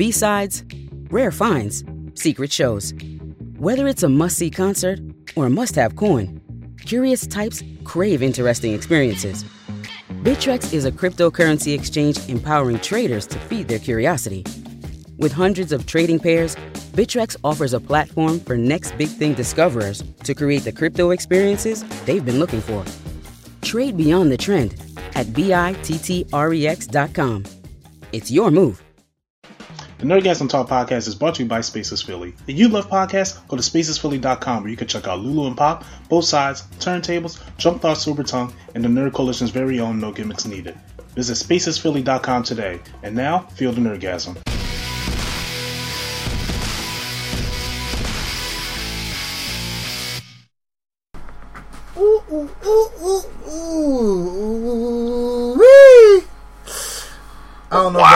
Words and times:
B 0.00 0.10
sides, 0.10 0.64
rare 1.10 1.30
finds, 1.30 1.84
secret 2.14 2.50
shows. 2.50 2.94
Whether 3.58 3.86
it's 3.86 4.02
a 4.02 4.08
must 4.08 4.38
see 4.38 4.50
concert 4.50 4.98
or 5.36 5.44
a 5.44 5.50
must 5.50 5.74
have 5.74 5.94
coin, 5.94 6.40
curious 6.86 7.26
types 7.26 7.62
crave 7.84 8.22
interesting 8.22 8.72
experiences. 8.72 9.44
Bittrex 10.24 10.72
is 10.72 10.86
a 10.86 10.90
cryptocurrency 10.90 11.74
exchange 11.78 12.18
empowering 12.30 12.80
traders 12.80 13.26
to 13.26 13.38
feed 13.38 13.68
their 13.68 13.78
curiosity. 13.78 14.42
With 15.18 15.32
hundreds 15.32 15.70
of 15.70 15.84
trading 15.84 16.18
pairs, 16.18 16.56
Bittrex 16.96 17.36
offers 17.44 17.74
a 17.74 17.80
platform 17.80 18.40
for 18.40 18.56
next 18.56 18.96
big 18.96 19.10
thing 19.10 19.34
discoverers 19.34 20.02
to 20.24 20.32
create 20.32 20.64
the 20.64 20.72
crypto 20.72 21.10
experiences 21.10 21.84
they've 22.06 22.24
been 22.24 22.38
looking 22.38 22.62
for. 22.62 22.86
Trade 23.60 23.98
beyond 23.98 24.32
the 24.32 24.38
trend 24.38 24.76
at 25.14 25.34
B-I-T-T-R-E-X.com. 25.34 25.84
It's 28.12 28.30
your 28.30 28.50
move. 28.50 28.82
The 30.00 30.06
Nerdgasm 30.06 30.48
Talk 30.48 30.66
podcast 30.66 31.08
is 31.08 31.14
brought 31.14 31.34
to 31.34 31.42
you 31.42 31.48
by 31.48 31.60
Spaces 31.60 32.00
Philly. 32.00 32.32
If 32.46 32.56
you 32.58 32.68
love 32.68 32.88
podcasts, 32.88 33.46
go 33.48 33.58
to 33.58 33.62
spacesphilly.com 33.62 34.62
where 34.62 34.70
you 34.70 34.76
can 34.78 34.88
check 34.88 35.06
out 35.06 35.20
Lulu 35.20 35.46
and 35.46 35.54
Pop, 35.54 35.84
both 36.08 36.24
sides, 36.24 36.62
turntables, 36.78 37.38
Jump 37.58 37.82
Thought 37.82 37.98
Super 37.98 38.22
Tongue, 38.22 38.54
and 38.74 38.82
the 38.82 38.88
Nerd 38.88 39.12
Coalition's 39.12 39.50
very 39.50 39.78
own 39.78 40.00
No 40.00 40.10
Gimmicks 40.10 40.46
Needed. 40.46 40.74
Visit 41.16 41.34
spacesphilly.com 41.34 42.44
today. 42.44 42.80
And 43.02 43.14
now, 43.14 43.40
feel 43.40 43.72
the 43.72 43.82
Nerdgasm. 43.82 44.59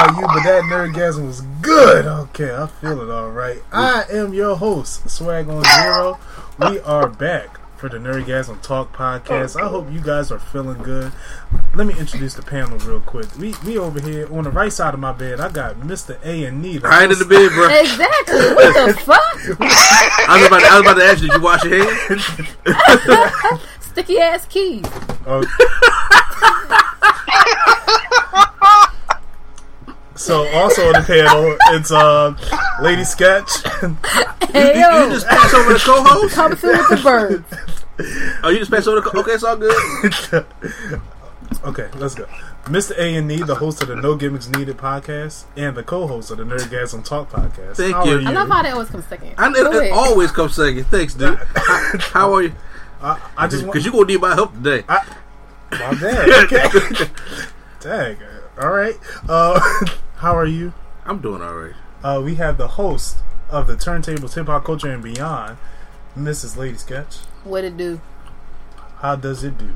About 0.05 0.21
you, 0.21 0.27
but 0.27 0.43
that 0.43 0.63
nerdgasm 0.65 1.27
was 1.27 1.41
good. 1.63 2.07
Okay, 2.07 2.55
I 2.55 2.67
feel 2.67 3.01
it 3.01 3.11
all 3.11 3.31
right. 3.31 3.63
I 3.73 4.05
am 4.11 4.35
your 4.35 4.57
host, 4.57 5.09
Swag 5.09 5.49
on 5.49 5.65
Zero. 5.65 6.19
We 6.59 6.81
are 6.81 7.09
back 7.09 7.61
for 7.79 7.89
the 7.89 7.99
Nerdgasm 7.99 8.63
Talk 8.63 8.93
podcast. 8.95 9.61
I 9.61 9.69
hope 9.69 9.91
you 9.91 10.01
guys 10.01 10.31
are 10.31 10.39
feeling 10.39 10.83
good. 10.83 11.13
Let 11.75 11.87
me 11.87 11.95
introduce 11.99 12.35
the 12.35 12.43
panel 12.43 12.79
real 12.79 13.01
quick. 13.01 13.35
We 13.37 13.55
we 13.65 13.79
over 13.79 14.01
here 14.01 14.33
on 14.33 14.45
the 14.45 14.51
right 14.51 14.73
side 14.73 14.95
of 14.95 15.01
my 15.01 15.13
bed. 15.13 15.41
I 15.41 15.51
got 15.51 15.77
Mr. 15.77 16.23
A 16.25 16.45
and 16.45 16.65
the 16.65 16.79
Right 16.79 17.11
in 17.11 17.19
the 17.19 17.25
bed, 17.25 17.51
bro. 17.51 17.69
Exactly. 17.69 18.55
What 18.55 18.87
the 18.87 18.95
fuck? 19.01 19.61
I 20.29 20.39
was 20.39 20.47
about 20.47 20.61
to, 20.61 20.67
I 20.67 20.79
was 20.79 20.83
about 20.83 20.95
to 20.95 21.05
ask 21.05 21.23
you, 21.23 21.29
did 21.29 21.37
you 21.37 21.43
wash 21.43 21.65
your 21.65 21.85
hands? 21.85 23.61
Sticky 23.81 24.19
ass 24.19 24.47
keys. 24.47 24.85
Oh. 25.27 25.45
so 30.17 30.47
also 30.55 30.87
on 30.89 30.93
the 30.95 31.05
panel, 31.07 31.57
it's 31.77 31.91
uh, 31.91 32.35
Lady 32.83 33.05
Sketch. 33.05 33.51
Hey 34.53 34.75
You 34.75 34.81
yo, 34.81 35.11
just 35.11 35.27
pass 35.27 35.53
over 35.55 35.73
the 35.73 35.79
co-host? 35.79 36.35
coming 36.35 36.57
through 36.57 36.79
with 36.79 36.89
the 36.91 37.01
birds. 37.03 37.45
Oh, 38.43 38.49
you 38.51 38.59
just 38.59 38.71
pass 38.71 38.87
over 38.87 39.01
the 39.01 39.09
co- 39.09 39.21
Okay, 39.21 39.33
it's 39.33 39.45
all 39.45 39.57
good. 39.57 40.47
okay, 41.65 41.89
let's 41.99 42.15
go. 42.15 42.27
Mr. 42.65 42.97
A 42.99 43.17
and 43.17 43.31
E, 43.31 43.43
the 43.43 43.57
host 43.57 43.83
of 43.83 43.89
the 43.89 43.97
No 43.97 44.17
Gimmicks 44.17 44.49
Needed 44.49 44.77
podcast, 44.79 45.45
and 45.57 45.77
the 45.77 45.83
co-host 45.83 46.31
of 46.31 46.39
the 46.39 46.45
Nerdgasm 46.45 47.05
Talk 47.05 47.31
podcast. 47.31 47.77
Thank 47.77 47.95
How 47.95 48.05
you. 48.05 48.17
are 48.17 48.21
you? 48.21 48.29
I 48.29 48.33
love 48.33 48.49
how 48.49 48.63
that 48.63 48.73
always 48.73 48.89
comes 48.89 49.05
second. 49.07 49.35
I, 49.37 49.49
it, 49.51 49.55
Go 49.55 49.73
it 49.81 49.93
always 49.93 50.33
comes 50.33 50.55
second. 50.57 50.85
Thanks, 50.87 51.15
dude. 51.15 51.39
How, 51.57 51.99
how 52.13 52.35
are 52.35 52.43
you? 52.43 52.53
I, 53.03 53.21
I 53.37 53.47
just. 53.49 53.65
Because 53.67 53.85
you're 53.85 53.93
going 53.93 54.07
to 54.07 54.13
need 54.15 54.21
my 54.21 54.35
help 54.35 54.55
today. 54.55 54.83
I, 54.89 55.05
my 55.73 55.95
bad. 56.01 56.29
Okay. 56.53 57.11
Dang. 57.81 58.17
All 58.61 58.71
right. 58.71 58.95
Uh, 59.29 59.61
how 60.17 60.37
are 60.37 60.47
you? 60.47 60.73
I'm 61.05 61.19
doing 61.21 61.43
all 61.43 61.55
right. 61.55 61.75
Uh, 62.03 62.21
we 62.25 62.37
have 62.37 62.57
the 62.59 62.69
host 62.69 63.19
of 63.51 63.67
the 63.67 63.75
Turntables 63.75 64.35
Hip 64.35 64.47
Hop 64.47 64.65
Culture 64.65 64.91
and 64.91 65.03
Beyond, 65.03 65.59
Mrs. 66.17 66.57
Lady 66.57 66.77
Sketch. 66.77 67.17
What 67.45 67.65
it 67.65 67.77
do? 67.77 68.01
How 68.99 69.17
does 69.17 69.45
it 69.45 69.59
do? 69.59 69.71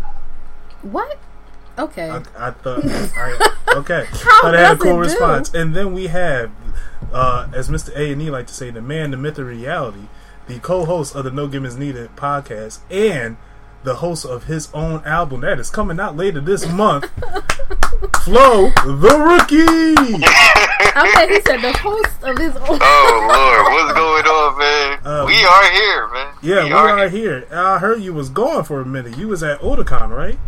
What? 0.83 1.19
Okay. 1.79 2.11
I, 2.11 2.23
I 2.39 2.51
thought. 2.51 2.85
I, 2.87 3.55
okay. 3.77 4.05
How 4.11 4.43
Thought 4.43 4.55
I 4.55 4.61
had 4.61 4.73
a 4.73 4.75
does 4.77 4.83
cool 4.83 4.93
it 4.93 4.95
do? 4.95 4.99
response. 5.11 5.55
And 5.55 5.75
then 5.75 5.93
we 5.93 6.07
have, 6.09 6.51
uh, 7.13 7.49
as 7.53 7.69
Mr. 7.69 7.95
A 7.97 8.13
and 8.13 8.23
E 8.23 8.31
like 8.31 8.47
to 8.49 8.55
say, 8.55 8.71
the 8.71 8.83
man, 8.83 9.11
the 9.11 9.17
myth, 9.17 9.37
the 9.37 9.45
reality, 9.45 10.09
the 10.47 10.59
co-host 10.61 11.15
of 11.15 11.25
the 11.25 11.31
No 11.31 11.47
Gimmicks 11.47 11.75
Needed 11.77 12.15
podcast, 12.17 12.81
and 12.91 13.37
the 13.85 13.97
host 13.97 14.25
of 14.25 14.45
his 14.45 14.69
own 14.75 15.05
album 15.05 15.41
that 15.43 15.59
is 15.59 15.71
coming 15.71 16.01
out 16.01 16.17
later 16.17 16.41
this 16.41 16.67
month. 16.67 17.05
Flo, 18.23 18.71
the 18.85 19.17
rookie. 19.19 19.65
Okay, 20.99 21.29
he 21.29 21.41
said 21.43 21.61
the 21.63 21.73
host 21.79 22.23
of 22.23 22.39
his 22.39 22.55
own. 22.57 22.79
Oh 22.81 23.29
Lord, 23.33 23.73
what's 23.73 23.93
going 23.95 24.27
on, 24.27 24.59
man? 24.59 25.01
Uh, 25.05 25.25
we 25.27 25.45
are 25.45 25.71
here, 25.71 26.09
man. 26.09 26.35
Yeah, 26.43 26.65
we 26.65 26.73
are 26.73 27.09
here. 27.09 27.47
I 27.53 27.79
heard 27.79 28.03
you 28.03 28.13
was 28.13 28.31
gone 28.31 28.65
for 28.65 28.81
a 28.81 28.87
minute. 28.87 29.17
You 29.17 29.29
was 29.29 29.43
at 29.43 29.61
Otakon, 29.61 30.11
right? 30.11 30.39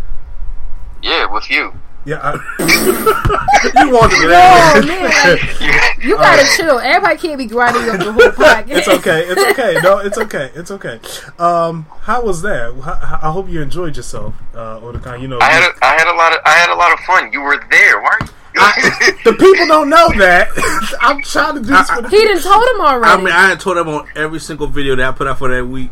Yeah, 1.03 1.33
with 1.33 1.51
you. 1.51 1.73
Yeah. 2.05 2.21
I, 2.23 2.33
You 3.85 3.91
want 3.93 4.11
to 4.13 4.19
get 4.21 4.31
out 4.33 4.77
Oh 4.77 5.33
of 5.35 6.03
you 6.03 6.17
gotta 6.17 6.47
chill. 6.57 6.79
Everybody 6.79 7.19
can't 7.19 7.37
be 7.39 7.45
grinding 7.47 7.91
up 7.91 7.99
the 7.99 8.13
whole 8.13 8.31
podcast. 8.31 8.71
it's 8.71 8.89
okay. 8.89 9.21
It's 9.27 9.43
okay. 9.51 9.79
No, 9.83 9.99
it's 9.99 10.17
okay. 10.17 10.51
It's 10.55 10.71
okay. 10.71 10.99
Um, 11.39 11.85
how 12.01 12.23
was 12.23 12.41
that? 12.43 12.75
How, 12.83 13.19
I 13.29 13.31
hope 13.31 13.51
you 13.51 13.61
enjoyed 13.61 13.97
yourself, 13.97 14.35
uh, 14.55 14.81
Otakon. 14.81 15.21
You 15.21 15.29
know, 15.29 15.39
I 15.41 15.51
had 15.51 15.71
a, 15.71 15.85
I 15.85 15.93
had 15.99 16.07
a 16.09 16.17
lot 16.17 16.33
of 16.33 16.41
I 16.47 16.51
had 16.53 16.71
a 16.71 16.75
lot 16.75 16.93
of 16.95 17.01
fun. 17.01 17.31
You 17.33 17.43
were 17.43 17.63
there, 17.71 18.03
weren't 18.03 18.23
you? 18.55 19.13
the 19.25 19.33
people 19.39 19.67
don't 19.67 19.91
know 19.91 20.09
that. 20.19 20.49
I'm 21.03 21.21
trying 21.23 21.57
to 21.57 21.61
do 21.61 21.67
this 21.67 21.91
for 21.91 22.01
the 22.03 22.09
He 22.09 22.17
didn't 22.17 22.43
told 22.43 22.67
him 22.75 22.81
already. 22.81 23.13
I 23.13 23.17
mean, 23.19 23.35
I 23.35 23.49
had 23.51 23.61
told 23.61 23.77
them 23.77 23.89
on 23.89 24.09
every 24.17 24.41
single 24.41 24.69
video 24.69 24.97
that 24.97 25.07
I 25.07 25.13
put 25.13 25.27
out 25.27 25.39
for 25.39 25.55
that 25.55 25.67
week. 25.67 25.91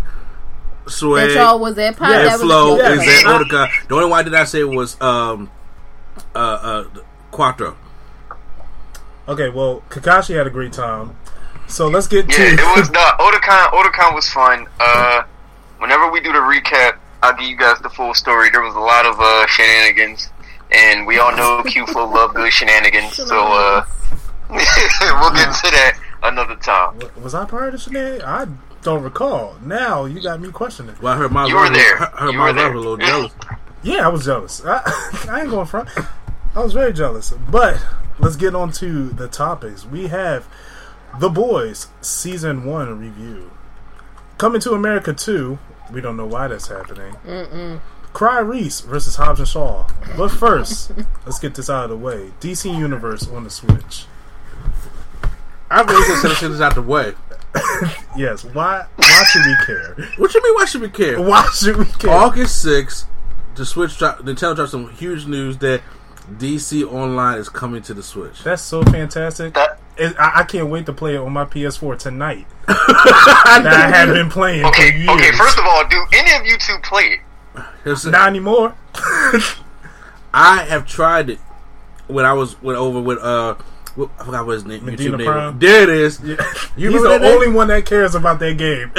Swag. 0.86 1.28
that 1.28 1.34
y'all 1.34 1.58
was 1.58 1.76
at 1.76 1.98
pod. 1.98 2.12
and 2.12 2.26
that 2.28 2.32
was 2.32 2.41
Flo 2.41 2.76
your 2.76 2.92
is 2.92 3.04
friend. 3.04 3.28
at 3.28 3.47
Otica. 3.47 3.88
The 3.88 3.94
only 3.94 4.08
one 4.08 4.20
I 4.20 4.22
did 4.22 4.32
not 4.32 4.48
say 4.48 4.64
was 4.64 4.98
um, 5.02 5.50
uh, 6.38 6.59
uh, 6.62 6.84
Quattro. 7.31 7.76
Okay, 9.26 9.50
well, 9.50 9.82
Kakashi 9.91 10.37
had 10.37 10.47
a 10.47 10.50
great 10.50 10.72
time. 10.72 11.16
So 11.66 11.88
let's 11.88 12.06
get 12.06 12.31
yeah, 12.31 12.37
to. 12.37 12.43
it 12.44 12.60
It 12.60 12.78
was 12.78 12.91
no 12.99 13.00
Otakon. 13.19 13.71
Otakon 13.72 14.15
was 14.15 14.28
fun. 14.31 14.66
Uh, 14.81 15.22
whenever 15.78 16.10
we 16.10 16.21
do 16.21 16.32
the 16.32 16.38
recap, 16.38 16.97
I'll 17.22 17.37
give 17.37 17.47
you 17.48 17.56
guys 17.56 17.78
the 17.81 17.91
full 17.91 18.15
story. 18.15 18.48
There 18.50 18.62
was 18.62 18.75
a 18.75 18.81
lot 18.81 19.04
of 19.04 19.16
uh, 19.19 19.47
shenanigans, 19.48 20.31
and 20.71 21.06
we 21.06 21.19
all 21.19 21.37
know 21.37 21.62
Q 21.65 21.87
Flow 21.87 22.06
love 22.10 22.34
good 22.34 22.53
shenanigans. 22.53 23.16
So 23.16 23.37
uh, 23.38 23.84
we'll 24.48 24.59
get 24.59 25.53
to 25.54 25.71
that 25.71 25.98
another 26.22 26.56
time. 26.56 26.98
was 27.22 27.34
I 27.34 27.44
part 27.44 27.66
of 27.66 27.72
the 27.72 27.78
shenanigans? 27.78 28.22
I 28.25 28.47
don't 28.81 29.03
recall. 29.03 29.56
Now 29.62 30.06
you 30.06 30.22
got 30.22 30.41
me 30.41 30.50
questioning. 30.50 30.94
Well, 31.03 31.12
I 31.12 31.16
heard 31.19 31.32
my 31.32 31.47
You 31.47 31.56
were 31.56 31.69
there. 31.69 32.00
I 32.00 32.06
heard 32.22 32.32
You 32.32 32.38
my 32.38 32.47
were 32.47 32.53
there. 32.54 32.72
a 32.72 32.77
little 32.78 32.97
jealous. 32.97 33.32
Yeah, 33.82 34.06
I 34.06 34.09
was 34.09 34.25
jealous. 34.25 34.62
I, 34.65 34.81
I 35.28 35.41
ain't 35.43 35.50
going 35.50 35.66
front. 35.66 35.88
I 36.54 36.62
was 36.62 36.72
very 36.72 36.92
jealous. 36.92 37.32
But 37.50 37.84
let's 38.19 38.36
get 38.36 38.54
on 38.54 38.72
to 38.72 39.09
the 39.10 39.28
topics. 39.28 39.84
We 39.84 40.09
have 40.09 40.48
The 41.19 41.28
Boys 41.28 41.88
Season 42.00 42.64
1 42.64 42.98
review. 42.98 43.50
Coming 44.38 44.60
to 44.62 44.72
America 44.72 45.12
2. 45.12 45.59
We 45.92 46.00
don't 46.00 46.16
know 46.16 46.26
why 46.26 46.48
that's 46.48 46.69
happening. 46.69 47.14
Mm-mm. 47.26 47.81
Cry 48.12 48.41
Reese 48.41 48.81
versus 48.81 49.16
Hobbs 49.16 49.41
and 49.41 49.48
Shaw. 49.48 49.86
But 50.16 50.28
first, 50.28 50.92
let's 51.26 51.38
get 51.38 51.54
this 51.54 51.70
out 51.70 51.84
of 51.84 51.91
the 51.91 51.97
way. 51.97 52.32
DC 52.41 52.76
Universe 52.76 53.28
on 53.28 53.44
the 53.44 53.50
Switch. 53.50 54.06
I 55.70 55.82
really 55.82 56.06
just 56.06 56.41
said 56.41 56.50
this 56.50 56.60
out 56.60 56.75
the 56.75 56.82
way. 56.82 57.12
Yes, 58.16 58.44
why 58.44 58.84
why 58.97 59.25
should 59.30 59.44
we 59.47 59.54
care? 59.65 59.94
What 60.16 60.34
you 60.34 60.42
mean? 60.42 60.54
Why 60.54 60.65
should 60.65 60.80
we 60.80 60.88
care? 60.88 61.20
Why 61.22 61.48
should 61.54 61.76
we 61.76 61.84
care? 61.84 62.10
August 62.10 62.65
6th, 62.66 63.04
the 63.54 63.65
Switch 63.65 63.97
drop, 63.97 64.19
Nintendo 64.19 64.56
dropped 64.56 64.72
some 64.72 64.91
huge 64.91 65.26
news 65.26 65.59
that 65.59 65.82
DC 66.37 66.84
Online 66.93 67.39
is 67.39 67.49
coming 67.49 67.83
to 67.83 67.94
the 67.94 68.03
Switch. 68.03 68.43
That's 68.44 68.62
so 68.62 68.83
fantastic. 68.83 69.55
That- 69.55 69.78
It, 69.97 70.15
I, 70.19 70.41
I 70.41 70.43
can't 70.44 70.69
wait 70.69 70.87
to 70.87 70.93
play 70.93 71.15
it 71.16 71.19
on 71.19 71.33
my 71.33 71.45
PS4 71.45 71.98
tonight. 71.98 72.47
that 72.69 73.66
I 73.66 73.97
have 73.97 74.15
been 74.15 74.30
playing 74.30 74.63
for 74.63 74.69
Okay, 74.69 74.97
years. 74.97 75.09
okay. 75.09 75.33
First 75.33 75.59
of 75.59 75.65
all, 75.66 75.86
do 75.89 76.04
any 76.13 76.33
of 76.39 76.47
you 76.47 76.57
two 76.59 76.77
play 76.84 77.03
it? 77.57 77.63
Here's 77.83 78.03
the- 78.03 78.10
Not 78.13 78.28
anymore. 78.28 78.75
I 80.34 80.65
have 80.69 80.86
tried 80.86 81.30
it 81.30 81.39
when 82.07 82.25
I 82.25 82.33
was 82.34 82.60
went 82.63 82.78
over 82.78 83.01
with 83.01 83.19
uh, 83.19 83.54
what, 83.97 84.10
I 84.21 84.24
forgot 84.24 84.47
what 84.47 84.53
his 84.53 84.65
name. 84.65 84.84
Medina 84.84 85.16
YouTube 85.16 85.19
name. 85.19 85.27
Prime? 85.27 85.53
was. 85.54 85.60
There 85.60 85.83
it 85.83 85.89
is. 85.89 86.21
You 86.22 86.36
You 86.77 86.91
He's 86.92 87.03
the 87.03 87.09
that 87.09 87.22
name? 87.22 87.33
only 87.34 87.48
one 87.51 87.69
that 87.69 87.84
cares 87.86 88.15
about 88.15 88.39
that 88.41 88.57
game 88.57 88.92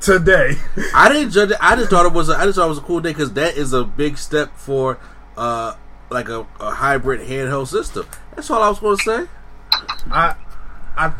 today. 0.00 0.54
I 0.94 1.08
didn't 1.12 1.32
judge 1.32 1.50
it. 1.50 1.56
I 1.60 1.76
just 1.76 1.90
thought 1.90 2.06
it 2.06 2.12
was. 2.12 2.28
A, 2.30 2.36
I 2.36 2.44
just 2.46 2.56
thought 2.56 2.66
it 2.66 2.70
was 2.70 2.78
a 2.78 2.82
cool 2.82 3.00
day 3.00 3.10
because 3.10 3.32
that 3.34 3.56
is 3.56 3.72
a 3.72 3.84
big 3.84 4.16
step 4.16 4.56
for 4.56 4.98
uh, 5.36 5.74
like 6.10 6.28
a, 6.28 6.46
a 6.60 6.70
hybrid 6.70 7.28
handheld 7.28 7.68
system. 7.68 8.06
That's 8.34 8.50
all 8.50 8.62
I 8.62 8.68
was 8.68 8.78
going 8.78 8.96
to 8.96 9.02
say. 9.02 9.26
I, 10.10 10.34
I, 10.96 11.12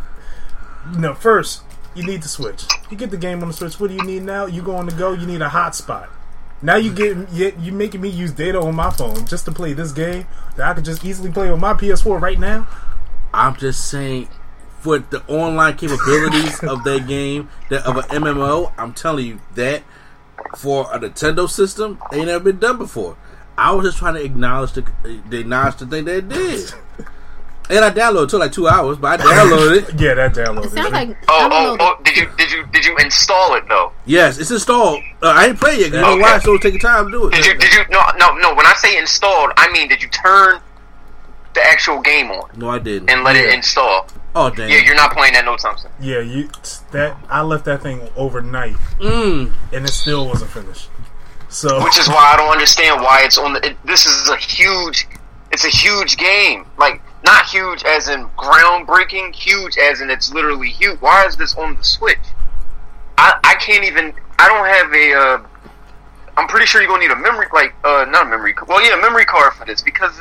no. 0.97 1.15
First, 1.15 1.63
you 1.95 2.05
need 2.05 2.23
to 2.23 2.29
switch. 2.29 2.65
You 2.91 2.97
get 2.97 3.11
the 3.11 3.17
game 3.17 3.43
on 3.43 3.49
the 3.49 3.55
Switch. 3.55 3.79
What 3.79 3.89
do 3.89 3.95
you 3.95 4.05
need 4.05 4.23
now? 4.23 4.47
You 4.47 4.63
go 4.63 4.77
on 4.77 4.87
the 4.87 4.93
go. 4.93 5.13
You 5.13 5.27
need 5.27 5.43
a 5.43 5.49
hotspot. 5.49 6.09
Now 6.61 6.77
you 6.77 6.93
get 6.93 7.31
you 7.33 7.53
you 7.61 7.73
making 7.73 8.01
me 8.01 8.09
use 8.09 8.33
data 8.33 8.61
on 8.61 8.75
my 8.75 8.91
phone 8.91 9.27
just 9.27 9.45
to 9.45 9.53
play 9.53 9.75
this 9.75 9.93
game 9.93 10.27
that 10.57 10.69
I 10.69 10.75
could 10.75 10.85
just 10.85 11.05
easily 11.05 11.31
play 11.31 11.51
on 11.51 11.61
my 11.61 11.73
PS4 11.75 12.21
right 12.21 12.39
now. 12.39 12.67
I'm 13.33 13.55
just 13.57 13.89
saying, 13.89 14.29
for 14.81 14.99
the 14.99 15.23
online 15.29 15.77
capabilities 15.77 16.61
of 16.65 16.83
that 16.85 17.07
game, 17.07 17.49
that 17.69 17.87
of 17.87 17.97
an 17.97 18.05
MMO, 18.05 18.73
I'm 18.77 18.93
telling 18.93 19.27
you 19.27 19.41
that 19.55 19.85
for 20.57 20.93
a 20.93 20.99
Nintendo 20.99 21.49
system, 21.49 22.01
ain't 22.13 22.27
never 22.27 22.45
been 22.45 22.59
done 22.59 22.79
before. 22.79 23.17
I 23.59 23.73
was 23.73 23.85
just 23.87 23.99
trying 23.99 24.15
to 24.15 24.23
acknowledge 24.25 24.73
the, 24.73 24.85
the 25.29 25.41
acknowledge 25.41 25.77
the 25.77 25.87
thing 25.87 26.05
they 26.05 26.21
did. 26.21 26.73
And 27.71 27.85
I 27.85 27.91
downloaded 27.91 28.25
it 28.25 28.31
took 28.31 28.41
like 28.41 28.53
two 28.53 28.67
hours, 28.67 28.97
but 28.97 29.21
I 29.21 29.25
downloaded 29.25 29.89
it. 29.91 29.95
Yeah, 30.01 30.15
that 30.15 30.33
download. 30.35 30.61
It 30.61 30.67
is- 30.67 30.73
sounds 30.73 30.91
like 30.93 31.19
Oh, 31.29 31.49
oh, 31.53 31.77
oh! 31.79 32.03
Did 32.03 32.17
you 32.17 32.31
did 32.39 32.51
you 32.51 32.65
did 32.73 32.85
you 32.87 32.97
install 32.97 33.55
it 33.57 33.69
though? 33.69 33.93
Yes, 34.07 34.39
it's 34.39 34.51
installed. 34.51 35.03
Uh, 35.23 35.27
I 35.37 35.47
ain't 35.49 35.61
played 35.61 35.79
yet. 35.81 35.91
'cause 35.91 35.97
You 35.97 36.01
know 36.01 36.13
Okay. 36.13 36.23
why? 36.23 36.39
So 36.39 36.55
it's 36.55 36.63
taking 36.63 36.81
time 36.81 37.07
to 37.07 37.11
do 37.11 37.27
it. 37.29 37.35
Did 37.35 37.45
you 37.45 37.55
did 37.59 37.75
you 37.75 37.85
no 37.91 38.01
no 38.17 38.35
no? 38.39 38.55
When 38.55 38.65
I 38.65 38.73
say 38.75 38.97
installed, 38.97 39.53
I 39.59 39.71
mean 39.73 39.89
did 39.89 40.03
you 40.03 40.09
turn 40.09 40.61
the 41.55 41.63
actual 41.67 42.01
game 42.01 42.31
on 42.31 42.49
No, 42.57 42.71
I 42.71 42.79
didn't. 42.79 43.11
and 43.11 43.23
let 43.23 43.37
it 43.37 43.53
install? 43.53 44.07
Oh 44.35 44.49
damn. 44.49 44.71
Yeah, 44.71 44.77
you're 44.79 44.95
not 44.95 45.13
playing 45.13 45.35
that 45.35 45.45
no 45.45 45.57
Thompson. 45.59 45.91
Yeah, 46.01 46.21
you 46.21 46.49
that 46.93 47.19
I 47.29 47.43
left 47.43 47.67
that 47.67 47.83
thing 47.83 48.09
overnight 48.17 48.77
Mm. 48.99 49.53
and 49.75 49.85
it 49.85 49.91
still 49.93 50.27
wasn't 50.27 50.51
finished. 50.53 50.89
So 51.49 51.83
Which 51.83 51.99
is 51.99 52.09
why 52.09 52.33
I 52.35 52.37
don't 52.37 52.51
understand 52.51 53.01
why 53.01 53.23
it's 53.25 53.39
on 53.39 53.55
the. 53.55 53.67
It, 53.67 53.77
this 53.85 54.07
is 54.07 54.29
a 54.29 54.37
huge. 54.37 55.07
It's 55.51 55.65
a 55.65 55.71
huge 55.71 56.17
game. 56.19 56.67
Like 56.79 57.01
not 57.25 57.47
huge 57.47 57.85
as 57.85 58.09
in 58.09 58.27
groundbreaking. 58.37 59.35
Huge 59.35 59.79
as 59.79 60.01
in 60.01 60.11
it's 60.11 60.33
literally 60.33 60.71
huge. 60.71 61.01
Why 61.01 61.27
is 61.27 61.37
this 61.37 61.55
on 61.57 61.77
the 61.77 61.85
Switch? 61.85 62.19
I 63.17 63.39
I 63.43 63.55
can't 63.55 63.85
even. 63.85 64.13
I 64.39 64.49
don't 64.49 64.67
have 64.67 64.93
a. 64.93 65.15
Uh, 65.15 65.71
I'm 66.37 66.47
pretty 66.49 66.67
sure 66.67 66.83
you're 66.83 66.89
gonna 66.89 67.03
need 67.03 67.11
a 67.11 67.17
memory, 67.17 67.47
like 67.53 67.75
uh, 67.83 68.05
not 68.09 68.27
a 68.27 68.31
memory. 68.31 68.55
Well, 68.67 68.83
yeah, 68.83 68.99
a 68.99 69.01
memory 69.01 69.25
card 69.25 69.55
for 69.55 69.65
this 69.65 69.81
because 69.81 70.21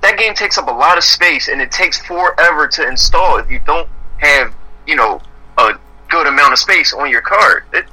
that 0.00 0.18
game 0.18 0.34
takes 0.34 0.56
up 0.56 0.66
a 0.66 0.72
lot 0.72 0.96
of 0.96 1.04
space 1.04 1.48
and 1.48 1.60
it 1.60 1.70
takes 1.70 2.00
forever 2.00 2.66
to 2.68 2.88
install 2.88 3.38
if 3.38 3.50
you 3.50 3.60
don't 3.66 3.88
have 4.18 4.54
you 4.86 4.96
know 4.96 5.20
a 5.58 5.78
good 6.08 6.26
amount 6.26 6.54
of 6.54 6.58
space 6.58 6.94
on 6.94 7.10
your 7.10 7.20
card. 7.20 7.64
It, 7.72 7.84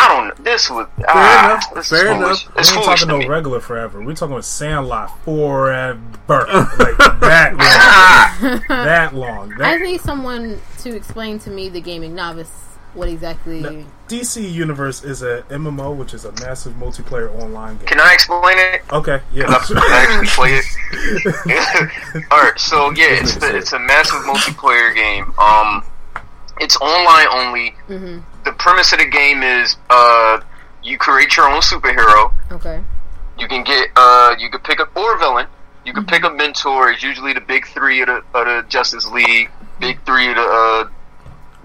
I 0.00 0.08
don't. 0.08 0.44
This 0.44 0.70
was 0.70 0.86
ah, 1.08 1.44
enough. 1.50 1.74
This 1.74 1.88
Fair 1.90 2.08
enough. 2.14 2.46
we 2.54 2.60
It's 2.60 2.72
ain't 2.72 2.84
talking 2.84 3.08
to 3.08 3.12
no 3.14 3.18
me. 3.18 3.26
regular 3.26 3.60
forever. 3.60 4.00
We're 4.02 4.14
talking 4.14 4.32
about 4.34 4.44
Sandlot 4.44 5.10
forever, 5.24 5.98
like 6.28 6.96
that 7.20 7.54
long. 8.38 8.62
that 8.68 9.14
long. 9.14 9.52
I 9.54 9.56
That 9.58 9.80
need 9.80 10.00
someone 10.00 10.60
to 10.78 10.94
explain 10.94 11.38
to 11.40 11.50
me 11.50 11.68
the 11.68 11.80
gaming 11.80 12.14
novice 12.14 12.50
what 12.94 13.08
exactly. 13.08 13.84
DC 14.08 14.50
Universe 14.50 15.04
is 15.04 15.22
a 15.22 15.42
MMO, 15.50 15.94
which 15.94 16.14
is 16.14 16.24
a 16.24 16.32
massive 16.32 16.72
multiplayer 16.74 17.30
online 17.42 17.76
game. 17.76 17.86
can 17.86 18.00
I 18.00 18.14
explain 18.14 18.56
it? 18.58 18.82
Okay, 18.92 19.20
yeah. 19.32 19.44
I 19.48 19.54
actually 20.08 20.26
play 20.28 20.60
it. 20.62 22.24
All 22.30 22.38
right, 22.42 22.58
so 22.58 22.90
yeah, 22.92 23.06
it's 23.20 23.34
the, 23.36 23.56
it's 23.56 23.72
a 23.72 23.78
massive 23.78 24.20
multiplayer 24.22 24.94
game. 24.94 25.32
Um, 25.38 25.84
it's 26.60 26.76
online 26.80 27.26
only. 27.32 27.70
hmm 27.86 28.18
The 28.44 28.52
premise 28.52 28.92
of 28.92 28.98
the 28.98 29.06
game 29.06 29.42
is 29.42 29.76
uh, 29.90 30.40
you 30.82 30.98
create 30.98 31.36
your 31.36 31.48
own 31.48 31.60
superhero. 31.60 32.32
Okay. 32.52 32.82
You 33.38 33.46
can 33.48 33.62
get 33.64 33.88
uh, 33.96 34.34
you 34.38 34.50
can 34.50 34.60
pick 34.60 34.80
up 34.80 34.94
or 34.96 35.14
a 35.14 35.18
villain. 35.18 35.46
You 35.84 35.92
can 35.94 36.04
pick 36.04 36.24
a 36.24 36.30
mentor. 36.30 36.90
It's 36.90 37.02
usually 37.02 37.32
the 37.32 37.40
big 37.40 37.66
three 37.68 38.00
of 38.02 38.08
the, 38.08 38.16
of 38.34 38.46
the 38.46 38.64
Justice 38.68 39.06
League, 39.06 39.50
big 39.80 40.04
three 40.04 40.28
of 40.30 40.36
the 40.36 40.42
uh, 40.42 40.88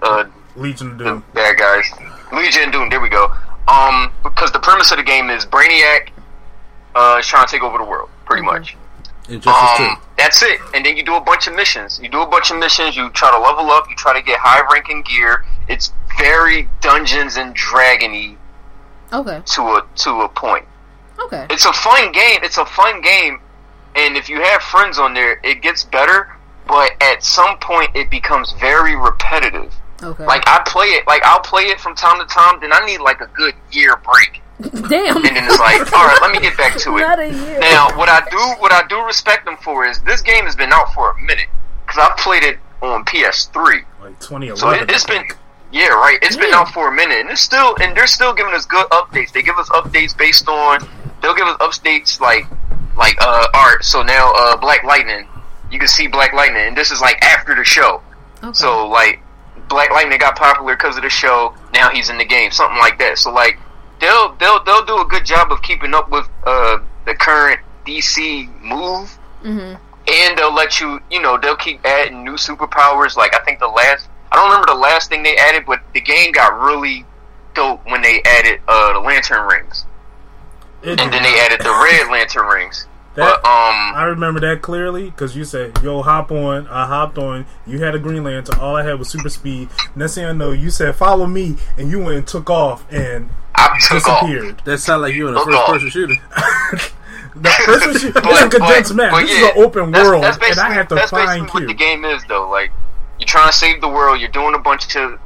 uh, 0.02 0.24
Legion 0.56 0.92
of 0.92 0.98
the 0.98 1.04
Doom. 1.04 1.24
bad 1.34 1.58
guys. 1.58 1.84
Legion 2.32 2.70
Doom, 2.70 2.88
there 2.90 3.00
we 3.00 3.08
go. 3.10 3.32
Um, 3.68 4.12
because 4.22 4.50
the 4.52 4.60
premise 4.60 4.90
of 4.92 4.98
the 4.98 5.02
game 5.02 5.28
is 5.30 5.44
Brainiac 5.44 6.10
uh, 6.94 7.16
is 7.20 7.26
trying 7.26 7.46
to 7.46 7.50
take 7.52 7.62
over 7.62 7.76
the 7.78 7.84
world, 7.84 8.08
pretty 8.24 8.42
Mhm. 8.42 8.46
much. 8.46 8.76
Injustice 9.28 9.80
Um, 9.80 9.96
that's 10.18 10.42
it. 10.42 10.60
And 10.74 10.84
then 10.84 10.96
you 10.96 11.02
do 11.02 11.14
a 11.14 11.20
bunch 11.20 11.46
of 11.46 11.54
missions. 11.54 11.98
You 12.02 12.08
do 12.08 12.20
a 12.20 12.26
bunch 12.26 12.50
of 12.50 12.58
missions. 12.58 12.96
You 12.96 13.08
try 13.10 13.30
to 13.30 13.38
level 13.38 13.70
up. 13.70 13.88
You 13.88 13.96
try 13.96 14.12
to 14.12 14.22
get 14.22 14.38
high 14.40 14.62
ranking 14.72 15.02
gear. 15.02 15.44
It's 15.68 15.92
very 16.18 16.68
Dungeons 16.80 17.36
and 17.36 17.56
Dragony 17.56 18.36
Okay. 19.12 19.40
to 19.44 19.62
a 19.62 19.86
to 19.96 20.10
a 20.22 20.28
point. 20.28 20.66
Okay. 21.18 21.46
It's 21.50 21.64
a 21.64 21.72
fun 21.72 22.12
game. 22.12 22.40
It's 22.42 22.58
a 22.58 22.66
fun 22.66 23.00
game, 23.00 23.40
and 23.94 24.16
if 24.16 24.28
you 24.28 24.42
have 24.42 24.60
friends 24.62 24.98
on 24.98 25.14
there, 25.14 25.40
it 25.42 25.62
gets 25.62 25.84
better. 25.84 26.36
But 26.66 26.92
at 27.02 27.22
some 27.22 27.58
point, 27.58 27.90
it 27.94 28.10
becomes 28.10 28.52
very 28.52 28.96
repetitive. 28.96 29.74
Okay. 30.02 30.24
Like 30.26 30.42
I 30.46 30.62
play 30.66 30.86
it, 30.88 31.06
like 31.06 31.22
I'll 31.24 31.40
play 31.40 31.64
it 31.64 31.80
from 31.80 31.94
time 31.94 32.18
to 32.18 32.26
time. 32.26 32.58
Then 32.60 32.72
I 32.72 32.84
need 32.84 33.00
like 33.00 33.20
a 33.20 33.26
good 33.28 33.54
year 33.70 33.96
break, 33.96 34.42
Damn. 34.60 35.16
and 35.16 35.24
then 35.24 35.44
it's 35.44 35.58
like, 35.58 35.92
all 35.92 36.06
right, 36.06 36.18
let 36.22 36.30
me 36.32 36.40
get 36.40 36.56
back 36.56 36.76
to 36.78 36.96
it. 36.96 37.00
Not 37.00 37.18
a 37.18 37.28
year. 37.28 37.58
Now, 37.60 37.96
what 37.98 38.08
I 38.08 38.20
do, 38.30 38.38
what 38.60 38.72
I 38.72 38.86
do 38.88 39.00
respect 39.04 39.44
them 39.44 39.56
for 39.58 39.84
is 39.86 40.00
this 40.02 40.20
game 40.22 40.44
has 40.44 40.54
been 40.56 40.72
out 40.72 40.92
for 40.94 41.10
a 41.10 41.20
minute 41.22 41.48
because 41.86 41.98
I 41.98 42.14
played 42.22 42.42
it 42.44 42.58
on 42.82 43.04
PS3, 43.04 43.82
Like 44.02 44.20
2011. 44.20 44.56
so 44.56 44.70
it, 44.70 44.90
it's 44.90 45.04
been, 45.04 45.24
yeah, 45.72 45.88
right. 45.88 46.18
It's 46.22 46.36
been 46.36 46.52
out 46.54 46.68
for 46.68 46.88
a 46.88 46.92
minute, 46.92 47.18
and 47.18 47.30
it's 47.30 47.40
still, 47.40 47.74
and 47.80 47.96
they're 47.96 48.06
still 48.06 48.32
giving 48.32 48.54
us 48.54 48.64
good 48.66 48.86
updates. 48.90 49.32
They 49.32 49.42
give 49.42 49.56
us 49.56 49.68
updates 49.70 50.16
based 50.16 50.48
on, 50.48 50.86
they'll 51.22 51.34
give 51.34 51.46
us 51.48 51.56
updates 51.58 52.20
like, 52.20 52.44
like, 52.96 53.16
uh, 53.20 53.46
art. 53.54 53.84
So 53.84 54.02
now, 54.02 54.32
uh, 54.36 54.56
Black 54.56 54.84
Lightning, 54.84 55.26
you 55.70 55.78
can 55.80 55.88
see 55.88 56.06
Black 56.06 56.32
Lightning, 56.32 56.62
and 56.68 56.76
this 56.76 56.90
is 56.92 57.00
like 57.00 57.20
after 57.24 57.54
the 57.56 57.64
show. 57.64 58.00
Okay. 58.42 58.52
So 58.52 58.86
like, 58.86 59.20
Black 59.68 59.90
Lightning 59.90 60.18
got 60.18 60.36
popular 60.36 60.76
because 60.76 60.96
of 60.96 61.02
the 61.02 61.10
show. 61.10 61.54
Now 61.72 61.88
he's 61.90 62.08
in 62.10 62.18
the 62.18 62.24
game, 62.24 62.50
something 62.52 62.78
like 62.78 62.98
that. 62.98 63.18
So 63.18 63.32
like, 63.32 63.58
they'll 64.04 64.34
they'll 64.36 64.62
they'll 64.64 64.84
do 64.84 65.00
a 65.00 65.06
good 65.06 65.24
job 65.24 65.50
of 65.50 65.62
keeping 65.62 65.94
up 65.94 66.10
with 66.10 66.28
uh, 66.44 66.78
the 67.06 67.14
current 67.14 67.60
DC 67.86 68.48
move, 68.62 69.10
hmm 69.42 69.74
and 70.06 70.36
they'll 70.36 70.54
let 70.54 70.80
you, 70.80 71.00
you 71.10 71.18
know, 71.22 71.38
they'll 71.38 71.56
keep 71.56 71.80
adding 71.86 72.22
new 72.24 72.34
superpowers. 72.34 73.16
Like 73.16 73.34
I 73.34 73.42
think 73.42 73.58
the 73.58 73.68
last, 73.68 74.06
I 74.30 74.36
don't 74.36 74.50
remember 74.50 74.66
the 74.74 74.78
last 74.78 75.08
thing 75.08 75.22
they 75.22 75.34
added, 75.38 75.64
but 75.66 75.80
the 75.94 76.02
game 76.02 76.30
got 76.32 76.60
really 76.60 77.06
dope 77.54 77.80
when 77.86 78.02
they 78.02 78.20
added 78.26 78.60
uh, 78.68 78.92
the 78.92 79.00
lantern 79.00 79.48
rings, 79.48 79.86
It 80.82 81.00
and 81.00 81.10
then 81.10 81.22
they 81.22 81.40
added 81.40 81.60
the 81.60 81.70
red 81.70 82.10
lantern 82.10 82.46
rings. 82.46 82.86
That- 83.14 83.40
But 83.42 83.48
um, 83.48 83.94
I 83.94 84.04
remember 84.04 84.40
that 84.40 84.60
clearly 84.62 85.04
because 85.10 85.36
you 85.36 85.44
said, 85.44 85.78
"Yo, 85.82 86.02
hop 86.02 86.32
on." 86.32 86.66
I 86.68 86.86
hopped 86.86 87.16
on. 87.18 87.46
You 87.66 87.78
had 87.82 87.94
a 87.94 87.98
Green 87.98 88.24
Lantern. 88.24 88.58
All 88.58 88.74
I 88.76 88.82
had 88.84 88.98
was 88.98 89.08
super 89.08 89.28
speed. 89.28 89.68
Next 89.94 90.14
thing 90.16 90.24
I 90.24 90.32
know, 90.32 90.50
you 90.50 90.70
said, 90.70 90.96
"Follow 90.96 91.26
me," 91.26 91.56
and 91.78 91.90
you 91.90 92.00
went 92.00 92.16
and 92.16 92.26
took 92.26 92.50
off 92.50 92.84
and 92.92 93.30
I 93.54 93.78
took 93.88 94.08
off. 94.08 94.26
disappeared. 94.26 94.62
That 94.64 94.78
sound 94.78 95.02
like 95.02 95.14
you 95.14 95.28
in 95.28 95.36
a 95.36 95.44
first 95.44 95.56
off. 95.58 95.68
person 95.70 95.90
shooter. 95.90 96.14
The 97.36 97.50
first 97.66 97.86
one, 97.86 97.98
shoot- 97.98 98.14
But- 98.14 98.26
it's 98.26 98.42
a 98.42 98.48
condensed 98.48 98.90
but- 98.90 98.96
map. 98.96 99.10
but 99.12 99.20
this 99.22 99.30
yeah, 99.40 99.46
is 99.48 99.56
an 99.56 99.64
open 99.64 99.90
that's- 99.90 100.08
world, 100.08 100.22
that's 100.22 100.36
and 100.36 100.44
I 100.44 100.48
basically- 100.50 100.74
have 100.74 100.88
to 100.88 100.94
that's 100.94 101.10
find 101.10 101.42
basically 101.42 101.62
what 101.62 101.66
the 101.68 101.74
game 101.74 102.04
is, 102.04 102.22
though. 102.28 102.48
Like 102.48 102.70
you're 103.18 103.26
trying 103.26 103.48
to 103.50 103.52
save 103.56 103.80
the 103.80 103.88
world. 103.88 104.20
You're 104.20 104.28
doing 104.30 104.54
a 104.54 104.58
bunch 104.60 104.94
of 104.94 105.18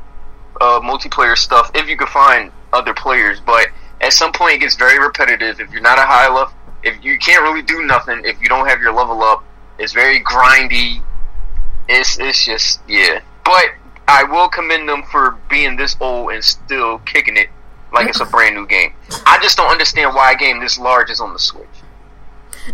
uh, 0.61 0.81
multiplayer 0.81 1.37
stuff 1.37 1.71
if 1.75 1.87
you 1.89 1.97
can 1.99 2.07
find 2.07 2.51
other 2.73 2.95
players. 2.95 3.41
But 3.41 3.69
at 4.01 4.15
some 4.15 4.33
point, 4.33 4.55
it 4.55 4.59
gets 4.61 4.77
very 4.77 4.99
repetitive. 4.99 5.61
If 5.61 5.71
you're 5.71 5.83
not 5.83 5.99
a 5.99 6.03
high 6.03 6.29
level, 6.33 6.53
if 6.83 7.03
you 7.03 7.19
can't 7.19 7.43
really 7.43 7.63
do 7.63 7.85
nothing, 7.85 8.23
if 8.25 8.41
you 8.41 8.49
don't 8.49 8.69
have 8.69 8.81
your 8.81 8.93
level 8.93 9.23
up, 9.23 9.45
it's 9.79 9.93
very 9.93 10.21
grindy. 10.23 11.03
It's 11.89 12.19
it's 12.19 12.45
just 12.45 12.81
yeah. 12.89 13.21
But 13.45 13.67
I 14.07 14.25
will 14.25 14.49
commend 14.49 14.89
them 14.89 15.03
for 15.05 15.33
being 15.49 15.77
this 15.77 15.97
old 16.01 16.33
and 16.33 16.43
still 16.43 16.99
kicking 17.01 17.37
it 17.37 17.49
like 17.93 18.09
it's 18.09 18.21
a 18.21 18.27
brand 18.27 18.55
new 18.55 18.67
game. 18.67 18.93
I 19.27 19.39
just 19.41 19.57
don't 19.57 19.71
understand 19.71 20.15
why 20.15 20.33
a 20.33 20.37
game 20.37 20.61
this 20.61 20.79
large 20.79 21.11
is 21.11 21.21
on 21.21 21.33
the 21.33 21.39
Switch. 21.39 21.67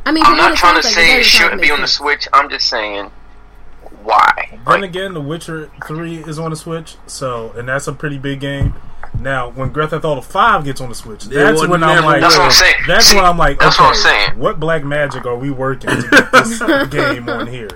I 0.05 0.13
mean, 0.13 0.25
I'm 0.27 0.37
not 0.37 0.57
trying 0.57 0.81
to 0.81 0.87
like, 0.87 0.95
say 0.95 1.21
it 1.21 1.25
shouldn't 1.25 1.61
be 1.61 1.71
on 1.71 1.81
the. 1.81 1.87
Switch. 1.87 2.27
I'm 2.33 2.51
just 2.51 2.69
saying 2.69 3.11
why. 4.03 4.49
Then 4.51 4.61
Like, 4.65 4.83
again, 4.83 5.15
The 5.15 5.21
Witcher 5.21 5.71
Three 5.87 6.19
is 6.19 6.39
on 6.39 6.51
the 6.51 6.57
Switch, 6.57 6.97
so 7.07 7.53
and 7.57 7.69
that's 7.69 7.87
a 7.87 7.93
pretty 7.93 8.19
big 8.19 8.41
game. 8.41 8.75
Now, 9.21 9.51
when 9.51 9.71
Grand 9.71 9.91
Theft 9.91 10.05
Auto 10.05 10.21
Five 10.21 10.65
gets 10.65 10.81
on 10.81 10.89
the 10.91 10.95
Switch, 10.95 11.25
that's 11.25 11.61
when 11.67 11.83
I'm 11.83 12.05
like, 12.05 12.21
That's 12.21 12.37
what 12.37 12.45
I'm 12.47 12.51
saying. 12.51 12.75
that's 12.87 13.07
See, 13.07 13.17
when 13.17 13.25
I'm 13.25 13.39
like, 13.39 13.59
that's 13.59 13.77
okay, 13.77 13.85
what 13.85 13.97
I'm 13.97 14.03
saying. 14.03 14.39
what 14.39 14.61
black 14.61 14.85
magic 14.85 15.25
are 15.25 15.37
we 15.37 15.51
working 15.51 15.91
to 15.91 16.09
get 16.11 16.33
this 16.33 16.59
game 16.91 17.29
on 17.29 17.47
here? 17.47 17.71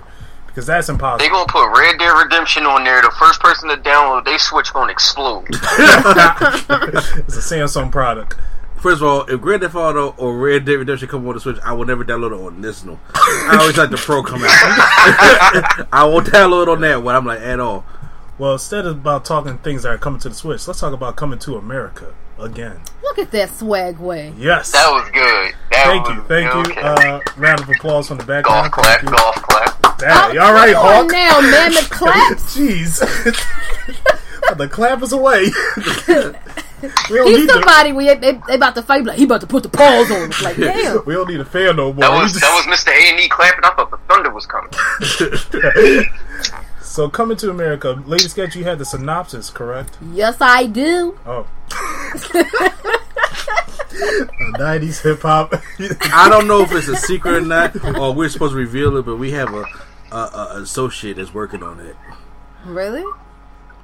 Because 0.47 0.67
that's 0.67 0.89
impossible. 0.89 1.19
they 1.19 1.27
impossible. 1.27 1.61
gonna 1.61 1.71
put 1.73 1.81
Red 1.81 1.99
Dead 1.99 2.11
Redemption 2.11 2.67
on 2.67 2.85
there. 2.85 3.01
The 3.01 3.13
first 3.19 3.41
person 3.41 3.69
to 3.71 3.77
download, 3.77 4.25
they 4.25 4.37
Switch 4.39 4.73
gonna 4.73 4.91
explode. 4.93 5.47
it's 5.51 7.37
a 7.37 7.41
Samsung 7.41 7.91
product. 7.93 8.35
First 8.81 9.01
of 9.03 9.09
all, 9.09 9.23
if 9.25 9.41
Grand 9.41 9.63
Theft 9.63 9.75
Auto 9.75 10.15
or 10.19 10.37
Red 10.37 10.65
Dead 10.65 10.75
Redemption 10.75 11.09
come 11.09 11.27
on 11.29 11.35
the 11.35 11.41
Switch, 11.41 11.59
I 11.65 11.73
will 11.73 11.85
never 11.87 12.05
download 12.05 12.33
it 12.33 12.45
on 12.45 12.61
this 12.61 12.85
one. 12.85 12.99
I 13.15 13.57
always 13.61 13.77
like 13.77 13.91
the 13.91 13.97
Pro 13.97 14.23
come 14.23 14.41
out. 14.45 15.87
I 15.93 16.05
won't 16.05 16.27
download 16.27 16.69
on 16.69 16.81
that 16.83 17.03
one. 17.03 17.15
I'm 17.15 17.25
like 17.27 17.41
at 17.41 17.59
all. 17.61 17.85
Well, 18.39 18.53
instead 18.53 18.87
of 18.87 18.97
about 18.99 19.25
talking 19.25 19.59
things 19.59 19.83
that 19.83 19.89
are 19.91 19.99
coming 19.99 20.21
to 20.21 20.29
the 20.29 20.35
Switch, 20.35 20.67
let's 20.69 20.81
talk 20.81 20.93
about 20.93 21.17
coming 21.17 21.39
to 21.41 21.57
America 21.57 22.15
again. 22.39 22.81
Look 23.03 23.19
at 23.19 23.33
that 23.33 23.51
swag 23.51 23.99
way. 23.99 24.33
Yes. 24.39 24.71
That 24.73 24.89
was 24.93 25.11
good. 25.11 25.55
That 25.73 25.85
Thank 25.87 26.07
was 26.07 26.17
you, 26.17 26.23
thank 26.25 26.55
you. 26.55 26.61
okay. 26.73 26.81
Uh, 26.81 27.21
round 27.37 27.61
of 27.61 27.69
applause 27.69 28.07
from 28.09 28.19
the 28.19 28.25
golf 28.25 28.45
background. 28.45 28.73
clap, 28.73 29.01
Thank 29.01 29.11
you. 29.11 29.17
golf 29.17 29.35
clap. 29.37 29.99
Damn, 29.99 30.33
you 30.35 30.41
all 30.41 30.53
right, 30.53 30.73
Come 30.73 30.87
on 30.87 30.95
Hawk? 31.05 31.11
now, 31.13 31.41
man, 31.41 31.73
the 31.73 31.81
claps. 31.91 32.57
Jeez. 32.57 32.99
the 34.57 34.69
clap 34.69 35.03
is 35.03 35.13
away. 35.13 35.43
we 37.11 37.17
don't 37.17 37.27
He's 37.27 37.39
need 37.41 37.47
to. 37.49 37.53
somebody 37.55 37.91
we 37.93 38.07
they, 38.15 38.39
they 38.47 38.55
about 38.55 38.77
to 38.77 38.83
fight. 38.83 39.03
Like 39.05 39.19
he 39.19 39.25
about 39.25 39.41
to 39.41 39.49
put 39.49 39.65
the 39.65 39.69
paws 39.69 40.09
on. 40.13 40.29
us. 40.31 40.41
Like 40.43 40.57
damn. 40.59 41.05
We 41.05 41.15
don't 41.15 41.29
need 41.29 41.41
a 41.41 41.45
fan 41.45 41.75
no 41.75 41.93
more. 41.93 41.95
That 42.03 42.11
was 42.13 42.33
just- 42.35 42.43
that 42.45 42.65
was 42.69 42.79
Mr. 42.79 42.93
A 42.93 43.11
and 43.11 43.19
E 43.19 43.29
clapping. 43.29 43.65
I 43.65 43.71
thought 43.75 43.91
the 43.91 43.97
thunder 44.09 44.31
was 44.31 44.47
coming. 44.47 44.71
So 46.99 47.05
So 47.05 47.09
coming 47.09 47.37
to 47.37 47.51
America, 47.51 48.03
Lady 48.07 48.27
Sketch, 48.27 48.57
you 48.57 48.65
had 48.65 48.81
the 48.81 48.85
synopsis, 48.85 49.51
correct? 49.51 49.97
Yes, 50.13 50.39
I 50.41 50.67
do. 50.67 51.17
Oh. 51.25 51.47
Nineties 54.59 55.01
hip 55.01 55.23
hop. 55.23 55.55
I 55.79 56.29
don't 56.29 56.49
know 56.49 56.63
if 56.63 56.73
it's 56.73 56.89
a 56.89 56.97
secret 56.97 57.35
or 57.35 57.41
not, 57.41 57.77
or 57.97 58.13
we're 58.13 58.29
supposed 58.29 58.51
to 58.51 58.59
reveal 58.59 58.97
it, 58.97 59.07
but 59.07 59.15
we 59.15 59.31
have 59.31 59.55
a, 59.55 59.65
a, 60.11 60.17
a 60.17 60.63
associate 60.63 61.19
that's 61.19 61.33
working 61.33 61.63
on 61.63 61.79
it. 61.79 61.95
Really? 62.65 63.05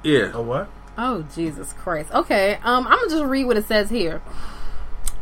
Yeah. 0.03 0.33
a 0.33 0.41
what? 0.41 0.69
Oh 0.97 1.21
Jesus 1.33 1.71
Christ. 1.71 2.11
Okay. 2.13 2.55
Um, 2.63 2.85
I'm 2.85 2.97
gonna 2.99 3.09
just 3.09 3.23
read 3.23 3.45
what 3.45 3.55
it 3.55 3.65
says 3.65 3.89
here. 3.89 4.21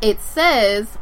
It 0.02 0.20
says 0.20 0.98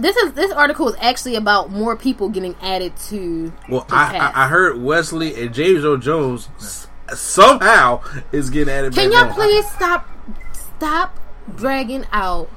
this 0.00 0.16
is 0.16 0.32
this 0.32 0.50
article 0.52 0.88
is 0.88 0.96
actually 1.00 1.34
about 1.36 1.70
more 1.70 1.96
people 1.96 2.28
getting 2.28 2.54
added 2.62 2.96
to 3.08 3.52
Well, 3.68 3.84
the 3.88 3.94
I. 3.94 4.16
I 4.18 4.44
I 4.44 4.48
heard 4.48 4.80
Wesley 4.82 5.40
and 5.42 5.54
James 5.54 5.84
Earl 5.84 5.96
Jones 5.98 6.48
s- 6.58 6.86
somehow 7.14 8.02
is 8.32 8.50
getting 8.50 8.72
added. 8.72 8.94
Can 8.94 9.10
back 9.10 9.18
y'all 9.20 9.28
on. 9.28 9.34
please 9.34 9.68
stop 9.70 10.08
stop 10.52 11.18
dragging 11.56 12.04
out 12.12 12.48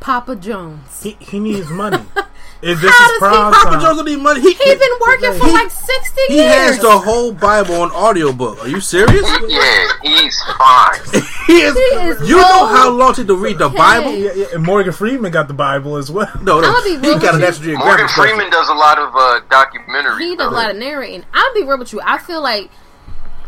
Papa 0.00 0.36
Jones? 0.36 1.02
He, 1.02 1.16
he 1.20 1.38
needs 1.40 1.68
money. 1.70 2.02
If 2.62 2.78
this 2.82 2.90
How 2.94 3.04
is 3.04 3.08
does 3.08 3.12
he- 3.12 3.18
prime 3.20 3.52
Papa 3.52 3.70
time, 3.70 3.80
Jones 3.80 3.96
don't 3.96 4.04
need 4.04 4.16
money. 4.20 4.40
He, 4.42 4.52
He's 4.52 4.78
been 4.78 4.98
working 5.00 5.32
for 5.40 5.46
He- 5.46 5.52
like 5.52 5.70
sixty 5.70 6.20
he 6.28 6.34
years. 6.36 6.44
He 6.46 6.58
has 6.58 6.78
the 6.78 6.98
whole 6.98 7.32
Bible 7.32 7.76
on 7.80 7.90
audiobook. 7.92 8.62
Are 8.62 8.68
you 8.68 8.80
serious? 8.80 9.26
Yeah, 9.48 9.88
he's 10.02 10.38
fine. 10.58 11.00
he 11.46 11.60
is. 11.62 11.74
He 11.74 11.80
is 11.80 12.28
you 12.28 12.36
know 12.36 12.66
how 12.66 12.90
long 12.90 13.12
it 13.12 13.16
took 13.16 13.28
to 13.28 13.36
read 13.36 13.56
the 13.58 13.66
okay. 13.66 13.76
Bible? 13.78 14.14
yeah, 14.14 14.32
yeah, 14.34 14.46
and 14.54 14.62
Morgan 14.62 14.92
Freeman 14.92 15.32
got 15.32 15.48
the 15.48 15.54
Bible 15.54 15.96
as 15.96 16.10
well. 16.10 16.30
No, 16.42 16.60
no. 16.60 16.68
I'ma 16.68 16.80
He 16.82 16.96
real 16.98 17.18
got 17.18 17.34
a 17.34 17.38
with 17.38 17.40
you. 17.40 17.40
National 17.40 17.64
Geographic. 17.64 17.84
Morgan 17.86 18.06
question. 18.08 18.24
Freeman 18.36 18.50
does 18.50 18.68
a 18.68 18.74
lot 18.74 18.98
of 18.98 19.14
uh, 19.16 19.40
documentaries. 19.48 20.20
he 20.20 20.36
does 20.36 20.48
a 20.52 20.54
lot 20.54 20.70
of 20.70 20.76
narrating. 20.76 21.24
I'll 21.32 21.54
be 21.54 21.62
real 21.62 21.78
with 21.78 21.92
you. 21.94 22.00
I 22.04 22.18
feel 22.18 22.42
like 22.42 22.70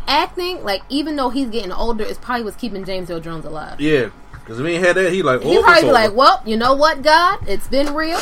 acting, 0.09 0.65
like 0.65 0.83
even 0.89 1.17
though 1.17 1.29
he's 1.31 1.49
getting 1.51 1.73
older, 1.73 2.05
is 2.05 2.19
probably 2.19 2.45
what's 2.45 2.57
keeping 2.57 2.85
James 2.85 3.11
Earl 3.11 3.21
Jones 3.21 3.45
alive. 3.45 3.81
Yeah, 3.81 4.09
because 4.33 4.59
if 4.59 4.67
he 4.67 4.75
had 4.77 4.97
that, 4.97 5.13
he 5.13 5.23
like. 5.23 5.43
Oh, 5.45 5.51
He 5.51 5.63
probably 5.63 5.83
be 5.83 5.91
like, 5.93 6.15
"Well, 6.15 6.43
you 6.47 6.57
know 6.57 6.75
what, 6.75 7.03
God, 7.03 7.41
it's 7.47 7.69
been 7.69 7.95
real 7.95 8.19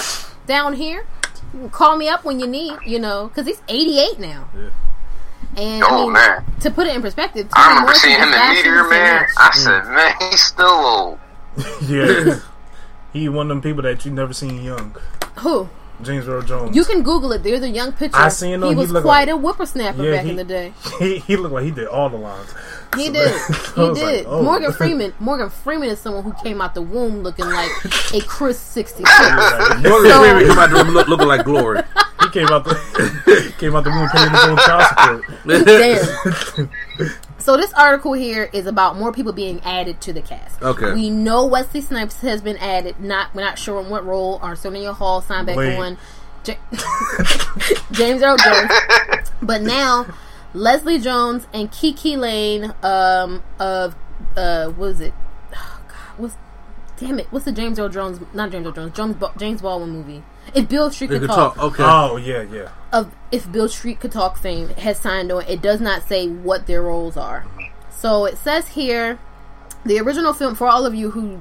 down 0.51 0.75
here. 0.75 1.07
Call 1.73 1.97
me 1.97 2.09
up 2.09 2.25
when 2.25 2.39
you 2.39 2.47
need, 2.47 2.75
you 2.87 2.99
know, 2.99 3.29
because 3.29 3.47
he's 3.47 3.63
88 3.69 4.19
now." 4.21 4.49
Yeah. 4.55 4.69
And 5.57 5.83
I 5.83 5.89
Oh, 5.91 6.05
mean, 6.05 6.13
man. 6.13 6.45
to 6.61 6.71
put 6.71 6.87
it 6.87 6.95
in 6.95 7.03
perspective, 7.03 7.49
I 7.55 7.57
Toni 7.63 7.69
remember 7.71 7.87
Morrison 7.87 8.09
seeing 8.11 8.21
him 8.21 8.29
in 8.29 8.35
died 8.35 8.55
Meteor 8.55 8.89
Man. 8.89 9.27
I 9.37 9.51
said, 9.53 9.85
man, 9.87 10.15
he's 10.31 10.43
still 10.43 10.67
old. 10.67 11.19
yeah, 11.89 12.39
he 13.13 13.29
one 13.29 13.47
of 13.47 13.49
them 13.49 13.63
people 13.63 13.83
that 13.83 14.05
you 14.05 14.13
never 14.13 14.33
seen 14.33 14.63
young. 14.63 14.95
Who? 15.39 15.69
James 16.03 16.27
Earl 16.29 16.43
Jones. 16.43 16.75
You 16.75 16.85
can 16.85 17.03
Google 17.03 17.33
it. 17.33 17.43
There's 17.43 17.63
a 17.63 17.69
young 17.69 17.93
picture. 17.93 18.17
I 18.19 18.29
seen 18.29 18.55
him. 18.55 18.63
He 18.63 18.69
He 18.71 18.75
was 18.75 18.91
quite 18.91 19.29
like- 19.29 19.29
a 19.29 19.37
whippersnapper 19.37 20.03
Yeah, 20.03 20.11
back 20.17 20.25
he- 20.25 20.31
in 20.31 20.37
the 20.37 20.45
day. 20.45 20.73
he, 20.99 21.19
he 21.19 21.37
looked 21.37 21.55
like 21.55 21.65
he 21.65 21.71
did 21.71 21.87
all 21.89 22.09
the 22.09 22.17
lines. 22.17 22.53
He 22.97 23.07
So 23.07 23.13
did. 23.13 23.33
that- 23.33 23.73
He 23.77 23.95
did. 24.01 24.17
like, 24.25 24.27
oh. 24.29 24.43
Morgan 24.43 24.73
Freeman. 24.73 25.13
Morgan 25.21 25.51
Freeman 25.51 25.89
is 25.91 25.99
someone 26.01 26.23
who 26.25 26.33
came 26.43 26.61
out 26.61 26.75
the 26.75 26.83
womb 26.83 27.23
looking 27.23 27.47
like 27.47 27.71
a 28.15 28.21
Chris 28.23 28.59
62. 28.59 29.05
Like, 29.05 29.83
Morgan 29.83 30.11
Freeman 30.13 30.49
came 30.49 30.59
out 30.59 30.71
the 30.71 30.77
room 30.85 30.95
look, 30.95 31.09
looking 31.09 31.29
like 31.29 31.45
glory. 31.45 31.83
he 32.23 32.29
came 32.31 32.49
out 32.49 32.65
the 32.65 33.55
came 33.59 33.77
out 33.77 33.85
the 33.85 33.91
womb 33.91 34.09
paying 34.09 34.31
his 34.31 34.45
own 34.45 34.57
child 34.59 34.87
support. 34.89 35.67
Damn. 35.67 36.71
So 37.41 37.57
this 37.57 37.73
article 37.73 38.13
here 38.13 38.51
is 38.53 38.67
about 38.67 38.97
more 38.97 39.13
people 39.13 39.33
being 39.33 39.61
added 39.65 40.01
to 40.03 40.13
the 40.13 40.21
cast. 40.21 40.61
Okay. 40.63 40.93
We 40.93 41.09
know 41.11 41.47
Wesley 41.47 41.81
Snipes 41.81 42.21
has 42.21 42.43
been 42.43 42.59
added. 42.59 43.01
Not 43.01 43.35
we're 43.35 43.43
not 43.43 43.59
sure 43.59 43.81
in 43.81 43.89
what 43.89 44.05
role. 44.05 44.39
Arsenio 44.43 44.93
Hall 44.93 45.23
signed 45.23 45.47
back 45.47 45.57
Wait. 45.57 45.77
on. 45.77 45.97
J- 46.45 46.59
James 47.93 48.23
Earl 48.23 48.37
Jones. 48.37 48.71
But 49.43 49.63
now 49.63 50.07
Leslie 50.53 50.99
Jones 50.99 51.47
and 51.53 51.71
KiKi 51.71 52.17
Layne 52.17 52.75
um, 52.83 53.43
of 53.59 53.95
uh, 54.37 54.73
was 54.77 55.01
it? 55.01 55.15
Oh, 55.55 55.81
God, 55.89 56.19
what's 56.19 56.37
damn 56.99 57.19
it? 57.19 57.27
What's 57.31 57.47
the 57.47 57.53
James 57.53 57.79
Earl 57.79 57.89
Jones? 57.89 58.21
Not 58.35 58.51
James 58.51 58.67
Earl 58.67 58.73
Jones. 58.73 58.93
James 58.95 59.17
James 59.39 59.63
Baldwin 59.63 59.91
movie. 59.91 60.23
If 60.55 60.69
Beale 60.69 60.91
Street 60.91 61.09
could 61.11 61.21
could 61.21 61.29
talk, 61.29 61.55
talk. 61.55 61.65
Okay. 61.65 61.85
Oh 61.85 62.17
yeah, 62.17 62.43
yeah. 62.43 62.71
of 62.93 63.15
if 63.31 63.51
Beale 63.51 63.69
Street 63.69 64.01
could 64.01 64.13
talk 64.13 64.39
fame 64.39 64.69
has 64.71 64.99
signed 64.99 65.31
on, 65.31 65.45
it 65.47 65.63
does 65.63 65.81
not 65.81 66.07
say 66.07 66.29
what 66.29 66.67
their 66.67 66.83
roles 66.83 67.17
are. 67.17 67.47
So 67.91 68.25
it 68.25 68.39
says 68.39 68.69
here, 68.69 69.19
the 69.85 69.99
original 69.99 70.33
film 70.33 70.55
for 70.55 70.67
all 70.67 70.87
of 70.87 70.95
you 70.95 71.11
who 71.11 71.41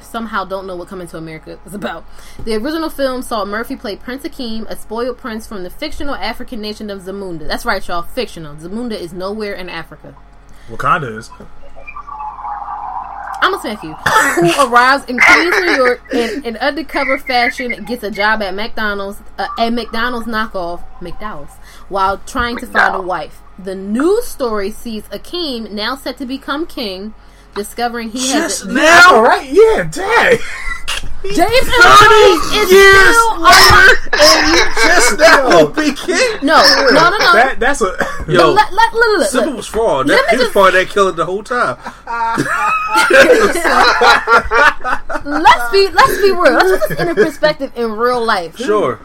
somehow 0.00 0.44
don't 0.44 0.66
know 0.66 0.76
what 0.76 0.88
Coming 0.88 1.06
to 1.08 1.16
America 1.16 1.58
is 1.66 1.74
about. 1.74 2.04
The 2.44 2.54
original 2.54 2.90
film 2.90 3.22
saw 3.22 3.44
Murphy 3.44 3.76
play 3.76 3.96
Prince 3.96 4.22
Akeem, 4.24 4.68
a 4.68 4.76
spoiled 4.76 5.18
prince 5.18 5.46
from 5.46 5.62
the 5.62 5.70
fictional 5.70 6.14
African 6.14 6.60
nation 6.60 6.90
of 6.90 7.02
Zamunda. 7.02 7.48
That's 7.48 7.64
right, 7.64 7.86
y'all, 7.86 8.02
fictional. 8.02 8.54
Zamunda 8.56 8.92
is 8.92 9.12
nowhere 9.12 9.54
in 9.54 9.68
Africa. 9.68 10.14
Wakanda 10.68 11.16
is. 11.16 11.30
I'm 13.44 13.50
gonna 13.52 13.76
smack 13.76 13.82
you. 13.84 13.92
Who 13.92 14.72
arrives 14.72 15.04
in 15.04 15.18
Queens, 15.18 15.54
New 15.60 15.72
York, 15.72 16.00
in 16.14 16.46
an 16.46 16.56
undercover 16.56 17.18
fashion, 17.18 17.84
gets 17.84 18.02
a 18.02 18.10
job 18.10 18.40
at 18.42 18.54
McDonald's, 18.54 19.20
uh, 19.38 19.46
a 19.58 19.70
McDonald's 19.70 20.26
knockoff, 20.26 20.82
McDowell's, 21.00 21.52
while 21.90 22.16
trying 22.26 22.56
to 22.56 22.66
find 22.66 22.94
a 22.94 23.02
wife. 23.02 23.42
The 23.58 23.74
news 23.74 24.26
story 24.26 24.70
sees 24.70 25.02
Akeem, 25.04 25.70
now 25.70 25.94
set 25.94 26.16
to 26.18 26.26
become 26.26 26.66
king, 26.66 27.12
discovering 27.54 28.08
he 28.08 28.30
has. 28.30 28.60
Just 28.60 28.64
A, 28.64 28.72
now. 28.72 29.20
right? 29.22 29.46
yeah, 29.48 29.84
dang. 29.90 30.38
James 31.24 31.40
Earl 31.40 32.52
is 32.52 32.70
years 32.70 33.16
still 33.16 33.44
on. 33.44 33.88
Just 34.84 35.18
now 35.18 35.48
will 35.48 35.70
be 35.70 35.92
king. 35.94 36.38
No, 36.42 36.60
no, 36.60 36.90
no, 36.92 37.10
no. 37.18 37.32
That 37.32 37.56
that's 37.58 37.80
a 37.80 37.96
Yo, 38.28 38.52
let, 38.52 38.72
let, 38.72 38.94
let, 38.94 39.18
let, 39.20 39.30
Simple 39.30 39.48
let, 39.50 39.56
was 39.56 39.66
fraud. 39.66 40.06
Let 40.06 40.16
That, 40.16 40.26
me 40.26 40.30
he 40.30 40.36
was 40.36 40.44
just- 40.46 40.54
part 40.54 40.68
of 40.68 40.74
that 40.74 40.88
killer 40.90 41.12
the 41.12 41.24
whole 41.24 41.42
time. 41.42 41.78
let's 45.24 45.72
be 45.72 45.88
let's 45.88 46.16
be 46.18 46.30
real. 46.30 46.52
Let's 46.52 46.86
put 46.86 46.88
this 46.90 47.00
into 47.00 47.14
perspective 47.14 47.72
in 47.74 47.92
real 47.92 48.24
life. 48.24 48.56
Sure. 48.58 49.00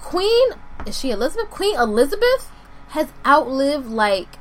Queen 0.00 0.48
is 0.86 0.98
she 0.98 1.10
Elizabeth? 1.10 1.50
Queen 1.50 1.76
Elizabeth 1.78 2.50
has 2.88 3.08
outlived 3.26 3.86
like 3.86 4.38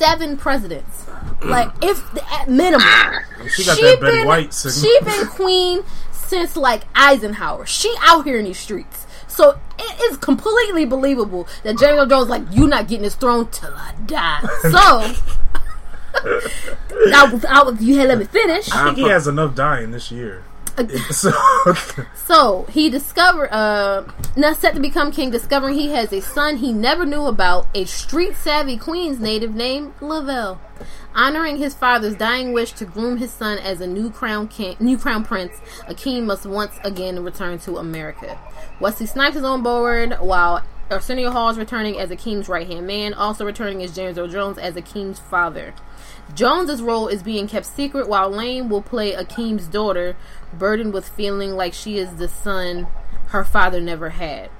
seven 0.00 0.36
presidents. 0.38 1.06
Like 1.42 1.70
if 1.82 2.02
at 2.32 2.48
minimum. 2.48 2.86
she 3.50 3.64
got 3.64 3.78
that 3.78 3.98
Betty 4.00 4.24
White 4.24 4.54
She 4.54 4.98
been 5.04 5.26
queen 5.26 5.82
since 6.10 6.56
like 6.56 6.84
Eisenhower. 6.94 7.66
She 7.66 7.94
out 8.00 8.24
here 8.24 8.38
in 8.38 8.46
these 8.46 8.58
streets. 8.58 9.06
So 9.28 9.58
it 9.78 10.10
is 10.10 10.16
completely 10.16 10.86
believable 10.86 11.46
that 11.62 11.78
James 11.78 11.98
Earl 11.98 12.06
Jones 12.06 12.28
like 12.28 12.42
you 12.50 12.66
not 12.66 12.88
getting 12.88 13.02
this 13.02 13.14
throne 13.14 13.48
till 13.50 13.74
I 13.74 13.94
die. 14.06 14.40
So 14.62 14.70
I 17.14 17.30
was, 17.32 17.44
I 17.44 17.62
was, 17.62 17.80
you 17.80 17.98
had 17.98 18.08
let 18.08 18.18
me 18.18 18.24
finish. 18.24 18.70
I 18.72 18.84
think 18.84 18.96
he 18.96 19.04
uh-huh. 19.04 19.12
has 19.12 19.26
enough 19.28 19.54
dying 19.54 19.90
this 19.90 20.10
year. 20.10 20.44
So 21.12 21.32
So 22.14 22.64
he 22.70 22.88
discovered, 22.88 23.52
uh, 23.52 24.04
now 24.36 24.52
set 24.52 24.74
to 24.74 24.80
become 24.80 25.10
king, 25.10 25.30
discovering 25.30 25.74
he 25.74 25.88
has 25.90 26.12
a 26.12 26.20
son 26.20 26.58
he 26.58 26.72
never 26.72 27.04
knew 27.04 27.26
about, 27.26 27.66
a 27.74 27.84
street 27.84 28.36
savvy 28.36 28.76
Queens 28.76 29.18
native 29.18 29.54
named 29.54 29.92
Lavelle. 30.00 30.60
Honoring 31.14 31.56
his 31.56 31.74
father's 31.74 32.14
dying 32.14 32.52
wish 32.52 32.72
to 32.72 32.84
groom 32.84 33.16
his 33.16 33.32
son 33.32 33.58
as 33.58 33.80
a 33.80 33.86
new 33.86 34.10
crown 34.10 34.46
king, 34.46 34.76
new 34.78 34.96
crown 34.96 35.24
prince, 35.24 35.58
Akeem 35.88 36.22
must 36.22 36.46
once 36.46 36.78
again 36.84 37.24
return 37.24 37.58
to 37.60 37.78
America. 37.78 38.38
Wesley 38.78 39.06
Snipes 39.06 39.36
is 39.36 39.42
on 39.42 39.62
board, 39.62 40.16
while 40.20 40.62
Arsenio 40.90 41.30
Hall 41.30 41.50
is 41.50 41.58
returning 41.58 41.98
as 41.98 42.10
Akeem's 42.10 42.48
right 42.48 42.66
hand 42.66 42.86
man, 42.86 43.12
also 43.12 43.44
returning 43.44 43.80
is 43.80 43.94
James 43.94 44.18
Earl 44.18 44.28
Jones 44.28 44.58
as 44.58 44.74
Akeem's 44.74 45.18
father. 45.18 45.74
Jones's 46.34 46.82
role 46.82 47.08
is 47.08 47.22
being 47.22 47.48
kept 47.48 47.66
secret, 47.66 48.08
while 48.08 48.30
Layne 48.30 48.68
will 48.68 48.82
play 48.82 49.12
Akeem's 49.12 49.66
daughter, 49.66 50.16
burdened 50.52 50.92
with 50.92 51.08
feeling 51.08 51.52
like 51.52 51.74
she 51.74 51.98
is 51.98 52.16
the 52.16 52.28
son 52.28 52.86
her 53.28 53.44
father 53.44 53.80
never 53.80 54.10
had. 54.10 54.50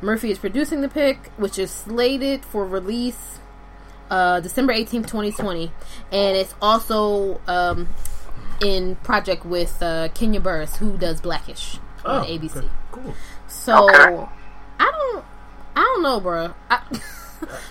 Murphy 0.00 0.30
is 0.30 0.38
producing 0.38 0.80
the 0.82 0.88
pick, 0.88 1.30
which 1.36 1.58
is 1.58 1.70
slated 1.70 2.44
for 2.44 2.66
release 2.66 3.38
uh, 4.10 4.40
December 4.40 4.72
18th, 4.74 5.06
2020. 5.08 5.72
And 6.12 6.36
it's 6.36 6.54
also 6.60 7.40
um, 7.46 7.88
in 8.62 8.96
project 8.96 9.44
with 9.46 9.82
uh, 9.82 10.08
Kenya 10.14 10.40
Barris, 10.40 10.76
who 10.76 10.96
does 10.98 11.20
Blackish 11.20 11.78
on 12.04 12.24
Oh, 12.24 12.28
ABC. 12.28 12.56
okay. 12.58 12.68
cool. 12.92 13.14
So, 13.48 13.84
Okay. 13.88 14.26
I 14.78 14.90
don't, 15.12 15.24
I 15.74 15.80
don't 15.80 16.02
know, 16.02 16.20
bro. 16.20 16.54
I, 16.70 16.80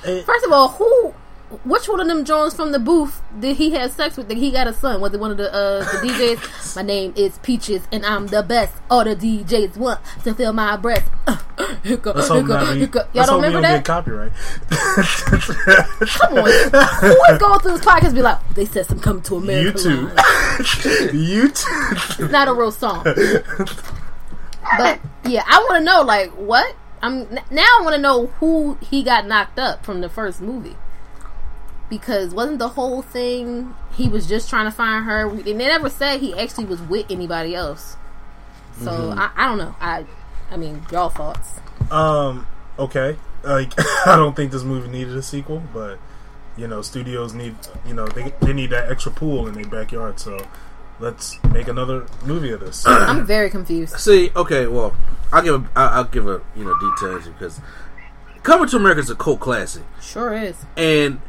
Eh. 0.05 0.21
first 0.23 0.45
of 0.45 0.51
all, 0.51 0.69
who, 0.69 1.13
which 1.63 1.87
one 1.87 1.99
of 1.99 2.07
them 2.07 2.25
Jones 2.25 2.53
from 2.55 2.71
the 2.71 2.79
booth 2.79 3.21
did 3.39 3.55
he 3.57 3.71
have 3.71 3.91
sex 3.91 4.17
with? 4.17 4.27
That 4.29 4.37
he 4.37 4.51
got 4.51 4.67
a 4.67 4.73
son? 4.73 4.99
Was 5.01 5.13
it 5.13 5.19
one 5.19 5.31
of 5.31 5.37
the 5.37 5.53
uh, 5.53 5.79
the 5.79 6.07
DJs? 6.07 6.75
my 6.75 6.81
name 6.81 7.13
is 7.15 7.37
Peaches, 7.39 7.87
and 7.91 8.05
I'm 8.05 8.27
the 8.27 8.41
best. 8.43 8.73
All 8.89 9.03
the 9.03 9.15
DJs 9.15 9.77
want 9.77 9.99
to 10.23 10.33
feel 10.33 10.53
my 10.53 10.75
breath. 10.77 11.09
Uh, 11.27 11.37
hiccup, 11.83 12.15
Let's 12.15 12.27
hope 12.27 12.47
hiccup, 12.47 12.73
be, 12.73 12.79
hiccup. 12.79 13.09
Y'all 13.15 13.25
don't 13.25 13.35
hope 13.35 13.43
remember 13.43 13.61
don't 13.61 13.71
that? 13.71 13.77
get 13.77 13.85
copyright. 13.85 14.31
Come 16.19 16.37
on, 16.37 16.45
who 16.45 17.33
is 17.33 17.37
going 17.39 17.59
through 17.59 17.71
this 17.77 17.81
podcast? 17.85 18.05
and 18.07 18.15
Be 18.15 18.21
like, 18.21 18.53
they 18.55 18.65
said 18.65 18.85
some 18.87 18.99
coming 18.99 19.21
to 19.23 19.35
America. 19.37 19.77
YouTube. 19.77 20.03
line. 20.07 20.15
YouTube. 21.13 22.19
It's 22.23 22.31
not 22.31 22.47
a 22.47 22.53
real 22.53 22.71
song. 22.71 23.03
but 23.03 24.99
yeah, 25.25 25.43
I 25.47 25.59
want 25.69 25.79
to 25.79 25.83
know 25.83 26.01
like 26.01 26.31
what. 26.31 26.75
I'm 27.01 27.29
now. 27.51 27.61
I 27.61 27.81
want 27.83 27.95
to 27.95 28.01
know 28.01 28.27
who 28.39 28.77
he 28.81 29.03
got 29.03 29.27
knocked 29.27 29.59
up 29.59 29.85
from 29.85 30.01
the 30.01 30.09
first 30.09 30.41
movie. 30.41 30.75
Because 31.89 32.33
wasn't 32.33 32.59
the 32.59 32.69
whole 32.69 33.01
thing 33.01 33.75
he 33.95 34.07
was 34.09 34.27
just 34.27 34.49
trying 34.49 34.65
to 34.65 34.71
find 34.71 35.05
her? 35.05 35.27
We- 35.27 35.41
They 35.43 35.53
never 35.53 35.89
said 35.89 36.19
he 36.21 36.33
actually 36.37 36.65
was 36.65 36.81
with 36.81 37.09
anybody 37.09 37.55
else. 37.55 37.97
So 38.81 38.91
Mm-hmm. 38.91 39.19
I, 39.19 39.29
I 39.35 39.45
don't 39.47 39.57
know. 39.57 39.75
I 39.79 40.05
I 40.51 40.57
mean, 40.57 40.83
y'all 40.91 41.09
thoughts? 41.09 41.59
Um. 41.91 42.47
Okay. 42.77 43.17
Like, 43.43 43.73
I 44.05 44.15
don't 44.15 44.35
think 44.35 44.51
this 44.51 44.63
movie 44.63 44.89
needed 44.89 45.15
a 45.15 45.21
sequel, 45.21 45.61
but 45.73 45.97
you 46.57 46.67
know, 46.67 46.81
studios 46.81 47.33
need 47.33 47.55
you 47.87 47.93
know 47.93 48.07
they 48.07 48.33
they 48.41 48.53
need 48.53 48.71
that 48.71 48.89
extra 48.91 49.11
pool 49.11 49.47
in 49.47 49.53
their 49.55 49.65
backyard. 49.65 50.19
So 50.19 50.37
let's 50.99 51.37
make 51.51 51.67
another 51.67 52.05
movie 52.25 52.51
of 52.51 52.59
this. 52.61 52.85
I'm 52.87 53.25
very 53.25 53.49
confused. 53.49 53.97
See, 53.99 54.31
okay, 54.35 54.67
well, 54.67 54.95
I'll 55.31 55.41
give 55.43 55.55
a, 55.63 55.69
I'll, 55.75 55.89
I'll 55.89 56.03
give 56.05 56.27
a 56.27 56.41
you 56.55 56.63
know 56.65 56.73
details 56.79 57.27
because 57.27 57.59
Coming 58.43 58.67
to 58.69 58.75
America 58.77 58.99
is 59.01 59.09
a 59.09 59.15
cult 59.15 59.39
classic, 59.39 59.81
Sure 60.01 60.31
is. 60.33 60.55
and 60.77 61.19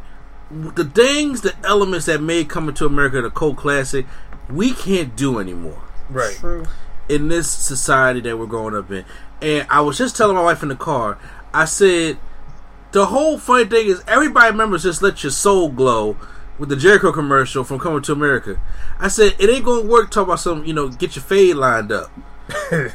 the 0.50 0.84
things, 0.84 1.40
the 1.42 1.54
elements 1.64 2.06
that 2.06 2.20
made 2.22 2.48
Coming 2.48 2.74
to 2.76 2.86
America 2.86 3.20
the 3.22 3.30
cult 3.30 3.56
classic, 3.56 4.06
we 4.50 4.72
can't 4.72 5.16
do 5.16 5.38
anymore 5.38 5.82
right. 6.08 6.36
True. 6.36 6.64
in 7.08 7.28
this 7.28 7.50
society 7.50 8.20
that 8.20 8.38
we're 8.38 8.46
growing 8.46 8.74
up 8.76 8.90
in. 8.90 9.04
And 9.42 9.66
I 9.68 9.80
was 9.80 9.98
just 9.98 10.16
telling 10.16 10.36
my 10.36 10.42
wife 10.42 10.62
in 10.62 10.68
the 10.68 10.76
car, 10.76 11.18
I 11.52 11.64
said, 11.64 12.18
the 12.92 13.06
whole 13.06 13.38
funny 13.38 13.64
thing 13.64 13.88
is 13.88 14.02
everybody 14.06 14.50
remembers 14.50 14.84
just 14.84 15.02
let 15.02 15.22
your 15.22 15.32
soul 15.32 15.68
glow 15.68 16.16
with 16.58 16.68
the 16.70 16.76
Jericho 16.76 17.12
commercial 17.12 17.64
from 17.64 17.78
Coming 17.78 18.00
to 18.02 18.12
America. 18.12 18.58
I 18.98 19.08
said 19.08 19.34
it 19.38 19.50
ain't 19.50 19.64
gonna 19.64 19.86
work. 19.86 20.10
Talk 20.10 20.26
about 20.28 20.40
some, 20.40 20.64
you 20.64 20.72
know, 20.72 20.88
get 20.88 21.14
your 21.16 21.22
fade 21.22 21.56
lined 21.56 21.92
up, 21.92 22.10
or, 22.72 22.92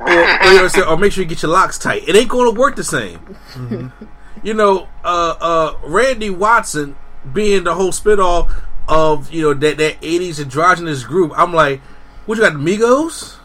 or, 0.00 0.50
you 0.50 0.56
know, 0.56 0.68
say- 0.68 0.82
or 0.82 0.96
make 0.96 1.12
sure 1.12 1.22
you 1.22 1.28
get 1.28 1.42
your 1.42 1.52
locks 1.52 1.78
tight. 1.78 2.08
It 2.08 2.16
ain't 2.16 2.28
gonna 2.28 2.50
work 2.50 2.74
the 2.74 2.82
same. 2.82 3.18
Mm-hmm. 3.52 4.04
You 4.48 4.54
know, 4.54 4.88
uh, 5.04 5.34
uh, 5.40 5.78
Randy 5.84 6.30
Watson 6.30 6.96
being 7.34 7.64
the 7.64 7.74
whole 7.74 7.92
spit 7.92 8.18
off 8.18 8.50
of 8.88 9.30
you 9.30 9.42
know 9.42 9.52
that 9.52 9.76
that 9.76 9.96
eighties 10.00 10.40
androgynous 10.40 11.04
group. 11.04 11.32
I'm 11.36 11.52
like, 11.52 11.82
what 12.24 12.38
you 12.38 12.44
got, 12.44 12.54
the 12.54 12.58
Migos? 12.58 13.34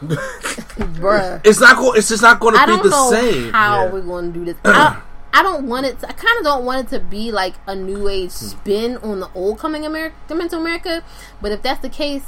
Bruh. 0.96 1.42
It's 1.44 1.60
not 1.60 1.76
going. 1.76 1.98
It's 1.98 2.08
just 2.08 2.22
not 2.22 2.40
going 2.40 2.54
to 2.54 2.66
be 2.66 2.82
the 2.84 2.88
know 2.88 3.10
same. 3.10 3.52
how 3.52 3.84
Yeah. 3.84 3.90
we're 3.92 4.00
going 4.00 4.32
to 4.32 4.38
do 4.38 4.44
this. 4.46 4.56
I, 4.64 5.02
I 5.34 5.42
don't 5.42 5.68
want 5.68 5.84
it. 5.84 5.98
To, 6.00 6.08
I 6.08 6.12
kind 6.12 6.38
of 6.38 6.44
don't 6.44 6.64
want 6.64 6.86
it 6.86 6.96
to 6.96 7.00
be 7.04 7.30
like 7.30 7.52
a 7.66 7.74
new 7.76 8.08
age 8.08 8.30
Hmm. 8.32 8.46
spin 8.46 8.96
on 8.98 9.20
the 9.20 9.28
old 9.34 9.58
coming 9.58 9.84
America, 9.84 10.16
coming 10.26 10.48
to 10.48 10.56
America. 10.56 11.04
But 11.42 11.52
if 11.52 11.60
that's 11.60 11.82
the 11.82 11.90
case, 11.90 12.24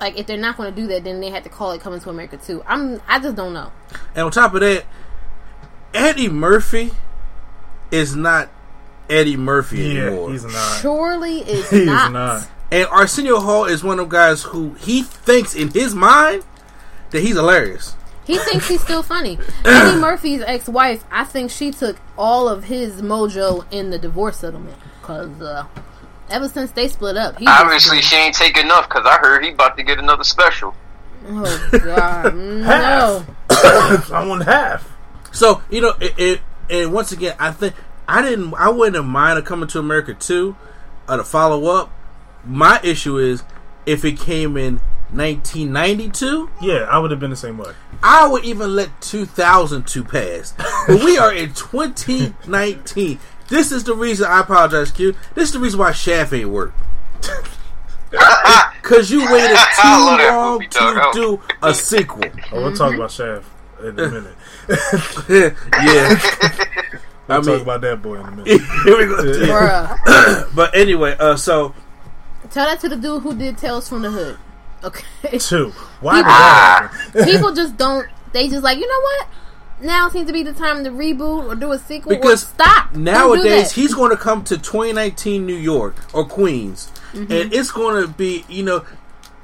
like 0.00 0.16
if 0.16 0.28
they're 0.28 0.36
not 0.36 0.56
going 0.56 0.72
to 0.72 0.80
do 0.80 0.86
that, 0.86 1.02
then 1.02 1.20
they 1.20 1.30
have 1.30 1.42
to 1.42 1.48
call 1.48 1.72
it 1.72 1.80
coming 1.80 1.98
to 1.98 2.10
America 2.10 2.36
too. 2.36 2.62
I'm. 2.68 3.02
I 3.08 3.18
just 3.18 3.34
don't 3.34 3.52
know. 3.52 3.72
And 4.14 4.26
on 4.26 4.30
top 4.30 4.54
of 4.54 4.60
that, 4.60 4.84
Eddie 5.92 6.28
Murphy 6.28 6.92
is 7.92 8.16
not 8.16 8.48
Eddie 9.08 9.36
Murphy 9.36 9.78
Yeah, 9.84 10.06
anymore. 10.06 10.32
he's 10.32 10.44
not. 10.44 10.80
Surely 10.80 11.38
is 11.48 11.70
He 11.70 11.80
is 11.80 11.86
not. 11.86 12.12
not. 12.12 12.48
and 12.72 12.86
Arsenio 12.88 13.38
Hall 13.40 13.66
is 13.66 13.84
one 13.84 13.98
of 14.00 14.08
them 14.08 14.18
guys 14.18 14.42
who 14.42 14.74
he 14.74 15.02
thinks 15.02 15.54
in 15.54 15.68
his 15.70 15.94
mind 15.94 16.42
that 17.10 17.20
he's 17.20 17.36
hilarious. 17.36 17.94
He 18.24 18.38
thinks 18.38 18.68
he's 18.68 18.80
still 18.82 19.02
funny. 19.02 19.38
Eddie 19.64 19.98
Murphy's 20.00 20.42
ex-wife, 20.42 21.04
I 21.10 21.24
think 21.24 21.50
she 21.50 21.70
took 21.70 21.96
all 22.16 22.48
of 22.48 22.64
his 22.64 23.02
mojo 23.02 23.64
in 23.70 23.90
the 23.90 23.98
divorce 23.98 24.38
settlement 24.38 24.76
because 25.00 25.40
uh, 25.42 25.66
ever 26.30 26.48
since 26.48 26.70
they 26.70 26.88
split 26.88 27.16
up, 27.16 27.38
he 27.38 27.46
Obviously, 27.46 28.00
she 28.00 28.16
ain't 28.16 28.34
take 28.34 28.56
enough 28.56 28.88
because 28.88 29.04
I 29.04 29.18
heard 29.18 29.44
he 29.44 29.50
about 29.50 29.76
to 29.76 29.82
get 29.82 29.98
another 29.98 30.24
special. 30.24 30.74
Oh 31.28 31.68
God, 31.84 32.34
no. 32.36 33.24
I 33.50 34.24
want 34.26 34.44
half. 34.44 34.88
So 35.32 35.60
you 35.70 35.80
know, 35.80 35.94
it, 36.00 36.14
it 36.16 36.40
and 36.72 36.92
once 36.92 37.12
again, 37.12 37.36
I 37.38 37.52
think 37.52 37.74
I 38.08 38.22
didn't. 38.22 38.54
I 38.54 38.70
wouldn't 38.70 38.96
have 38.96 39.04
minded 39.04 39.44
coming 39.44 39.68
to 39.68 39.78
America 39.78 40.14
too, 40.14 40.56
or 41.08 41.18
to 41.18 41.24
follow 41.24 41.66
up. 41.66 41.92
My 42.44 42.80
issue 42.82 43.18
is 43.18 43.44
if 43.86 44.04
it 44.04 44.18
came 44.18 44.56
in 44.56 44.80
1992. 45.12 46.50
Yeah, 46.62 46.86
I 46.90 46.98
would 46.98 47.10
have 47.10 47.20
been 47.20 47.30
the 47.30 47.36
same 47.36 47.58
way. 47.58 47.72
I 48.02 48.26
would 48.26 48.44
even 48.44 48.74
let 48.74 48.88
2002 49.02 50.04
pass. 50.04 50.54
But 50.88 51.04
we 51.04 51.18
are 51.18 51.32
in 51.32 51.52
2019. 51.52 53.20
This 53.48 53.70
is 53.70 53.84
the 53.84 53.94
reason 53.94 54.26
I 54.26 54.40
apologize, 54.40 54.90
Q. 54.90 55.14
This 55.34 55.50
is 55.50 55.52
the 55.52 55.60
reason 55.60 55.78
why 55.78 55.92
Shaft 55.92 56.32
ain't 56.32 56.48
work. 56.48 56.72
Because 58.82 59.10
you 59.10 59.20
waited 59.32 59.56
too 59.80 59.88
long 59.88 60.58
movie, 60.58 60.68
to 60.68 61.10
do 61.14 61.40
a 61.62 61.72
sequel. 61.72 62.24
Oh, 62.52 62.62
we'll 62.62 62.76
talk 62.76 62.94
about 62.94 63.10
Shaft 63.10 63.48
in 63.80 63.98
a 63.98 64.08
minute. 64.08 64.34
yeah. 65.28 66.20
I 67.28 67.38
We'll 67.38 67.42
talk 67.42 67.46
mean, 67.54 67.60
about 67.62 67.80
that 67.82 68.02
boy 68.02 68.16
in 68.20 68.26
a 68.26 68.30
minute. 68.32 68.46
here 68.84 68.98
we 68.98 69.06
go. 69.06 69.22
Bruh. 69.46 70.48
But 70.54 70.74
anyway, 70.74 71.16
uh, 71.18 71.36
so 71.36 71.74
Tell 72.50 72.66
that 72.66 72.80
to 72.80 72.88
the 72.88 72.96
dude 72.96 73.22
who 73.22 73.34
did 73.34 73.56
Tales 73.56 73.88
from 73.88 74.02
the 74.02 74.10
Hood. 74.10 74.36
Okay. 74.84 75.38
Two. 75.38 75.70
Why 76.00 76.16
did 76.16 76.26
that? 76.26 76.92
People 77.24 77.52
just 77.54 77.76
don't. 77.76 78.06
They 78.32 78.48
just 78.48 78.62
like 78.64 78.78
you 78.78 78.86
know 78.88 79.00
what. 79.00 79.28
Now 79.86 80.08
seems 80.10 80.26
to 80.26 80.32
be 80.32 80.42
the 80.42 80.52
time 80.52 80.84
to 80.84 80.90
reboot 80.90 81.44
or 81.50 81.54
do 81.56 81.72
a 81.72 81.78
sequel. 81.78 82.10
because 82.14 82.44
or 82.44 82.46
stop 82.46 82.94
nowadays 82.94 83.72
he's 83.72 83.94
going 83.94 84.10
to 84.10 84.16
come 84.16 84.44
to 84.44 84.56
2019 84.56 85.44
New 85.46 85.56
York 85.56 85.96
or 86.12 86.24
Queens, 86.24 86.90
Mm-hmm. 87.12 87.30
and 87.32 87.52
it's 87.52 87.70
going 87.70 88.00
to 88.00 88.08
be 88.08 88.44
you 88.48 88.62
know 88.62 88.84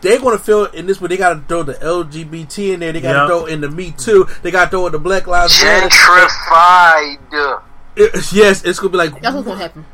they're 0.00 0.18
going 0.20 0.36
to 0.36 0.42
feel 0.42 0.64
in 0.66 0.86
this 0.86 1.00
one 1.00 1.10
they 1.10 1.16
got 1.16 1.34
to 1.34 1.40
throw 1.48 1.62
the 1.62 1.74
LGBT 1.74 2.74
in 2.74 2.80
there, 2.80 2.92
they 2.92 3.00
got 3.00 3.12
to 3.12 3.18
Yep. 3.20 3.26
throw 3.28 3.46
in 3.46 3.60
the 3.60 3.68
Me 3.70 3.90
Too, 3.92 4.26
they 4.42 4.50
got 4.50 4.64
to 4.66 4.70
throw 4.70 4.86
in 4.86 4.92
the 4.92 4.98
Black 4.98 5.26
Lives 5.26 5.62
Matter. 5.62 5.88
Gentrified. 5.88 7.62
It- 7.96 8.32
yes, 8.32 8.62
it's 8.64 8.78
going 8.78 8.92
to 8.92 8.98
be 8.98 9.04
like, 9.04 9.20
That's 9.22 9.34
what's 9.34 9.46
gonna 9.48 9.60
happen. 9.60 9.84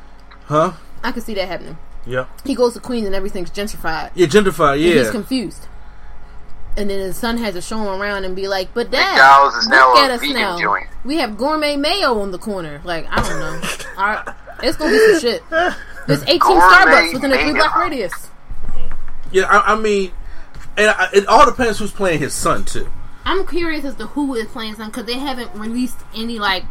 huh? 0.47 0.73
I 1.03 1.13
can 1.13 1.23
see 1.23 1.35
that 1.35 1.49
happening. 1.49 1.79
Yep. 2.07 2.29
He 2.45 2.55
goes 2.55 2.75
to 2.75 2.81
Queens 2.81 3.07
and 3.07 3.15
everything's 3.15 3.51
gentrified. 3.51 4.11
Yeah, 4.15 4.27
gentrified. 4.27 4.75
And 4.75 4.99
he's 5.01 5.11
confused. 5.11 5.67
And 6.77 6.91
then 6.91 6.99
his 6.99 7.17
son 7.17 7.39
has 7.39 7.55
to 7.55 7.63
show 7.63 7.79
him 7.79 8.01
around 8.01 8.25
and 8.25 8.35
be 8.35 8.49
like, 8.49 8.75
"But 8.75 8.91
Dad, 8.91 9.13
McDonald's 9.13 9.57
is 9.59 9.69
look 9.69 9.73
now 9.97 10.05
at 10.05 10.11
us 10.11 10.23
now. 10.23 10.59
joint." 10.59 10.89
We 11.05 11.19
have 11.19 11.39
gourmet 11.39 11.77
mayo 11.77 12.19
on 12.21 12.33
the 12.33 12.39
corner. 12.39 12.81
Like 12.85 13.07
I 13.11 13.23
don't 13.23 13.39
know. 13.39 13.69
All 13.97 14.05
right, 14.07 14.29
it's 14.63 14.77
gonna 14.77 14.91
be 14.91 15.13
some 15.13 15.21
shit. 15.21 15.43
There's 16.09 16.23
18 16.25 16.39
Gourmet 16.41 16.61
Starbucks 16.61 17.13
within 17.15 17.33
a 17.33 17.39
three 17.39 17.53
block 17.53 17.77
radius. 17.77 18.13
Yeah. 19.35 19.45
I, 19.45 19.75
I 19.75 19.77
mean, 19.79 20.13
and 20.79 20.91
I, 20.91 21.09
it 21.13 21.27
all 21.27 21.45
depends 21.45 21.79
who's 21.79 21.93
playing 21.93 22.21
his 22.21 22.33
son 22.33 22.65
too. 22.65 22.89
I'm 23.27 23.47
curious 23.47 23.85
as 23.85 23.95
to 23.97 24.07
who 24.07 24.35
is 24.35 24.47
playing 24.49 24.75
son 24.77 24.87
because 24.91 25.05
they 25.07 25.19
haven't 25.19 25.53
released 25.55 25.99
any 26.15 26.39
like 26.39 26.65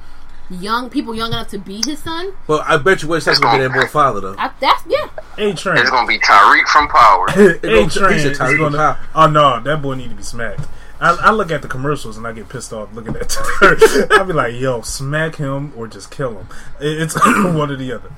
young 0.49 0.89
people 0.89 1.15
young 1.15 1.29
enough 1.31 1.47
to 1.49 1.57
be 1.57 1.81
his 1.85 1.99
son. 1.99 2.33
But 2.47 2.63
I 2.67 2.77
bet 2.77 3.01
you 3.01 3.07
West 3.09 3.25
Texas 3.25 3.43
will 3.43 3.51
be 3.53 3.59
that 3.63 3.71
boy 3.73 3.87
father 3.87 4.19
though. 4.19 4.35
I, 4.37 4.51
that's 4.59 4.83
yeah. 4.87 5.07
A 5.37 5.53
train. 5.53 5.77
It's 5.77 5.89
gonna 5.89 6.07
be 6.07 6.19
Tariq 6.19 6.67
from 6.67 6.87
Power. 6.89 7.27
A 7.29 7.59
gonna- 7.59 7.89
train 7.89 8.13
he 8.19 8.33
said 8.35 8.57
gonna. 8.57 8.77
Power. 8.77 8.99
Oh 9.15 9.27
no, 9.27 9.59
that 9.61 9.81
boy 9.81 9.95
need 9.95 10.09
to 10.09 10.15
be 10.15 10.23
smacked. 10.23 10.61
I, 11.01 11.15
I 11.15 11.31
look 11.31 11.51
at 11.51 11.61
the 11.61 11.67
commercials 11.67 12.15
and 12.17 12.25
I 12.27 12.31
get 12.33 12.47
pissed 12.49 12.71
off 12.71 12.93
looking 12.93 13.15
at 13.15 13.33
her. 13.59 13.77
I'll 14.11 14.25
be 14.25 14.33
like, 14.33 14.53
"Yo, 14.55 14.81
smack 14.81 15.35
him 15.35 15.73
or 15.75 15.87
just 15.87 16.11
kill 16.11 16.37
him." 16.37 16.47
It- 16.79 17.01
It's 17.01 17.15
one 17.25 17.71
or 17.71 17.75
the 17.75 17.91
other. 17.93 18.11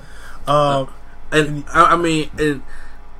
Uh, 0.46 0.86
And 1.32 1.64
I, 1.74 1.94
I 1.94 1.96
mean, 1.98 2.30
and 2.38 2.62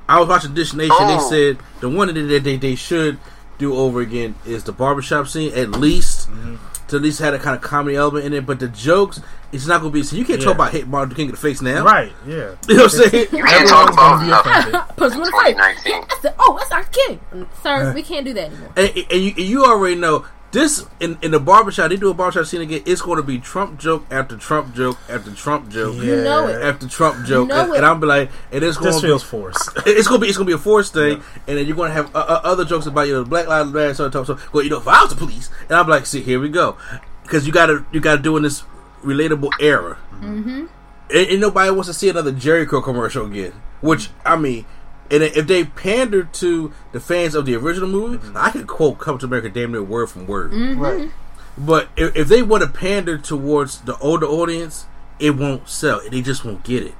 I 0.08 0.18
was 0.20 0.28
watching 0.28 0.54
Dish 0.54 0.72
Nation. 0.72 0.96
They 1.06 1.16
Oh. 1.16 1.30
said 1.30 1.58
the 1.80 1.88
one 1.88 2.08
that 2.08 2.14
they, 2.14 2.38
they 2.38 2.56
they 2.56 2.74
should 2.74 3.18
do 3.58 3.74
over 3.74 4.00
again 4.00 4.34
is 4.44 4.64
the 4.64 4.72
barbershop 4.72 5.26
scene 5.28 5.52
at 5.54 5.70
least 5.72 6.28
mm-hmm. 6.30 6.56
to 6.88 6.96
at 6.96 7.02
least 7.02 7.18
had 7.20 7.32
a 7.34 7.38
kind 7.38 7.56
of 7.56 7.62
comedy 7.62 7.96
element 7.96 8.24
in 8.24 8.32
it. 8.34 8.44
But 8.46 8.60
the 8.60 8.68
jokes, 8.68 9.20
it's 9.50 9.66
not 9.66 9.80
going 9.80 9.92
to 9.92 9.98
be. 9.98 10.02
So 10.02 10.14
you 10.16 10.24
can't 10.24 10.40
Yeah. 10.40 10.46
talk 10.46 10.54
about 10.56 10.72
hit 10.72 10.86
Martin 10.86 11.08
Luther 11.10 11.16
King 11.16 11.26
in 11.26 11.30
the 11.32 11.36
face 11.38 11.62
now, 11.62 11.84
right? 11.84 12.12
Yeah. 12.26 12.54
You 12.68 12.76
know 12.76 12.82
what 12.84 12.94
I'm 12.94 13.10
saying? 13.10 13.26
You 13.32 13.44
can't 13.44 13.68
talk 13.68 13.88
Everyone's 13.88 13.96
gonna 13.96 14.26
about 14.26 14.46
uh, 14.46 14.50
offended. 14.50 14.96
Punch 14.96 15.12
him 15.14 15.20
in 15.20 15.24
the 15.24 15.32
face. 15.42 15.56
I 15.58 16.18
said, 16.20 16.34
"Oh, 16.38 16.56
that's 16.58 16.72
our 16.72 16.84
king, 16.84 17.20
sir. 17.62 17.92
We 17.94 18.02
can't 18.02 18.24
do 18.26 18.34
that 18.34 18.50
anymore." 18.52 18.72
and, 18.76 18.90
and 19.10 19.22
you, 19.22 19.30
and 19.30 19.38
you 19.46 19.64
already 19.64 19.96
know 19.96 20.24
this 20.52 20.86
in 21.00 21.18
in 21.22 21.32
the 21.32 21.40
barbershop. 21.40 21.90
They 21.90 21.96
do 21.96 22.10
a 22.10 22.14
barbershop 22.14 22.46
scene 22.46 22.60
again. 22.60 22.82
It's 22.86 23.02
going 23.02 23.16
to 23.16 23.22
be 23.22 23.38
Trump 23.38 23.78
joke 23.78 24.06
after 24.10 24.36
Trump 24.36 24.74
joke 24.74 24.96
after 25.08 25.32
Trump 25.32 25.68
joke. 25.68 25.96
You 25.96 26.22
know 26.22 26.46
it. 26.46 26.62
After 26.62 26.88
Trump 26.88 27.26
joke, 27.26 27.48
you 27.48 27.54
know 27.54 27.64
and, 27.64 27.72
it. 27.72 27.76
and 27.76 27.86
I'm 27.86 28.00
be 28.00 28.06
like, 28.06 28.30
and 28.52 28.62
it's 28.62 28.76
going 28.76 28.92
This 28.92 29.00
to 29.00 29.06
feels 29.06 29.22
forced. 29.22 29.70
It's 29.86 30.08
gonna 30.08 30.20
be 30.20 30.28
it's 30.28 30.36
gonna 30.36 30.46
be 30.46 30.52
a 30.52 30.58
forced 30.58 30.92
thing, 30.92 31.22
and 31.46 31.58
then 31.58 31.66
you're 31.66 31.76
gonna 31.76 31.92
have 31.92 32.14
uh, 32.14 32.20
uh, 32.20 32.40
other 32.44 32.64
jokes 32.64 32.86
about 32.86 33.08
you 33.08 33.14
know 33.14 33.24
Black 33.24 33.48
Lives 33.48 33.72
Matter, 33.72 33.94
so 33.94 34.10
so. 34.10 34.24
so 34.24 34.38
well, 34.52 34.62
you 34.62 34.70
know, 34.70 34.78
if 34.78 34.88
I 34.88 35.02
was 35.02 35.10
the 35.10 35.16
police, 35.16 35.50
and 35.68 35.72
I'm 35.72 35.88
like, 35.88 36.06
see, 36.06 36.22
here 36.22 36.40
we 36.40 36.48
go, 36.48 36.76
because 37.22 37.46
you 37.46 37.52
gotta 37.52 37.84
you 37.92 38.00
gotta 38.00 38.22
do 38.22 38.36
in 38.36 38.42
this 38.42 38.62
relatable 39.02 39.50
era, 39.60 39.98
mm-hmm. 40.14 40.66
and, 41.10 41.28
and 41.28 41.40
nobody 41.40 41.70
wants 41.70 41.88
to 41.88 41.94
see 41.94 42.08
another 42.08 42.32
Jerry 42.32 42.64
Jericho 42.64 42.80
commercial 42.80 43.26
again. 43.26 43.52
Which 43.80 44.10
I 44.24 44.36
mean, 44.36 44.64
and 45.10 45.22
if 45.22 45.46
they 45.46 45.64
pander 45.64 46.24
to 46.24 46.72
the 46.92 47.00
fans 47.00 47.34
of 47.34 47.46
the 47.46 47.54
original 47.54 47.88
movie, 47.88 48.18
mm-hmm. 48.18 48.36
I 48.36 48.50
could 48.50 48.66
quote 48.66 48.98
"Come 48.98 49.18
to 49.18 49.26
America" 49.26 49.48
damn 49.48 49.72
near 49.72 49.82
word 49.82 50.08
from 50.08 50.26
word. 50.26 50.52
Mm-hmm. 50.52 50.80
Right. 50.80 51.10
But 51.58 51.88
if, 51.96 52.16
if 52.16 52.28
they 52.28 52.42
want 52.42 52.62
to 52.62 52.68
pander 52.68 53.16
towards 53.16 53.80
the 53.80 53.96
older 53.98 54.26
audience, 54.26 54.86
it 55.18 55.30
won't 55.30 55.68
sell. 55.68 56.00
They 56.08 56.20
just 56.22 56.44
won't 56.44 56.62
get 56.64 56.82
it. 56.82 56.94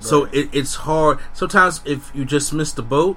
So 0.00 0.24
it, 0.32 0.48
it's 0.52 0.74
hard. 0.74 1.18
Sometimes 1.32 1.80
if 1.84 2.10
you 2.14 2.24
just 2.24 2.52
miss 2.52 2.72
the 2.72 2.82
boat, 2.82 3.16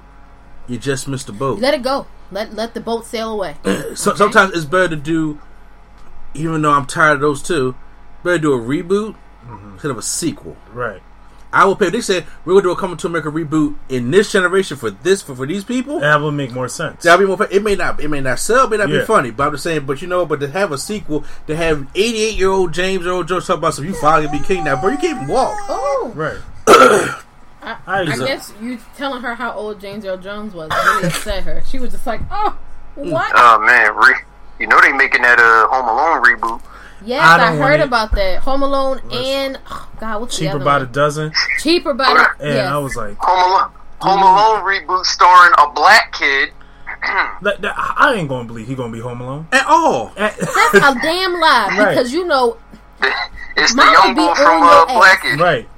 you 0.68 0.78
just 0.78 1.08
miss 1.08 1.24
the 1.24 1.32
boat. 1.32 1.60
Let 1.60 1.74
it 1.74 1.82
go. 1.82 2.08
Let 2.32 2.54
let 2.54 2.74
the 2.74 2.82
boat 2.82 3.06
sail 3.06 3.32
away. 3.32 3.56
So, 3.96 4.14
sometimes 4.14 4.54
it's 4.54 4.66
better 4.66 4.90
to 4.90 4.96
do, 4.96 5.40
even 6.34 6.62
though 6.62 6.72
I'm 6.72 6.86
tired 6.86 7.16
of 7.16 7.22
those 7.22 7.42
two, 7.42 7.76
better 8.24 8.38
do 8.38 8.54
a 8.54 8.58
reboot 8.58 9.16
mm-hmm. 9.46 9.74
instead 9.74 9.92
of 9.92 9.98
a 9.98 10.02
sequel. 10.02 10.58
Right. 10.74 11.02
I 11.56 11.66
will 11.66 11.76
pay. 11.78 11.90
They 11.90 12.02
said 12.02 12.26
we're 12.44 12.54
gonna 12.54 12.64
do 12.64 12.72
a 12.72 12.76
Coming 12.76 12.98
to 12.98 13.08
America 13.08 13.32
reboot 13.32 13.76
in 13.90 14.12
this 14.12 14.32
generation 14.32 14.76
for 14.78 14.92
this 14.92 15.22
for, 15.22 15.36
for 15.36 15.46
these 15.48 15.64
people. 15.64 16.02
That 16.02 16.20
would 16.22 16.34
make 16.34 16.52
more 16.52 16.68
sense. 16.68 17.04
That'll 17.04 17.20
be 17.20 17.26
more. 17.26 17.48
It 17.50 17.64
may 17.64 17.76
not. 17.76 18.00
It 18.02 18.10
may 18.10 18.20
not 18.22 18.40
sell. 18.40 18.66
It 18.66 18.72
may 18.72 18.78
not 18.78 18.90
Yeah. 18.90 19.00
be 19.00 19.06
funny. 19.06 19.32
But 19.32 19.48
I'm 19.48 19.52
just 19.54 19.64
saying. 19.64 19.86
But 19.86 20.02
you 20.02 20.08
know. 20.10 20.26
But 20.26 20.42
to 20.42 20.50
have 20.50 20.72
a 20.72 20.78
sequel, 20.78 21.24
to 21.48 21.56
have 21.56 21.88
88 21.96 22.36
year 22.36 22.50
old 22.50 22.74
James 22.74 23.06
Earl 23.08 23.24
Jones 23.24 23.48
talk 23.48 23.58
about 23.60 23.74
some, 23.74 23.86
you 23.86 23.94
finally 23.96 24.28
be 24.38 24.44
king 24.44 24.66
now, 24.66 24.80
bro. 24.80 24.92
You 24.92 24.98
can't 24.98 25.16
even 25.16 25.28
walk. 25.34 25.56
Oh, 25.70 26.12
Right. 26.14 26.38
I, 27.62 27.78
I 27.88 28.02
I 28.02 28.06
guess 28.18 28.54
you 28.62 28.78
telling 28.96 29.22
her 29.24 29.34
how 29.34 29.52
old 29.54 29.80
James 29.80 30.06
Earl 30.06 30.18
Jones 30.18 30.54
was 30.54 30.70
really 30.70 31.08
upset 31.08 31.44
her. 31.46 31.64
She 31.68 31.80
was 31.80 31.92
just 31.92 32.06
like, 32.06 32.22
"Oh, 32.30 32.56
what?" 32.96 33.32
Oh 33.36 33.60
man, 33.66 33.96
re- 33.96 34.22
you 34.60 34.68
know 34.68 34.80
they 34.82 34.92
making 34.92 35.24
that 35.24 35.40
uh 35.40 35.68
Home 35.70 35.88
Alone 35.88 36.24
reboot. 36.24 36.62
Yes, 37.06 37.22
I 37.24 37.54
I, 37.54 37.56
heard 37.56 37.80
it. 37.80 37.84
about 37.84 38.12
that. 38.14 38.40
Home 38.40 38.62
Alone 38.64 39.02
and 39.12 39.60
oh, 39.70 39.90
God, 40.00 40.22
what's 40.22 40.38
Cheaper 40.38 40.60
the 40.60 40.66
by 40.66 40.76
other 40.76 40.86
the 40.86 40.92
dozen. 40.92 41.32
Cheaper 41.60 41.94
by 41.94 42.06
the 42.38 42.44
And 42.46 42.54
yes. 42.56 42.68
I 42.72 42.78
was 42.78 42.96
like, 42.96 43.16
Home 43.20 43.52
Alone, 43.52 43.72
Home 44.02 44.22
Alone 44.22 44.62
reboot 44.66 45.06
starring 45.06 45.54
a 45.58 45.72
black 45.72 46.12
kid. 46.14 46.50
that, 47.42 47.62
that, 47.62 47.74
I 47.78 48.14
ain't 48.16 48.30
gonna 48.30 48.48
believe 48.48 48.68
he 48.68 48.76
gonna 48.76 48.92
be 48.94 49.00
home 49.00 49.22
alone. 49.22 49.48
At 49.52 49.66
all. 49.68 50.12
That's 50.18 50.42
a 50.74 50.96
damn 51.02 51.34
lie 51.34 51.76
Right. 51.78 51.90
because 51.90 52.12
you 52.14 52.26
know 52.26 52.58
It's 53.56 53.72
the 53.72 53.78
Mama 53.78 53.92
young 53.92 54.16
be 54.16 54.22
boy 54.22 54.34
from 54.36 54.60
your 54.60 54.72
uh, 54.72 54.86
ass. 54.86 54.94
Blackish. 54.94 55.40
right. 55.40 55.70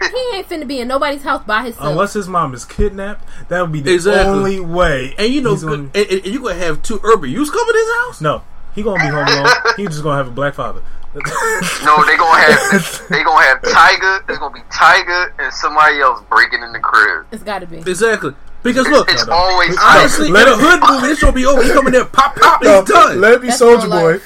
he 0.00 0.36
ain't 0.36 0.48
finna 0.48 0.66
be 0.66 0.80
in 0.80 0.88
nobody's 0.88 1.22
house 1.22 1.44
by 1.44 1.62
himself. 1.64 1.86
Unless 1.86 2.12
his 2.14 2.28
mom 2.28 2.52
is 2.54 2.64
kidnapped, 2.64 3.24
that 3.48 3.60
would 3.62 3.72
be 3.72 3.80
the 3.80 3.94
Exactly. 3.94 4.32
only 4.32 4.60
way. 4.60 5.14
And 5.18 5.32
you 5.32 5.40
know, 5.40 5.56
gonna- 5.56 5.90
and, 5.94 5.96
and 5.96 6.26
you 6.26 6.40
gonna 6.40 6.54
have 6.54 6.82
two 6.82 7.00
urban 7.04 7.30
youths 7.30 7.50
coming 7.50 7.72
to 7.72 7.78
his 7.78 7.94
house. 8.06 8.20
no, 8.20 8.42
he 8.74 8.82
gonna 8.82 9.02
be 9.02 9.08
home 9.08 9.26
alone. 9.26 9.48
he 9.76 9.86
just 9.86 10.02
gonna 10.02 10.16
have 10.16 10.28
a 10.28 10.30
black 10.32 10.54
father. 10.54 10.82
No, 11.14 12.04
they 12.04 12.16
gonna 12.16 12.40
have 12.40 13.06
they 13.10 13.22
gonna 13.22 13.44
have 13.44 13.62
Tyga. 13.62 14.28
It's 14.28 14.38
gonna 14.38 14.52
be 14.54 14.60
Tyga 14.62 15.30
and 15.38 15.52
somebody 15.52 16.00
else 16.00 16.22
breaking 16.28 16.62
in 16.62 16.72
the 16.72 16.80
crib. 16.80 17.26
it's 17.30 17.42
got 17.44 17.60
to 17.60 17.66
be. 17.66 17.78
Exactly. 17.78 18.34
Because 18.64 18.88
look, 18.88 19.10
It's 19.12 19.26
no. 19.26 19.34
always 19.34 19.76
honestly, 19.78 20.30
Let 20.30 20.48
a 20.48 20.56
hood 20.56 20.80
movie, 20.88 21.08
this 21.08 21.20
gonna 21.20 21.32
be 21.34 21.44
over. 21.44 21.62
He 21.62 21.70
coming 21.70 21.92
there, 21.92 22.06
pop, 22.06 22.34
pop, 22.34 22.62
No, 22.62 22.80
he's 22.80 22.88
done. 22.88 23.20
Let 23.20 23.34
it 23.34 23.42
be 23.42 23.48
Soulja 23.48 23.90
Boy. 23.90 24.18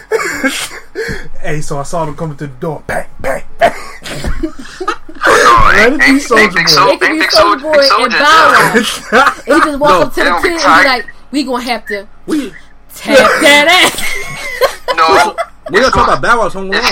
hey, 1.40 1.60
so 1.60 1.78
I 1.78 1.82
saw 1.82 2.04
them 2.04 2.16
coming 2.16 2.36
to 2.38 2.46
the 2.46 2.52
door. 2.54 2.84
Bang, 2.86 3.08
bang, 3.20 3.42
bang. 3.58 3.72
Let 5.26 5.92
ain't, 5.92 5.94
it 5.94 5.98
be 5.98 6.04
ain't, 6.04 6.22
Soulja 6.22 6.38
ain't 6.38 6.54
Big 6.54 6.64
Boy. 6.66 6.70
Sol- 6.70 6.88
It 6.92 7.00
could 7.00 7.10
be 7.10 7.18
Big 7.18 7.30
Soulja 7.30 7.32
Sol- 7.32 7.58
Boy 7.60 7.78
and 7.78 7.84
Soldier 7.88 8.18
Bow 8.18 8.18
down. 8.22 8.84
Wow. 9.12 9.42
And 9.46 9.54
he 9.54 9.70
just 9.70 9.78
walk 9.80 9.90
No, 9.90 10.02
up 10.02 10.14
to 10.14 10.20
the 10.20 10.26
it'll 10.26 10.40
kid 10.42 10.52
and 10.52 10.60
be 10.60 10.88
like, 10.88 11.06
"We 11.32 11.42
gonna 11.44 11.62
have 11.64 11.86
to 11.86 12.08
We 12.26 12.50
tap 12.94 13.16
that 13.42 13.66
ass." 13.68 14.14
No, 14.96 15.36
We're 15.70 15.80
gonna 15.80 15.92
talk 15.92 16.08
about 16.08 16.22
Bow 16.22 16.38
Wow's 16.38 16.54
Home 16.54 16.70
Alone. 16.70 16.82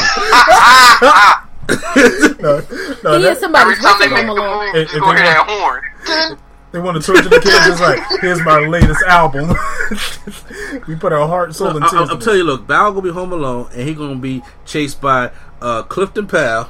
no, 2.40 2.62
no, 3.02 3.16
he 3.16 3.22
that- 3.22 3.32
is 3.32 3.38
somebody's 3.40 3.78
every 3.78 3.84
time 3.84 3.98
they 3.98 4.06
rich 4.06 4.12
make 4.14 4.26
home 4.26 4.28
alone. 4.38 4.66
movie, 4.66 4.78
If- 4.78 4.84
just 4.86 4.94
if 4.96 5.00
gonna 5.02 5.18
they 5.18 5.24
hear 5.24 5.32
that 5.34 5.46
want- 5.48 5.60
horn. 5.60 6.38
they 6.72 6.78
want 6.78 7.02
to 7.02 7.12
torture 7.12 7.28
the 7.28 7.40
kids. 7.40 7.66
It's 7.66 7.80
like, 7.80 8.00
here's 8.20 8.42
my 8.44 8.58
latest 8.60 9.02
album. 9.04 9.48
we 10.88 10.94
put 10.96 11.12
our 11.12 11.26
heart, 11.26 11.54
soul, 11.54 11.74
and 11.76 11.84
I, 11.84 11.88
tears. 11.88 12.10
I, 12.10 12.14
I'm 12.14 12.36
you, 12.36 12.44
look, 12.44 12.66
Bow 12.66 12.90
gonna 12.90 13.02
be 13.02 13.10
home 13.10 13.32
alone, 13.32 13.68
and 13.72 13.88
he 13.88 13.94
gonna 13.94 14.16
be 14.16 14.42
chased 14.64 15.00
by 15.00 15.30
uh, 15.62 15.82
Clifton 15.84 16.26
Powell 16.26 16.68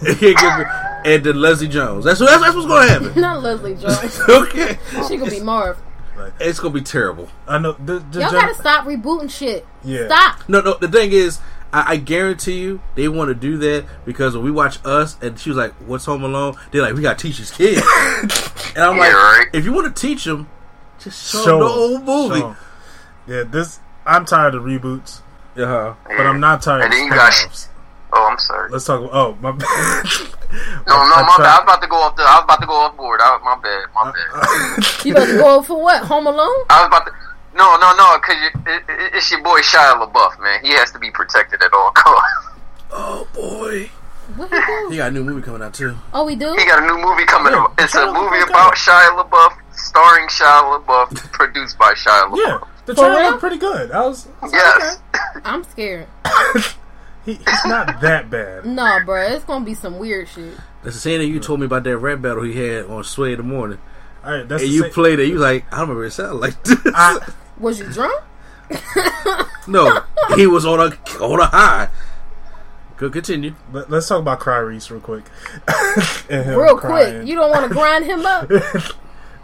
and 0.00 0.16
he 0.18 0.34
gonna 0.34 0.64
be- 0.64 0.70
and 1.12 1.22
then 1.24 1.40
Leslie 1.40 1.68
Jones. 1.68 2.04
That's, 2.04 2.18
that's 2.20 2.40
that's 2.40 2.54
what's 2.54 2.66
gonna 2.66 2.88
happen. 2.88 3.20
Not 3.20 3.42
Leslie 3.42 3.74
Jones. 3.76 4.20
okay, 4.28 4.78
She 5.08 5.16
gonna 5.16 5.30
be 5.30 5.40
Marv. 5.40 5.78
It's 6.40 6.58
gonna 6.60 6.74
be 6.74 6.80
terrible. 6.82 7.28
I 7.46 7.58
know. 7.58 7.72
The, 7.72 7.98
the 7.98 8.20
Y'all 8.20 8.30
gen- 8.30 8.40
gotta 8.40 8.54
stop 8.54 8.84
rebooting 8.86 9.30
shit. 9.30 9.66
Yeah. 9.84 10.06
Stop. 10.06 10.48
No, 10.48 10.60
no. 10.60 10.74
The 10.74 10.88
thing 10.88 11.12
is, 11.12 11.40
I, 11.72 11.92
I 11.92 11.96
guarantee 11.96 12.58
you, 12.60 12.80
they 12.94 13.08
want 13.08 13.28
to 13.28 13.34
do 13.34 13.56
that 13.58 13.84
because 14.04 14.34
when 14.36 14.44
we 14.44 14.50
watch 14.50 14.78
us, 14.84 15.16
and 15.22 15.38
she 15.38 15.50
was 15.50 15.56
like, 15.56 15.72
"What's 15.86 16.04
Home 16.06 16.22
Alone?" 16.24 16.54
They're 16.70 16.82
like, 16.82 16.94
"We 16.94 17.02
gotta 17.02 17.18
teach 17.18 17.38
these 17.38 17.50
kids," 17.50 17.82
and 18.74 18.84
I'm 18.84 18.98
like, 18.98 19.48
"If 19.52 19.64
you 19.64 19.72
want 19.72 19.94
to 19.94 20.00
teach 20.00 20.24
them, 20.24 20.48
just 20.98 21.30
show, 21.32 21.44
Show 21.44 21.58
them 21.58 21.60
the 21.60 21.66
'em. 21.66 21.78
old 21.78 22.04
movie." 22.04 22.40
Show 22.40 22.48
'em. 22.50 22.56
Yeah, 23.26 23.42
this. 23.44 23.80
I'm 24.06 24.24
tired 24.24 24.54
of 24.54 24.62
reboots, 24.62 25.20
Uh-huh. 25.56 25.94
but 26.06 26.26
I'm 26.26 26.38
not 26.40 26.62
tired 26.62 26.82
And 26.82 26.92
of 26.92 26.98
then 26.98 27.04
you 27.06 27.10
got- 27.10 27.32
spin-offs. 27.32 27.68
Oh, 28.18 28.28
I'm 28.32 28.38
sorry. 28.38 28.70
Let's 28.70 28.86
talk. 28.86 29.08
Oh, 29.12 29.36
my. 29.42 29.50
Bad. 29.56 30.04
no, 30.86 30.94
no, 30.94 31.14
I 31.14 31.22
my 31.22 31.34
tried- 31.36 31.44
bad. 31.44 31.52
I 31.52 31.58
was 31.58 31.62
about 31.64 31.82
to 31.82 31.88
go 31.88 31.96
off 31.96 32.16
the. 32.16 32.22
I 32.22 32.34
was 32.36 32.44
about 32.44 32.60
to 32.62 32.66
go 32.66 32.72
off 32.72 32.96
board. 32.96 33.20
I, 33.22 33.38
my 33.44 33.56
bad. 33.60 33.84
My 33.94 34.00
uh, 34.08 34.12
bad. 34.12 34.28
Uh, 34.32 35.02
you 35.04 35.12
about 35.12 35.26
to 35.26 35.36
go 35.36 35.62
for 35.62 35.82
what? 35.82 36.02
Home 36.06 36.26
Alone? 36.26 36.64
I 36.70 36.80
was 36.80 36.86
about 36.86 37.04
to. 37.06 37.12
No, 37.54 37.76
no, 37.76 37.92
no, 37.96 38.18
because 38.20 38.36
it, 38.40 38.52
it, 38.88 39.12
it's 39.14 39.30
your 39.30 39.42
boy 39.42 39.60
Shia 39.60 39.96
LaBeouf, 40.00 40.40
man. 40.40 40.60
He 40.64 40.72
has 40.76 40.92
to 40.92 40.98
be 40.98 41.10
protected 41.10 41.62
at 41.62 41.72
all 41.72 41.90
costs. 41.94 42.48
Oh 42.92 43.26
boy, 43.34 43.90
What 44.36 44.48
he 44.50 44.56
do? 44.60 44.88
he 44.90 44.96
got 44.98 45.08
a 45.08 45.10
new 45.10 45.24
movie 45.24 45.42
coming 45.42 45.62
out 45.62 45.74
too. 45.74 45.96
Oh, 46.14 46.24
we 46.24 46.36
do. 46.36 46.54
He 46.56 46.64
got 46.66 46.82
a 46.82 46.86
new 46.86 46.96
movie 47.02 47.24
coming 47.26 47.52
Yeah, 47.52 47.64
up. 47.64 47.74
It's 47.78 47.94
a 47.94 48.06
movie 48.06 48.40
fuck 48.40 48.50
about 48.50 48.68
up. 48.68 48.74
Shia 48.74 49.08
LaBeouf, 49.24 49.52
starring 49.72 50.28
Shia 50.28 50.84
LaBeouf, 50.84 51.32
produced 51.32 51.78
by 51.78 51.92
Shia 51.94 52.30
LaBeouf. 52.30 52.38
yeah, 52.46 52.58
the 52.86 52.94
trailer 52.94 53.10
real? 53.20 53.28
looked 53.30 53.40
pretty 53.40 53.58
good. 53.58 53.90
I 53.90 54.06
was. 54.06 54.28
I 54.40 54.44
was 54.44 54.52
like, 54.52 54.62
Yes. 54.62 54.98
I'm 55.44 55.64
scared. 55.64 56.06
Okay. 57.28 57.32
He, 57.32 57.50
he's 57.50 57.64
not 57.66 58.00
that 58.00 58.30
bad. 58.30 58.64
No, 58.66 58.98
bro, 59.04 59.22
it's 59.22 59.44
gonna 59.44 59.64
be 59.64 59.74
some 59.74 59.98
weird 59.98 60.28
shit. 60.28 60.54
That's 60.82 60.96
the 60.96 61.00
same 61.00 61.20
thing 61.20 61.30
you 61.32 61.40
told 61.40 61.60
me 61.60 61.66
about 61.66 61.84
that 61.84 61.96
rap 61.98 62.20
battle 62.22 62.42
he 62.44 62.54
had 62.54 62.86
on 62.86 63.02
Sway 63.04 63.32
in 63.32 63.38
the 63.38 63.42
morning, 63.42 63.78
All 64.24 64.32
right, 64.32 64.48
that's 64.48 64.62
and 64.62 64.70
the 64.70 64.74
you 64.74 64.82
same- 64.82 64.92
played 64.92 65.18
it. 65.20 65.26
You 65.26 65.34
was 65.34 65.42
like, 65.42 65.66
I 65.72 65.78
don't 65.78 65.88
remember 65.88 66.04
it 66.04 66.10
sound 66.12 66.40
like 66.40 66.62
this. 66.64 66.78
I, 66.94 67.18
Was 67.58 67.78
you 67.80 67.86
drunk? 67.90 68.22
no, 69.68 70.00
he 70.36 70.46
was 70.46 70.64
on 70.66 70.80
a 70.80 71.20
on 71.22 71.40
a 71.40 71.46
high. 71.46 71.88
Good, 72.96 73.12
continue. 73.12 73.54
let, 73.72 73.92
us 73.92 74.08
talk 74.08 74.20
about 74.20 74.40
Cry 74.40 74.56
Reese 74.58 74.90
real 74.90 75.00
quick. 75.00 75.24
And 76.30 76.56
Real 76.56 76.76
crying. 76.76 77.16
quick. 77.18 77.28
You 77.28 77.34
don't 77.34 77.50
want 77.50 77.68
to 77.68 77.74
grind 77.74 78.04
him 78.06 78.24
up? 78.24 78.48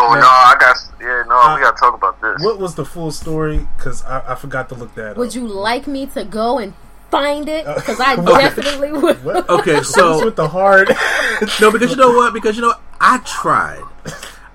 Oh 0.00 0.14
no, 0.14 0.26
I 0.26 0.56
got. 0.58 0.76
Yeah, 1.00 1.22
no, 1.28 1.36
we 1.36 1.62
uh, 1.62 1.70
gotta 1.70 1.76
talk 1.78 1.94
about 1.94 2.20
this. 2.20 2.42
What 2.42 2.58
was 2.58 2.74
the 2.74 2.84
full 2.84 3.10
story? 3.12 3.66
Because 3.76 4.02
I, 4.04 4.32
I 4.32 4.34
forgot 4.34 4.68
to 4.70 4.74
look 4.74 4.94
that 4.96 5.12
up. 5.12 5.16
Would 5.18 5.28
up. 5.28 5.34
you 5.34 5.46
like 5.46 5.86
me 5.86 6.06
to 6.06 6.24
go 6.24 6.58
and 6.58 6.72
find 7.12 7.48
it? 7.48 7.64
Because 7.66 8.00
I 8.00 8.14
What? 8.16 8.40
definitely 8.40 8.90
would. 8.90 9.22
What? 9.24 9.48
Okay, 9.48 9.80
so 9.96 10.24
with 10.24 10.34
the 10.36 10.48
hard? 10.48 10.88
no, 11.60 11.70
because 11.70 11.90
you 11.90 11.96
know 11.96 12.10
what? 12.12 12.32
Because 12.34 12.56
you 12.56 12.62
know 12.62 12.74
I 13.00 13.18
tried. 13.18 13.84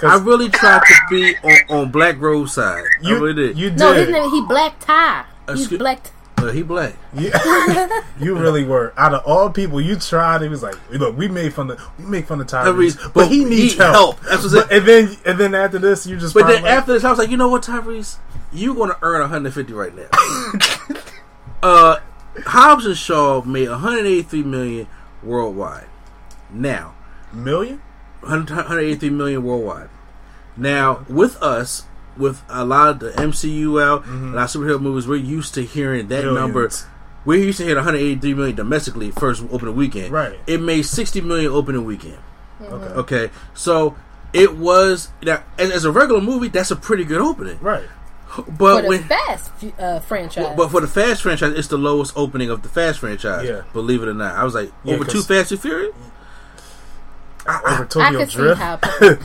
I 0.02 0.18
really 0.20 0.50
tried 0.50 0.82
to 0.82 0.94
be 1.10 1.36
on, 1.44 1.60
on 1.70 1.92
Black 1.92 2.20
Rose 2.20 2.54
side. 2.54 2.84
I 2.84 3.08
you, 3.08 3.16
really 3.20 3.34
did. 3.34 3.58
you 3.58 3.70
did. 3.70 3.80
No, 3.80 3.94
his 3.94 4.10
name 4.10 4.30
he 4.30 4.42
black 4.42 4.80
tie. 4.80 5.24
He's 5.50 5.62
Excuse- 5.62 5.80
black. 5.80 6.04
T- 6.04 6.10
Uh, 6.40 6.52
he 6.52 6.62
black. 6.62 6.94
You, 7.16 7.32
you 8.20 8.38
really 8.38 8.64
were. 8.64 8.94
Out 8.96 9.16
of 9.16 9.24
all 9.26 9.50
people, 9.50 9.82
you 9.82 9.96
tried. 9.96 10.44
It 10.44 10.50
was 10.50 10.62
like, 10.62 10.76
look, 10.92 11.18
we 11.18 11.28
made 11.28 11.52
fun 11.52 11.72
of 11.72 11.82
we 11.98 12.06
make 12.06 12.28
fun 12.28 12.40
of 12.42 12.46
Tyrese, 12.46 12.94
Tyrese, 12.94 13.04
but, 13.06 13.14
but 13.16 13.28
he 13.30 13.44
needs 13.44 13.74
he 13.74 13.80
help. 13.80 13.94
help. 13.96 14.22
That's 14.22 14.44
what's 14.44 14.54
But- 14.54 14.72
it. 14.72 14.78
and 14.78 14.86
then 14.88 15.18
and 15.26 15.38
then 15.40 15.56
after 15.56 15.80
this, 15.80 16.06
you 16.06 16.16
just. 16.20 16.36
But 16.36 16.46
then 16.46 16.62
like- 16.62 16.72
after 16.74 16.94
this, 16.94 17.04
I 17.04 17.10
was 17.10 17.18
like, 17.18 17.32
you 17.32 17.38
know 17.38 17.50
what, 17.50 17.64
Tyrese, 17.64 18.18
you're 18.54 18.76
going 18.76 18.92
to 18.92 18.98
earn 19.02 19.22
150 19.22 19.74
right 19.74 19.96
now. 19.96 20.10
uh, 21.64 21.98
Hobbs 22.46 22.86
and 22.86 22.98
Shaw 22.98 23.42
made 23.44 23.70
183 23.70 24.44
million 24.44 24.88
worldwide. 25.24 25.88
Now, 26.52 26.96
million, 27.34 27.82
183 28.22 29.10
million 29.10 29.44
worldwide. 29.44 29.90
Now, 30.56 31.06
with 31.10 31.42
us, 31.42 31.84
with 32.16 32.42
a 32.50 32.66
lot 32.66 32.90
of 32.90 33.00
the 33.00 33.12
MCU 33.12 33.82
out 33.84 34.06
and 34.06 34.36
our 34.38 34.46
superhero 34.48 34.82
movies, 34.82 35.08
we're 35.08 35.16
used 35.18 35.54
to 35.56 35.64
hearing 35.64 36.08
that 36.08 36.24
Mm-hmm. 36.24 36.34
Millions. 36.34 36.84
number. 36.84 36.94
We're 37.26 37.44
used 37.44 37.58
to 37.58 37.64
hearing 37.66 37.78
183 37.84 38.34
million 38.34 38.56
domestically 38.56 39.12
first 39.12 39.44
opening 39.52 39.76
weekend. 39.76 40.12
Right. 40.14 40.40
It 40.48 40.62
made 40.62 40.84
60 40.84 41.22
million 41.22 41.52
opening 41.52 41.84
weekend. 41.84 42.18
okay, 42.62 42.86
Okay, 42.94 43.30
so 43.54 43.96
it 44.34 44.56
was 44.58 45.10
now 45.22 45.44
as, 45.60 45.72
as 45.72 45.86
a 45.86 45.92
regular 45.92 46.22
movie, 46.22 46.48
that's 46.48 46.72
a 46.72 46.76
pretty 46.76 47.04
good 47.04 47.20
opening. 47.22 47.60
right? 47.60 47.84
For 48.46 48.52
But 48.52 48.82
the 48.84 48.88
when 48.88 49.04
Fast 49.04 49.52
uh, 49.80 50.00
franchise. 50.00 50.54
but 50.56 50.70
for 50.70 50.82
the 50.82 50.88
Fast 50.88 51.22
franchise, 51.22 51.54
it's 51.58 51.68
the 51.68 51.78
lowest 51.78 52.14
opening 52.16 52.50
of 52.50 52.62
the 52.64 52.70
Fast 52.70 53.00
franchise. 53.00 53.48
Yeah. 53.48 53.64
Believe 53.74 54.02
it 54.04 54.08
or 54.10 54.14
not, 54.14 54.36
I 54.36 54.44
was 54.44 54.54
like 54.56 54.72
Yeah, 54.84 54.96
over 54.96 55.04
'cause- 55.06 55.14
two 55.14 55.22
Fast 55.24 55.52
and 55.52 55.62
Furious. 55.62 55.94
Over 57.48 57.84
I 57.84 57.86
Tokyo 57.86 58.20
could 58.20 58.30
see 58.30 58.38
Drift. 58.38 58.62
how. 58.62 58.80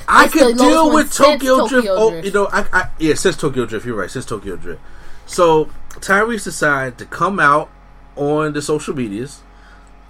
I 0.09 0.25
It's 0.25 0.33
the 0.35 0.39
could 0.39 0.57
lowest 0.57 0.59
deal 0.59 0.93
with 0.95 1.13
since 1.13 1.29
Tokyo, 1.43 1.57
Tokyo 1.59 1.81
Drift. 1.81 1.89
Oh, 1.91 2.21
you 2.23 2.31
know, 2.31 2.49
I, 2.53 2.65
I 2.73 2.89
yeah, 2.99 3.15
since 3.15 3.37
Tokyo 3.37 3.67
Drift, 3.67 3.85
you're 3.85 3.97
right. 3.97 4.11
Since 4.11 4.27
Tokyo 4.27 4.55
Drift, 4.57 4.81
so 5.27 5.69
Tyrese 5.95 6.45
decided 6.45 6.99
to 6.99 7.05
come 7.07 7.41
out 7.41 7.69
on 8.15 8.53
the 8.53 8.63
social 8.63 8.95
medias 8.95 9.41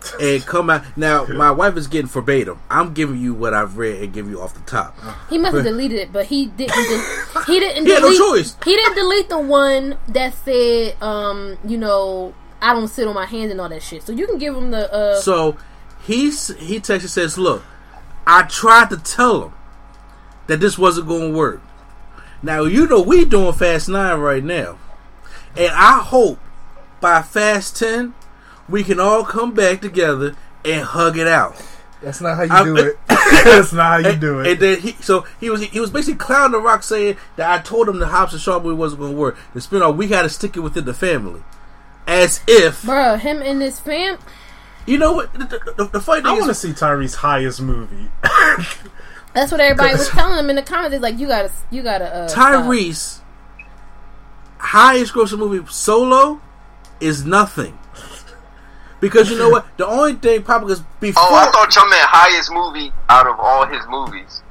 and 0.20 0.44
come 0.44 0.70
out. 0.70 0.84
Now, 0.96 1.26
my 1.26 1.50
wife 1.50 1.76
is 1.76 1.86
getting 1.86 2.08
verbatim. 2.08 2.58
I'm 2.70 2.94
giving 2.94 3.18
you 3.20 3.34
what 3.34 3.54
I've 3.54 3.76
read 3.76 4.02
and 4.02 4.12
give 4.12 4.28
you 4.28 4.40
off 4.40 4.54
the 4.54 4.60
top. 4.60 4.96
He 5.30 5.38
must 5.38 5.54
have 5.54 5.64
deleted 5.64 5.98
it, 5.98 6.12
but 6.12 6.26
he 6.26 6.46
didn't. 6.46 6.74
De- 6.74 7.44
he 7.46 7.60
didn't. 7.60 7.86
He 7.86 7.92
had 7.92 8.02
no 8.02 8.08
delete, 8.08 8.18
choice. 8.18 8.56
He 8.64 8.74
didn't 8.76 8.94
delete 8.94 9.28
the 9.28 9.40
one 9.40 9.98
that 10.08 10.34
said, 10.34 11.00
um, 11.02 11.58
you 11.66 11.78
know, 11.78 12.34
I 12.60 12.72
don't 12.74 12.88
sit 12.88 13.06
on 13.08 13.14
my 13.14 13.26
hands 13.26 13.50
and 13.50 13.60
all 13.60 13.68
that 13.68 13.82
shit. 13.82 14.02
So 14.02 14.12
you 14.12 14.26
can 14.26 14.38
give 14.38 14.56
him 14.56 14.70
the. 14.70 14.92
Uh, 14.92 15.20
So 15.20 15.56
he's 16.04 16.48
he 16.58 16.80
texts 16.80 17.04
and 17.04 17.10
says, 17.10 17.38
"Look, 17.38 17.62
I 18.26 18.42
tried 18.44 18.90
to 18.90 18.96
tell 18.96 19.44
him 19.46 19.52
that 20.46 20.60
this 20.60 20.78
wasn't 20.78 21.08
going 21.08 21.32
to 21.32 21.36
work. 21.38 21.62
Now 22.42 22.64
you 22.64 22.86
know 22.88 23.00
we 23.00 23.24
doing 23.24 23.52
Fast 23.52 23.88
Nine 23.88 24.18
right 24.18 24.42
now, 24.42 24.78
and 25.56 25.72
I 25.72 25.98
hope 26.00 26.38
by 27.00 27.22
Fast 27.22 27.76
Ten 27.78 28.14
we 28.68 28.82
can 28.84 29.00
all 29.00 29.24
come 29.24 29.52
back 29.54 29.80
together 29.80 30.34
and 30.64 30.82
hug 30.84 31.18
it 31.18 31.26
out. 31.26 31.56
That's 32.00 32.20
not 32.20 32.36
how 32.36 32.42
you 32.42 32.50
I'm- 32.52 32.74
do 32.74 32.76
it. 32.76 32.98
That's 33.44 33.72
not 33.72 33.82
how 33.84 33.96
you 33.98 34.06
and, 34.10 34.20
do 34.20 34.38
and 34.40 34.46
it. 34.48 34.60
then 34.60 34.80
he, 34.80 34.92
so 35.00 35.24
he 35.40 35.48
was 35.50 35.62
he 35.62 35.80
was 35.80 35.90
basically 35.90 36.18
clowning 36.18 36.52
the 36.52 36.58
Rock, 36.58 36.82
saying 36.82 37.16
that 37.36 37.50
I 37.50 37.62
told 37.62 37.88
him 37.88 37.98
the 37.98 38.06
Hobbs 38.06 38.32
and 38.32 38.42
Shaw 38.42 38.60
movie 38.60 38.74
wasn't 38.76 39.00
going 39.00 39.12
to 39.12 39.18
work. 39.18 39.38
The 39.54 39.60
spinoff, 39.60 39.96
we 39.96 40.06
got 40.06 40.22
to 40.22 40.28
stick 40.28 40.56
it 40.56 40.60
within 40.60 40.84
the 40.84 40.92
family, 40.94 41.42
as 42.06 42.40
if 42.46 42.82
Bruh, 42.82 43.18
him 43.18 43.40
and 43.40 43.62
his 43.62 43.78
fam. 43.80 44.18
you 44.86 44.98
know 44.98 45.12
what. 45.12 45.32
The, 45.32 45.38
the, 45.46 45.72
the, 45.76 45.84
the 45.92 46.00
funny 46.00 46.20
I 46.20 46.30
thing 46.30 46.40
want 46.40 46.46
to 46.50 46.54
see 46.54 46.72
Tyrese's 46.72 47.14
highest 47.14 47.62
movie. 47.62 48.10
That's 49.32 49.50
what 49.50 49.60
everybody 49.60 49.94
was 49.94 50.08
telling 50.08 50.38
him 50.38 50.50
in 50.50 50.56
the 50.56 50.62
comments. 50.62 50.90
They're 50.90 51.00
like, 51.00 51.18
you 51.18 51.26
gotta, 51.28 51.50
you 51.70 51.82
gotta. 51.82 52.04
Uh, 52.14 52.28
stop. 52.28 52.64
Tyrese 52.66 53.20
highest 54.58 55.12
grossing 55.14 55.38
movie 55.38 55.66
solo 55.70 56.40
is 57.00 57.24
nothing. 57.24 57.78
Because 59.02 59.28
you 59.28 59.36
know 59.36 59.50
what? 59.50 59.66
The 59.78 59.86
only 59.86 60.12
thing 60.14 60.44
probably 60.44 60.68
because 60.68 60.84
before. 61.00 61.24
Oh, 61.26 61.34
I 61.34 61.50
thought 61.50 61.74
y'all 61.74 61.90
meant 61.90 62.06
highest 62.06 62.52
movie 62.52 62.92
out 63.08 63.26
of 63.26 63.34
all 63.40 63.66
his 63.66 63.82
movies. 63.88 64.44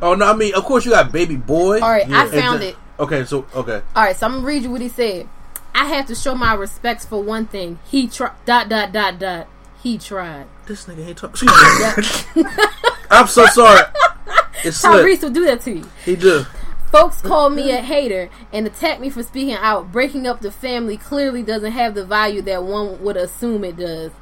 Oh 0.00 0.14
no! 0.14 0.26
I 0.26 0.32
mean, 0.36 0.54
of 0.54 0.62
course 0.62 0.84
you 0.84 0.92
got 0.92 1.10
Baby 1.10 1.34
Boy. 1.34 1.80
All 1.80 1.90
right, 1.90 2.08
I 2.08 2.28
found 2.28 2.62
And 2.62 2.70
it. 2.70 2.76
Okay, 3.00 3.24
so 3.24 3.46
okay. 3.52 3.82
All 3.96 4.04
right, 4.04 4.16
so 4.16 4.26
I'm 4.26 4.34
gonna 4.34 4.46
read 4.46 4.62
you 4.62 4.70
what 4.70 4.80
he 4.80 4.88
said. 4.88 5.28
I 5.74 5.86
have 5.86 6.06
to 6.06 6.14
show 6.14 6.36
my 6.36 6.54
respects 6.54 7.04
for 7.04 7.20
one 7.20 7.46
thing. 7.46 7.80
He 7.90 8.06
tried. 8.06 8.32
Dot 8.46 8.68
dot 8.68 8.92
dot 8.92 9.18
dot. 9.18 9.48
He 9.82 9.98
tried. 9.98 10.46
This 10.66 10.84
nigga 10.84 11.08
ain't 11.08 11.18
talking. 11.18 11.48
I'm 13.10 13.26
so 13.26 13.44
sorry. 13.46 13.82
It's 14.62 14.76
slip. 14.76 15.04
Tyrese 15.04 15.22
will 15.22 15.30
do 15.30 15.46
that 15.46 15.62
to 15.62 15.72
you. 15.72 15.90
He 16.04 16.14
do. 16.14 16.46
Folks 16.94 17.20
call 17.20 17.50
me 17.50 17.72
a 17.72 17.78
hater 17.78 18.30
and 18.52 18.68
attack 18.68 19.00
me 19.00 19.10
for 19.10 19.24
speaking 19.24 19.56
out. 19.56 19.90
Breaking 19.90 20.28
up 20.28 20.40
the 20.40 20.52
family 20.52 20.96
clearly 20.96 21.42
doesn't 21.42 21.72
have 21.72 21.96
the 21.96 22.06
value 22.06 22.40
that 22.42 22.62
one 22.62 23.02
would 23.02 23.16
assume 23.16 23.64
it 23.64 23.78
does. 23.78 24.12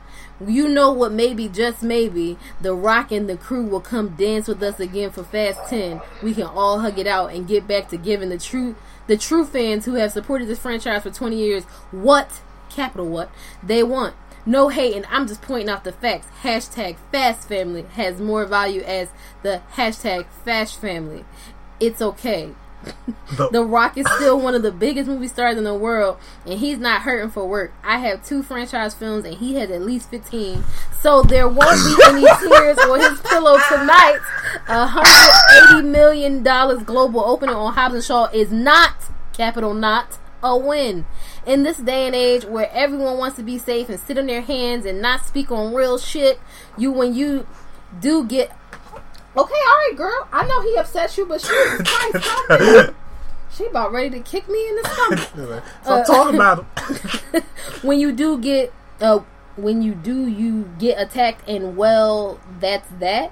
You 0.42 0.68
know 0.68 0.90
what? 0.90 1.12
Maybe, 1.12 1.50
just 1.50 1.82
maybe, 1.82 2.38
The 2.62 2.74
Rock 2.74 3.12
and 3.12 3.28
the 3.28 3.36
crew 3.36 3.66
will 3.66 3.82
come 3.82 4.16
dance 4.16 4.48
with 4.48 4.62
us 4.62 4.80
again 4.80 5.10
for 5.10 5.22
Fast 5.22 5.68
10. 5.68 6.00
We 6.22 6.32
can 6.32 6.44
all 6.44 6.78
hug 6.80 6.98
it 6.98 7.06
out 7.06 7.34
and 7.34 7.46
get 7.46 7.68
back 7.68 7.90
to 7.90 7.98
giving 7.98 8.30
the 8.30 8.38
true, 8.38 8.74
the 9.06 9.18
true 9.18 9.44
fans 9.44 9.84
who 9.84 9.96
have 9.96 10.12
supported 10.12 10.48
this 10.48 10.58
franchise 10.58 11.02
for 11.02 11.10
20 11.10 11.36
years 11.36 11.64
what, 11.90 12.40
capital 12.70 13.06
what, 13.06 13.30
they 13.62 13.82
want. 13.82 14.14
No 14.44 14.70
hating, 14.70 15.04
I'm 15.08 15.28
just 15.28 15.40
pointing 15.40 15.68
out 15.68 15.84
the 15.84 15.92
facts. 15.92 16.26
Hashtag 16.42 16.96
Fast 17.12 17.46
Family 17.46 17.82
has 17.92 18.18
more 18.18 18.44
value 18.44 18.80
as 18.80 19.10
the 19.42 19.62
hashtag 19.74 20.26
Fast 20.44 20.80
Family. 20.80 21.24
It's 21.82 22.00
okay. 22.00 22.50
The- 23.36 23.48
The 23.50 23.64
Rock 23.64 23.96
is 23.96 24.06
still 24.16 24.38
one 24.40 24.54
of 24.54 24.62
the 24.62 24.72
biggest 24.72 25.08
movie 25.08 25.28
stars 25.28 25.56
in 25.56 25.64
the 25.64 25.74
world, 25.74 26.18
and 26.44 26.58
he's 26.58 26.78
not 26.78 27.02
hurting 27.02 27.30
for 27.30 27.46
work. 27.48 27.72
I 27.82 27.98
have 27.98 28.24
two 28.24 28.42
franchise 28.42 28.94
films, 28.94 29.24
and 29.24 29.34
he 29.36 29.54
has 29.54 29.70
at 29.70 29.82
least 29.82 30.10
15. 30.10 30.62
So 31.00 31.22
there 31.22 31.48
won't 31.48 31.58
be 31.84 32.02
any 32.06 32.20
tears 32.40 32.78
on 32.78 33.00
his 33.00 33.20
pillow 33.20 33.56
tonight. 33.68 34.18
A 34.68 34.86
$180 34.86 35.84
million 35.84 36.42
global 36.84 37.20
opening 37.24 37.54
on 37.54 37.72
Hobbs 37.74 37.94
and 37.94 38.04
Shaw 38.04 38.26
is 38.32 38.52
not, 38.52 38.94
capital 39.32 39.74
not, 39.74 40.18
a 40.42 40.56
win. 40.56 41.06
In 41.46 41.62
this 41.62 41.78
day 41.78 42.06
and 42.06 42.14
age 42.14 42.44
where 42.44 42.68
everyone 42.72 43.16
wants 43.18 43.36
to 43.36 43.42
be 43.42 43.58
safe 43.58 43.88
and 43.88 43.98
sit 43.98 44.18
on 44.18 44.26
their 44.26 44.42
hands 44.42 44.84
and 44.84 45.00
not 45.00 45.24
speak 45.24 45.50
on 45.50 45.72
real 45.72 45.98
shit, 45.98 46.38
you 46.76 46.90
when 46.92 47.14
you 47.14 47.46
do 48.00 48.24
get 48.24 48.50
Okay, 49.36 49.38
all 49.38 49.48
right, 49.48 49.92
girl. 49.96 50.28
I 50.32 50.46
know 50.46 50.60
he 50.62 50.76
upset 50.76 51.16
you, 51.16 51.24
but 51.26 51.40
she 51.40 51.48
Christ, 51.48 52.24
stop 52.24 52.46
it. 52.50 52.94
She 53.56 53.66
about 53.66 53.92
ready 53.92 54.10
to 54.10 54.20
kick 54.20 54.48
me 54.48 54.66
in 54.68 54.76
the 54.76 54.88
stomach. 54.88 55.64
Stop 55.82 56.06
talking 56.06 56.34
about 56.36 56.64
him. 56.78 57.42
when 57.82 58.00
you 58.00 58.10
do 58.12 58.38
get 58.38 58.72
uh 59.00 59.18
when 59.56 59.82
you 59.82 59.94
do 59.94 60.26
you 60.26 60.70
get 60.78 60.98
attacked 60.98 61.46
and 61.48 61.76
well 61.76 62.40
that's 62.60 62.88
that. 62.98 63.30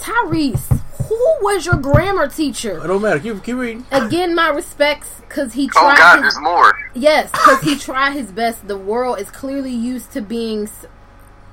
Tyrese, 0.00 0.80
who 1.08 1.36
was 1.40 1.66
your 1.66 1.76
grammar 1.76 2.26
teacher? 2.28 2.82
It 2.84 2.88
don't 2.88 3.00
matter. 3.00 3.20
Keep, 3.20 3.44
keep 3.44 3.56
reading. 3.56 3.86
Again, 3.92 4.34
my 4.34 4.48
respects 4.48 5.20
because 5.20 5.52
he 5.52 5.70
Oh 5.76 5.80
tried. 5.80 5.96
God, 5.98 6.14
his, 6.16 6.34
there's 6.34 6.42
more. 6.42 6.78
yes, 6.94 7.30
because 7.30 7.60
he 7.62 7.76
tried 7.78 8.12
his 8.12 8.32
best. 8.32 8.66
The 8.66 8.76
world 8.76 9.20
is 9.20 9.30
clearly 9.30 9.72
used 9.72 10.10
to 10.12 10.20
being 10.20 10.64
s- 10.64 10.86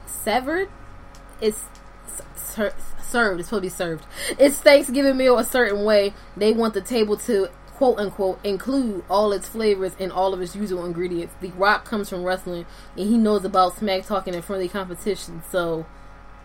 severed. 0.08 0.70
It's 1.40 1.66
s- 2.08 2.22
ser- 2.36 2.74
served. 3.12 3.40
It's 3.40 3.50
supposed 3.50 3.64
to 3.64 3.66
be 3.66 3.70
served. 3.70 4.06
It's 4.40 4.60
Thanksgiving 4.60 5.18
meal 5.18 5.38
a 5.38 5.44
certain 5.44 5.84
way. 5.84 6.14
They 6.36 6.54
want 6.54 6.74
the 6.74 6.82
table 6.82 7.18
to 7.18 7.50
quote 7.74 7.98
unquote 8.00 8.40
include 8.46 9.04
all 9.10 9.32
its 9.32 9.48
flavors 9.48 9.94
and 10.00 10.12
all 10.12 10.34
of 10.34 10.42
its 10.42 10.56
usual 10.56 10.86
ingredients. 10.86 11.34
The 11.42 11.50
Rock 11.50 11.84
comes 11.86 12.10
from 12.10 12.24
wrestling, 12.24 12.66
and 12.96 13.10
he 13.10 13.18
knows 13.18 13.44
about 13.44 13.78
smack 13.78 14.06
talking 14.06 14.36
and 14.36 14.44
friendly 14.46 14.70
competition. 14.70 15.42
So, 15.50 15.86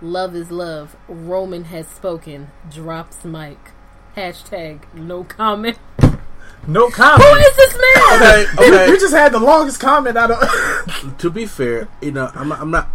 love 0.00 0.34
is 0.34 0.50
love. 0.50 0.96
Roman 1.08 1.64
has 1.64 1.86
spoken. 1.88 2.50
Drops 2.70 3.24
mic. 3.24 3.58
Hashtag 4.16 4.80
no 4.94 5.24
comment. 5.24 5.78
No 6.66 6.88
comment. 6.90 7.22
Who 7.22 7.36
is 7.36 7.56
this 7.56 7.74
man? 7.74 8.22
Okay, 8.22 8.66
You 8.66 8.74
okay. 8.74 8.98
just 8.98 9.14
had 9.14 9.32
the 9.32 9.38
longest 9.38 9.78
comment 9.78 10.16
out 10.16 10.30
of. 10.30 11.14
to 11.18 11.30
be 11.30 11.44
fair, 11.46 11.88
you 12.00 12.12
know, 12.12 12.30
I'm 12.34 12.50
I'm 12.50 12.70
not. 12.70 12.88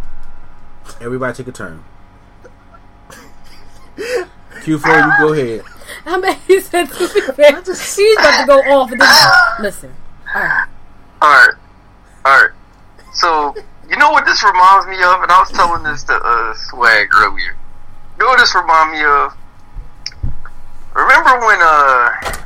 Everybody 1.00 1.36
take 1.36 1.48
a 1.48 1.52
turn. 1.52 1.84
Q4, 4.62 4.66
you 4.66 5.26
go 5.26 5.32
ahead. 5.32 5.64
I 6.06 6.18
mean, 6.18 6.36
he 6.46 6.60
said 6.60 6.88
to 6.88 6.98
be 7.12 7.20
fair, 7.20 7.62
he's 7.62 8.16
about 8.18 8.40
to 8.40 8.46
go 8.46 8.58
off. 8.72 8.92
And 8.92 9.00
then, 9.00 9.28
listen, 9.60 9.94
Alright. 10.34 11.54
Alright. 12.24 12.50
So, 13.12 13.54
you 13.88 13.96
know 13.96 14.10
what 14.10 14.24
this 14.24 14.42
reminds 14.42 14.86
me 14.86 14.96
of? 15.02 15.22
And 15.22 15.30
I 15.30 15.38
was 15.40 15.50
telling 15.50 15.82
this 15.82 16.04
to 16.04 16.14
uh, 16.14 16.54
Swag 16.54 17.08
earlier. 17.14 17.54
You 18.16 18.24
know 18.24 18.26
what 18.26 18.38
this 18.38 18.54
reminds 18.54 18.92
me 18.92 19.04
of? 19.04 19.36
Remember 20.94 21.46
when 21.46 21.58
uh 21.60 22.42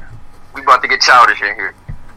we 0.55 0.63
about 0.63 0.81
to 0.83 0.89
get 0.89 1.01
childish 1.01 1.43
in 1.43 1.55
here. 1.55 1.75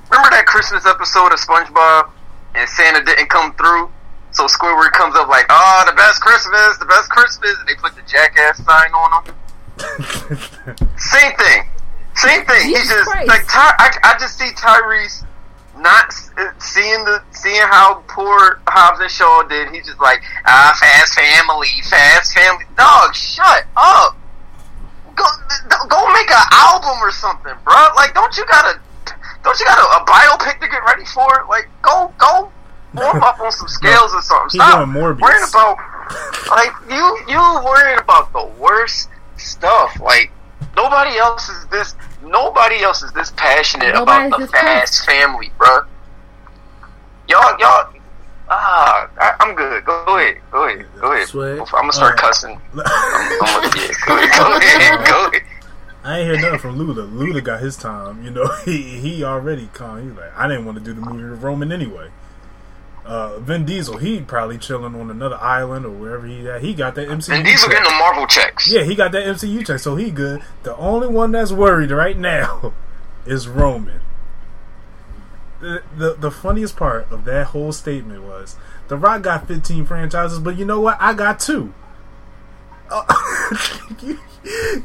Remember 0.09 0.29
that 0.29 0.45
Christmas 0.45 0.85
episode 0.85 1.33
of 1.33 1.39
SpongeBob 1.39 2.09
and 2.55 2.69
Santa 2.69 3.03
didn't 3.03 3.29
come 3.29 3.53
through? 3.55 3.91
So 4.39 4.47
Squidward 4.47 4.91
comes 4.93 5.17
up 5.17 5.27
like, 5.27 5.45
oh, 5.49 5.83
the 5.85 5.91
best 5.91 6.21
Christmas, 6.21 6.77
the 6.77 6.85
best 6.85 7.09
Christmas, 7.09 7.59
and 7.59 7.67
they 7.67 7.75
put 7.75 7.93
the 7.93 8.01
jackass 8.07 8.63
sign 8.63 8.87
on 8.95 9.19
him. 9.19 9.35
Same 10.95 11.35
thing. 11.35 11.67
Same 12.15 12.45
thing. 12.47 12.71
Jesus 12.71 12.87
he 12.87 12.95
just 12.95 13.09
Christ. 13.11 13.27
like 13.27 13.43
Ty, 13.51 13.75
I, 13.75 13.91
I 14.01 14.15
just 14.17 14.39
see 14.39 14.47
Tyrese 14.55 15.27
not 15.75 16.15
uh, 16.37 16.55
seeing 16.57 17.03
the 17.03 17.21
seeing 17.31 17.67
how 17.67 18.01
poor 18.07 18.61
Hobbs 18.63 19.01
and 19.01 19.11
Shaw 19.11 19.43
did. 19.43 19.75
He's 19.75 19.87
just 19.87 19.99
like 19.99 20.23
ah, 20.47 20.71
fast 20.79 21.19
family, 21.19 21.67
fast 21.89 22.31
family. 22.31 22.63
Dog, 22.77 23.13
shut 23.13 23.67
up. 23.75 24.15
Go 25.19 25.25
go 25.89 26.13
make 26.13 26.31
an 26.31 26.47
album 26.51 26.95
or 27.03 27.11
something, 27.11 27.55
bro. 27.65 27.75
Like, 27.97 28.13
don't 28.13 28.31
you 28.37 28.45
got 28.47 28.63
a 28.63 28.79
don't 29.43 29.59
you 29.59 29.65
got 29.65 29.79
a, 29.79 29.99
a 29.99 30.05
biopic 30.07 30.61
to 30.61 30.67
get 30.69 30.79
ready 30.87 31.03
for? 31.03 31.27
Like, 31.49 31.67
go 31.81 32.13
go 32.17 32.49
warm 32.93 33.21
up 33.23 33.39
on 33.39 33.51
some 33.51 33.67
scales 33.67 34.13
or 34.13 34.21
something. 34.21 34.49
Stop 34.59 34.85
doing 34.85 34.93
worrying 34.93 35.43
about 35.49 35.77
like 36.49 36.71
you 36.89 37.19
you 37.27 37.39
worrying 37.63 37.99
about 37.99 38.31
the 38.33 38.45
worst 38.59 39.09
stuff. 39.37 39.99
Like 39.99 40.31
nobody 40.75 41.17
else 41.17 41.49
is 41.49 41.65
this. 41.67 41.95
Nobody 42.23 42.81
else 42.83 43.01
is 43.01 43.11
this 43.13 43.31
passionate 43.37 43.93
Nobody's 43.93 44.27
about 44.27 44.39
the 44.39 44.45
this 44.45 44.51
fast 44.51 45.05
family, 45.05 45.51
bruh. 45.57 45.85
Y'all, 47.27 47.57
y'all. 47.59 47.93
Ah, 48.51 49.07
I, 49.19 49.35
I'm 49.41 49.55
good. 49.55 49.85
Go 49.85 50.17
ahead. 50.17 50.41
Go 50.51 50.65
ahead. 50.65 50.85
Go 50.99 51.11
ahead. 51.11 51.27
Swag. 51.27 51.59
I'm 51.59 51.65
gonna 51.65 51.93
start 51.93 52.17
Uh, 52.17 52.21
cussing. 52.21 52.59
I'm, 52.73 52.79
I'm 52.85 53.61
gonna, 53.61 53.77
yeah, 53.77 53.93
go 54.05 54.17
ahead. 54.17 54.39
Go 54.39 54.55
ahead. 54.57 55.07
Go 55.07 55.27
ahead. 55.27 55.41
I 56.03 56.19
ain't 56.19 56.31
hear 56.31 56.41
nothing 56.41 56.59
from 56.59 56.79
Luda. 56.79 57.07
Luda 57.11 57.43
got 57.43 57.59
his 57.59 57.77
time. 57.77 58.23
You 58.23 58.31
know, 58.31 58.47
he 58.65 58.81
he 58.99 59.23
already 59.23 59.69
calm. 59.73 60.01
He's 60.09 60.17
like, 60.17 60.35
I 60.35 60.47
didn't 60.47 60.65
want 60.65 60.77
to 60.79 60.83
do 60.83 60.93
the 60.93 61.01
movie 61.01 61.29
with 61.29 61.43
Roman 61.43 61.71
anyway. 61.71 62.09
Uh, 63.05 63.39
Vin 63.39 63.65
Diesel, 63.65 63.97
he 63.97 64.21
probably 64.21 64.57
chilling 64.57 64.93
on 64.93 65.09
another 65.09 65.37
island 65.37 65.85
or 65.85 65.89
wherever 65.89 66.27
he 66.27 66.47
at. 66.47 66.61
He 66.61 66.73
got 66.73 66.95
that 66.95 67.07
MCU. 67.07 67.33
And 67.33 67.45
these 67.45 67.63
are 67.63 67.67
check. 67.67 67.77
getting 67.77 67.91
the 67.91 67.97
Marvel 67.97 68.27
checks. 68.27 68.71
Yeah, 68.71 68.83
he 68.83 68.93
got 68.93 69.11
that 69.13 69.23
MCU 69.23 69.65
check, 69.65 69.79
so 69.79 69.95
he 69.95 70.11
good. 70.11 70.41
The 70.63 70.75
only 70.77 71.07
one 71.07 71.31
that's 71.31 71.51
worried 71.51 71.91
right 71.91 72.17
now 72.17 72.73
is 73.25 73.47
Roman. 73.47 74.01
The, 75.59 75.83
the 75.97 76.13
the 76.13 76.31
funniest 76.31 76.77
part 76.77 77.11
of 77.11 77.25
that 77.25 77.47
whole 77.47 77.73
statement 77.73 78.23
was 78.23 78.55
The 78.87 78.95
Rock 78.95 79.23
got 79.23 79.45
15 79.47 79.85
franchises, 79.85 80.39
but 80.39 80.57
you 80.57 80.63
know 80.63 80.79
what? 80.79 80.97
I 81.01 81.13
got 81.13 81.39
two. 81.39 81.73
Uh, 82.89 83.03
you, 84.01 84.19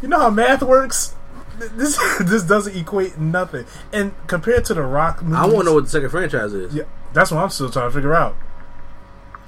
you 0.02 0.08
know 0.08 0.18
how 0.18 0.30
math 0.30 0.62
works? 0.62 1.14
This 1.58 1.96
this 2.20 2.42
doesn't 2.42 2.76
equate 2.76 3.18
nothing. 3.18 3.66
And 3.92 4.14
compared 4.26 4.64
to 4.66 4.74
The 4.74 4.82
Rock 4.82 5.22
movies, 5.22 5.38
I 5.38 5.46
want 5.46 5.58
to 5.58 5.64
know 5.64 5.74
what 5.74 5.84
the 5.84 5.90
second 5.90 6.10
franchise 6.10 6.52
is. 6.52 6.74
Yeah, 6.74 6.84
that's 7.14 7.30
what 7.30 7.42
I'm 7.42 7.50
still 7.50 7.70
trying 7.70 7.88
to 7.88 7.94
figure 7.94 8.14
out. 8.14 8.36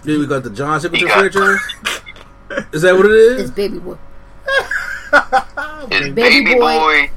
Then 0.04 0.20
we 0.20 0.26
got 0.26 0.44
the 0.44 0.50
John 0.50 0.80
Singleton 0.80 1.08
He 1.08 1.12
franchise. 1.12 1.60
Is 2.72 2.82
that 2.82 2.94
what 2.96 3.06
it 3.06 3.40
it's 3.40 3.50
baby 3.50 3.78
boy. 3.78 3.96
Is 5.90 6.12
Baby 6.14 6.44
baby, 6.44 6.54
boy. 6.54 6.60
boy. 6.78 7.10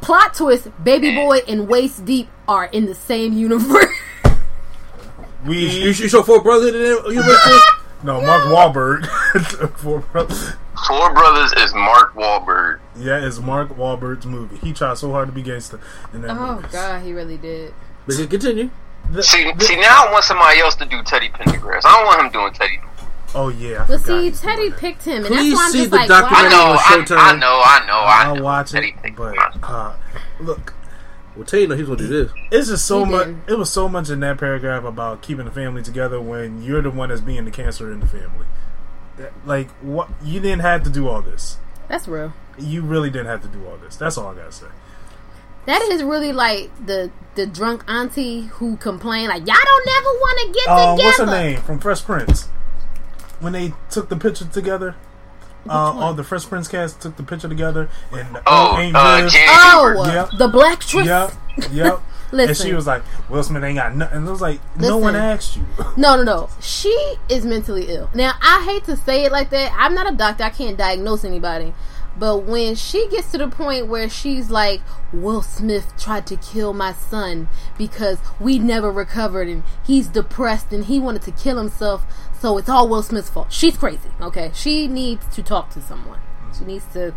Plot 0.00 0.34
twist: 0.34 0.68
Baby 0.84 1.14
boy 1.14 1.38
and 1.48 1.68
Waist 1.68 2.04
Deep 2.04 2.28
are 2.46 2.66
in 2.66 2.86
the 2.86 2.94
same 2.94 3.32
universe. 3.32 3.92
We 5.44 5.58
you 5.82 5.92
show 5.92 6.22
four 6.22 6.42
brothers 6.42 6.74
in 6.74 6.80
the 6.80 7.10
university? 7.10 7.58
No, 8.02 8.20
Mark 8.20 8.42
Wahlberg. 8.44 9.06
Four 9.78 10.00
Brothers. 10.00 10.50
Four 10.86 11.12
Brothers 11.14 11.52
is 11.54 11.74
Mark 11.74 12.14
Wahlberg. 12.14 12.78
Yeah, 12.94 13.26
it's 13.26 13.38
Mark 13.40 13.70
Wahlberg's 13.70 14.26
movie. 14.26 14.58
He 14.58 14.74
tried 14.74 14.98
so 14.98 15.10
hard 15.10 15.28
to 15.28 15.32
be 15.32 15.42
gangster 15.42 15.80
in 16.12 16.20
that 16.22 16.30
Oh 16.36 16.56
movie. 16.56 16.68
God, 16.70 17.02
he 17.02 17.14
really 17.14 17.38
did. 17.38 17.72
But 18.06 18.16
can 18.16 18.28
continue. 18.28 18.70
The- 19.12 19.22
See, 19.22 19.50
the- 19.52 19.64
see, 19.64 19.76
now 19.76 20.06
I 20.06 20.12
want 20.12 20.24
somebody 20.24 20.60
else 20.60 20.74
to 20.76 20.84
do 20.86 21.02
Teddy 21.02 21.28
Pendergrass. 21.28 21.82
I 21.84 21.96
don't 21.96 22.06
want 22.06 22.20
him 22.22 22.32
doing 22.32 22.52
Teddy. 22.52 22.80
oh 23.34 23.48
yeah, 23.48 23.84
I 23.84 23.86
But 23.86 24.00
see, 24.00 24.22
he's 24.30 24.40
Teddy 24.40 24.70
that. 24.70 24.78
picked 24.78 25.04
him, 25.04 25.24
and 25.24 25.26
Please 25.26 25.50
that's 25.52 25.56
why 25.56 25.64
I'm 25.66 25.72
see 25.72 25.78
just 25.78 25.90
the 25.90 25.96
like, 25.96 26.08
documentary 26.08 26.46
I 26.46 26.50
know, 26.50 26.70
on 26.72 26.76
I, 26.76 26.80
Showtime. 26.80 27.18
I 27.18 27.36
know, 27.38 27.62
I 27.64 27.86
know, 27.86 27.92
I 27.94 28.22
I'll 28.26 28.42
watch 28.42 28.72
Teddy 28.72 28.94
it, 29.04 29.16
but 29.16 29.36
uh, 29.62 29.94
look, 30.40 30.74
Well, 31.36 31.44
tell 31.44 31.60
you 31.60 31.68
know 31.68 31.76
he's 31.76 31.86
gonna 31.86 31.98
do 31.98 32.06
this. 32.08 32.32
it's 32.50 32.68
just 32.68 32.84
so 32.86 33.04
He 33.04 33.10
much. 33.12 33.28
It 33.46 33.54
was 33.58 33.70
so 33.70 33.88
much 33.88 34.10
in 34.10 34.20
that 34.20 34.38
paragraph 34.38 34.84
about 34.84 35.22
keeping 35.22 35.44
the 35.44 35.50
family 35.52 35.82
together 35.82 36.20
when 36.20 36.62
you're 36.62 36.82
the 36.82 36.90
one 36.90 37.08
that's 37.10 37.20
being 37.20 37.44
the 37.44 37.50
cancer 37.50 37.92
in 37.92 38.00
the 38.00 38.06
family. 38.06 38.46
That- 39.18 39.32
Like 39.46 39.70
what? 39.82 40.08
You 40.22 40.40
didn't 40.40 40.60
have 40.62 40.82
to 40.84 40.90
do 40.90 41.08
all 41.08 41.22
this. 41.22 41.58
That's 41.88 42.08
real. 42.08 42.32
You 42.58 42.82
really 42.82 43.10
didn't 43.10 43.26
have 43.28 43.42
to 43.42 43.48
do 43.48 43.64
all 43.66 43.76
this. 43.76 43.96
That's 43.96 44.18
all 44.18 44.28
I 44.28 44.34
gotta 44.34 44.50
say. 44.52 44.66
That 45.66 45.82
is 45.82 46.02
really 46.02 46.32
like 46.32 46.70
the 46.86 47.10
the 47.34 47.46
drunk 47.46 47.84
auntie 47.88 48.42
who 48.42 48.76
complained 48.78 49.28
like 49.28 49.46
y'all 49.46 49.56
don't 49.62 49.86
never 49.86 50.06
want 50.06 50.40
to 50.40 50.58
get 50.60 50.68
Uh, 50.68 50.74
together. 50.96 51.02
what's 51.04 51.18
her 51.18 51.26
name 51.26 51.60
from 51.62 51.78
Fresh 51.78 52.04
Prince? 52.04 52.48
When 53.40 53.52
they 53.52 53.74
took 53.90 54.08
the 54.08 54.16
picture 54.16 54.46
together, 54.46 54.94
uh, 55.68 55.72
all 55.72 56.14
the 56.14 56.24
Fresh 56.24 56.46
Prince 56.46 56.68
cast 56.68 57.00
took 57.02 57.16
the 57.16 57.22
picture 57.22 57.48
together, 57.48 57.90
and 58.12 58.38
Oh, 58.46 58.78
ain't 58.78 58.96
uh. 58.96 59.28
Janet 59.28 59.34
Oh, 59.50 60.04
Yep. 60.12 60.30
the 60.38 60.48
black 60.48 60.80
dress. 60.86 61.06
Yep, 61.06 61.32
yep. 61.72 62.00
and 62.32 62.56
she 62.56 62.72
was 62.72 62.86
like, 62.86 63.02
"Will 63.28 63.42
Smith 63.42 63.62
ain't 63.62 63.76
got 63.76 63.94
nothing." 63.94 64.18
And 64.18 64.28
it 64.28 64.30
was 64.30 64.40
like, 64.40 64.60
"No 64.78 64.96
one 64.96 65.14
asked 65.16 65.56
you." 65.56 65.64
No, 65.98 66.16
no, 66.16 66.22
no. 66.22 66.48
She 66.60 67.16
is 67.28 67.44
mentally 67.44 67.86
ill. 67.90 68.08
Now, 68.14 68.32
I 68.40 68.64
hate 68.64 68.84
to 68.84 68.96
say 68.96 69.24
it 69.24 69.32
like 69.32 69.50
that. 69.50 69.72
I'm 69.76 69.94
not 69.94 70.10
a 70.10 70.14
doctor. 70.16 70.44
I 70.44 70.50
can't 70.50 70.78
diagnose 70.78 71.24
anybody. 71.24 71.74
But 72.18 72.44
when 72.44 72.74
she 72.74 73.08
gets 73.08 73.30
to 73.32 73.38
the 73.38 73.48
point 73.48 73.88
where 73.88 74.08
she's 74.08 74.50
like, 74.50 74.80
Will 75.12 75.42
Smith 75.42 75.92
tried 75.98 76.26
to 76.28 76.36
kill 76.36 76.72
my 76.72 76.92
son 76.92 77.48
because 77.76 78.18
we 78.40 78.58
never 78.58 78.90
recovered 78.90 79.48
and 79.48 79.64
he's 79.84 80.08
depressed 80.08 80.72
and 80.72 80.86
he 80.86 80.98
wanted 80.98 81.22
to 81.22 81.30
kill 81.30 81.58
himself, 81.58 82.04
so 82.40 82.56
it's 82.56 82.68
all 82.68 82.88
Will 82.88 83.02
Smith's 83.02 83.28
fault. 83.28 83.52
She's 83.52 83.76
crazy, 83.76 84.10
okay? 84.20 84.50
She 84.54 84.88
needs 84.88 85.26
to 85.34 85.42
talk 85.42 85.70
to 85.70 85.82
someone. 85.82 86.20
She 86.56 86.64
needs 86.64 86.86
to 86.94 87.14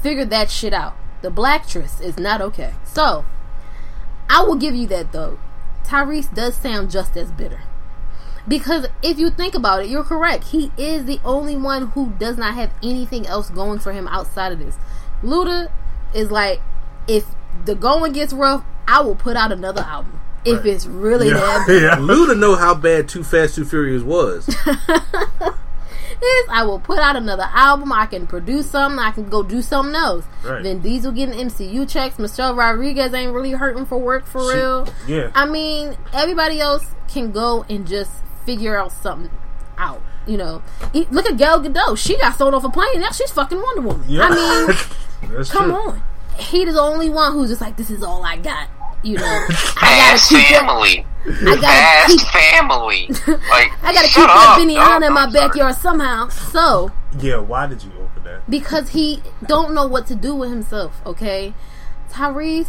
figure 0.00 0.24
that 0.26 0.50
shit 0.50 0.72
out. 0.72 0.96
The 1.22 1.30
black 1.30 1.64
blacktress 1.64 2.00
is 2.00 2.16
not 2.16 2.40
okay. 2.40 2.74
So, 2.84 3.24
I 4.28 4.42
will 4.42 4.56
give 4.56 4.74
you 4.74 4.86
that 4.88 5.12
though. 5.12 5.38
Tyrese 5.84 6.32
does 6.32 6.56
sound 6.56 6.90
just 6.90 7.16
as 7.16 7.32
bitter. 7.32 7.62
Because 8.48 8.86
if 9.02 9.18
you 9.18 9.30
think 9.30 9.54
about 9.54 9.82
it, 9.84 9.88
you're 9.90 10.04
correct. 10.04 10.44
He 10.44 10.72
is 10.76 11.04
the 11.04 11.20
only 11.24 11.56
one 11.56 11.88
who 11.88 12.10
does 12.18 12.36
not 12.38 12.54
have 12.54 12.72
anything 12.82 13.26
else 13.26 13.50
going 13.50 13.78
for 13.78 13.92
him 13.92 14.08
outside 14.08 14.52
of 14.52 14.58
this. 14.58 14.76
Luda 15.22 15.70
is 16.14 16.30
like, 16.30 16.60
if 17.06 17.24
the 17.64 17.74
going 17.74 18.12
gets 18.12 18.32
rough, 18.32 18.64
I 18.88 19.00
will 19.02 19.14
put 19.16 19.36
out 19.36 19.52
another 19.52 19.82
album. 19.82 20.20
If 20.44 20.58
Right. 20.58 20.66
it's 20.68 20.86
really 20.86 21.28
yeah, 21.28 21.34
that 21.34 21.64
bad. 21.68 21.82
yeah. 21.82 21.96
Luda 21.96 22.38
know 22.38 22.56
how 22.56 22.74
bad 22.74 23.08
Too 23.08 23.22
Fast 23.22 23.56
Too 23.56 23.64
Furious 23.66 24.02
was. 24.02 24.48
is 26.22 26.46
I 26.50 26.64
will 26.64 26.78
put 26.80 26.98
out 26.98 27.16
another 27.16 27.48
album. 27.52 27.92
I 27.92 28.06
can 28.06 28.26
produce 28.26 28.70
something. 28.70 28.98
I 28.98 29.10
can 29.10 29.28
go 29.28 29.42
do 29.42 29.62
something 29.62 29.94
else. 29.94 30.24
Right. 30.44 30.62
Vin 30.62 30.80
Diesel 30.80 31.12
getting 31.12 31.34
MCU 31.48 31.88
checks. 31.88 32.18
Michelle 32.18 32.54
Rodriguez 32.54 33.14
ain't 33.14 33.32
really 33.32 33.52
hurting 33.52 33.86
for 33.86 33.98
work 33.98 34.26
for 34.26 34.40
She- 34.50 34.56
real. 34.58 34.88
yeah. 35.06 35.30
I 35.34 35.46
mean, 35.46 35.96
everybody 36.12 36.60
else 36.60 36.84
can 37.08 37.32
go 37.32 37.64
and 37.70 37.86
just 37.86 38.10
figure 38.44 38.76
out 38.78 38.92
something 38.92 39.30
out. 39.78 40.00
You 40.26 40.36
know, 40.36 40.62
look 41.10 41.26
at 41.26 41.36
Gal 41.38 41.60
Gadot. 41.62 41.96
She 41.98 42.16
got 42.18 42.36
thrown 42.36 42.54
off 42.54 42.64
a 42.64 42.68
plane. 42.68 43.00
Now 43.00 43.10
she's 43.10 43.30
fucking 43.30 43.60
Wonder 43.60 43.80
Woman. 43.82 44.04
Yeah. 44.08 44.28
I 44.30 44.66
mean, 44.66 45.44
come 45.46 45.64
true. 45.70 45.74
on. 45.74 46.02
He 46.38 46.62
is 46.62 46.74
the 46.74 46.80
only 46.80 47.08
one 47.10 47.32
who's 47.32 47.48
just 47.50 47.60
like, 47.60 47.76
this 47.76 47.90
is 47.90 48.02
all 48.02 48.22
I 48.24 48.36
got. 48.36 48.68
You 49.02 49.16
know, 49.16 49.24
I 49.80 50.16
gotta 50.16 50.28
keep 50.28 50.48
that. 50.50 50.60
family. 50.60 51.06
I 51.26 51.56
gotta 51.56 51.60
Fast 51.60 52.18
keep. 52.18 52.28
family. 52.28 53.08
Like, 53.50 53.72
I 53.82 53.92
gotta 53.94 54.08
shut 54.08 54.26
keep 54.26 54.26
that 54.26 54.56
up, 54.56 54.58
Benihana 54.60 55.00
dog. 55.00 55.02
in 55.04 55.12
my 55.14 55.22
I'm 55.24 55.32
backyard 55.32 55.74
somehow. 55.76 56.28
So 56.28 56.92
Yeah, 57.18 57.38
why 57.38 57.66
did 57.66 57.82
you 57.82 57.90
open 57.98 58.24
that? 58.24 58.48
because 58.48 58.90
he 58.90 59.22
don't 59.46 59.74
know 59.74 59.86
what 59.86 60.06
to 60.08 60.14
do 60.14 60.34
with 60.34 60.50
himself. 60.50 61.00
Okay, 61.06 61.54
Tyrese 62.10 62.66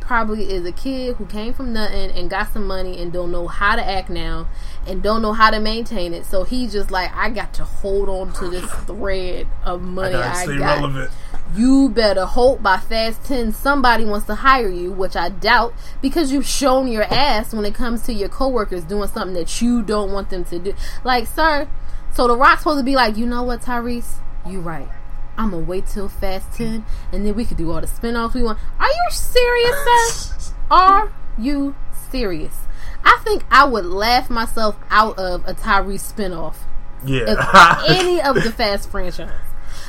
probably 0.00 0.50
is 0.52 0.66
a 0.66 0.72
kid 0.72 1.16
who 1.16 1.24
came 1.26 1.54
from 1.54 1.72
nothing 1.72 2.10
and 2.10 2.28
got 2.28 2.52
some 2.52 2.66
money 2.66 3.00
and 3.00 3.10
don't 3.12 3.30
know 3.32 3.48
how 3.48 3.74
to 3.74 3.82
act 3.86 4.10
now 4.10 4.46
and 4.86 5.02
don't 5.02 5.22
know 5.22 5.32
how 5.32 5.50
to 5.50 5.60
maintain 5.60 6.14
it. 6.14 6.26
So 6.26 6.44
he's 6.44 6.72
just 6.72 6.90
like, 6.90 7.14
I 7.14 7.30
got 7.30 7.54
to 7.54 7.64
hold 7.64 8.08
on 8.08 8.32
to 8.34 8.48
this 8.48 8.70
thread 8.86 9.46
of 9.64 9.82
money 9.82 10.14
I, 10.14 10.44
stay 10.44 10.58
got. 10.58 10.76
relevant. 10.78 11.10
You 11.54 11.88
better 11.90 12.24
hope 12.24 12.62
by 12.62 12.78
fast 12.78 13.24
10 13.24 13.52
somebody 13.52 14.04
wants 14.04 14.26
to 14.26 14.34
hire 14.34 14.68
you, 14.68 14.90
which 14.90 15.14
I 15.14 15.28
doubt 15.28 15.74
because 16.00 16.32
you've 16.32 16.46
shown 16.46 16.88
your 16.88 17.04
ass 17.04 17.52
when 17.52 17.64
it 17.64 17.74
comes 17.74 18.02
to 18.02 18.12
your 18.12 18.28
coworkers 18.28 18.84
doing 18.84 19.08
something 19.08 19.34
that 19.34 19.60
you 19.62 19.82
don't 19.82 20.10
want 20.12 20.30
them 20.30 20.44
to 20.46 20.58
do. 20.58 20.74
Like, 21.04 21.26
sir, 21.26 21.68
so 22.12 22.26
the 22.26 22.36
rock's 22.36 22.60
supposed 22.62 22.80
to 22.80 22.84
be 22.84 22.96
like, 22.96 23.16
you 23.16 23.26
know 23.26 23.42
what, 23.42 23.60
Tyrese? 23.60 24.16
You 24.48 24.60
right. 24.60 24.88
I'm 25.36 25.50
gonna 25.50 25.64
wait 25.64 25.86
till 25.86 26.08
fast 26.08 26.52
10 26.54 26.84
and 27.12 27.26
then 27.26 27.34
we 27.34 27.44
could 27.44 27.56
do 27.56 27.70
all 27.70 27.80
the 27.80 27.86
spin-offs 27.86 28.34
we 28.34 28.42
want. 28.42 28.58
Are 28.78 28.88
you 28.88 29.10
serious, 29.10 29.76
sir? 29.84 30.54
Are 30.70 31.12
you 31.38 31.74
serious? 32.10 32.63
I 33.04 33.20
think 33.24 33.44
I 33.50 33.64
would 33.64 33.84
laugh 33.86 34.30
myself 34.30 34.76
out 34.90 35.18
of 35.18 35.46
a 35.46 35.54
Tyrese 35.54 36.12
spinoff 36.12 36.56
of 37.02 37.08
Yeah. 37.08 37.82
any 37.88 38.20
of 38.20 38.36
the 38.36 38.50
Fast 38.50 38.90
franchise. 38.90 39.30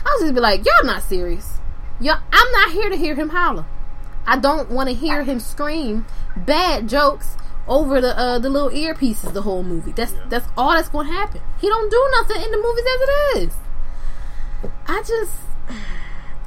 I'll 0.06 0.20
just 0.20 0.34
be 0.34 0.40
like, 0.40 0.66
y'all 0.66 0.86
not 0.86 1.02
serious. 1.04 1.60
Y'all, 2.00 2.20
I'm 2.32 2.52
not 2.52 2.72
here 2.72 2.90
to 2.90 2.98
hear 2.98 3.16
him 3.16 3.30
holler. 3.30 3.66
I 4.28 4.38
don't 4.38 4.70
want 4.70 4.90
to 4.90 4.96
hear 4.96 5.24
him 5.24 5.40
scream 5.40 6.06
bad 6.36 6.90
jokes 6.90 7.38
over 7.68 8.02
the 8.02 8.18
uh, 8.18 8.40
the 8.40 8.50
little 8.50 8.70
earpieces 8.70 9.34
the 9.34 9.42
whole 9.44 9.64
movie. 9.64 9.92
That's 9.92 10.14
that's 10.30 10.48
all 10.58 10.72
that's 10.72 10.90
going 10.90 11.08
to 11.08 11.14
happen. 11.14 11.42
He 11.60 11.68
don't 11.68 11.90
do 11.90 12.08
nothing 12.12 12.44
in 12.44 12.52
the 12.52 12.58
movies 12.58 12.86
as 12.86 13.02
it 13.02 13.48
is. 13.48 13.56
I 14.88 15.04
just 15.08 15.34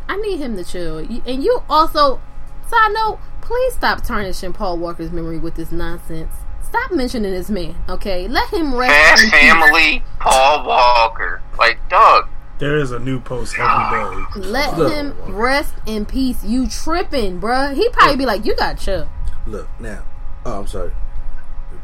I 0.08 0.16
need 0.16 0.38
him 0.38 0.56
to 0.56 0.64
chill. 0.64 0.98
And 0.98 1.42
you 1.44 1.62
also 1.68 2.20
side 2.68 2.92
note, 2.92 3.18
please 3.40 3.74
stop 3.74 4.04
tarnishing 4.04 4.52
Paul 4.52 4.78
Walker's 4.78 5.12
memory 5.12 5.38
with 5.38 5.54
this 5.54 5.72
nonsense. 5.72 6.32
Stop 6.68 6.92
mentioning 6.92 7.32
this 7.32 7.48
man, 7.48 7.74
okay? 7.88 8.28
Let 8.28 8.52
him 8.52 8.74
rest. 8.74 8.92
Fast 8.92 9.24
in 9.24 9.30
peace. 9.30 9.40
family. 9.40 10.02
Paul 10.20 10.66
Walker. 10.66 11.40
Like, 11.58 11.78
dog. 11.88 12.28
there 12.58 12.76
is 12.78 12.90
a 12.92 12.98
new 12.98 13.20
post 13.20 13.56
every 13.58 14.42
day. 14.42 14.48
Let 14.48 14.76
Look. 14.76 14.92
him 14.92 15.14
rest 15.34 15.74
in 15.86 16.04
peace. 16.06 16.44
You 16.44 16.68
tripping, 16.68 17.40
bruh. 17.40 17.74
He 17.74 17.88
probably 17.90 18.16
be 18.16 18.26
like, 18.26 18.44
you 18.44 18.54
got 18.56 18.78
chill. 18.78 19.08
Look 19.46 19.68
now. 19.80 20.04
Oh, 20.44 20.60
I'm 20.60 20.66
sorry. 20.66 20.92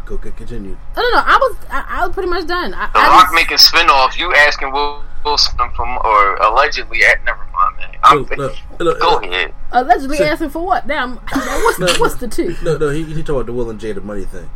Go 0.06 0.18
get 0.18 0.36
continue. 0.36 0.76
No, 0.96 1.02
no, 1.02 1.10
no. 1.10 1.22
I 1.24 1.38
was, 1.40 1.56
I, 1.70 1.84
I 1.88 2.06
was 2.06 2.14
pretty 2.14 2.28
much 2.28 2.46
done. 2.46 2.74
I, 2.74 2.86
The 2.92 2.98
I 2.98 3.08
Rock 3.08 3.22
just- 3.24 3.34
making 3.34 3.56
spinoffs. 3.56 4.18
You 4.18 4.34
asking 4.34 4.70
Will, 4.72 5.02
Will 5.24 5.38
Smith 5.38 5.72
from, 5.74 5.96
or 6.04 6.36
allegedly, 6.36 7.02
at, 7.04 7.24
never 7.24 7.38
mind, 7.54 7.76
man. 7.78 7.96
I'm, 8.02 8.18
Look, 8.18 8.36
look, 8.36 8.56
look, 8.80 9.00
go 9.00 9.10
look. 9.12 9.24
ahead. 9.24 9.54
allegedly 9.72 10.18
asking 10.18 10.50
for 10.50 10.64
what? 10.64 10.86
Now, 10.86 11.06
now 11.34 11.64
what's, 11.64 11.78
No, 11.78 11.86
what's 11.98 12.16
the 12.16 12.28
two? 12.28 12.54
No, 12.62 12.76
no, 12.76 12.90
he, 12.90 13.02
he 13.04 13.22
talked 13.22 13.30
about 13.30 13.46
the 13.46 13.54
Will 13.54 13.70
and 13.70 13.80
Jada 13.80 14.02
money 14.02 14.24
thing. 14.24 14.50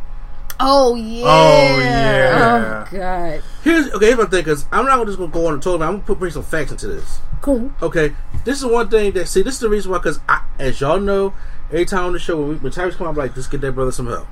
Oh, 0.59 0.91
oh 0.91 0.95
yeah. 0.95 1.23
Oh, 1.25 1.79
yeah. 1.79 2.85
Oh 2.85 2.97
god. 2.97 3.43
Here's 3.63 3.91
okay. 3.93 4.07
Here's 4.07 4.17
my 4.17 4.25
thing, 4.25 4.43
because 4.43 4.65
I'm 4.71 4.85
not 4.85 5.05
just 5.05 5.17
gonna 5.17 5.31
go 5.31 5.47
on 5.47 5.53
and 5.53 5.63
talk 5.63 5.75
about. 5.75 5.87
I'm 5.87 5.95
gonna 5.95 6.05
put 6.05 6.19
bring 6.19 6.31
some 6.31 6.43
facts 6.43 6.71
into 6.71 6.87
this. 6.87 7.19
Cool. 7.41 7.71
Okay, 7.81 8.13
this 8.43 8.59
is 8.59 8.65
one 8.65 8.89
thing 8.89 9.13
that 9.13 9.27
see. 9.27 9.41
This 9.41 9.55
is 9.55 9.59
the 9.61 9.69
reason 9.69 9.91
why, 9.91 9.99
because 9.99 10.19
as 10.59 10.81
y'all 10.81 10.99
know, 10.99 11.33
every 11.69 11.85
time 11.85 12.05
on 12.05 12.13
the 12.13 12.19
show 12.19 12.37
when, 12.37 12.49
we, 12.49 12.55
when 12.55 12.71
Tyrese 12.71 12.95
come, 12.95 13.07
out, 13.07 13.11
I'm 13.11 13.15
like, 13.15 13.35
just 13.35 13.51
get 13.51 13.61
that 13.61 13.71
brother 13.71 13.91
some 13.91 14.07
help. 14.07 14.27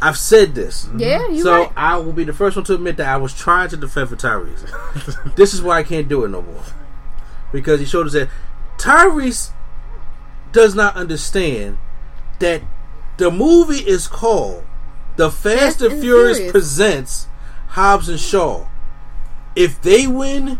I've 0.00 0.16
said 0.16 0.54
this. 0.54 0.88
Yeah, 0.96 1.28
you 1.28 1.42
so 1.42 1.64
right. 1.64 1.72
I 1.76 1.96
will 1.96 2.12
be 2.12 2.24
the 2.24 2.32
first 2.32 2.56
one 2.56 2.64
to 2.66 2.74
admit 2.74 2.96
that 2.96 3.08
I 3.08 3.16
was 3.16 3.34
trying 3.34 3.68
to 3.70 3.76
defend 3.76 4.08
for 4.08 4.16
Tyrese. 4.16 5.34
this 5.36 5.54
is 5.54 5.62
why 5.62 5.78
I 5.78 5.82
can't 5.82 6.08
do 6.08 6.24
it 6.24 6.28
no 6.28 6.42
more. 6.42 6.62
Because 7.52 7.80
he 7.80 7.86
showed 7.86 8.06
us 8.06 8.12
that 8.14 8.28
Tyrese 8.78 9.52
does 10.52 10.74
not 10.74 10.96
understand 10.96 11.78
that 12.38 12.62
the 13.18 13.30
movie 13.30 13.78
is 13.78 14.06
called 14.06 14.64
The 15.16 15.30
Fast, 15.30 15.54
Fast 15.78 15.80
and, 15.82 15.92
and 15.94 16.02
Furious, 16.02 16.36
Furious. 16.38 16.52
presents 16.52 17.26
Hobbs 17.68 18.08
and 18.08 18.18
Shaw. 18.20 18.66
If 19.54 19.80
they 19.82 20.06
win, 20.06 20.58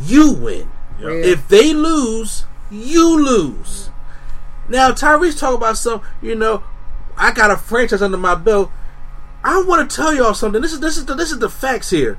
you 0.00 0.32
win. 0.32 0.70
Yep. 1.00 1.10
If 1.24 1.48
they 1.48 1.72
lose, 1.74 2.44
you 2.70 3.22
lose. 3.22 3.90
Now 4.68 4.92
Tyrese 4.92 5.38
talk 5.38 5.54
about 5.54 5.76
some, 5.76 6.00
you 6.22 6.34
know, 6.34 6.62
I 7.16 7.32
got 7.32 7.50
a 7.50 7.56
franchise 7.56 8.00
under 8.02 8.16
my 8.16 8.34
belt. 8.34 8.70
I 9.44 9.62
want 9.62 9.90
to 9.90 9.94
tell 9.96 10.14
y'all 10.14 10.34
something. 10.34 10.62
This 10.62 10.72
is 10.72 10.80
this 10.80 10.96
is 10.96 11.04
the, 11.04 11.14
this 11.14 11.30
is 11.32 11.38
the 11.40 11.50
facts 11.50 11.90
here. 11.90 12.18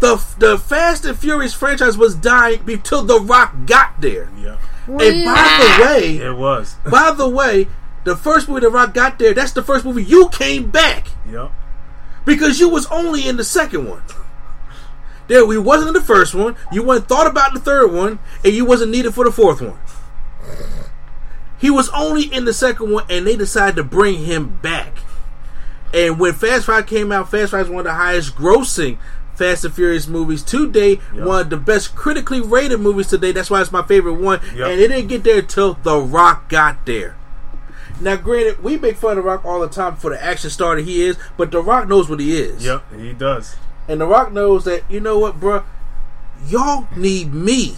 The 0.00 0.16
the 0.38 0.58
Fast 0.58 1.04
and 1.04 1.16
Furious 1.16 1.54
franchise 1.54 1.96
was 1.96 2.16
dying 2.16 2.68
until 2.68 3.02
The 3.04 3.20
Rock 3.20 3.54
got 3.66 4.00
there. 4.00 4.30
Yeah, 4.36 4.56
And 4.88 5.24
by 5.24 5.76
the 5.78 5.84
way, 5.84 6.16
it 6.16 6.36
was. 6.36 6.74
by 6.90 7.12
the 7.12 7.28
way, 7.28 7.68
the 8.04 8.16
first 8.16 8.48
movie 8.48 8.60
The 8.60 8.70
Rock 8.70 8.94
got 8.94 9.18
there, 9.18 9.34
that's 9.34 9.52
the 9.52 9.62
first 9.62 9.84
movie 9.84 10.04
you 10.04 10.28
came 10.30 10.70
back 10.70 11.08
yep. 11.30 11.52
because 12.24 12.60
you 12.60 12.68
was 12.68 12.86
only 12.86 13.28
in 13.28 13.36
the 13.36 13.44
second 13.44 13.88
one. 13.88 14.02
There, 15.28 15.46
we 15.46 15.56
wasn't 15.56 15.88
in 15.88 15.94
the 15.94 16.00
first 16.00 16.34
one. 16.34 16.56
You 16.72 16.82
went 16.82 17.08
thought 17.08 17.26
about 17.26 17.54
the 17.54 17.60
third 17.60 17.92
one, 17.92 18.18
and 18.44 18.52
you 18.52 18.64
wasn't 18.64 18.90
needed 18.90 19.14
for 19.14 19.24
the 19.24 19.32
fourth 19.32 19.60
one. 19.60 19.78
He 21.58 21.70
was 21.70 21.88
only 21.90 22.24
in 22.24 22.44
the 22.44 22.52
second 22.52 22.90
one, 22.90 23.04
and 23.08 23.26
they 23.26 23.36
decided 23.36 23.76
to 23.76 23.84
bring 23.84 24.24
him 24.24 24.58
back. 24.60 24.98
And 25.94 26.18
when 26.18 26.32
Fast 26.32 26.66
Five 26.66 26.86
came 26.86 27.12
out, 27.12 27.30
Fast 27.30 27.52
Five 27.52 27.66
is 27.66 27.70
one 27.70 27.80
of 27.80 27.84
the 27.84 27.94
highest 27.94 28.34
grossing 28.34 28.98
Fast 29.34 29.64
and 29.64 29.72
Furious 29.72 30.06
movies 30.08 30.42
today. 30.42 31.00
Yep. 31.14 31.26
One 31.26 31.40
of 31.40 31.50
the 31.50 31.56
best 31.56 31.94
critically 31.94 32.40
rated 32.40 32.80
movies 32.80 33.06
today. 33.06 33.32
That's 33.32 33.50
why 33.50 33.60
it's 33.60 33.72
my 33.72 33.82
favorite 33.82 34.14
one. 34.14 34.40
Yep. 34.56 34.68
And 34.68 34.80
it 34.80 34.88
didn't 34.88 35.06
get 35.08 35.24
there 35.24 35.38
until 35.38 35.74
The 35.74 35.98
Rock 35.98 36.48
got 36.48 36.84
there. 36.84 37.16
Now, 38.02 38.16
granted, 38.16 38.62
we 38.62 38.76
make 38.76 38.96
fun 38.96 39.12
of 39.12 39.16
The 39.16 39.22
Rock 39.22 39.44
all 39.44 39.60
the 39.60 39.68
time 39.68 39.96
for 39.96 40.10
the 40.10 40.22
action 40.22 40.50
star 40.50 40.76
that 40.76 40.84
he 40.84 41.02
is, 41.02 41.16
but 41.36 41.50
The 41.50 41.62
Rock 41.62 41.88
knows 41.88 42.08
what 42.10 42.20
he 42.20 42.36
is. 42.36 42.64
Yep, 42.64 42.84
he 42.96 43.12
does. 43.12 43.56
And 43.88 44.00
The 44.00 44.06
Rock 44.06 44.32
knows 44.32 44.64
that, 44.64 44.82
you 44.90 45.00
know 45.00 45.18
what, 45.18 45.38
bruh? 45.38 45.64
Y'all 46.46 46.88
need 46.96 47.32
me. 47.32 47.76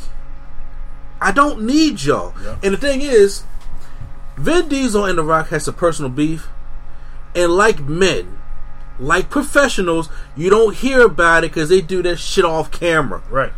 I 1.21 1.31
don't 1.33 1.63
need 1.63 2.03
y'all. 2.03 2.35
Yeah. 2.43 2.57
And 2.63 2.75
the 2.75 2.79
thing 2.79 3.01
is, 3.03 3.45
Vin 4.37 4.69
Diesel 4.69 5.05
and 5.05 5.19
The 5.19 5.23
Rock 5.23 5.49
has 5.49 5.69
a 5.69 5.73
personal 5.73 6.11
beef. 6.11 6.49
And 7.35 7.53
like 7.53 7.81
men, 7.81 8.39
like 8.99 9.29
professionals, 9.29 10.09
you 10.37 10.51
don't 10.51 10.75
hear 10.75 11.03
about 11.05 11.45
it 11.45 11.51
because 11.51 11.69
they 11.69 11.81
do 11.81 12.03
that 12.03 12.17
shit 12.19 12.45
off 12.45 12.71
camera. 12.71 13.23
Right. 13.29 13.53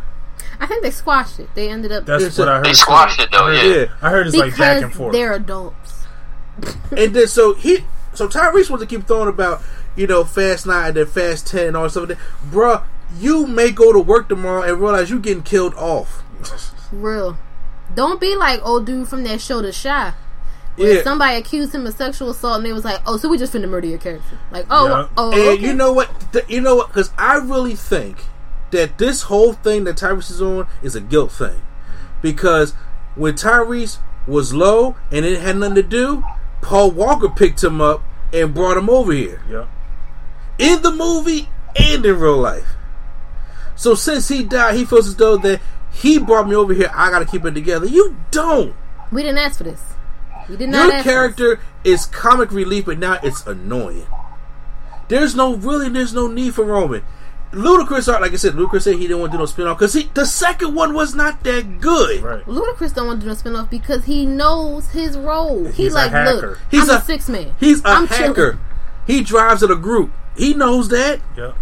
I 0.59 0.65
think 0.65 0.81
they 0.83 0.91
squashed 0.91 1.39
it. 1.39 1.49
They 1.53 1.69
ended 1.69 1.91
up 1.91 2.05
That's 2.05 2.37
what 2.37 2.47
a- 2.47 2.51
I 2.51 2.55
heard. 2.57 2.65
They 2.65 2.73
squashed 2.73 3.19
it, 3.21 3.29
though, 3.31 3.45
I 3.45 3.55
heard, 3.55 3.65
yeah. 3.65 3.75
Yeah. 3.81 3.85
I 4.01 4.09
heard 4.09 4.27
it's 4.27 4.35
like 4.35 4.57
back 4.57 4.81
and 4.83 4.93
forth. 4.93 5.13
they're 5.13 5.33
adults. 5.33 5.86
And 6.95 7.13
then 7.15 7.27
so 7.27 7.53
he, 7.53 7.79
so 8.13 8.27
Tyrese 8.27 8.69
wants 8.69 8.83
to 8.83 8.87
keep 8.87 9.05
throwing 9.07 9.29
about, 9.29 9.61
you 9.95 10.07
know, 10.07 10.23
Fast 10.23 10.65
Nine 10.65 10.87
and 10.89 10.97
then 10.97 11.05
Fast 11.05 11.47
Ten 11.47 11.67
and 11.67 11.77
all 11.77 11.83
that 11.83 11.89
stuff. 11.91 12.09
like 12.09 12.17
that. 12.17 12.51
Bruh, 12.51 12.83
you 13.19 13.45
may 13.47 13.71
go 13.71 13.93
to 13.93 13.99
work 13.99 14.27
tomorrow 14.29 14.61
and 14.63 14.79
realize 14.81 15.09
you 15.09 15.19
getting 15.19 15.43
killed 15.43 15.73
off. 15.75 16.23
Real. 16.91 17.37
Don't 17.95 18.19
be 18.19 18.35
like 18.35 18.59
old 18.65 18.85
dude 18.85 19.07
from 19.07 19.23
that 19.23 19.39
show, 19.41 19.61
The 19.61 19.71
Chi. 19.71 20.13
Where 20.75 20.95
Yeah. 20.97 21.03
somebody 21.03 21.37
accused 21.37 21.73
him 21.73 21.87
of 21.87 21.95
sexual 21.95 22.29
assault, 22.29 22.57
and 22.57 22.65
they 22.65 22.71
was 22.73 22.85
like, 22.85 23.01
"Oh, 23.07 23.17
so 23.17 23.27
we 23.29 23.37
just 23.39 23.51
finna 23.53 23.67
murder 23.67 23.87
your 23.87 23.97
character." 23.97 24.37
Like, 24.51 24.67
oh, 24.69 24.87
Yeah. 24.87 25.07
oh, 25.17 25.31
And 25.31 25.41
okay. 25.41 25.65
you 25.65 25.73
know 25.73 25.91
what? 25.91 26.09
Th- 26.33 26.45
You 26.47 26.61
know 26.61 26.75
what? 26.75 26.89
Because 26.89 27.11
I 27.17 27.37
really 27.37 27.73
think 27.75 28.25
that 28.71 28.97
this 28.99 29.23
whole 29.23 29.53
thing 29.53 29.85
that 29.85 29.95
Tyrese 29.97 30.29
is 30.29 30.41
on 30.41 30.67
is 30.83 30.95
a 30.95 31.01
guilt 31.01 31.31
thing. 31.31 31.61
Because 32.21 32.73
when 33.15 33.33
Tyrese 33.33 33.97
was 34.27 34.53
low 34.53 34.95
and 35.11 35.25
it 35.25 35.39
had 35.41 35.55
nothing 35.57 35.75
to 35.75 35.83
do, 35.83 36.23
Paul 36.67 36.91
Walker 36.91 37.29
picked 37.29 37.63
him 37.63 37.79
up 37.79 38.03
and 38.33 38.53
brought 38.53 38.75
him 38.75 38.89
over 38.89 39.13
here 39.13 39.41
Yep. 39.49 39.69
in 40.59 40.81
the 40.81 40.91
movie 40.91 41.47
and 41.77 42.05
in 42.05 42.19
real 42.19 42.35
life. 42.35 42.67
So 43.77 43.95
since 43.95 44.27
he 44.27 44.43
died, 44.43 44.75
he 44.75 44.83
feels 44.83 45.07
as 45.07 45.15
though 45.15 45.37
that 45.37 45.61
he 45.93 46.17
brought 46.19 46.49
me 46.49 46.55
over 46.55 46.73
here. 46.73 46.91
I 46.93 47.09
got 47.09 47.19
to 47.19 47.25
keep 47.25 47.45
it 47.45 47.51
together. 47.53 47.85
You 47.85 48.17
don't. 48.31 48.75
we 49.13 49.21
didn't 49.21 49.37
ask 49.37 49.59
for 49.59 49.63
this. 49.63 49.81
We 50.49 50.57
did 50.57 50.67
not. 50.69 50.87
Your 50.87 50.93
ask 50.95 51.03
for 51.03 51.09
this. 51.09 51.13
character 51.13 51.59
is 51.85 52.05
comic 52.05 52.51
relief, 52.51 52.85
but 52.85 52.99
now 52.99 53.17
it's 53.23 53.47
annoying. 53.47 54.05
There's 55.07 55.35
no 55.35 55.55
really, 55.55 55.87
there's 55.87 56.13
no 56.13 56.27
need 56.27 56.53
for 56.53 56.65
Roman. 56.65 57.01
Ludacris, 57.51 58.07
like 58.19 58.33
I 58.33 58.35
said, 58.35 58.53
Ludacris 58.53 58.81
said 58.83 58.95
he 58.95 59.01
didn't 59.07 59.19
want 59.19 59.31
to 59.31 59.37
do 59.37 59.39
no 59.41 59.45
spin-off 59.45 59.77
because 59.79 59.93
the 60.13 60.25
second 60.25 60.75
one 60.75 60.93
was 60.93 61.15
not 61.15 61.43
that 61.43 61.79
good. 61.79 62.21
Right. 62.21 62.43
Ludacris 62.45 62.93
don't 62.93 63.07
want 63.07 63.21
to 63.21 63.25
do 63.25 63.29
no 63.29 63.35
spinoff 63.35 63.69
because 63.69 64.05
he 64.05 64.25
knows 64.25 64.89
his 64.89 65.17
role. 65.17 65.65
He 65.65 65.83
He's 65.83 65.93
a 65.93 65.95
like, 65.95 66.11
hacker. 66.11 66.47
look, 66.49 66.59
He's 66.69 66.89
I'm 66.89 66.95
a, 66.97 66.99
a- 66.99 67.01
six 67.01 67.29
man. 67.29 67.53
He's 67.59 67.83
a 67.85 67.87
I'm 67.87 68.07
hacker. 68.07 68.33
chilling. 68.33 68.59
He 69.07 69.23
drives 69.23 69.63
in 69.63 69.71
a 69.71 69.75
group. 69.75 70.11
He 70.35 70.53
knows 70.53 70.89
that. 70.89 71.19
Yep. 71.37 71.55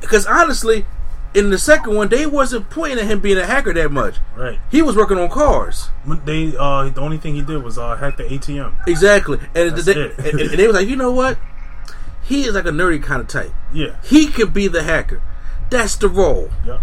Because 0.00 0.26
honestly, 0.26 0.86
in 1.34 1.50
the 1.50 1.58
second 1.58 1.94
one, 1.94 2.08
they 2.08 2.26
wasn't 2.26 2.70
pointing 2.70 2.98
at 3.00 3.04
him 3.06 3.20
being 3.20 3.38
a 3.38 3.44
hacker 3.46 3.72
that 3.74 3.90
much. 3.90 4.16
Right. 4.36 4.58
He 4.70 4.82
was 4.82 4.96
working 4.96 5.18
on 5.18 5.28
cars. 5.28 5.88
They 6.24 6.56
uh 6.56 6.88
the 6.90 7.00
only 7.00 7.18
thing 7.18 7.34
he 7.34 7.42
did 7.42 7.62
was 7.62 7.76
uh 7.76 7.96
hack 7.96 8.16
the 8.16 8.22
ATM. 8.24 8.72
Exactly. 8.86 9.38
And, 9.54 9.72
That's 9.72 9.84
they, 9.84 9.92
it. 9.92 10.18
and, 10.18 10.40
and 10.40 10.50
they 10.52 10.66
was 10.66 10.76
like, 10.76 10.88
you 10.88 10.96
know 10.96 11.10
what? 11.10 11.36
He 12.24 12.44
is 12.44 12.54
like 12.54 12.64
a 12.66 12.70
nerdy 12.70 13.02
kind 13.02 13.20
of 13.20 13.28
type. 13.28 13.52
Yeah. 13.72 13.96
He 14.02 14.28
could 14.28 14.52
be 14.52 14.66
the 14.68 14.82
hacker. 14.82 15.22
That's 15.70 15.96
the 15.96 16.08
role. 16.08 16.50
Yep. 16.66 16.80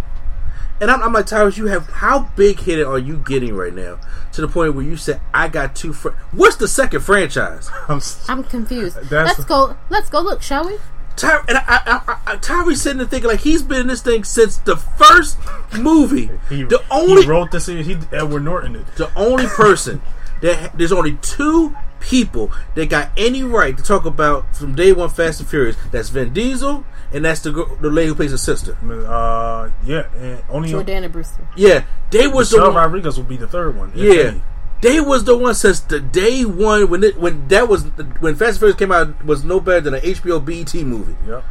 And 0.79 0.89
I'm, 0.89 1.03
I'm 1.03 1.13
like, 1.13 1.25
Tyrese, 1.27 1.57
you 1.57 1.67
have 1.67 1.87
how 1.89 2.29
big 2.35 2.59
headed 2.61 2.85
are 2.87 2.97
you 2.97 3.17
getting 3.17 3.53
right 3.53 3.73
now 3.73 3.99
to 4.33 4.41
the 4.41 4.47
point 4.47 4.73
where 4.73 4.83
you 4.83 4.97
said, 4.97 5.21
I 5.33 5.47
got 5.47 5.75
two. 5.75 5.93
Fr- 5.93 6.09
What's 6.31 6.55
the 6.55 6.67
second 6.67 7.01
franchise? 7.01 7.69
I'm 7.87 7.97
s- 7.97 8.25
I'm 8.27 8.43
confused. 8.43 8.95
That's- 9.09 9.37
let's 9.37 9.45
go. 9.47 9.77
Let's 9.89 10.09
go 10.09 10.21
look, 10.21 10.41
shall 10.41 10.65
we? 10.67 10.77
Ty- 11.17 11.43
and 11.47 11.57
I, 11.57 11.63
I, 11.67 12.01
I, 12.07 12.17
I, 12.33 12.35
Tyrese 12.37 12.77
sitting 12.77 12.97
there 12.99 13.05
thinking 13.07 13.29
like 13.29 13.41
he's 13.41 13.61
been 13.61 13.81
in 13.81 13.87
this 13.87 14.01
thing 14.01 14.23
since 14.23 14.57
the 14.57 14.75
first 14.77 15.37
movie. 15.77 16.31
he, 16.49 16.63
the 16.63 16.83
only 16.89 17.23
he 17.23 17.27
wrote 17.27 17.51
this. 17.51 17.67
He 17.67 17.97
Edward 18.11 18.43
Norton 18.43 18.75
it. 18.77 18.87
the 18.95 19.11
only 19.15 19.45
person 19.47 20.01
that 20.41 20.75
there's 20.77 20.91
only 20.93 21.17
two 21.17 21.75
people 22.01 22.51
that 22.75 22.89
got 22.89 23.09
any 23.15 23.43
right 23.43 23.77
to 23.77 23.83
talk 23.83 24.03
about 24.05 24.55
from 24.55 24.75
day 24.75 24.91
one 24.91 25.09
Fast 25.09 25.39
and 25.39 25.47
Furious. 25.49 25.77
That's 25.91 26.09
Vin 26.09 26.33
Diesel 26.33 26.83
and 27.13 27.25
that's 27.25 27.41
the 27.41 27.51
girl, 27.51 27.75
the 27.81 27.89
lady 27.89 28.09
who 28.09 28.15
plays 28.15 28.31
his 28.31 28.41
sister. 28.41 28.77
Uh, 29.07 29.69
yeah, 29.85 30.07
and 30.15 30.43
only 30.49 30.69
Jordana 30.71 31.11
Brewster. 31.11 31.47
Yeah, 31.55 31.83
they 32.09 32.27
was 32.27 32.49
the 32.51 32.59
one. 32.61 32.73
Rodriguez 32.75 33.17
will 33.17 33.25
be 33.25 33.37
the 33.37 33.47
third 33.47 33.77
one. 33.77 33.91
if 33.93 33.97
Yeah, 33.97 34.23
any. 34.31 34.41
they 34.81 34.99
was 35.01 35.23
the 35.25 35.35
one 35.37 35.53
since 35.53 35.79
the 35.81 35.99
day 35.99 36.45
one 36.45 36.89
when 36.89 37.03
it 37.03 37.17
when 37.19 37.47
that 37.49 37.67
was 37.67 37.83
when 38.19 38.35
Fast 38.35 38.51
and 38.51 38.57
Furious 38.59 38.77
came 38.77 38.91
out 38.91 39.25
was 39.25 39.43
no 39.43 39.59
better 39.59 39.81
than 39.81 39.93
an 39.95 40.01
HBO 40.01 40.43
BET 40.43 40.73
movie. 40.85 41.15
Yep. 41.27 41.43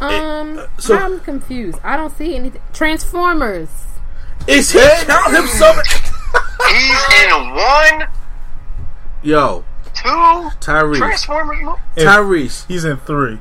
Um, 0.00 0.58
uh, 0.58 0.66
so- 0.78 0.96
I'm 0.96 1.20
confused. 1.20 1.78
I 1.84 1.96
don't 1.96 2.16
see 2.16 2.34
anything. 2.34 2.62
Transformers. 2.72 3.68
Is 4.46 4.72
he 4.72 4.78
count 5.04 5.34
him 5.34 5.46
so? 5.46 5.70
He's 6.70 7.24
in 7.24 7.54
one, 7.54 8.08
Yo, 9.22 9.64
two 9.94 10.02
Tyrese, 10.60 10.96
Transformers 10.96 11.58
movies. 11.62 11.80
Tyrese. 11.96 12.66
He's 12.66 12.84
in 12.84 12.96
three. 12.98 13.38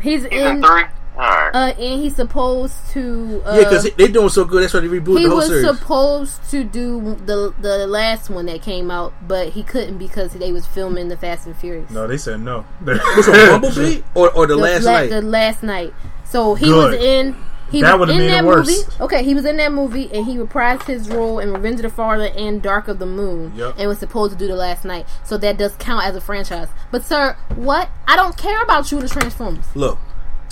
He's 0.00 0.22
He's 0.24 0.32
in. 0.32 0.56
in 0.56 0.62
three. 0.62 0.82
All 1.18 1.22
right. 1.22 1.50
Uh, 1.54 1.72
and 1.80 2.02
he's 2.02 2.14
supposed 2.16 2.76
to. 2.90 3.42
Uh, 3.46 3.52
Yeah, 3.54 3.58
because 3.60 3.90
they're 3.94 4.08
doing 4.08 4.28
so 4.28 4.44
good. 4.44 4.62
That's 4.62 4.74
why 4.74 4.80
they 4.80 4.88
rebooted 4.88 5.16
he 5.18 5.22
the 5.24 5.28
whole 5.30 5.36
was 5.38 5.46
series. 5.46 5.66
supposed 5.66 6.50
to 6.50 6.62
do 6.62 7.14
the 7.24 7.54
the 7.58 7.86
last 7.86 8.28
one 8.28 8.44
that 8.46 8.60
came 8.60 8.90
out, 8.90 9.14
but 9.26 9.48
he 9.50 9.62
couldn't 9.62 9.96
because 9.96 10.32
they 10.34 10.52
was 10.52 10.66
filming 10.66 11.08
the 11.08 11.16
Fast 11.16 11.46
and 11.46 11.56
Furious. 11.56 11.90
No, 11.90 12.06
they 12.06 12.18
said 12.18 12.40
no. 12.40 12.66
Which 12.82 12.98
one, 13.28 13.60
Bumblebee 13.62 14.02
or 14.14 14.30
or 14.32 14.46
the, 14.46 14.56
last 14.56 14.82
la- 14.84 14.92
night? 14.92 15.08
The 15.10 15.22
last 15.22 15.62
Knight. 15.62 15.94
So 16.26 16.54
he 16.54 16.66
Good. 16.66 16.92
was 16.92 17.02
in. 17.02 17.34
He 17.70 17.80
That 17.82 17.98
was 17.98 18.08
would've 18.08 18.14
in 18.14 18.20
made 18.22 18.26
it 18.28 18.30
that 18.32 18.44
worse. 18.44 18.68
movie. 18.68 18.96
Okay, 19.02 19.24
he 19.24 19.34
was 19.34 19.44
in 19.44 19.56
that 19.56 19.72
movie, 19.72 20.08
and 20.12 20.24
he 20.24 20.36
reprised 20.36 20.84
his 20.84 21.08
role 21.08 21.40
in 21.40 21.52
Revenge 21.52 21.76
of 21.76 21.82
the 21.82 21.88
Fallen 21.90 22.32
and 22.36 22.62
Dark 22.62 22.86
of 22.88 22.98
the 23.00 23.06
Moon, 23.06 23.52
Yep. 23.56 23.74
and 23.78 23.88
was 23.88 23.98
supposed 23.98 24.32
to 24.32 24.38
do 24.38 24.46
the 24.46 24.54
last 24.54 24.84
Knight. 24.84 25.06
So 25.24 25.36
that 25.38 25.58
does 25.58 25.74
count 25.78 26.04
as 26.06 26.14
a 26.14 26.20
franchise. 26.20 26.68
But 26.92 27.04
sir, 27.04 27.36
what? 27.56 27.88
I 28.06 28.14
don't 28.16 28.36
care 28.36 28.62
about 28.62 28.92
you, 28.92 29.00
the 29.00 29.08
Transformers. 29.08 29.64
Look, 29.74 29.98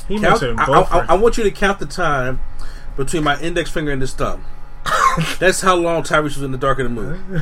He 0.08 0.18
count, 0.18 0.42
I, 0.42 0.66
both. 0.66 0.92
I, 0.92 0.98
I, 1.00 1.06
I 1.10 1.14
want 1.14 1.38
you 1.38 1.44
to 1.44 1.50
count 1.52 1.78
the 1.78 1.86
time 1.86 2.40
between 2.96 3.22
my 3.22 3.38
index 3.40 3.70
finger 3.70 3.92
and 3.92 4.02
this 4.02 4.12
thumb. 4.12 4.44
That's 5.38 5.60
how 5.60 5.76
long 5.76 6.02
Tyrese 6.02 6.22
was 6.36 6.42
in 6.42 6.50
the 6.52 6.58
dark 6.58 6.78
of 6.80 6.84
the 6.84 6.90
moon. 6.90 7.40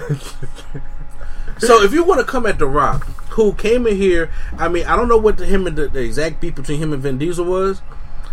so 1.59 1.83
if 1.83 1.93
you 1.93 2.05
want 2.05 2.20
to 2.20 2.27
come 2.27 2.47
at 2.47 2.59
The 2.59 2.66
Rock, 2.66 3.05
who 3.31 3.53
came 3.55 3.87
in 3.87 3.97
here, 3.97 4.31
I 4.59 4.68
mean, 4.68 4.85
I 4.87 4.97
don't 4.97 5.09
know 5.09 5.16
what 5.16 5.39
the, 5.39 5.47
him 5.47 5.66
and 5.66 5.77
the, 5.77 5.89
the 5.89 6.01
exact 6.03 6.41
beat 6.41 6.55
between 6.55 6.79
him 6.79 6.93
and 6.93 7.03
Vin 7.03 7.18
Diesel 7.18 7.45
was, 7.45 7.81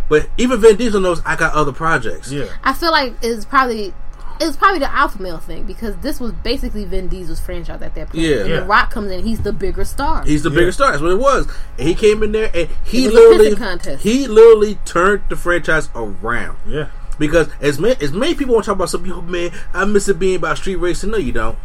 but 0.09 0.29
even 0.37 0.59
Vin 0.59 0.75
Diesel 0.75 0.99
knows 0.99 1.21
I 1.25 1.35
got 1.35 1.53
other 1.53 1.71
projects. 1.71 2.31
yeah. 2.31 2.45
I 2.63 2.73
feel 2.73 2.91
like 2.91 3.13
it's 3.21 3.45
probably 3.45 3.93
it's 4.41 4.55
probably 4.55 4.79
the 4.79 4.89
alpha 4.95 5.21
male 5.21 5.37
thing 5.37 5.63
because 5.65 5.97
this 5.97 6.19
was 6.19 6.31
basically 6.31 6.85
Vin 6.85 7.09
Diesel's 7.09 7.41
franchise 7.41 7.81
at 7.81 7.93
that 7.95 8.07
point. 8.09 8.23
Yeah. 8.23 8.35
and 8.37 8.49
Yeah. 8.49 8.59
The 8.61 8.65
Rock 8.67 8.89
comes 8.89 9.11
in, 9.11 9.23
he's 9.23 9.41
the 9.41 9.51
bigger 9.51 9.83
star. 9.83 10.23
He's 10.23 10.43
the 10.43 10.49
Yeah. 10.49 10.55
biggest 10.59 10.77
star. 10.77 10.91
That's 10.91 11.01
what 11.03 11.11
it 11.11 11.19
was. 11.19 11.45
And 11.77 11.87
he 11.87 11.93
came 11.93 12.23
in 12.23 12.31
there 12.31 12.49
and 12.53 12.69
he 12.85 13.03
It 13.03 13.07
was 13.07 13.13
literally 13.15 13.51
pissing 13.51 13.57
contest. 13.57 14.03
he 14.03 14.27
literally 14.27 14.75
turned 14.85 15.23
the 15.29 15.35
franchise 15.35 15.89
around. 15.93 16.57
Yeah. 16.65 16.87
Because 17.17 17.49
as 17.59 17.79
many, 17.79 17.97
as 18.01 18.13
many 18.13 18.33
people 18.33 18.53
want 18.53 18.63
to 18.63 18.69
talk 18.71 18.77
about 18.77 18.89
some 18.89 19.03
people, 19.03 19.21
man, 19.21 19.51
I 19.73 19.83
miss 19.83 20.07
it 20.07 20.17
being 20.19 20.37
about 20.37 20.55
street 20.57 20.77
racing. 20.77 21.11
No, 21.11 21.17
you 21.17 21.33
don't. 21.33 21.57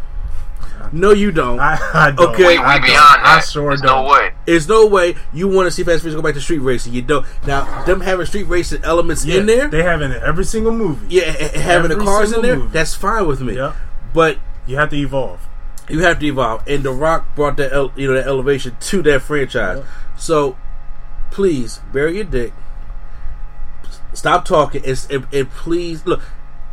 No, 0.93 1.11
you 1.13 1.33
don't. 1.33 1.59
I, 1.61 1.79
I 1.95 2.11
don't. 2.11 2.31
Okay. 2.35 2.43
we, 2.45 2.59
we 2.59 2.65
I 2.65 2.79
beyond 2.79 2.83
don't. 2.83 3.23
that. 3.25 3.39
I 3.39 3.41
sure 3.41 3.69
There's 3.71 3.81
don't. 3.81 4.05
no 4.07 4.11
way. 4.13 4.33
There's 4.47 4.69
no 4.69 4.87
way 4.87 5.15
you 5.33 5.49
want 5.49 5.67
to 5.67 5.71
see 5.71 5.83
Fast 5.83 5.95
and 5.95 6.01
Furious 6.03 6.17
go 6.17 6.23
back 6.23 6.35
to 6.35 6.41
street 6.41 6.59
racing. 6.59 6.93
You 6.95 7.03
don't. 7.03 7.27
Now, 7.47 7.85
them 7.85 8.01
having 8.01 8.27
street 8.27 8.45
racing 8.45 8.85
elements 8.85 9.25
Yeah, 9.25 9.41
in 9.41 9.47
there, 9.47 9.69
They 9.69 9.83
have 9.83 10.03
it 10.03 10.07
in 10.07 10.23
every 10.23 10.45
single 10.45 10.73
movie. 10.73 11.07
yeah, 11.15 11.23
and- 11.25 11.37
and 11.37 11.63
having 11.63 11.89
the 11.97 12.05
cars 12.05 12.33
in 12.33 12.43
there, 12.43 12.57
movie. 12.57 12.73
that's 12.73 12.95
fine 12.95 13.27
with 13.27 13.41
me. 13.41 13.57
Yeah. 13.57 13.73
But 14.13 14.39
You 14.67 14.77
have 14.77 14.91
to 14.91 14.97
evolve. 14.97 15.41
you 15.89 16.01
have 16.01 16.19
to 16.21 16.27
evolve, 16.27 16.63
and 16.67 16.83
The 16.85 16.93
Rock 16.93 17.35
brought 17.35 17.57
that 17.59 17.73
el- 17.73 17.93
you 17.97 18.09
know 18.09 18.15
that 18.15 18.27
elevation 18.27 18.77
to 18.81 19.03
that 19.03 19.23
franchise. 19.23 19.79
Yeah. 19.79 19.85
So, 20.17 20.57
please 21.31 21.81
bury 21.93 22.17
your 22.17 22.25
dick. 22.25 22.53
Stop 24.13 24.45
talking, 24.45 24.85
and, 24.87 25.07
and, 25.11 25.27
and 25.33 25.51
please 25.51 26.07
look. 26.07 26.21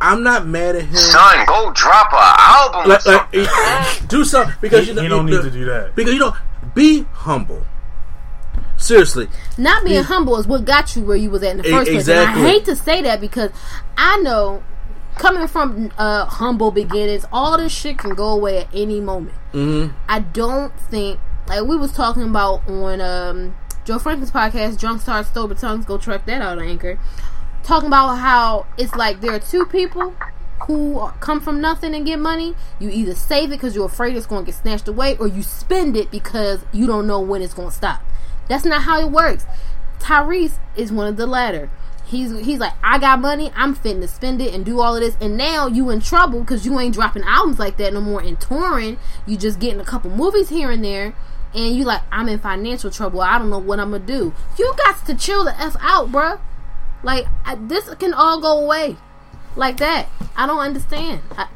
I'm 0.02 0.22
not 0.22 0.46
mad 0.46 0.76
at 0.76 0.82
him. 0.82 0.94
Son, 0.96 1.46
go 1.46 1.72
drop 1.74 2.12
a 2.12 2.34
album. 2.40 2.80
or 2.82 2.86
Like, 2.94 3.06
like, 3.06 4.08
do 4.08 4.24
something 4.24 4.54
because 4.60 4.82
He, 4.86 4.88
you 4.90 4.94
know 4.94 5.02
he 5.02 5.08
don't 5.08 5.28
you- 5.28 5.36
need 5.36 5.42
to 5.44 5.50
do 5.50 5.64
that. 5.66 5.94
because 5.94 6.12
you 6.12 6.18
know 6.20 6.34
be 6.74 7.04
humble. 7.12 7.62
Seriously, 8.76 9.28
Not 9.56 9.84
being 9.84 9.96
Yeah. 9.96 10.02
humble 10.02 10.36
is 10.38 10.46
what 10.46 10.64
got 10.64 10.96
you 10.96 11.04
where 11.04 11.16
you 11.16 11.30
was 11.30 11.42
at 11.44 11.52
in 11.52 11.56
the 11.58 11.62
first 11.64 11.88
place. 11.90 12.08
And 12.08 12.18
I 12.28 12.32
hate 12.48 12.64
to 12.64 12.74
say 12.74 13.00
that 13.02 13.20
because 13.20 13.50
I 13.96 14.16
know 14.18 14.62
coming 15.18 15.46
from 15.46 15.92
uh, 15.98 16.24
humble 16.24 16.72
beginnings, 16.72 17.24
all 17.32 17.56
this 17.58 17.70
shit 17.70 17.98
can 17.98 18.14
go 18.14 18.28
away 18.30 18.58
at 18.58 18.68
any 18.74 19.00
moment. 19.00 19.36
mm-hmm. 19.52 19.94
I 20.08 20.18
don't 20.20 20.72
think 20.90 21.20
like 21.46 21.62
we 21.64 21.76
was 21.76 21.92
talking 21.92 22.24
about 22.24 22.66
on 22.68 23.00
um, 23.00 23.54
Joe 23.84 24.00
Franklin's 24.00 24.32
podcast, 24.32 24.78
Drunk 24.80 25.00
Stars, 25.02 25.28
Sober 25.32 25.54
Tongues. 25.54 25.84
Go 25.84 25.96
track 25.98 26.26
that 26.26 26.42
out 26.42 26.58
on 26.58 26.64
Anchor. 26.64 26.98
Talking 27.62 27.86
about 27.86 28.16
how 28.16 28.66
it's 28.76 28.94
like 28.94 29.20
there 29.20 29.32
are 29.32 29.38
two 29.38 29.66
people 29.66 30.14
who 30.66 31.08
come 31.20 31.40
from 31.40 31.60
nothing 31.60 31.94
and 31.94 32.04
get 32.04 32.18
money. 32.18 32.54
You 32.78 32.90
either 32.90 33.14
save 33.14 33.48
it 33.48 33.56
because 33.56 33.74
you're 33.74 33.86
afraid 33.86 34.16
it's 34.16 34.26
going 34.26 34.44
to 34.44 34.50
get 34.50 34.60
snatched 34.60 34.88
away, 34.88 35.16
or 35.16 35.26
you 35.26 35.42
spend 35.42 35.96
it 35.96 36.10
because 36.10 36.60
you 36.72 36.86
don't 36.86 37.06
know 37.06 37.20
when 37.20 37.42
it's 37.42 37.54
going 37.54 37.70
to 37.70 37.74
stop. 37.74 38.02
That's 38.48 38.64
not 38.64 38.82
how 38.82 39.00
it 39.00 39.10
works. 39.10 39.44
Tyrese 40.00 40.58
is 40.76 40.90
one 40.92 41.06
of 41.06 41.16
the 41.16 41.26
latter. 41.26 41.70
He's 42.04 42.30
he's 42.44 42.58
like, 42.58 42.74
I 42.82 42.98
got 42.98 43.20
money, 43.20 43.52
I'm 43.54 43.74
fitting 43.74 44.02
to 44.02 44.08
spend 44.08 44.42
it 44.42 44.52
and 44.52 44.64
do 44.64 44.80
all 44.80 44.96
of 44.96 45.00
this, 45.00 45.16
and 45.20 45.36
now 45.36 45.68
you 45.68 45.88
in 45.88 46.00
trouble 46.00 46.40
because 46.40 46.66
you 46.66 46.78
ain't 46.78 46.94
dropping 46.94 47.22
albums 47.22 47.58
like 47.58 47.76
that 47.78 47.94
no 47.94 48.00
more 48.00 48.20
and 48.20 48.38
touring. 48.38 48.98
You 49.24 49.38
just 49.38 49.60
getting 49.60 49.80
a 49.80 49.84
couple 49.84 50.10
movies 50.10 50.50
here 50.50 50.70
and 50.70 50.84
there, 50.84 51.14
and 51.54 51.74
you 51.74 51.84
like, 51.84 52.02
I'm 52.10 52.28
in 52.28 52.38
financial 52.40 52.90
trouble. 52.90 53.20
I 53.22 53.38
don't 53.38 53.48
know 53.48 53.58
what 53.58 53.80
I'm 53.80 53.92
gonna 53.92 54.04
do. 54.04 54.34
You 54.58 54.74
got 54.76 55.06
to 55.06 55.14
chill 55.14 55.44
the 55.44 55.58
f 55.58 55.76
out, 55.80 56.10
bruh. 56.12 56.38
Like 57.02 57.26
I, 57.44 57.54
this 57.56 57.92
can 57.96 58.14
all 58.14 58.40
go 58.40 58.64
away, 58.64 58.96
like 59.56 59.78
that. 59.78 60.08
I 60.36 60.46
don't 60.46 60.60
understand. 60.60 61.20
I, 61.36 61.48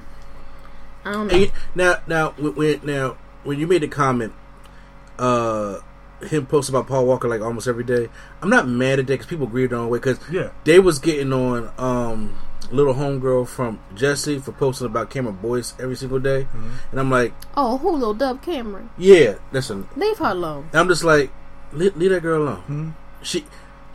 I 1.05 1.13
don't 1.13 1.29
know. 1.29 1.37
You- 1.37 1.53
now, 1.75 1.97
now, 2.07 2.31
when, 2.37 2.55
when 2.55 2.81
now 2.85 3.17
when 3.45 3.59
you 3.61 3.67
made 3.67 3.83
the 3.83 3.89
comment, 3.89 4.33
uh, 5.19 5.79
him 6.29 6.47
post 6.47 6.69
about 6.69 6.87
Paul 6.87 7.07
Walker 7.07 7.29
like 7.29 7.41
almost 7.43 7.69
every 7.69 7.85
day. 7.85 8.09
I'm 8.43 8.49
not 8.51 8.67
mad 8.69 8.99
at 8.99 9.07
that 9.07 9.13
because 9.15 9.27
people 9.27 9.47
agreed 9.47 9.73
on 9.73 9.89
way 9.89 9.99
because 9.99 10.19
Yeah. 10.31 10.51
they 10.65 10.79
was 10.79 10.99
getting 10.99 11.33
on 11.33 11.71
um 11.79 12.39
little 12.73 12.95
homegirl 12.95 13.47
from 13.47 13.79
Jessie 13.95 14.39
for 14.41 14.51
posting 14.51 14.87
about 14.89 15.09
Cameron 15.11 15.37
Boyce 15.37 15.75
every 15.79 15.95
single 15.95 16.19
day, 16.19 16.45
Mm-hmm. 16.45 16.71
and 16.91 16.99
I'm 17.01 17.11
like, 17.11 17.33
Oh, 17.57 17.79
who 17.79 17.93
little 17.93 18.15
Dub 18.15 18.43
Cameron? 18.43 18.91
yeah, 18.99 19.35
listen, 19.53 19.89
Leave 19.95 20.19
her 20.19 20.31
alone. 20.31 20.69
I'm 20.73 20.89
just 20.89 21.05
like, 21.05 21.31
leave, 21.73 21.97
leave 21.97 22.11
that 22.11 22.23
girl 22.23 22.43
alone. 22.43 22.57
Mm-hmm. 22.63 22.91
She 23.23 23.45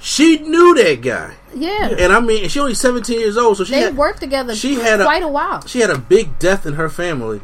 she 0.02 0.40
knew 0.40 0.74
that 0.76 1.02
guy, 1.02 1.36
Yeah, 1.56 1.90
and 1.98 2.12
I 2.12 2.20
mean, 2.20 2.50
she 2.50 2.60
only 2.60 2.74
17 2.74 3.20
years 3.20 3.38
old, 3.38 3.58
so 3.58 3.64
she 3.64 3.74
they 3.74 3.82
had, 3.82 3.96
worked 3.96 4.20
together. 4.20 4.56
she 4.56 4.76
had 4.76 5.00
a- 5.00 5.04
quite 5.06 5.24
a 5.24 5.28
while. 5.28 5.66
she 5.68 5.80
had 5.80 5.90
a 5.92 5.98
big 5.98 6.40
death 6.40 6.66
in 6.66 6.74
her 6.74 6.90
family, 6.90 7.40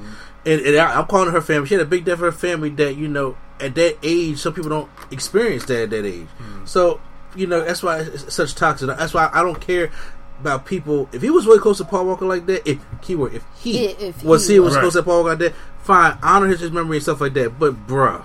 and, 0.45 0.61
and 0.61 0.75
I, 0.77 0.99
I'm 0.99 1.05
calling 1.05 1.31
her 1.31 1.41
family. 1.41 1.67
She 1.67 1.75
had 1.75 1.83
a 1.83 1.85
big 1.89 2.03
death 2.05 2.17
in 2.19 2.25
her 2.25 2.31
family 2.31 2.69
that 2.71 2.95
you 2.95 3.07
know 3.07 3.37
at 3.59 3.75
that 3.75 3.97
age, 4.03 4.37
some 4.39 4.53
people 4.53 4.69
don't 4.69 4.89
experience 5.11 5.65
that 5.65 5.83
at 5.83 5.89
that 5.91 6.05
age. 6.05 6.27
Hmm. 6.39 6.65
So 6.65 6.99
you 7.35 7.45
know 7.47 7.63
that's 7.63 7.83
why 7.83 7.99
it's 7.99 8.33
such 8.33 8.55
toxic. 8.55 8.87
That's 8.87 9.13
why 9.13 9.29
I 9.31 9.43
don't 9.43 9.59
care 9.61 9.91
about 10.39 10.65
people. 10.65 11.09
If 11.11 11.21
he 11.21 11.29
was 11.29 11.45
really 11.45 11.59
close 11.59 11.77
to 11.79 11.85
Paul 11.85 12.05
Walker 12.05 12.25
like 12.25 12.45
that, 12.47 12.67
if 12.69 12.79
keyword, 13.01 13.33
if 13.35 13.43
he 13.59 13.85
If- 13.87 14.01
if 14.01 14.23
was 14.23 14.47
he 14.47 14.53
he 14.55 14.59
was 14.59 14.73
was. 14.73 14.77
close 14.79 14.93
to 14.93 15.03
Paul 15.03 15.23
Walker 15.23 15.29
like 15.31 15.39
that, 15.39 15.53
fine, 15.83 16.17
honor 16.23 16.47
his 16.47 16.71
memory 16.71 16.97
and 16.97 17.03
stuff 17.03 17.19
like 17.21 17.33
that. 17.33 17.59
But 17.59 17.87
bruh, 17.87 18.23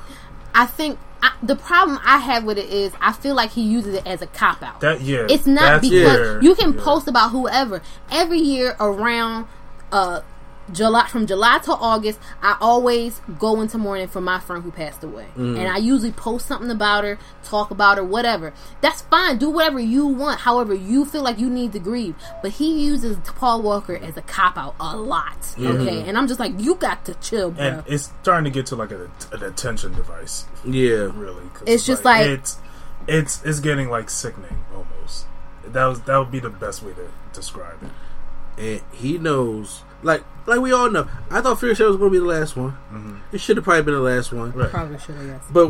I 0.55 0.66
think 0.66 0.99
I, 1.23 1.33
the 1.43 1.55
problem 1.55 2.01
I 2.05 2.18
have 2.18 2.43
with 2.45 2.59
it 2.59 2.68
is 2.68 2.93
I 3.01 3.12
feel 3.12 3.35
like 3.37 3.53
he 3.53 3.62
uses 3.62 3.95
it 3.95 4.07
as 4.07 4.23
a 4.23 4.27
cop 4.27 4.62
out. 4.62 4.81
That 4.81 5.01
yeah. 5.01 5.27
It's 5.31 5.47
not 5.47 5.81
because 5.81 6.18
where- 6.18 6.43
you 6.43 6.55
can 6.57 6.73
yeah. 6.75 6.83
post 6.83 7.07
about 7.09 7.31
whoever 7.31 7.81
every 8.11 8.41
year 8.41 8.77
around 8.81 9.47
uh 9.93 10.23
July 10.70 11.06
from 11.08 11.26
July 11.26 11.58
to 11.64 11.72
August. 11.72 12.18
I 12.40 12.56
always 12.60 13.20
go 13.38 13.60
into 13.60 13.78
mourning 13.78 14.06
for 14.08 14.20
my 14.20 14.38
friend 14.38 14.62
who 14.62 14.70
passed 14.70 15.02
away, 15.02 15.26
Mm. 15.36 15.58
and 15.58 15.68
I 15.68 15.78
usually 15.78 16.12
post 16.12 16.46
something 16.46 16.70
about 16.70 17.04
her, 17.04 17.18
talk 17.42 17.70
about 17.70 17.96
her, 17.98 18.04
whatever. 18.04 18.52
That's 18.80 19.02
fine. 19.02 19.38
Do 19.38 19.50
whatever 19.50 19.80
you 19.80 20.06
want. 20.06 20.40
However, 20.40 20.72
you 20.74 21.04
feel 21.04 21.22
like 21.22 21.38
you 21.38 21.50
need 21.50 21.72
to 21.72 21.78
grieve. 21.80 22.14
But 22.42 22.52
he 22.52 22.84
uses 22.84 23.16
Paul 23.24 23.62
Walker 23.62 23.96
as 23.96 24.16
a 24.16 24.22
cop 24.22 24.56
out 24.56 24.74
a 24.78 24.96
lot. 24.96 25.54
Okay, 25.58 26.08
and 26.08 26.16
I'm 26.16 26.28
just 26.28 26.38
like, 26.40 26.52
you 26.58 26.76
got 26.76 27.04
to 27.06 27.14
chill, 27.14 27.50
bro. 27.50 27.64
and 27.64 27.82
it's 27.86 28.10
starting 28.22 28.44
to 28.44 28.50
get 28.50 28.66
to 28.66 28.76
like 28.76 28.92
a, 28.92 29.10
an 29.32 29.42
attention 29.42 29.94
device, 29.94 30.46
yeah, 30.64 31.10
really. 31.14 31.42
'cause 31.54 31.64
It's 31.66 31.84
just 31.84 32.04
like- 32.04 32.26
it's 32.26 32.58
it's 33.08 33.42
it's 33.44 33.58
getting 33.58 33.90
like 33.90 34.08
sickening 34.08 34.64
almost. 34.72 35.26
That 35.66 35.86
was 35.86 36.00
that 36.02 36.16
would 36.18 36.30
be 36.30 36.38
the 36.40 36.50
best 36.50 36.82
way 36.84 36.92
to 36.92 37.08
describe 37.32 37.82
it. 37.82 37.90
and 38.58 38.80
he 38.92 39.18
knows. 39.18 39.82
Like, 40.03 40.24
like 40.46 40.61
we 40.61 40.72
all 40.72 40.90
know, 40.90 41.09
I 41.30 41.40
thought 41.40 41.61
Fear 41.61 41.74
Show 41.74 41.88
was 41.88 41.96
going 41.96 42.12
to 42.12 42.18
be 42.18 42.18
the 42.18 42.30
last 42.30 42.57
one. 42.57 42.72
Mm-hmm. 42.92 43.16
It 43.32 43.40
should 43.40 43.57
have 43.57 43.64
probably 43.64 43.82
been 43.82 43.94
the 43.94 44.00
last 44.00 44.32
one. 44.32 44.53
Right. 44.53 44.70
Probably 44.70 44.98
should 44.98 45.14
have. 45.14 45.26
Yes. 45.26 45.44
But 45.50 45.68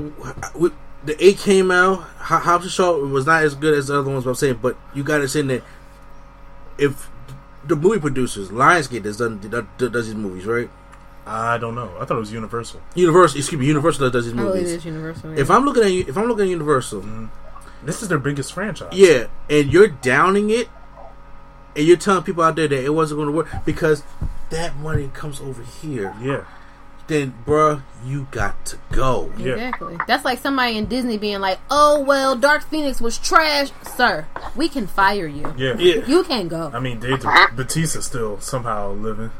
we, 0.54 0.70
the 1.04 1.24
eight 1.24 1.38
came 1.38 1.70
out. 1.70 2.00
Ho- 2.00 2.38
Hobbs 2.38 2.64
and 2.64 2.72
Shaw 2.72 2.98
was 2.98 3.26
not 3.26 3.42
as 3.42 3.54
good 3.54 3.74
as 3.74 3.88
the 3.88 3.98
other 3.98 4.10
ones. 4.10 4.24
But 4.24 4.30
I'm 4.30 4.36
saying, 4.36 4.58
but 4.62 4.76
you 4.94 5.02
got 5.04 5.18
to 5.18 5.28
say 5.28 5.42
that 5.42 5.62
if 6.78 7.10
the 7.64 7.76
movie 7.76 8.00
producers, 8.00 8.48
Lionsgate, 8.48 9.02
does 9.02 9.18
done 9.18 9.38
does, 9.38 9.90
does 9.90 10.06
these 10.06 10.14
movies, 10.14 10.46
right? 10.46 10.70
I 11.26 11.58
don't 11.58 11.74
know. 11.74 11.94
I 12.00 12.04
thought 12.04 12.16
it 12.16 12.20
was 12.20 12.32
Universal. 12.32 12.80
Universal, 12.96 13.38
excuse 13.38 13.60
me, 13.60 13.66
Universal 13.66 14.10
does 14.10 14.24
these 14.24 14.34
oh, 14.34 14.38
I 14.38 14.42
believe 14.42 14.62
movies. 14.62 14.72
it's 14.72 14.84
Universal. 14.84 15.38
If 15.38 15.50
I'm 15.50 15.64
looking 15.64 15.84
at 15.84 15.92
you, 15.92 16.04
if 16.08 16.16
I'm 16.16 16.26
looking 16.26 16.46
at 16.46 16.50
Universal, 16.50 17.02
mm-hmm. 17.02 17.26
This 17.84 18.00
is 18.00 18.08
their 18.08 18.18
biggest 18.18 18.52
franchise. 18.52 18.92
yeah, 18.92 19.26
and 19.50 19.72
you're 19.72 19.88
downing 19.88 20.50
it, 20.50 20.68
and 21.76 21.86
you're 21.86 21.96
telling 21.96 22.22
people 22.24 22.42
out 22.42 22.56
there 22.56 22.68
that 22.68 22.84
it 22.84 22.90
wasn't 22.90 23.18
going 23.18 23.28
to 23.28 23.32
work 23.36 23.48
because 23.64 24.02
that 24.50 24.76
money 24.76 25.10
comes 25.14 25.40
over 25.40 25.62
here, 25.62 26.14
Yeah. 26.20 26.44
then 27.06 27.34
bruh, 27.46 27.82
you 28.04 28.26
got 28.30 28.64
to 28.66 28.76
go. 28.92 29.32
Yeah. 29.38 29.52
Exactly. 29.54 29.96
That's 30.06 30.24
like 30.24 30.38
somebody 30.40 30.76
in 30.76 30.86
Disney 30.86 31.18
being 31.18 31.40
like, 31.40 31.58
"Oh 31.70 32.00
well, 32.00 32.36
Dark 32.36 32.62
Phoenix 32.64 33.00
was 33.00 33.16
trash, 33.18 33.70
sir. 33.96 34.26
We 34.56 34.68
can 34.68 34.86
fire 34.86 35.26
you. 35.26 35.54
Yeah. 35.56 35.76
Yeah, 35.78 36.04
You 36.06 36.22
can 36.24 36.48
go." 36.48 36.70
I 36.74 36.80
mean, 36.80 37.00
Dave 37.00 37.22
Batista 37.56 38.00
still 38.00 38.40
somehow 38.40 38.92
living. 38.92 39.30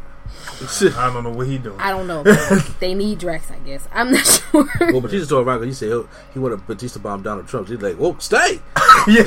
I 0.97 1.11
don't 1.13 1.25
know 1.25 1.31
what 1.31 1.47
he 1.47 1.59
doing. 1.59 1.79
I 1.81 1.91
don't 1.91 2.07
know. 2.07 2.23
they 2.81 2.95
need 2.95 3.19
Drax, 3.19 3.51
I 3.51 3.59
guess. 3.61 3.87
I'm 3.93 4.13
not 4.13 4.27
sure. 4.27 4.69
well, 4.81 5.01
Batista 5.01 5.29
told 5.37 5.47
Rocket, 5.47 5.67
he 5.67 5.73
said 5.73 5.91
he, 5.91 6.03
he 6.35 6.39
wanted 6.39 6.67
Batista 6.67 7.01
bomb 7.01 7.23
Donald 7.23 7.49
Trump. 7.49 7.69
He's 7.69 7.81
like, 7.81 7.97
"Whoa, 7.97 8.17
stay." 8.19 8.61
yeah. 9.09 9.25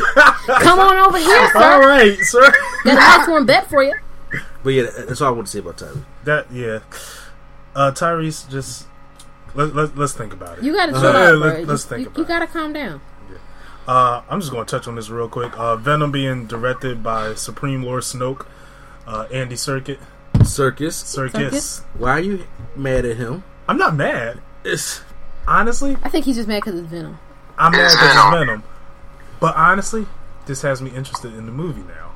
Come 0.62 0.80
on 0.80 0.98
over 0.98 1.18
here, 1.18 1.42
All 1.56 1.62
sir. 1.82 1.88
right, 1.88 2.18
sir. 2.20 2.52
Got 2.84 2.94
a 2.94 2.96
nice 2.96 3.28
one 3.28 3.46
bet 3.46 3.68
for 3.70 3.84
you. 3.84 3.96
But 4.64 4.70
yeah, 4.72 4.84
that's 5.08 5.22
all 5.22 5.28
I 5.30 5.32
want 5.32 5.48
to 5.48 5.52
say 5.52 5.60
about 5.60 5.78
Tyrese. 5.78 6.04
That 6.24 6.52
yeah. 6.52 6.80
Uh, 7.76 7.92
Tyrese, 7.92 8.50
just 8.50 8.88
let, 9.54 9.76
let 9.76 9.98
let's 9.98 10.14
think 10.14 10.34
about 10.34 10.58
it. 10.60 10.64
You 10.64 10.74
gotta 10.74 10.92
chill 10.94 11.06
Uh, 11.06 11.10
out, 11.36 11.40
bro. 11.42 11.60
let's 11.62 11.86
think 11.86 12.02
you, 12.02 12.08
about 12.08 12.18
you 12.18 12.26
gotta 12.26 12.48
calm 12.48 12.74
down. 12.74 13.02
Uh, 13.88 14.24
I'm 14.30 14.40
just 14.40 14.52
going 14.52 14.66
to 14.66 14.72
touch 14.72 14.88
on 14.88 14.96
this 14.96 15.12
real 15.12 15.30
quick. 15.30 15.56
Uh, 15.60 15.76
Venom 15.76 16.12
being 16.12 16.48
directed 16.48 17.04
by 17.04 17.36
Supreme 17.36 17.84
Lord 17.84 18.02
Snoke, 18.02 18.48
uh, 19.06 19.28
Andy 19.32 19.54
Serkis, 19.54 20.00
Serkis. 20.46 21.04
Serkis. 21.04 21.84
Why 21.98 22.12
are 22.12 22.20
you 22.20 22.46
mad 22.76 23.06
at 23.06 23.18
him? 23.18 23.44
I'm 23.68 23.78
not 23.78 23.96
mad. 23.96 24.40
It's 24.64 25.02
Honestly, 25.48 25.96
I 26.04 26.10
think 26.10 26.26
he's 26.26 26.36
just 26.38 26.48
mad 26.48 26.64
because 26.64 26.80
it's 26.80 26.90
Venom. 26.90 27.20
I'm 27.58 27.72
mad 27.72 27.92
because 27.92 27.94
it's 27.94 28.14
Venom. 28.16 28.32
Venom. 28.32 28.64
But 29.40 29.56
honestly, 29.56 30.08
this 30.48 30.62
has 30.64 30.82
me 30.82 30.92
interested 30.92 31.34
in 31.36 31.46
the 31.46 31.52
movie 31.52 31.84
now. 31.84 32.14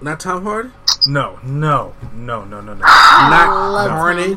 not 0.00 0.20
Tom 0.20 0.44
Hardy. 0.44 0.70
No, 1.06 1.40
no, 1.42 1.94
no, 2.14 2.44
no, 2.44 2.60
no, 2.60 2.74
no. 2.74 2.80
Not 2.80 3.72
Love 3.72 3.88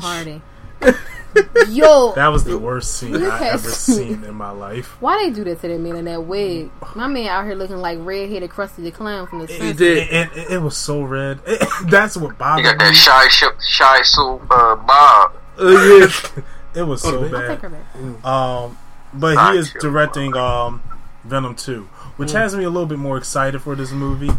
Carnage. 0.02 0.42
Tom 1.36 1.50
Hardy. 1.56 1.72
Yo, 1.74 2.14
That 2.16 2.28
was 2.30 2.44
the 2.44 2.58
worst 2.58 2.94
scene 2.98 3.16
I 3.16 3.36
at 3.36 3.54
ever 3.54 3.58
seen 3.70 4.24
in 4.24 4.34
my 4.36 4.52
life. 4.52 5.00
why 5.02 5.24
they 5.24 5.30
do 5.32 5.44
that 5.46 5.62
to 5.62 5.68
that 5.68 5.80
man 5.80 5.96
in 5.96 6.06
that 6.06 6.24
wig? 6.24 6.70
My 6.96 7.08
man 7.08 7.28
out 7.28 7.46
here 7.46 7.56
looking 7.56 7.78
like 7.78 7.98
red-headed 8.02 8.50
Krusty 8.50 8.78
the 8.84 8.92
Clown 8.92 9.28
from 9.28 9.40
the 9.40 9.48
He 9.48 9.54
Simpsons. 9.54 9.78
did. 9.78 9.98
It, 10.10 10.30
it, 10.38 10.52
it 10.54 10.58
was 10.62 10.76
so 10.78 11.02
red. 11.04 11.40
that's 11.86 12.16
what 12.18 12.30
You 12.30 12.34
bothered 12.36 12.66
got 12.66 12.80
that 12.80 12.90
me. 12.90 12.96
shy, 12.96 13.28
sh- 13.30 13.44
shy 13.68 14.02
soul, 14.04 14.42
uh, 14.50 14.76
Bob. 14.76 15.34
Oh 15.58 16.00
yeah. 16.00 16.44
It 16.76 16.84
was 16.84 17.02
so 17.02 17.20
Oh, 17.20 17.24
I'll 17.24 17.48
take 17.48 17.60
her 17.62 17.70
bad. 17.70 18.26
Um, 18.26 18.78
but 19.14 19.54
he 19.54 19.58
is 19.60 19.72
directing 19.80 20.36
um, 20.36 20.84
Venom 21.24 21.56
2, 21.56 21.84
which 22.18 22.34
has 22.34 22.54
me 22.54 22.66
a 22.66 22.70
little 22.70 22.86
bit 22.86 23.00
more 23.00 23.18
excited 23.18 23.62
for 23.62 23.76
this 23.76 23.92
movie. 23.94 24.32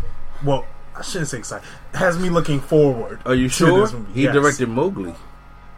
Well, 0.45 0.67
I 0.95 1.01
shouldn't 1.01 1.29
say 1.29 1.39
excited. 1.39 1.67
It 1.95 1.97
has 1.97 2.19
me 2.19 2.29
looking 2.29 2.61
forward. 2.61 3.21
Are 3.25 3.35
you 3.35 3.49
to 3.49 3.55
sure? 3.55 3.81
this 3.81 3.95
movie. 3.95 4.13
He 4.13 4.23
Yes. 4.25 4.35
directed 4.35 4.69
Mowgli. 4.69 5.15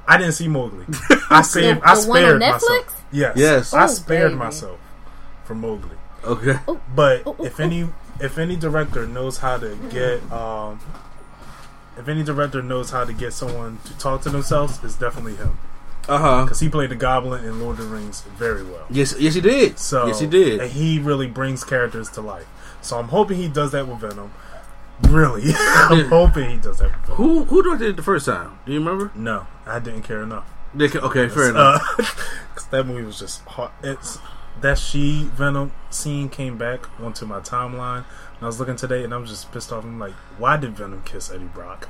I 0.08 0.16
didn't 0.16 0.32
see 0.32 0.48
Mowgli. 0.48 0.84
I 1.30 1.42
saved. 1.42 1.80
The- 1.82 1.88
I 1.88 1.94
the 1.94 2.08
one 2.08 2.24
on 2.24 2.40
spared 2.40 2.42
Netflix? 2.42 2.52
myself. 2.62 3.04
Yes. 3.12 3.32
Yes. 3.36 3.74
I 3.74 3.84
Oh, 3.84 3.86
spared 3.86 4.30
baby. 4.30 4.38
myself 4.38 4.80
from 5.44 5.60
Mowgli. 5.60 5.96
Okay. 6.24 6.58
But 6.94 7.22
Oh, 7.26 7.36
oh, 7.38 7.44
if 7.44 7.60
oh. 7.60 7.62
any 7.62 7.88
if 8.20 8.36
any 8.38 8.56
director 8.56 9.06
knows 9.06 9.38
how 9.38 9.58
to 9.58 9.76
get 9.90 10.20
um 10.32 10.80
if 11.96 12.08
any 12.08 12.22
director 12.22 12.62
knows 12.62 12.90
how 12.90 13.04
to 13.04 13.12
get 13.12 13.32
someone 13.32 13.78
to 13.84 13.96
talk 13.98 14.22
to 14.22 14.30
themselves, 14.30 14.78
it's 14.82 14.94
definitely 14.94 15.36
him 15.36 15.58
Uh 16.08 16.18
huh. 16.18 16.44
because 16.44 16.60
he 16.60 16.68
played 16.68 16.90
the 16.90 16.96
Goblin 16.96 17.44
in 17.44 17.60
Lord 17.60 17.78
of 17.78 17.88
the 17.88 17.94
Rings 17.94 18.22
very 18.36 18.62
well. 18.64 18.86
Yes, 18.90 19.14
yes, 19.18 19.34
he 19.34 19.40
did. 19.40 19.78
So 19.78 20.06
yes, 20.06 20.20
he 20.20 20.26
did. 20.26 20.60
and 20.60 20.70
he 20.70 20.98
really 20.98 21.26
brings 21.26 21.64
characters 21.64 22.08
to 22.10 22.20
life. 22.20 22.46
So 22.80 22.98
I'm 22.98 23.08
hoping 23.08 23.36
he 23.38 23.48
does 23.48 23.72
that 23.72 23.86
with 23.88 23.98
Venom. 23.98 24.32
Really, 25.08 25.52
I'm 25.56 26.06
hoping 26.08 26.50
he 26.50 26.56
does 26.56 26.78
that 26.78 26.90
with 27.08 27.16
Who 27.16 27.44
who 27.44 27.62
directed 27.62 27.90
it 27.90 27.96
the 27.96 28.02
first 28.02 28.26
time? 28.26 28.58
Do 28.66 28.72
you 28.72 28.80
remember? 28.80 29.12
No, 29.14 29.46
I 29.68 29.78
didn't 29.78 30.02
care 30.02 30.22
enough. 30.22 30.48
They 30.74 30.86
Okay, 30.90 31.28
fair 31.28 31.50
enough. 31.50 31.82
Uh, 31.98 32.02
'cause 32.54 32.66
that 32.68 32.84
movie 32.86 33.04
was 33.04 33.18
just 33.18 33.42
hot. 33.44 33.72
It's 33.82 34.18
that 34.60 34.78
she 34.78 35.24
Venom 35.34 35.72
scene 35.90 36.28
came 36.28 36.58
back 36.58 36.88
onto 37.00 37.24
my 37.26 37.40
timeline. 37.40 37.98
And 38.34 38.42
I 38.42 38.46
was 38.46 38.58
looking 38.60 38.76
today, 38.76 39.02
and 39.04 39.12
I 39.14 39.16
was 39.16 39.30
just 39.30 39.50
pissed 39.52 39.72
off. 39.72 39.84
I'm 39.84 39.98
like, 39.98 40.14
why 40.36 40.56
did 40.56 40.76
Venom 40.76 41.02
kiss 41.04 41.30
Eddie 41.30 41.44
Brock? 41.44 41.88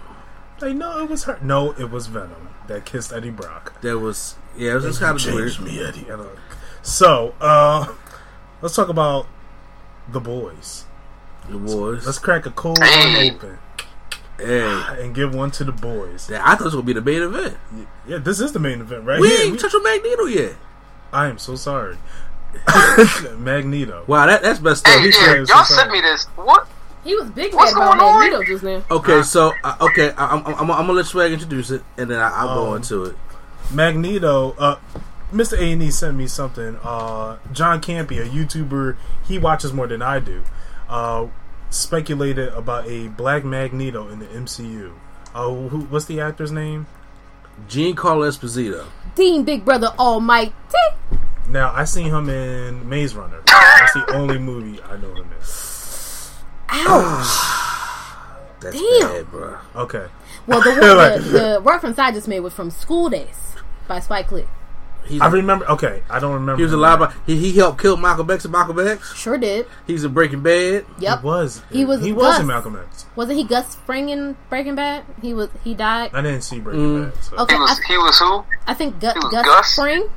Like, 0.61 0.75
no, 0.75 0.99
it 1.03 1.09
was 1.11 1.25
her. 1.25 1.39
No, 1.43 1.73
it 1.73 1.91
was 1.91 2.07
Venom 2.09 2.49
that 2.67 2.85
kissed 2.85 3.13
Eddie 3.13 3.31
Brock. 3.31 3.81
There 3.81 3.99
was 3.99 4.37
yeah, 4.57 4.73
it 4.73 4.75
was 4.77 4.85
just 4.85 5.01
kind 5.01 5.17
of 5.19 5.25
weird. 5.27 5.53
Changed 5.53 5.61
me, 5.61 5.83
Eddie. 5.85 6.09
And, 6.09 6.23
uh, 6.23 6.27
So, 6.83 7.35
uh, 7.41 7.93
let's 8.63 8.75
talk 8.75 8.89
about 8.89 9.27
the 10.09 10.21
boys. 10.21 10.85
The 11.49 11.59
boys. 11.59 12.07
Let's 12.07 12.19
crack 12.19 12.45
a 12.47 12.51
cold 12.51 12.79
Hey. 12.83 13.31
one 13.31 13.35
open 13.37 13.59
hey, 14.39 14.85
and 15.03 15.15
give 15.15 15.35
one 15.35 15.51
to 15.53 15.65
the 15.65 15.73
boys. 15.73 16.29
yeah, 16.31 16.43
I 16.45 16.51
thought 16.53 16.61
it 16.63 16.65
was 16.65 16.75
gonna 16.75 16.87
be 16.87 16.93
the 16.93 17.01
main 17.03 17.23
event. 17.23 17.57
Yeah, 18.07 18.19
this 18.19 18.41
is 18.41 18.53
the 18.53 18.59
main 18.59 18.81
event, 18.81 19.05
right 19.05 19.21
We 19.21 19.29
here. 19.29 19.47
ain't 19.47 19.61
touched 19.61 19.75
on 19.75 19.83
Magneto 19.85 20.25
yet. 20.25 20.55
I 21.13 21.27
am 21.29 21.39
so 21.39 21.55
sorry. 21.57 21.97
Magneto. 23.37 24.05
Wow, 24.07 24.27
that 24.27 24.43
that's 24.43 24.61
messed 24.61 24.87
up. 24.89 24.95
Hey, 24.95 25.01
he 25.03 25.07
yeah, 25.09 25.25
said 25.25 25.49
y'all 25.49 25.65
so 25.65 25.75
sent 25.75 25.91
me 25.91 26.01
this. 26.01 26.25
What? 26.37 26.69
He 27.05 27.15
was 27.15 27.31
big 27.31 27.55
What's 27.55 27.75
mad 27.75 27.83
about 27.83 27.99
going 27.99 28.15
on? 28.15 28.21
Magneto 28.21 28.45
just 28.45 28.65
now. 28.65 28.85
Okay, 28.91 29.23
so 29.23 29.53
uh, 29.65 29.77
okay, 29.81 30.11
I, 30.13 30.27
I'm, 30.37 30.47
I'm, 30.47 30.59
I'm 30.59 30.67
gonna 30.87 30.93
let 30.93 31.07
Swag 31.07 31.33
introduce 31.33 31.71
it, 31.71 31.83
and 31.97 32.11
then 32.11 32.19
I, 32.21 32.29
I'll 32.31 32.55
go 32.55 32.71
Um, 32.71 32.77
into 32.77 33.05
it. 33.05 33.17
Magneto, 33.73 34.55
uh, 34.59 34.77
Mr. 35.33 35.59
A 35.59 35.73
and 35.73 35.83
E 35.83 35.91
sent 35.91 36.17
me 36.17 36.27
something. 36.27 36.79
Uh, 36.83 37.39
John 37.53 37.81
Campea, 37.81 38.23
a 38.27 38.29
YouTuber, 38.29 38.97
he 39.27 39.39
watches 39.39 39.73
more 39.73 39.87
than 39.87 40.03
I 40.03 40.19
do. 40.21 40.43
Uh, 40.89 41.27
speculated 41.71 42.49
about 42.55 42.87
a 42.89 43.09
black 43.09 43.45
Magneto 43.45 44.09
in 44.09 44.19
the 44.19 44.27
MCU. 44.27 44.93
Oh, 45.35 45.67
uh, 45.67 45.69
who, 45.69 45.81
what's 45.87 46.07
the 46.07 46.21
actor's 46.21 46.51
name? 46.53 46.87
Giancarlo 47.69 48.27
Esposito. 48.29 48.87
Dean 49.15 49.45
Big 49.45 49.65
Brother 49.65 49.89
Almighty. 49.99 50.53
Now 51.49 51.73
I 51.75 51.85
seen 51.85 52.07
him 52.07 52.29
in 52.29 52.89
Maze 52.89 53.15
Runner. 53.15 53.41
That's 53.47 53.93
the 53.95 54.13
only 54.15 54.39
movie 54.39 54.81
I 54.83 54.97
know 54.97 55.13
him 55.15 55.31
in. 55.33 55.39
That's 58.61 58.77
Damn. 58.81 59.01
bad, 59.13 59.31
bro. 59.31 59.57
Okay, 59.77 60.07
Well, 60.47 60.61
the, 60.63 60.71
Like- 60.95 61.23
the, 61.23 61.29
the 61.31 61.61
reference 61.63 61.99
I 61.99 62.11
just 62.13 62.27
made 62.29 62.41
was 62.41 62.53
from 62.53 62.71
School 62.71 63.09
Daze 63.09 63.55
by 63.87 64.01
Spike 64.01 64.33
Lee. 64.33 64.45
He's 65.09 65.21
I 65.21 65.29
remember. 65.29 65.69
Okay, 65.71 66.03
I 66.11 66.19
don't 66.19 66.35
remember. 66.35 66.57
he 66.59 66.63
was 66.63 66.73
a 66.73 66.77
lot 66.77 67.13
he, 67.27 67.37
he 67.37 67.53
helped 67.59 67.81
kill 67.81 67.97
Malcolm 67.97 68.31
X 68.31 68.45
and 68.45 68.53
Malcolm 68.53 68.79
X. 68.79 69.15
Sure 69.17 69.39
did. 69.39 69.67
He's 69.87 70.05
in 70.05 70.13
Breaking 70.13 70.43
Bad. 70.43 70.85
Yep. 70.99 71.21
He 71.21 71.25
was. 71.27 71.63
He 71.73 71.85
was 71.85 72.05
He 72.05 72.13
was 72.13 72.25
Gus. 72.35 72.41
in 72.41 72.47
Malcolm 72.47 72.77
X. 72.77 73.07
Wasn't 73.17 73.37
he 73.39 73.45
Gus 73.45 73.75
Fring 73.87 74.09
in 74.11 74.37
Breaking 74.51 74.75
Bad? 74.75 75.05
He 75.23 75.33
was. 75.35 75.49
He 75.65 75.75
died. 75.75 76.11
I 76.13 76.21
didn't 76.23 76.43
see 76.43 76.61
Breaking 76.61 76.83
Mm. 76.83 77.13
Bad. 77.15 77.25
So. 77.25 77.37
Okay, 77.39 77.55
He 77.55 77.61
was 77.61 77.71
I, 77.81 77.87
he 77.89 77.97
was 77.99 78.19
who? 78.19 78.45
I 78.67 78.75
think 78.75 79.01
Gus, 79.01 79.15
he 79.15 79.19
was 79.21 79.33
Gus, 79.33 79.45
Gus? 79.47 79.75
Fring. 79.75 80.09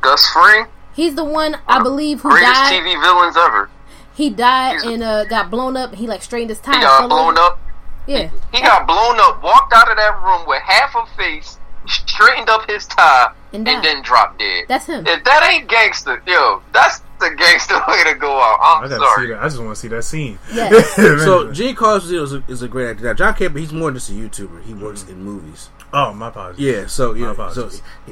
Gus 0.00 0.28
Fring. 0.28 0.66
He's 0.94 1.14
the 1.14 1.24
one 1.24 1.56
I 1.66 1.82
believe 1.82 2.20
who 2.20 2.30
Greatest 2.30 2.52
died. 2.52 2.72
TV 2.82 3.00
villains 3.02 3.36
ever. 3.36 3.70
He 4.14 4.28
died 4.30 4.80
He's- 4.82 4.84
and 4.94 5.02
uh, 5.02 5.24
got 5.24 5.50
blown 5.50 5.76
up. 5.76 5.94
He 5.94 6.06
like 6.06 6.22
straightened 6.22 6.50
his 6.50 6.60
tie. 6.60 6.74
He 6.76 6.80
got 6.82 7.08
blown 7.08 7.38
over. 7.38 7.46
up. 7.46 7.58
Yeah, 8.06 8.30
He 8.52 8.60
got 8.60 8.86
blown 8.86 9.20
up. 9.20 9.42
Walked 9.44 9.72
out 9.72 9.88
of 9.90 9.96
that 9.96 10.20
room 10.24 10.42
with 10.48 10.60
half 10.62 10.92
a 10.96 11.06
face, 11.16 11.56
straightened 11.86 12.48
up 12.50 12.68
his 12.68 12.84
tie, 12.86 13.30
And 13.54 13.68
and, 13.68 13.84
then 13.84 14.02
drop 14.02 14.38
dead. 14.38 14.64
that's 14.68 14.86
him. 14.86 15.06
If 15.06 15.24
that 15.24 15.48
ain't 15.52 15.68
gangster, 15.68 16.22
yo, 16.26 16.62
that's 16.72 17.00
the 17.20 17.34
gangster 17.36 17.74
way 17.88 18.02
to 18.04 18.14
go 18.14 18.32
out. 18.40 18.58
I 18.60 18.80
I'm 18.82 18.88
gotta 18.88 19.04
sorry. 19.04 19.26
see 19.26 19.32
that. 19.34 19.40
I 19.42 19.44
just 19.48 19.58
want 19.58 19.70
to 19.70 19.76
see 19.76 19.88
that 19.88 20.02
scene. 20.04 20.38
Yes. 20.52 20.94
So 20.96 21.48
Giancarlo 21.48 22.00
Esposito 22.00 22.22
is 22.22 22.32
a, 22.32 22.44
is 22.48 22.62
a 22.62 22.68
great 22.68 22.88
actor. 22.90 23.04
Now 23.04 23.12
John 23.14 23.34
Campea, 23.34 23.58
he's 23.60 23.72
more 23.72 23.90
than 23.90 23.96
just 23.98 24.08
a 24.10 24.12
YouTuber. 24.14 24.62
He 24.64 24.72
works 24.74 25.06
in 25.08 25.22
movies. 25.22 25.68
oh, 25.92 26.12
my 26.14 26.28
apologies. 26.28 26.64
Yeah, 26.64 26.86
so 26.86 27.12
you 27.14 27.26
My 27.26 27.34
know, 27.36 27.50
so. 27.52 27.68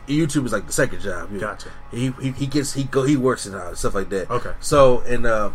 YouTube 0.07 0.45
is 0.45 0.53
like 0.53 0.67
the 0.67 0.73
second 0.73 1.01
job. 1.01 1.31
you 1.33 1.41
know. 1.41 1.47
Gotcha. 1.49 1.71
He, 1.91 2.11
he 2.21 2.31
he 2.33 2.47
gets 2.47 2.75
he 2.75 2.85
go 2.85 3.05
he 3.05 3.17
works 3.17 3.47
in 3.47 3.55
uh, 3.55 3.75
stuff 3.75 3.95
like 3.95 4.11
that. 4.11 4.31
Okay. 4.31 4.53
So 4.61 5.01
and 5.01 5.25
uh, 5.27 5.51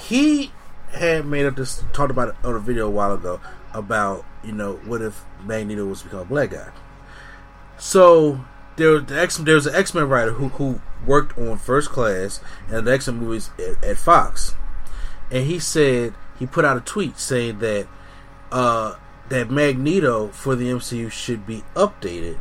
he 0.00 0.52
had 0.92 1.26
made 1.26 1.44
up 1.44 1.56
this 1.56 1.82
talked 1.92 2.10
about 2.12 2.28
it 2.28 2.34
on 2.44 2.54
a 2.54 2.60
video 2.60 2.86
a 2.86 2.90
while 2.90 3.12
ago 3.12 3.40
about 3.74 4.24
you 4.44 4.52
know 4.52 4.74
what 4.86 5.02
if 5.02 5.22
Magneto 5.44 5.84
was 5.84 5.98
to 6.00 6.04
become 6.04 6.20
a 6.20 6.24
black 6.24 6.50
guy. 6.50 6.68
So 7.78 8.40
there 8.78 8.98
the 9.00 9.20
X 9.20 9.36
there 9.36 9.56
was 9.56 9.66
an 9.66 9.74
X 9.74 9.92
Men 9.92 10.08
writer 10.08 10.32
who 10.32 10.48
who 10.48 10.80
worked 11.06 11.36
on 11.36 11.58
First 11.58 11.90
Class 11.90 12.40
and 12.68 12.86
the 12.86 12.92
X 12.92 13.06
Men 13.06 13.18
movies 13.18 13.50
at, 13.58 13.84
at 13.84 13.98
Fox, 13.98 14.54
and 15.30 15.44
he 15.44 15.58
said 15.58 16.14
he 16.38 16.46
put 16.46 16.64
out 16.64 16.76
a 16.76 16.80
tweet 16.80 17.18
saying 17.18 17.58
that 17.58 17.86
uh, 18.50 18.94
that 19.28 19.50
Magneto 19.50 20.28
for 20.28 20.56
the 20.56 20.66
MCU 20.68 21.10
should 21.10 21.46
be 21.46 21.64
updated. 21.74 22.40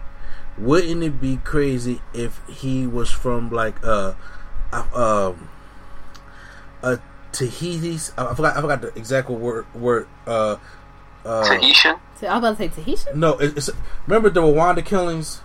Wouldn't 0.58 1.04
it 1.04 1.20
be 1.20 1.38
crazy 1.38 2.02
if 2.14 2.42
he 2.48 2.88
was 2.88 3.12
from 3.12 3.50
like 3.52 3.76
uh, 3.84 4.14
uh 4.72 5.30
um 5.30 5.50
a 6.82 7.00
Tahiti's? 7.32 8.14
I 8.18 8.34
forgot 8.34 8.58
I 8.58 8.62
forgot 8.62 8.82
the 8.82 8.88
exact 8.96 9.30
word 9.30 9.72
word 9.76 10.08
uh 10.26 10.58
uh 11.26 11.44
Tahitian. 11.44 11.96
I 12.22 12.40
was 12.40 12.40
about 12.40 12.50
to 12.50 12.56
say 12.56 12.68
Tahitian. 12.70 13.20
no 13.20 13.38
it, 13.38 13.58
it's 13.58 13.70
remember 14.08 14.30
the 14.30 14.42
Rwanda 14.42 14.84
killings 14.84 15.42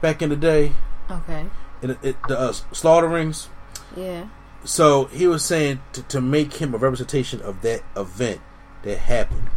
back 0.00 0.22
in 0.22 0.28
the 0.30 0.36
day 0.36 0.72
Okay. 1.10 1.46
in 1.82 1.90
it, 1.90 1.98
it, 2.02 2.16
the 2.28 2.38
uh, 2.38 2.52
slaughterings. 2.72 3.48
Yeah. 3.96 4.28
So 4.64 5.04
he 5.06 5.26
was 5.26 5.44
saying 5.44 5.80
to, 5.92 6.02
to 6.04 6.20
make 6.20 6.54
him 6.54 6.74
a 6.74 6.78
representation 6.78 7.40
of 7.40 7.62
that 7.62 7.82
event 7.96 8.40
that 8.82 8.98
happened. 8.98 9.48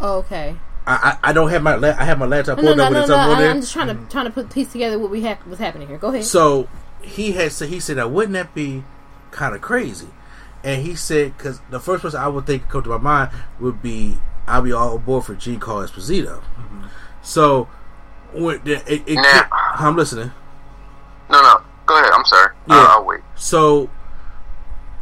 Oh, 0.00 0.18
okay. 0.18 0.56
I, 0.86 1.18
I, 1.22 1.30
I 1.30 1.32
don't 1.32 1.50
have 1.50 1.62
my 1.62 1.74
la- 1.74 1.96
I 1.98 2.04
have 2.04 2.18
my 2.18 2.26
laptop 2.26 2.58
No, 2.58 2.74
no, 2.74 2.88
no, 2.88 3.00
no, 3.00 3.06
no. 3.06 3.16
I. 3.16 3.48
I'm 3.48 3.60
just 3.60 3.72
trying 3.72 3.88
to 3.88 4.10
trying 4.10 4.24
to 4.26 4.30
put 4.30 4.50
piece 4.50 4.72
together 4.72 4.98
what 4.98 5.10
we 5.10 5.22
have 5.22 5.38
what's 5.46 5.60
happening 5.60 5.88
here. 5.88 5.98
Go 5.98 6.08
ahead. 6.08 6.24
So 6.24 6.68
he 7.02 7.32
had 7.32 7.52
said 7.52 7.68
he 7.68 7.80
said 7.80 7.96
now 7.96 8.08
wouldn't 8.08 8.32
that 8.34 8.54
be 8.54 8.84
kind 9.30 9.54
of 9.54 9.60
crazy? 9.60 10.08
And 10.64 10.82
he 10.82 10.94
said 10.94 11.36
because 11.36 11.60
the 11.70 11.80
first 11.80 12.02
person 12.02 12.20
I 12.20 12.28
would 12.28 12.46
think 12.46 12.68
come 12.68 12.82
to 12.82 12.88
my 12.88 12.98
mind 12.98 13.30
would 13.60 13.82
be 13.82 14.18
I'll 14.46 14.62
be 14.62 14.72
all 14.72 14.96
aboard 14.96 15.24
for 15.24 15.34
Giancarlo 15.34 15.86
Esposito. 15.88 16.42
So 17.22 17.68
when 18.34 18.62
the, 18.64 18.74
it, 18.92 19.02
it, 19.06 19.14
Now- 19.16 19.48
I'm 19.50 19.96
listening. 19.96 20.30
No, 21.30 21.40
no. 21.42 21.62
Go 21.86 21.98
ahead. 21.98 22.12
I'm 22.12 22.24
sorry. 22.24 22.54
Yeah. 22.68 22.74
Uh, 22.76 22.86
I'll 22.90 23.04
wait. 23.04 23.20
So 23.36 23.88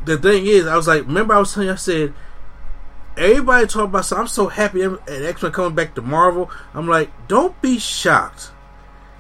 the 0.04 0.16
thing 0.18 0.46
is, 0.46 0.66
I 0.66 0.76
was 0.76 0.86
like, 0.86 1.02
remember 1.06 1.34
I 1.34 1.38
was 1.38 1.52
telling 1.52 1.68
you, 1.68 1.72
I 1.72 1.76
said, 1.76 2.14
everybody 3.16 3.66
talk 3.66 3.84
about. 3.84 4.04
So 4.04 4.16
I'm 4.16 4.26
so 4.28 4.48
happy 4.48 4.82
and 4.82 4.98
X 5.08 5.42
Men 5.42 5.52
coming 5.52 5.74
back 5.74 5.94
to 5.96 6.02
Marvel. 6.02 6.50
I'm 6.74 6.88
like, 6.88 7.10
don't 7.28 7.60
be 7.60 7.78
shocked 7.78 8.50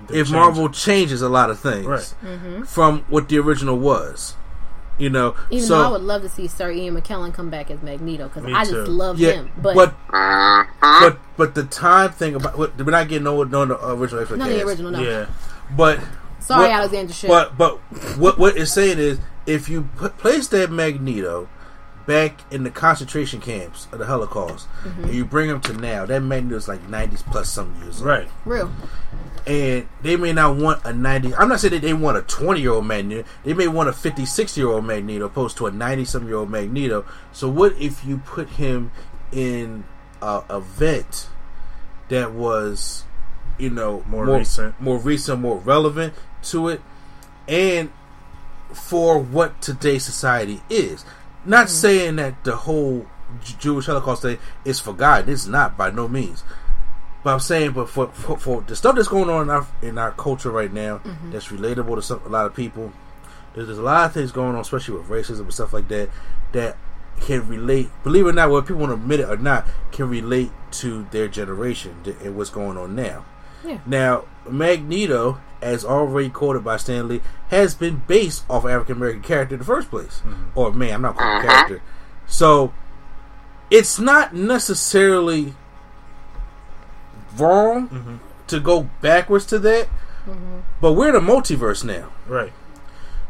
They 0.08 0.20
if 0.20 0.26
changed 0.28 0.32
Marvel 0.32 0.68
changes 0.70 1.20
a 1.22 1.28
lot 1.28 1.50
of 1.50 1.58
things 1.58 1.86
Right. 1.86 2.66
from 2.68 3.00
what 3.08 3.28
the 3.28 3.38
original 3.38 3.78
was. 3.78 4.34
You 4.98 5.10
know, 5.10 5.36
Even 5.50 5.64
so 5.66 5.78
though 5.78 5.84
I 5.86 5.90
would 5.92 6.00
love 6.02 6.22
to 6.22 6.28
see 6.28 6.48
Sir 6.48 6.72
Ian 6.72 7.00
McKellen 7.00 7.32
come 7.32 7.50
back 7.50 7.70
as 7.70 7.80
Magneto 7.82 8.26
because 8.28 8.42
Me 8.42 8.52
I 8.52 8.64
just 8.64 8.88
love 8.90 9.18
yeah, 9.20 9.32
him. 9.32 9.50
But, 9.56 9.74
but 9.76 9.94
Mhm. 10.08 10.66
but 10.80 11.18
but 11.36 11.54
the 11.54 11.62
time 11.64 12.10
thing 12.10 12.34
about 12.34 12.58
we're 12.58 12.84
not 12.90 13.06
getting 13.08 13.22
no 13.24 13.44
no 13.44 13.64
the 13.64 13.88
original 13.92 14.22
X 14.22 14.30
Men. 14.30 14.38
not 14.40 14.48
the 14.48 14.64
original. 14.66 14.90
No. 14.90 15.00
Yeah. 15.00 15.26
but 15.76 16.00
Sorry, 16.40 16.62
what- 16.62 16.70
Alexander 16.72 17.12
Shipp. 17.12 17.28
But 17.28 17.56
but 17.56 17.76
what 18.18 18.38
what 18.38 18.56
it's 18.56 18.72
saying 18.72 18.98
is 18.98 19.20
if 19.46 19.68
you 19.68 19.88
put, 19.96 20.18
place 20.18 20.48
that 20.48 20.70
Magneto 20.70 21.48
back 22.06 22.40
in 22.50 22.64
the 22.64 22.70
concentration 22.70 23.40
camps 23.40 23.86
of 23.92 23.98
the 24.00 24.06
Holocaust 24.06 24.66
Mm-hmm. 24.82 25.04
and 25.04 25.14
you 25.14 25.24
bring 25.24 25.48
him 25.48 25.60
to 25.60 25.74
now, 25.74 26.06
that 26.06 26.20
Magneto 26.22 26.56
is 26.56 26.66
like 26.66 26.88
nineties 26.88 27.22
plus 27.22 27.48
some 27.50 27.72
years. 27.82 28.00
Right. 28.02 28.28
Real. 28.44 28.70
And 29.48 29.88
they 30.02 30.16
may 30.16 30.34
not 30.34 30.56
want 30.56 30.84
a 30.84 30.92
ninety. 30.92 31.34
I'm 31.34 31.48
not 31.48 31.60
saying 31.60 31.72
that 31.72 31.82
they 31.82 31.94
want 31.94 32.18
a 32.18 32.22
twenty 32.22 32.60
year 32.60 32.72
old 32.72 32.86
Magneto. 32.86 33.26
They 33.44 33.54
may 33.54 33.66
want 33.66 33.88
a 33.88 33.94
56 33.94 34.58
year 34.58 34.68
old 34.68 34.84
Magneto 34.84 35.24
opposed 35.24 35.56
to 35.56 35.66
a 35.66 35.70
ninety 35.70 36.04
some 36.04 36.26
year 36.26 36.36
old 36.36 36.50
Magneto. 36.50 37.06
So 37.32 37.48
what 37.48 37.72
if 37.80 38.04
you 38.04 38.18
put 38.18 38.50
him 38.50 38.92
in 39.32 39.84
a 40.20 40.42
event 40.50 41.28
that 42.08 42.32
was, 42.32 43.04
you 43.58 43.70
know, 43.70 44.04
More 44.06 44.26
recent. 44.26 44.80
more 44.80 44.98
recent, 44.98 45.40
more 45.40 45.58
relevant 45.58 46.14
to 46.42 46.68
it, 46.68 46.80
and 47.46 47.90
for 48.72 49.18
what 49.18 49.60
today's 49.62 50.04
society 50.04 50.60
is. 50.68 51.04
Not 51.44 51.66
mm-hmm. 51.66 51.74
saying 51.74 52.16
that 52.16 52.44
the 52.44 52.56
whole 52.56 53.06
Jewish 53.58 53.86
Holocaust 53.86 54.22
thing 54.22 54.38
is 54.64 54.80
forgotten. 54.80 55.30
It's 55.30 55.46
not 55.46 55.76
by 55.76 55.90
no 55.90 56.08
means. 56.08 56.44
But 57.24 57.32
I'm 57.32 57.40
saying, 57.40 57.72
but 57.72 57.88
for, 57.88 58.08
for, 58.08 58.38
for 58.38 58.62
the 58.62 58.76
stuff 58.76 58.94
that's 58.94 59.08
going 59.08 59.28
on 59.28 59.42
in 59.42 59.50
our, 59.50 59.66
in 59.82 59.98
our 59.98 60.12
culture 60.12 60.50
right 60.50 60.72
now, 60.72 60.98
mm-hmm. 60.98 61.32
that's 61.32 61.48
relatable 61.48 61.96
to 61.96 62.02
some, 62.02 62.22
a 62.24 62.28
lot 62.28 62.46
of 62.46 62.54
people. 62.54 62.92
There's, 63.54 63.66
there's 63.66 63.78
a 63.78 63.82
lot 63.82 64.06
of 64.06 64.12
things 64.12 64.30
going 64.30 64.54
on, 64.54 64.60
especially 64.60 64.98
with 64.98 65.08
racism 65.08 65.40
and 65.40 65.54
stuff 65.54 65.72
like 65.72 65.88
that, 65.88 66.10
that 66.52 66.76
can 67.20 67.48
relate. 67.48 67.90
Believe 68.04 68.26
it 68.26 68.30
or 68.30 68.32
not, 68.32 68.50
whether 68.50 68.66
people 68.66 68.80
want 68.80 68.90
to 68.90 68.94
admit 68.94 69.20
it 69.20 69.28
or 69.28 69.36
not, 69.36 69.66
can 69.90 70.08
relate 70.08 70.50
to 70.70 71.08
their 71.10 71.28
generation 71.28 71.96
th- 72.04 72.16
and 72.22 72.36
what's 72.36 72.50
going 72.50 72.76
on 72.76 72.94
now. 72.94 73.24
Yeah. 73.64 73.80
Now, 73.84 74.24
Magneto, 74.48 75.40
as 75.60 75.84
already 75.84 76.30
quoted 76.30 76.62
by 76.62 76.76
Stan 76.76 77.08
Lee, 77.08 77.20
has 77.48 77.74
been 77.74 78.02
based 78.06 78.44
off 78.48 78.64
African 78.64 78.96
American 78.96 79.22
character 79.22 79.56
in 79.56 79.58
the 79.58 79.64
first 79.64 79.90
place. 79.90 80.22
Mm-hmm. 80.24 80.58
Or 80.58 80.72
man, 80.72 80.94
I'm 80.94 81.02
not 81.02 81.16
calling 81.16 81.38
it 81.38 81.48
character. 81.48 81.82
So 82.26 82.72
it's 83.70 83.98
not 83.98 84.34
necessarily 84.34 85.54
wrong 87.40 88.20
to 88.48 88.60
go 88.60 88.88
backwards 89.00 89.46
to 89.46 89.58
that. 89.60 89.88
But 90.80 90.92
we're 90.92 91.08
in 91.08 91.14
a 91.14 91.20
multiverse 91.20 91.84
now. 91.84 92.10
Right. 92.26 92.52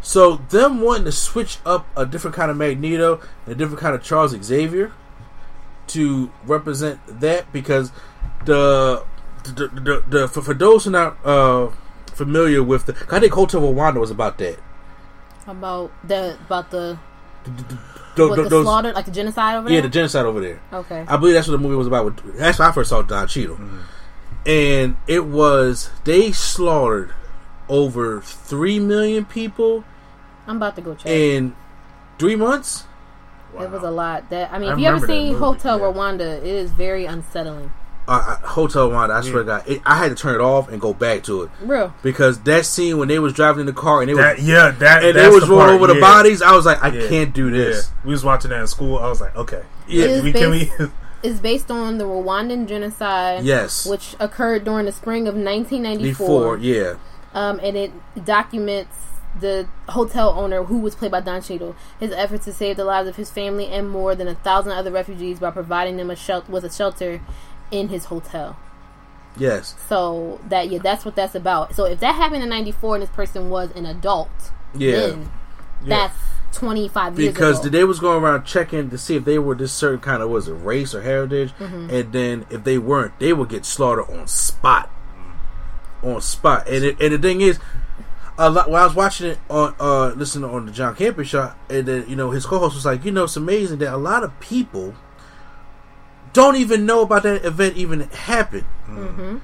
So 0.01 0.37
them 0.51 0.81
wanting 0.81 1.05
to 1.07 1.13
switch 1.13 1.59
up 1.67 1.87
a 1.97 2.07
different 2.07 2.37
kind 2.37 2.51
of 2.51 2.57
Magneto 2.57 3.21
and 3.47 3.53
a 3.53 3.57
different 3.57 3.81
kind 3.81 3.95
of 3.95 4.03
Charles 4.03 4.31
Xavier 4.43 4.93
to 5.89 6.31
represent 6.45 7.01
that 7.21 7.53
because 7.53 7.91
the 8.45 9.05
the, 9.45 9.69
the, 9.69 10.05
the 10.09 10.29
for, 10.29 10.43
for 10.43 10.55
those 10.55 10.85
who 10.85 10.91
are 10.91 10.93
not 10.93 11.27
uh, 11.27 11.71
familiar 12.15 12.63
with 12.63 12.87
the 12.87 12.97
I 13.11 13.21
think 13.21 13.33
Hotel 13.33 13.61
Rwanda 13.61 13.99
was 14.01 14.11
about 14.11 14.39
that. 14.39 14.59
About 15.47 15.91
the 16.07 16.37
about 16.47 16.71
the 16.71 16.99
Tho- 18.17 18.29
what, 18.29 18.37
the 18.37 18.49
those- 18.49 18.65
slaughter, 18.65 18.93
like 18.93 19.05
the 19.07 19.11
genocide 19.13 19.57
over 19.57 19.69
yeah, 19.69 19.69
there. 19.69 19.77
Yeah, 19.77 19.81
the 19.83 19.89
genocide 19.89 20.27
over 20.27 20.41
there. 20.41 20.61
okay. 20.73 21.05
I 21.09 21.17
believe 21.17 21.35
that's 21.35 21.47
what 21.49 21.53
the 21.53 21.59
movie 21.59 21.77
was 21.77 21.87
about. 21.87 22.05
With, 22.05 22.37
that's 22.37 22.59
when 22.59 22.69
I 22.69 22.73
first 22.73 22.91
saw 22.91 23.01
Don 23.03 23.27
Cheadle, 23.29 23.59
and 24.49 24.97
it 25.07 25.27
was 25.27 25.91
they 26.05 26.33
slaughtered 26.33 27.13
over 27.69 28.21
three 28.23 28.79
million 28.81 29.25
people 29.27 29.85
I'm 30.47 30.57
about 30.57 30.75
to 30.77 30.83
go 30.83 30.95
check. 30.95 31.07
in 31.07 31.55
three 32.19 32.35
months. 32.35 32.85
It 33.59 33.71
was 33.71 33.83
a 33.83 33.91
lot. 33.91 34.31
That 34.31 34.53
I 34.53 34.59
mean, 34.59 34.71
I 34.71 34.73
if 34.73 34.79
you 34.79 34.87
ever 34.87 34.95
remember 34.97 35.07
seen 35.13 35.27
movie, 35.33 35.39
Hotel 35.39 35.79
yeah. 35.79 35.85
Rwanda, 35.85 36.39
it 36.39 36.45
is 36.45 36.71
very 36.71 37.05
unsettling. 37.05 37.73
Uh, 38.07 38.37
Hotel 38.39 38.89
Rwanda, 38.89 39.11
I 39.11 39.21
swear 39.21 39.43
to 39.43 39.45
God, 39.45 39.69
it, 39.69 39.83
I 39.85 39.97
had 39.97 40.09
to 40.09 40.15
turn 40.15 40.35
it 40.35 40.41
off 40.41 40.71
and 40.71 40.81
go 40.81 40.95
back 40.95 41.25
to 41.25 41.43
it 41.43 41.51
Real. 41.61 41.93
because 42.03 42.41
that 42.45 42.65
scene 42.65 42.97
when 42.97 43.09
they 43.09 43.19
was 43.19 43.35
driving 43.35 43.61
in 43.61 43.67
the 43.67 43.75
car 43.75 44.01
and 44.01 44.09
they 44.09 44.15
That 44.15 44.39
was 44.39 44.49
yeah, 44.49 44.71
that 44.71 45.05
and 45.05 45.15
they 45.15 45.29
was 45.29 45.43
the 45.43 45.51
rolling 45.51 45.67
part, 45.79 45.83
over 45.83 45.93
the 45.93 46.01
bodies, 46.01 46.41
I 46.41 46.53
was 46.53 46.65
like, 46.65 46.83
I 46.83 46.89
Yeah. 46.89 47.07
can't 47.09 47.35
do 47.35 47.51
this. 47.51 47.91
Yeah. 47.91 48.07
We 48.07 48.13
was 48.13 48.25
watching 48.25 48.51
that 48.51 48.61
in 48.63 48.67
school. 48.67 48.97
I 48.99 49.09
was 49.11 49.21
like, 49.21 49.37
okay, 49.37 49.63
Yeah. 49.87 50.23
We 50.23 50.33
can 50.33 50.51
we. 50.51 50.71
It's 51.23 51.41
based 51.41 51.71
on 51.71 51.99
the 51.99 52.05
Rwandan 52.05 52.67
genocide, 52.69 53.45
Yes, 53.45 53.87
which 53.87 54.15
occurred 54.21 54.65
during 54.65 54.87
the 54.87 54.93
spring 54.93 55.27
of 55.27 55.35
1994. 55.35 56.27
before, 56.27 56.59
yeah, 56.59 56.95
um, 57.35 57.59
and 57.63 57.77
it 57.77 57.93
documents 58.25 58.97
the 59.41 59.69
hotel 59.89 60.31
owner, 60.31 60.65
who 60.65 60.79
was 60.79 60.95
played 60.95 61.11
by 61.13 61.21
Don 61.21 61.43
Cheadle, 61.43 61.77
his 62.01 62.11
efforts 62.13 62.45
to 62.47 62.53
save 62.53 62.77
the 62.77 62.85
lives 62.85 63.09
of 63.09 63.17
his 63.17 63.31
family 63.31 63.67
and 63.67 63.89
more 63.89 64.15
than 64.15 64.27
a 64.27 64.35
thousand 64.35 64.73
other 64.73 64.91
refugees 64.91 65.39
by 65.39 65.51
providing 65.51 65.97
them 65.97 66.11
a 66.11 66.17
shelter 66.17 66.51
with 66.51 66.65
a 66.65 66.71
shelter 66.73 67.21
in 67.71 67.89
his 67.89 68.07
hotel. 68.07 68.57
yes, 69.37 69.75
So 69.89 70.41
that 70.49 70.71
yeah, 70.71 70.79
that's 70.79 71.05
what 71.05 71.15
that's 71.15 71.35
about. 71.35 71.75
So 71.75 71.85
if 71.85 72.01
that 72.01 72.15
happened 72.15 72.43
in 72.43 72.49
'94 72.49 72.95
and 72.97 73.03
this 73.03 73.11
person 73.11 73.51
was 73.51 73.71
an 73.73 73.87
adult, 73.87 74.31
yeah. 74.75 74.93
then 74.93 75.31
that's 75.85 76.17
25 76.53 77.19
years 77.19 77.33
because 77.33 77.71
they 77.71 77.85
was 77.85 78.01
going 78.01 78.23
around 78.23 78.45
checking 78.45 78.91
to 78.91 78.99
see 78.99 79.17
if 79.17 79.25
they 79.25 79.39
were 79.39 79.55
this 79.55 79.73
certain 79.73 80.01
kind 80.01 80.23
of 80.23 80.31
was 80.31 80.49
it 80.49 80.55
race 80.55 80.95
or 80.95 81.03
heritage, 81.03 81.53
Mm-hmm. 81.59 81.91
and 81.91 82.13
then 82.13 82.47
if 82.51 82.65
they 82.65 82.79
weren't, 82.79 83.19
they 83.19 83.33
would 83.33 83.49
get 83.49 83.65
slaughtered 83.65 84.09
on 84.11 84.27
spot, 84.27 84.91
on 86.03 86.21
spot. 86.21 86.67
And 86.69 86.85
it, 86.85 87.01
and 87.01 87.13
the 87.15 87.19
thing 87.19 87.41
is, 87.41 87.59
a 88.39 88.49
lot, 88.51 88.71
when 88.71 88.81
I 88.81 88.85
was 88.87 88.95
watching 88.95 89.31
it 89.33 89.39
on 89.51 89.75
uh 89.81 90.09
listening 90.17 90.49
on 90.51 90.67
the 90.67 90.73
John 90.73 90.95
Campea 90.95 91.25
show, 91.25 91.53
and 91.69 91.87
then 91.87 92.05
you 92.09 92.17
know 92.17 92.31
his 92.31 92.47
co-host 92.47 92.75
was 92.77 92.87
like, 92.87 93.05
you 93.05 93.11
know, 93.13 93.25
it's 93.25 93.37
amazing 93.37 93.79
that 93.79 93.93
a 93.93 93.97
lot 93.97 94.23
of 94.25 94.39
people 94.41 94.95
don't 96.33 96.57
even 96.57 96.87
know 96.87 97.03
about 97.03 97.23
that 97.25 97.45
event 97.45 97.77
even 97.77 98.01
happened, 98.11 98.67
Mm-hmm. 98.89 99.39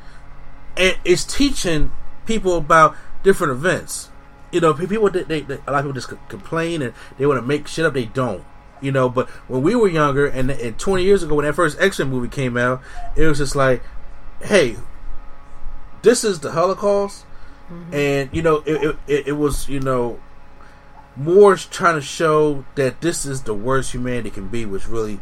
and 0.76 0.96
it's 1.04 1.24
teaching 1.24 1.92
people 2.24 2.56
about 2.56 2.96
different 3.22 3.52
events. 3.52 4.10
You 4.54 4.60
know, 4.60 4.72
people 4.72 5.10
they, 5.10 5.24
they, 5.24 5.40
they 5.40 5.58
a 5.66 5.72
lot 5.72 5.84
of 5.84 5.84
people 5.84 5.92
just 5.92 6.28
complain 6.28 6.80
and 6.80 6.94
they 7.18 7.26
want 7.26 7.40
to 7.40 7.46
make 7.46 7.66
shit 7.66 7.84
up. 7.84 7.92
They 7.92 8.04
don't. 8.04 8.44
You 8.80 8.92
know, 8.92 9.08
but 9.08 9.28
when 9.48 9.62
we 9.62 9.74
were 9.74 9.88
younger 9.88 10.26
and, 10.26 10.50
and 10.50 10.78
20 10.78 11.02
years 11.02 11.22
ago 11.22 11.34
when 11.34 11.44
that 11.44 11.54
first 11.54 11.80
X 11.80 11.98
Men 11.98 12.08
movie 12.08 12.28
came 12.28 12.56
out, 12.56 12.82
it 13.16 13.26
was 13.26 13.38
just 13.38 13.56
like, 13.56 13.82
hey, 14.42 14.76
this 16.02 16.22
is 16.22 16.40
the 16.40 16.52
Holocaust, 16.52 17.24
mm-hmm. 17.68 17.94
and 17.94 18.30
you 18.32 18.42
know, 18.42 18.62
it, 18.66 18.96
it, 19.08 19.28
it, 19.28 19.32
was 19.32 19.68
you 19.68 19.80
know 19.80 20.20
more 21.16 21.56
trying 21.56 21.94
to 21.94 22.02
show 22.02 22.64
that 22.74 23.00
this 23.00 23.24
is 23.24 23.42
the 23.42 23.54
worst 23.54 23.92
humanity 23.92 24.30
can 24.30 24.48
be, 24.48 24.66
which 24.66 24.86
really 24.86 25.18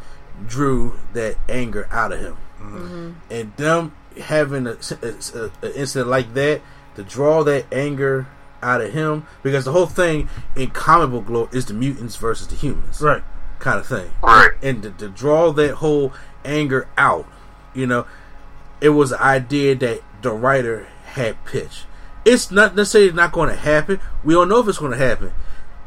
drew 0.46 0.98
that 1.12 1.36
anger 1.48 1.88
out 1.90 2.12
of 2.12 2.20
him, 2.20 2.36
mm-hmm. 2.60 3.12
and 3.30 3.56
them 3.56 3.94
having 4.20 4.66
a, 4.66 4.76
a, 5.02 5.50
a 5.62 5.78
incident 5.78 6.10
like 6.10 6.34
that 6.34 6.60
to 6.96 7.02
draw 7.02 7.44
that 7.44 7.64
anger 7.72 8.26
out 8.62 8.80
of 8.80 8.92
him 8.92 9.26
because 9.42 9.64
the 9.64 9.72
whole 9.72 9.86
thing 9.86 10.28
in 10.56 10.70
comic 10.70 11.10
book 11.10 11.28
lore 11.28 11.48
is 11.52 11.66
the 11.66 11.74
mutants 11.74 12.16
versus 12.16 12.46
the 12.48 12.54
humans 12.54 13.00
Right. 13.00 13.22
kind 13.58 13.78
of 13.78 13.86
thing 13.86 14.10
Right. 14.22 14.52
and 14.62 14.82
to, 14.82 14.90
to 14.92 15.08
draw 15.08 15.52
that 15.52 15.74
whole 15.76 16.12
anger 16.44 16.88
out, 16.96 17.26
you 17.74 17.86
know, 17.86 18.06
it 18.80 18.90
was 18.90 19.12
an 19.12 19.20
idea 19.20 19.74
that 19.76 20.00
the 20.22 20.32
writer 20.32 20.86
had 21.04 21.44
pitched. 21.44 21.86
It's 22.24 22.50
not 22.50 22.74
necessarily 22.76 23.12
not 23.12 23.32
going 23.32 23.48
to 23.48 23.56
happen. 23.56 24.00
We 24.24 24.34
don't 24.34 24.48
know 24.48 24.60
if 24.60 24.68
it's 24.68 24.78
going 24.78 24.92
to 24.92 24.98
happen. 24.98 25.32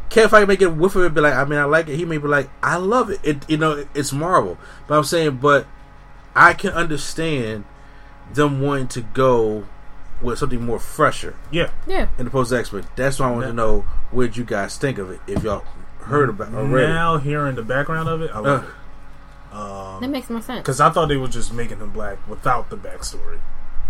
Kevin 0.09 0.29
Feige 0.41 0.47
may 0.47 0.55
get 0.55 0.67
a 0.67 0.71
whiff 0.71 0.95
of 0.95 1.03
it, 1.03 1.13
be 1.13 1.21
like, 1.21 1.33
I 1.33 1.43
mean, 1.45 1.57
I 1.59 1.63
like 1.63 1.87
it. 1.89 1.95
He 1.95 2.05
may 2.05 2.17
be 2.17 2.27
like, 2.27 2.49
I 2.61 2.75
love 2.75 3.09
it. 3.09 3.19
It, 3.23 3.49
you 3.49 3.57
know, 3.57 3.85
it's 3.93 4.13
Marvel. 4.13 4.57
But 4.87 4.97
I'm 4.97 5.03
saying, 5.03 5.37
but 5.37 5.65
I 6.35 6.53
can 6.53 6.71
understand 6.71 7.63
them 8.33 8.61
wanting 8.61 8.87
to 8.89 9.01
go 9.01 9.65
with 10.21 10.39
something 10.39 10.61
more 10.65 10.79
fresher 10.79 11.35
Yeah. 11.51 11.71
yeah. 11.87 12.07
in 12.17 12.25
the 12.25 12.31
post 12.31 12.51
X 12.53 12.71
Men. 12.71 12.85
That's 12.95 13.19
why 13.19 13.27
I 13.27 13.31
want 13.31 13.45
to 13.47 13.53
know 13.53 13.81
what 14.11 14.23
did 14.25 14.37
you 14.37 14.43
guys 14.43 14.77
think 14.77 14.97
of 14.97 15.09
it. 15.11 15.19
If 15.27 15.43
y'all 15.43 15.63
heard 15.99 16.29
about 16.29 16.49
it 16.49 16.55
already. 16.55 16.87
Now 16.87 17.17
hearing 17.17 17.55
the 17.55 17.63
background 17.63 18.07
of 18.09 18.21
it, 18.21 18.31
I 18.33 18.39
love 18.39 18.63
Uh, 19.51 19.97
it. 19.97 20.01
That 20.01 20.09
makes 20.09 20.29
more 20.29 20.41
sense. 20.41 20.59
Because 20.59 20.79
I 20.81 20.89
thought 20.89 21.07
they 21.07 21.17
were 21.17 21.27
just 21.27 21.53
making 21.53 21.79
him 21.79 21.91
black 21.91 22.17
without 22.27 22.69
the 22.69 22.77
backstory. 22.77 23.39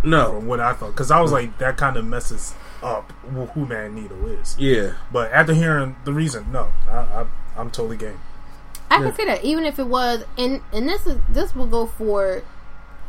no, 0.04 0.34
From 0.34 0.46
what 0.48 0.60
I 0.60 0.74
thought. 0.74 0.92
Because 0.92 1.10
I 1.12 1.20
was 1.20 1.32
like, 1.32 1.58
that 1.58 1.78
kind 1.78 1.98
of 1.98 2.06
messes 2.06 2.54
up 2.84 3.12
wh- 3.34 3.50
who 3.54 3.66
Magneto 3.66 4.16
is. 4.28 4.56
yeah. 4.60 4.92
But 5.12 5.32
after 5.32 5.54
hearing 5.54 5.96
the 6.06 6.14
reason, 6.14 6.52
no, 6.52 6.68
I, 6.88 6.98
I, 6.98 7.26
I'm 7.58 7.72
totally 7.72 7.98
game. 7.98 8.20
I 8.92 8.98
can 9.00 9.16
see 9.16 9.26
that 9.26 9.44
even 9.44 9.66
if 9.66 9.80
it 9.80 9.88
was, 9.88 10.24
and 10.38 10.62
and 10.72 10.88
this 10.88 11.08
is 11.08 11.18
this 11.28 11.56
will 11.56 11.66
go 11.66 11.88
for 11.88 12.44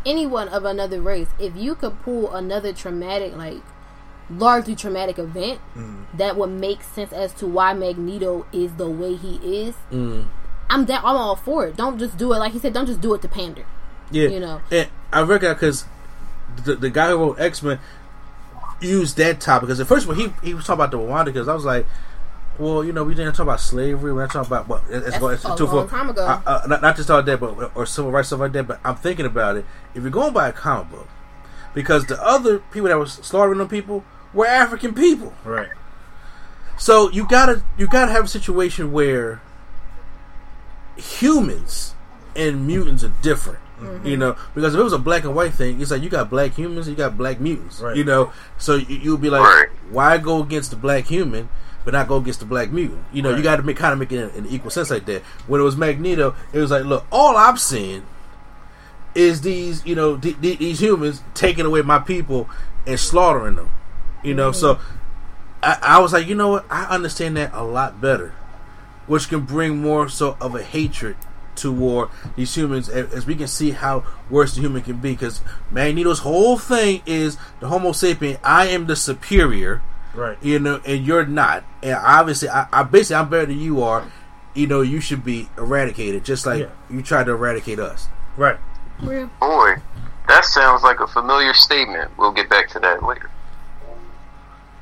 anyone 0.06 0.48
of 0.48 0.64
another 0.64 1.00
race. 1.00 1.28
If 1.38 1.56
you 1.56 1.74
could 1.74 2.00
pull 2.02 2.32
another 2.34 2.72
traumatic, 2.72 3.36
like 3.36 3.60
largely 4.30 4.74
traumatic 4.74 5.18
event, 5.18 5.60
mm. 5.74 6.06
that 6.14 6.36
would 6.36 6.50
make 6.50 6.82
sense 6.82 7.12
as 7.12 7.32
to 7.34 7.46
why 7.46 7.74
Magneto 7.74 8.46
is 8.52 8.74
the 8.74 8.88
way 8.88 9.16
he 9.16 9.36
is. 9.36 9.74
Mm. 9.90 10.26
I'm 10.70 10.84
da- 10.84 10.98
I'm 10.98 11.16
all 11.16 11.36
for 11.36 11.66
it. 11.66 11.76
Don't 11.76 11.98
just 11.98 12.16
do 12.16 12.32
it 12.32 12.38
like 12.38 12.52
he 12.52 12.58
said. 12.58 12.72
Don't 12.72 12.86
just 12.86 13.00
do 13.00 13.14
it 13.14 13.22
to 13.22 13.28
pander. 13.28 13.66
Yeah, 14.10 14.28
You 14.28 14.40
know. 14.40 14.60
and 14.70 14.88
I 15.12 15.22
reckon 15.22 15.52
because 15.52 15.84
the 16.64 16.76
the 16.76 16.90
guy 16.90 17.10
who 17.10 17.18
wrote 17.18 17.40
X 17.40 17.62
Men 17.62 17.78
used 18.80 19.16
that 19.16 19.40
topic 19.40 19.66
because 19.66 19.80
at 19.80 19.86
first 19.86 20.06
when 20.06 20.16
he 20.16 20.32
he 20.42 20.54
was 20.54 20.64
talking 20.64 20.84
about 20.84 20.90
the 20.90 20.98
Rwanda 20.98 21.26
because 21.26 21.48
I 21.48 21.54
was 21.54 21.64
like, 21.64 21.86
well, 22.58 22.84
you 22.84 22.92
know, 22.92 23.04
we 23.04 23.14
didn't 23.14 23.32
talk 23.34 23.44
about 23.44 23.60
slavery. 23.60 24.12
We're 24.12 24.22
not 24.22 24.32
talking 24.32 24.46
about 24.48 24.68
what 24.68 24.82
it's, 24.88 25.18
That's 25.18 25.44
it's, 25.44 25.44
a 25.44 25.56
too 25.56 25.66
long 25.66 25.88
far- 25.88 25.98
time 25.98 26.10
ago. 26.10 26.26
Uh, 26.26 26.40
uh, 26.46 26.66
not, 26.68 26.82
not 26.82 26.96
just 26.96 27.10
all 27.10 27.22
that, 27.22 27.40
but 27.40 27.70
or 27.74 27.86
civil 27.86 28.10
rights 28.10 28.28
stuff 28.28 28.40
like 28.40 28.52
that. 28.52 28.66
But 28.66 28.80
I'm 28.84 28.96
thinking 28.96 29.26
about 29.26 29.56
it. 29.56 29.64
If 29.94 30.02
you're 30.02 30.10
going 30.10 30.32
by 30.32 30.48
a 30.48 30.52
comic 30.52 30.90
book, 30.90 31.08
because 31.74 32.06
the 32.06 32.22
other 32.22 32.58
people 32.58 32.88
that 32.88 32.98
were 32.98 33.06
slaughtering 33.06 33.58
them 33.58 33.68
people 33.68 34.04
were 34.34 34.46
African 34.46 34.94
people. 34.94 35.32
Right. 35.44 35.68
So 36.78 37.10
you 37.10 37.26
gotta 37.26 37.62
you 37.78 37.86
gotta 37.86 38.12
have 38.12 38.24
a 38.24 38.28
situation 38.28 38.92
where 38.92 39.40
humans 40.96 41.94
and 42.34 42.66
mutants 42.66 43.04
are 43.04 43.12
different. 43.22 43.60
You 44.04 44.16
know, 44.16 44.36
because 44.54 44.72
if 44.74 44.80
it 44.80 44.82
was 44.82 44.94
a 44.94 44.98
black 44.98 45.24
and 45.24 45.34
white 45.34 45.52
thing, 45.52 45.82
it's 45.82 45.90
like 45.90 46.00
you 46.02 46.08
got 46.08 46.30
black 46.30 46.54
humans, 46.54 46.88
you 46.88 46.94
got 46.94 47.18
black 47.18 47.40
mutants. 47.40 47.78
Right. 47.78 47.94
You 47.94 48.04
know, 48.04 48.32
so 48.56 48.76
you, 48.76 48.96
you'll 48.96 49.18
be 49.18 49.28
like, 49.28 49.42
Right. 49.42 49.68
why 49.90 50.16
go 50.16 50.42
against 50.42 50.70
the 50.70 50.76
black 50.78 51.04
human, 51.04 51.50
but 51.86 51.94
not 51.94 52.08
go 52.08 52.16
against 52.16 52.40
the 52.40 52.46
black 52.46 52.70
mutant? 52.70 53.02
You 53.12 53.22
know, 53.22 53.34
you 53.34 53.42
got 53.42 53.56
to 53.56 53.62
make 53.62 53.78
kind 53.78 53.94
of 53.94 53.98
make 53.98 54.12
it 54.12 54.34
in 54.34 54.44
equal 54.46 54.70
sense 54.70 54.90
like 54.90 55.06
that. 55.06 55.22
When 55.46 55.60
it 55.60 55.64
was 55.64 55.76
Magneto, 55.76 56.34
it 56.52 56.58
was 56.58 56.70
like, 56.70 56.84
look, 56.84 57.06
all 57.10 57.34
I'm 57.36 57.56
seeing 57.56 58.04
is 59.14 59.40
these, 59.40 59.86
you 59.86 59.94
know, 59.94 60.18
th- 60.18 60.40
th- 60.42 60.58
these 60.58 60.80
humans 60.80 61.22
taking 61.32 61.64
away 61.64 61.80
my 61.82 61.98
people 61.98 62.50
and 62.86 63.00
slaughtering 63.00 63.54
them. 63.54 63.70
You 64.22 64.34
know, 64.34 64.52
so 64.52 64.74
mm-hmm. 64.74 64.96
I, 65.62 65.78
I 65.82 65.98
was 66.00 66.12
like, 66.12 66.26
you 66.26 66.34
know 66.34 66.48
what? 66.48 66.66
I 66.68 66.84
understand 66.86 67.36
that 67.36 67.54
a 67.54 67.62
lot 67.62 68.00
better, 68.00 68.34
which 69.06 69.28
can 69.28 69.40
bring 69.40 69.78
more 69.78 70.08
so 70.08 70.36
of 70.40 70.54
a 70.54 70.62
hatred 70.62 71.16
toward 71.54 72.10
these 72.36 72.54
humans, 72.54 72.88
as, 72.88 73.12
as 73.14 73.26
we 73.26 73.34
can 73.34 73.48
see 73.48 73.70
how 73.70 74.04
worse 74.28 74.54
the 74.54 74.60
human 74.60 74.82
can 74.82 74.98
be. 74.98 75.12
Because 75.12 75.40
Magneto's 75.70 76.18
whole 76.18 76.58
thing 76.58 77.02
is 77.06 77.38
the 77.60 77.68
Homo 77.68 77.92
sapien. 77.92 78.38
I 78.44 78.66
am 78.66 78.86
the 78.86 78.96
superior, 78.96 79.82
Right. 80.16 80.38
you 80.42 80.58
know, 80.58 80.80
and 80.84 81.06
you're 81.06 81.26
not. 81.26 81.62
And 81.82 81.94
obviously, 81.94 82.48
I, 82.48 82.66
I 82.72 82.82
basically 82.82 83.16
I'm 83.16 83.28
better 83.28 83.46
than 83.46 83.60
you 83.60 83.82
are. 83.82 84.10
You 84.54 84.66
know, 84.66 84.80
you 84.80 85.00
should 85.00 85.22
be 85.24 85.48
eradicated, 85.58 86.24
just 86.24 86.46
like 86.46 86.60
Yeah. 86.62 86.68
you 86.90 87.02
tried 87.02 87.24
to 87.26 87.32
eradicate 87.32 87.78
us. 87.78 88.08
Right. 88.38 88.56
Real. 89.02 89.30
Boy, 89.40 89.74
that 90.28 90.44
sounds 90.46 90.82
like 90.82 91.00
a 91.00 91.06
familiar 91.06 91.52
statement. 91.52 92.10
We'll 92.16 92.32
get 92.32 92.48
back 92.48 92.68
to 92.70 92.78
that 92.80 93.02
later. 93.02 93.30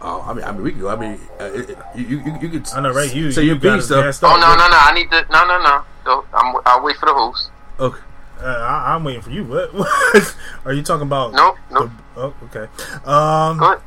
Oh, 0.00 0.20
I 0.22 0.34
mean, 0.34 0.44
I 0.44 0.52
mean, 0.52 0.62
we 0.62 0.70
can 0.72 0.80
go. 0.80 0.88
I 0.90 0.96
mean, 0.96 1.18
uh, 1.40 1.44
it, 1.44 1.70
it- 1.70 1.78
you, 1.96 2.04
you, 2.18 2.38
you 2.40 2.48
could. 2.50 2.68
I 2.74 2.80
know, 2.80 2.92
right? 2.92 3.12
You, 3.12 3.32
say 3.32 3.42
you 3.42 3.48
your 3.48 3.56
got 3.56 3.62
beat 3.62 3.78
us 3.80 3.86
stuff. 3.86 4.04
gassed 4.04 4.22
Oh 4.22 4.36
no 4.36 4.54
no 4.54 4.68
no! 4.68 4.76
I 4.78 4.92
need 4.94 5.10
to 5.10 5.26
no 5.30 5.46
no 5.46 5.62
no. 5.62 5.82
Go- 6.04 6.24
I'm, 6.34 6.54
I'll 6.66 6.82
wait 6.84 6.96
for 6.96 7.06
the 7.06 7.14
host. 7.14 7.50
Okay. 7.80 8.00
Uh, 8.40 8.44
I, 8.46 8.94
I'm 8.94 9.02
waiting 9.04 9.22
for 9.22 9.30
you. 9.30 9.44
What? 9.44 9.72
what? 9.74 10.36
Are 10.66 10.72
you 10.74 10.82
talking 10.82 11.06
about? 11.06 11.32
Nope, 11.32 11.56
nope. 11.70 11.90
the- 12.14 12.20
oh, 12.20 12.34
okay. 12.44 12.68
Um, 13.06 13.58
Go 13.58 13.72
ahead. 13.72 13.80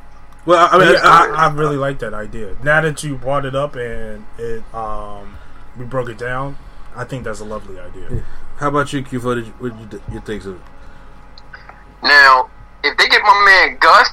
Well, 0.48 0.66
I 0.72 0.78
mean, 0.78 0.92
Yeah, 0.94 1.00
I, 1.02 1.26
I, 1.26 1.46
I 1.46 1.52
really 1.52 1.76
like 1.76 1.98
that 1.98 2.14
idea. 2.14 2.56
Now 2.62 2.80
that 2.80 3.04
you 3.04 3.16
brought 3.16 3.44
it 3.44 3.54
up 3.54 3.76
and 3.76 4.24
it, 4.38 4.62
um, 4.74 5.36
we 5.76 5.84
broke 5.84 6.08
it 6.08 6.16
down, 6.16 6.56
I 6.96 7.04
think 7.04 7.24
that's 7.24 7.40
a 7.40 7.44
lovely 7.44 7.78
idea. 7.78 8.24
how 8.56 8.68
about 8.68 8.90
you, 8.94 9.02
Q? 9.02 9.20
What 9.20 9.34
did 9.34 9.46
you, 9.48 9.52
what 9.58 9.90
did 9.90 10.00
you, 10.08 10.14
you 10.14 10.20
think 10.20 10.44
of? 10.46 10.54
it? 10.54 10.60
Now, 12.02 12.48
if 12.82 12.96
they 12.96 13.08
get 13.08 13.20
my 13.22 13.44
man 13.44 13.76
Gus 13.78 14.08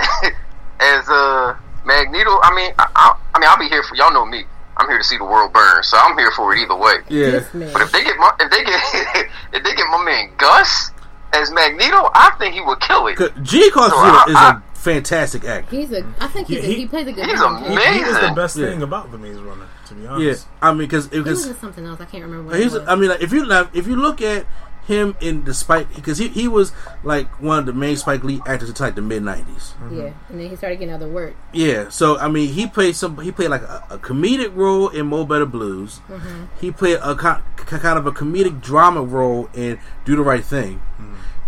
as 0.80 1.08
uh, 1.08 1.56
Magneto, 1.86 2.38
I 2.42 2.54
mean, 2.54 2.74
I, 2.78 2.86
I, 2.94 3.16
I 3.34 3.38
mean, 3.38 3.48
I'll 3.48 3.58
be 3.58 3.68
here 3.68 3.82
for 3.82 3.94
y'all. 3.96 4.12
Know 4.12 4.26
me. 4.26 4.44
I'm 4.76 4.86
here 4.88 4.98
to 4.98 5.04
see 5.04 5.16
the 5.16 5.24
world 5.24 5.52
burn, 5.54 5.82
so 5.82 5.96
I'm 5.98 6.16
here 6.18 6.30
for 6.36 6.54
it 6.54 6.60
either 6.60 6.76
way. 6.76 6.96
Yeah, 7.08 7.40
man. 7.54 7.72
But 7.72 7.82
if 7.82 7.92
they 7.92 8.04
get 8.04 8.16
my 8.18 8.32
if 8.38 8.50
they 8.50 8.64
get 8.64 8.80
if 9.54 9.64
they 9.64 9.74
get 9.74 9.86
my 9.90 10.02
man 10.04 10.30
Gus 10.36 10.90
as 11.32 11.50
Magneto, 11.50 12.10
I 12.14 12.34
think 12.38 12.54
he 12.54 12.60
would 12.60 12.80
kill 12.80 13.06
it. 13.06 13.16
G. 13.42 13.70
Carson 13.70 13.96
So 13.98 14.30
is 14.30 14.36
I- 14.36 14.56
a 14.56 14.62
fantastic 14.80 15.44
actor. 15.44 15.74
He's 15.76 15.92
a. 15.92 16.04
I 16.18 16.26
think 16.28 16.48
he's 16.48 16.58
He- 16.58 16.64
a, 16.64 16.66
he, 16.68 16.74
he- 16.82 16.86
plays 16.86 17.06
a 17.06 17.12
good. 17.12 17.26
he's 17.26 17.38
villain. 17.38 17.62
a 17.64 17.68
He, 17.68 17.74
man. 17.74 17.94
he 17.94 18.00
is 18.00 18.20
the 18.20 18.32
best 18.34 18.56
Yeah. 18.56 18.66
thing 18.66 18.82
about 18.82 19.10
the 19.12 19.18
Maze 19.18 19.36
Runner, 19.38 19.66
to 19.88 19.94
be 19.94 20.06
honest. 20.06 20.22
Yeah, 20.22 20.28
honest. 20.30 20.46
I 20.62 20.70
mean, 20.72 20.78
because 20.78 21.08
He 21.08 21.20
was 21.20 21.58
something 21.58 21.84
else. 21.86 22.00
I 22.00 22.04
can't 22.06 22.24
remember. 22.24 22.50
What 22.50 22.60
he's. 22.60 22.74
it 22.74 22.80
was. 22.80 22.88
I 22.88 22.94
mean, 22.96 23.10
like, 23.10 23.20
if 23.22 23.32
you 23.32 23.46
now, 23.46 23.68
if 23.72 23.86
you 23.86 23.96
look 23.96 24.20
at 24.22 24.46
him 24.86 25.14
in 25.20 25.44
the 25.44 25.54
Spike, 25.54 25.94
because 25.94 26.18
he, 26.18 26.28
he 26.28 26.48
was 26.48 26.72
like 27.04 27.28
one 27.40 27.58
of 27.60 27.66
the 27.66 27.72
main 27.72 27.96
Spike 27.96 28.24
Lee 28.24 28.40
actors 28.46 28.70
in 28.70 28.74
like 28.80 28.94
the 28.96 29.02
mid 29.02 29.22
'90s. 29.22 29.74
yeah, 29.92 30.10
and 30.28 30.40
then 30.40 30.48
he 30.50 30.56
started 30.56 30.76
getting 30.80 30.92
other 30.94 31.06
work. 31.08 31.34
Yeah, 31.52 31.90
so 31.90 32.18
I 32.18 32.28
mean, 32.28 32.48
he 32.52 32.66
played 32.66 32.96
some. 32.96 33.18
He 33.20 33.30
played 33.30 33.50
like 33.50 33.62
a, 33.62 33.84
a 33.90 33.98
comedic 33.98 34.56
role 34.56 34.88
in 34.88 35.06
Mo 35.06 35.24
Better 35.24 35.46
Blues. 35.46 36.00
Mm-hmm. 36.08 36.44
He 36.60 36.70
played 36.72 36.98
a 37.02 37.14
ki- 37.14 37.64
kind 37.78 37.98
of 37.98 38.06
a 38.06 38.12
comedic 38.12 38.60
drama 38.60 39.02
role 39.02 39.48
in 39.54 39.78
Do 40.04 40.16
the 40.16 40.22
Right 40.22 40.44
Thing. 40.44 40.80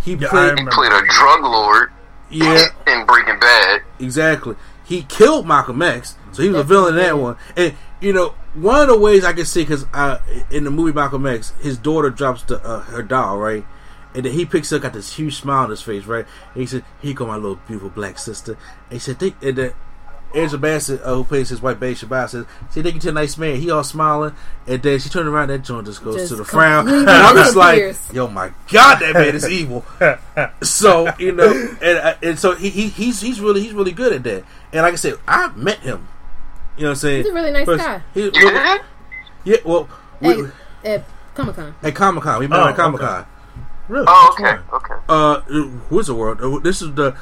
He 0.04 0.14
Yeah, 0.14 0.28
played, 0.28 0.58
He 0.58 0.66
played 0.66 0.92
a 0.92 1.02
drug 1.06 1.42
lord 1.42 1.90
yeah, 2.32 2.66
in 2.86 3.06
Breaking 3.06 3.38
Bad. 3.38 3.82
exactly. 3.98 4.56
He 4.84 5.02
killed 5.02 5.46
Malcolm 5.46 5.80
X, 5.80 6.16
so 6.32 6.42
he 6.42 6.48
was 6.48 6.60
a 6.60 6.64
villain 6.64 6.94
in 6.94 7.00
that 7.00 7.18
one. 7.18 7.36
And 7.56 7.74
you 8.00 8.12
know, 8.12 8.34
one 8.54 8.80
of 8.80 8.88
the 8.88 8.98
ways 8.98 9.24
I 9.24 9.32
can 9.32 9.44
see 9.44 9.62
because 9.62 9.86
uh, 9.94 10.18
in 10.50 10.64
the 10.64 10.70
movie 10.70 10.92
Malcolm 10.92 11.26
X, 11.26 11.52
his 11.60 11.78
daughter 11.78 12.10
drops 12.10 12.42
the, 12.42 12.62
uh, 12.62 12.80
her 12.80 13.02
doll, 13.02 13.38
right, 13.38 13.64
and 14.14 14.24
then 14.24 14.32
he 14.32 14.44
picks 14.44 14.72
up, 14.72 14.82
got 14.82 14.92
this 14.92 15.14
huge 15.14 15.36
smile 15.36 15.64
on 15.64 15.70
his 15.70 15.82
face, 15.82 16.04
right, 16.04 16.26
and 16.54 16.60
he 16.60 16.66
said, 16.66 16.84
"Here 17.00 17.14
go 17.14 17.26
my 17.26 17.36
little 17.36 17.60
beautiful 17.66 17.90
black 17.90 18.18
sister." 18.18 18.52
And 18.90 18.94
he 18.94 18.98
said, 18.98 19.18
"Think," 19.18 19.36
and 19.42 19.56
then 19.56 19.72
Angela 20.34 20.58
Bassett, 20.58 21.02
uh, 21.02 21.14
who 21.14 21.24
plays 21.24 21.48
his 21.48 21.60
wife, 21.60 21.78
Betty 21.80 21.94
Shabazz, 21.94 22.30
says, 22.30 22.46
"See, 22.70 22.82
take 22.82 22.94
you 22.94 23.00
to 23.00 23.08
a 23.10 23.12
nice 23.12 23.36
man." 23.36 23.56
He 23.56 23.70
all 23.70 23.84
smiling, 23.84 24.34
and 24.66 24.82
then 24.82 24.98
she 24.98 25.08
turned 25.08 25.28
around. 25.28 25.48
That 25.48 25.62
joint 25.62 25.86
just 25.86 26.02
goes 26.02 26.16
Just 26.16 26.28
to 26.30 26.36
the 26.36 26.44
frown, 26.44 26.88
and 26.88 27.08
I'm 27.10 27.36
just 27.36 27.56
like, 27.56 27.96
"Yo, 28.12 28.28
my 28.28 28.50
God, 28.72 29.00
that 29.00 29.14
man 29.14 29.34
is 29.34 29.48
evil." 29.48 29.84
so 30.62 31.12
you 31.18 31.32
know, 31.32 31.50
and 31.82 31.98
uh, 31.98 32.14
and 32.22 32.38
so 32.38 32.54
he, 32.54 32.70
he 32.70 32.88
he's 32.88 33.20
he's 33.20 33.40
really 33.40 33.60
he's 33.62 33.72
really 33.72 33.92
good 33.92 34.12
at 34.12 34.22
that. 34.24 34.44
And 34.72 34.82
like 34.82 34.92
I 34.94 34.96
said, 34.96 35.14
I 35.28 35.48
met 35.54 35.78
him. 35.80 36.08
You 36.76 36.84
know 36.84 36.88
what 36.88 36.90
I'm 36.92 36.96
saying? 36.96 37.22
He's 37.24 37.30
a 37.30 37.34
really 37.34 37.50
nice 37.50 37.66
First- 37.66 37.84
guy. 37.84 38.02
He, 38.14 38.22
You 38.24 38.30
did? 38.30 38.80
yeah, 39.44 39.56
well, 39.64 39.88
we, 40.20 40.44
At, 40.44 40.52
at 40.84 41.04
Comic 41.34 41.56
Con. 41.56 41.74
at 41.82 41.94
Comic 41.94 42.22
Con, 42.24 42.38
we 42.38 42.46
met 42.46 42.58
Oh, 42.60 42.68
at 42.68 42.76
Comic 42.76 43.00
Con. 43.02 43.26
Really? 43.88 44.06
Oh, 44.08 44.36
okay, 44.38 44.58
okay. 44.72 44.94
Uh, 45.08 45.40
Wizard 45.90 46.16
World. 46.16 46.40
Uh, 46.40 46.58
This 46.60 46.80
is 46.80 46.94
the 46.94 47.14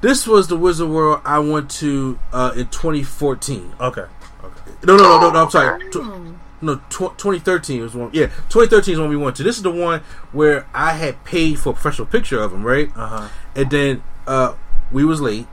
this 0.00 0.26
was 0.26 0.48
the 0.48 0.56
Wizard 0.56 0.88
World 0.88 1.20
I 1.24 1.38
went 1.40 1.70
to 1.72 2.18
uh, 2.32 2.52
in 2.54 2.66
2014. 2.68 3.74
Okay. 3.80 4.00
Okay. 4.02 4.70
No, 4.84 4.96
no, 4.96 5.02
no, 5.02 5.20
no, 5.20 5.30
no. 5.30 5.42
I'm 5.44 5.50
sorry. 5.50 5.90
Tw- 5.90 6.34
no, 6.60 6.76
tw- 6.90 7.16
2013 7.18 7.82
was 7.82 7.94
one. 7.94 8.10
Yeah, 8.12 8.26
2013 8.48 8.94
is 8.94 9.00
when 9.00 9.08
we 9.10 9.16
went 9.16 9.36
to. 9.36 9.42
This 9.44 9.56
is 9.56 9.62
the 9.62 9.70
one 9.70 10.00
where 10.32 10.66
I 10.74 10.92
had 10.92 11.22
paid 11.24 11.58
for 11.60 11.70
a 11.70 11.72
professional 11.72 12.06
picture 12.06 12.40
of 12.40 12.52
him, 12.52 12.64
right? 12.64 12.90
Uh 12.96 13.06
huh. 13.06 13.28
And 13.54 13.70
then 13.70 14.02
uh, 14.26 14.54
we 14.90 15.04
was 15.04 15.20
late. 15.20 15.46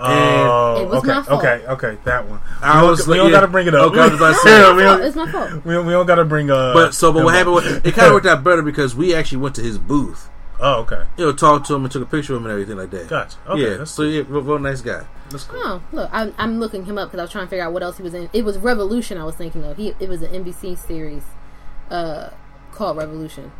Oh, 0.00 0.82
It 0.82 0.88
was 0.88 0.98
okay, 0.98 1.06
my 1.08 1.22
fault. 1.22 1.44
okay, 1.44 1.66
okay, 1.66 1.98
that 2.04 2.28
one. 2.28 2.40
I 2.60 2.82
we 2.82 2.88
was 2.88 2.98
don't, 3.00 3.08
we 3.10 3.16
don't 3.16 3.26
yeah. 3.30 3.32
gotta 3.36 3.46
bring 3.46 3.68
it 3.68 3.74
up. 3.74 3.92
Okay, 3.92 4.00
I 4.00 4.06
was 4.08 4.14
about 4.14 4.32
to 4.34 4.34
say. 4.40 4.50
Yeah, 4.50 4.66
It's 4.70 4.74
we 4.76 4.82
my 4.82 4.84
fault. 4.84 4.98
don't, 4.98 5.06
It's 5.06 5.16
my 5.16 5.30
fault. 5.50 5.64
we, 5.64 5.72
don't- 5.72 5.86
we 5.86 5.92
don't 5.92 6.06
gotta 6.06 6.24
bring. 6.24 6.50
Uh, 6.50 6.74
But 6.74 6.94
so, 6.94 7.12
but 7.12 7.24
what 7.24 7.34
happened? 7.34 7.54
Was, 7.54 7.66
it 7.66 7.94
kind 7.94 8.08
of 8.08 8.12
worked 8.14 8.26
out 8.32 8.42
better 8.44 8.62
because 8.62 8.94
we 8.94 9.14
actually 9.14 9.38
went 9.38 9.54
to 9.56 9.62
his 9.62 9.78
booth. 9.78 10.28
Oh, 10.60 10.80
okay, 10.82 11.02
You 11.16 11.26
know, 11.26 11.32
talked 11.32 11.66
to 11.66 11.74
him 11.74 11.82
and 11.84 11.90
took 11.92 12.02
a 12.02 12.06
picture 12.06 12.34
of 12.34 12.40
him 12.40 12.44
and 12.46 12.52
everything 12.52 12.76
like 12.76 12.90
that. 12.90 13.08
gotcha. 13.08 13.36
Okay, 13.48 13.70
yeah. 13.70 13.76
that's, 13.78 13.90
So 13.90 14.02
yeah, 14.02 14.22
real, 14.28 14.42
real 14.42 14.58
nice 14.58 14.80
guy. 14.80 15.04
that's 15.30 15.44
cool. 15.44 15.60
Oh, 15.62 15.82
look, 15.92 16.08
I'm, 16.12 16.32
I'm 16.38 16.60
looking 16.60 16.84
him 16.84 16.96
up 16.96 17.08
because 17.08 17.18
I 17.18 17.22
was 17.24 17.32
trying 17.32 17.46
to 17.46 17.50
figure 17.50 17.64
out 17.64 17.72
what 17.72 17.82
else 17.82 17.96
he 17.96 18.02
was 18.02 18.14
in. 18.14 18.30
It 18.32 18.44
was 18.44 18.56
Revolution. 18.58 19.18
I 19.18 19.24
was 19.24 19.34
thinking 19.34 19.64
of. 19.64 19.76
He 19.76 19.94
it 19.98 20.08
was 20.08 20.22
an 20.22 20.44
NBC 20.44 20.78
series 20.78 21.24
uh, 21.90 22.30
called 22.72 22.96
Revolution. 22.96 23.50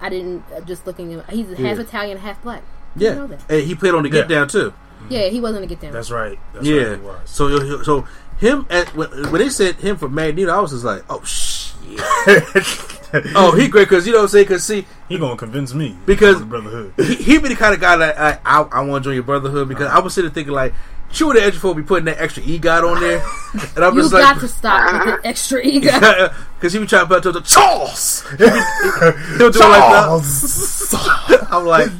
I 0.00 0.08
didn't 0.08 0.44
uh, 0.54 0.60
just 0.60 0.86
looking. 0.86 1.10
Him, 1.10 1.22
he's 1.28 1.48
half 1.48 1.58
Yeah. 1.58 1.80
Italian, 1.80 2.18
half 2.18 2.40
black. 2.42 2.62
Yeah. 2.96 3.14
know 3.14 3.26
that. 3.26 3.40
And 3.50 3.62
he 3.66 3.74
played 3.74 3.94
on 3.94 4.02
the 4.04 4.08
Get 4.10 4.30
Yeah. 4.30 4.36
Down 4.36 4.48
too. 4.48 4.72
Yeah, 5.08 5.28
he 5.28 5.40
wasn't 5.40 5.64
a 5.64 5.66
get 5.66 5.80
down. 5.80 5.92
That's 5.92 6.10
right. 6.10 6.38
That's 6.52 6.66
yeah. 6.66 6.82
right. 6.82 6.98
He 6.98 7.04
was. 7.04 7.18
So 7.30 7.82
so 7.82 8.06
him 8.38 8.66
at 8.70 8.94
when, 8.94 9.10
when 9.30 9.40
they 9.40 9.48
said 9.48 9.76
him 9.76 9.96
for 9.96 10.08
Magneto, 10.08 10.52
I 10.52 10.60
was 10.60 10.72
just 10.72 10.84
like, 10.84 11.04
oh 11.08 11.22
shit. 11.24 11.98
oh, 13.34 13.52
he 13.56 13.68
great 13.68 13.88
because 13.88 14.06
you 14.06 14.12
know 14.12 14.18
what 14.18 14.24
I'm 14.24 14.28
saying. 14.30 14.44
Because 14.44 14.64
see, 14.64 14.86
he 15.08 15.18
gonna 15.18 15.36
convince 15.36 15.74
me 15.74 15.96
Because- 16.06 16.42
Brotherhood. 16.42 16.92
he, 16.96 17.14
he 17.16 17.38
be 17.38 17.48
the 17.48 17.56
kind 17.56 17.74
of 17.74 17.80
guy 17.80 17.96
that 17.96 18.18
I 18.44 18.60
I, 18.60 18.62
I 18.62 18.80
want 18.82 19.02
to 19.04 19.08
join 19.08 19.14
your 19.14 19.22
brotherhood 19.24 19.68
because 19.68 19.86
I 19.88 19.98
was 20.00 20.14
sitting 20.14 20.30
thinking 20.30 20.52
like. 20.54 20.74
She 21.12 21.24
would 21.24 21.34
have 21.34 21.44
extra 21.44 21.60
for 21.60 21.74
be 21.74 21.82
putting 21.82 22.04
that 22.04 22.20
extra 22.20 22.40
EGOT 22.40 22.88
on 22.88 23.00
there, 23.00 23.20
and 23.74 23.84
I'm 23.84 23.96
just 23.96 24.12
like, 24.12 24.22
you 24.22 24.22
just 24.22 24.22
got 24.22 24.22
like, 24.22 24.40
to 24.42 24.46
stop 24.48 25.06
with 25.06 25.22
the 25.22 25.28
extra 25.28 25.60
ego. 25.60 25.90
because 26.54 26.72
he 26.72 26.78
be 26.78 26.86
trying 26.86 27.02
to 27.02 27.08
put 27.08 27.24
to 27.24 27.32
the 27.32 27.40
Charles. 27.40 28.22
He'll 28.38 29.50
do 29.50 29.58
it 29.58 29.68
like 29.68 29.90
that. 29.90 31.48
I'm 31.50 31.66
like, 31.66 31.90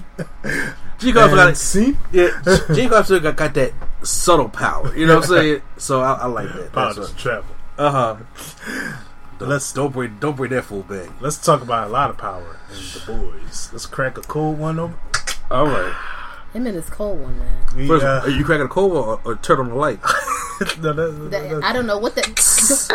G 1.01 1.11
Garfield 1.11 1.37
got 1.39 1.49
And 1.49 1.51
it. 1.51 1.57
see, 1.57 1.97
Yeah, 2.13 2.31
G 2.73 2.87
Garfield 2.87 3.25
got, 3.25 3.35
got 3.35 3.55
that 3.55 3.73
subtle 4.05 4.49
power. 4.49 4.95
You 4.97 5.07
know 5.09 5.17
what 5.17 5.25
I'm 5.25 5.29
saying? 5.31 5.63
So 5.77 6.03
I, 6.03 6.13
I 6.13 6.27
like 6.27 6.47
that. 6.55 6.73
power 6.73 6.95
That's 6.95 7.11
to 7.11 7.17
travel. 7.17 7.57
uh 7.79 7.91
huh. 7.91 8.97
Let's 9.41 9.73
Don't 9.73 9.93
bring 9.93 10.19
don't 10.21 10.37
bring 10.37 10.51
that 10.51 10.65
full 10.65 10.83
bag. 10.83 11.11
let's 11.21 11.39
talk 11.39 11.63
about 11.63 11.89
a 11.89 11.91
lot 11.91 12.11
of 12.11 12.19
power 12.19 12.59
in 12.71 12.77
the 12.77 13.03
boys. 13.07 13.71
Let's 13.73 13.87
crack 13.87 14.19
a 14.19 14.23
cold 14.23 14.59
one 14.59 14.79
over. 14.79 14.95
All 15.51 15.67
right. 15.67 15.95
Him 16.53 16.67
and 16.67 16.75
his 16.77 16.91
cold 16.91 17.21
one, 17.21 17.39
man. 17.39 17.63
We, 17.77 17.87
First, 17.89 18.05
uh, 18.05 18.21
are 18.25 18.29
you 18.31 18.45
cracking 18.45 18.67
a 18.67 18.69
cold 18.69 18.93
or, 18.93 19.21
or 19.25 19.37
turn 19.37 19.61
on 19.61 19.69
the 19.69 19.75
light? 19.77 20.01
no, 20.81 20.93
that- 20.93 21.29
That, 21.31 21.49
that- 21.51 21.61
I 21.65 21.73
don't 21.73 21.87
know 21.87 21.99
what 21.99 22.15
that. 22.17 22.29
It 22.29 22.37
That 22.37 22.43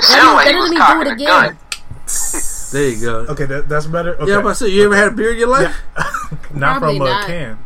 sounded 0.03 0.33
like 0.35 0.47
he 0.47 0.53
doesn't 0.53 0.77
mean 0.77 1.05
do 1.05 1.09
it 1.09 1.13
again. 1.13 1.57
There 2.71 2.89
you 2.89 3.01
go. 3.01 3.15
okay, 3.31 3.45
that, 3.45 3.67
that's 3.69 3.85
better. 3.87 4.15
Okay. 4.15 4.29
Yeah, 4.29 4.35
I'm 4.35 4.41
about 4.41 4.57
to 4.57 4.69
you 4.69 4.83
ever 4.85 4.95
had 4.95 5.07
a 5.07 5.11
beer 5.11 5.31
in 5.31 5.37
your 5.39 5.47
life? 5.47 5.75
not 6.53 6.79
Probably 6.79 6.99
from 6.99 7.07
a 7.07 7.23
can. 7.25 7.59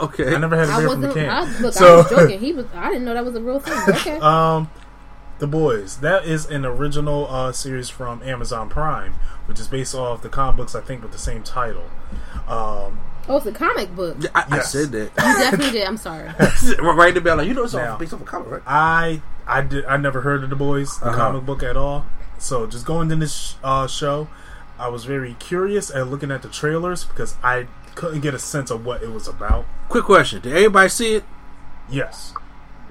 Okay. 0.00 0.34
I 0.34 0.38
never 0.38 0.56
had 0.56 0.68
a 0.68 0.72
I 0.72 0.78
beer 0.80 0.88
from 0.90 1.00
wasn't. 1.02 1.16
a 1.16 1.20
can. 1.20 1.30
I, 1.30 1.60
look, 1.60 1.74
so, 1.74 1.92
I 1.94 1.96
was 1.98 2.10
joking. 2.10 2.40
He 2.46 2.52
was. 2.52 2.66
I 2.74 2.88
didn't 2.88 3.04
know 3.04 3.14
that 3.14 3.24
was 3.24 3.34
a 3.36 3.40
real 3.40 3.60
thing. 3.60 3.94
Okay. 3.96 4.18
um, 4.18 4.68
the 5.42 5.46
boys. 5.48 5.96
That 5.98 6.24
is 6.24 6.46
an 6.46 6.64
original 6.64 7.26
uh, 7.28 7.50
series 7.50 7.88
from 7.88 8.22
Amazon 8.22 8.68
Prime, 8.70 9.14
which 9.46 9.58
is 9.58 9.66
based 9.66 9.92
off 9.92 10.22
the 10.22 10.28
comic 10.28 10.56
books, 10.56 10.74
I 10.76 10.80
think, 10.80 11.02
with 11.02 11.10
the 11.10 11.18
same 11.18 11.42
title. 11.42 11.82
Um, 12.46 13.00
oh, 13.28 13.38
it's 13.38 13.46
a 13.46 13.52
comic 13.52 13.92
book. 13.96 14.18
Yeah, 14.20 14.30
I, 14.36 14.44
I 14.50 14.58
said 14.60 14.92
that. 14.92 15.10
You 15.10 15.10
definitely 15.16 15.72
did. 15.72 15.84
I'm 15.88 15.96
sorry. 15.96 16.26
right 16.80 17.08
in 17.08 17.14
the 17.14 17.20
bell. 17.20 17.36
Like, 17.38 17.48
you 17.48 17.54
know 17.54 17.64
it's 17.64 17.74
Now- 17.74 17.96
based 17.98 18.14
off 18.14 18.22
a 18.22 18.24
comic, 18.24 18.50
right? 18.50 18.62
I 18.66 19.20
I 19.44 19.62
did 19.62 19.84
I 19.86 19.96
never 19.96 20.20
heard 20.20 20.44
of 20.44 20.50
the 20.50 20.56
boys, 20.56 20.98
the 21.00 21.06
Uh-huh. 21.06 21.16
comic 21.16 21.44
book 21.44 21.64
at 21.64 21.76
all. 21.76 22.06
So 22.38 22.66
just 22.68 22.86
going 22.86 23.08
to 23.08 23.16
this 23.16 23.56
uh, 23.64 23.88
show, 23.88 24.28
I 24.78 24.88
was 24.88 25.04
very 25.06 25.34
curious 25.34 25.90
and 25.90 26.08
looking 26.08 26.30
at 26.30 26.42
the 26.42 26.48
trailers 26.48 27.02
because 27.04 27.34
I 27.42 27.66
couldn't 27.96 28.20
get 28.20 28.32
a 28.32 28.38
sense 28.38 28.70
of 28.70 28.86
what 28.86 29.02
it 29.02 29.10
was 29.10 29.26
about. 29.26 29.66
Quick 29.88 30.04
question: 30.04 30.40
Did 30.40 30.52
everybody 30.52 30.88
see 30.88 31.14
it? 31.16 31.24
Yes. 31.90 32.32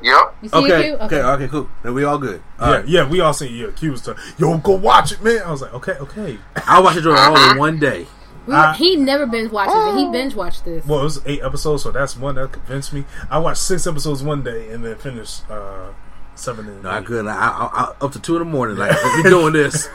Yep. 0.02 0.36
You 0.42 0.50
see 0.50 0.56
Okay. 0.58 0.90
it, 0.92 0.98
Q? 0.98 1.06
Okay. 1.06 1.22
Okay. 1.22 1.48
Cool. 1.48 1.70
Then 1.84 1.94
we 1.94 2.04
all 2.04 2.18
good. 2.18 2.42
All 2.60 2.70
yeah, 2.70 2.76
right. 2.78 2.88
yeah, 2.88 3.08
we 3.10 3.20
all 3.20 3.34
say 3.34 3.48
yeah. 3.48 3.68
Q 3.76 3.92
was 3.92 4.02
to 4.04 4.16
yo 4.38 4.58
go 4.58 4.74
watch 4.76 5.12
it, 5.12 5.22
man. 5.24 5.42
I 5.46 5.52
was 5.52 5.62
like, 5.62 5.74
okay, 5.76 5.94
okay. 5.94 6.38
I 6.68 6.80
watched 6.82 6.98
it 6.98 7.08
all 7.08 7.52
in 7.52 7.58
one 7.68 7.80
day. 7.80 8.08
We, 8.48 8.56
I- 8.56 8.74
he 8.74 8.96
never 8.96 9.28
binge 9.28 9.52
watches 9.52 9.76
it. 9.76 9.98
He 10.00 10.10
binge 10.12 10.34
watched 10.34 10.66
this. 10.66 10.84
Well, 10.86 11.02
it 11.02 11.04
was 11.04 11.22
eight 11.28 11.44
episodes, 11.44 11.84
so 11.84 11.92
that's 11.92 12.18
one 12.18 12.36
that 12.36 12.52
convinced 12.52 12.92
me. 12.92 13.06
I 13.30 13.38
watched 13.38 13.62
six 13.62 13.86
episodes 13.86 14.24
one 14.24 14.44
day 14.44 14.72
and 14.72 14.84
then 14.84 14.96
finished 14.96 15.48
uh, 15.50 15.90
seven. 16.34 16.68
And 16.68 16.82
No, 16.84 16.90
I 16.90 17.02
couldn't. 17.02 17.28
I, 17.28 17.34
I, 17.34 17.70
I, 18.02 18.04
up 18.04 18.12
to 18.14 18.20
two 18.20 18.38
in 18.38 18.40
the 18.40 18.46
morning. 18.46 18.78
Like 18.78 18.96
we 19.18 19.24
doing 19.30 19.54
this. 19.54 19.88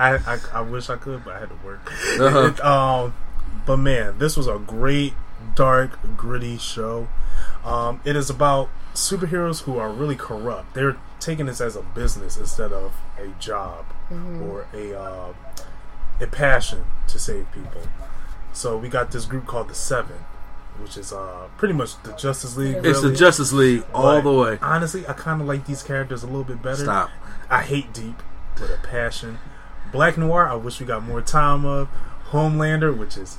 I, 0.00 0.16
I 0.16 0.38
I 0.54 0.60
wish 0.62 0.90
I 0.90 0.96
could, 0.96 1.24
but 1.24 1.36
I 1.36 1.38
had 1.38 1.50
to 1.50 1.56
work. 1.64 1.80
Uh-huh. 2.20 2.46
It, 2.46 2.60
um, 2.64 3.14
but 3.66 3.76
man, 3.76 4.18
this 4.18 4.36
was 4.36 4.48
a 4.48 4.58
great, 4.58 5.14
dark, 5.54 5.96
gritty 6.16 6.58
show. 6.58 7.06
Um, 7.64 8.00
it 8.04 8.16
is 8.16 8.28
about 8.30 8.68
superheroes 8.94 9.62
who 9.62 9.78
are 9.78 9.90
really 9.90 10.16
corrupt. 10.16 10.74
They're 10.74 10.96
taking 11.20 11.46
this 11.46 11.60
as 11.60 11.76
a 11.76 11.82
business 11.82 12.36
instead 12.36 12.72
of 12.72 12.94
a 13.18 13.28
job 13.38 13.86
or 14.10 14.66
a 14.74 14.98
uh, 14.98 15.32
a 16.20 16.26
passion 16.26 16.84
to 17.08 17.18
save 17.18 17.50
people. 17.52 17.82
So 18.52 18.76
we 18.76 18.88
got 18.88 19.10
this 19.10 19.24
group 19.24 19.46
called 19.46 19.68
the 19.68 19.74
Seven, 19.74 20.18
which 20.78 20.96
is 20.96 21.12
uh, 21.12 21.48
pretty 21.56 21.74
much 21.74 22.00
the 22.02 22.12
Justice 22.12 22.56
League. 22.56 22.76
It's 22.84 23.00
the. 23.00 23.14
Justice 23.14 23.52
League 23.52 23.84
all 23.94 24.20
But 24.20 24.30
the 24.30 24.38
way. 24.38 24.58
Honestly, 24.60 25.06
I 25.06 25.14
kind 25.14 25.40
of 25.40 25.46
like 25.46 25.66
these 25.66 25.82
characters 25.82 26.22
a 26.22 26.26
little 26.26 26.44
bit 26.44 26.62
better. 26.62 26.84
Stop. 26.84 27.10
I 27.48 27.62
hate 27.62 27.92
Deep 27.92 28.22
with 28.60 28.70
a 28.70 28.86
passion. 28.86 29.38
Black 29.90 30.16
Noir, 30.16 30.48
I 30.48 30.54
wish 30.54 30.80
we 30.80 30.86
got 30.86 31.02
more 31.02 31.20
time 31.20 31.64
of. 31.64 31.88
Homelander, 32.30 32.96
which 32.96 33.16
is 33.18 33.36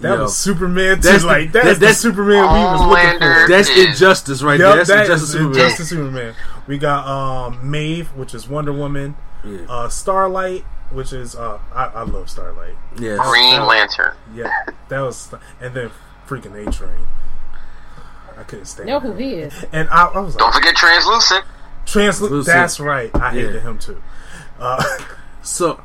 That 0.00 0.16
Yo. 0.16 0.22
was 0.24 0.36
Superman. 0.36 0.96
Too. 0.96 1.08
That's 1.08 1.22
the- 1.22 1.26
like 1.28 1.52
that's 1.52 1.64
that- 1.64 1.74
the 1.74 1.80
that's- 1.80 1.98
Superman 2.00 2.42
we 2.52 2.58
was 2.60 2.86
looking 2.86 3.18
for. 3.18 3.48
That's 3.48 3.68
injustice 3.70 4.42
right 4.42 4.60
Yup, 4.60 4.68
there. 4.68 4.76
That's 4.84 4.88
that 4.90 5.00
injustice 5.06 5.22
is 5.28 5.32
Superman. 5.32 5.54
Injustice 5.60 5.88
Superman. 5.88 6.34
We 6.66 6.78
got 6.78 7.06
um 7.06 7.70
Maeve, 7.70 8.08
which 8.08 8.34
is 8.34 8.46
Wonder 8.48 8.72
Woman. 8.72 9.16
Yeah. 9.44 9.58
Uh, 9.68 9.88
Starlight, 9.88 10.64
which 10.90 11.12
is 11.14 11.34
uh 11.34 11.58
I, 11.74 11.84
I 11.86 12.02
love 12.02 12.28
Starlight. 12.28 12.74
Yeah, 12.98 13.16
Green 13.22 13.64
Lantern. 13.64 14.14
Yeah, 14.34 14.50
that 14.88 15.00
was 15.00 15.32
and 15.60 15.72
then 15.74 15.90
freaking 16.28 16.54
A 16.66 16.70
Train. 16.70 17.06
I 18.38 18.42
couldn't 18.42 18.66
stand. 18.66 18.88
Know 18.88 19.00
who 19.00 19.12
he 19.14 19.34
is? 19.34 19.54
And 19.72 19.88
I, 19.88 20.06
I 20.08 20.18
was 20.18 20.36
Don't 20.36 20.52
forget 20.52 20.76
Translucent. 20.76 21.42
Translu- 21.86 22.28
Lucid. 22.30 22.52
That's 22.52 22.78
right. 22.80 23.10
I 23.14 23.30
hated 23.30 23.54
Yeah. 23.54 23.60
him 23.62 23.78
too. 23.78 24.02
Uh, 24.60 24.82
So, 25.42 25.80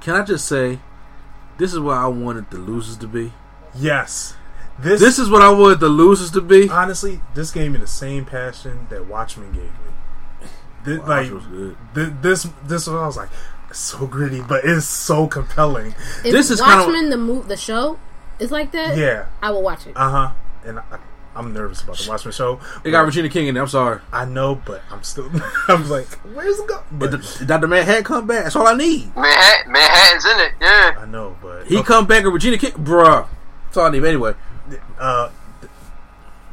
can 0.00 0.14
I 0.16 0.24
just 0.24 0.46
say, 0.46 0.80
this 1.58 1.72
is 1.72 1.80
what 1.80 1.96
I 1.96 2.06
wanted 2.06 2.50
the 2.50 2.58
losers 2.58 2.96
to 2.98 3.06
be. 3.06 3.32
yes, 3.74 4.34
this 4.78 5.00
This 5.00 5.18
is 5.18 5.28
what 5.30 5.42
I 5.42 5.50
wanted 5.50 5.80
the 5.80 5.88
losers 5.88 6.30
to 6.32 6.40
be. 6.40 6.68
honestly 6.68 7.20
this 7.34 7.50
gave 7.50 7.70
me 7.72 7.78
the 7.78 7.86
same 7.86 8.24
passion 8.24 8.86
that 8.90 9.06
Watchmen 9.06 9.52
gave 9.52 9.64
me. 9.64 10.48
This, 10.84 10.98
Wow, 10.98 11.06
like 11.06 11.24
this 11.26 11.32
was 11.34 11.46
good. 11.46 11.76
thi- 11.94 12.14
this 12.22 12.48
this 12.64 12.86
one 12.88 12.96
I 12.96 13.06
was 13.06 13.16
like 13.16 13.28
so 13.72 14.06
gritty, 14.06 14.40
but 14.42 14.64
it's 14.64 14.84
so 14.86 15.26
compelling. 15.26 15.94
If 16.24 16.32
This 16.32 16.50
is 16.50 16.60
kinda- 16.60 16.76
Watchmen 16.84 17.10
the 17.10 17.16
move 17.18 17.48
the 17.48 17.56
show 17.56 17.98
is 18.38 18.50
like 18.50 18.72
that. 18.72 18.96
Yeah, 18.96 19.26
I 19.40 19.50
will 19.50 19.62
watch 19.62 19.86
it. 19.86 19.96
uh 19.96 20.10
huh. 20.10 20.30
And 20.64 20.78
I, 20.80 20.82
I'm 21.34 21.52
nervous 21.52 21.82
about 21.82 21.96
the 21.96 22.08
Watchmen 22.08 22.32
show. 22.32 22.60
They 22.82 22.90
got 22.90 23.06
Regina 23.06 23.28
King 23.28 23.46
in 23.46 23.54
there. 23.54 23.62
I'm 23.62 23.68
sorry. 23.68 24.00
I 24.12 24.24
know, 24.24 24.54
but 24.54 24.82
I'm 24.90 25.02
still. 25.02 25.30
I'm 25.68 25.88
like, 25.88 26.06
where's 26.34 26.58
it 26.58 26.68
go? 26.68 26.82
But 26.92 27.10
Did 27.10 27.46
Dr. 27.48 27.68
Manhattan 27.68 28.04
come 28.04 28.26
back? 28.26 28.44
That's 28.44 28.56
all 28.56 28.66
I 28.66 28.76
need. 28.76 29.14
Manhattan, 29.16 29.72
Manhattan's 29.72 30.24
in 30.26 30.40
it. 30.40 30.52
Yeah. 30.60 30.94
I 30.98 31.06
know, 31.06 31.36
but 31.40 31.66
He 31.66 31.82
come 31.82 32.06
back 32.06 32.24
and 32.24 32.34
Regina 32.34 32.58
King, 32.58 32.72
bruh. 32.72 33.26
That's 33.64 33.76
all 33.78 33.86
I 33.86 33.90
need. 33.90 34.04
Anyway, 34.04 34.34
uh, 34.98 35.30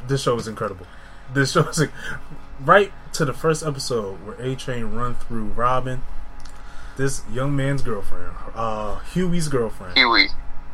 this 0.08 0.22
show 0.22 0.38
is 0.38 0.48
incredible. 0.48 0.86
This 1.34 1.52
show 1.52 1.68
is 1.68 1.84
right 2.62 2.92
to 3.14 3.26
the 3.26 3.34
first 3.34 3.64
episode 3.64 4.26
where 4.26 4.36
A 4.42 4.56
Train 4.56 4.86
run 4.86 5.16
through 5.16 5.46
Robin, 5.46 6.04
this 6.98 7.22
young 7.32 7.56
man's 7.56 7.82
girlfriend, 7.82 8.32
uh, 8.56 9.00
Hughie's 9.14 9.50
girlfriend. 9.50 9.98
Hughie. 9.98 10.30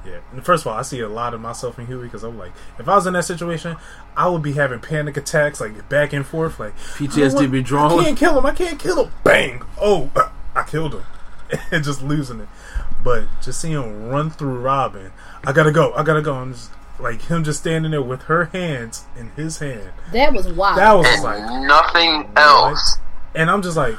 Yeah. 0.05 0.19
And 0.31 0.45
first 0.45 0.63
of 0.65 0.71
all, 0.71 0.77
I 0.77 0.83
see 0.83 0.99
a 0.99 1.09
lot 1.09 1.33
of 1.33 1.41
myself 1.41 1.79
in 1.79 1.87
Hughie 1.87 2.03
because 2.05 2.23
I'm 2.23 2.37
like, 2.37 2.51
if 2.77 2.87
I 2.87 2.95
was 2.95 3.07
in 3.07 3.13
that 3.13 3.25
situation, 3.25 3.75
I 4.15 4.27
would 4.27 4.41
be 4.43 4.53
having 4.53 4.79
panic 4.79 5.17
attacks, 5.17 5.59
like 5.59 5.89
back 5.89 6.13
and 6.13 6.25
forth, 6.25 6.59
like 6.59 6.77
PTSD 6.77 7.49
be 7.51 7.59
I 7.59 8.03
can't 8.03 8.17
kill 8.17 8.37
him. 8.37 8.45
I 8.45 8.51
can't 8.53 8.79
kill 8.79 9.05
him. 9.05 9.11
Bang! 9.23 9.63
Oh, 9.81 10.11
I 10.55 10.63
killed 10.63 10.93
him, 10.93 11.03
and 11.71 11.83
just 11.83 12.03
losing 12.03 12.41
it. 12.41 12.47
But 13.03 13.25
just 13.41 13.61
seeing 13.61 13.73
him 13.73 14.07
run 14.09 14.29
through 14.31 14.59
Robin, 14.59 15.11
I 15.45 15.51
gotta 15.51 15.71
go. 15.71 15.93
I 15.93 16.03
gotta 16.03 16.21
go. 16.21 16.41
And 16.41 16.53
just, 16.53 16.71
like 16.99 17.23
him 17.23 17.43
just 17.43 17.59
standing 17.59 17.91
there 17.91 18.01
with 18.01 18.23
her 18.23 18.45
hands 18.45 19.05
in 19.17 19.29
his 19.31 19.59
hand. 19.59 19.91
That 20.13 20.33
was 20.33 20.47
wild. 20.47 20.77
That 20.77 20.93
was 20.93 21.05
And 21.07 21.23
like, 21.23 21.67
nothing 21.67 22.29
else. 22.35 22.97
and 23.35 23.49
I'm 23.51 23.61
just 23.61 23.77
like, 23.77 23.95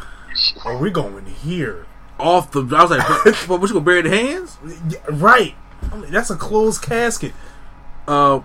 are 0.65 0.77
we 0.79 0.91
going 0.91 1.27
here? 1.27 1.87
Off 2.19 2.51
the. 2.53 2.61
I 2.75 2.83
was 2.83 2.91
like, 2.91 3.07
but, 3.25 3.25
but 3.49 3.61
what 3.61 3.69
you 3.69 3.75
gonna 3.75 3.85
bury 3.85 4.01
the 4.03 4.09
hands? 4.11 4.57
Yeah, 4.89 4.99
right. 5.11 5.55
I 5.93 5.97
mean, 5.97 6.11
that's 6.11 6.31
a 6.31 6.37
closed 6.37 6.83
casket. 6.83 7.33
Uh, 8.07 8.41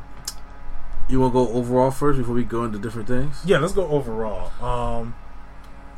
you 1.10 1.20
want 1.20 1.34
to 1.34 1.46
go 1.46 1.50
overall 1.50 1.92
first 1.92 2.18
before 2.18 2.36
we 2.36 2.44
go 2.44 2.64
into 2.64 2.80
different 2.80 3.08
things? 3.08 3.42
Yeah, 3.46 3.60
let's 3.60 3.74
go 3.74 3.88
overall. 3.88 4.52
Um, 4.64 5.16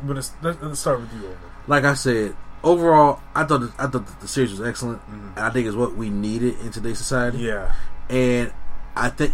but 0.04 0.18
it's, 0.18 0.32
let's, 0.42 0.62
let's 0.62 0.80
start 0.80 1.02
with 1.02 1.14
you. 1.14 1.28
Over. 1.28 1.38
Like 1.68 1.84
I 1.84 1.94
said, 1.94 2.36
overall, 2.64 3.22
I 3.36 3.44
thought 3.46 3.60
the, 3.60 3.74
I 3.78 3.88
thought 3.88 4.20
the 4.20 4.28
series 4.28 4.52
was 4.52 4.62
excellent, 4.62 5.02
and 5.08 5.38
I 5.38 5.50
think 5.50 5.68
it's 5.68 5.76
what 5.76 5.96
we 5.96 6.10
needed 6.10 6.60
in 6.62 6.72
today's 6.72 6.98
society. 6.98 7.40
Yeah, 7.40 7.74
and 8.10 8.52
I 8.96 9.10
think 9.10 9.34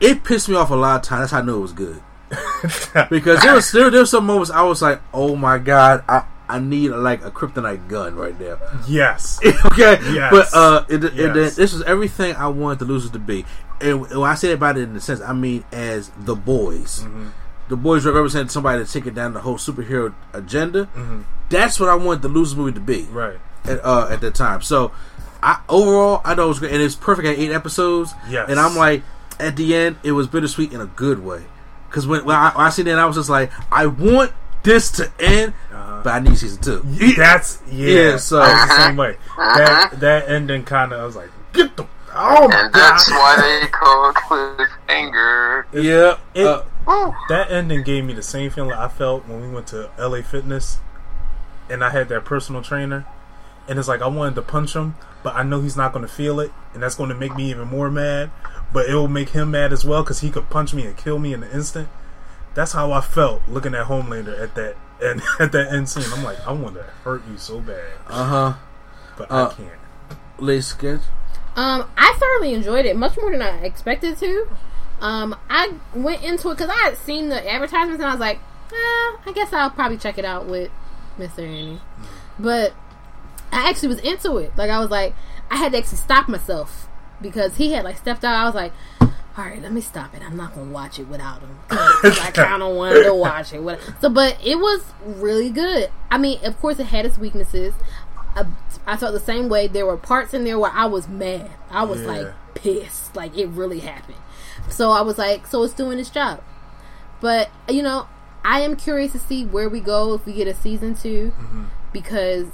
it 0.00 0.24
pissed 0.24 0.48
me 0.48 0.54
off 0.54 0.70
a 0.70 0.76
lot 0.76 0.96
of 0.96 1.02
times. 1.02 1.22
That's 1.22 1.32
how 1.32 1.38
I 1.38 1.42
knew 1.42 1.56
it 1.56 1.60
was 1.60 1.72
good 1.72 2.02
because 3.10 3.40
there 3.42 3.54
was 3.54 3.70
there, 3.72 3.90
there 3.90 4.00
was 4.00 4.10
some 4.10 4.26
moments 4.26 4.50
I 4.50 4.62
was 4.62 4.82
like, 4.82 5.00
"Oh 5.12 5.34
my 5.34 5.58
god, 5.58 6.04
I 6.08 6.24
I 6.48 6.58
need 6.58 6.90
like 6.90 7.24
a 7.24 7.30
kryptonite 7.30 7.88
gun 7.88 8.16
right 8.16 8.38
now." 8.40 8.58
yes, 8.86 9.38
okay, 9.66 9.98
Yes. 10.12 10.30
but 10.30 10.48
uh, 10.54 10.84
it, 10.88 11.04
it, 11.04 11.14
Yes. 11.14 11.56
this 11.56 11.72
was 11.72 11.82
everything 11.82 12.34
I 12.36 12.48
wanted 12.48 12.78
the 12.80 12.84
losers 12.86 13.10
to 13.12 13.18
be, 13.18 13.44
and 13.80 14.00
when 14.02 14.28
I 14.30 14.34
say 14.34 14.52
about 14.52 14.76
it 14.78 14.82
in 14.82 14.94
the 14.94 15.00
sense, 15.00 15.20
I 15.20 15.32
mean 15.32 15.64
as 15.72 16.10
the 16.18 16.34
boys. 16.34 17.00
Mm-hmm. 17.00 17.28
The 17.68 17.76
boys 17.76 18.06
represent 18.06 18.50
somebody 18.50 18.82
to 18.82 18.90
take 18.90 19.04
it 19.04 19.14
down 19.14 19.34
the 19.34 19.40
whole 19.42 19.56
superhero 19.58 20.14
agenda. 20.32 20.86
Mm-hmm. 20.86 21.20
That's 21.50 21.78
what 21.78 21.90
I 21.90 21.96
wanted 21.96 22.22
the 22.22 22.28
losers 22.28 22.56
movie 22.56 22.72
to 22.72 22.80
be 22.80 23.02
right. 23.10 23.36
at, 23.64 23.84
uh, 23.84 24.08
at 24.10 24.22
that 24.22 24.34
time. 24.34 24.62
So, 24.62 24.90
I 25.42 25.60
overall 25.68 26.22
I 26.24 26.34
know 26.34 26.46
it 26.46 26.48
was 26.48 26.58
great, 26.60 26.72
and 26.72 26.80
it's 26.80 26.94
perfect 26.94 27.28
at 27.28 27.38
eight 27.38 27.52
episodes. 27.52 28.14
Yes. 28.30 28.48
and 28.48 28.58
I'm 28.58 28.74
like, 28.74 29.02
at 29.38 29.56
the 29.56 29.74
end, 29.74 29.96
it 30.02 30.12
was 30.12 30.26
bittersweet 30.26 30.72
in 30.72 30.80
a 30.80 30.86
good 30.86 31.18
way. 31.22 31.42
Because 31.90 32.06
when, 32.06 32.24
when 32.24 32.36
I, 32.36 32.50
when 32.56 32.64
I 32.66 32.70
seen 32.70 32.86
that, 32.86 32.98
I 32.98 33.04
was 33.04 33.16
just 33.16 33.28
like, 33.28 33.50
I 33.70 33.84
want 33.86 34.32
this 34.62 34.90
to 34.92 35.10
end, 35.20 35.52
Uh-huh. 35.72 36.00
but 36.04 36.14
I 36.14 36.18
need 36.20 36.36
season 36.38 36.60
two. 36.62 36.80
That's 37.16 37.60
yeah. 37.70 37.88
Yeah, 38.10 38.16
so- 38.16 38.40
I 38.40 38.48
was 38.52 38.68
the 38.68 38.76
same 38.86 38.96
way. 38.96 39.16
That 39.36 40.00
that 40.00 40.28
ending 40.28 40.64
kind 40.64 40.92
of 40.92 41.00
I 41.00 41.04
was 41.04 41.16
like, 41.16 41.30
get 41.52 41.76
the 41.76 41.86
oh 42.14 42.48
my 42.48 42.60
And 42.64 42.72
that's 42.74 43.10
why 43.10 43.36
they 43.62 43.68
call 43.68 44.10
it 44.10 44.16
cliffhanger. 44.16 45.64
yeah, 45.72 46.16
It- 46.34 46.46
uh, 46.46 46.62
That 47.28 47.50
ending 47.50 47.82
gave 47.82 48.04
me 48.04 48.14
the 48.14 48.22
same 48.22 48.50
feeling 48.50 48.72
I 48.72 48.88
felt 48.88 49.26
when 49.28 49.40
we 49.42 49.48
went 49.48 49.66
to 49.68 49.90
LA 49.98 50.22
Fitness, 50.22 50.78
and 51.68 51.84
I 51.84 51.90
had 51.90 52.08
that 52.08 52.24
personal 52.24 52.62
trainer, 52.62 53.04
and 53.68 53.78
it's 53.78 53.88
like 53.88 54.00
I 54.02 54.06
wanted 54.08 54.34
to 54.36 54.42
punch 54.42 54.74
him, 54.74 54.94
but 55.22 55.34
I 55.34 55.42
know 55.42 55.60
he's 55.60 55.76
not 55.76 55.92
going 55.92 56.06
to 56.06 56.10
feel 56.12 56.40
it, 56.40 56.50
and 56.72 56.82
that's 56.82 56.94
going 56.94 57.10
to 57.10 57.14
make 57.14 57.36
me 57.36 57.50
even 57.50 57.68
more 57.68 57.90
mad. 57.90 58.30
But 58.72 58.86
it 58.88 58.94
will 58.94 59.08
make 59.08 59.30
him 59.30 59.50
mad 59.52 59.72
as 59.72 59.84
well 59.84 60.02
because 60.02 60.20
he 60.20 60.30
could 60.30 60.48
punch 60.50 60.72
me 60.74 60.84
and 60.86 60.96
kill 60.96 61.18
me 61.18 61.32
in 61.34 61.42
an 61.42 61.50
instant. 61.50 61.88
That's 62.58 62.72
how 62.72 62.90
I 62.90 63.00
felt 63.00 63.42
looking 63.46 63.72
at 63.76 63.86
Homelander 63.86 64.36
at 64.40 64.56
that 64.56 64.74
and 65.00 65.22
at 65.38 65.52
that 65.52 65.72
end 65.72 65.88
scene. 65.88 66.02
I'm 66.12 66.24
like, 66.24 66.44
I 66.44 66.50
want 66.50 66.74
to 66.74 66.82
hurt 67.04 67.22
you 67.30 67.38
so 67.38 67.60
bad, 67.60 67.84
uh 68.08 68.24
huh. 68.24 68.54
but 69.16 69.30
Uh, 69.30 69.46
I 69.46 69.54
can't. 69.54 69.78
Late 70.40 70.64
sketch. 70.64 71.02
Um, 71.54 71.88
I 71.96 72.16
thoroughly 72.18 72.54
enjoyed 72.54 72.84
it, 72.84 72.96
much 72.96 73.16
more 73.16 73.30
than 73.30 73.42
I 73.42 73.58
expected 73.58 74.18
to. 74.18 74.48
Um, 75.00 75.36
I 75.48 75.74
went 75.94 76.24
into 76.24 76.50
it 76.50 76.54
because 76.56 76.68
I 76.68 76.78
had 76.78 76.96
seen 76.96 77.28
the 77.28 77.48
advertisements 77.48 78.02
and 78.02 78.10
I 78.10 78.10
was 78.10 78.18
like, 78.18 78.38
eh, 78.72 79.16
I 79.24 79.32
guess 79.32 79.52
I'll 79.52 79.70
probably 79.70 79.96
check 79.96 80.18
it 80.18 80.24
out 80.24 80.46
with 80.46 80.72
Mr. 81.16 81.46
Annie. 81.46 81.80
But 82.40 82.72
I 83.52 83.70
actually 83.70 83.90
was 83.90 84.00
into 84.00 84.36
it. 84.38 84.50
Like 84.56 84.68
I 84.68 84.80
was 84.80 84.90
like, 84.90 85.14
I 85.48 85.58
had 85.58 85.70
to 85.70 85.78
actually 85.78 85.98
stop 85.98 86.28
myself 86.28 86.88
because 87.22 87.56
he 87.56 87.70
had 87.70 87.84
like 87.84 87.98
stepped 87.98 88.24
out. 88.24 88.34
I 88.34 88.46
was 88.46 88.56
like, 88.56 88.72
all 89.38 89.44
right, 89.44 89.62
let 89.62 89.72
me 89.72 89.80
stop 89.80 90.14
it. 90.14 90.22
I'm 90.22 90.36
not 90.36 90.54
gonna 90.54 90.70
watch 90.70 90.98
it 90.98 91.04
without 91.08 91.40
him. 91.40 91.56
I 91.70 92.30
kind 92.34 92.60
of 92.62 92.74
wanted 92.74 93.04
to 93.04 93.14
watch 93.14 93.52
it. 93.52 93.62
So, 94.00 94.08
but 94.10 94.36
it 94.44 94.56
was 94.56 94.84
really 95.02 95.48
good. 95.50 95.90
I 96.10 96.18
mean, 96.18 96.40
of 96.44 96.58
course, 96.60 96.78
it 96.80 96.86
had 96.86 97.06
its 97.06 97.16
weaknesses. 97.18 97.72
I, 98.34 98.44
I 98.86 98.96
felt 98.96 99.12
the 99.12 99.20
same 99.20 99.48
way. 99.48 99.68
There 99.68 99.86
were 99.86 99.96
parts 99.96 100.34
in 100.34 100.42
there 100.44 100.58
where 100.58 100.72
I 100.72 100.86
was 100.86 101.06
mad. 101.08 101.50
I 101.70 101.84
was 101.84 102.00
Yeah. 102.00 102.06
like 102.08 102.34
pissed. 102.54 103.14
Like 103.14 103.38
it 103.38 103.46
really 103.46 103.78
happened. 103.80 104.18
So 104.68 104.90
I 104.90 105.02
was 105.02 105.18
like, 105.18 105.46
so 105.46 105.62
it's 105.62 105.72
doing 105.72 105.98
its 106.00 106.10
job. 106.10 106.42
But 107.20 107.48
you 107.68 107.82
know, 107.82 108.08
I 108.44 108.60
am 108.62 108.74
curious 108.76 109.12
to 109.12 109.18
see 109.20 109.44
where 109.46 109.68
we 109.68 109.78
go 109.80 110.14
if 110.14 110.26
we 110.26 110.32
get 110.32 110.48
a 110.48 110.54
season 110.54 110.94
2 110.96 111.30
Mm-hmm. 111.38 111.64
because 111.92 112.46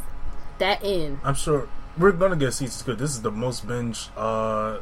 that 0.59 0.85
end. 0.85 1.21
I'm 1.25 1.35
sure 1.35 1.69
we're 1.97 2.13
gonna 2.13 2.37
get 2.37 2.53
season 2.53 2.85
good. 2.85 2.99
This 2.99 3.11
is 3.13 3.23
the 3.23 3.31
most 3.31 3.67
binge 3.67 4.11
uh, 4.17 4.79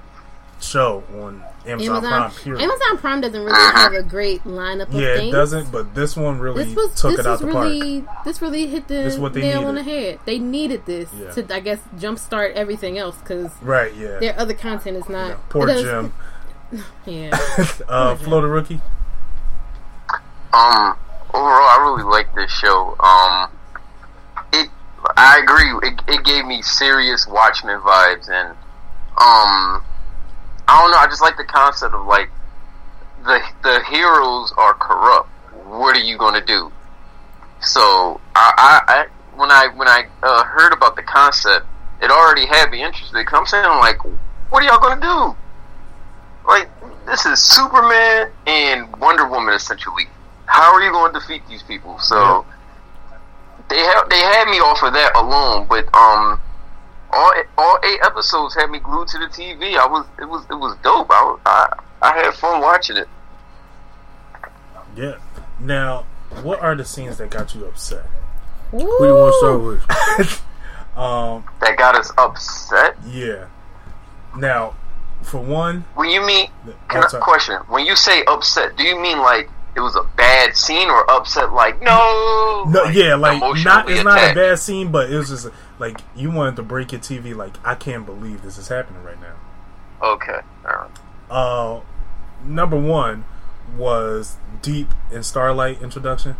show 0.63 1.03
on 1.21 1.43
Amazon, 1.67 1.97
Amazon 1.97 2.11
Prime. 2.11 2.31
Period. 2.43 2.63
Amazon 2.63 2.99
Prime 2.99 3.21
doesn't 3.21 3.45
really 3.45 3.53
have 3.73 3.93
a 3.93 4.03
great 4.03 4.43
lineup 4.45 4.89
of 4.89 4.95
yeah, 4.95 5.17
things. 5.17 5.29
it 5.29 5.33
doesn't, 5.37 5.71
but 5.73 5.95
this 5.95 6.17
one 6.17 6.39
really 6.39 6.65
This 6.65 6.75
was 6.75 7.01
took 7.01 7.11
this 7.13 7.21
it 7.21 7.27
out 7.27 7.31
was 7.33 7.41
the 7.41 7.47
really 7.47 8.01
park. 8.03 8.25
this 8.25 8.43
really 8.43 8.67
hit 8.67 8.89
the 8.89 8.95
This 8.95 9.15
is 9.15 9.21
what 9.21 9.33
they 9.35 9.43
nail 9.43 9.67
on 9.67 9.75
the 9.77 9.83
needed. 9.83 10.07
head. 10.11 10.19
They 10.25 10.39
needed 10.39 10.87
this 10.87 11.09
Yeah. 11.15 11.31
to 11.33 11.55
I 11.55 11.61
guess 11.61 11.79
jumpstart 11.97 12.53
everything 12.55 12.99
else 12.99 13.17
because 13.19 13.51
Right? 13.63 13.95
Yeah. 13.95 14.19
their 14.19 14.39
other 14.39 14.55
content 14.55 14.97
is 14.97 15.09
not. 15.09 15.29
Yeah, 15.29 15.37
Poor 15.51 15.69
it 15.69 15.73
doesn't- 15.75 16.13
Jim. 16.73 16.85
Yeah, 17.07 17.39
Uh, 17.89 18.15
Flo 18.17 18.41
the 18.41 18.47
rookie. 18.49 18.81
Um, 20.55 20.97
overall, 21.33 21.69
I 21.69 21.79
really 21.83 22.03
like 22.11 22.35
this 22.35 22.51
show. 22.51 22.97
Um, 23.01 23.51
it, 24.53 24.69
I 25.17 25.39
agree. 25.43 25.89
It, 25.89 26.01
it 26.09 26.25
gave 26.25 26.45
me 26.45 26.61
serious 26.63 27.27
Watchmen 27.27 27.81
vibes, 27.81 28.29
and 28.29 28.57
um, 29.19 29.83
I 30.69 30.81
don't 30.81 30.91
know. 30.91 30.97
I 30.99 31.07
just 31.07 31.23
like 31.23 31.37
the 31.37 31.45
concept 31.45 31.95
of 31.95 32.07
like 32.07 32.31
the 33.25 33.41
the 33.63 33.83
heroes 33.85 34.53
are 34.57 34.75
corrupt. 34.75 35.29
What 35.67 35.97
are 35.97 36.01
you 36.01 36.17
going 36.19 36.35
to 36.35 36.45
do? 36.45 36.73
So 37.61 38.21
I, 38.35 38.53
I, 38.57 38.81
I 38.89 39.07
when 39.37 39.51
I 39.51 39.69
when 39.75 39.89
I 39.89 40.07
uh, 40.23 40.45
heard 40.45 40.73
about 40.73 40.97
the 40.97 41.03
concept, 41.03 41.67
it 42.01 42.11
already 42.11 42.47
had 42.47 42.71
me 42.71 42.83
interested. 42.83 43.25
Cause 43.27 43.39
I'm 43.39 43.47
saying 43.47 43.65
like, 43.79 44.03
what 44.51 44.63
are 44.63 44.67
y'all 44.67 44.81
going 44.81 45.01
to 45.01 45.07
do? 45.07 45.37
Like 46.47 46.69
this 47.07 47.27
is 47.27 47.41
Superman 47.41 48.31
and 48.47 48.97
Wonder 48.97 49.29
Woman 49.29 49.55
essentially. 49.55 50.07
How 50.47 50.75
are 50.75 50.83
you 50.83 50.91
going 50.91 51.13
to 51.13 51.21
defeat 51.21 51.43
these 51.49 51.63
people? 51.63 51.99
So 51.99 52.45
they 53.69 53.79
have 53.79 54.09
they 54.11 54.19
had 54.19 54.49
me 54.49 54.59
off 54.59 54.83
of 54.83 54.93
that 54.93 55.13
alone, 55.17 55.67
but 55.69 55.89
um, 55.95 56.41
all 57.13 57.33
all 57.59 57.79
eight 57.85 58.01
episodes 58.05 58.55
had 58.55 58.71
me 58.71 58.79
glued 58.79 59.09
to 59.09 59.19
the 59.19 59.27
TV. 59.27 59.77
I 59.77 59.87
was 59.87 60.07
it 60.21 60.25
was 60.25 60.45
it 60.51 60.55
was 60.55 60.77
dope. 60.83 61.11
I 61.11 61.23
was- 61.25 61.41
I, 61.47 61.79
I 62.03 62.15
had 62.17 62.35
fun 62.35 62.61
watching 62.61 62.97
it. 62.97 63.09
Yeah. 64.97 65.17
Now, 65.61 66.05
what 66.43 66.61
are 66.61 66.75
the 66.75 66.85
scenes 66.85 67.19
that 67.19 67.31
got 67.31 67.55
you 67.55 67.65
upset? 67.67 68.05
Who 68.71 68.79
do 68.79 68.85
you 69.07 69.15
want 69.15 69.33
to 69.33 69.39
start 69.39 69.61
with? 69.63 70.43
Um, 70.97 71.45
That 71.63 71.79
got 71.79 71.95
us 71.97 72.13
upset. 72.19 72.97
yeah. 73.07 73.47
Now, 74.37 74.75
for 75.23 75.39
one, 75.41 75.87
When 75.95 76.11
you 76.11 76.21
mean 76.27 76.49
can 76.91 77.03
I, 77.03 77.19
question? 77.19 77.57
When 77.69 77.87
you 77.87 77.97
say 77.97 78.23
upset, 78.27 78.77
do 78.77 78.83
you 78.85 79.01
mean 79.01 79.19
like 79.19 79.49
it 79.75 79.81
was 79.81 79.97
a 79.97 80.03
bad 80.16 80.57
scene 80.57 80.91
or 80.91 81.11
upset 81.11 81.53
like 81.53 81.81
no? 81.83 82.64
no, 82.68 82.85
yeah, 82.85 83.14
like 83.14 83.41
not 83.41 83.53
emotionally 83.89 83.95
it's 83.95 84.05
not 84.05 84.31
a 84.31 84.35
bad 84.35 84.59
scene, 84.59 84.91
but 84.93 85.11
it 85.11 85.16
was 85.16 85.29
just 85.31 85.49
like 85.79 86.01
you 86.14 86.31
wanted 86.31 86.57
to 86.57 86.62
break 86.62 86.93
your 86.93 87.01
TV. 87.01 87.35
Like 87.35 87.55
I 87.64 87.75
can't 87.75 88.05
believe 88.07 88.43
this 88.43 88.59
is 88.59 88.68
happening 88.68 89.03
right 89.03 89.20
now. 89.20 89.35
Okay, 90.03 90.41
all 90.66 90.73
right. 90.73 90.91
Uh, 91.31 91.81
number 92.45 92.79
one 92.79 93.25
was 93.77 94.37
Deep 94.61 94.89
in 95.11 95.23
Starlight 95.23 95.81
introduction 95.81 96.37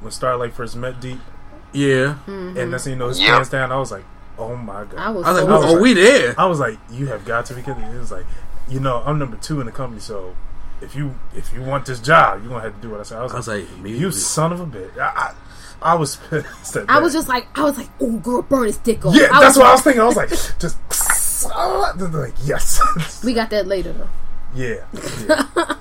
when 0.00 0.12
Starlight 0.12 0.52
first 0.52 0.76
met 0.76 1.00
Deep, 1.00 1.18
Yeah. 1.72 2.18
and 2.26 2.72
that's 2.72 2.86
you 2.86 2.94
know 2.96 3.08
his 3.08 3.18
Yep. 3.20 3.28
pants 3.30 3.48
down. 3.48 3.72
I 3.72 3.78
was 3.78 3.90
like, 3.90 4.04
oh 4.38 4.54
my 4.56 4.84
god. 4.84 4.98
I 4.98 5.10
was, 5.10 5.26
I 5.26 5.30
was 5.32 5.38
so 5.40 5.44
like, 5.46 5.60
was 5.62 5.64
oh, 5.70 5.72
like- 5.74 5.82
we 5.82 5.92
there? 5.94 6.34
I 6.38 6.46
was 6.46 6.60
like, 6.60 6.78
you 6.90 7.06
have 7.06 7.24
got 7.24 7.46
to 7.46 7.54
because 7.54 7.76
it 7.78 7.98
was 7.98 8.12
like, 8.12 8.26
you 8.68 8.78
know, 8.78 9.02
I'm 9.04 9.18
number 9.18 9.36
two 9.38 9.58
in 9.60 9.66
the 9.66 9.72
company, 9.72 10.00
so 10.00 10.36
if 10.82 10.94
you 10.94 11.14
if 11.34 11.52
you 11.52 11.62
want 11.62 11.86
this 11.86 12.00
job, 12.00 12.40
you're 12.42 12.50
gonna 12.50 12.62
have 12.64 12.74
to 12.74 12.80
do 12.82 12.90
what 12.90 13.00
I 13.00 13.02
said. 13.04 13.18
I 13.18 13.22
was, 13.22 13.32
I 13.32 13.36
was 13.36 13.48
like, 13.48 13.66
like, 13.82 13.92
you 13.92 14.10
son 14.10 14.52
of 14.52 14.60
a 14.60 14.66
bitch. 14.66 14.98
I, 14.98 15.34
I, 15.82 15.92
I 15.92 15.94
was 15.94 16.16
pissed 16.30 16.76
I 16.88 16.98
was 17.00 17.12
just 17.12 17.28
like, 17.28 17.46
I 17.58 17.62
was 17.64 17.76
like, 17.78 17.88
oh, 18.00 18.18
girl, 18.18 18.42
burn 18.42 18.66
his 18.66 18.78
dick 18.78 19.04
off. 19.04 19.14
yeah, 19.16 19.28
I 19.32 19.40
that's 19.40 19.56
was 19.56 19.58
what 19.58 19.66
I 19.66 19.72
was 19.72 19.80
thinking. 19.82 20.02
I 20.02 20.04
was 20.06 20.16
like, 20.16 20.28
just 20.58 20.76
like 22.12 22.34
yes, 22.44 23.22
We 23.24 23.34
got 23.34 23.50
that 23.50 23.66
later 23.66 23.92
though. 23.92 24.08
yeah. 24.54 24.84
yeah. 25.26 25.74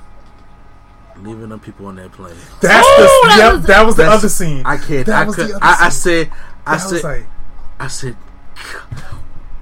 leaving 1.18 1.50
them 1.50 1.60
people 1.60 1.86
on 1.86 1.96
that 1.98 2.12
plane. 2.14 2.36
That's 2.62 2.88
Oh, 2.88 3.20
the 3.24 3.28
that 3.30 3.38
yep, 3.38 3.54
was- 3.54 3.66
that 3.68 3.86
was 3.86 3.96
the 3.96 4.06
other 4.06 4.30
scene. 4.30 4.64
I 4.66 4.78
can't. 4.78 5.06
That 5.06 5.22
I 5.22 5.26
was 5.26 5.36
could. 5.36 5.50
the 5.50 5.56
other 5.58 5.64
I, 5.66 5.78
I 5.86 5.90
said. 5.90 6.32
I 6.66 6.78
That 6.78 6.92
was 6.92 7.02
said. 7.02 7.04
like, 7.04 7.26
I 7.80 7.88
said. 7.88 8.16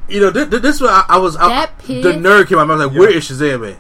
You 0.10 0.22
know, 0.22 0.30
this, 0.32 0.62
this 0.62 0.82
was 0.82 0.90
I, 0.90 1.06
I 1.10 1.18
was. 1.18 1.36
I, 1.36 1.48
That 1.50 1.78
the 1.88 1.94
nerd 2.14 2.48
came 2.48 2.58
out. 2.58 2.70
I 2.70 2.76
was 2.76 2.86
like, 2.86 2.94
Yeah. 2.94 3.00
"Where 3.00 3.10
is 3.12 3.30
Shazam 3.30 3.72
at?" 3.72 3.78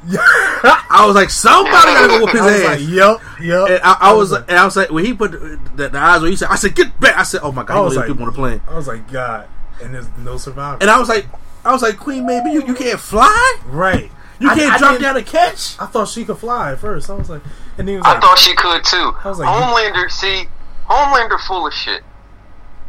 I 0.91 1.05
was 1.05 1.15
like, 1.15 1.29
"Somebody 1.29 1.71
gotta 1.71 2.07
go 2.07 2.19
whoop 2.19 2.29
his 2.31 2.41
I 2.41 2.45
was 2.45 2.61
ass." 2.61 2.65
like, 2.65 2.89
yep, 2.89 3.17
yep. 3.41 3.69
and 3.69 3.79
I, 3.83 3.97
I 4.01 4.13
was, 4.13 4.31
and 4.31 4.51
I 4.51 4.65
was 4.65 4.75
like, 4.75 4.91
when 4.91 5.05
he 5.05 5.13
put 5.13 5.31
the, 5.31 5.59
the, 5.75 5.89
the 5.89 5.97
eyes 5.99 6.21
where 6.21 6.29
he 6.29 6.35
said, 6.35 6.49
I 6.49 6.55
said, 6.55 6.75
"Get 6.75 6.99
back!" 6.99 7.17
I 7.17 7.23
said, 7.23 7.41
"Oh 7.43 7.51
my 7.51 7.63
god!" 7.63 7.73
I 7.75 7.77
He 7.77 7.83
was 7.83 7.89
was 7.91 7.97
like- 7.97 8.07
people 8.07 8.23
on 8.25 8.29
the 8.31 8.35
plane, 8.35 8.61
I 8.67 8.75
was 8.75 8.87
like, 8.87 9.11
God, 9.11 9.47
and 9.81 9.93
there's 9.93 10.07
no 10.19 10.37
survivor. 10.37 10.77
and 10.81 10.89
I 10.89 10.99
was 10.99 11.09
like, 11.09 11.25
I 11.65 11.71
was 11.71 11.81
like, 11.81 11.97
Queen, 11.97 12.25
maybe 12.25 12.51
you, 12.51 12.63
you 12.65 12.73
can't 12.75 12.99
fly. 12.99 13.57
right, 13.67 14.11
You 14.39 14.49
can't 14.49 14.73
I 14.73 14.77
drop 14.77 14.91
didn't- 14.91 15.03
down 15.03 15.17
and 15.17 15.25
catch. 15.25 15.79
I 15.79 15.85
thought 15.85 16.07
she 16.09 16.25
could 16.25 16.37
fly 16.37 16.71
at 16.73 16.79
first. 16.79 17.09
I 17.09 17.13
was 17.15 17.29
like, 17.29 17.41
and 17.77 17.87
he 17.89 17.95
was 17.95 18.03
like, 18.03 18.17
I 18.17 18.19
thought 18.19 18.37
she 18.39 18.55
could 18.55 18.83
too. 18.83 19.13
I 19.23 19.29
was 19.29 19.39
like, 19.39 19.47
Homelander, 19.49 20.09
see, 20.11 20.45
Homelander 20.89 21.39
full 21.47 21.65
of 21.67 21.73
shit 21.73 22.03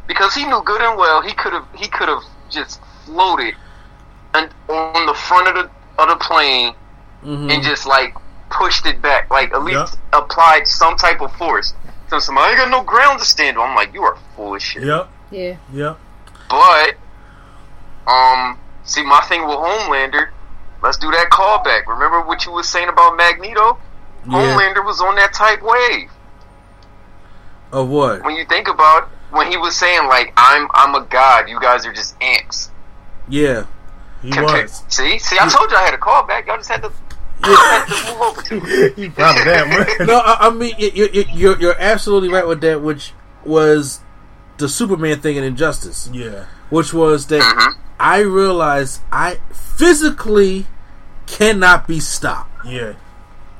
because 0.07 0.35
he 0.35 0.45
knew 0.45 0.61
good 0.65 0.81
and 0.81 0.99
well 0.99 1.23
he 1.23 1.33
could 1.35 1.53
have 1.53 1.67
he 1.77 1.87
could 1.87 2.09
have 2.09 2.23
just 2.51 2.81
floated 3.11 3.55
and 4.35 4.49
on 4.69 5.07
the 5.07 5.15
front 5.15 5.49
of 5.49 5.55
the 5.55 5.71
of 6.03 6.09
the 6.09 6.17
plane 6.17 6.75
Mm-hmm. 7.25 7.51
and 7.51 7.63
just 7.63 7.85
like 7.87 8.15
pushed 8.49 8.87
it 8.87 9.03
back, 9.03 9.29
like 9.31 9.53
at 9.53 9.63
least 9.63 9.99
Yup. 10.13 10.25
applied 10.25 10.67
some 10.67 10.97
type 10.97 11.21
of 11.21 11.31
force. 11.37 11.75
So 12.09 12.19
somebody 12.19 12.47
I 12.47 12.51
ain't 12.53 12.59
got 12.59 12.71
no 12.71 12.83
ground 12.83 13.19
to 13.21 13.27
stand 13.27 13.59
on. 13.59 13.69
I'm 13.69 13.77
like, 13.77 13.93
you 13.93 14.03
are 14.05 14.17
full 14.35 14.55
of 14.55 14.63
shit. 14.63 14.85
yep, 14.85 15.07
Yeah. 15.31 15.57
yep. 15.71 15.99
But, 16.49 16.95
um, 18.07 18.59
see, 18.85 19.03
my 19.05 19.21
thing 19.29 19.43
with 19.47 19.57
Homelander, 19.59 20.31
let's 20.83 20.97
do 20.97 21.11
that 21.11 21.29
callback. 21.31 21.87
Remember 21.87 22.23
what 22.23 22.47
you 22.47 22.53
was 22.53 22.67
saying 22.67 22.89
about 22.89 23.19
Magneto? 23.19 23.77
Yeah. 24.27 24.33
Homelander 24.33 24.83
was 24.83 25.03
on 25.03 25.15
that 25.17 25.35
type 25.35 25.61
wave. 25.63 26.09
Of 27.71 27.89
what? 27.91 28.25
When 28.25 28.35
you 28.35 28.47
think 28.47 28.67
about 28.69 29.03
it, 29.03 29.09
when 29.35 29.51
he 29.51 29.59
was 29.59 29.77
saying 29.77 30.09
like, 30.09 30.33
"I'm 30.39 30.69
I'm 30.73 30.95
a 30.95 31.03
god, 31.05 31.51
you 31.51 31.61
guys 31.61 31.85
are 31.85 31.93
just 31.93 32.17
ants." 32.23 32.71
Yeah. 33.31 33.67
He 34.23 34.31
Compare- 34.31 34.63
was. 34.65 34.83
See, 34.89 35.19
see, 35.19 35.37
I 35.41 35.49
told 35.49 35.71
you 35.71 35.77
I 35.77 35.83
had 35.83 35.95
a 35.95 35.99
callback. 35.99 36.47
Y'all 36.47 36.57
just 36.59 36.69
had 36.69 36.83
to, 36.83 36.93
had 37.43 37.85
to 37.87 38.13
move 38.13 38.21
over 38.21 38.43
to 38.43 38.61
it. 38.65 38.95
he 38.97 39.09
proud 39.09 39.37
that. 39.47 39.97
man. 39.99 40.07
no, 40.07 40.19
I, 40.19 40.49
I 40.49 40.51
mean 40.51 40.75
you, 40.79 41.09
you, 41.13 41.25
you're 41.33 41.59
you're 41.59 41.77
absolutely 41.81 42.29
right 42.29 42.47
with 42.47 42.61
that, 42.61 42.83
which 42.83 43.13
was 43.47 44.01
the 44.59 44.69
Superman 44.69 45.21
thing 45.21 45.37
in 45.37 45.45
Injustice, 45.45 46.11
yeah, 46.13 46.45
which 46.69 46.93
was 46.93 47.29
that 47.29 47.41
Mhm. 47.41 47.75
I 47.99 48.19
realized 48.21 49.01
I 49.11 49.39
physically 49.53 50.67
cannot 51.27 51.89
be 51.89 52.01
stopped. 52.01 52.51
yeah. 52.67 52.95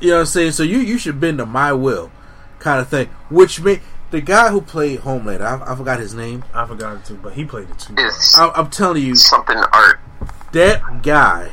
You 0.01 0.09
know 0.11 0.15
what 0.17 0.21
I'm 0.21 0.27
saying? 0.27 0.53
So 0.53 0.63
you 0.63 0.79
you 0.79 0.99
should 0.99 1.21
bend 1.21 1.39
to 1.39 1.47
my 1.47 1.73
will, 1.73 2.11
kind 2.59 2.81
of 2.81 2.89
thing. 2.89 3.09
Which 3.31 3.61
made 3.61 3.81
the 4.11 4.21
guy 4.21 4.51
who 4.51 4.61
played 4.61 5.01
Homelander, 5.01 5.43
I, 5.43 5.73
I 5.73 5.77
forgot 5.77 6.01
his 6.01 6.15
name. 6.15 6.45
I 6.55 6.67
forgot 6.67 6.97
it 6.97 7.05
too, 7.05 7.17
but 7.23 7.35
he 7.35 7.45
played 7.45 7.71
it 7.71 7.79
too. 7.79 7.95
I, 7.99 8.51
I'm 8.55 8.71
telling 8.71 9.03
you, 9.03 9.15
something 9.15 9.57
art. 9.57 10.01
that 10.53 11.03
guy. 11.03 11.53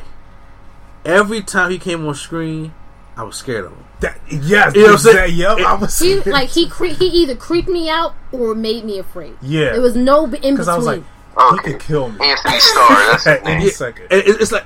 Every 1.06 1.42
time 1.42 1.72
he 1.72 1.80
came 1.80 2.06
on 2.06 2.16
screen, 2.16 2.74
I 3.16 3.24
was 3.24 3.38
scared 3.38 3.66
of 3.66 3.72
him. 3.72 3.84
That, 4.02 4.20
yes, 4.30 4.76
You 4.76 4.82
know 4.82 4.88
what 4.88 4.92
I'm 4.94 4.98
saying? 4.98 5.36
Yep, 5.38 5.58
I 5.60 5.74
was. 5.76 5.98
He 6.00 6.16
like 6.22 6.50
he 6.50 6.68
cre- 6.70 6.88
he 6.88 7.06
either 7.08 7.36
creeped 7.36 7.70
me 7.70 7.90
out 7.90 8.14
or 8.32 8.54
made 8.54 8.84
me 8.84 9.00
afraid. 9.00 9.38
Yeah. 9.42 9.74
it 9.76 9.80
was 9.80 9.96
no 9.96 10.28
b- 10.28 10.38
in 10.44 10.54
because 10.56 10.68
I 10.68 10.76
was 10.76 10.86
like, 10.86 11.04
between. 11.36 11.54
he 11.54 11.72
could 11.72 11.80
kill 11.82 12.10
me 12.10 12.18
Antony 12.30 12.60
Starr. 12.60 12.88
That's 12.90 13.24
his 13.24 13.28
at 13.28 13.48
any 13.48 13.70
second. 13.70 14.08
and 14.12 14.22
it- 14.22 14.42
it's 14.42 14.52
like 14.52 14.66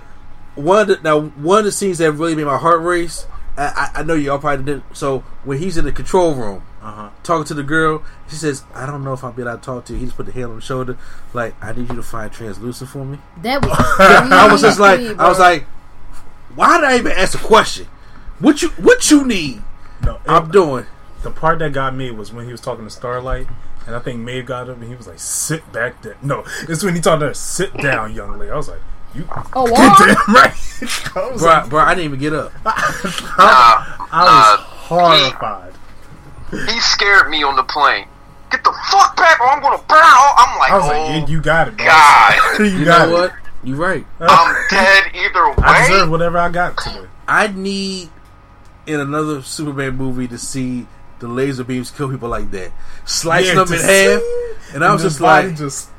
one 0.56 0.82
of 0.82 0.88
the, 0.88 1.00
now 1.04 1.22
one 1.22 1.60
of 1.60 1.66
the 1.66 1.72
scenes 1.72 2.00
that 2.00 2.12
really 2.14 2.36
made 2.36 2.46
my 2.46 2.58
heart 2.58 2.82
race. 2.82 3.26
I, 3.58 3.92
I, 3.96 4.00
I 4.00 4.04
know 4.04 4.16
y'all 4.16 4.40
probably 4.40 4.66
didn't. 4.66 4.98
So 4.98 5.20
when 5.44 5.60
he's 5.60 5.78
in 5.78 5.86
the 5.86 5.92
control 5.92 6.34
room 6.34 6.64
Uh 6.84 6.92
huh. 6.92 7.10
talking 7.22 7.46
to 7.46 7.54
the 7.54 7.64
girl, 7.64 8.04
she 8.28 8.36
says, 8.36 8.64
"I 8.74 8.86
don't 8.88 9.04
know 9.04 9.14
if 9.14 9.24
I'll 9.24 9.32
be 9.32 9.44
allowed 9.44 9.58
to 9.62 9.66
talk 9.66 9.86
to 9.86 9.94
you." 9.94 10.00
He 10.00 10.06
just 10.06 10.18
put 10.18 10.26
the 10.26 10.32
hand 10.32 10.46
on 10.46 10.56
the 10.56 10.62
shoulder, 10.62 10.98
like, 11.34 11.54
"I 11.64 11.74
need 11.74 11.90
you 11.90 11.96
to 11.96 12.02
find 12.04 12.32
translucent 12.32 12.90
for 12.90 13.06
me." 13.06 13.20
That 13.44 13.62
was. 13.66 13.72
I 14.00 14.52
was 14.52 14.62
just 14.62 14.80
like, 14.80 15.00
creepy, 15.00 15.20
I 15.20 15.30
was 15.30 15.38
like, 15.40 15.66
why 16.56 16.80
did 16.80 16.86
I 16.90 16.98
even 16.98 17.12
ask 17.12 17.40
a 17.40 17.44
question? 17.44 17.88
What 18.40 18.62
you 18.64 18.70
what 18.70 19.12
you 19.12 19.24
need? 19.26 19.62
No, 20.04 20.18
I'm 20.28 20.50
doing. 20.50 20.88
the 21.22 21.30
part 21.30 21.60
that 21.60 21.72
got 21.74 21.96
me 21.96 22.10
was 22.10 22.34
when 22.34 22.46
he 22.46 22.52
was 22.52 22.60
talking 22.62 22.84
to 22.84 22.90
Starlight, 22.90 23.46
and 23.86 23.96
I 23.96 24.00
think 24.00 24.20
Maeve 24.20 24.48
got 24.48 24.68
up 24.68 24.78
and 24.78 24.90
he 24.90 24.96
was 24.96 25.06
like, 25.08 25.20
"Sit 25.20 25.72
back 25.72 26.02
there." 26.02 26.18
No, 26.24 26.44
it's 26.68 26.84
when 26.84 26.96
he 26.96 27.02
told 27.02 27.22
her, 27.22 27.34
"Sit 27.36 27.78
down, 27.78 28.16
young 28.16 28.40
lady." 28.40 28.52
I 28.52 28.56
was 28.56 28.70
like, 28.70 28.82
"You 29.14 29.28
Oh, 29.54 29.68
get 29.68 29.72
what? 29.78 30.00
damn 30.00 30.34
right." 30.36 30.54
I 31.16 31.32
was 31.32 31.42
Bro, 31.44 31.50
like, 31.52 31.70
bro, 31.70 31.80
I 31.82 31.94
didn't 31.94 32.06
even 32.06 32.20
get 32.20 32.34
up. 32.34 32.52
Nah, 32.66 32.72
I 32.76 33.98
was 34.10 34.60
nah, 34.60 34.66
horrified. 34.66 35.74
He 36.52 36.80
scared 36.80 37.30
me 37.30 37.44
on 37.44 37.56
the 37.56 37.64
plane. 37.64 38.08
Get 38.52 38.64
the 38.64 38.74
fuck 38.92 39.16
back, 39.16 39.40
or 39.40 39.48
I'm 39.48 39.62
gonna 39.62 39.82
burn. 39.88 39.98
All. 40.04 40.34
I'm 40.38 40.60
like, 40.60 40.72
I 40.72 40.78
was 40.78 40.86
oh 40.86 40.90
like, 41.20 41.30
"You, 41.30 41.36
you 41.38 41.42
got 41.42 41.68
it, 41.70 41.78
bro. 41.78 41.86
God. 41.86 42.40
you, 42.60 42.66
You 42.66 42.86
got 42.86 43.08
know 43.08 43.16
it. 43.16 43.20
what? 43.22 43.34
You 43.64 43.76
right. 43.76 44.06
I'm 44.20 44.56
dead 44.70 45.04
either 45.14 45.48
way. 45.50 45.56
I 45.60 45.88
deserve 45.88 46.10
whatever 46.10 46.38
I 46.38 46.50
got 46.50 46.78
today." 46.78 47.06
I 47.28 47.48
need 47.48 48.10
in 48.86 49.00
another 49.00 49.42
Superman 49.42 49.96
movie 49.96 50.28
to 50.28 50.38
see 50.38 50.88
the 51.20 51.28
laser 51.28 51.64
beams 51.64 51.92
kill 51.92 52.10
people 52.10 52.28
like 52.30 52.52
that, 52.52 52.72
slice 53.06 53.48
Yeah, 53.48 53.56
them 53.56 53.68
to 53.68 53.74
in 53.76 53.80
half, 53.80 54.22
and 54.74 54.84
I 54.84 54.92
was 54.92 55.04
his 55.04 55.14
just 55.14 55.22
like, 55.22 55.56
just 55.56 55.90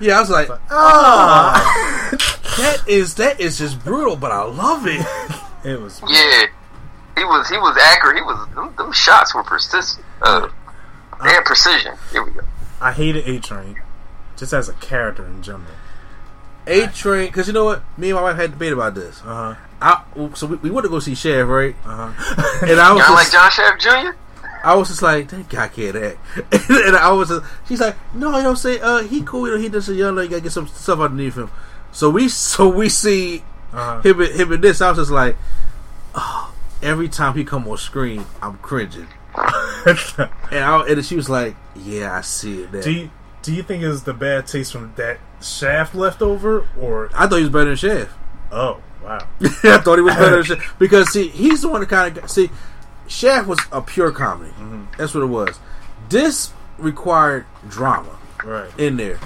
yeah, 0.00 0.16
I 0.16 0.20
was 0.20 0.30
like, 0.30 0.48
ah. 0.70 2.10
that 2.58 2.88
is 2.88 3.14
that 3.16 3.38
is 3.40 3.58
just 3.58 3.84
brutal, 3.84 4.16
but 4.16 4.32
I 4.32 4.42
love 4.42 4.84
it. 4.86 5.06
it 5.64 5.80
was 5.80 6.00
Yeah, 6.08 6.46
he 7.16 7.24
was. 7.24 7.48
He 7.48 7.56
was 7.58 7.76
accurate. 7.80 8.16
He 8.16 8.22
was. 8.22 8.48
Them, 8.54 8.74
them 8.76 8.92
shots 8.92 9.34
were 9.34 9.42
persistent. 9.42 10.04
Uh, 10.20 10.48
they 11.22 11.28
had 11.30 11.44
precision. 11.44 11.94
Here 12.10 12.22
we 12.24 12.30
go. 12.32 12.40
I 12.80 12.92
hated 12.92 13.28
A 13.28 13.38
Train, 13.38 13.80
just 14.36 14.52
as 14.52 14.68
a 14.68 14.72
character 14.74 15.24
in 15.26 15.42
general. 15.42 15.70
A 16.66 16.86
Train, 16.88 17.26
because 17.26 17.46
you 17.46 17.52
know 17.52 17.64
what, 17.64 17.82
me 17.98 18.10
and 18.10 18.16
my 18.16 18.22
wife 18.22 18.36
had 18.36 18.44
a 18.50 18.52
debate 18.52 18.72
about 18.72 18.94
this. 18.94 19.20
Uh 19.24 19.54
huh. 19.54 19.56
I, 19.80 20.04
so 20.34 20.46
we, 20.46 20.56
we 20.58 20.70
went 20.70 20.84
to 20.84 20.88
go 20.90 21.00
see 21.00 21.14
Shaft, 21.14 21.48
right? 21.48 21.74
Uh 21.84 22.12
huh. 22.12 22.58
And 22.68 22.80
I 22.80 22.92
was 22.92 23.02
Y'all 23.04 23.14
like 23.14 23.30
just, 23.30 23.32
John 23.32 23.50
Shaft 23.50 23.80
Jr. 23.82 24.16
I 24.64 24.74
was 24.76 24.88
just 24.88 25.02
like, 25.02 25.28
that 25.28 25.48
guy 25.48 25.66
can't 25.66 25.96
act. 25.96 26.18
and 26.70 26.94
I 26.96 27.10
was, 27.10 27.28
just, 27.30 27.44
she's 27.66 27.80
like, 27.80 27.96
no, 28.14 28.36
you 28.36 28.44
know, 28.44 28.54
say, 28.54 28.78
uh, 28.78 29.02
he 29.02 29.22
cool, 29.22 29.48
you 29.48 29.54
know, 29.56 29.60
he 29.60 29.68
just 29.68 29.88
a 29.88 29.94
young, 29.94 30.16
you 30.18 30.28
gotta 30.28 30.40
get 30.40 30.52
some 30.52 30.68
stuff 30.68 31.00
underneath 31.00 31.34
him. 31.36 31.50
So 31.90 32.10
we, 32.10 32.28
so 32.28 32.68
we 32.68 32.88
see 32.88 33.42
Uh-huh. 33.72 34.00
him, 34.02 34.20
and- 34.20 34.32
him 34.32 34.52
and 34.52 34.62
this. 34.62 34.80
I 34.80 34.90
was 34.90 34.98
just 34.98 35.10
like, 35.10 35.36
oh, 36.14 36.51
every 36.82 37.08
time 37.08 37.34
he 37.34 37.44
come 37.44 37.66
on 37.68 37.78
screen, 37.78 38.24
I'm 38.42 38.58
cringing. 38.58 39.08
And 40.52 40.64
I, 40.64 40.86
and 40.86 41.04
she 41.04 41.16
was 41.16 41.30
like, 41.30 41.56
yeah, 41.74 42.14
I 42.16 42.20
see 42.20 42.62
it. 42.62 42.72
Now. 42.72 42.82
do 42.82 42.92
you 42.92 43.10
do 43.42 43.52
you 43.52 43.62
think 43.62 43.82
it's 43.82 44.02
the 44.02 44.14
bad 44.14 44.46
taste 44.46 44.72
from 44.72 44.92
that 44.96 45.18
Shaft 45.40 45.94
left 45.94 46.22
over, 46.22 46.68
or 46.78 47.10
I 47.14 47.26
thought 47.26 47.36
he 47.36 47.42
was 47.42 47.50
better 47.50 47.70
than 47.70 47.76
Shaft. 47.76 48.12
oh 48.52 48.80
wow, 49.02 49.26
I 49.40 49.78
thought 49.78 49.96
he 49.96 50.02
was 50.02 50.14
better 50.14 50.42
than 50.42 50.44
Shaft 50.58 50.78
because 50.78 51.12
see, 51.12 51.28
he's 51.28 51.62
the 51.62 51.68
one 51.68 51.80
that 51.80 51.88
kind 51.88 52.18
of 52.18 52.30
see. 52.30 52.50
Shaft 53.08 53.48
was 53.48 53.58
a 53.72 53.82
pure 53.82 54.12
comedy. 54.12 54.52
Mm-hmm. 54.52 54.84
That's 54.96 55.14
what 55.14 55.22
it 55.24 55.26
was. 55.26 55.58
This 56.08 56.52
required 56.78 57.46
drama 57.68 58.16
right? 58.44 58.70
in 58.78 58.96
there. 58.96 59.18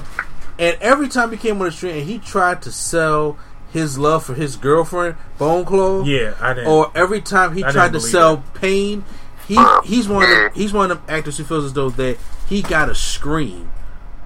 And 0.59 0.79
every 0.81 1.09
time 1.09 1.31
he 1.31 1.37
came 1.37 1.59
on 1.61 1.67
the 1.67 1.73
street 1.73 1.99
and 1.99 2.09
he 2.09 2.19
tried 2.19 2.63
to 2.63 2.73
sell 2.73 3.39
his 3.73 3.99
love 3.99 4.25
for 4.25 4.35
his 4.35 4.57
girlfriend, 4.57 5.17
Bone 5.39 5.65
Claw. 5.65 6.03
Yeah, 6.05 6.35
I 6.41 6.55
didn't. 6.55 6.69
Or 6.71 6.91
every 6.95 7.21
time 7.21 7.55
he 7.55 7.65
I 7.65 7.71
tried 7.73 7.93
to 7.93 8.01
sell 8.01 8.43
pain, 8.55 9.05
he 9.47 9.59
he's 9.85 10.09
one 10.09 10.23
of 10.25 10.29
the, 10.29 10.51
he's 10.55 10.73
one 10.73 10.91
of 10.91 10.99
them 10.99 11.07
actors 11.15 11.39
who 11.39 11.45
feels 11.45 11.65
as 11.65 11.73
though 11.73 11.91
that 11.91 12.19
he 12.49 12.63
got 12.63 12.87
to 12.87 12.95
scream 12.95 13.71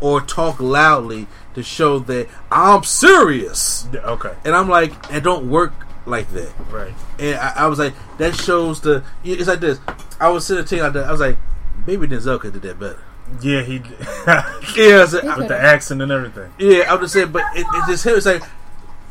or 0.01 0.21
talk 0.21 0.61
loudly 0.61 1.27
to 1.55 1.63
show 1.63 1.99
that 2.01 2.29
I'm 2.51 2.85
serious. 2.85 3.89
Okay, 3.95 4.33
And 4.45 4.55
I'm 4.55 4.69
like, 4.69 4.93
it 5.11 5.21
don't 5.23 5.51
work 5.51 5.73
like 6.07 6.31
that. 6.33 6.53
right. 6.71 6.95
And 7.19 7.37
I, 7.37 7.53
I 7.57 7.67
was 7.67 7.79
like, 7.79 7.93
that 8.19 8.35
shows 8.37 8.81
the. 8.81 9.03
It's 9.25 9.49
like 9.49 9.61
this. 9.61 9.79
I 10.21 10.29
was 10.29 10.47
sitting 10.47 10.65
there 10.65 10.85
like 10.85 10.93
that. 10.95 11.07
I 11.07 11.13
was 11.13 11.21
like, 11.21 11.37
maybe 11.87 12.07
Denzel 12.07 12.39
could 12.41 12.53
do 12.55 12.61
that 12.61 12.79
better. 12.79 13.03
Yeah, 13.43 13.63
he 13.63 13.75
Yeah, 14.77 15.07
I- 15.23 15.39
with 15.39 15.49
the 15.49 15.57
accent 15.59 16.03
and 16.03 16.11
everything. 16.11 16.53
yeah. 16.59 16.93
I'm 16.93 17.01
just 17.01 17.13
saying, 17.13 17.31
but 17.33 17.43
it, 17.55 17.67
it's 17.75 17.87
just 17.89 18.07
him. 18.07 18.17
It's 18.17 18.27
like 18.27 18.43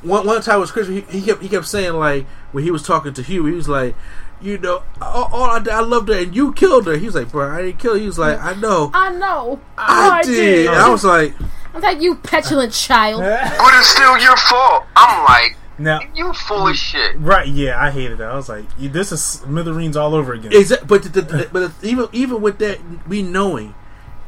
one 0.02 0.26
one 0.26 0.42
time 0.42 0.60
was 0.60 0.72
Chris. 0.72 0.88
He, 0.88 1.02
he 1.02 1.22
kept 1.22 1.42
he 1.42 1.50
kept 1.50 1.66
saying 1.68 1.94
like 1.94 2.26
when 2.52 2.64
he 2.64 2.72
was 2.72 2.84
talking 2.84 3.14
to 3.14 3.22
Hugh, 3.24 3.46
he 3.46 3.54
was 3.54 3.68
like. 3.70 3.96
You 4.42 4.58
know, 4.58 4.84
all, 5.02 5.30
all 5.34 5.44
I, 5.50 5.60
did- 5.60 5.74
I 5.74 5.82
loved 5.82 6.08
her, 6.08 6.14
and 6.18 6.34
you 6.34 6.54
killed 6.54 6.88
her. 6.88 6.96
He 6.96 7.08
was 7.08 7.14
like, 7.16 7.30
"Bro, 7.30 7.52
I 7.54 7.62
didn't 7.62 7.80
kill 7.80 7.96
her." 7.96 8.00
He 8.00 8.06
was 8.06 8.18
like, 8.18 8.40
"I 8.40 8.54
know, 8.54 8.90
I 8.94 9.10
know. 9.10 9.60
I, 9.78 10.22
did." 10.24 10.68
And 10.68 10.78
I 10.78 10.88
was 10.88 11.04
like, 11.04 11.34
I'm 11.74 11.82
like, 11.82 12.00
you 12.02 12.16
petulant 12.16 12.72
child. 12.72 13.20
But 13.58 13.74
it's 13.76 13.90
still 13.90 14.18
your 14.18 14.38
fault. 14.38 14.86
I'm 14.96 15.26
like, 15.26 15.58
Now, 15.78 16.00
you 16.16 16.32
full 16.32 16.70
of 16.70 16.78
shit. 16.78 17.18
right? 17.20 17.50
Yeah, 17.50 17.84
I 17.84 17.92
hated 17.92 18.20
that. 18.20 18.30
I 18.32 18.36
was 18.38 18.48
like, 18.48 18.64
this 18.78 19.12
is 19.12 19.22
Smithereens 19.22 19.98
all 19.98 20.16
over 20.16 20.32
again. 20.32 20.54
Exactly, 20.54 20.88
but 20.88 21.04
the, 21.12 21.22
the, 21.22 21.50
but 21.52 21.74
even 21.84 22.08
even 22.14 22.42
with 22.42 22.60
that, 22.60 22.80
we 23.10 23.22
knowing, 23.22 23.76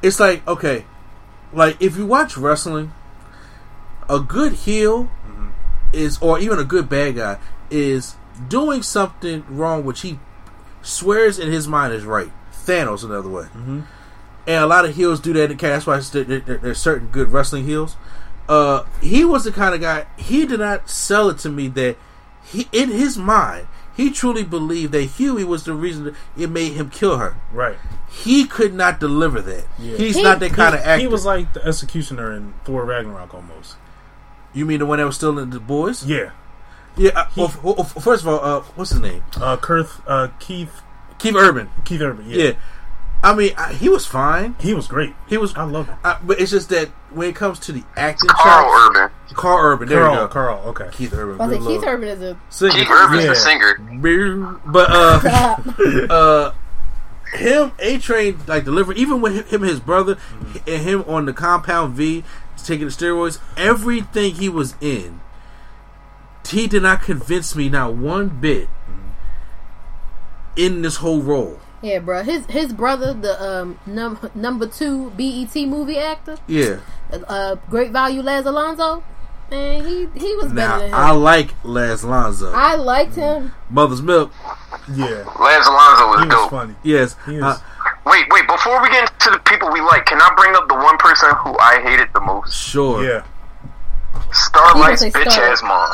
it's 0.02 0.19
like 0.19 0.45
okay, 0.45 0.84
like 1.53 1.77
if 1.81 1.95
you 1.95 2.06
watch 2.06 2.35
wrestling, 2.35 2.91
a 4.10 4.19
good 4.19 4.52
heel 4.52 5.10
is, 5.94 6.18
or 6.22 6.40
even 6.40 6.60
a 6.60 6.64
good 6.64 6.88
bad 6.90 7.16
guy 7.16 7.38
is 7.70 8.16
doing 8.48 8.82
something 8.84 9.44
wrong, 9.50 9.84
which 9.86 10.02
he 10.02 10.20
swears 10.82 11.38
in 11.40 11.52
his 11.52 11.68
mind 11.68 11.94
is 11.94 12.06
right. 12.06 12.32
Thanos, 12.54 13.04
another 13.04 13.30
way, 13.30 13.44
mm-hmm. 13.44 13.82
and 14.48 14.64
a 14.64 14.68
lot 14.68 14.86
of 14.86 14.96
heels 14.96 15.20
do 15.20 15.34
that. 15.34 15.50
in 15.52 15.58
That's 15.58 15.88
why 15.88 16.00
there- 16.00 16.24
there- 16.24 16.58
there's 16.58 16.78
certain 16.78 17.08
good 17.08 17.32
wrestling 17.32 17.66
heels. 17.66 17.96
Uh, 18.48 18.84
he 19.02 19.24
was 19.26 19.44
the 19.46 19.52
kind 19.52 19.74
of 19.74 19.82
guy. 19.82 20.06
He 20.18 20.46
did 20.46 20.60
not 20.60 20.90
sell 20.90 21.30
it 21.30 21.38
to 21.40 21.50
me 21.50 21.68
that 21.70 21.98
he, 22.44 22.68
in 22.72 22.90
his 22.90 23.18
mind, 23.18 23.68
he 23.96 24.10
truly 24.12 24.44
believed 24.44 24.92
that 24.94 25.04
Hughie 25.04 25.44
was 25.44 25.64
the 25.64 25.74
reason 25.74 26.16
it 26.38 26.50
made 26.50 26.74
him 26.74 26.90
kill 26.90 27.18
her. 27.18 27.36
right. 27.52 27.78
He 28.14 28.46
could 28.46 28.74
not 28.74 29.00
deliver 29.00 29.40
that. 29.42 29.64
Yeah. 29.80 29.96
He's 29.96 30.16
He- 30.18 30.22
not 30.24 30.40
that 30.42 30.52
kind 30.52 30.76
of 30.76 30.82
actor. 30.82 31.00
he 31.00 31.08
was 31.08 31.26
like 31.26 31.54
the 31.54 31.66
executioner 31.66 32.34
in 32.34 32.54
Thor 32.66 32.84
Ragnarok 32.84 33.34
almost. 33.34 33.76
You 34.53 34.65
mean 34.65 34.80
the 34.80 34.86
one 34.86 34.99
that 34.99 35.06
was 35.06 35.15
still 35.15 35.38
in 35.40 35.49
the 35.49 35.60
boys? 35.60 36.06
Yeah. 36.06 36.32
Yeah. 36.98 37.11
Uh, 37.15 37.26
well, 37.38 37.48
f- 37.48 37.64
well, 37.64 37.84
first 37.84 38.23
of 38.23 38.28
all, 38.28 38.40
uh, 38.44 38.61
what's 38.76 38.91
his 38.91 38.99
name? 38.99 39.23
Uh, 39.38 39.56
Kurth, 39.57 40.02
uh, 40.07 40.28
Keith, 40.40 40.82
Keith 41.19 41.36
Urban. 41.36 41.69
Keith 41.86 42.02
Urban. 42.02 42.30
Yeah. 42.30 42.44
Yeah. 42.44 42.52
I 43.23 43.36
mean, 43.36 43.52
I, 43.56 43.72
he 43.73 43.88
was 43.88 44.06
fine. 44.07 44.56
He 44.60 44.73
was 44.73 44.88
great. 44.88 45.14
He 45.30 45.38
was. 45.38 45.53
I 45.56 45.64
love 45.64 45.88
him. 45.88 45.95
I, 46.03 46.18
but 46.23 46.41
it's 46.41 46.49
just 46.52 46.69
that 46.69 46.90
when 47.11 47.30
it 47.30 47.36
comes 47.36 47.60
to 47.60 47.72
the 47.72 47.84
acting, 47.95 48.30
Karl 48.30 48.64
chops- 48.65 48.98
Urban. 48.98 49.11
Karl 49.36 49.64
Urban. 49.73 49.88
There 49.90 49.99
Karl, 49.99 50.14
you 50.14 50.19
go. 50.22 50.28
Karl, 50.28 50.60
okay. 50.69 50.90
Keith 50.91 51.14
Urban. 51.14 51.40
I 51.40 51.45
good 51.45 51.52
think 51.60 51.68
Keith 51.68 51.82
lord. 51.84 51.95
Urban 51.95 52.10
is 52.10 52.22
a 52.22 52.38
Singer. 52.49 52.72
Keith 52.72 52.88
Urban's 52.90 53.23
Yeah. 53.23 53.30
the 53.30 53.36
singer. 53.36 54.60
But 54.65 54.88
uh, 54.90 55.57
uh, 56.10 56.53
him 57.38 57.72
A 57.80 57.98
Train 57.99 58.40
like 58.48 58.65
deliver 58.65 58.91
even 58.94 59.22
with 59.22 59.49
him 59.53 59.61
and 59.61 59.69
his 59.69 59.80
brother 59.80 60.18
and 60.68 60.82
him 60.82 61.03
on 61.07 61.26
the 61.26 61.34
compound 61.34 61.94
V 61.95 62.23
taking 62.66 62.88
the 62.88 62.92
steroids, 62.94 63.40
everything 63.58 64.36
he 64.36 64.50
was 64.50 64.76
in, 64.82 65.20
he 66.48 66.68
did 66.68 66.84
not 66.84 67.02
convince 67.02 67.56
me 67.56 67.70
not 67.70 67.94
one 67.96 68.28
bit 68.30 68.68
in 70.56 70.82
this 70.82 70.98
whole 70.98 71.22
role. 71.22 71.60
yeah, 71.82 72.00
bro. 72.00 72.24
His 72.24 72.46
his 72.48 72.74
brother, 72.74 73.14
the 73.14 73.42
um 73.44 73.80
num- 73.86 74.30
number 74.36 74.68
two 74.68 75.12
BET 75.12 75.56
movie 75.68 75.98
actor, 75.98 76.38
Yeah. 76.48 76.78
uh, 77.28 77.56
Great 77.70 77.92
Value 77.92 78.22
Laz 78.22 78.46
Alonso. 78.46 79.04
Man, 79.50 79.84
he 79.86 80.08
he 80.20 80.36
was 80.36 80.46
better 80.48 80.56
Now 80.56 80.78
than 80.80 80.88
him. 80.90 80.94
I 80.96 81.12
like 81.12 81.54
Laz 81.64 82.04
Alonso. 82.04 82.52
I 82.54 82.76
liked 82.76 83.16
him. 83.16 83.54
Mother's 83.70 84.02
Milk. 84.02 84.32
Yeah. 84.94 85.08
Lance 85.40 85.68
Alonso 85.68 86.08
was 86.10 86.20
He 86.22 86.26
was 86.28 86.36
dope. 86.36 86.50
funny. 86.50 86.76
Yes. 86.84 87.16
He 87.26 87.34
was, 87.38 87.44
Uh, 87.44 87.60
Wait, 88.06 88.26
wait, 88.32 88.48
before 88.48 88.82
we 88.82 88.90
get 88.90 89.10
into 89.11 89.30
the 89.32 89.40
people 89.45 89.69
we 89.72 89.80
like, 89.82 90.06
can 90.06 90.19
I 90.22 90.34
bring 90.36 90.56
up 90.56 90.68
the 90.68 90.76
one 90.76 90.98
person 90.98 91.30
who 91.38 91.56
I 91.60 91.82
hated 91.84 92.10
the 92.14 92.22
most? 92.22 92.53
sure. 92.53 93.03
yeah. 93.03 93.23
Starlight's 94.32 95.03
You 95.03 95.11
gonna 95.11 95.26
say 95.26 95.30
bitch 95.30 95.32
Starlight. 95.32 95.52
ass 95.52 95.64
mom. 95.64 95.90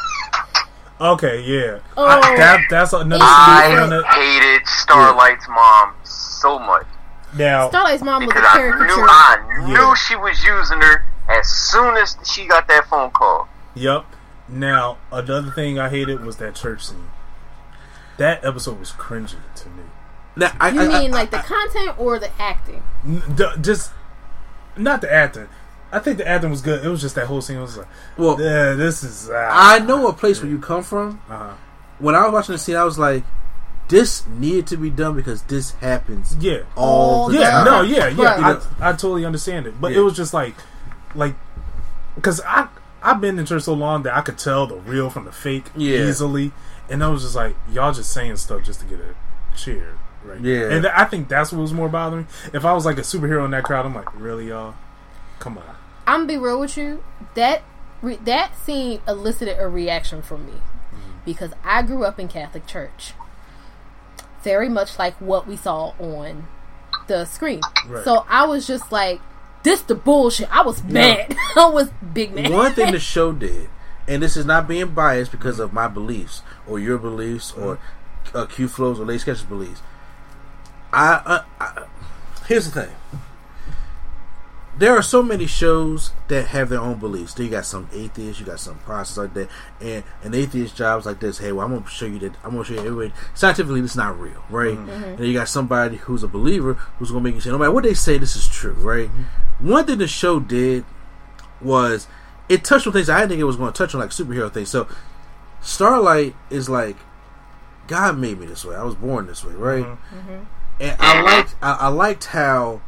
Okay, 0.99 1.41
yeah. 1.41 1.79
Oh. 1.95 2.05
I, 2.05 2.35
that, 2.38 2.61
that's 2.69 2.93
another 2.93 3.23
I 3.23 3.67
thing. 3.67 3.93
on 3.93 4.03
hated 4.15 4.67
Starlight's 4.67 5.47
mom 5.47 5.93
so 6.03 6.57
much. 6.59 6.85
Now, 7.35 7.69
Starlight's 7.69 8.03
mom 8.03 8.25
was 8.25 8.31
a 8.31 8.34
Because 8.35 8.47
I 8.47 8.57
knew. 8.85 9.05
I 9.59 9.67
knew 9.67 9.73
Yeah. 9.73 9.93
she 9.95 10.15
was 10.15 10.43
using 10.43 10.81
her 10.81 11.05
as 11.29 11.47
soon 11.47 11.97
as 11.97 12.15
she 12.23 12.45
got 12.47 12.67
that 12.69 12.85
phone 12.89 13.11
call. 13.11 13.47
yep. 13.75 14.05
Now, 14.49 14.97
another 15.11 15.51
thing 15.51 15.77
I 15.77 15.89
hated 15.89 16.23
was 16.23 16.38
that 16.38 16.55
church 16.55 16.85
scene. 16.85 17.09
That 18.17 18.45
episode 18.45 18.79
was 18.79 18.91
cringy 18.91 19.35
to 19.55 19.69
me. 19.69 19.84
Now, 20.38 20.51
I, 20.59 20.69
You 20.69 20.81
I- 20.81 20.85
I- 20.85 20.99
mean 21.01 21.11
like 21.11 21.31
the 21.31 21.39
I- 21.39 21.41
content 21.41 21.99
or 21.99 22.19
the 22.19 22.30
acting? 22.39 22.84
N- 23.05 23.23
d- 23.35 23.45
just 23.61 23.91
not 24.77 25.01
the 25.01 25.11
acting. 25.11 25.47
I 25.91 25.99
think 25.99 26.18
the 26.18 26.27
acting 26.27 26.49
was 26.51 26.61
good. 26.61 26.85
It 26.85 26.89
was 26.89 27.01
just 27.01 27.15
that 27.15 27.27
whole 27.27 27.41
scene 27.41 27.59
was 27.61 27.77
like, 27.77 27.88
well, 28.18 28.39
yeah, 28.39 28.73
this 28.73 29.03
is. 29.03 29.30
Uh, 29.30 29.49
I 29.51 29.80
know 29.80 30.07
a 30.07 30.14
place 30.14 30.41
where 30.41 30.49
you 30.51 30.59
come 30.59 30.84
from. 30.84 31.22
uh 31.30 31.53
when 31.99 32.14
I 32.14 32.23
was 32.26 32.31
watching 32.34 32.53
the 32.53 32.59
scene, 32.59 32.76
I 32.76 32.84
was 32.84 32.99
like, 32.99 33.23
"This 33.88 34.27
needed 34.27 34.68
to 34.68 34.77
be 34.77 34.91
done 34.91 35.15
because 35.15 35.41
this 35.43 35.72
happens 35.81 36.35
Yeah. 36.39 36.59
all 36.76 37.30
the 37.30 37.39
Yeah, 37.39 37.49
time." 37.49 37.65
no, 37.65 37.81
yeah, 37.81 38.07
yeah. 38.09 38.39
Right. 38.39 38.61
I, 38.80 38.89
I 38.89 38.91
totally 38.91 39.26
understand 39.26 39.65
it, 39.65 39.81
but 39.81 39.91
Yeah. 39.93 39.99
it 39.99 40.01
was 40.01 40.15
just 40.15 40.31
like, 40.31 40.53
like, 41.15 41.34
because 42.15 42.39
I 42.45 42.68
I've 43.01 43.19
been 43.22 43.39
in 43.39 43.45
church 43.47 43.64
so 43.64 43.73
long 43.73 44.03
that 44.03 44.15
I 44.15 44.22
could 44.22 44.38
tell 44.38 44.68
the 44.68 44.76
real 44.76 45.09
from 45.09 45.26
the 45.26 45.31
fake 45.31 45.72
Yeah. 45.76 45.99
easily, 46.01 46.51
and 46.89 47.03
I 47.03 47.07
was 47.07 47.23
just 47.23 47.35
like, 47.35 47.55
y'all 47.72 47.93
just 47.93 48.11
saying 48.11 48.35
stuff 48.38 48.61
just 48.64 48.81
to 48.81 48.85
get 48.85 48.99
a 48.99 49.15
cheer, 49.57 49.93
right? 50.27 50.41
Yeah. 50.41 50.69
and 50.71 50.83
th- 50.83 50.93
I 50.95 51.05
think 51.05 51.27
that's 51.27 51.51
what 51.51 51.61
was 51.61 51.73
more 51.73 51.89
bothering. 51.89 52.27
If 52.53 52.65
I 52.65 52.73
was 52.73 52.85
like 52.85 52.97
a 52.97 53.01
superhero 53.01 53.45
in 53.45 53.51
that 53.51 53.63
crowd, 53.63 53.85
I'm 53.85 53.95
like, 53.95 54.13
really, 54.19 54.49
y'all, 54.49 54.75
come 55.39 55.57
on. 55.57 55.63
I'm 56.05 56.21
gonna 56.21 56.27
be 56.27 56.37
real 56.37 56.59
with 56.59 56.77
you. 56.77 57.03
That 57.35 57.63
re- 58.01 58.19
that 58.23 58.57
scene 58.57 59.01
elicited 59.07 59.57
a 59.59 59.67
reaction 59.67 60.21
from 60.21 60.45
me 60.45 60.53
because 61.25 61.51
I 61.63 61.81
grew 61.81 62.05
up 62.05 62.19
in 62.19 62.27
Catholic 62.29 62.65
church, 62.65 63.13
very 64.43 64.69
much 64.69 64.97
like 64.97 65.15
what 65.19 65.47
we 65.47 65.57
saw 65.57 65.93
on 65.99 66.47
the 67.07 67.25
screen. 67.25 67.61
Right. 67.85 68.03
So 68.03 68.25
I 68.29 68.45
was 68.45 68.65
just 68.67 68.91
like, 68.91 69.19
"This 69.63 69.81
the 69.81 69.95
bullshit." 69.95 70.49
I 70.55 70.61
was 70.61 70.83
mad. 70.83 71.35
I 71.57 71.67
was 71.67 71.89
big 72.13 72.33
mad. 72.33 72.51
One 72.51 72.73
thing 72.73 72.91
the 72.91 72.99
show 73.15 73.31
did, 73.31 73.69
and 74.07 74.23
this 74.23 74.37
is 74.37 74.45
not 74.45 74.67
being 74.67 74.87
biased 74.93 75.31
because 75.31 75.59
of 75.59 75.73
my 75.73 75.87
beliefs 75.87 76.41
or 76.65 76.79
your 76.79 76.97
beliefs 76.97 77.51
or 77.51 77.79
uh, 78.33 78.45
Q 78.45 78.67
Flows 78.67 78.99
or 78.99 79.05
Late 79.05 79.21
Sketches 79.21 79.43
beliefs. 79.43 79.81
I, 80.91 81.22
uh, 81.26 81.43
I 81.59 81.85
here's 82.47 82.72
the 82.72 82.81
thing. 82.81 82.95
There 84.77 84.95
are 84.95 85.01
so 85.01 85.23
many 85.23 85.47
shows 85.47 86.11
that 86.27 86.49
have 86.49 86.69
their 86.69 86.80
own 86.80 86.99
beliefs. 86.99 87.34
Then 87.34 87.47
you 87.47 87.51
got 87.51 87.65
some 87.65 87.89
atheists, 87.91 88.39
you 88.39 88.45
got 88.45 88.59
some 88.59 88.77
process 88.80 89.18
like 89.18 89.34
that, 89.34 89.49
and 89.81 90.03
an 90.23 90.35
atheist 90.35 90.76
jobs 90.76 91.07
like 91.07 91.19
this. 91.19 91.39
Hey, 91.39 91.51
well, 91.51 91.65
I'm 91.65 91.73
gonna 91.73 91.89
show 91.89 92.05
you 92.05 92.19
that. 92.19 92.34
I'm 92.43 92.51
gonna 92.51 92.64
show 92.64 92.76
you 92.76 92.80
everybody. 92.81 93.11
Scientifically, 93.34 93.81
this 93.81 93.91
is 93.91 93.97
not 93.97 94.19
real, 94.19 94.43
right? 94.49 94.77
Mm-hmm. 94.77 94.89
Mm-hmm. 94.89 95.03
And 95.03 95.26
you 95.26 95.34
got 95.34 95.49
somebody 95.49 95.97
who's 95.97 96.22
a 96.22 96.27
believer 96.27 96.73
who's 96.73 97.09
gonna 97.09 97.23
make 97.23 97.34
you 97.35 97.41
say, 97.41 97.49
no 97.49 97.57
matter 97.57 97.72
what 97.72 97.85
they 97.85 97.95
say, 97.95 98.18
this 98.19 98.35
is 98.35 98.47
true, 98.47 98.73
right? 98.73 99.07
Mm-hmm. 99.07 99.69
One 99.69 99.85
thing 99.85 99.97
the 99.97 100.07
show 100.07 100.39
did 100.39 100.85
was 101.59 102.07
it 102.49 102.64
touched 102.64 102.88
on 102.88 102.93
things 102.93 103.09
I 103.09 103.19
didn't 103.19 103.30
think 103.30 103.41
it 103.41 103.45
was 103.45 103.57
going 103.57 103.72
to 103.72 103.77
touch 103.77 103.93
on, 103.93 104.01
like 104.01 104.11
superhero 104.11 104.51
things. 104.51 104.69
So, 104.69 104.88
Starlight 105.61 106.35
is 106.49 106.69
like, 106.69 106.95
God 107.88 108.18
made 108.18 108.39
me 108.39 108.45
this 108.45 108.64
way. 108.64 108.76
I 108.76 108.84
was 108.84 108.95
born 108.95 109.27
this 109.27 109.43
way, 109.43 109.53
right? 109.53 109.85
And 110.79 110.95
I 110.99 111.21
liked, 111.21 111.55
I, 111.61 111.71
I 111.73 111.87
liked 111.87 112.25
how 112.25 112.81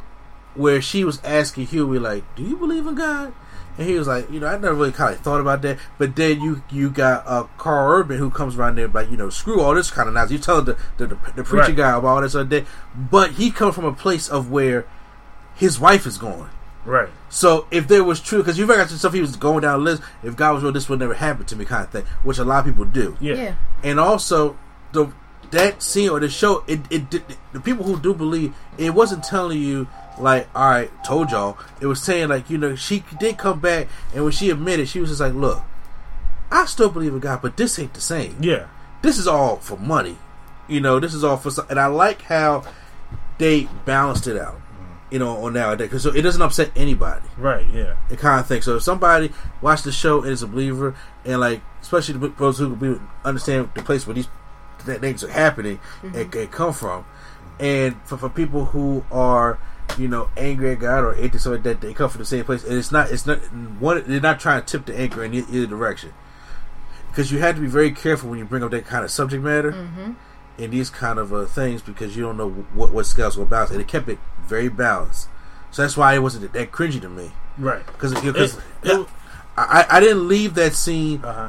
where 0.54 0.80
she 0.82 1.04
was 1.04 1.20
asking 1.24 1.66
Hughie, 1.66 1.98
like, 1.98 2.24
"Do 2.36 2.42
you 2.42 2.56
believe 2.56 2.86
in 2.86 2.94
God?" 2.94 3.32
And 3.78 3.88
he 3.88 3.98
was 3.98 4.06
like, 4.08 4.30
"You 4.30 4.40
know, 4.40 4.46
I 4.46 4.52
never 4.52 4.74
really 4.74 4.92
kind 4.92 5.14
of 5.14 5.20
thought 5.20 5.40
about 5.40 5.62
that." 5.62 5.78
But 5.98 6.16
then 6.16 6.40
you 6.40 6.62
you 6.70 6.90
got 6.90 7.24
uh, 7.26 7.44
Karl 7.58 7.98
Urban 7.98 8.18
who 8.18 8.30
comes 8.30 8.56
around 8.56 8.76
there 8.76 8.88
like, 8.88 9.10
you 9.10 9.16
know, 9.16 9.30
screw 9.30 9.60
all 9.60 9.74
this 9.74 9.90
kind 9.90 10.08
of 10.08 10.14
nonsense. 10.14 10.32
You 10.32 10.38
tell 10.44 10.62
the 10.62 10.76
the, 10.98 11.06
the, 11.06 11.18
the 11.36 11.44
preacher 11.44 11.68
Right. 11.68 11.76
guy 11.76 11.90
about 11.96 12.06
all 12.06 12.20
this 12.20 12.34
other 12.34 12.44
day, 12.48 12.66
but 12.94 13.32
he 13.32 13.50
comes 13.50 13.74
from 13.74 13.84
a 13.84 13.92
place 13.92 14.28
of 14.28 14.50
where 14.50 14.86
his 15.54 15.78
wife 15.80 16.06
is 16.06 16.18
going. 16.18 16.50
Right. 16.84 17.08
So 17.28 17.66
if 17.70 17.86
there 17.88 18.02
was 18.02 18.20
true, 18.20 18.38
because 18.38 18.58
you've 18.58 18.68
got 18.68 18.88
some 18.88 18.98
stuff 18.98 19.12
he 19.12 19.20
was 19.20 19.36
going 19.36 19.60
down 19.62 19.78
the 19.80 19.84
list. 19.90 20.02
If 20.22 20.34
God 20.36 20.54
was 20.54 20.62
real, 20.62 20.72
this 20.72 20.88
would 20.88 20.98
never 20.98 21.14
happen 21.14 21.44
to 21.46 21.56
me, 21.56 21.64
kind 21.64 21.84
of 21.84 21.90
thing, 21.90 22.04
which 22.22 22.38
a 22.38 22.44
lot 22.44 22.60
of 22.60 22.64
people 22.72 22.84
do. 22.86 23.16
Yeah. 23.20 23.34
yeah. 23.34 23.54
And 23.84 24.00
also 24.00 24.56
the 24.92 25.12
that 25.50 25.82
scene 25.82 26.10
or 26.10 26.20
the 26.20 26.28
show, 26.28 26.64
it, 26.66 26.80
it, 26.90 27.10
did 27.10 27.24
the 27.52 27.60
people 27.60 27.84
who 27.84 27.98
do 27.98 28.14
believe 28.14 28.54
it 28.78 28.90
wasn't 28.90 29.24
telling 29.24 29.60
you 29.60 29.88
like, 30.18 30.48
all 30.54 30.70
right, 30.70 31.04
told 31.04 31.30
y'all. 31.30 31.58
It 31.80 31.86
was 31.86 32.02
saying 32.02 32.28
like, 32.28 32.50
you 32.50 32.58
know, 32.58 32.74
she 32.76 33.04
did 33.18 33.38
come 33.38 33.60
back, 33.60 33.88
and 34.14 34.22
when 34.22 34.32
she 34.32 34.50
admitted, 34.50 34.88
she 34.88 35.00
was 35.00 35.10
just 35.10 35.20
like, 35.20 35.34
look, 35.34 35.62
I 36.50 36.66
still 36.66 36.90
believe 36.90 37.12
in 37.12 37.20
God, 37.20 37.42
but 37.42 37.56
this 37.56 37.78
ain't 37.78 37.94
the 37.94 38.00
same. 38.00 38.36
Yeah. 38.40 38.66
This 39.02 39.18
is 39.18 39.26
all 39.26 39.56
for 39.56 39.76
money. 39.76 40.18
You 40.68 40.80
know, 40.80 41.00
this 41.00 41.14
is 41.14 41.24
all 41.24 41.36
for. 41.36 41.50
And 41.68 41.80
I 41.80 41.86
like 41.86 42.22
how 42.22 42.64
they 43.38 43.68
balanced 43.84 44.26
it 44.26 44.36
out. 44.36 44.60
You 45.10 45.18
know, 45.18 45.44
on 45.44 45.54
nowadays 45.54 45.88
because 45.88 46.04
so 46.04 46.10
it 46.10 46.22
doesn't 46.22 46.40
upset 46.40 46.70
anybody. 46.76 47.26
Right. 47.36 47.66
Yeah. 47.72 47.96
It 48.08 48.20
kind 48.20 48.38
of 48.38 48.46
thing. 48.46 48.62
So 48.62 48.76
if 48.76 48.84
somebody 48.84 49.32
watched 49.60 49.82
the 49.82 49.90
show 49.90 50.22
and 50.22 50.30
is 50.30 50.44
a 50.44 50.46
believer, 50.46 50.94
and 51.24 51.40
like, 51.40 51.62
especially 51.82 52.16
the 52.16 52.28
those 52.38 52.58
who 52.58 52.76
be, 52.76 53.00
understand 53.24 53.70
the 53.74 53.82
place 53.82 54.06
where 54.06 54.14
these 54.14 54.28
th- 54.86 55.00
things 55.00 55.22
are 55.24 55.30
happening 55.30 55.80
and, 56.02 56.34
and 56.34 56.50
come 56.52 56.72
from, 56.72 57.04
and 57.58 57.96
for, 58.04 58.16
for 58.16 58.28
people 58.28 58.66
who 58.66 59.04
are, 59.10 59.58
you 59.98 60.08
know, 60.08 60.28
angry 60.36 60.72
at 60.72 60.78
God 60.80 61.04
or 61.04 61.14
anything 61.14 61.38
so 61.40 61.56
that, 61.56 61.80
they 61.80 61.92
come 61.94 62.08
from 62.10 62.20
the 62.20 62.24
same 62.26 62.44
place, 62.44 62.64
and 62.64 62.74
it's 62.78 62.90
not, 62.92 63.10
it's 63.10 63.26
not 63.26 63.38
one. 63.80 64.02
They're 64.06 64.20
not 64.20 64.40
trying 64.40 64.60
to 64.62 64.66
tip 64.66 64.86
the 64.86 64.98
anchor 64.98 65.22
in 65.24 65.34
either 65.34 65.66
direction, 65.66 66.12
because 67.10 67.30
you 67.32 67.38
have 67.40 67.54
to 67.56 67.60
be 67.60 67.66
very 67.66 67.90
careful 67.90 68.30
when 68.30 68.38
you 68.38 68.44
bring 68.44 68.62
up 68.62 68.70
that 68.70 68.86
kind 68.86 69.04
of 69.04 69.10
subject 69.10 69.42
matter. 69.42 69.70
and 70.58 70.70
these 70.72 70.90
kind 70.90 71.18
of 71.18 71.32
uh, 71.32 71.46
things, 71.46 71.80
because 71.80 72.14
you 72.16 72.22
don't 72.22 72.36
know 72.36 72.50
what 72.74 72.92
what 72.92 73.06
scales 73.06 73.36
will 73.38 73.46
bounce, 73.46 73.70
and 73.70 73.80
it 73.80 73.88
kept 73.88 74.08
it 74.08 74.18
very 74.42 74.68
balanced. 74.68 75.28
So 75.70 75.82
that's 75.82 75.96
why 75.96 76.14
it 76.14 76.18
wasn't 76.18 76.52
that 76.52 76.70
cringy 76.72 77.00
to 77.00 77.08
me 77.08 77.30
Right. 77.56 77.86
because 77.86 78.12
I, 78.84 79.04
I 79.56 79.86
I 79.88 80.00
didn't 80.00 80.26
leave 80.28 80.54
that 80.54 80.74
scene 80.74 81.24
Uh 81.24 81.32
huh. 81.32 81.48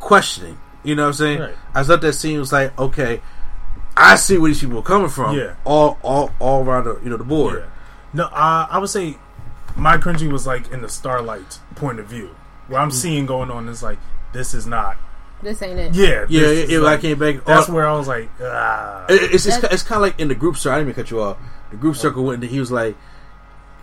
questioning. 0.00 0.58
You 0.84 0.94
know 0.94 1.02
what 1.02 1.08
I'm 1.08 1.14
saying? 1.14 1.40
Right. 1.40 1.54
I 1.74 1.82
thought 1.82 2.00
that 2.02 2.12
scene 2.12 2.38
was 2.38 2.52
like, 2.52 2.78
okay, 2.78 3.20
I 3.96 4.16
see 4.16 4.38
where 4.38 4.50
these 4.50 4.60
people 4.60 4.78
are 4.78 4.82
coming 4.82 5.08
from. 5.08 5.36
Yeah. 5.36 5.54
all 5.64 5.98
all 6.02 6.30
all 6.40 6.62
around 6.64 6.84
the 6.84 7.00
you 7.02 7.10
know 7.10 7.16
the 7.16 7.24
board. 7.24 7.60
Yeah. 7.64 7.70
No, 8.12 8.24
uh, 8.26 8.66
I 8.70 8.78
would 8.78 8.90
say 8.90 9.16
my 9.76 9.96
cringing 9.96 10.32
was 10.32 10.46
like 10.46 10.70
in 10.70 10.82
the 10.82 10.88
Starlight 10.88 11.58
point 11.74 11.98
of 11.98 12.06
view, 12.06 12.34
where 12.68 12.80
I'm 12.80 12.90
seeing 12.90 13.26
going 13.26 13.50
on 13.50 13.68
is 13.68 13.82
like 13.82 13.98
this 14.32 14.52
is 14.54 14.66
not. 14.66 14.96
This 15.42 15.60
ain't 15.62 15.78
it. 15.78 15.94
Yeah. 15.94 16.24
Yeah, 16.28 16.40
this 16.40 16.70
yeah, 16.70 16.78
is 16.78 16.84
I 16.84 16.96
came 16.96 17.18
back. 17.18 17.44
That's 17.44 17.68
uh, 17.68 17.72
where 17.72 17.86
I 17.86 17.92
was 17.96 18.08
like, 18.08 18.28
ah. 18.40 19.04
it- 19.08 19.34
it's 19.34 19.46
it's, 19.46 19.62
it's 19.64 19.82
kind 19.82 19.96
of 19.96 20.02
like 20.02 20.18
in 20.20 20.28
the 20.28 20.34
group 20.34 20.56
circle. 20.56 20.72
I 20.72 20.78
didn't 20.78 20.90
even 20.90 21.02
cut 21.02 21.10
you 21.10 21.20
off. 21.22 21.38
The 21.70 21.76
group 21.76 21.96
circle 21.96 22.24
went. 22.24 22.42
and 22.42 22.50
He 22.50 22.60
was 22.60 22.70
like, 22.70 22.96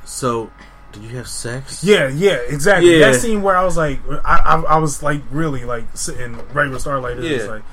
"So, 0.06 0.50
did 0.92 1.04
you 1.04 1.16
have 1.18 1.28
sex?" 1.28 1.84
Yeah, 1.84 2.08
yeah, 2.08 2.38
exactly. 2.48 3.00
Yeah. 3.00 3.12
That 3.12 3.20
scene 3.20 3.42
where 3.42 3.56
I 3.58 3.64
was 3.64 3.78
like, 3.78 4.00
I, 4.26 4.38
I, 4.46 4.62
I 4.62 4.78
was 4.78 5.02
like 5.04 5.22
really 5.32 5.66
like 5.66 5.86
sitting 5.96 6.38
right 6.54 6.70
with 6.70 6.82
Starlight. 6.82 7.18
It 7.18 7.22
was 7.22 7.44
Yeah. 7.46 7.52
like, 7.52 7.64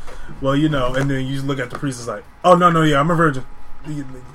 well, 0.40 0.56
you 0.56 0.68
know, 0.68 0.94
and 0.94 1.10
then 1.10 1.26
you 1.26 1.42
look 1.42 1.58
at 1.58 1.70
the 1.70 1.78
priest. 1.78 1.98
It's 1.98 2.08
like, 2.08 2.24
oh 2.44 2.54
no, 2.54 2.70
no, 2.70 2.82
yeah, 2.82 3.00
I'm 3.00 3.10
a 3.10 3.14
virgin. 3.14 3.44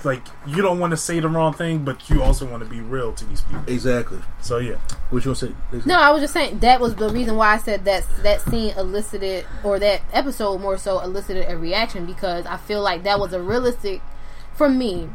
Like 0.04 0.24
you 0.48 0.62
don't 0.64 0.80
want 0.80 0.92
to 0.92 0.98
say 0.98 1.20
the 1.20 1.28
wrong 1.28 1.54
thing, 1.54 1.84
but 1.86 2.10
you 2.10 2.24
also 2.24 2.46
want 2.46 2.64
to 2.64 2.70
be 2.70 2.82
real 2.82 3.14
to 3.14 3.26
these 3.26 3.42
people. 3.42 3.62
exactly. 3.68 4.20
So 4.42 4.58
yeah, 4.58 4.76
What 5.10 5.24
you 5.26 5.30
want 5.32 5.40
to 5.40 5.48
say? 5.48 5.82
No, 5.86 6.00
I 6.00 6.12
was 6.12 6.22
just 6.22 6.34
saying 6.34 6.60
that 6.60 6.80
was 6.80 6.96
the 6.96 7.10
reason 7.10 7.36
why 7.36 7.54
I 7.54 7.58
said 7.58 7.86
that 7.86 8.04
that 8.24 8.42
scene 8.42 8.74
elicited 8.78 9.46
or 9.64 9.78
that 9.80 10.02
episode 10.12 10.60
more 10.62 10.78
so 10.78 11.00
elicited 11.02 11.50
a 11.52 11.58
reaction 11.58 12.06
because 12.06 12.46
I 12.48 12.58
feel 12.58 12.82
like 12.82 13.04
that 13.04 13.20
was 13.20 13.32
a 13.34 13.42
realistic 13.42 14.02
for 14.56 14.70
me. 14.70 15.10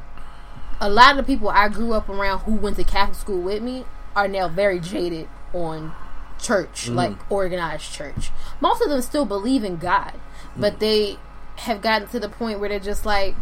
A 0.81 0.89
lot 0.89 1.13
of 1.13 1.17
the 1.17 1.23
people 1.23 1.49
I 1.49 1.69
grew 1.69 1.93
up 1.93 2.09
around 2.09 2.41
who 2.41 2.55
went 2.55 2.77
to 2.77 2.85
Catholic 2.85 3.17
school 3.17 3.41
with 3.41 3.63
me 3.63 3.85
are 4.15 4.29
now 4.29 4.49
very 4.49 4.81
jaded 4.81 5.29
on 5.53 5.93
church, 6.39 6.89
mm. 6.89 6.95
like 6.95 7.31
organized 7.31 7.93
church. 7.93 8.31
Most 8.61 8.83
of 8.83 8.89
them 8.89 9.03
still 9.03 9.25
believe 9.25 9.65
in 9.65 9.77
God, 9.77 10.13
but 10.57 10.75
mm. 10.75 10.79
they 10.79 11.17
have 11.57 11.83
gotten 11.83 12.09
to 12.09 12.21
the 12.21 12.29
point 12.29 12.61
where 12.61 12.69
they're 12.69 12.79
just 12.79 13.05
like, 13.05 13.35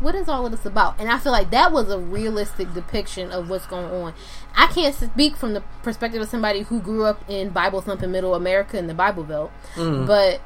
what 0.00 0.14
is 0.14 0.28
all 0.28 0.46
of 0.46 0.52
this 0.52 0.64
about? 0.64 0.98
And 0.98 1.10
I 1.10 1.18
feel 1.18 1.32
like 1.32 1.50
that 1.50 1.72
was 1.72 1.90
a 1.90 1.98
realistic 1.98 2.72
depiction 2.72 3.30
of 3.30 3.50
what's 3.50 3.66
going 3.66 3.90
on. 3.90 4.14
I 4.54 4.66
can't 4.68 4.94
speak 4.94 5.36
from 5.36 5.54
the 5.54 5.62
perspective 5.82 6.20
of 6.22 6.28
somebody 6.28 6.62
who 6.62 6.80
grew 6.80 7.04
up 7.04 7.22
in 7.28 7.50
Bible 7.50 7.80
thumping 7.80 8.12
middle 8.12 8.34
America 8.34 8.78
in 8.78 8.86
the 8.86 8.94
Bible 8.94 9.24
Belt, 9.24 9.50
mm. 9.74 10.06
but 10.06 10.40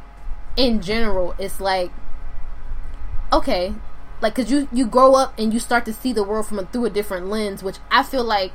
in 0.56 0.80
general, 0.80 1.34
it's 1.38 1.60
like, 1.60 1.92
okay, 3.32 3.74
like 4.20 4.34
because 4.34 4.50
you 4.50 4.68
you 4.72 4.86
grow 4.86 5.14
up 5.14 5.38
and 5.38 5.52
you 5.52 5.60
start 5.60 5.84
to 5.86 5.92
see 5.92 6.12
the 6.12 6.24
world 6.24 6.46
from 6.46 6.58
a, 6.58 6.66
through 6.66 6.86
a 6.86 6.90
different 6.90 7.26
lens, 7.26 7.62
which 7.62 7.78
I 7.90 8.02
feel 8.02 8.24
like 8.24 8.52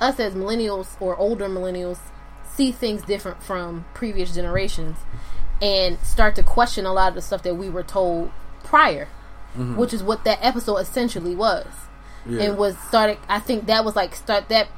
us 0.00 0.20
as 0.20 0.34
millennials 0.34 1.00
or 1.00 1.16
older 1.16 1.48
millennials 1.48 1.98
see 2.44 2.72
things 2.72 3.02
different 3.02 3.42
from 3.42 3.84
previous 3.94 4.34
generations 4.34 4.98
and 5.60 5.98
start 6.00 6.34
to 6.36 6.42
question 6.42 6.86
a 6.86 6.92
lot 6.92 7.08
of 7.08 7.14
the 7.14 7.22
stuff 7.22 7.42
that 7.42 7.54
we 7.56 7.68
were 7.68 7.82
told 7.82 8.30
prior 8.62 9.08
mm-hmm. 9.58 9.76
which 9.76 9.92
is 9.92 10.02
what 10.02 10.24
that 10.24 10.38
episode 10.42 10.76
essentially 10.76 11.34
was. 11.34 11.66
Yeah. 12.26 12.42
and 12.42 12.58
was 12.58 12.76
started 12.76 13.16
i 13.28 13.38
think 13.38 13.66
that 13.66 13.86
was 13.86 13.96
like 13.96 14.14
start 14.14 14.50
that 14.50 14.68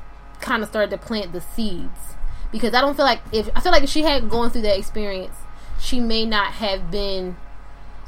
kind 0.40 0.62
of 0.62 0.68
started 0.68 0.90
to 0.90 0.98
plant 0.98 1.32
the 1.32 1.40
seeds. 1.40 2.14
Because 2.52 2.74
i 2.74 2.80
don't 2.80 2.96
feel 2.96 3.04
like 3.04 3.20
if 3.32 3.48
i 3.56 3.60
feel 3.60 3.72
like 3.72 3.82
if 3.82 3.90
she 3.90 4.02
had 4.02 4.28
gone 4.28 4.50
through 4.50 4.62
that 4.62 4.78
experience 4.78 5.36
she 5.80 5.98
may 5.98 6.24
not 6.24 6.52
have 6.52 6.90
been 6.90 7.36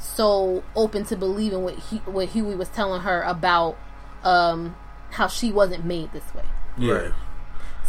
so 0.03 0.65
open 0.75 1.05
to 1.07 1.17
believing 1.17 1.63
what 1.63 1.79
he, 1.79 1.99
what 1.99 2.31
Hughie 2.31 2.57
was 2.57 2.69
telling 2.69 3.03
her 3.03 3.23
about 3.23 3.79
um, 4.25 4.77
how 5.11 5.29
she 5.29 5.53
wasn't 5.53 5.85
made 5.85 6.13
this 6.13 6.35
way. 6.35 6.45
yeah. 6.77 7.13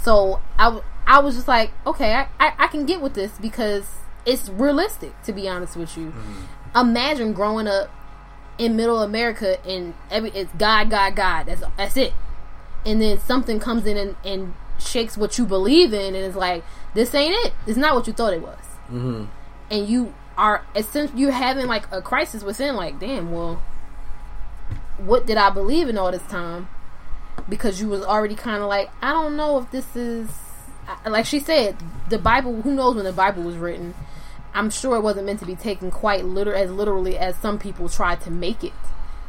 So 0.01 0.41
I, 0.59 0.81
I 1.07 1.19
was 1.19 1.35
just 1.35 1.47
like, 1.47 1.71
okay, 1.87 2.13
I, 2.13 2.27
I, 2.39 2.53
I 2.59 2.67
can 2.67 2.85
get 2.85 3.01
with 3.01 3.13
this 3.13 3.31
because 3.39 3.85
it's 4.25 4.49
realistic. 4.49 5.19
To 5.23 5.33
be 5.33 5.47
honest 5.47 5.75
with 5.75 5.97
you, 5.97 6.13
imagine 6.75 7.33
growing 7.33 7.67
up 7.67 7.89
in 8.57 8.75
Middle 8.75 9.01
America 9.01 9.65
and 9.65 9.93
every 10.11 10.29
it's 10.31 10.51
God, 10.57 10.89
God, 10.89 11.15
God. 11.15 11.45
That's 11.45 11.63
that's 11.77 11.97
it. 11.97 12.13
And 12.85 13.01
then 13.01 13.17
something 13.19 13.59
comes 13.59 13.85
in 13.85 13.95
and, 13.95 14.15
and 14.25 14.53
shakes 14.77 15.17
what 15.17 15.37
you 15.37 15.45
believe 15.45 15.93
in, 15.93 16.15
and 16.15 16.25
it's 16.25 16.35
like 16.35 16.63
this 16.93 17.15
ain't 17.15 17.33
it. 17.45 17.53
It's 17.65 17.77
not 17.77 17.95
what 17.95 18.05
you 18.05 18.13
thought 18.13 18.33
it 18.33 18.41
was. 18.41 18.59
Mm-hmm. 18.89 19.25
And 19.71 19.87
you 19.87 20.13
are 20.37 20.65
essentially 20.75 21.21
you're 21.21 21.31
having 21.31 21.67
like 21.67 21.85
a 21.91 22.01
crisis 22.01 22.43
within. 22.43 22.75
Like, 22.75 22.99
damn, 22.99 23.31
well, 23.31 23.61
what 24.97 25.25
did 25.25 25.37
I 25.37 25.49
believe 25.49 25.89
in 25.89 25.97
all 25.97 26.11
this 26.11 26.23
time? 26.23 26.69
Because 27.49 27.81
you 27.81 27.89
was 27.89 28.03
already 28.03 28.35
kind 28.35 28.61
of 28.61 28.69
like, 28.69 28.89
I 29.01 29.11
don't 29.11 29.35
know 29.35 29.59
if 29.59 29.71
this 29.71 29.95
is 29.95 30.29
like 31.05 31.25
she 31.25 31.39
said, 31.39 31.77
the 32.09 32.17
Bible. 32.17 32.61
Who 32.61 32.73
knows 32.73 32.95
when 32.95 33.05
the 33.05 33.13
Bible 33.13 33.43
was 33.43 33.55
written? 33.55 33.93
I'm 34.53 34.69
sure 34.69 34.95
it 34.95 35.01
wasn't 35.01 35.25
meant 35.25 35.39
to 35.39 35.45
be 35.45 35.55
taken 35.55 35.89
quite 35.89 36.25
liter 36.25 36.53
as 36.53 36.69
literally 36.69 37.17
as 37.17 37.35
some 37.37 37.57
people 37.57 37.89
tried 37.89 38.21
to 38.21 38.31
make 38.31 38.63
it. 38.63 38.73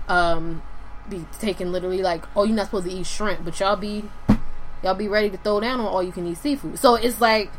Um, 0.07 0.63
be 1.09 1.25
taken 1.39 1.73
literally 1.73 2.03
like, 2.03 2.25
oh, 2.37 2.45
you're 2.45 2.57
not 2.57 2.67
supposed 2.67 2.87
to 2.87 2.93
eat 2.93 3.07
shrimp, 3.07 3.45
but 3.45 3.59
y'all 3.59 3.77
be 3.77 4.05
y'all 4.83 4.95
be 4.95 5.09
ready 5.09 5.31
to 5.31 5.39
throw 5.39 5.61
down 5.61 5.81
on 5.81 5.87
all 5.87 6.03
you 6.03 6.13
can 6.13 6.27
eat 6.27 6.37
seafood. 6.37 6.79
So 6.79 6.95
it's 6.95 7.21
like, 7.21 7.51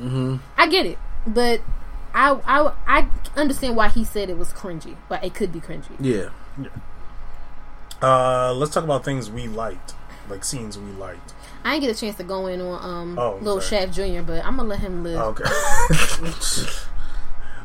Mm-hmm. 0.00 0.36
I 0.56 0.66
get 0.68 0.86
it, 0.86 0.98
but 1.26 1.60
I 2.14 2.32
I 2.44 2.72
I 2.86 3.08
understand 3.36 3.76
why 3.76 3.88
he 3.88 4.04
said 4.04 4.28
it 4.30 4.38
was 4.38 4.52
cringy, 4.52 4.96
but 5.08 5.22
it 5.24 5.34
could 5.34 5.52
be 5.52 5.60
cringy. 5.60 5.96
Yeah. 6.00 6.28
uh, 8.02 8.52
let's 8.54 8.72
talk 8.74 8.84
about 8.84 9.04
things 9.04 9.30
we 9.30 9.46
liked, 9.48 9.94
like 10.28 10.44
scenes 10.44 10.78
we 10.78 10.90
liked. 10.92 11.34
I 11.64 11.72
didn't 11.74 11.82
get 11.88 11.96
a 11.96 12.00
chance 12.00 12.16
to 12.16 12.24
go 12.24 12.46
in 12.46 12.60
on 12.60 12.82
um 12.84 13.18
Oh, 13.18 13.36
Little 13.42 13.60
sorry. 13.60 13.86
Shaft 13.86 13.94
Jr., 13.94 14.22
but 14.22 14.44
I'm 14.44 14.56
gonna 14.56 14.68
let 14.68 14.80
him 14.80 15.02
live. 15.04 15.18
Okay. 15.20 15.44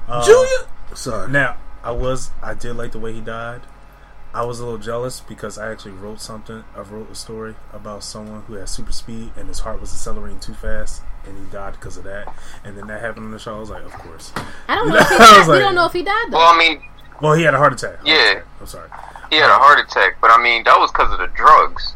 Uh, 0.08 0.24
Julia. 0.24 0.68
Sorry. 0.94 1.32
Now, 1.32 1.58
I 1.84 1.90
was 1.92 2.30
I 2.44 2.54
did 2.54 2.76
like 2.76 2.92
the 2.92 3.00
way 3.00 3.12
he 3.14 3.22
died. 3.22 3.62
I 4.36 4.44
was 4.46 4.60
a 4.60 4.64
little 4.64 4.78
jealous 4.78 5.22
because 5.22 5.58
I 5.58 5.72
actually 5.72 5.94
wrote 5.94 6.22
something. 6.22 6.64
I 6.76 6.82
wrote 6.82 7.10
a 7.10 7.16
story 7.16 7.56
about 7.74 8.04
someone 8.04 8.44
who 8.44 8.54
had 8.54 8.70
super 8.70 8.92
speed 8.92 9.32
and 9.36 9.48
his 9.48 9.60
heart 9.62 9.82
was 9.82 9.92
accelerating 9.94 10.40
too 10.40 10.54
fast, 10.54 11.02
and 11.28 11.38
he 11.38 11.44
died 11.52 11.74
because 11.74 11.98
of 11.98 12.04
that. 12.06 12.34
And 12.64 12.78
then 12.78 12.88
that 12.88 13.02
happened 13.02 13.26
on 13.26 13.32
the 13.32 13.40
show. 13.40 13.56
I 13.56 13.60
was 13.60 13.70
like, 13.70 13.84
of 13.84 13.92
course. 13.94 14.32
I 14.68 14.76
don't 14.76 14.90
know. 14.90 14.96
You 14.96 15.02
if 15.02 15.10
he 15.10 15.18
died. 15.18 15.38
was 15.40 15.48
we 15.50 15.60
don't 15.60 15.76
know 15.76 15.86
if 15.86 15.94
he 15.94 16.04
died 16.04 16.26
though. 16.32 16.38
Well, 16.38 16.54
I 16.54 16.58
mean, 16.58 16.82
Well, 17.22 17.34
he 17.34 17.44
had 17.44 17.54
a 17.54 17.58
heart 17.58 17.74
attack. 17.74 17.96
Heart 17.98 18.08
Yeah. 18.08 18.32
attack. 18.32 18.46
I'm 18.62 18.68
sorry. 18.68 18.90
he 19.30 19.36
had 19.38 19.50
a 19.50 19.58
heart 19.58 19.80
attack, 19.80 20.18
but 20.22 20.32
I 20.32 20.42
mean 20.42 20.64
that 20.66 20.78
was 20.80 20.92
because 20.92 21.12
of 21.12 21.20
the 21.20 21.28
drugs. 21.36 21.94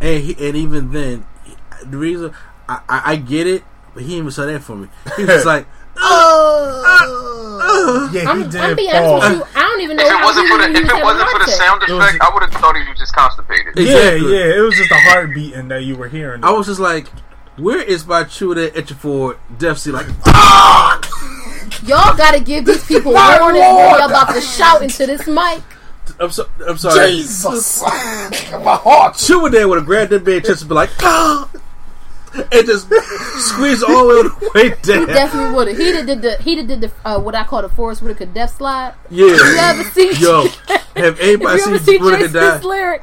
And 0.00 0.22
he, 0.22 0.48
and 0.48 0.56
even 0.56 0.92
then, 0.92 1.26
the 1.84 1.96
reason 1.96 2.34
I, 2.68 2.80
I, 2.88 3.02
I 3.12 3.16
get 3.16 3.46
it, 3.46 3.62
but 3.94 4.02
he 4.02 4.10
didn't 4.10 4.18
even 4.20 4.30
say 4.32 4.46
that 4.52 4.62
for 4.62 4.76
me. 4.76 4.88
He 5.16 5.22
was 5.22 5.30
just 5.30 5.46
like, 5.54 5.66
uh, 5.96 6.82
oh. 6.96 8.10
Yeah, 8.12 8.30
I'm, 8.30 8.42
he 8.44 8.50
did 8.50 8.60
I'm 8.60 8.76
being 8.76 8.90
fall. 8.90 9.22
honest 9.22 9.40
with 9.40 9.54
you. 9.54 9.60
I 9.60 9.62
don't 9.62 9.80
even 9.80 9.96
know 9.96 10.04
If 10.04 10.12
it 10.12 10.24
wasn't 10.24 10.48
for 10.48 10.58
the 10.58 10.70
if 10.70 10.98
it 10.98 11.02
wasn't 11.04 11.30
for 11.30 11.38
the 11.38 11.50
sound 11.50 11.82
It 11.82 11.90
was- 11.92 12.04
effect, 12.04 12.22
I 12.22 12.30
would 12.34 12.42
have 12.42 12.52
thought 12.60 12.76
he 12.76 12.88
was 12.88 12.98
just 12.98 13.14
constipated. 13.14 13.78
Exactly. 13.78 14.32
Yeah, 14.32 14.44
yeah. 14.44 14.56
It 14.56 14.60
was 14.60 14.74
just 14.76 14.90
a 14.90 14.98
heartbeat 14.98 15.54
and 15.54 15.70
that 15.70 15.84
you 15.84 15.96
were 15.96 16.08
hearing. 16.08 16.44
I 16.44 16.50
was 16.50 16.66
just 16.66 16.80
like, 16.80 17.06
where 17.56 17.82
is 17.82 18.06
my 18.06 18.24
true 18.24 18.54
that 18.54 18.76
itch 18.76 18.92
for 18.92 19.38
Death 19.58 19.78
Sea? 19.78 19.92
Like, 19.92 20.08
attack. 20.08 21.04
Y'all 21.84 22.16
gotta 22.16 22.40
give 22.40 22.64
these 22.64 22.84
people 22.86 23.12
warning 23.12 23.60
when 23.60 23.64
y'all 23.64 24.08
about 24.08 24.32
to 24.34 24.40
shout 24.40 24.82
into 24.82 25.06
this 25.06 25.26
mic. 25.26 25.62
I'm, 26.20 26.30
so, 26.30 26.48
I'm 26.66 26.78
sorry. 26.78 27.10
Jesus, 27.10 27.82
my 27.82 28.76
heart. 28.76 29.16
Chew 29.16 29.48
there 29.50 29.66
would 29.68 29.78
have 29.78 29.86
grabbed 29.86 30.10
that 30.12 30.24
bed 30.24 30.44
chest 30.44 30.62
and 30.62 30.68
be 30.68 30.74
like, 30.74 30.90
ah! 31.00 31.50
and 32.52 32.66
just 32.66 32.88
squeeze 33.38 33.82
all 33.82 34.08
the 34.08 34.50
way 34.54 34.70
down. 34.82 35.00
He 35.00 35.06
definitely 35.06 35.54
would 35.54 35.68
have. 35.68 35.76
He 35.76 35.92
did 35.92 36.22
the 36.22 36.36
he 36.42 36.62
did 36.62 36.80
the 36.80 36.92
uh, 37.04 37.20
what 37.20 37.34
I 37.34 37.44
call 37.44 37.62
the 37.62 37.68
Forest 37.68 38.02
Whitaker 38.02 38.26
death 38.26 38.56
slide. 38.56 38.94
Yeah. 39.10 39.26
You 39.26 39.56
ever 39.58 39.84
see? 39.84 40.12
Yo, 40.18 40.46
have 40.96 41.18
If 41.18 41.20
anybody 41.20 41.58
you 41.58 41.66
ever 41.66 41.78
seen 41.78 41.78
see 41.78 41.98
Whitaker 41.98 42.28
Jason's 42.28 42.62
die? 42.62 42.68
lyric 42.68 43.02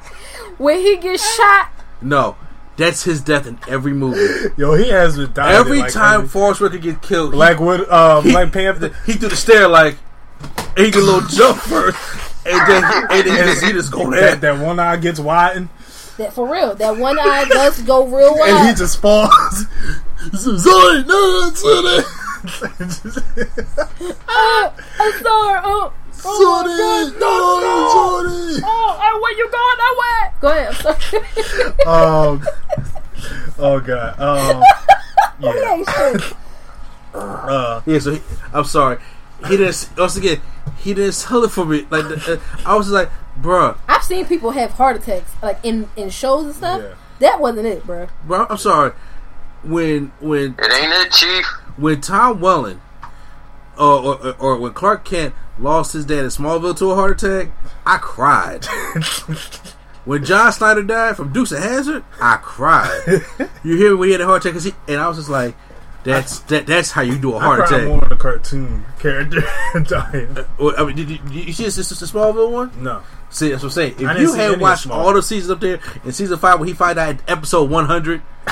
When 0.58 0.80
he 0.80 0.98
gets 0.98 1.36
shot, 1.36 1.72
No, 2.02 2.36
that's 2.78 3.04
his 3.04 3.22
death 3.22 3.48
in 3.48 3.60
every 3.68 3.94
movie. 3.94 4.54
Yo, 4.58 4.74
he 4.74 4.90
has 4.90 5.18
been 5.18 5.34
dying. 5.34 5.56
Every 5.56 5.80
like, 5.80 5.92
time 5.92 6.22
every- 6.22 6.30
Forest 6.30 6.62
Whitaker 6.62 6.82
get 6.82 7.02
killed, 7.02 7.34
he- 7.34 7.40
like 7.40 7.60
with 7.60 7.88
uh, 7.90 8.22
he, 8.22 8.32
Black 8.32 8.52
Panther. 8.52 8.90
he 9.06 9.14
threw 9.14 9.30
the 9.30 9.36
stair 9.36 9.68
like 9.68 9.98
and 10.76 10.86
he 10.86 10.92
did 10.92 10.96
a 10.96 11.06
little 11.06 11.22
jump 11.30 11.58
first, 11.60 11.98
and 12.46 12.70
then 12.70 12.84
and 12.84 13.28
then 13.28 13.48
he 13.48 13.54
just, 13.54 13.64
he 13.66 13.72
just 13.72 13.92
go 13.92 14.10
there. 14.10 14.36
That, 14.36 14.42
that 14.42 14.64
one 14.66 14.80
eye 14.80 14.98
gets 14.98 15.20
widened, 15.20 15.70
that 16.18 16.34
for 16.34 16.52
real, 16.52 16.76
that 16.76 16.98
one 16.98 17.20
eye 17.20 17.46
does 17.50 17.82
go 17.82 18.06
real 18.08 18.36
wide, 18.38 18.50
and 18.50 18.70
he 18.70 18.76
just 18.76 19.00
falls. 19.02 19.66
Zoe, 20.34 21.04
no, 21.04 21.50
that's 21.50 21.64
it. 21.66 22.06
Oh, 24.28 24.74
I'm 25.00 25.22
sorry. 25.24 25.62
Oh, 25.64 25.94
oh, 26.26 26.64
my 26.64 27.20
no, 27.20 28.24
Zoe. 28.24 28.62
oh, 28.66 29.00
oh, 29.02 29.20
where 29.22 29.38
you 29.38 29.50
going? 29.52 29.78
Nowhere. 29.82 30.34
Go 30.42 30.48
ahead. 30.50 30.70
I'm 30.86 31.00
sorry. 31.02 31.86
Um, 31.86 32.48
oh 33.60 33.80
god. 33.80 34.20
Um, 34.20 34.64
yeah. 35.40 35.76
yeah, 35.76 36.12
shit. 36.12 36.34
Uh, 37.14 37.82
Yeah, 37.86 38.00
so 38.00 38.12
he, 38.14 38.22
I'm 38.54 38.64
sorry. 38.64 38.98
He 39.48 39.58
didn't. 39.58 39.90
Once 39.98 40.16
again, 40.16 40.40
he 40.78 40.94
didn't 40.94 41.14
sell 41.14 41.44
it 41.44 41.52
for 41.52 41.66
me. 41.66 41.86
Like 41.90 42.08
the, 42.08 42.40
uh, 42.40 42.68
I 42.70 42.76
was 42.76 42.88
just 42.88 42.94
like, 42.94 43.10
bruh, 43.40 43.78
I've 43.88 44.04
seen 44.04 44.26
people 44.26 44.52
have 44.52 44.72
heart 44.72 44.96
attacks, 44.98 45.32
like 45.42 45.60
in 45.64 45.90
in 45.96 46.10
shows 46.10 46.46
and 46.46 46.56
stuff. 46.56 46.82
Yeah. 46.82 46.94
That 47.20 47.40
wasn't 47.42 47.68
it, 47.68 47.86
bro. 47.86 48.08
bro. 48.26 48.46
I'm 48.50 48.58
sorry. 48.58 48.94
When 49.64 50.12
when 50.20 50.56
It 50.58 50.74
ain't 50.74 50.94
it, 50.94 51.12
Chief. 51.12 51.46
when 51.78 52.02
Tom 52.02 52.40
Welling, 52.40 52.82
or, 53.82 54.26
or 54.26 54.36
or 54.40 54.58
when 54.58 54.74
Clark 54.74 55.06
Kent 55.06 55.34
lost 55.60 55.94
his 55.94 56.06
dad 56.06 56.20
in 56.20 56.26
Smallville 56.26 56.78
to 56.78 56.92
a 56.92 56.96
heart 56.96 57.24
attack, 57.24 57.52
I 57.86 57.98
cried. 57.98 58.66
when 60.06 60.24
John 60.24 60.52
Schneider 60.52 60.84
died 60.84 61.18
from 61.18 61.34
Dukes 61.34 61.52
of 61.52 61.60
Hazzard, 61.60 62.04
I 62.20 62.38
cried. 62.38 63.02
you 63.64 63.78
hear 63.78 63.92
me 63.92 63.96
when 63.96 64.10
he 64.10 64.12
had 64.14 64.22
a 64.22 64.26
heart 64.26 64.46
attack, 64.46 64.62
he, 64.62 64.74
and 64.88 65.02
I 65.02 65.08
was 65.08 65.18
just 65.18 65.30
like, 65.30 65.56
"That's 66.04 66.40
that, 66.42 66.68
that's 66.68 66.92
how 66.92 67.02
you 67.02 67.18
do 67.18 67.34
a 67.34 67.40
heart 67.40 67.68
cried 67.68 67.72
attack." 67.74 67.88
more 67.88 68.06
on 68.06 68.12
a 68.12 68.16
cartoon 68.16 68.86
character 69.00 69.42
dying. 69.84 70.38
Well, 70.60 70.76
I 70.78 70.86
mean, 70.86 70.96
did 70.96 71.10
you, 71.10 71.18
did 71.18 71.34
you 71.48 71.54
see 71.54 71.64
this, 71.66 71.76
this, 71.76 72.00
the 72.00 72.06
Smallville 72.06 72.52
one? 72.52 72.84
No. 72.84 73.02
See, 73.32 73.50
that's 73.50 73.64
what 73.64 73.70
I'm 73.70 73.72
saying. 73.74 73.92
If 73.94 73.98
didn't 74.00 74.22
you 74.22 74.34
had 74.34 74.60
watched 74.60 74.88
Smallville. 74.88 74.92
all 74.96 75.14
the 75.14 75.24
seasons 75.24 75.52
up 75.52 75.62
there 75.62 75.80
in 76.04 76.12
season 76.12 76.38
five, 76.38 76.60
when 76.60 76.68
he 76.68 76.74
find 76.74 77.00
out 77.00 77.10
at 77.16 77.30
episode 77.30 77.70
100, 77.70 78.22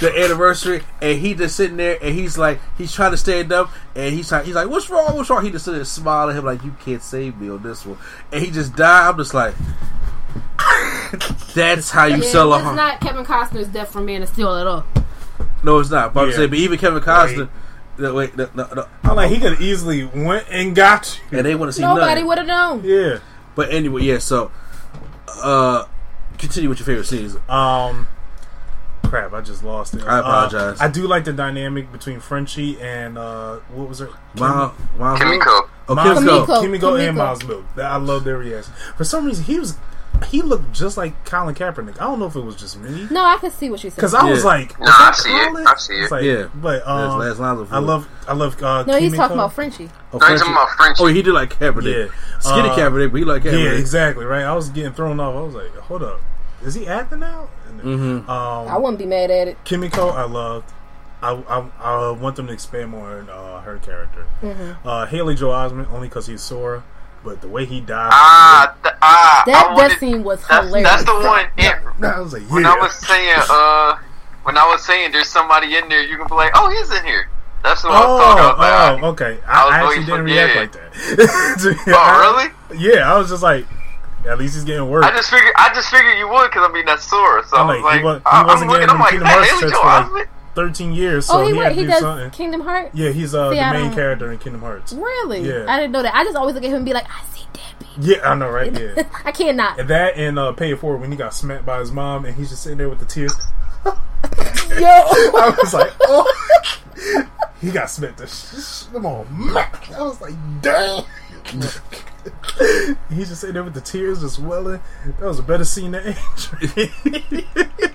the 0.00 0.12
anniversary, 0.24 0.82
and 1.02 1.18
he 1.18 1.34
just 1.34 1.56
sitting 1.56 1.76
there 1.76 1.98
and 2.00 2.14
he's 2.14 2.38
like, 2.38 2.58
he's 2.78 2.90
trying 2.92 3.10
to 3.10 3.16
stand 3.18 3.52
up, 3.52 3.70
and 3.94 4.14
he's 4.14 4.32
like, 4.32 4.46
he's 4.46 4.54
like, 4.54 4.68
what's 4.68 4.88
wrong? 4.88 5.14
What's 5.14 5.28
wrong? 5.28 5.44
He 5.44 5.50
just 5.50 5.66
sitting 5.66 5.76
there 5.78 5.84
smiling 5.84 6.34
at 6.36 6.38
him 6.38 6.44
like, 6.46 6.64
you 6.64 6.74
can't 6.84 7.02
save 7.02 7.38
me 7.38 7.50
on 7.50 7.62
this 7.62 7.84
one, 7.84 7.98
and 8.32 8.42
he 8.42 8.50
just 8.50 8.74
died. 8.74 9.10
I'm 9.10 9.16
just 9.18 9.34
like, 9.34 9.54
that's 11.54 11.90
how 11.90 12.06
you 12.06 12.16
Yeah, 12.16 12.30
sell 12.30 12.52
a 12.52 12.56
it's 12.56 12.64
heart. 12.64 12.76
not 12.76 13.00
Kevin 13.00 13.24
Costner's 13.24 13.68
death 13.68 13.92
from 13.92 14.06
Man 14.06 14.22
of 14.22 14.28
Steel 14.30 14.54
at 14.54 14.66
all. 14.66 14.84
no, 15.62 15.78
it's 15.78 15.90
not. 15.90 16.14
But 16.14 16.24
I'm 16.28 16.32
saying, 16.32 16.50
but 16.50 16.58
even 16.58 16.78
Kevin 16.78 17.02
Costner, 17.02 17.48
no, 17.98 18.14
wait, 18.14 18.36
no, 18.36 18.48
no, 18.54 18.68
no, 18.74 18.86
I'm 19.02 19.16
like, 19.16 19.30
he 19.30 19.38
could 19.38 19.60
easily 19.60 20.04
went 20.06 20.46
and 20.50 20.74
got 20.74 21.20
you. 21.30 21.38
and 21.38 21.46
they 21.46 21.54
want 21.54 21.68
to 21.68 21.72
see 21.74 21.82
Nobody 21.82 22.06
nothing. 22.06 22.26
would 22.26 22.38
have 22.38 22.46
known. 22.46 22.82
Yeah. 22.84 23.18
But 23.54 23.72
anyway, 23.72 24.02
yeah. 24.02 24.18
So, 24.18 24.50
uh, 25.42 25.84
continue 26.38 26.68
with 26.68 26.78
your 26.78 26.86
favorite 26.86 27.06
scenes. 27.06 27.36
Um, 27.48 28.08
crap, 29.04 29.32
I 29.32 29.40
just 29.40 29.62
lost 29.62 29.94
it. 29.94 30.02
I 30.02 30.18
apologize. 30.20 30.80
Uh, 30.80 30.84
I 30.84 30.88
do 30.88 31.06
like 31.06 31.24
the 31.24 31.32
dynamic 31.32 31.92
between 31.92 32.20
Frenchie 32.20 32.80
and 32.80 33.16
uh, 33.16 33.56
what 33.72 33.88
was 33.88 34.00
her? 34.00 34.08
Miles, 34.36 34.72
Miles 34.98 35.18
Kimiko. 35.20 35.70
Oh, 35.88 35.94
Miles 35.94 36.18
Kimiko. 36.18 36.46
Kimiko. 36.46 36.62
Kimiko 36.62 36.96
and 36.96 37.16
Miles 37.16 37.44
Milk. 37.44 37.64
I 37.76 37.96
love 37.96 38.24
their 38.24 38.38
reaction. 38.38 38.72
For 38.96 39.04
some 39.04 39.26
reason, 39.26 39.44
he 39.44 39.58
was 39.58 39.76
he 40.26 40.42
looked 40.42 40.72
just 40.72 40.96
like 40.96 41.24
Colin 41.24 41.54
Kaepernick. 41.54 41.96
I 42.00 42.04
don't 42.04 42.18
know 42.18 42.26
if 42.26 42.36
it 42.36 42.40
was 42.40 42.56
just 42.56 42.78
me 42.78 43.06
No, 43.10 43.22
I 43.24 43.36
can 43.38 43.50
see 43.50 43.70
what 43.70 43.80
she 43.80 43.90
said. 43.90 43.96
because 43.96 44.14
I 44.14 44.28
was 44.28 44.44
like, 44.44 44.78
Nah, 44.80 44.86
I 44.86 44.88
that 45.10 45.16
see 45.16 45.30
it. 45.30 45.48
Colin? 45.48 45.66
I 45.66 45.74
see 45.76 45.94
it. 45.94 46.02
It's 46.02 46.10
like, 46.10 46.22
Yeah. 46.24 46.48
but 46.54 46.86
um, 46.86 47.18
Last 47.18 47.38
lines 47.38 47.60
of 47.60 47.72
I 47.72 47.78
love 47.78 48.08
I 48.28 48.32
love. 48.34 48.62
Uh, 48.62 48.84
no, 48.86 48.94
he's 48.94 49.10
Kimiko. 49.12 49.16
talking 49.16 49.36
about 49.36 49.52
Frenchie. 49.52 49.90
Oh, 50.12 50.18
No, 50.18 50.26
he's 50.28 50.40
talking 50.40 50.54
about 50.54 50.70
Frenchie. 50.70 51.02
Oh, 51.02 51.06
he 51.06 51.22
did 51.22 51.32
like 51.32 51.58
Kaepernick. 51.58 52.08
Yeah. 52.08 52.14
Skinny 52.40 52.68
Uh, 52.70 52.76
Kaepernick, 52.76 53.10
but 53.12 53.18
he 53.18 53.24
like 53.24 53.42
Kaepernick. 53.42 53.64
Yeah, 53.64 53.78
exactly. 53.78 54.24
Right. 54.24 54.44
I 54.44 54.54
was 54.54 54.68
getting 54.70 54.92
thrown 54.92 55.20
off. 55.20 55.34
I 55.34 55.40
was 55.40 55.54
like, 55.54 55.74
hold 55.76 56.02
up, 56.02 56.20
is 56.64 56.74
he 56.74 56.86
acting 56.86 57.20
now? 57.20 57.48
Mm-hmm. 57.78 58.30
Um, 58.30 58.68
I 58.68 58.76
wouldn't 58.78 58.98
be 58.98 59.06
mad 59.06 59.30
at 59.30 59.48
it. 59.48 59.58
Kimiko, 59.64 60.08
I 60.08 60.24
loved. 60.24 60.72
I, 61.22 61.32
I, 61.48 61.70
I 61.80 62.10
want 62.10 62.36
them 62.36 62.46
to 62.48 62.52
expand 62.52 62.90
more 62.90 63.18
on 63.18 63.30
uh, 63.30 63.60
her 63.62 63.78
character. 63.78 64.26
Mm-hmm. 64.42 64.86
Uh, 64.86 65.06
Haley 65.06 65.34
Joel 65.34 65.52
Osment, 65.54 65.90
only 65.90 66.08
because 66.08 66.26
he's 66.26 66.42
Sora, 66.42 66.84
but 67.24 67.40
the 67.40 67.48
way 67.48 67.64
he 67.64 67.80
died. 67.80 68.10
Ah, 68.12 68.76
th- 68.82 68.94
ah. 69.02 69.42
That 69.46 69.72
wanted- 69.72 69.88
death 69.88 69.98
scene 69.98 70.22
was 70.22 70.46
that's, 70.46 70.66
hilarious. 70.66 70.90
that's 70.90 71.04
the 71.04 71.14
one. 71.14 71.46
Yeah, 71.58 71.80
I 72.14 72.20
was 72.20 72.32
like, 72.32 72.42
yeah. 72.42 72.48
when 72.54 72.66
I 72.66 72.76
was 72.76 72.92
saying, 72.94 73.40
uh, 73.50 73.96
when 74.44 74.58
I 74.58 74.66
was 74.66 74.84
saying 74.84 75.12
there's 75.12 75.28
somebody 75.28 75.76
in 75.76 75.88
there, 75.88 76.02
you 76.02 76.16
can 76.18 76.28
be 76.28 76.34
like, 76.34 76.52
oh, 76.54 76.68
he's 76.70 76.90
in 76.96 77.04
here. 77.04 77.28
That's 77.62 77.82
what 77.82 77.94
I 77.94 78.00
was 78.06 78.20
talking 78.20 78.44
oh, 78.44 78.54
about. 78.54 79.02
oh, 79.02 79.06
okay. 79.08 79.38
I 79.46 79.52
I, 79.52 79.68
I 79.68 79.78
actually 79.80 80.04
didn't 80.04 80.16
for- 80.18 80.22
react 80.24 80.54
yeah. 80.54 80.60
like 80.60 80.72
that. 80.72 81.76
Oh, 81.96 82.20
really? 82.20 82.78
Yeah, 82.78 83.10
I 83.12 83.16
was 83.18 83.30
just 83.30 83.42
like, 83.42 83.64
at 84.28 84.38
least 84.38 84.54
he's 84.54 84.64
getting 84.64 84.88
work. 84.88 85.04
I 85.04 85.10
just 85.12 85.30
figured, 85.30 85.52
I 85.56 85.72
just 85.74 85.88
figured 85.88 86.18
you 86.18 86.28
would, 86.28 86.50
because 86.50 86.68
I 86.68 86.72
mean 86.72 86.84
that's 86.84 87.04
Sora. 87.08 87.42
So 87.46 87.56
I'm 87.56 87.68
I 87.70 87.74
was 87.76 87.82
like, 87.82 87.84
like, 87.84 87.98
he, 88.00 88.04
was, 88.04 88.18
he 88.18 88.22
I- 88.26 88.44
wasn't 88.44 88.70
I'm 88.70 88.76
looking, 88.76 88.90
I'm 88.90 89.00
like, 89.00 89.10
Kingdom 89.10 89.28
that 89.28 89.34
Hearts 89.34 89.50
Haley 89.50 89.72
Joel 89.72 90.04
for 90.08 90.14
like 90.18 90.28
13 90.54 90.92
years, 90.92 91.26
so 91.26 91.40
oh, 91.40 91.46
he, 91.46 91.52
he, 91.52 91.58
had 91.58 91.68
to 91.70 91.74
he 91.74 91.80
do 91.82 91.88
does 91.88 92.00
something. 92.00 92.30
Kingdom 92.30 92.60
Hearts. 92.60 92.94
Yeah, 92.94 93.10
he's 93.10 93.34
uh, 93.34 93.50
See, 93.50 93.58
the 93.58 93.72
main 93.72 93.92
character 93.92 94.30
in 94.30 94.38
Kingdom 94.38 94.62
Hearts. 94.62 94.92
Really? 94.92 95.40
Yeah. 95.40 95.66
I 95.68 95.78
didn't 95.78 95.92
know 95.92 96.02
that. 96.02 96.14
I 96.14 96.24
just 96.24 96.36
always 96.36 96.54
look 96.54 96.64
at 96.64 96.70
him 96.70 96.76
and 96.76 96.84
be 96.84 96.92
like, 96.92 97.06
I 97.08 97.24
see 97.26 97.44
Debbie. 97.52 97.90
Yeah, 97.98 98.30
I 98.30 98.34
know, 98.34 98.50
right? 98.50 98.72
Yeah. 98.72 99.08
I 99.24 99.32
cannot. 99.32 99.80
And 99.80 99.88
that 99.90 100.16
and 100.16 100.38
uh, 100.38 100.52
Pay 100.52 100.72
It 100.72 100.78
Forward 100.78 101.00
when 101.00 101.10
he 101.10 101.16
got 101.16 101.34
smacked 101.34 101.66
by 101.66 101.78
his 101.80 101.92
mom 101.92 102.24
and 102.24 102.34
he's 102.34 102.50
just 102.50 102.62
sitting 102.62 102.78
there 102.78 102.88
with 102.88 103.00
the 103.00 103.06
tears. 103.06 103.34
Yo. 103.84 103.92
I 104.80 105.56
was 105.60 105.74
like, 105.74 105.92
oh. 106.02 106.70
he 107.60 107.70
got 107.70 107.90
smacked 107.90 108.18
the 108.18 108.26
sh- 108.26 108.90
come 108.92 109.06
on, 109.06 109.26
Mac. 109.52 109.90
I 109.92 110.02
was 110.02 110.20
like, 110.20 110.34
damn. 110.62 111.04
he's 113.10 113.28
just 113.28 113.40
sitting 113.40 113.54
there 113.54 113.64
with 113.64 113.74
the 113.74 113.80
tears 113.80 114.20
just 114.20 114.38
welling. 114.38 114.80
That 115.20 115.26
was 115.26 115.38
a 115.38 115.42
better 115.42 115.64
scene 115.64 115.92
than 115.92 116.16
Adrian. 116.36 117.93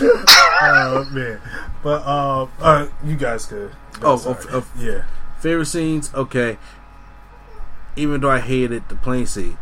Oh 0.00 1.08
man, 1.12 1.40
but 1.82 2.02
uh, 2.04 2.46
uh, 2.60 2.88
you 3.04 3.16
guys 3.16 3.46
could. 3.46 3.72
Oh, 4.02 4.16
sorry. 4.16 4.36
of- 4.38 4.54
of- 4.54 4.70
yeah. 4.78 5.04
Favorite 5.40 5.66
scenes, 5.66 6.10
okay. 6.14 6.58
Even 7.94 8.20
though 8.20 8.30
I 8.30 8.40
hated 8.40 8.88
the 8.88 8.94
plane 8.94 9.26
scene, 9.26 9.56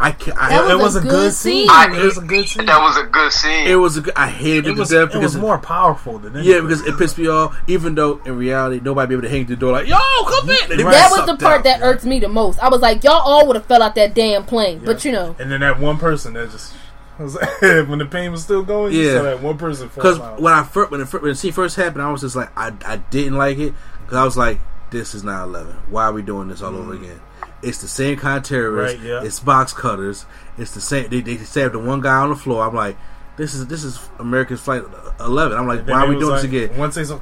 I, 0.00 0.12
ca- 0.12 0.32
I 0.38 0.48
That 0.50 0.70
it, 0.70 0.74
was 0.74 0.82
was 0.82 0.96
a 0.96 0.98
a 0.98 1.02
good 1.02 1.10
good 1.10 1.32
scene. 1.34 1.66
scene. 1.66 1.70
I- 1.70 1.96
It 1.98 2.04
was 2.04 2.18
a 2.18 2.22
good 2.22 2.46
scene. 2.48 2.66
That 2.66 2.80
was 2.80 2.96
a 2.96 3.04
good 3.04 3.32
scene. 3.32 3.66
it 3.66 3.74
was 3.76 3.96
a 3.96 4.00
good, 4.02 4.14
I 4.16 4.28
hated 4.28 4.66
it 4.66 4.70
it 4.70 4.76
was, 4.78 4.88
to 4.90 5.06
death 5.06 5.14
it 5.14 5.18
was 5.18 5.36
more 5.36 5.58
powerful 5.58 6.18
than 6.18 6.34
anything. 6.36 6.52
yeah 6.54 6.60
because 6.60 6.82
it 6.86 6.96
pissed 6.98 7.18
me 7.18 7.26
off. 7.28 7.56
Even 7.68 7.94
though 7.94 8.20
in 8.24 8.36
reality 8.36 8.80
nobody 8.82 9.08
be 9.08 9.14
able 9.14 9.22
to 9.22 9.28
hang 9.28 9.46
through 9.46 9.56
the 9.56 9.60
door 9.60 9.72
like 9.72 9.86
yo 9.86 9.96
come 10.26 10.48
in. 10.50 10.56
Right. 10.84 10.92
that 10.92 11.10
was 11.10 11.26
the 11.26 11.36
part 11.36 11.58
out. 11.58 11.64
that 11.64 11.82
irked 11.82 12.04
me 12.04 12.20
the 12.20 12.28
most. 12.28 12.58
I 12.60 12.68
was 12.68 12.80
like, 12.80 13.02
y'all 13.04 13.20
all 13.22 13.46
would 13.46 13.56
have 13.56 13.66
fell 13.66 13.82
out 13.82 13.94
that 13.96 14.14
damn 14.14 14.44
plane. 14.44 14.80
But 14.84 15.04
you 15.04 15.12
know, 15.12 15.36
And 15.38 15.50
then 15.50 15.60
that 15.60 15.78
one 15.80 15.98
person 15.98 16.34
that 16.34 16.50
just 16.50 16.74
was 17.22 17.36
when 17.60 17.98
the 17.98 18.06
pain 18.06 18.32
was 18.32 18.42
still 18.42 18.62
going, 18.62 18.92
you 18.92 19.02
Yeah. 19.12 19.22
that 19.22 19.42
one 19.42 19.56
person 19.58 19.88
Because 19.94 20.18
when 20.40 20.52
I 20.52 20.64
first 20.64 20.90
when 20.90 21.00
the, 21.00 21.06
when 21.06 21.30
the 21.30 21.34
scene 21.34 21.52
first 21.52 21.76
happened, 21.76 22.02
I 22.02 22.10
was 22.10 22.22
just 22.22 22.36
like 22.36 22.50
I 22.56 22.72
I 22.84 22.96
didn't 22.96 23.36
like 23.38 23.58
it 23.58 23.72
because 24.02 24.16
I 24.16 24.24
was 24.24 24.36
like 24.36 24.58
this 24.90 25.14
is 25.14 25.22
9/11. 25.24 25.74
Why 25.88 26.04
are 26.04 26.12
we 26.12 26.22
doing 26.22 26.48
this 26.48 26.62
all 26.62 26.74
over 26.76 26.94
again? 26.94 27.20
It's 27.62 27.80
the 27.80 27.88
same 27.88 28.16
kind 28.18 28.38
of 28.38 28.44
terrorists. 28.44 28.98
Mm. 28.98 29.00
Right, 29.00 29.08
yeah. 29.22 29.26
It's 29.26 29.40
box 29.40 29.72
cutters. 29.72 30.26
It's 30.58 30.72
the 30.74 30.80
same. 30.80 31.08
They, 31.08 31.20
they 31.20 31.36
stabbed 31.38 31.74
the 31.74 31.78
one 31.78 32.00
guy 32.00 32.16
on 32.16 32.28
the 32.30 32.36
floor. 32.36 32.64
I'm 32.64 32.74
like, 32.74 32.96
this 33.36 33.54
is 33.54 33.66
this 33.66 33.82
is 33.84 33.98
American 34.18 34.56
Flight 34.56 34.82
11. 35.20 35.56
I'm 35.58 35.66
like, 35.66 35.86
why 35.88 36.02
are 36.04 36.06
we 36.08 36.14
doing 36.16 36.28
like, 36.28 36.42
this 36.42 36.44
again? 36.44 36.76
Once 36.76 36.94
they 36.94 37.04
so, 37.04 37.20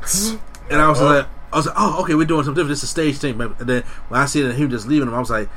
And 0.69 0.81
I 0.81 0.89
was 0.89 1.01
Oh. 1.01 1.05
like, 1.07 1.27
I 1.53 1.57
was 1.57 1.67
like, 1.67 1.77
oh, 1.79 2.03
okay, 2.03 2.15
we're 2.15 2.27
doing 2.27 2.43
something 2.45 2.55
different. 2.63 2.71
This 2.71 2.79
is 2.79 2.85
a 2.85 2.87
stage 2.89 3.19
thing. 3.19 3.41
And 3.41 3.55
then 3.59 3.83
when 4.09 4.21
I 4.21 4.27
see 4.27 4.43
that 4.43 4.55
him 4.55 4.69
just 4.69 4.87
leaving 4.89 5.09
him, 5.09 5.15
I 5.15 5.21
was 5.21 5.31
like, 5.31 5.49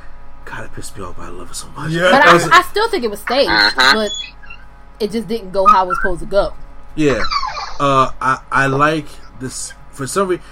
God, 0.46 0.64
it 0.64 0.72
pissed 0.72 0.96
me 0.96 1.04
off. 1.04 1.16
But 1.16 1.24
I 1.24 1.28
love 1.28 1.50
it 1.50 1.54
so 1.54 1.68
much. 1.70 1.90
Yeah. 1.90 2.02
but 2.10 2.12
That 2.12 2.48
I, 2.52 2.58
I 2.60 2.62
still 2.62 2.88
think 2.88 3.04
it 3.04 3.10
was 3.10 3.20
staged. 3.20 3.50
Uh-huh. 3.50 3.92
But 3.94 4.10
it 5.04 5.10
just 5.12 5.28
didn't 5.28 5.50
go 5.52 5.66
how 5.66 5.84
it 5.84 5.88
was 5.88 5.98
supposed 5.98 6.20
to 6.20 6.26
go. 6.26 6.54
Yeah, 6.94 7.22
uh, 7.78 8.10
I 8.22 8.40
I 8.50 8.66
like 8.68 9.06
this 9.38 9.74
for 9.92 10.06
some 10.06 10.28
reason. 10.28 10.44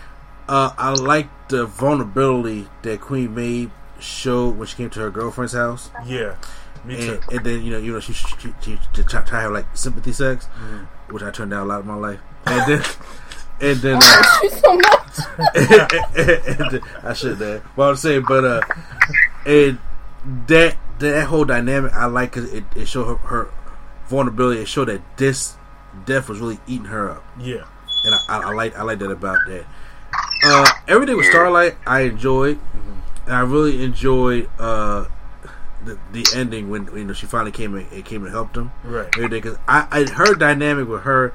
Uh, 0.46 0.72
I 0.76 0.90
like 0.92 1.28
the 1.48 1.64
vulnerability 1.64 2.68
that 2.82 3.00
Queen 3.00 3.34
Maeve 3.34 3.70
showed 3.98 4.58
when 4.58 4.66
she 4.68 4.76
came 4.76 4.90
to 4.90 5.00
her 5.00 5.10
girlfriend's 5.10 5.54
house, 5.54 5.88
yeah, 6.04 6.36
me 6.84 6.96
too. 6.98 7.12
and, 7.30 7.32
and 7.38 7.46
then 7.46 7.62
you 7.62 7.70
know 7.70 7.78
you 7.78 7.92
know 7.94 8.00
she 8.00 8.12
she, 8.12 8.26
she, 8.38 8.54
she, 8.60 8.78
she 8.94 9.02
try, 9.04 9.22
try 9.22 9.24
to 9.24 9.36
have 9.40 9.52
like 9.52 9.74
sympathy 9.74 10.12
sex, 10.12 10.46
Mm-hmm. 10.58 11.14
which 11.14 11.22
I 11.22 11.30
turned 11.30 11.52
down 11.52 11.62
a 11.62 11.64
lot 11.64 11.80
of 11.80 11.86
my 11.86 11.94
life, 11.94 12.20
and 12.44 12.60
then 12.70 12.82
and 13.62 13.78
then 13.80 13.96
uh, 13.96 14.00
Thank 14.02 14.42
you 14.42 14.50
so 14.50 14.76
much. 14.76 15.18
and 16.18 16.70
then- 16.72 16.80
I 17.02 17.12
should 17.14 17.38
have. 17.40 17.62
But 17.74 17.88
I'm 17.88 17.96
saying, 17.96 18.24
but 18.28 18.44
uh, 18.44 18.60
and 19.46 19.78
that 20.46 20.76
that 20.98 21.26
whole 21.26 21.44
dynamic 21.44 21.92
I 21.92 22.06
like 22.06 22.32
because 22.32 22.52
it, 22.52 22.64
it 22.74 22.88
showed 22.88 23.04
her, 23.04 23.14
her 23.16 23.50
vulnerability. 24.06 24.62
It 24.62 24.68
showed 24.68 24.86
that 24.86 25.02
this 25.16 25.56
death 26.06 26.28
was 26.28 26.40
really 26.40 26.58
eating 26.66 26.86
her 26.86 27.10
up. 27.10 27.24
Yeah, 27.38 27.64
and 28.04 28.14
I, 28.14 28.24
I, 28.28 28.40
I 28.40 28.54
like 28.54 28.76
I 28.76 28.82
like 28.82 28.98
that 29.00 29.10
about 29.10 29.38
that. 29.48 29.64
Uh, 30.44 30.68
everything 30.88 31.16
with 31.16 31.26
Starlight, 31.26 31.76
I 31.86 32.02
enjoyed, 32.02 32.58
and 33.26 33.34
I 33.34 33.40
really 33.40 33.82
enjoyed 33.82 34.48
uh, 34.58 35.06
the, 35.84 35.98
the 36.12 36.26
ending 36.34 36.70
when 36.70 36.88
you 36.94 37.04
know 37.04 37.12
she 37.12 37.26
finally 37.26 37.52
came 37.52 37.74
and 37.74 37.90
it 37.92 38.04
came 38.04 38.24
and 38.24 38.32
helped 38.32 38.56
him. 38.56 38.72
Right. 38.82 39.10
Because 39.12 39.56
I, 39.66 39.86
I 39.90 40.10
her 40.10 40.34
dynamic 40.34 40.88
with 40.88 41.02
her 41.02 41.34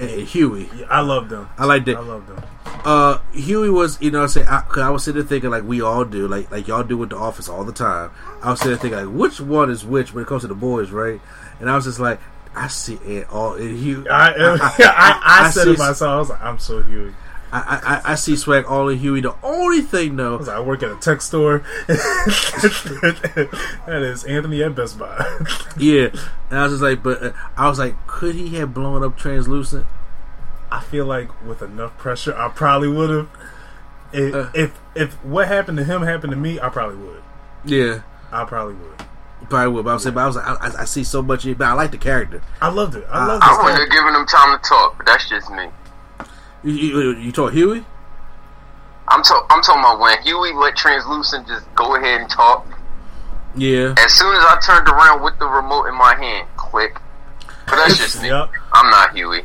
and 0.00 0.26
Hughie. 0.26 0.68
Yeah, 0.76 0.86
I 0.90 1.00
love 1.00 1.28
them. 1.28 1.48
I 1.58 1.64
like 1.66 1.84
that. 1.84 1.96
I 1.96 2.00
love 2.00 2.26
them. 2.26 2.42
Uh, 2.84 3.18
Hughie 3.32 3.68
was, 3.70 4.00
you 4.00 4.10
know, 4.10 4.22
I'm 4.22 4.28
saying, 4.28 4.46
I, 4.48 4.60
'cause 4.62 4.78
I 4.82 4.88
was 4.90 5.04
sitting 5.04 5.20
there 5.20 5.28
thinking 5.28 5.50
like 5.50 5.64
we 5.64 5.82
all 5.82 6.04
do, 6.04 6.26
like 6.26 6.50
like 6.50 6.66
y'all 6.66 6.82
do 6.82 6.96
with 6.96 7.10
the 7.10 7.16
Office 7.16 7.48
all 7.48 7.64
the 7.64 7.72
time. 7.72 8.10
I 8.42 8.50
was 8.50 8.58
sitting 8.60 8.72
there 8.72 8.80
thinking 8.80 9.06
like 9.06 9.14
which 9.20 9.40
one 9.40 9.70
is 9.70 9.84
which 9.84 10.14
when 10.14 10.24
it 10.24 10.26
comes 10.28 10.42
to 10.42 10.48
the 10.48 10.54
boys, 10.54 10.90
right? 10.90 11.20
And 11.60 11.68
I 11.70 11.76
was 11.76 11.84
just 11.84 12.00
like, 12.00 12.20
I 12.56 12.68
see 12.68 12.94
it 13.04 13.28
all 13.30 13.54
in 13.54 13.76
Hughie. 13.76 14.08
I 14.10 14.32
I, 14.32 15.20
I, 15.46 15.50
said 15.50 15.64
see- 15.64 15.70
it 15.72 15.78
myself. 15.78 16.02
I 16.02 16.16
was 16.18 16.28
like, 16.30 16.42
I'm 16.42 16.58
so 16.58 16.82
Hughie. 16.82 17.14
I, 17.52 17.58
I, 17.58 17.94
I- 17.96 18.12
I 18.12 18.14
see 18.14 18.36
swag 18.36 18.64
all 18.66 18.88
in 18.88 18.98
Hughie. 18.98 19.20
The 19.22 19.34
only 19.42 19.80
thing 19.82 20.16
though, 20.16 20.36
was 20.36 20.46
like, 20.48 20.56
I 20.56 20.60
work 20.60 20.82
at 20.82 20.90
a 20.92 20.96
tech 20.96 21.20
store. 21.22 21.64
that 23.86 24.02
is 24.02 24.24
Anthony 24.24 24.62
at 24.62 24.74
Best 24.74 24.98
Buy. 24.98 25.16
yeah. 25.76 26.08
And 26.50 26.58
I 26.58 26.62
was 26.64 26.72
just 26.72 26.82
like, 26.82 27.02
but 27.02 27.22
uh, 27.22 27.32
I 27.56 27.68
was 27.68 27.78
like, 27.78 27.94
could 28.06 28.34
he 28.34 28.56
have 28.56 28.74
blown 28.74 29.02
up 29.04 29.16
translucent? 29.16 29.86
I 30.70 30.80
feel 30.80 31.04
like 31.06 31.28
with 31.44 31.62
enough 31.62 31.96
pressure, 31.98 32.36
I 32.36 32.48
probably 32.48 32.88
would 32.88 33.10
have. 33.10 33.28
If, 34.12 34.34
Uh. 34.34 34.50
if 34.54 34.78
if 34.94 35.24
what 35.24 35.48
happened 35.48 35.78
to 35.78 35.84
him 35.84 36.02
happened 36.02 36.30
to 36.32 36.36
me, 36.36 36.60
I 36.60 36.68
probably 36.68 36.96
would. 36.96 37.22
Yeah. 37.64 38.02
I 38.32 38.44
probably 38.44 38.74
would. 38.74 39.04
Probably 39.48 39.72
would, 39.72 39.84
but 39.84 39.90
I 39.90 39.94
was 39.94 40.02
saying, 40.04 40.14
but 40.14 40.20
I 40.22 40.26
was 40.26 40.36
like, 40.36 40.46
I, 40.46 40.82
I 40.82 40.84
see 40.84 41.02
so 41.02 41.22
much. 41.22 41.44
in 41.44 41.52
it, 41.52 41.58
But 41.58 41.68
I 41.68 41.72
like 41.72 41.90
the 41.90 41.98
character. 41.98 42.42
I 42.60 42.68
loved 42.70 42.94
it. 42.94 43.04
I 43.10 43.24
Uh, 43.24 43.28
loved 43.28 43.42
I 43.44 43.48
this 43.48 43.56
wouldn't 43.58 43.76
character. 43.78 43.96
have 43.96 44.04
given 44.06 44.20
him 44.20 44.26
time 44.26 44.58
to 44.58 44.68
talk, 44.68 44.96
but 44.98 45.06
that's 45.06 45.28
just 45.28 45.50
me. 45.50 45.66
You, 46.62 46.72
you, 46.72 47.16
you 47.16 47.32
told 47.32 47.52
Hughie? 47.52 47.84
I'm, 49.08 49.22
to- 49.22 49.46
I'm 49.50 49.62
talking 49.62 49.80
about 49.80 49.98
when 49.98 50.22
Hughie 50.22 50.54
let 50.54 50.76
Translucent 50.76 51.46
just 51.48 51.72
go 51.74 51.96
ahead 51.96 52.20
and 52.20 52.30
talk. 52.30 52.66
Yeah. 53.56 53.94
As 53.98 54.12
soon 54.12 54.34
as 54.36 54.44
I 54.44 54.58
turned 54.64 54.88
around 54.88 55.22
with 55.22 55.38
the 55.38 55.46
remote 55.46 55.86
in 55.86 55.94
my 55.96 56.14
hand, 56.14 56.46
click. 56.56 57.00
But 57.66 57.76
that's 57.76 57.96
just 57.98 58.22
me. 58.22 58.28
Yep. 58.28 58.50
I'm 58.72 58.90
not 58.90 59.16
Hughie. 59.16 59.44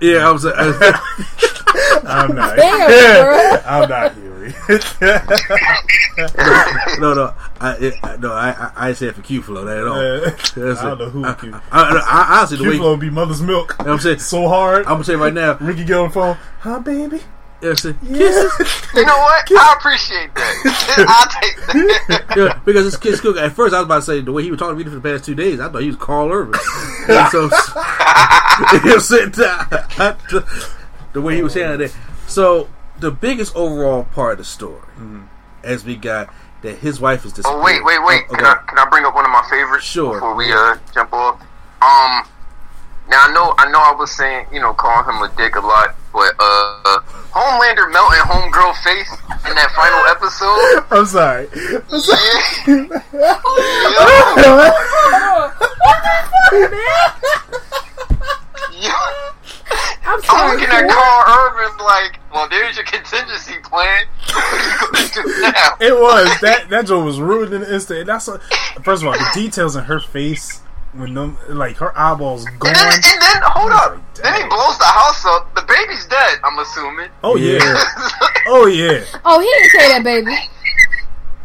Yeah, 0.00 0.28
I 0.28 0.32
was. 0.32 0.46
I, 0.46 0.52
I'm 2.04 2.34
not. 2.34 2.56
Damn. 2.56 3.60
I'm 3.66 3.88
not 3.88 4.14
Hughie. 4.14 4.54
no, 7.00 7.14
no, 7.14 7.34
I, 7.60 7.76
it, 7.78 7.94
no, 8.20 8.32
I, 8.32 8.50
I, 8.50 8.88
I 8.88 8.92
saying 8.92 9.12
for 9.12 9.22
Q 9.22 9.42
flow 9.42 9.64
that 9.64 9.78
at 9.78 9.86
all. 9.86 10.00
That's 10.00 10.56
I 10.56 10.92
it. 10.92 10.96
don't 10.96 10.98
know 10.98 11.10
who 11.10 11.24
I, 11.24 11.34
Q. 11.34 11.54
I, 11.54 11.60
I, 11.70 11.98
I, 11.98 12.38
honestly, 12.38 12.58
the 12.58 12.64
way 12.64 12.70
Q-Flow 12.70 12.96
be 12.96 13.10
mother's 13.10 13.42
milk. 13.42 13.76
You 13.78 13.84
know 13.84 13.90
what 13.90 13.96
I'm 13.96 14.00
saying, 14.00 14.18
So 14.20 14.48
hard. 14.48 14.86
I'm 14.86 14.94
gonna 14.94 15.04
say 15.04 15.16
right 15.16 15.34
now. 15.34 15.58
Ricky 15.60 15.84
get 15.84 15.96
on 15.96 16.08
the 16.08 16.14
phone. 16.14 16.36
Huh, 16.60 16.80
baby? 16.80 17.20
Yeah, 17.62 17.70
I'm 17.70 17.76
saying, 17.76 17.98
Yeah. 18.02 18.48
You 18.94 19.04
know 19.06 19.18
what? 19.18 19.52
I 19.52 19.74
appreciate 19.78 20.34
that. 20.34 21.04
I'll 21.08 21.28
take 21.42 22.08
that. 22.08 22.36
yeah, 22.36 22.60
because 22.64 22.84
this 22.86 22.96
kid's 22.96 23.20
cook. 23.20 23.36
At 23.36 23.52
first, 23.52 23.74
I 23.74 23.78
was 23.78 23.84
about 23.84 23.96
to 23.96 24.02
say 24.02 24.20
the 24.20 24.32
way 24.32 24.42
he 24.42 24.50
was 24.50 24.58
talking 24.58 24.78
to 24.78 24.84
me 24.84 24.88
for 24.90 24.96
the 24.98 25.00
past 25.00 25.24
two 25.24 25.34
days, 25.34 25.60
I 25.60 25.68
thought 25.68 25.82
he 25.82 25.88
was 25.88 25.96
Karl 25.96 26.30
Urban. 26.32 26.58
And 27.08 27.28
so, 27.30 27.42
you 28.72 28.84
know, 28.84 28.98
sitting 28.98 29.30
down, 29.30 29.66
the 31.12 31.20
way 31.20 31.34
he 31.36 31.42
was 31.42 31.52
saying 31.54 31.78
that. 31.78 31.92
So, 32.28 32.68
the 32.98 33.10
biggest 33.10 33.54
overall 33.56 34.04
part 34.04 34.32
of 34.32 34.38
the 34.38 34.44
story, 34.44 34.80
as 35.64 35.84
we 35.84 35.96
got 35.96 36.32
that 36.62 36.76
his 36.78 37.00
wife 37.00 37.24
is 37.24 37.32
disappeared. 37.32 37.58
Oh 37.60 37.64
wait, 37.64 37.82
wait, 37.84 37.98
wait. 38.04 38.22
Oh, 38.30 38.34
Can 38.34 38.44
I 38.44 38.54
can 38.68 38.78
I 38.78 38.88
bring 38.90 39.04
up 39.06 39.14
one 39.14 39.24
of 39.24 39.30
my 39.30 39.42
favorites 39.50 39.84
Sure. 39.86 40.14
before 40.14 40.34
we 40.34 40.52
uh 40.52 40.76
jump 40.94 41.12
off? 41.12 41.40
Um, 41.82 42.28
now 43.10 43.26
I 43.26 43.32
know 43.34 43.54
I 43.58 43.70
know 43.70 43.80
I 43.80 43.94
was 43.98 44.10
saying 44.10 44.46
you 44.52 44.60
know 44.60 44.72
calling 44.72 45.04
him 45.04 45.20
a 45.22 45.28
dick 45.36 45.56
a 45.56 45.60
lot, 45.60 45.94
but 46.12 46.32
uh, 46.38 47.00
Homelander 47.34 47.90
melting 47.92 48.22
homegirl 48.26 48.74
face 48.82 49.10
in 49.48 49.54
that 49.54 49.70
final 49.74 50.06
episode. 50.10 50.84
I'm 50.90 51.06
sorry. 51.06 51.48
I'm 51.90 52.00
sorry. 52.00 52.20
Yeah. 58.80 58.94
I'm 60.02 60.16
I'm 60.16 60.22
sorry. 60.22 60.50
looking 60.56 60.70
at 60.70 60.88
Karl 60.90 61.50
Urban 61.54 61.84
like, 61.84 62.18
well, 62.32 62.48
there's 62.48 62.76
your 62.76 62.84
contingency 62.86 63.54
plan. 63.62 64.06
What 64.26 64.44
are 64.44 64.58
you 64.58 64.72
gonna 64.92 65.08
do 65.14 65.40
now? 65.42 65.76
It 65.80 65.94
was 65.94 66.40
that 66.40 66.68
that 66.70 66.86
joke 66.86 67.04
was 67.04 67.20
ruined 67.20 67.54
in 67.54 67.62
an 67.62 67.72
instant. 67.72 68.00
And 68.00 68.08
that's 68.08 68.26
a, 68.26 68.38
first 68.82 69.02
of 69.02 69.08
all 69.08 69.12
the 69.12 69.30
details 69.34 69.76
in 69.76 69.84
her 69.84 70.00
face 70.00 70.59
when 70.92 71.14
them 71.14 71.38
like 71.48 71.76
her 71.76 71.96
eyeballs 71.96 72.44
And 72.46 72.60
then, 72.60 72.74
and 72.76 73.02
then 73.22 73.42
hold 73.42 73.70
up. 73.72 73.92
like, 73.94 74.14
then 74.22 74.34
he 74.42 74.48
blows 74.48 74.76
the 74.78 74.84
house 74.84 75.24
up. 75.26 75.54
The 75.54 75.62
baby's 75.62 76.04
dead. 76.06 76.38
I'm 76.44 76.58
assuming. 76.58 77.08
Oh 77.22 77.36
yeah. 77.36 77.58
Yeah. 77.58 77.84
Oh 78.46 78.66
yeah. 78.66 79.04
Oh, 79.24 79.38
he 79.38 79.46
didn't 79.46 79.70
say 79.70 79.88
that, 79.92 80.02
baby. 80.02 80.32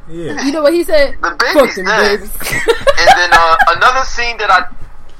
Yeah. 0.07 0.45
You 0.45 0.51
know 0.51 0.63
what 0.63 0.73
he 0.73 0.83
said? 0.83 1.15
The 1.21 1.29
Fuck 1.29 1.39
baby's 1.39 1.75
them 1.75 1.85
dead. 1.85 2.19
babies. 2.19 2.31
and 2.97 3.09
then 3.17 3.29
uh, 3.33 3.57
another 3.75 4.03
scene 4.05 4.37
that 4.37 4.49
I 4.49 4.65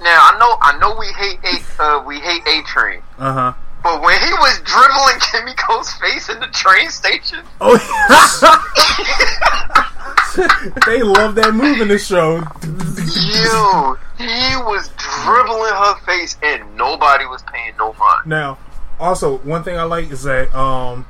now 0.01 0.19
I 0.31 0.37
know 0.39 0.57
I 0.61 0.77
know 0.79 0.95
we 0.97 1.07
hate 1.17 1.39
a 1.43 1.83
uh, 1.83 2.03
we 2.05 2.19
hate 2.19 2.41
A 2.47 2.61
Train, 2.63 3.01
Uh 3.17 3.33
huh. 3.33 3.53
But 3.85 4.01
when 4.01 4.19
he 4.19 4.33
was 4.33 4.59
dribbling 4.65 5.19
Kimiko's 5.19 5.93
face 5.93 6.27
in 6.29 6.39
the 6.39 6.47
train 6.47 6.89
station, 6.89 7.41
Oh. 7.61 7.77
they 10.87 11.03
love 11.03 11.35
that 11.35 11.53
move 11.53 11.79
in 11.79 11.87
the 11.87 11.99
show. 11.99 12.37
yo, 12.65 13.97
he 14.17 14.55
was 14.65 14.89
dribbling 14.97 15.71
her 15.71 15.95
face 16.05 16.35
and 16.41 16.75
nobody 16.75 17.25
was 17.25 17.43
paying 17.43 17.73
no 17.77 17.93
mind. 17.93 18.25
Now, 18.25 18.57
also 18.99 19.37
one 19.39 19.63
thing 19.63 19.77
I 19.77 19.83
like 19.83 20.09
is 20.11 20.23
that 20.23 20.53
um 20.55 21.05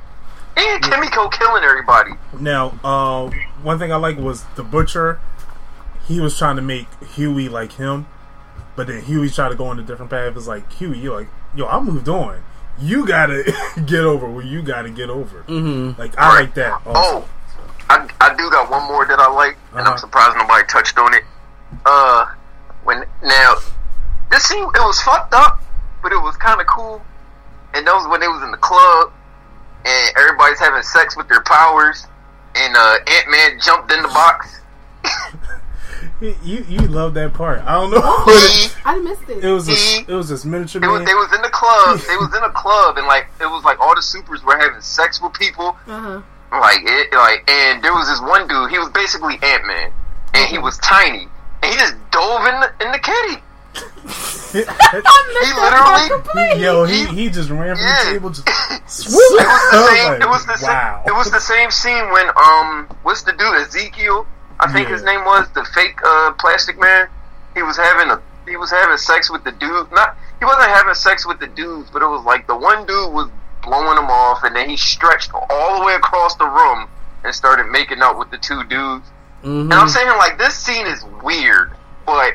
And 0.56 0.82
Kimiko 0.82 1.28
killing 1.30 1.64
everybody. 1.64 2.12
now 2.38 2.78
uh 2.84 3.30
one 3.62 3.78
thing 3.78 3.92
I 3.92 3.96
like 3.96 4.18
was 4.18 4.44
the 4.56 4.62
butcher. 4.62 5.18
He 6.06 6.20
was 6.20 6.36
trying 6.38 6.56
to 6.56 6.62
make 6.62 6.86
Hughie 7.14 7.48
like 7.48 7.72
him, 7.72 8.06
but 8.76 8.86
then 8.86 9.02
Hughie 9.02 9.30
tried 9.30 9.48
to 9.48 9.54
go 9.56 9.66
on 9.66 9.78
a 9.80 9.82
different 9.82 10.10
path. 10.10 10.36
It's 10.36 10.46
like 10.46 10.70
Hughie, 10.74 10.98
you're 10.98 11.18
like, 11.20 11.28
yo, 11.54 11.66
I 11.66 11.80
moved 11.80 12.08
on. 12.08 12.42
You 12.78 13.06
gotta 13.06 13.44
get 13.86 14.00
over 14.00 14.28
where 14.30 14.44
you 14.44 14.62
gotta 14.62 14.90
get 14.90 15.08
over. 15.10 15.42
Mm-hmm. 15.48 15.98
Like 16.00 16.16
I 16.18 16.40
like 16.40 16.54
that. 16.54 16.72
Also. 16.86 16.90
Oh, 16.94 17.28
I, 17.88 18.08
I 18.20 18.34
do 18.36 18.50
got 18.50 18.70
one 18.70 18.84
more 18.88 19.06
that 19.06 19.18
I 19.18 19.30
like, 19.32 19.56
and 19.72 19.80
Uh-huh. 19.80 19.92
I'm 19.92 19.98
surprised 19.98 20.36
nobody 20.36 20.66
touched 20.66 20.98
on 20.98 21.14
it. 21.14 21.22
Uh, 21.84 22.26
when 22.84 23.04
now 23.22 23.54
this 24.30 24.44
scene 24.44 24.62
it 24.62 24.78
was 24.80 25.00
fucked 25.02 25.34
up, 25.34 25.60
but 26.02 26.12
it 26.12 26.20
was 26.20 26.36
kind 26.36 26.60
of 26.60 26.66
cool. 26.66 27.00
And 27.74 27.86
that 27.86 27.94
was 27.94 28.06
when 28.08 28.20
they 28.20 28.28
was 28.28 28.42
in 28.42 28.50
the 28.50 28.56
club, 28.56 29.12
and 29.84 30.10
everybody's 30.18 30.58
having 30.58 30.82
sex 30.82 31.16
with 31.16 31.28
their 31.28 31.42
powers, 31.42 32.06
and 32.54 32.74
uh, 32.76 32.98
Ant 33.06 33.30
Man 33.30 33.60
jumped 33.60 33.92
in 33.92 34.02
the 34.02 34.08
box. 34.08 34.60
You 36.42 36.64
you 36.68 36.80
love 36.80 37.14
that 37.14 37.34
part. 37.34 37.60
I 37.64 37.74
don't 37.74 37.90
know. 37.90 38.00
What 38.26 38.64
it, 38.64 38.76
I 38.84 38.98
missed 38.98 39.28
it. 39.28 39.44
it 39.44 39.50
was 39.52 39.66
this, 39.66 39.98
it 40.06 40.12
was 40.12 40.28
this 40.28 40.44
miniature 40.44 40.80
They 40.80 40.88
was, 40.88 41.04
they 41.04 41.14
was 41.14 41.32
in 41.34 41.42
the 41.42 41.48
club. 41.50 41.98
They 42.00 42.16
was 42.16 42.34
in 42.36 42.42
a 42.42 42.50
club, 42.52 42.98
and 42.98 43.06
like 43.06 43.26
it 43.40 43.46
was 43.46 43.64
like 43.64 43.78
all 43.80 43.94
the 43.94 44.02
supers 44.02 44.42
were 44.44 44.56
having 44.56 44.80
sex 44.80 45.20
with 45.20 45.32
people. 45.34 45.76
Uh-huh. 45.86 46.20
Like 46.52 46.80
it, 46.84 47.12
like, 47.12 47.48
and 47.50 47.82
there 47.82 47.92
was 47.92 48.08
this 48.08 48.20
one 48.20 48.46
dude. 48.48 48.70
He 48.70 48.78
was 48.78 48.88
basically 48.90 49.34
Ant 49.42 49.66
Man, 49.66 49.92
and 50.34 50.48
he 50.48 50.58
was 50.58 50.78
tiny, 50.78 51.28
and 51.62 51.70
he 51.72 51.76
just 51.76 51.94
dove 52.10 52.46
in 52.46 52.60
the 52.60 52.70
in 52.86 52.92
the 52.92 52.98
kitty. 52.98 53.42
He 54.52 54.62
literally, 55.60 56.62
Yo, 56.62 56.84
he 56.84 57.04
he 57.06 57.28
just 57.28 57.50
ran 57.50 57.76
from 57.76 57.84
Yeah. 57.84 58.04
the 58.04 58.10
table. 58.12 58.30
Just 58.30 58.46
it 58.48 59.10
was 59.10 59.30
the 59.70 59.86
same. 59.86 60.12
like, 60.12 60.20
It 60.22 60.28
was 60.28 60.46
the 60.46 60.58
wow. 60.62 61.02
same. 61.04 61.12
It 61.14 61.16
was 61.16 61.30
the 61.30 61.40
same 61.40 61.70
scene 61.70 62.10
when 62.10 62.28
um, 62.36 62.86
what's 63.02 63.22
the 63.22 63.32
dude 63.32 63.54
Ezekiel? 63.66 64.26
I 64.60 64.72
think 64.72 64.88
Yeah. 64.88 64.94
his 64.94 65.02
name 65.04 65.24
was 65.24 65.48
the 65.54 65.64
fake 65.74 65.98
uh 66.04 66.32
plastic 66.38 66.78
man. 66.80 67.08
He 67.54 67.62
was 67.62 67.76
having 67.76 68.10
a 68.10 68.20
he 68.48 68.56
was 68.56 68.70
having 68.70 68.96
sex 68.96 69.30
with 69.30 69.44
the 69.44 69.52
dude. 69.52 69.90
Not 69.92 70.16
he 70.38 70.44
wasn't 70.44 70.68
having 70.70 70.94
sex 70.94 71.26
with 71.26 71.40
the 71.40 71.46
dudes, 71.48 71.90
but 71.90 72.02
it 72.02 72.06
was 72.06 72.24
like 72.24 72.46
the 72.46 72.56
one 72.56 72.86
dude 72.86 73.12
was 73.12 73.28
blowing 73.62 73.98
him 73.98 74.10
off, 74.10 74.44
and 74.44 74.54
then 74.54 74.68
he 74.70 74.76
stretched 74.76 75.30
all 75.50 75.80
the 75.80 75.84
way 75.86 75.94
across 75.94 76.34
the 76.36 76.46
room 76.46 76.88
and 77.24 77.34
started 77.34 77.64
making 77.70 78.00
out 78.00 78.18
with 78.18 78.30
the 78.30 78.38
two 78.38 78.62
dudes. 78.64 79.06
Mm-hmm. 79.42 79.72
And 79.72 79.74
I'm 79.74 79.88
saying 79.88 80.08
like 80.18 80.38
this 80.38 80.54
scene 80.54 80.86
is 80.86 81.04
weird, 81.22 81.72
but 82.06 82.34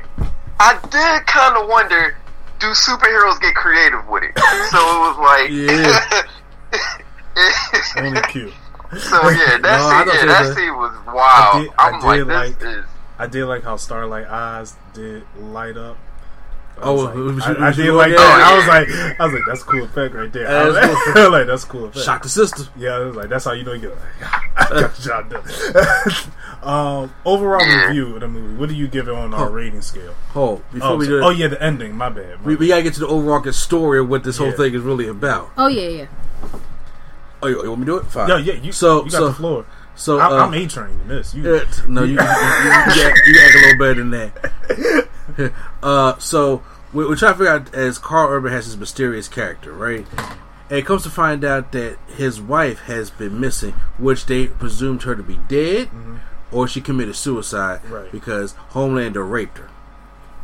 I 0.59 0.77
did 0.89 1.25
kind 1.27 1.55
of 1.57 1.67
wonder, 1.69 2.17
do 2.59 2.67
superheroes 2.67 3.39
get 3.41 3.55
creative 3.55 4.07
with 4.09 4.23
it? 4.23 4.37
So 4.69 4.77
it 4.77 4.99
was 4.99 5.17
like, 5.17 5.49
Only 7.97 8.21
cute. 8.29 8.53
So 8.99 9.29
yeah, 9.29 9.57
that 9.57 9.61
No, 9.61 9.67
scene, 9.67 9.67
yeah, 9.67 10.05
what 10.05 10.27
that 10.27 10.55
scene 10.55 10.75
was 10.75 11.05
wild. 11.07 11.55
I 11.55 11.61
did- 11.61 11.71
I 11.77 11.89
I'm 11.89 12.01
like, 12.01 12.17
did 12.19 12.27
this 12.27 12.63
like- 12.63 12.79
is. 12.79 12.85
I 13.19 13.27
did 13.27 13.45
like 13.45 13.63
how 13.63 13.75
Starlight 13.77 14.27
eyes 14.27 14.73
did 14.93 15.23
light 15.39 15.77
up. 15.77 15.97
I 16.77 16.83
Oh, 16.85 16.95
like- 16.95 17.13
was 17.15 17.43
I, 17.45 17.53
I 17.53 17.67
was 17.67 17.75
did 17.77 17.93
like 17.93 18.09
there? 18.09 18.17
that. 18.17 18.41
Oh, 18.41 18.53
I 18.53 18.57
was 18.57 18.67
like, 18.67 19.19
I 19.19 19.23
was 19.25 19.33
like, 19.33 19.43
that's 19.45 19.61
a 19.61 19.65
cool 19.65 19.83
effect 19.83 20.15
right 20.15 20.33
there. 20.33 20.43
Yeah, 20.43 20.57
I 20.57 20.65
was 20.65 20.75
like, 20.75 20.91
cool. 21.15 21.31
like, 21.31 21.47
that's 21.47 21.63
cool 21.65 21.85
effect. 21.85 22.05
Shock 22.05 22.23
the 22.23 22.29
system. 22.29 22.67
Yeah, 22.75 23.01
it 23.01 23.05
was 23.05 23.15
like 23.17 23.29
that's 23.29 23.45
how 23.45 23.51
you 23.51 23.63
know 23.63 23.73
you 23.73 23.81
get. 23.81 23.91
Like, 23.91 24.01
I 24.71 24.81
got 24.81 24.95
the 24.95 25.01
job 25.03 25.29
done. 25.29 25.43
um, 26.63 27.13
overall 27.25 27.61
Yeah. 27.61 27.87
review 27.87 28.15
of 28.15 28.21
the 28.21 28.27
movie. 28.27 28.55
What 28.59 28.69
do 28.69 28.75
you 28.75 28.87
give 28.87 29.07
it 29.07 29.13
on 29.13 29.33
our 29.35 29.47
Oh. 29.49 29.51
rating 29.51 29.81
scale? 29.81 30.15
Oh, 30.35 30.61
before 30.73 30.89
Oh, 30.89 30.95
we 30.95 31.05
so- 31.05 31.11
do 31.19 31.23
oh 31.25 31.29
yeah, 31.29 31.47
the 31.49 31.61
ending. 31.61 31.95
My 31.95 32.09
bad. 32.09 32.39
My 32.41 32.45
we, 32.47 32.55
we 32.55 32.67
gotta 32.69 32.81
get 32.83 32.95
to 32.95 33.01
the 33.01 33.07
overall 33.07 33.43
story 33.51 33.99
of 33.99 34.09
what 34.09 34.23
this 34.23 34.37
whole 34.37 34.51
thing 34.51 34.73
is 34.73 34.81
really 34.81 35.07
about. 35.07 35.51
Oh 35.57 35.67
yeah, 35.67 35.87
yeah. 35.87 36.05
Oh, 37.43 37.47
you, 37.47 37.63
you 37.63 37.69
want 37.69 37.81
me 37.81 37.85
to 37.87 37.91
do 37.93 37.97
it? 37.97 38.05
Fine. 38.05 38.29
Yeah, 38.29 38.37
yeah. 38.37 38.53
You, 38.53 38.71
So- 38.71 39.05
you 39.05 39.11
got 39.11 39.17
so- 39.17 39.27
the 39.27 39.33
floor. 39.33 39.65
So 39.93 40.19
I'm, 40.19 40.31
uh, 40.31 40.35
I'm 40.47 40.53
A 40.53 40.67
train 40.67 40.89
in 41.01 41.07
this. 41.09 41.33
You, 41.35 41.53
uh, 41.55 41.65
no, 41.87 42.03
you, 42.03 42.11
you, 42.11 42.15
you, 42.15 42.19
act, 42.21 43.19
a 43.27 43.59
little 43.61 43.77
better 43.77 43.93
than 43.95 44.09
that. 44.11 45.53
uh, 45.83 46.17
so 46.17 46.63
we, 46.93 47.05
we're 47.05 47.15
trying 47.15 47.33
to 47.33 47.37
figure 47.37 47.51
out 47.51 47.75
as 47.75 47.97
Karl 47.99 48.29
Urban 48.31 48.51
has 48.51 48.65
his 48.65 48.77
mysterious 48.77 49.27
character, 49.27 49.71
right? 49.73 50.07
And 50.69 50.79
it 50.79 50.85
comes 50.85 51.03
to 51.03 51.09
find 51.09 51.43
out 51.43 51.73
that 51.73 51.97
his 52.15 52.39
wife 52.41 52.79
has 52.83 53.09
been 53.11 53.39
missing, 53.39 53.73
which 53.99 54.25
they 54.25 54.47
presumed 54.47 55.03
her 55.03 55.15
to 55.15 55.21
be 55.21 55.37
dead, 55.49 55.89
or 56.51 56.67
she 56.67 56.81
committed 56.81 57.15
suicide 57.15 57.81
Mm-hmm. 57.83 57.93
Right. 57.93 58.11
because 58.11 58.53
Homelander 58.71 59.29
raped 59.29 59.57
her. 59.57 59.69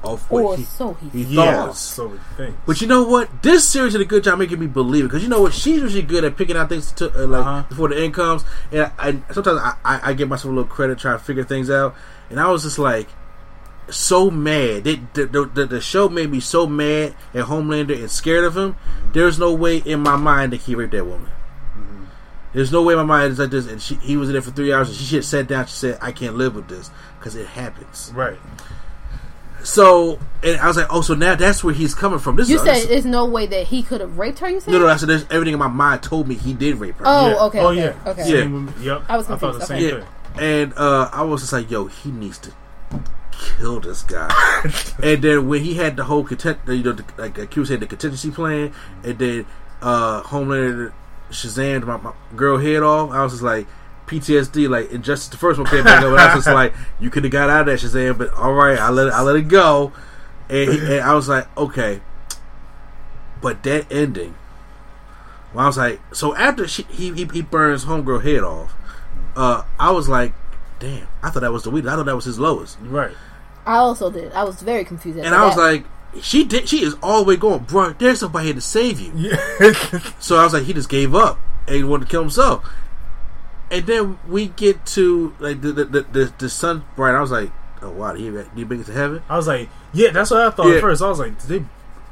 Of 0.07 0.31
what 0.31 0.43
Or 0.43 0.57
he, 0.57 0.63
so 0.63 0.93
he 0.93 1.23
he 1.23 1.35
yeah. 1.35 1.65
thought. 1.65 1.75
So 1.75 2.13
it 2.13 2.19
thinks. 2.35 2.57
But 2.65 2.81
you 2.81 2.87
know 2.87 3.03
what? 3.03 3.43
This 3.43 3.67
series 3.67 3.93
did 3.93 4.01
a 4.01 4.05
good 4.05 4.23
job 4.23 4.39
making 4.39 4.59
me 4.59 4.67
believe 4.67 5.05
it 5.05 5.07
because 5.07 5.23
you 5.23 5.29
know 5.29 5.41
what? 5.41 5.53
She's 5.53 5.81
usually 5.81 6.01
good 6.01 6.23
at 6.23 6.35
picking 6.37 6.55
out 6.57 6.69
things 6.69 6.91
to, 6.93 7.05
uh, 7.23 7.27
like 7.27 7.41
Uh-huh. 7.45 7.63
before 7.69 7.89
the 7.89 7.97
end 7.97 8.13
comes, 8.13 8.43
and 8.71 8.81
I, 8.83 8.91
I 8.97 9.33
sometimes 9.33 9.59
I, 9.61 9.73
I, 9.85 9.99
I 10.09 10.13
give 10.13 10.29
myself 10.29 10.51
a 10.51 10.55
little 10.55 10.69
credit 10.69 10.97
trying 10.99 11.17
to 11.17 11.23
figure 11.23 11.43
things 11.43 11.69
out, 11.69 11.95
and 12.29 12.39
I 12.39 12.49
was 12.49 12.63
just 12.63 12.79
like 12.79 13.07
so 13.89 14.29
mad. 14.29 14.83
They, 14.83 14.95
the, 15.13 15.25
the, 15.25 15.45
the 15.45 15.65
the 15.65 15.81
show 15.81 16.09
made 16.09 16.29
me 16.29 16.39
so 16.39 16.67
mad 16.67 17.15
at 17.33 17.45
Homelander 17.45 17.97
and 17.97 18.11
scared 18.11 18.43
of 18.43 18.57
him. 18.57 18.75
There's 19.13 19.39
no 19.39 19.53
way 19.53 19.77
in 19.77 20.01
my 20.01 20.15
mind 20.17 20.51
that 20.53 20.61
he 20.61 20.75
raped 20.75 20.91
that 20.91 21.05
woman. 21.05 21.29
There's 22.53 22.71
no 22.71 22.81
way 22.81 22.93
in 22.93 22.97
my 22.99 23.05
mind 23.05 23.33
is 23.33 23.39
like 23.39 23.51
this. 23.51 23.67
And 23.67 23.79
she, 23.81 23.95
he 23.95 24.17
was 24.17 24.29
in 24.29 24.33
there 24.33 24.41
for 24.41 24.51
three 24.51 24.73
hours, 24.73 24.87
and 24.89 24.97
she 24.97 25.05
just 25.05 25.29
sat 25.29 25.47
down. 25.47 25.67
She 25.67 25.73
said, 25.75 25.99
"I 26.01 26.11
can't 26.11 26.35
live 26.35 26.55
with 26.55 26.67
this 26.67 26.89
because 27.19 27.35
it 27.35 27.45
happens." 27.45 28.11
right. 28.15 28.37
So, 29.67 30.17
and 30.43 30.57
I 30.61 30.67
was 30.67 30.77
like, 30.77 30.87
"Oh, 30.89 31.01
so 31.01 31.13
now 31.13 31.35
that's 31.35 31.61
where 31.61 31.73
he's 31.73 31.93
coming 31.93 32.19
from." 32.19 32.37
This 32.37 32.49
You 32.49 32.55
is 32.55 32.61
said 32.63 32.87
there's 32.89 33.05
no 33.05 33.25
way 33.25 33.47
that 33.47 33.67
he 33.67 33.83
could 33.83 33.99
have 33.99 34.17
raped 34.17 34.39
her. 34.39 34.49
You 34.49 34.61
said 34.61 34.71
No, 34.71 34.79
no, 34.79 34.87
I 34.87 34.95
said 34.95 35.09
there's 35.09 35.25
everything 35.29 35.53
in 35.53 35.59
my 35.59 35.67
mind 35.67 36.01
told 36.03 36.25
me 36.25 36.35
he 36.35 36.53
did 36.53 36.77
rape 36.77 36.95
her. 36.99 37.03
Oh, 37.05 37.27
Yeah. 37.27 37.35
okay. 37.43 37.59
Oh 37.59 37.67
okay, 37.67 37.79
yeah. 37.81 38.09
Okay. 38.11 38.21
Yeah. 38.21 38.41
Same 38.43 38.65
with. 38.67 38.81
Yep. 38.81 39.01
I 39.09 39.17
was 39.17 39.27
thought 39.27 39.39
the 39.41 39.47
confused, 39.49 39.67
same 39.67 39.83
yeah. 39.83 40.05
thing. 40.35 40.39
And 40.39 40.73
uh, 40.77 41.09
I 41.11 41.23
was 41.23 41.41
just 41.41 41.51
like, 41.51 41.69
yo, 41.69 41.87
he 41.87 42.11
needs 42.11 42.37
to 42.39 42.53
kill 43.57 43.81
this 43.81 44.03
guy. 44.03 44.31
and 45.03 45.21
then 45.21 45.49
when 45.49 45.61
he 45.61 45.73
had 45.73 45.97
the 45.97 46.05
whole 46.05 46.23
content, 46.23 46.59
you 46.67 46.83
know, 46.83 46.93
the, 46.93 47.03
like 47.17 47.33
the 47.33 47.45
Q 47.45 47.65
said, 47.65 47.81
the 47.81 47.87
contingency 47.87 48.31
plan, 48.31 48.71
and 49.03 49.19
then 49.19 49.45
uh, 49.81 50.23
Homelander 50.23 50.93
Shazam 51.29 51.85
my, 51.85 51.97
my 51.97 52.13
girl 52.37 52.57
head 52.57 52.83
off, 52.83 53.11
I 53.11 53.21
was 53.21 53.33
just 53.33 53.43
like, 53.43 53.67
PTSD, 54.07 54.69
like 54.69 54.91
Injustice, 54.91 55.27
the 55.29 55.37
first 55.37 55.59
one 55.59 55.67
came 55.67 55.83
back 55.83 55.99
up, 56.01 56.11
and 56.11 56.19
I 56.19 56.33
was 56.35 56.45
just 56.45 56.53
like, 56.55 56.73
you 56.99 57.09
could 57.09 57.23
have 57.23 57.31
got 57.31 57.49
out 57.49 57.67
of 57.67 57.81
that 57.81 57.85
Shazam, 57.85 58.17
but 58.17 58.33
all 58.33 58.53
right, 58.53 58.79
I 58.79 58.89
let 58.89 59.07
it, 59.07 59.13
I 59.13 59.21
let 59.21 59.35
it 59.35 59.47
go, 59.47 59.91
and, 60.49 60.71
he, 60.71 60.79
and 60.79 61.01
I 61.01 61.13
was 61.13 61.27
like, 61.29 61.45
okay, 61.57 62.01
but 63.41 63.63
that 63.63 63.91
ending, 63.91 64.35
well, 65.53 65.65
I 65.65 65.67
was 65.67 65.77
like, 65.77 65.99
so 66.13 66.35
after 66.35 66.67
she, 66.67 66.83
he, 66.83 67.13
he 67.13 67.25
he 67.25 67.41
burns 67.41 67.85
homegirl 67.85 68.23
head 68.23 68.43
off, 68.43 68.73
uh, 69.35 69.63
I 69.79 69.91
was 69.91 70.09
like, 70.09 70.33
damn, 70.79 71.07
I 71.21 71.29
thought 71.29 71.41
that 71.41 71.51
was 71.51 71.63
the 71.63 71.69
weakest. 71.69 71.91
I 71.91 71.95
thought 71.95 72.05
that 72.05 72.15
was 72.15 72.25
his 72.25 72.39
lowest, 72.39 72.77
Right. 72.81 73.15
I 73.65 73.75
also 73.75 74.09
did. 74.09 74.31
I 74.31 74.45
was 74.45 74.61
very 74.61 74.85
confused. 74.85 75.19
and 75.19 75.35
I 75.35 75.45
was 75.45 75.57
like, 75.57 75.85
she 76.21 76.45
did, 76.45 76.69
she 76.69 76.83
is 76.83 76.95
all 77.03 77.19
the 77.23 77.27
way 77.27 77.35
going, 77.35 77.59
bro. 77.65 77.91
There's 77.91 78.21
somebody 78.21 78.45
here 78.45 78.53
to 78.53 78.61
save 78.61 78.99
you. 79.01 79.11
Yeah. 79.13 79.35
So 80.19 80.37
I 80.37 80.45
was 80.45 80.53
like, 80.53 80.63
he 80.63 80.73
just 80.73 80.87
gave 80.87 81.13
up 81.13 81.37
and 81.67 81.89
wanted 81.89 82.05
to 82.05 82.11
kill 82.11 82.21
himself. 82.21 82.65
And 83.69 83.85
then 83.85 84.19
we 84.27 84.47
get 84.47 84.85
to 84.87 85.35
like 85.39 85.61
the 85.61 85.71
the 85.73 85.85
the, 85.85 86.01
the, 86.03 86.33
the 86.37 86.49
sun 86.49 86.85
bright. 86.95 87.15
I 87.15 87.21
was 87.21 87.31
like, 87.31 87.51
oh 87.81 87.89
wow, 87.91 88.13
did 88.13 88.21
he, 88.21 88.29
did 88.31 88.47
he 88.55 88.63
bring 88.63 88.79
it 88.81 88.85
to 88.85 88.93
heaven? 88.93 89.21
I 89.27 89.35
was 89.35 89.47
like, 89.47 89.69
yeah, 89.93 90.11
that's 90.11 90.31
what 90.31 90.41
I 90.41 90.49
thought 90.51 90.67
Yeah. 90.69 90.75
at 90.75 90.81
first. 90.81 91.01
I 91.01 91.09
was 91.09 91.19
like, 91.19 91.37
did 91.45 91.47
they, 91.63 91.65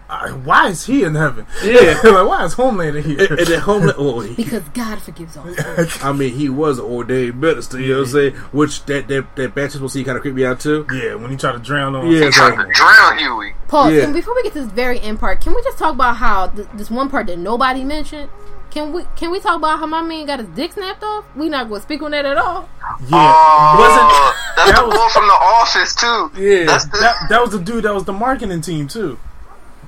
uh, 0.10 0.30
why 0.34 0.68
is 0.68 0.86
he 0.86 1.04
in 1.04 1.16
heaven? 1.16 1.48
Yeah. 1.64 2.00
like, 2.04 2.28
why 2.28 2.44
is 2.46 2.54
Homelander 2.56 3.04
here? 3.04 3.22
And, 3.22 3.40
and 3.40 3.48
then 3.48 3.60
Homeland, 3.62 3.98
well, 3.98 4.20
he, 4.20 4.36
because 4.36 4.62
God 4.70 5.02
forgives 5.02 5.36
all. 5.38 5.46
I 6.04 6.12
mean, 6.12 6.34
he 6.36 6.48
was 6.50 6.78
an 6.78 6.86
ordained 6.86 7.40
minister. 7.42 7.80
You 7.80 7.94
know 7.94 8.00
what 8.02 8.08
I'm 8.08 8.12
saying? 8.14 8.34
Which 8.52 8.86
that 8.86 9.08
that 9.08 9.36
that 9.38 9.56
baptismal 9.56 9.90
scene 9.90 10.04
kind 10.06 10.18
of 10.18 10.22
creep 10.22 10.36
me 10.36 10.46
out 10.46 10.60
too. 10.60 10.86
yeah, 10.94 11.16
when 11.16 11.32
he 11.32 11.38
tried 11.38 11.54
to 11.54 11.60
drown 11.60 11.96
on. 11.96 12.12
Yeah, 12.12 12.26
it's 12.26 12.36
Trying 12.36 12.58
like- 12.58 12.68
to 12.68 12.74
drown 12.74 13.18
Hughie. 13.18 13.54
Pause. 13.70 13.94
Yeah. 13.94 14.04
And 14.04 14.14
before 14.14 14.36
we 14.36 14.44
get 14.44 14.54
to 14.54 14.60
this 14.66 14.72
very 14.74 15.00
end 15.00 15.20
part, 15.20 15.42
can 15.42 15.56
we 15.56 15.64
just 15.64 15.80
talk 15.80 15.94
about 15.96 16.18
how 16.18 16.48
th- 16.50 16.68
this 16.76 16.92
one 16.92 17.10
part 17.10 17.26
that 17.28 17.40
nobody 17.40 17.84
mentioned? 17.84 18.30
Can 18.76 18.92
we 18.92 19.04
can 19.16 19.32
we 19.32 19.40
talk 19.40 19.56
about 19.56 19.80
how 19.80 19.86
my 19.86 20.02
man 20.02 20.26
got 20.26 20.40
his 20.40 20.50
dick 20.50 20.74
snapped 20.74 21.02
off? 21.02 21.24
We 21.34 21.48
not 21.48 21.70
going 21.70 21.80
to 21.80 21.84
speak 21.86 22.02
on 22.02 22.12
that 22.12 22.26
at 22.26 22.38
all. 22.38 22.68
yeah. 23.08 23.34
Oh, 23.34 23.76
wasn't 23.80 24.10
that's 24.58 24.72
that 24.72 24.82
the 24.82 24.88
was- 24.90 24.98
boy 24.98 25.10
from 25.14 25.28
the 25.28 25.34
office 25.34 25.96
too. 25.96 26.44
Yeah. 26.44 26.66
That's 26.66 26.84
the, 26.88 26.98
that, 27.00 27.16
that 27.30 27.42
was 27.42 27.52
the 27.52 27.60
dude 27.60 27.86
that 27.86 27.94
was 27.94 28.04
the 28.04 28.12
marketing 28.12 28.60
team 28.60 28.90
too. 28.90 29.18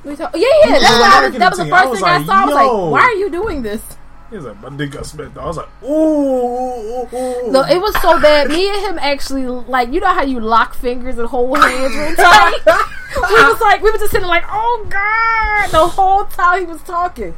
We 0.05 0.15
talk- 0.15 0.31
yeah, 0.33 0.47
yeah. 0.63 0.71
That's 0.71 0.83
Yeah, 0.83 0.99
why 1.01 1.27
was, 1.27 1.37
that 1.37 1.49
was 1.49 1.57
the 1.59 1.63
team. 1.65 1.73
first 1.73 1.83
I 1.83 1.87
was 1.89 1.99
thing 1.99 2.07
I 2.07 2.17
like, 2.19 2.25
saw. 2.25 2.31
I 2.33 2.45
was 2.45 2.55
like, 2.55 2.91
why 2.93 3.01
are 3.01 3.13
you 3.15 3.29
doing 3.29 3.61
this? 3.61 3.81
He 4.29 4.35
was 4.37 4.45
like, 4.45 4.61
my 4.61 4.69
dick 4.77 4.91
got 4.91 5.05
smacked. 5.05 5.37
I 5.37 5.45
was 5.45 5.57
like, 5.57 5.69
ooh, 5.83 5.87
ooh, 5.87 7.07
ooh, 7.13 7.17
ooh. 7.47 7.51
No, 7.51 7.63
it 7.63 7.81
was 7.81 7.93
so 8.01 8.19
bad. 8.21 8.47
Me 8.47 8.69
and 8.69 8.85
him 8.85 8.99
actually, 8.99 9.45
like, 9.47 9.91
you 9.91 9.99
know 9.99 10.13
how 10.13 10.23
you 10.23 10.39
lock 10.39 10.75
fingers 10.75 11.17
and 11.17 11.27
hold 11.27 11.57
hands 11.57 11.93
real 11.93 12.15
tight? 12.15 12.59
we 12.65 13.43
was 13.43 13.59
like, 13.61 13.81
we 13.81 13.91
were 13.91 13.97
just 13.97 14.11
sitting 14.11 14.27
like, 14.27 14.43
oh 14.49 14.85
God, 14.89 15.71
the 15.71 15.87
whole 15.87 16.23
time 16.25 16.59
he 16.61 16.65
was 16.65 16.81
talking. 16.83 17.35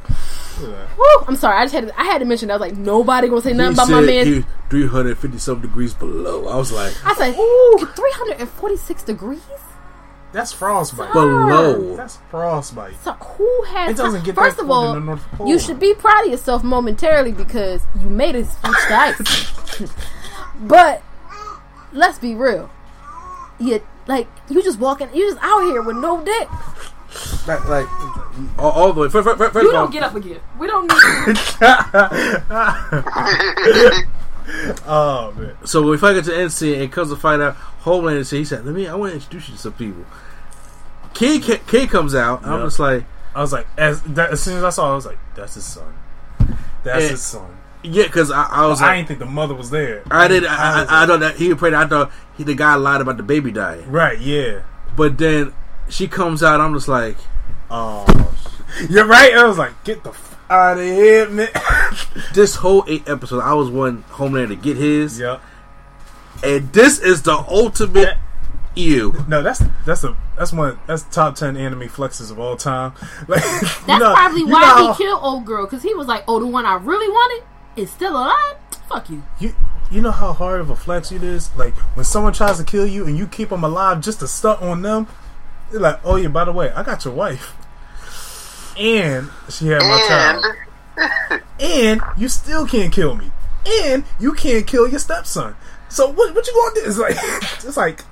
Woo, 0.60 1.26
I'm 1.28 1.36
sorry, 1.36 1.58
I 1.58 1.64
just 1.66 1.74
had 1.74 1.88
to, 1.88 2.00
I 2.00 2.04
had 2.04 2.20
to 2.20 2.26
mention 2.26 2.48
that. 2.48 2.56
I 2.56 2.58
was 2.58 2.70
like, 2.70 2.78
nobody 2.78 3.28
gonna 3.28 3.42
say 3.42 3.54
nothing 3.54 3.74
he 3.76 3.82
about 3.82 3.90
my 3.90 4.02
man. 4.02 4.26
he 4.26 4.46
350 4.70 5.38
some 5.38 5.62
degrees 5.62 5.94
below. 5.94 6.48
I 6.48 6.56
was 6.56 6.72
like, 6.72 6.94
I 7.06 7.14
said, 7.16 7.36
ooh, 7.38 7.86
346 7.96 9.04
degrees? 9.04 9.40
That's 10.32 10.54
frostbite. 10.54 11.12
below. 11.12 11.96
That's 11.96 12.18
frostbite. 12.30 12.96
So 13.04 13.14
who 13.14 13.64
has 13.64 13.92
It 13.92 13.98
doesn't 13.98 14.24
get 14.24 14.36
First 14.36 14.58
that 14.58 14.64
of 14.64 14.70
cold 14.70 14.86
all, 14.86 14.94
in 14.96 15.00
the 15.00 15.06
North 15.06 15.24
Pole. 15.32 15.48
you 15.48 15.58
should 15.58 15.80
be 15.80 15.94
proud 15.96 16.26
of 16.26 16.32
yourself 16.32 16.64
momentarily 16.64 17.32
because 17.32 17.82
you 18.00 18.10
made 18.10 18.36
it 18.36 18.46
switch 18.46 18.78
to 18.88 18.94
ice. 18.94 19.90
but 20.62 21.02
let's 21.92 22.20
be 22.20 22.36
real. 22.36 22.70
You 23.60 23.84
like 24.08 24.28
you 24.50 24.62
just 24.64 24.80
walking 24.80 25.10
you 25.14 25.32
just 25.32 25.44
out 25.44 25.62
here 25.62 25.82
with 25.82 25.98
no 25.98 26.24
dick. 26.24 26.48
Like, 27.48 27.68
like 27.68 27.88
all, 28.60 28.72
all 28.72 28.94
the 28.94 29.02
way. 29.02 29.10
First, 29.10 29.26
first, 29.28 29.54
first 29.54 29.64
You 29.66 29.72
don't 29.72 29.92
get 29.92 30.04
up 30.04 30.14
again. 30.16 30.40
We 30.60 30.68
don't 30.68 30.84
need 30.88 31.38
Oh 34.88 35.32
man. 35.38 35.56
so 35.64 35.82
when 35.82 35.92
we 35.92 35.98
finally 35.98 36.22
get 36.22 36.26
to 36.26 36.32
the 36.32 36.42
end 36.42 36.52
scene, 36.52 36.82
it 36.82 36.92
comes 36.92 37.10
to 37.10 37.16
find 37.16 37.42
out 37.42 37.56
Homelander 37.84 38.26
said, 38.26 38.38
he 38.38 38.46
said, 38.46 38.66
"Let 38.66 38.74
me, 38.74 38.88
I 38.88 38.96
want 38.96 39.12
to 39.12 39.16
introduce 39.16 39.48
you 39.50 39.56
to 39.56 39.62
some 39.62 39.74
people." 39.74 40.06
Kid, 41.14 41.44
Kid, 41.44 41.66
Kid 41.68 41.90
comes 41.90 42.16
out. 42.16 42.44
and 42.44 42.54
I'm 42.54 42.66
just 42.66 42.80
like, 42.80 43.04
I 43.36 43.42
was 43.42 43.54
like, 43.54 43.68
as 43.78 44.02
that, 44.04 44.32
as 44.32 44.42
soon 44.42 44.58
as 44.58 44.64
I 44.64 44.70
saw, 44.70 44.90
it, 44.90 44.94
I 44.94 44.96
was 44.96 45.06
like, 45.06 45.20
that's 45.36 45.54
his 45.56 45.66
son. 45.66 45.94
That's 46.84 47.04
Yeah. 47.04 47.10
his 47.10 47.22
son. 47.22 47.58
yeah, 47.84 48.04
because 48.06 48.32
I, 48.32 48.44
I 48.44 48.66
was 48.68 48.82
I 48.82 48.88
like, 48.88 48.96
didn't 48.98 49.08
think 49.10 49.20
the 49.20 49.26
mother 49.28 49.54
was 49.54 49.70
there. 49.70 50.02
I 50.10 50.28
did. 50.28 50.46
I, 50.46 50.82
was 50.82 50.90
I, 50.90 50.96
I 50.96 51.00
like, 51.02 51.08
thought 51.10 51.20
that 51.20 51.36
he 51.36 51.54
prayed. 51.54 51.74
I 51.76 51.86
thought 51.88 52.12
he 52.38 52.44
the 52.44 52.56
guy 52.56 52.74
lied 52.76 53.02
about 53.02 53.18
the 53.18 53.24
baby 53.24 53.52
dying. 53.52 53.90
right, 53.92 54.20
yeah. 54.20 54.62
But 54.96 55.18
then 55.20 55.54
she 55.90 56.08
comes 56.08 56.44
out. 56.44 56.62
I'm 56.62 56.74
just 56.74 56.88
like, 56.88 57.18
Oh, 57.72 58.06
shit. 58.78 58.90
you're 58.90 59.06
right. 59.06 59.34
I 59.34 59.44
was 59.46 59.58
like, 59.58 59.84
get 59.84 60.04
the 60.04 60.10
f- 60.12 60.38
out 60.50 60.78
of 60.78 60.84
here, 60.84 61.30
man. 61.30 61.50
this 62.34 62.56
whole 62.56 62.84
eight 62.88 63.08
episode, 63.08 63.42
I 63.42 63.54
was 63.54 63.70
one 63.70 64.04
Homelander 64.12 64.48
to 64.50 64.56
get 64.56 64.78
his, 64.78 65.20
Yeah. 65.20 65.40
and 66.44 66.72
this 66.74 67.00
is 67.00 67.22
the 67.24 67.34
ultimate 67.38 68.18
you. 68.76 69.14
No, 69.28 69.42
that's 69.44 69.62
that's 69.86 70.04
a 70.04 70.16
that's 70.38 70.54
one 70.54 70.80
that's 70.88 71.04
top 71.04 71.36
ten 71.36 71.58
anime 71.58 71.90
flexes 71.90 72.32
of 72.32 72.40
all 72.40 72.56
time. 72.56 72.94
Like, 73.28 73.42
That's 73.44 73.88
you 73.88 74.00
know- 74.00 74.14
probably 74.14 74.42
you 74.42 74.48
why 74.48 74.62
know 74.62 74.94
he 74.94 75.04
killed 75.04 75.20
old 75.22 75.46
girl 75.46 75.66
because 75.66 75.84
he 75.84 75.94
was 75.94 76.08
like, 76.08 76.24
"Oh, 76.28 76.40
the 76.40 76.48
one 76.48 76.66
I 76.66 76.76
really 76.76 77.10
wanted 77.10 77.44
is 77.76 77.92
still 77.92 78.14
alive." 78.14 78.56
Fuck 78.88 79.10
you. 79.10 79.22
You 79.40 79.54
you 79.92 80.02
know 80.02 80.12
how 80.12 80.34
hard 80.34 80.62
of 80.62 80.70
a 80.70 80.76
flex 80.76 81.12
it 81.12 81.24
is? 81.24 81.54
Like 81.56 81.76
when 81.96 82.06
someone 82.06 82.34
tries 82.34 82.58
to 82.58 82.64
kill 82.64 82.88
you 82.88 83.06
and 83.06 83.18
you 83.18 83.28
keep 83.28 83.50
them 83.50 83.64
alive 83.64 84.02
just 84.02 84.20
to 84.22 84.28
stunt 84.28 84.62
on 84.62 84.82
them. 84.82 85.08
They're 85.72 85.80
like, 85.80 86.00
oh 86.04 86.16
yeah, 86.16 86.28
by 86.30 86.46
the 86.46 86.52
way, 86.52 86.72
I 86.72 86.84
got 86.84 87.06
your 87.06 87.14
wife, 87.14 87.56
and 88.78 89.30
she 89.50 89.68
had 89.68 89.82
my 89.82 90.42
and 91.00 91.12
child, 91.38 91.42
and 91.60 92.02
you 92.18 92.28
still 92.30 92.66
can't 92.68 92.92
kill 92.92 93.16
me, 93.16 93.32
and 93.84 94.04
you 94.20 94.34
can't 94.34 94.66
kill 94.66 94.88
your 94.88 95.00
stepson. 95.00 95.56
So 95.90 96.08
what 96.12 96.34
what 96.36 96.46
you 96.48 96.54
gonna 96.54 96.76
do? 96.76 96.82
It's 96.90 96.98
like 96.98 97.16
it's 97.66 97.78
like 97.78 98.04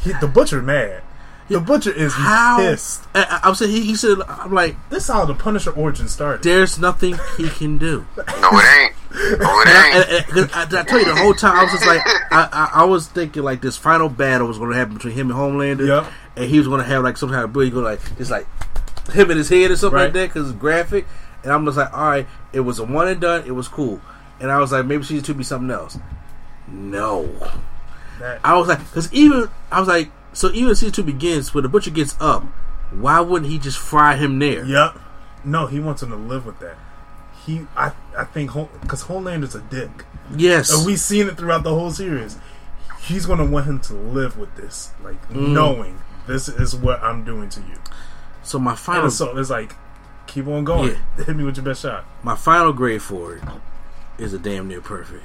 he, 0.00 0.12
the 0.20 0.26
butcher 0.28 0.62
mad. 0.62 1.02
The 1.48 1.60
butcher 1.60 1.90
is 1.92 2.14
How? 2.14 2.56
pissed. 2.58 3.04
I, 3.14 3.24
I, 3.24 3.48
I'm 3.48 3.54
saying 3.54 3.72
he, 3.72 3.82
he 3.84 3.94
said, 3.94 4.18
I'm 4.26 4.52
like, 4.54 4.74
This 4.88 5.04
is 5.04 5.10
how 5.10 5.26
the 5.26 5.34
Punisher 5.34 5.70
origin 5.72 6.08
started. 6.08 6.42
there's 6.42 6.78
nothing 6.78 7.18
he 7.36 7.48
can 7.50 7.76
do. 7.76 8.06
no, 8.16 8.22
it 8.26 8.80
ain't. 8.80 8.94
No, 9.14 9.60
And 9.60 9.68
I, 9.68 10.04
and- 10.28 10.38
and- 10.38 10.50
I, 10.52 10.62
I 10.80 10.82
tell 10.84 10.98
you 10.98 11.04
the 11.04 11.16
whole 11.16 11.34
time 11.34 11.56
I 11.58 11.62
was 11.64 11.72
just 11.72 11.86
like 11.86 12.00
I, 12.06 12.48
I, 12.52 12.70
I 12.82 12.84
was 12.84 13.08
thinking 13.08 13.42
like 13.42 13.60
this 13.60 13.76
final 13.76 14.08
battle 14.08 14.46
was 14.48 14.58
going 14.58 14.70
to 14.70 14.76
happen 14.76 14.94
between 14.94 15.14
him 15.14 15.30
and 15.30 15.38
Homelander, 15.38 15.86
Yep. 15.86 16.12
and 16.36 16.44
he 16.46 16.58
was 16.58 16.66
going 16.68 16.80
to 16.80 16.86
have 16.86 17.02
like 17.02 17.16
some 17.16 17.28
kind 17.28 17.44
of 17.44 17.50
ability 17.50 17.70
go 17.72 17.80
like 17.80 18.00
just 18.16 18.30
like 18.30 18.46
him 19.10 19.30
in 19.30 19.36
his 19.36 19.48
head 19.48 19.70
or 19.70 19.76
something 19.76 19.98
like 19.98 20.12
that 20.14 20.28
because 20.28 20.48
it's 20.50 20.58
graphic, 20.58 21.06
and 21.42 21.52
I'm 21.52 21.64
just 21.66 21.76
like 21.76 21.92
all 21.92 22.04
right, 22.08 22.26
it 22.52 22.60
was 22.60 22.78
a 22.78 22.84
one 22.84 23.08
and 23.08 23.20
done, 23.20 23.44
it 23.46 23.50
was 23.52 23.68
cool, 23.68 24.00
and 24.40 24.50
I 24.50 24.58
was 24.58 24.72
like 24.72 24.86
maybe 24.86 25.02
season 25.02 25.24
two 25.24 25.34
be 25.34 25.44
something 25.44 25.70
else. 25.70 25.98
No, 26.68 27.26
That- 28.18 28.40
I 28.44 28.56
was 28.56 28.68
like 28.68 28.78
because 28.78 29.12
even 29.12 29.48
I 29.70 29.78
was 29.80 29.88
like 29.88 30.10
so 30.32 30.50
even 30.52 30.74
season 30.74 30.92
two 30.92 31.02
begins 31.02 31.52
when 31.52 31.62
the 31.62 31.68
butcher 31.68 31.90
gets 31.90 32.16
up, 32.20 32.44
why 32.92 33.20
wouldn't 33.20 33.50
he 33.50 33.58
just 33.58 33.78
fry 33.78 34.16
him 34.16 34.38
there? 34.38 34.64
Yep. 34.64 34.98
No, 35.44 35.66
he 35.66 35.80
wants 35.80 36.02
him 36.02 36.10
to 36.10 36.16
live 36.16 36.46
with 36.46 36.58
that. 36.60 36.76
He, 37.44 37.66
I, 37.76 37.90
I 38.16 38.24
think, 38.24 38.52
because 38.80 39.02
Homelander's 39.02 39.54
a 39.54 39.60
dick. 39.60 40.04
Yes. 40.36 40.72
and 40.72 40.86
we've 40.86 40.98
seen 41.00 41.26
it 41.28 41.36
throughout 41.36 41.62
the 41.62 41.70
whole 41.74 41.90
series. 41.90 42.38
He's 43.02 43.26
gonna 43.26 43.44
want 43.44 43.66
him 43.66 43.80
to 43.80 43.94
live 43.94 44.36
with 44.38 44.54
this, 44.56 44.92
like 45.02 45.20
Mm. 45.30 45.52
knowing 45.52 45.98
this 46.26 46.48
is 46.48 46.74
what 46.76 47.02
I'm 47.02 47.24
doing 47.24 47.48
to 47.50 47.60
you. 47.60 47.78
so 48.42 48.58
my 48.58 48.70
And 48.72 48.78
final 48.78 49.10
so 49.10 49.36
it's 49.36 49.50
like, 49.50 49.74
keep 50.26 50.46
on 50.46 50.64
going. 50.64 50.96
Hit 51.16 51.36
me 51.36 51.44
with 51.44 51.56
your 51.56 51.64
best 51.64 51.82
shot. 51.82 52.04
my 52.22 52.36
final 52.36 52.72
grade 52.72 53.02
for 53.02 53.34
it 53.36 53.42
is 54.18 54.32
a 54.32 54.38
damn 54.38 54.68
near 54.68 54.80
perfect. 54.80 55.24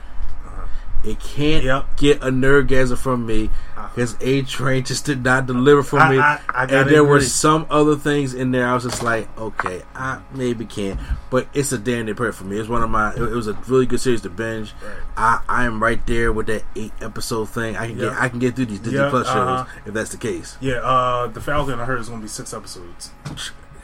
It 1.04 1.20
can't 1.20 1.64
Yep. 1.64 1.98
get 1.98 2.18
a 2.24 2.28
nerdgasm 2.32 2.98
from 2.98 3.26
me 3.26 3.50
because 3.96 4.16
A 4.20 4.42
Train 4.42 4.84
just 4.84 5.06
did 5.06 5.24
not 5.24 5.46
deliver 5.46 5.84
for 5.84 6.00
I- 6.00 6.10
me. 6.12 6.20
I- 6.20 6.40
I 6.50 6.64
and 6.66 6.90
there 6.90 7.04
were 7.04 7.22
some 7.22 7.66
other 7.70 7.96
things 7.96 8.34
in 8.34 8.52
there. 8.52 8.68
I 8.68 8.74
was 8.74 8.84
just 8.84 9.02
like, 9.04 9.30
okay, 9.38 9.84
I 9.96 10.20
maybe 10.34 10.66
can't, 10.66 11.00
but 11.30 11.48
it's 11.54 11.72
a 11.72 11.78
damn 11.78 12.06
near 12.06 12.16
for 12.34 12.44
me. 12.44 12.60
It's 12.60 12.68
one 12.68 12.84
of 12.84 12.90
my. 12.90 13.12
It, 13.14 13.22
it 13.22 13.32
was 13.32 13.48
a 13.48 13.54
really 13.68 13.86
good 13.86 14.02
series 14.02 14.22
to 14.22 14.30
binge. 14.30 14.74
I 15.16 15.40
I 15.48 15.66
am 15.66 15.82
right 15.82 16.06
there 16.08 16.32
with 16.34 16.48
that 16.48 16.64
eight 16.76 16.94
episode 17.02 17.50
thing. 17.50 17.78
I 17.78 17.88
can 17.88 17.98
Yep. 18.00 18.12
get 18.12 18.22
I 18.22 18.30
can 18.30 18.40
get 18.40 18.56
through 18.56 18.66
these 18.66 18.80
Disney 18.80 19.00
Yep, 19.00 19.10
Plus 19.12 19.28
shows 19.28 19.36
uh-huh. 19.36 19.66
if 19.86 19.94
that's 19.94 20.10
the 20.12 20.18
case. 20.18 20.58
Yeah, 20.60 20.76
uh, 20.78 21.28
the 21.28 21.42
Falcon 21.42 21.80
I 21.80 21.86
heard 21.86 22.00
is 22.02 22.10
gonna 22.10 22.22
be 22.22 22.28
six 22.28 22.54
episodes. 22.54 23.12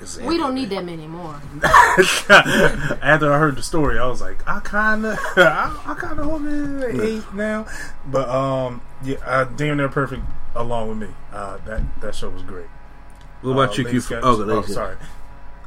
It's- 0.03 0.17
We 0.27 0.37
don't 0.37 0.53
need 0.55 0.69
that 0.71 0.83
many 0.85 1.07
more. 1.07 1.39
After 2.29 3.31
I 3.33 3.37
heard 3.39 3.55
the 3.55 3.63
story, 3.63 3.99
I 3.99 4.05
was 4.07 4.21
like, 4.21 4.47
I 4.47 4.59
kind 4.59 5.05
of, 5.05 5.17
I, 5.37 5.75
I 5.85 5.93
kind 5.95 6.19
of 6.19 6.25
hold 6.25 6.45
it 6.45 6.83
at 6.83 6.99
eight 6.99 7.33
now. 7.33 7.65
But 8.05 8.29
um, 8.29 8.81
yeah, 9.03 9.17
uh, 9.25 9.45
damn 9.45 9.77
near 9.77 9.89
perfect 9.89 10.21
along 10.55 10.89
with 10.89 10.97
me. 11.09 11.15
Uh, 11.31 11.57
that 11.65 11.81
that 12.01 12.15
show 12.15 12.29
was 12.29 12.43
great. 12.43 12.67
What 13.41 13.51
about 13.51 13.69
Uh, 13.69 13.73
you, 13.73 13.83
Lady 13.85 14.01
Q? 14.01 14.19
Oh, 14.23 14.35
the 14.35 14.53
oh, 14.53 14.61
sorry. 14.63 14.97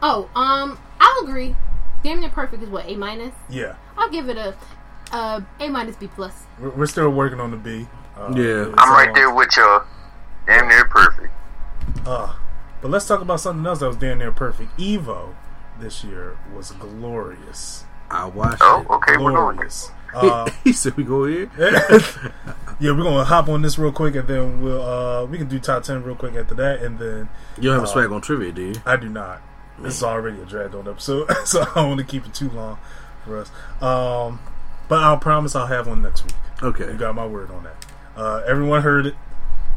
Oh, 0.03 0.29
um, 0.35 0.79
I'll 1.01 1.25
agree. 1.25 1.57
Damn 2.03 2.21
near 2.21 2.31
perfect 2.31 2.63
is 2.63 2.69
what 2.69 2.87
A 2.87 2.95
minus. 2.97 3.35
Yeah, 3.49 3.77
I'll 3.99 4.11
give 4.11 4.29
it 4.29 4.37
a 4.37 4.55
uh, 5.13 5.41
A 5.61 5.69
minus 5.69 5.97
B 5.97 6.09
plus. 6.15 6.45
we're, 6.61 6.71
we're 6.71 6.87
still 6.87 7.11
working 7.11 7.41
on 7.41 7.51
the 7.51 7.57
B. 7.57 7.87
Uh, 8.17 8.33
Yeah. 8.35 8.73
I'm 8.79 8.93
right 8.93 9.13
there 9.15 9.33
with 9.35 9.57
y'all. 9.57 9.85
Damn 10.47 10.69
near 10.69 10.85
perfect. 10.87 11.33
Uh, 12.07 12.35
but 12.83 12.91
let's 12.91 13.07
talk 13.07 13.21
about 13.21 13.41
something 13.41 13.65
else 13.67 13.81
that 13.81 13.89
was 13.89 13.97
damn 13.97 14.19
near 14.19 14.33
perfect. 14.33 14.77
Evo 14.79 15.35
this 15.79 16.03
year 16.05 16.37
was 16.55 16.71
glorious. 16.73 17.85
I 18.11 18.27
watched 18.27 18.59
Oh, 18.63 18.81
it. 18.83 18.91
okay, 18.91 19.13
we're 19.17 19.33
going. 19.33 19.57
Glorious. 19.57 19.91
Uh, 20.15 20.49
he 20.65 20.73
said 20.73 20.97
we 20.97 21.05
go 21.05 21.25
here. 21.27 21.51
yeah, 21.59 22.93
we're 22.93 23.03
gonna 23.03 23.25
hop 23.25 23.49
on 23.49 23.63
this 23.63 23.79
real 23.79 23.93
quick, 23.93 24.15
and 24.15 24.27
then 24.29 24.61
we'll 24.63 24.83
uh 24.83 25.25
we 25.27 25.39
can 25.39 25.49
do 25.49 25.59
top 25.59 25.83
ten 25.83 26.03
real 26.03 26.15
quick 26.15 26.35
after 26.35 26.55
that, 26.55 26.83
and 26.83 26.99
then 26.99 27.29
You 27.57 27.65
don't 27.65 27.75
have 27.75 27.83
a 27.83 27.87
Uh, 27.87 27.93
swag 27.93 28.13
on 28.13 28.21
trivia, 28.21 28.53
do 28.53 28.63
you? 28.63 28.75
I 28.87 28.97
do 28.97 29.09
not. 29.09 29.43
This 29.79 29.97
is 29.99 30.03
already 30.03 30.41
a 30.41 30.45
dragged 30.47 30.75
on 30.75 30.89
episode, 30.89 31.31
so 31.45 31.61
I 31.63 31.75
don't 31.75 31.89
want 31.89 31.99
to 32.01 32.07
keep 32.07 32.25
it 32.25 32.33
too 32.33 32.49
long 32.51 32.79
for 33.25 33.39
us. 33.39 33.51
Um, 33.83 34.39
but 34.89 35.03
I'll 35.03 35.19
promise 35.19 35.55
I'll 35.55 35.67
have 35.67 35.87
one 35.87 36.01
next 36.01 36.25
week. 36.25 36.35
Okay. 36.63 36.87
You 36.87 36.95
got 36.97 37.15
my 37.15 37.27
word 37.27 37.51
on 37.51 37.65
that. 37.65 37.87
Uh, 38.17 38.43
everyone 38.47 38.81
heard 38.83 39.05
it. 39.07 39.15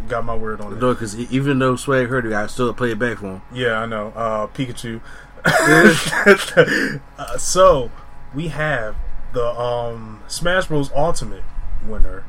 Got 0.07 0.25
my 0.25 0.35
word 0.35 0.61
on 0.61 0.73
it. 0.73 0.79
No, 0.79 0.93
because 0.93 1.17
even 1.31 1.59
though 1.59 1.75
Swag 1.75 2.07
heard 2.07 2.25
it, 2.25 2.33
I 2.33 2.47
still 2.47 2.73
play 2.73 2.91
it 2.91 2.99
back 2.99 3.17
for 3.19 3.27
him. 3.33 3.41
Yeah, 3.53 3.79
I 3.79 3.85
know. 3.85 4.07
Uh, 4.15 4.47
Pikachu. 4.47 5.01
uh, 7.17 7.37
so 7.37 7.91
we 8.33 8.47
have 8.49 8.95
the 9.33 9.45
um, 9.45 10.21
Smash 10.27 10.67
Bros. 10.67 10.91
Ultimate 10.95 11.43
winner 11.85 12.23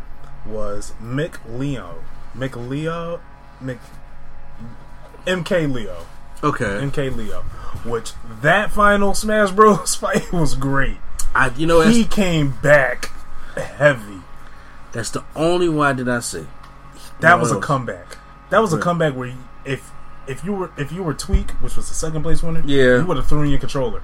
was 0.47 0.93
Mick 1.03 1.37
Leo. 1.49 2.03
Mick 2.37 2.57
Leo. 2.69 3.21
Mick. 3.63 3.79
MK 5.27 5.73
Leo. 5.73 6.07
Okay. 6.43 6.65
MK 6.65 7.15
Leo. 7.17 7.43
Which 7.85 8.13
that 8.43 8.71
final 8.71 9.15
Smash 9.15 9.51
Bros. 9.53 9.95
fight 9.97 10.33
was 10.33 10.55
great. 10.55 10.99
I, 11.35 11.51
you 11.57 11.67
know, 11.67 11.81
He 11.83 12.05
came 12.05 12.55
back 12.63 13.11
heavy. 13.55 14.21
that's 14.93 15.11
the 15.11 15.25
only 15.37 15.69
one 15.69 15.87
I 15.87 15.93
did 15.93 16.07
not 16.07 16.25
see. 16.25 16.47
That 17.21 17.39
was 17.41 17.51
a 17.53 17.61
comeback. 17.61 18.19
That 18.51 18.61
was 18.61 18.73
a 18.73 18.79
comeback 18.79 19.15
where 19.15 19.29
you, 19.29 19.39
if 19.65 19.91
if 20.27 20.45
you 20.45 20.53
were 20.53 20.71
if 20.77 20.93
you 20.93 21.03
were 21.03 21.15
Tweek, 21.15 21.51
which 21.63 21.77
was 21.77 21.89
the 21.89 21.95
second 21.95 22.23
place 22.23 22.43
winner, 22.43 22.63
Yeah. 22.65 22.99
you 22.99 23.05
would 23.07 23.17
have 23.17 23.27
thrown 23.27 23.49
your 23.49 23.59
controller. 23.59 24.03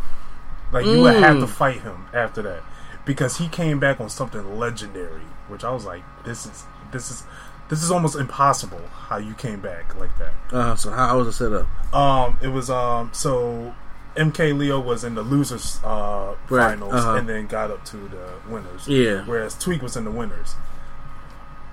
Like 0.72 0.84
you 0.86 1.01
would 1.02 1.14
have 1.16 1.36
Mm. 1.36 1.40
to 1.40 1.47
fight 1.47 1.80
him 1.82 2.06
after 2.12 2.43
that 2.43 2.62
because 3.05 3.36
he 3.38 3.48
came 3.48 3.78
back 3.78 4.01
on 4.01 4.09
something 4.09 4.59
legendary, 4.59 5.22
which 5.48 5.62
I 5.64 5.70
was 5.70 5.84
like, 5.84 6.02
this 6.24 6.47
is 6.47 6.64
this 6.93 7.10
is 7.10 7.24
this 7.68 7.82
is 7.82 7.90
almost 7.90 8.16
impossible 8.16 8.80
how 9.09 9.16
you 9.18 9.34
came 9.34 9.60
back 9.60 9.94
like 9.98 10.10
that. 10.18 10.32
Uh, 10.56 10.74
so 10.76 10.90
how 10.90 11.18
was 11.18 11.26
it 11.28 11.32
set 11.32 11.52
up? 11.52 11.94
Um, 11.94 12.38
it 12.43 12.48
was 12.48 12.70
um 12.70 13.10
so. 13.12 13.74
MK 14.16 14.56
Leo 14.56 14.80
was 14.80 15.05
in 15.05 15.14
the 15.14 15.20
losers 15.20 15.78
uh, 15.84 16.34
Right, 16.48 16.70
finals 16.70 16.94
uh-huh. 16.94 17.16
and 17.16 17.28
then 17.28 17.47
got 17.47 17.70
up 17.70 17.84
to 17.84 17.98
the 17.98 18.30
winners. 18.48 18.88
Yeah. 18.88 19.20
Whereas 19.26 19.55
Tweek 19.56 19.82
was 19.82 19.94
in 19.94 20.05
the 20.06 20.10
winners. 20.10 20.55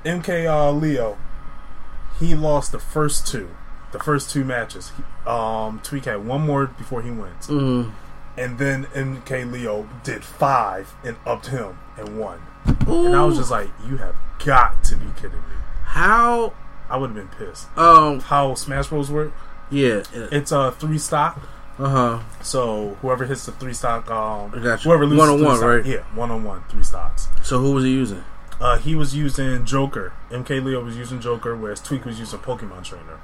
MK 0.05 0.45
uh, 0.45 0.69
Leo, 0.71 1.17
he 2.19 2.35
lost 2.35 2.71
the 2.71 2.79
first 2.79 3.27
two, 3.27 3.49
the 3.91 3.99
first 3.99 4.29
two 4.29 4.43
matches. 4.43 4.91
He, 4.97 5.03
um, 5.29 5.79
Tweek 5.83 6.05
had 6.05 6.25
one 6.25 6.41
more 6.41 6.67
before 6.67 7.01
he 7.01 7.11
wins, 7.11 7.47
Mm. 7.47 7.91
and 8.37 8.57
then 8.57 8.85
MK 8.93 9.43
Leo 9.51 9.87
did 10.03 10.23
five 10.23 10.93
and 11.03 11.15
upped 11.25 11.47
him 11.47 11.77
and 11.97 12.17
won. 12.19 12.39
And 12.87 13.15
I 13.15 13.23
was 13.25 13.37
just 13.37 13.51
like, 13.51 13.69
"You 13.87 13.97
have 13.97 14.15
got 14.45 14.83
to 14.85 14.95
be 14.95 15.05
kidding 15.15 15.37
me!" 15.37 15.55
How? 15.85 16.53
I 16.89 16.97
would 16.97 17.11
have 17.11 17.15
been 17.15 17.47
pissed. 17.47 17.67
Um. 17.77 18.19
How 18.19 18.53
Smash 18.55 18.87
Bros 18.87 19.09
work? 19.11 19.31
Yeah. 19.69 20.03
It's 20.13 20.51
a 20.51 20.59
uh, 20.59 20.71
three 20.71 20.97
stock. 20.97 21.39
Uh 21.79 21.89
huh. 21.89 22.19
So 22.43 22.97
whoever 23.01 23.25
hits 23.25 23.45
the 23.47 23.51
three 23.53 23.73
stock, 23.73 24.09
um, 24.11 24.51
whoever 24.51 25.05
loses 25.07 25.17
One-on-one, 25.17 25.59
right? 25.61 25.83
Yeah, 25.85 26.01
one 26.13 26.29
on 26.29 26.43
one, 26.43 26.63
three 26.69 26.83
stocks. 26.83 27.27
So 27.41 27.59
who 27.59 27.71
was 27.71 27.83
he 27.83 27.89
using? 27.91 28.23
Uh, 28.63 28.77
he 28.77 28.95
was 28.95 29.13
using 29.13 29.65
Joker. 29.65 30.13
MK 30.31 30.63
Leo 30.63 30.81
was 30.83 30.95
using 30.97 31.19
Joker, 31.19 31.53
whereas 31.55 31.81
Tweek 31.81 32.05
was 32.05 32.17
using 32.17 32.39
Pokemon 32.39 32.83
Trainer. 32.85 33.19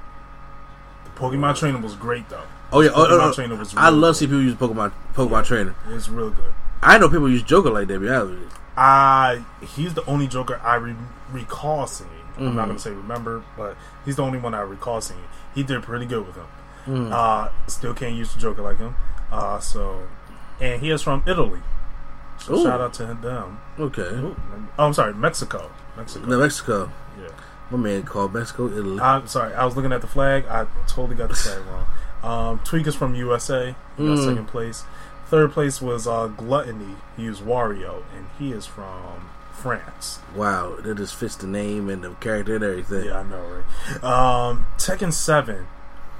The 1.04 1.10
Pokemon 1.18 1.56
Trainer 1.56 1.78
was 1.78 1.94
great 1.94 2.28
though. 2.28 2.44
Oh 2.72 2.80
yeah. 2.82 2.90
Oh, 2.94 3.04
Pokemon 3.06 3.10
oh, 3.10 3.28
oh. 3.30 3.32
Trainer 3.32 3.56
was. 3.56 3.74
I 3.76 3.88
love 3.88 4.12
good. 4.12 4.16
seeing 4.18 4.30
people 4.30 4.42
use 4.42 4.54
Pokemon 4.54 4.92
Pokemon 5.14 5.44
Trainer. 5.46 5.74
It's 5.88 6.08
real 6.10 6.30
good. 6.30 6.52
I 6.82 6.98
know 6.98 7.08
people 7.08 7.30
use 7.30 7.42
Joker 7.42 7.70
like 7.70 7.88
that. 7.88 7.98
Be 8.00 8.08
honest 8.08 8.30
with 8.32 8.40
you. 8.40 8.48
I 8.76 9.44
he's 9.74 9.94
the 9.94 10.04
only 10.06 10.26
Joker 10.28 10.60
I 10.62 10.74
re- 10.76 10.94
recall 11.32 11.86
seeing. 11.86 12.10
I'm 12.36 12.44
Mm-hmm. 12.46 12.56
not 12.56 12.66
gonna 12.68 12.78
say 12.78 12.90
remember, 12.90 13.42
but 13.56 13.76
he's 14.04 14.16
the 14.16 14.22
only 14.22 14.38
one 14.38 14.54
I 14.54 14.60
recall 14.60 15.00
seeing. 15.00 15.20
He 15.54 15.62
did 15.62 15.82
pretty 15.82 16.06
good 16.06 16.26
with 16.26 16.36
him. 16.36 16.46
Mm. 16.86 17.12
Uh, 17.12 17.50
still 17.66 17.92
can't 17.92 18.14
use 18.14 18.32
the 18.34 18.40
Joker 18.40 18.62
like 18.62 18.78
him. 18.78 18.94
Uh, 19.30 19.58
so, 19.58 20.06
and 20.60 20.80
he 20.80 20.90
is 20.90 21.02
from 21.02 21.22
Italy. 21.26 21.60
So 22.40 22.54
Ooh. 22.56 22.62
shout 22.64 22.80
out 22.80 22.94
to 22.94 23.06
them. 23.06 23.60
Okay. 23.78 24.02
Ooh, 24.02 24.36
oh, 24.78 24.86
I'm 24.86 24.92
sorry, 24.94 25.14
Mexico. 25.14 25.70
Mexico. 25.96 26.26
No, 26.26 26.38
Mexico. 26.38 26.90
yeah. 27.20 27.28
My 27.70 27.78
man 27.78 28.02
called 28.02 28.34
Mexico, 28.34 28.66
Italy. 28.68 28.98
I'm 29.00 29.26
sorry, 29.28 29.54
I 29.54 29.64
was 29.64 29.76
looking 29.76 29.92
at 29.92 30.00
the 30.00 30.06
flag. 30.06 30.44
I 30.46 30.66
totally 30.88 31.16
got 31.16 31.28
the 31.28 31.34
flag 31.36 31.60
wrong. 31.66 31.86
Um, 32.22 32.58
Tweek 32.60 32.86
is 32.86 32.94
from 32.94 33.14
USA. 33.14 33.74
He 33.96 34.06
got 34.06 34.18
Mm. 34.18 34.24
second 34.26 34.46
place. 34.46 34.84
Third 35.26 35.52
place 35.52 35.80
was 35.80 36.06
uh, 36.08 36.28
Glutonny. 36.28 36.96
He 37.16 37.22
used 37.22 37.42
Wario, 37.42 38.02
and 38.16 38.26
he 38.38 38.50
is 38.52 38.66
from 38.66 39.30
France. 39.52 40.18
wow, 40.34 40.74
that 40.80 40.96
just 40.96 41.14
fits 41.14 41.36
the 41.36 41.46
name 41.46 41.88
and 41.88 42.02
the 42.02 42.10
character 42.14 42.56
and 42.56 42.64
everything. 42.64 43.04
Yeah, 43.04 43.20
I 43.20 43.22
know, 43.22 43.62
right? 44.02 44.02
Um, 44.04 44.66
Tekken 44.78 45.12
7. 45.12 45.66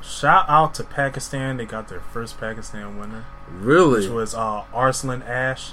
Shout 0.03 0.45
out 0.49 0.75
to 0.75 0.85
Pakistan. 0.85 1.57
They 1.57 1.65
got 1.67 1.89
their 1.89 2.01
first 2.01 2.39
Pakistan 2.39 2.99
winner, 2.99 3.25
Really? 3.51 4.01
which 4.03 4.09
was 4.11 4.35
uh, 4.35 4.65
Arslan 4.73 5.23
Ash. 5.25 5.73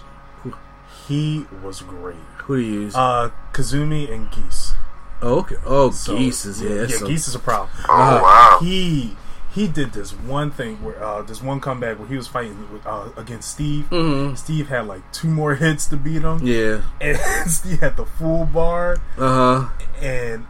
He 1.08 1.46
was 1.64 1.82
great. 1.82 2.16
Who 2.46 2.58
do 2.58 2.62
you 2.62 2.82
use? 2.82 2.96
Uh, 2.96 3.32
Kazumi 3.54 4.12
and 4.12 4.30
Geese. 4.32 4.74
oh, 5.22 5.40
okay. 5.40 5.56
Oh, 5.66 5.92
So, 5.92 6.18
Geese 6.18 6.46
is 6.46 6.62
yeah. 6.62 6.70
yeah, 6.70 6.76
that's 6.82 7.00
so- 7.00 7.08
Geese 7.08 7.28
is 7.28 7.36
a 7.36 7.40
problem. 7.40 7.70
Oh 7.90 7.94
Uh, 7.94 8.22
wow. 8.22 8.58
he 8.62 9.16
he 9.54 9.68
did 9.68 9.92
this 9.94 10.12
one 10.12 10.52
thing 10.52 10.84
where 10.84 11.04
uh, 11.04 11.22
this 11.24 11.42
one 11.42 11.60
comeback 11.60 11.98
where 11.98 12.08
he 12.08 12.16
was 12.16 12.28
fighting 12.28 12.72
with, 12.72 12.86
uh, 12.86 13.10
against 13.18 13.50
Steve. 13.50 13.88
Mhm. 13.90 14.38
Steve 14.38 14.68
had 14.70 14.86
like 14.88 15.02
two 15.12 15.28
more 15.30 15.56
hits 15.56 15.88
to 15.88 15.98
beat 15.98 16.22
him, 16.22 16.40
Yeah. 16.44 16.82
and 17.02 17.18
Steve 17.50 17.80
had 17.80 17.98
the 17.98 18.06
full 18.06 18.46
bar, 18.46 18.98
Uh 19.18 19.34
huh. 19.64 19.70
and 20.02 20.46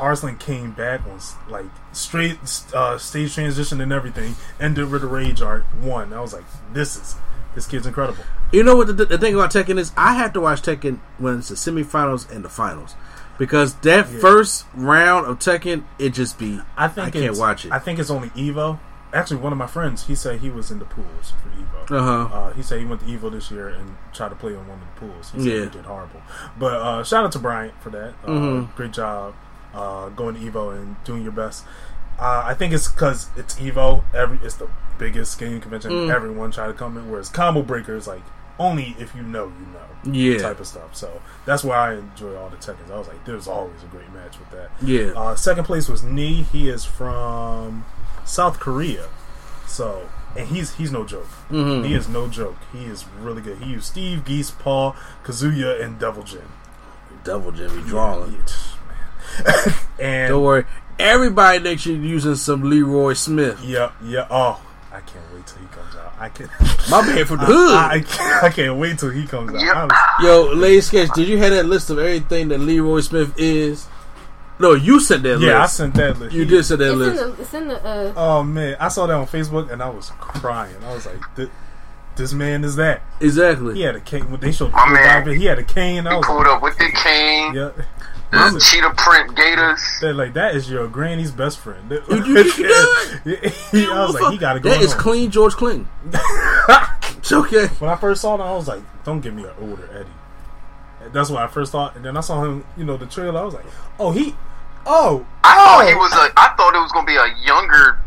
Arslan 0.00 0.36
came 0.38 0.72
back 0.72 1.02
on 1.06 1.20
like 1.48 1.66
straight 1.92 2.38
uh, 2.74 2.98
stage 2.98 3.34
transition 3.34 3.80
and 3.80 3.92
everything, 3.92 4.34
ended 4.60 4.90
with 4.90 5.02
a 5.04 5.06
rage 5.08 5.40
art. 5.42 5.64
one. 5.80 6.12
I 6.12 6.20
was 6.20 6.32
like, 6.32 6.44
this 6.72 6.96
is 6.96 7.14
this 7.58 7.66
kid's 7.66 7.86
incredible. 7.86 8.22
You 8.52 8.62
know 8.62 8.76
what 8.76 8.86
the, 8.86 9.04
the 9.04 9.18
thing 9.18 9.34
about 9.34 9.50
Tekken 9.50 9.78
is? 9.78 9.92
I 9.96 10.14
have 10.14 10.32
to 10.34 10.40
watch 10.40 10.62
Tekken 10.62 11.00
when 11.18 11.38
it's 11.40 11.48
the 11.48 11.56
semifinals 11.56 12.30
and 12.30 12.44
the 12.44 12.48
finals 12.48 12.94
because 13.38 13.74
that 13.80 14.10
Yeah. 14.10 14.18
first 14.20 14.64
round 14.74 15.26
of 15.26 15.38
Tekken, 15.40 15.84
it 15.98 16.10
just 16.14 16.38
be. 16.38 16.60
I 16.76 16.88
think 16.88 17.08
I 17.08 17.10
can't 17.10 17.36
watch 17.36 17.64
it. 17.66 17.72
I 17.72 17.78
think 17.78 17.98
it's 17.98 18.10
only 18.10 18.30
Evo. 18.30 18.78
Actually, 19.12 19.38
one 19.40 19.52
of 19.52 19.58
my 19.58 19.66
friends, 19.66 20.06
he 20.06 20.14
said 20.14 20.40
he 20.40 20.50
was 20.50 20.70
in 20.70 20.78
the 20.78 20.84
pools 20.84 21.32
for 21.42 21.48
Evo. 21.48 21.98
Uh-huh. 21.98 22.34
Uh, 22.36 22.52
he 22.52 22.62
said 22.62 22.78
he 22.78 22.84
went 22.84 23.00
to 23.00 23.06
Evo 23.06 23.30
this 23.32 23.50
year 23.50 23.68
and 23.68 23.96
tried 24.12 24.28
to 24.28 24.34
play 24.36 24.54
on 24.54 24.66
one 24.68 24.78
of 24.78 24.84
the 24.94 25.00
pools. 25.00 25.32
He 25.34 25.50
Yeah. 25.50 25.64
he 25.64 25.70
did 25.70 25.84
horrible. 25.86 26.20
But 26.58 26.74
uh, 26.74 27.02
shout 27.04 27.24
out 27.24 27.32
to 27.32 27.38
Bryant 27.38 27.74
for 27.82 27.90
that. 27.90 28.14
Uh, 28.24 28.28
Mhm. 28.30 28.74
Great 28.76 28.92
job 28.92 29.34
uh, 29.74 30.08
going 30.10 30.34
to 30.34 30.40
Evo 30.40 30.74
and 30.76 30.96
doing 31.04 31.22
your 31.22 31.32
best. 31.32 31.64
Uh, 32.18 32.42
I 32.44 32.54
think 32.54 32.72
it's 32.72 32.88
because 32.88 33.28
it's 33.36 33.54
Evo. 33.56 34.02
Every 34.14 34.38
it's 34.42 34.56
the 34.56 34.68
biggest 34.98 35.38
gaming 35.38 35.60
convention. 35.60 35.90
Mm. 35.92 36.14
Everyone 36.14 36.50
try 36.50 36.66
to 36.66 36.72
come 36.72 36.96
in. 36.96 37.10
Whereas 37.10 37.28
Combo 37.28 37.62
Breaker 37.62 37.94
is 37.94 38.06
like 38.06 38.22
only 38.58 38.96
if 38.98 39.14
you 39.14 39.22
know, 39.22 39.46
you 39.46 39.66
know. 39.72 40.12
Yeah. 40.12 40.38
Type 40.38 40.60
of 40.60 40.66
stuff. 40.66 40.96
So 40.96 41.20
that's 41.44 41.62
why 41.64 41.92
I 41.92 41.94
enjoy 41.94 42.36
all 42.36 42.48
the 42.48 42.56
Tekkens. 42.56 42.90
I 42.90 42.98
was 42.98 43.08
like, 43.08 43.24
there's 43.24 43.46
always 43.46 43.82
a 43.82 43.86
great 43.86 44.12
match 44.12 44.38
with 44.38 44.50
that. 44.50 44.70
Yeah. 44.82 45.12
Uh, 45.16 45.34
second 45.36 45.64
place 45.64 45.88
was 45.88 46.02
Knee. 46.02 46.42
He 46.42 46.68
is 46.68 46.84
from 46.84 47.84
South 48.24 48.58
Korea. 48.58 49.08
So 49.66 50.08
and 50.36 50.48
he's 50.48 50.74
he's 50.74 50.92
no 50.92 51.04
joke. 51.04 51.28
Mhm. 51.50 51.86
He 51.86 51.94
is 51.94 52.08
no 52.08 52.28
joke. 52.28 52.56
He 52.72 52.84
is 52.84 53.04
really 53.20 53.42
good. 53.42 53.58
He 53.58 53.70
used 53.70 53.86
Steve, 53.86 54.24
Geese, 54.24 54.50
Paul, 54.50 54.94
Kazuya, 55.24 55.82
and 55.82 55.98
Devil 55.98 56.22
Jin. 56.22 56.42
Devil 57.24 57.52
Jimmy 57.52 57.82
drawing. 57.82 58.32
Yeah, 58.32 59.44
man. 59.44 59.74
and 60.00 60.28
Don't 60.30 60.42
worry. 60.42 60.64
Everybody 60.98 61.60
next 61.60 61.86
year 61.86 61.96
using 61.96 62.34
some 62.34 62.62
Leroy 62.68 63.12
Smith. 63.12 63.62
yeah, 63.64 63.92
yeah. 64.02 64.26
Oh, 64.30 64.60
I 64.92 65.00
can't 65.00 65.24
wait 65.32 65.46
till 65.46 65.58
he 65.58 65.66
comes 65.68 65.94
out. 65.96 66.12
I 66.18 66.28
can. 66.28 66.48
My 66.90 67.06
man 67.06 67.24
from 67.24 67.38
the 67.38 67.44
hood. 67.46 67.74
I, 67.74 67.90
I, 67.94 68.00
can't, 68.00 68.44
I 68.44 68.50
can't 68.50 68.76
wait 68.78 68.98
till 68.98 69.10
he 69.10 69.26
comes 69.26 69.50
out. 69.54 69.60
Yep. 69.60 69.90
Was- 69.90 70.24
Yo, 70.24 70.52
Lady 70.54 70.80
Sketch, 70.80 71.10
did 71.14 71.28
you 71.28 71.38
have 71.38 71.50
that 71.52 71.66
list 71.66 71.90
of 71.90 71.98
everything 71.98 72.48
that 72.48 72.58
Leroy 72.58 73.00
Smith 73.00 73.32
is? 73.36 73.86
No, 74.58 74.72
you 74.72 74.98
sent 74.98 75.22
that 75.22 75.38
list. 75.38 75.42
yeah, 75.42 75.62
I 75.62 75.66
sent 75.66 75.94
that 75.94 76.18
list. 76.18 76.34
you 76.34 76.44
did 76.44 76.64
send 76.64 76.80
that 76.80 76.86
It's 76.86 76.92
in 76.94 76.98
list. 76.98 77.36
the. 77.36 77.42
It's 77.42 77.54
in 77.54 77.68
the. 77.68 77.84
Uh, 77.86 78.12
Oh 78.16 78.42
man, 78.42 78.76
I 78.80 78.88
saw 78.88 79.06
that 79.06 79.14
on 79.14 79.26
Facebook 79.28 79.70
and 79.70 79.80
I 79.80 79.88
was 79.88 80.10
crying. 80.18 80.74
I 80.84 80.92
was 80.94 81.06
like, 81.06 81.20
"Th- 81.36 81.50
"This 82.16 82.32
man 82.32 82.64
is 82.64 82.74
that." 82.74 83.02
Exactly. 83.20 83.74
He 83.76 83.82
had 83.82 83.94
a 83.94 84.00
cane. 84.00 84.36
They 84.40 84.50
showed 84.50 84.72
My 84.72 84.90
man. 84.92 85.24
the 85.28 85.34
he 85.36 85.44
had 85.44 85.60
a 85.60 85.62
cane. 85.64 86.08
I 86.08 86.10
He 86.10 86.16
was 86.16 86.26
pulled 86.26 86.38
like, 86.40 86.56
up 86.56 86.62
with 86.62 86.76
the 86.76 86.90
cane, 86.92 87.54
"Yeah." 87.54 87.70
The 88.30 88.60
cheetah 88.60 88.94
print 88.96 89.36
gators. 89.36 89.82
They're 90.00 90.14
like, 90.14 90.34
"That 90.34 90.54
is 90.54 90.70
your 90.70 90.88
granny's 90.88 91.30
best 91.30 91.58
friend." 91.58 91.90
You- 91.90 92.02
you- 92.24 92.34
you 93.24 93.38
Yeah, 93.72 93.92
I 93.92 94.04
was 94.06 94.14
like, 94.14 94.32
"He 94.32 94.38
got 94.38 94.54
to 94.54 94.60
go." 94.60 94.70
That 94.70 94.80
is 94.80 94.94
clean 94.94 95.30
George 95.30 95.54
Clinton. 95.54 95.88
it's 96.12 97.32
okay. 97.32 97.66
When 97.78 97.90
I 97.90 97.96
first 97.96 98.22
saw 98.22 98.34
him, 98.34 98.42
I 98.42 98.52
was 98.52 98.68
like, 98.68 98.82
"Don't 99.04 99.20
give 99.20 99.34
me 99.34 99.44
an 99.44 99.52
older 99.60 99.88
Eddie." 99.92 101.10
That's 101.12 101.30
what 101.30 101.42
I 101.42 101.46
first 101.46 101.72
thought, 101.72 101.96
and 101.96 102.04
then 102.04 102.16
I 102.16 102.20
saw 102.20 102.44
him. 102.44 102.64
You 102.76 102.84
know, 102.84 102.96
the 102.96 103.06
trailer. 103.06 103.40
I 103.40 103.44
was 103.44 103.54
like, 103.54 103.66
"Oh, 103.98 104.10
he." 104.10 104.34
Oh, 104.86 105.26
I 105.44 105.54
oh. 105.58 105.64
thought 105.64 105.88
he 105.88 105.94
was 105.94 106.12
a. 106.12 106.32
I 106.38 106.54
thought 106.56 106.74
it 106.74 106.80
was 106.80 106.92
gonna 106.92 107.06
be 107.06 107.16
a 107.16 107.34
younger, 107.44 107.98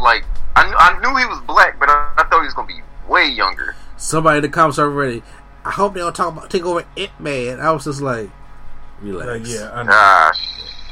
like 0.00 0.24
I, 0.56 0.64
I 0.76 1.00
knew 1.00 1.16
he 1.16 1.24
was 1.26 1.40
black, 1.46 1.78
but 1.78 1.88
I, 1.88 2.12
I 2.16 2.24
thought 2.24 2.40
he 2.40 2.46
was 2.46 2.54
gonna 2.54 2.66
be 2.66 2.80
way 3.08 3.28
younger. 3.28 3.76
Somebody 3.96 4.38
in 4.38 4.42
the 4.42 4.48
comments 4.48 4.78
already. 4.78 5.22
I 5.64 5.70
hope 5.70 5.94
they 5.94 6.00
don't 6.00 6.14
talk 6.14 6.32
about 6.32 6.50
take 6.50 6.64
over 6.64 6.84
it, 6.96 7.10
man. 7.18 7.60
I 7.60 7.70
was 7.72 7.84
just 7.84 8.00
like, 8.00 8.30
relax. 9.00 9.28
Like, 9.48 9.58
yeah, 9.60 9.70
I 9.72 9.82
know. 9.82 9.90
Ah, 9.92 10.32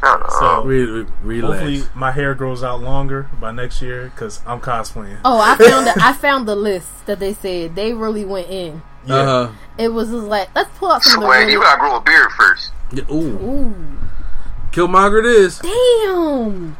shut 0.00 0.22
up. 0.22 0.30
So- 0.30 0.64
Re- 0.64 0.84
re- 0.84 1.06
relax. 1.22 1.60
Hopefully, 1.62 1.82
my 1.94 2.10
hair 2.12 2.34
grows 2.34 2.62
out 2.62 2.80
longer 2.80 3.28
by 3.40 3.50
next 3.52 3.80
year 3.82 4.10
because 4.14 4.40
I'm 4.46 4.60
cosplaying. 4.60 5.18
oh, 5.24 5.40
I 5.40 5.56
found. 5.56 5.86
The, 5.86 5.94
I 6.02 6.12
found 6.20 6.46
the 6.48 6.56
list 6.56 7.06
that 7.06 7.18
they 7.18 7.34
said 7.34 7.74
they 7.74 7.92
really 7.92 8.24
went 8.24 8.48
in. 8.48 8.82
Yeah. 9.06 9.14
Uh-huh. 9.16 9.52
It 9.78 9.88
was 9.88 10.08
just 10.10 10.26
like 10.26 10.48
let's 10.54 10.70
pull 10.78 10.90
out 10.90 11.02
some 11.02 11.18
of 11.18 11.20
the. 11.22 11.28
Wait, 11.28 11.38
really- 11.40 11.52
you 11.52 11.60
gotta 11.60 11.80
grow 11.80 11.96
a 11.96 12.00
beard 12.00 12.30
first. 12.32 12.72
Yeah, 12.92 13.04
ooh. 13.10 13.14
Ooh, 13.38 13.74
Killmonger 14.72 15.20
it 15.20 15.26
is. 15.26 15.58
damn. 15.58 16.76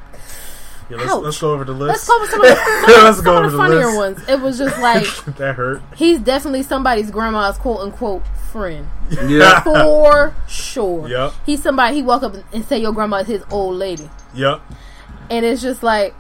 Yeah, 0.89 0.97
let's, 0.99 1.15
let's 1.15 1.41
go 1.41 1.53
over 1.53 1.65
the 1.65 1.73
list. 1.73 2.09
Let's 2.09 2.09
go 2.09 2.21
with 2.21 2.31
some 2.31 2.41
of 2.43 2.47
the, 2.49 2.55
some, 2.87 3.05
Let's 3.05 3.17
some 3.17 3.25
go 3.25 3.33
of 3.33 3.39
over 3.39 3.51
the 3.51 3.57
the 3.57 3.59
funnier 3.59 3.87
list. 3.87 3.97
ones. 3.97 4.29
It 4.29 4.41
was 4.41 4.59
just 4.59 4.79
like 4.81 5.05
that 5.37 5.55
hurt. 5.57 5.83
he's 5.97 6.21
definitely 6.21 6.63
somebody's 6.63 7.11
grandma's 7.11 7.59
quote 7.59 7.81
unquote 7.81 8.23
friend 8.53 8.89
Yeah. 9.27 9.63
for 9.63 10.35
sure. 10.47 11.09
Yep. 11.09 11.33
He's 11.45 11.63
somebody 11.63 11.97
he 11.97 12.03
walk 12.03 12.23
up 12.23 12.37
and 12.53 12.65
say 12.65 12.79
your 12.79 12.93
grandma 12.93 13.17
is 13.19 13.27
his 13.27 13.43
old 13.51 13.77
lady, 13.77 14.09
Yep. 14.35 14.61
and 15.31 15.45
it's 15.45 15.61
just 15.63 15.83
like. 15.83 16.15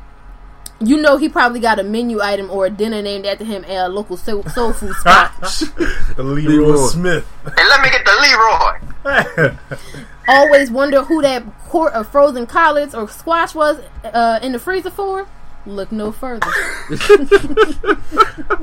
You 0.80 0.98
know 0.98 1.16
he 1.16 1.28
probably 1.28 1.60
got 1.60 1.78
a 1.78 1.82
menu 1.82 2.20
item 2.20 2.50
or 2.50 2.66
a 2.66 2.70
dinner 2.70 3.00
named 3.00 3.24
after 3.24 3.44
him 3.44 3.64
at 3.64 3.86
a 3.86 3.88
local 3.88 4.16
soul, 4.16 4.42
soul 4.44 4.72
food 4.72 4.94
spot. 5.00 5.32
The 5.40 6.22
Leroy, 6.22 6.66
Leroy. 6.66 6.86
Smith. 6.86 7.26
And 7.44 7.68
let 7.68 7.80
me 7.80 7.90
get 7.90 8.04
the 8.04 8.12
Leroy. 8.22 9.54
Always 10.28 10.70
wonder 10.70 11.02
who 11.04 11.22
that 11.22 11.44
quart 11.68 11.94
of 11.94 12.08
frozen 12.08 12.46
collards 12.46 12.94
or 12.94 13.08
squash 13.08 13.54
was 13.54 13.80
uh, 14.04 14.40
in 14.42 14.52
the 14.52 14.58
freezer 14.58 14.90
for. 14.90 15.26
Look 15.66 15.90
no 15.90 16.12
further. 16.12 16.46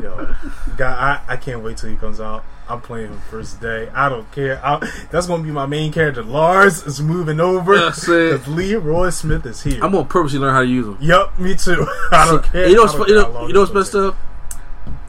Yo, 0.01 0.35
God, 0.77 0.97
I, 0.97 1.21
I 1.27 1.37
can't 1.37 1.61
wait 1.61 1.77
till 1.77 1.89
he 1.89 1.97
comes 1.97 2.21
out. 2.21 2.45
I'm 2.73 2.81
playing 2.81 3.17
first 3.29 3.61
day. 3.61 3.89
I 3.93 4.09
don't 4.09 4.29
care. 4.31 4.59
I, 4.65 4.79
that's 5.11 5.27
going 5.27 5.41
to 5.41 5.45
be 5.45 5.51
my 5.51 5.65
main 5.65 5.91
character. 5.93 6.23
Lars 6.23 6.83
is 6.85 7.01
moving 7.01 7.39
over 7.39 7.77
That's 7.77 8.07
it. 8.07 8.31
because 8.39 8.47
Leroy 8.47 9.09
Smith 9.11 9.45
is 9.45 9.61
here. 9.61 9.83
I'm 9.83 9.91
gonna 9.91 10.05
purposely 10.05 10.39
learn 10.39 10.53
how 10.53 10.61
to 10.61 10.67
use 10.67 10.85
them. 10.85 10.97
Yep, 11.01 11.39
me 11.39 11.55
too. 11.55 11.85
I 12.11 12.25
don't 12.27 12.43
care. 12.43 12.67
You 12.67 12.75
know, 12.75 12.81
what's, 12.83 12.93
don't 12.95 13.05
fu- 13.05 13.11
you 13.13 13.21
know, 13.21 13.47
you 13.47 13.53
know 13.53 13.59
what's 13.61 13.73
messed 13.73 13.95
up? 13.95 14.15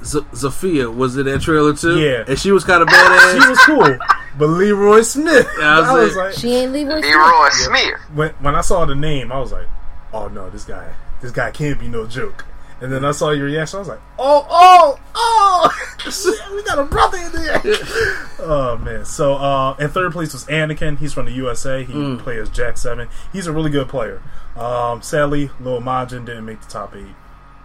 Z- 0.04 0.20
Zafina 0.32 0.94
was 0.94 1.16
in 1.16 1.24
that 1.26 1.40
trailer 1.40 1.74
too. 1.74 1.98
Yeah. 1.98 2.24
and 2.28 2.38
she 2.38 2.52
was 2.52 2.62
kind 2.64 2.82
of 2.82 2.88
take. 2.88 3.42
She 3.42 3.48
was 3.48 3.58
cool, 3.60 3.98
but 4.38 4.46
Leroy 4.48 5.00
Smith. 5.00 5.48
Yeah, 5.58 5.64
I 5.64 5.80
was 5.80 5.88
I 5.88 5.92
was 5.94 6.16
like- 6.16 6.24
like, 6.26 6.34
she 6.34 6.52
ain't 6.54 6.72
Leroy 6.72 7.00
Smith. 7.00 7.10
Leroy 7.14 7.48
Smith. 7.50 8.00
when 8.14 8.30
when 8.40 8.54
I 8.54 8.60
saw 8.60 8.84
the 8.84 8.94
name, 8.94 9.32
I 9.32 9.38
was 9.40 9.52
like, 9.52 9.66
"Oh 10.12 10.28
no, 10.28 10.50
this 10.50 10.64
guy, 10.64 10.92
this 11.22 11.30
guy 11.30 11.50
can't 11.50 11.80
be 11.80 11.88
no 11.88 12.06
joke." 12.06 12.44
And 12.80 12.92
then 12.92 13.04
I 13.04 13.12
saw 13.12 13.30
your 13.30 13.46
reaction. 13.46 13.76
I 13.76 13.80
was 13.80 13.88
like, 13.88 14.00
"Oh, 14.18 14.46
oh, 14.50 14.98
oh, 15.14 16.50
we 16.54 16.62
got 16.64 16.78
a 16.78 16.84
brother 16.84 17.18
in 17.18 17.32
there." 17.32 17.62
oh 18.40 18.78
man! 18.82 19.04
So 19.04 19.34
uh, 19.34 19.76
in 19.78 19.88
third 19.90 20.12
place 20.12 20.32
was 20.32 20.44
Anakin. 20.46 20.98
He's 20.98 21.12
from 21.12 21.26
the 21.26 21.32
USA. 21.32 21.84
He 21.84 22.16
plays 22.16 22.48
Jack 22.50 22.76
Seven. 22.76 23.08
He's 23.32 23.46
a 23.46 23.52
really 23.52 23.70
good 23.70 23.88
player. 23.88 24.20
Um, 24.56 25.02
sadly, 25.02 25.50
Lil 25.60 25.80
Majin 25.80 26.26
didn't 26.26 26.44
make 26.44 26.60
the 26.60 26.68
top 26.68 26.94
eight. 26.94 27.14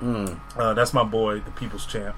Uh, 0.02 0.73
that's 0.73 0.94
my 0.94 1.03
boy, 1.03 1.40
the 1.40 1.52
People's 1.52 1.86
Champ. 1.86 2.15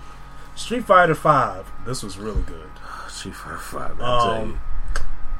Street 0.56 0.86
Fighter 0.86 1.16
Five. 1.16 1.72
This 1.86 2.04
was 2.04 2.18
really 2.18 2.44
good. 2.44 2.70
Street 3.08 3.36
Fighter 3.36 3.58
five. 3.58 4.00
I 4.02 4.26
tell 4.26 4.36
you. 4.36 4.42
Um, 4.42 4.62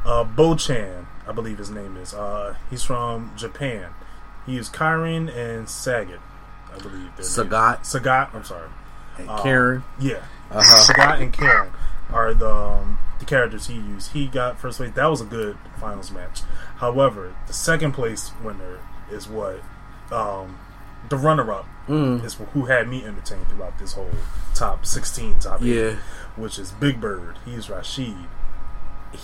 uh, 0.04 0.24
Bonchan, 0.26 1.06
I 1.28 1.32
believe 1.32 1.58
his 1.58 1.70
name 1.70 1.98
is. 1.98 2.14
Uh, 2.14 2.56
he's 2.70 2.84
from 2.84 3.32
Japan. 3.38 3.92
He 4.46 4.58
is 4.58 4.70
Kyrin 4.70 5.30
and 5.30 5.68
Sagat, 5.68 6.20
I 6.74 6.80
believe. 6.80 7.10
Sagat. 7.20 7.80
Sagat. 7.82 8.34
I'm 8.34 8.44
sorry. 8.44 8.70
And 9.18 9.30
uh, 9.30 9.42
Karin. 9.44 9.84
Yeah. 10.00 10.24
Uh-huh. 10.50 10.94
Sagat 10.94 11.22
and 11.22 11.32
Karin 11.34 11.72
are 12.12 12.34
the 12.34 12.50
um, 12.54 12.98
the 13.20 13.26
characters 13.26 13.68
he 13.68 13.76
used. 13.76 14.12
He 14.14 14.28
got 14.28 14.60
first 14.60 14.78
place. 14.78 14.92
That 14.94 15.06
was 15.08 15.22
a 15.22 15.26
good 15.26 15.58
finals 15.80 16.12
match. 16.12 16.42
However, 16.78 17.36
the 17.48 17.54
second 17.54 17.92
place 17.94 18.32
winner 18.44 18.80
is 19.12 19.28
what 19.28 19.62
um, 20.12 20.58
the 21.10 21.18
runner 21.18 21.52
up 21.52 21.68
Mm. 21.88 22.24
is 22.24 22.36
who 22.54 22.66
had 22.66 22.88
me 22.88 23.04
entertained 23.04 23.48
throughout 23.50 23.78
this 23.80 23.94
whole 23.94 24.12
top 24.54 24.86
16, 24.86 25.40
top 25.40 25.62
Yeah. 25.62 25.96
which 26.36 26.60
is 26.60 26.72
Big 26.72 27.02
Bird. 27.02 27.38
He's 27.44 27.70
Rashid. 27.72 28.16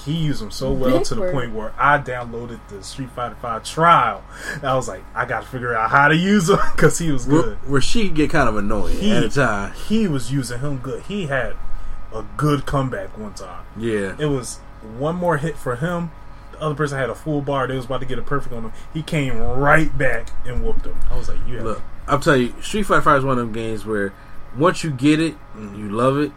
He 0.05 0.13
used 0.13 0.41
them 0.41 0.51
so 0.51 0.71
well 0.71 0.97
Big 0.97 1.05
to 1.05 1.15
the 1.15 1.31
point 1.31 1.53
where 1.53 1.73
I 1.77 1.97
downloaded 1.99 2.59
the 2.69 2.83
Street 2.83 3.09
Fighter 3.11 3.35
Five 3.35 3.63
trial. 3.63 4.23
I 4.61 4.75
was 4.75 4.87
like, 4.87 5.03
I 5.15 5.25
got 5.25 5.43
to 5.43 5.47
figure 5.47 5.75
out 5.75 5.89
how 5.91 6.07
to 6.07 6.15
use 6.15 6.49
him 6.49 6.59
because 6.75 6.97
he 6.99 7.11
was 7.11 7.25
good. 7.25 7.45
Where, 7.45 7.55
where 7.71 7.81
she 7.81 8.09
get 8.09 8.29
kind 8.29 8.49
of 8.49 8.57
annoying 8.57 8.97
He, 8.97 9.11
at 9.11 9.23
a 9.23 9.29
time. 9.29 9.73
he 9.87 10.07
was 10.07 10.31
using 10.31 10.59
him 10.59 10.77
good. 10.79 11.03
He 11.03 11.27
had 11.27 11.53
a 12.13 12.23
good 12.35 12.65
comeback 12.65 13.17
one 13.17 13.33
time. 13.33 13.65
Yeah. 13.77 14.15
It 14.19 14.27
was 14.27 14.57
one 14.97 15.15
more 15.15 15.37
hit 15.37 15.57
for 15.57 15.75
him. 15.77 16.11
The 16.51 16.61
other 16.61 16.75
person 16.75 16.97
had 16.97 17.09
a 17.09 17.15
full 17.15 17.41
bar. 17.41 17.67
They 17.67 17.75
was 17.75 17.85
about 17.85 17.99
to 18.01 18.05
get 18.07 18.19
a 18.19 18.23
perfect 18.23 18.53
on 18.53 18.63
him. 18.63 18.73
He 18.93 19.03
came 19.03 19.37
right 19.37 19.95
back 19.97 20.29
and 20.45 20.63
whooped 20.65 20.85
him. 20.85 20.97
I 21.09 21.17
was 21.17 21.29
like, 21.29 21.39
you 21.47 21.61
Look, 21.61 21.81
I'll 22.07 22.19
tell 22.19 22.35
you, 22.37 22.53
Street 22.61 22.83
Fighter 22.83 23.01
Five 23.01 23.19
is 23.19 23.25
one 23.25 23.37
of 23.37 23.45
them 23.45 23.53
games 23.53 23.85
where 23.85 24.13
once 24.57 24.83
you 24.83 24.91
get 24.91 25.19
it, 25.19 25.35
you 25.55 25.89
love 25.89 26.17
it, 26.17 26.31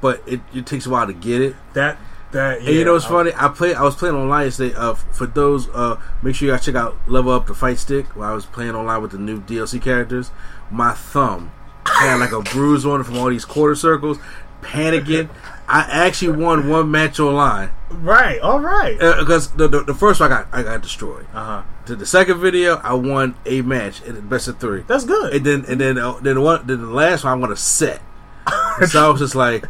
but 0.00 0.22
it, 0.26 0.40
it 0.54 0.66
takes 0.66 0.86
a 0.86 0.90
while 0.90 1.06
to 1.06 1.12
get 1.12 1.40
it. 1.40 1.56
that 1.74 1.98
that. 2.32 2.58
And 2.58 2.68
you 2.68 2.84
know 2.84 2.94
what's 2.94 3.04
funny? 3.04 3.32
I 3.36 3.48
play. 3.48 3.74
I 3.74 3.82
was 3.82 3.94
playing 3.94 4.14
online 4.14 4.46
yesterday. 4.46 4.74
Uh, 4.74 4.94
for 4.94 5.26
those, 5.26 5.68
uh, 5.70 6.00
make 6.22 6.34
sure 6.34 6.46
you 6.48 6.54
guys 6.54 6.64
check 6.64 6.74
out 6.74 6.96
Level 7.06 7.32
Up 7.32 7.46
the 7.46 7.54
Fight 7.54 7.78
Stick. 7.78 8.14
While 8.16 8.30
I 8.30 8.34
was 8.34 8.46
playing 8.46 8.74
online 8.74 9.02
with 9.02 9.12
the 9.12 9.18
new 9.18 9.40
DLC 9.40 9.80
characters, 9.80 10.30
my 10.70 10.92
thumb 10.92 11.52
had 11.86 12.16
like 12.16 12.32
a 12.32 12.42
bruise 12.42 12.84
on 12.84 13.00
it 13.00 13.04
from 13.04 13.16
all 13.16 13.30
these 13.30 13.44
quarter 13.44 13.74
circles, 13.74 14.18
panicking. 14.60 15.28
I 15.68 15.80
actually 15.80 16.36
won 16.40 16.68
one 16.68 16.92
match 16.92 17.18
online 17.18 17.72
Right. 17.90 18.40
All 18.40 18.60
right. 18.60 18.98
because 18.98 19.50
the, 19.52 19.68
the 19.68 19.84
the 19.84 19.94
first 19.94 20.20
one 20.20 20.32
I 20.32 20.42
got 20.42 20.48
I 20.52 20.62
got 20.62 20.82
destroyed. 20.82 21.26
Uh 21.32 21.44
huh. 21.44 21.62
To 21.86 21.96
the 21.96 22.06
second 22.06 22.40
video, 22.40 22.76
I 22.76 22.94
won 22.94 23.36
a 23.44 23.62
match 23.62 24.02
in 24.02 24.16
the 24.16 24.22
best 24.22 24.48
of 24.48 24.58
three. 24.58 24.82
That's 24.86 25.04
good. 25.04 25.34
And 25.34 25.46
then 25.46 25.64
and 25.66 25.80
then 25.80 25.98
uh, 25.98 26.18
then 26.20 26.34
the 26.34 26.40
one 26.40 26.66
then 26.66 26.82
the 26.82 26.90
last 26.90 27.24
one 27.24 27.32
I 27.32 27.36
won 27.36 27.52
a 27.52 27.56
set. 27.56 28.02
so 28.88 29.06
I 29.06 29.08
was 29.08 29.20
just 29.20 29.34
like, 29.34 29.64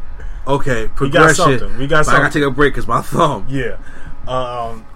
okay, 0.47 0.89
progression. 0.95 1.35
something. 1.59 1.79
We 1.79 1.87
got 1.87 2.07
but 2.07 2.15
I 2.15 2.19
gotta 2.19 2.33
take 2.33 2.43
a 2.47 2.51
break 2.51 2.75
because 2.75 2.87
my 2.87 3.01
thumb. 3.03 3.47
Yeah. 3.49 3.79
Um, 4.29 4.87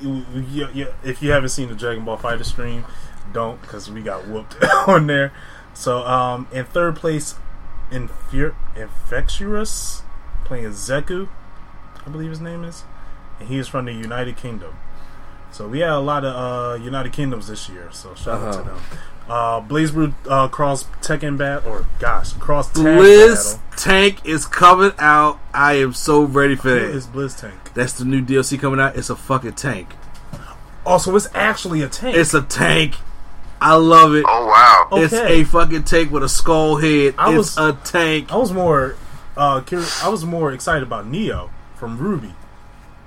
you, 0.00 0.24
you, 0.50 0.68
you, 0.74 0.86
if 1.04 1.22
you 1.22 1.30
haven't 1.30 1.50
seen 1.50 1.68
the 1.68 1.74
Dragon 1.74 2.04
Ball 2.04 2.16
Fighter 2.16 2.44
stream, 2.44 2.84
don't 3.32 3.60
because 3.60 3.90
we 3.90 4.02
got 4.02 4.26
whooped 4.28 4.56
on 4.88 5.06
there. 5.06 5.32
So, 5.74 6.06
um, 6.06 6.48
in 6.52 6.64
third 6.64 6.96
place, 6.96 7.36
Infur- 7.90 8.56
Infexious 8.76 10.02
playing 10.44 10.66
Zeku, 10.70 11.28
I 12.04 12.10
believe 12.10 12.30
his 12.30 12.40
name 12.40 12.64
is, 12.64 12.84
and 13.38 13.48
he 13.48 13.58
is 13.58 13.68
from 13.68 13.84
the 13.84 13.92
United 13.92 14.36
Kingdom. 14.36 14.74
So 15.50 15.68
we 15.68 15.80
had 15.80 15.90
a 15.90 16.00
lot 16.00 16.24
of 16.24 16.34
uh, 16.80 16.82
United 16.82 17.12
Kingdoms 17.12 17.46
this 17.46 17.68
year. 17.68 17.88
So 17.92 18.14
shout 18.14 18.40
out 18.42 18.52
to 18.54 18.58
Uh-huh. 18.60 18.62
them. 18.70 18.80
Uh, 19.28 19.60
BlazBlue 19.62 20.12
uh, 20.28 20.48
cross 20.48 20.84
Tekken 21.00 21.38
bat 21.38 21.64
or 21.64 21.86
gosh 22.00 22.32
cross 22.34 22.66
tag 22.72 22.84
Blizz 22.84 23.54
battle. 23.54 23.62
Tank 23.76 24.26
is 24.26 24.46
coming 24.46 24.92
out. 24.98 25.38
I 25.54 25.74
am 25.74 25.94
so 25.94 26.24
ready 26.24 26.56
for 26.56 26.68
Who 26.70 26.74
that. 26.80 26.90
is 26.90 27.06
Blitztank? 27.06 27.72
That's 27.74 27.92
the 27.94 28.04
new 28.04 28.20
DLC 28.22 28.58
coming 28.60 28.80
out. 28.80 28.96
It's 28.96 29.10
a 29.10 29.16
fucking 29.16 29.52
tank. 29.54 29.94
Also, 30.84 31.14
it's 31.14 31.28
actually 31.34 31.82
a 31.82 31.88
tank. 31.88 32.16
It's 32.16 32.34
a 32.34 32.42
tank. 32.42 32.96
I 33.60 33.76
love 33.76 34.14
it. 34.14 34.24
Oh 34.28 34.46
wow. 34.46 34.88
It's 35.00 35.12
a 35.14 35.44
fucking 35.44 35.84
tank 35.84 36.10
with 36.10 36.24
a 36.24 36.28
skull 36.28 36.76
head. 36.76 37.14
I 37.16 37.30
it's 37.30 37.56
was- 37.56 37.58
a 37.58 37.78
tank. 37.84 38.32
I 38.32 38.36
was 38.36 38.52
more, 38.52 38.96
uh, 39.36 39.60
curious, 39.60 40.02
I 40.02 40.08
was 40.08 40.24
more 40.24 40.52
excited 40.52 40.82
about 40.82 41.06
Neo 41.06 41.48
from 41.76 41.96
RWBY 41.98 42.32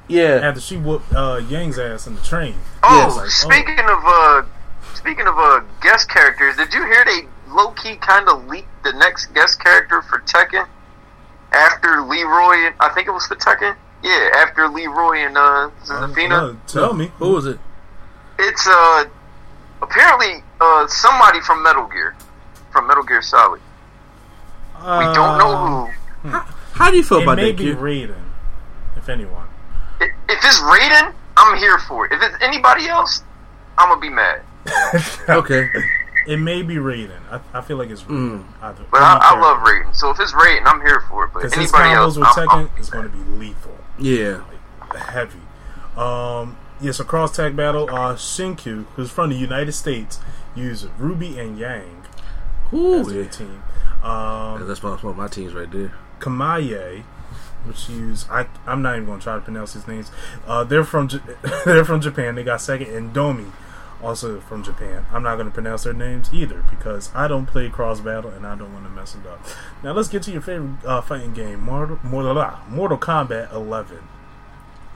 Yeah. 0.07 0.39
after 0.41 0.61
she 0.61 0.77
whooped 0.77 1.13
uh, 1.13 1.41
Yang's 1.49 1.77
ass 1.77 2.07
in 2.07 2.15
the 2.15 2.21
train. 2.21 2.55
Oh, 2.83 2.97
Yes. 3.03 3.15
Like, 3.17 3.25
oh. 3.25 3.29
speaking 3.29 3.79
of 3.79 3.99
uh, 4.05 4.43
speaking 5.05 5.27
of 5.27 5.37
uh, 5.37 5.61
guest 5.81 6.09
characters, 6.09 6.55
did 6.57 6.73
you 6.73 6.83
hear 6.83 7.05
they 7.05 7.27
low 7.53 7.69
key 7.71 7.95
kind 7.97 8.27
of 8.27 8.43
leaked 8.47 8.83
the 8.83 8.91
next 8.93 9.27
guest 9.35 9.61
character 9.61 10.01
for 10.01 10.17
Tekken 10.21 10.67
after 11.51 12.01
Leroy? 12.01 12.65
And, 12.65 12.75
I 12.79 12.89
think 12.89 13.07
it 13.07 13.11
was 13.11 13.27
for 13.27 13.35
Tekken. 13.35 13.75
Yeah, 14.03 14.29
after 14.37 14.67
Leroy 14.67 15.17
and 15.19 15.37
uh, 15.37 15.69
Zafina. 15.83 16.29
No, 16.29 16.57
tell 16.67 16.93
me 16.93 17.11
Who 17.19 17.33
was 17.33 17.45
it? 17.45 17.59
It's 18.39 18.67
uh, 18.67 19.05
apparently 19.81 20.43
uh, 20.59 20.87
somebody 20.87 21.39
from 21.41 21.61
Metal 21.61 21.85
Gear, 21.87 22.15
from 22.71 22.87
Metal 22.87 23.03
Gear 23.03 23.21
Solid. 23.21 23.61
We 24.79 24.85
don't 25.13 25.37
know 25.37 25.91
who. 26.23 26.29
How 26.73 26.89
do 26.91 26.97
you 26.97 27.03
feel 27.03 27.19
It 27.19 27.23
about 27.23 27.37
may 27.37 27.51
that, 27.51 27.57
be 27.57 27.65
kid? 27.65 27.77
Raiden, 27.77 28.23
if 28.97 29.07
anyone. 29.07 29.47
I- 30.01 30.09
If 30.29 30.43
it's 30.43 30.59
Raiden, 30.61 31.13
I'm 31.37 31.57
here 31.59 31.77
for 31.79 32.05
it. 32.07 32.11
If 32.11 32.21
it's 32.23 32.35
anybody 32.43 32.87
else, 32.87 33.21
I'm 33.77 33.89
gonna 33.89 34.01
be 34.01 34.09
mad. 34.09 34.41
Okay. 35.29 35.69
It 36.27 36.37
may 36.37 36.63
be 36.63 36.75
Raiden. 36.75 37.19
I, 37.29 37.39
I 37.53 37.61
feel 37.61 37.77
like 37.77 37.89
it's 37.91 38.01
Raiden. 38.03 38.39
Mm. 38.39 38.45
Either- 38.63 38.85
But 38.91 39.01
I, 39.01 39.19
I 39.21 39.39
love 39.39 39.59
Raiden, 39.59 39.95
so 39.95 40.09
if 40.09 40.19
it's 40.19 40.31
Raiden, 40.31 40.63
I'm 40.65 40.81
here 40.81 41.01
for 41.09 41.25
it. 41.25 41.31
But 41.33 41.43
Because 41.43 41.53
his 41.53 41.71
anybody 41.73 41.93
else, 41.95 42.17
with 42.17 42.27
I'm, 42.35 42.49
I'm- 42.49 42.67
Tekken 42.69 42.79
is 42.79 42.89
going 42.89 43.09
to 43.09 43.15
be 43.15 43.23
lethal, 43.37 43.77
Yeah. 43.99 44.41
heavy. 44.95 45.39
Um, 45.95 46.57
yes, 46.81 46.99
a 46.99 47.03
cross 47.03 47.35
tag 47.35 47.55
battle. 47.55 47.87
Uh, 47.89 48.15
Shinku, 48.15 48.85
who's 48.95 49.11
from 49.11 49.29
the 49.29 49.35
United 49.35 49.71
States, 49.73 50.19
used 50.55 50.87
Ruby 50.97 51.37
and 51.39 51.57
Yang 51.59 52.03
Ooh, 52.73 52.95
as 53.01 53.07
their 53.07 53.21
yeah. 53.23 53.29
team. 53.29 53.63
Um, 54.03 54.67
That's 54.67 54.81
one 54.83 54.97
one 54.97 55.11
of 55.11 55.17
my 55.17 55.27
teams 55.27 55.53
right 55.53 55.71
there. 55.71 55.93
Kamaye, 56.19 57.03
which 57.65 57.87
use 57.89 58.25
I 58.29 58.47
I'm 58.65 58.81
not 58.81 58.95
even 58.95 59.05
going 59.05 59.19
to 59.19 59.23
try 59.23 59.35
to 59.35 59.41
pronounce 59.41 59.73
these 59.73 59.87
names. 59.87 60.11
Uh, 60.47 60.63
they're 60.63 60.83
from 60.83 61.07
J- 61.07 61.19
they're 61.65 61.85
from 61.85 62.01
Japan. 62.01 62.35
They 62.35 62.43
got 62.43 62.61
second, 62.61 62.93
and 62.93 63.13
Domi, 63.13 63.45
also 64.03 64.39
from 64.41 64.63
Japan. 64.63 65.05
I'm 65.11 65.23
not 65.23 65.35
going 65.35 65.47
to 65.47 65.53
pronounce 65.53 65.83
their 65.83 65.93
names 65.93 66.29
either 66.33 66.63
because 66.69 67.09
I 67.15 67.27
don't 67.27 67.45
play 67.45 67.69
cross 67.69 67.99
battle 67.99 68.31
and 68.31 68.45
I 68.45 68.55
don't 68.55 68.73
want 68.73 68.85
to 68.85 68.91
mess 68.91 69.15
it 69.15 69.25
up. 69.27 69.39
Now 69.83 69.93
let's 69.93 70.07
get 70.09 70.23
to 70.23 70.31
your 70.31 70.41
favorite 70.41 70.83
uh, 70.85 71.01
fighting 71.01 71.33
game, 71.33 71.61
Mortal 71.61 71.99
Mortal, 72.03 72.57
Mortal 72.69 72.97
Kombat 72.97 73.51
11. 73.53 73.99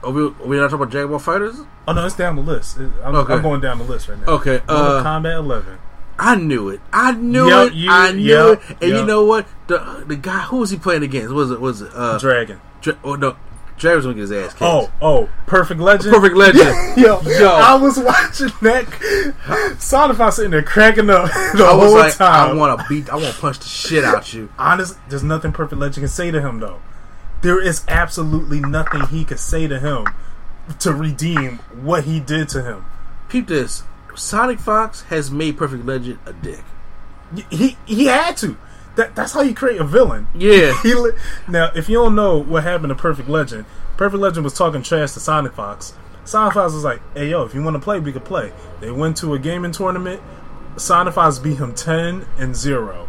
Are 0.02 0.10
we, 0.10 0.22
are 0.22 0.30
we 0.46 0.56
not 0.56 0.70
talking 0.70 0.82
about 0.82 0.92
Jaguar 0.92 1.18
Fighters? 1.18 1.56
Oh 1.86 1.92
no, 1.92 2.06
it's 2.06 2.16
down 2.16 2.36
the 2.36 2.42
list. 2.42 2.78
It- 2.78 2.90
I'm, 3.04 3.14
Okay. 3.14 3.34
I'm 3.34 3.42
going 3.42 3.60
down 3.60 3.78
the 3.78 3.84
list 3.84 4.08
right 4.08 4.18
now. 4.18 4.32
Okay, 4.34 4.60
Mortal 4.68 4.96
uh, 4.96 5.04
Kombat 5.04 5.34
11. 5.38 5.78
I 6.18 6.36
knew 6.36 6.68
it. 6.68 6.80
I 6.92 7.12
knew 7.12 7.48
Yep, 7.48 7.66
it. 7.68 7.74
you- 7.74 7.90
I 7.90 8.12
knew 8.12 8.22
yep, 8.50 8.62
it. 8.70 8.76
And 8.82 8.90
you 8.92 9.04
know 9.06 9.24
what? 9.24 9.46
The 9.68 10.04
the 10.06 10.16
guy 10.16 10.40
who 10.40 10.58
was 10.58 10.68
he 10.70 10.76
playing 10.76 11.02
against? 11.02 11.32
Was 11.32 11.50
it 11.50 11.60
was 11.60 11.80
it 11.80 11.90
uh 11.94 12.18
Dragon. 12.18 12.60
Dra- 12.82 12.98
oh 13.04 13.14
no 13.14 13.36
Dre 13.80 13.96
was 13.96 14.04
gonna 14.04 14.14
get 14.14 14.20
his 14.20 14.32
ass 14.32 14.52
kicked. 14.52 14.62
Oh, 14.62 14.92
oh, 15.00 15.28
Perfect 15.46 15.80
Legend. 15.80 16.14
Perfect 16.14 16.36
Legend. 16.36 16.96
Yo, 16.98 17.20
Yo. 17.24 17.48
I 17.48 17.74
was 17.74 17.98
watching 17.98 18.48
that. 18.60 18.84
Sonify 19.78 20.30
sitting 20.30 20.50
there 20.50 20.62
cracking 20.62 21.08
up 21.08 21.24
the 21.56 21.64
I 21.64 21.74
was 21.74 21.86
whole 21.86 21.98
like, 21.98 22.14
time. 22.14 22.50
I 22.50 22.52
wanna 22.52 22.84
beat 22.88 23.08
I 23.08 23.14
wanna 23.14 23.32
punch 23.32 23.58
the 23.58 23.64
shit 23.68 24.04
out 24.04 24.32
you. 24.34 24.50
Honest, 24.58 24.98
there's 25.08 25.24
nothing 25.24 25.52
Perfect 25.52 25.80
Legend 25.80 26.02
can 26.02 26.08
say 26.08 26.30
to 26.30 26.40
him 26.42 26.60
though. 26.60 26.80
There 27.40 27.60
is 27.60 27.82
absolutely 27.88 28.60
nothing 28.60 29.06
he 29.06 29.24
could 29.24 29.40
say 29.40 29.66
to 29.66 29.80
him 29.80 30.06
to 30.78 30.92
redeem 30.92 31.56
what 31.82 32.04
he 32.04 32.20
did 32.20 32.50
to 32.50 32.62
him. 32.62 32.84
Peep 33.30 33.48
this. 33.48 33.82
Sonic 34.14 34.60
Fox 34.60 35.02
has 35.04 35.30
made 35.30 35.56
Perfect 35.56 35.86
Legend 35.86 36.18
a 36.26 36.34
dick. 36.34 36.64
He 37.48 37.78
he 37.86 38.06
had 38.06 38.36
to. 38.38 38.58
That 39.00 39.16
that's 39.16 39.32
how 39.32 39.40
you 39.40 39.54
create 39.54 39.80
a 39.80 39.84
villain. 39.84 40.28
Yeah. 40.34 40.78
He 40.82 40.92
li- 40.92 41.12
now, 41.48 41.72
if 41.74 41.88
you 41.88 41.94
don't 41.94 42.14
know 42.14 42.36
what 42.36 42.64
happened 42.64 42.90
to 42.90 42.94
Perfect 42.94 43.30
Legend, 43.30 43.64
Perfect 43.96 44.20
Legend 44.20 44.44
was 44.44 44.52
talking 44.52 44.82
trash 44.82 45.12
to 45.12 45.20
Sonic 45.20 45.54
Fox. 45.54 45.94
Sonic 46.26 46.52
Fox 46.52 46.74
was 46.74 46.84
like, 46.84 47.00
"Hey 47.14 47.30
yo, 47.30 47.44
if 47.44 47.54
you 47.54 47.62
want 47.62 47.76
to 47.76 47.80
play, 47.80 47.98
we 47.98 48.12
could 48.12 48.26
play." 48.26 48.52
They 48.80 48.90
went 48.90 49.16
to 49.18 49.32
a 49.32 49.38
gaming 49.38 49.72
tournament. 49.72 50.20
Sonic 50.76 51.14
Fox 51.14 51.38
beat 51.38 51.56
him 51.56 51.74
ten 51.74 52.26
and 52.36 52.54
zero, 52.54 53.08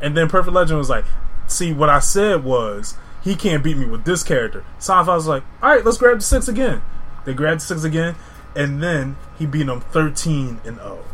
and 0.00 0.16
then 0.16 0.28
Perfect 0.28 0.54
Legend 0.54 0.78
was 0.78 0.88
like, 0.88 1.06
"See, 1.48 1.72
what 1.72 1.88
I 1.88 1.98
said 1.98 2.44
was 2.44 2.94
he 3.20 3.34
can't 3.34 3.64
beat 3.64 3.78
me 3.78 3.86
with 3.86 4.04
this 4.04 4.22
character." 4.22 4.64
Sonic 4.78 5.06
Fox 5.06 5.16
was 5.16 5.26
like, 5.26 5.42
"All 5.60 5.70
right, 5.70 5.84
let's 5.84 5.98
grab 5.98 6.18
the 6.18 6.24
six 6.24 6.46
again." 6.46 6.82
They 7.24 7.34
grabbed 7.34 7.62
the 7.62 7.64
six 7.64 7.82
again, 7.82 8.14
and 8.54 8.80
then 8.80 9.16
he 9.36 9.44
beat 9.44 9.66
him 9.66 9.80
thirteen 9.80 10.60
and 10.64 10.76
0 10.76 11.04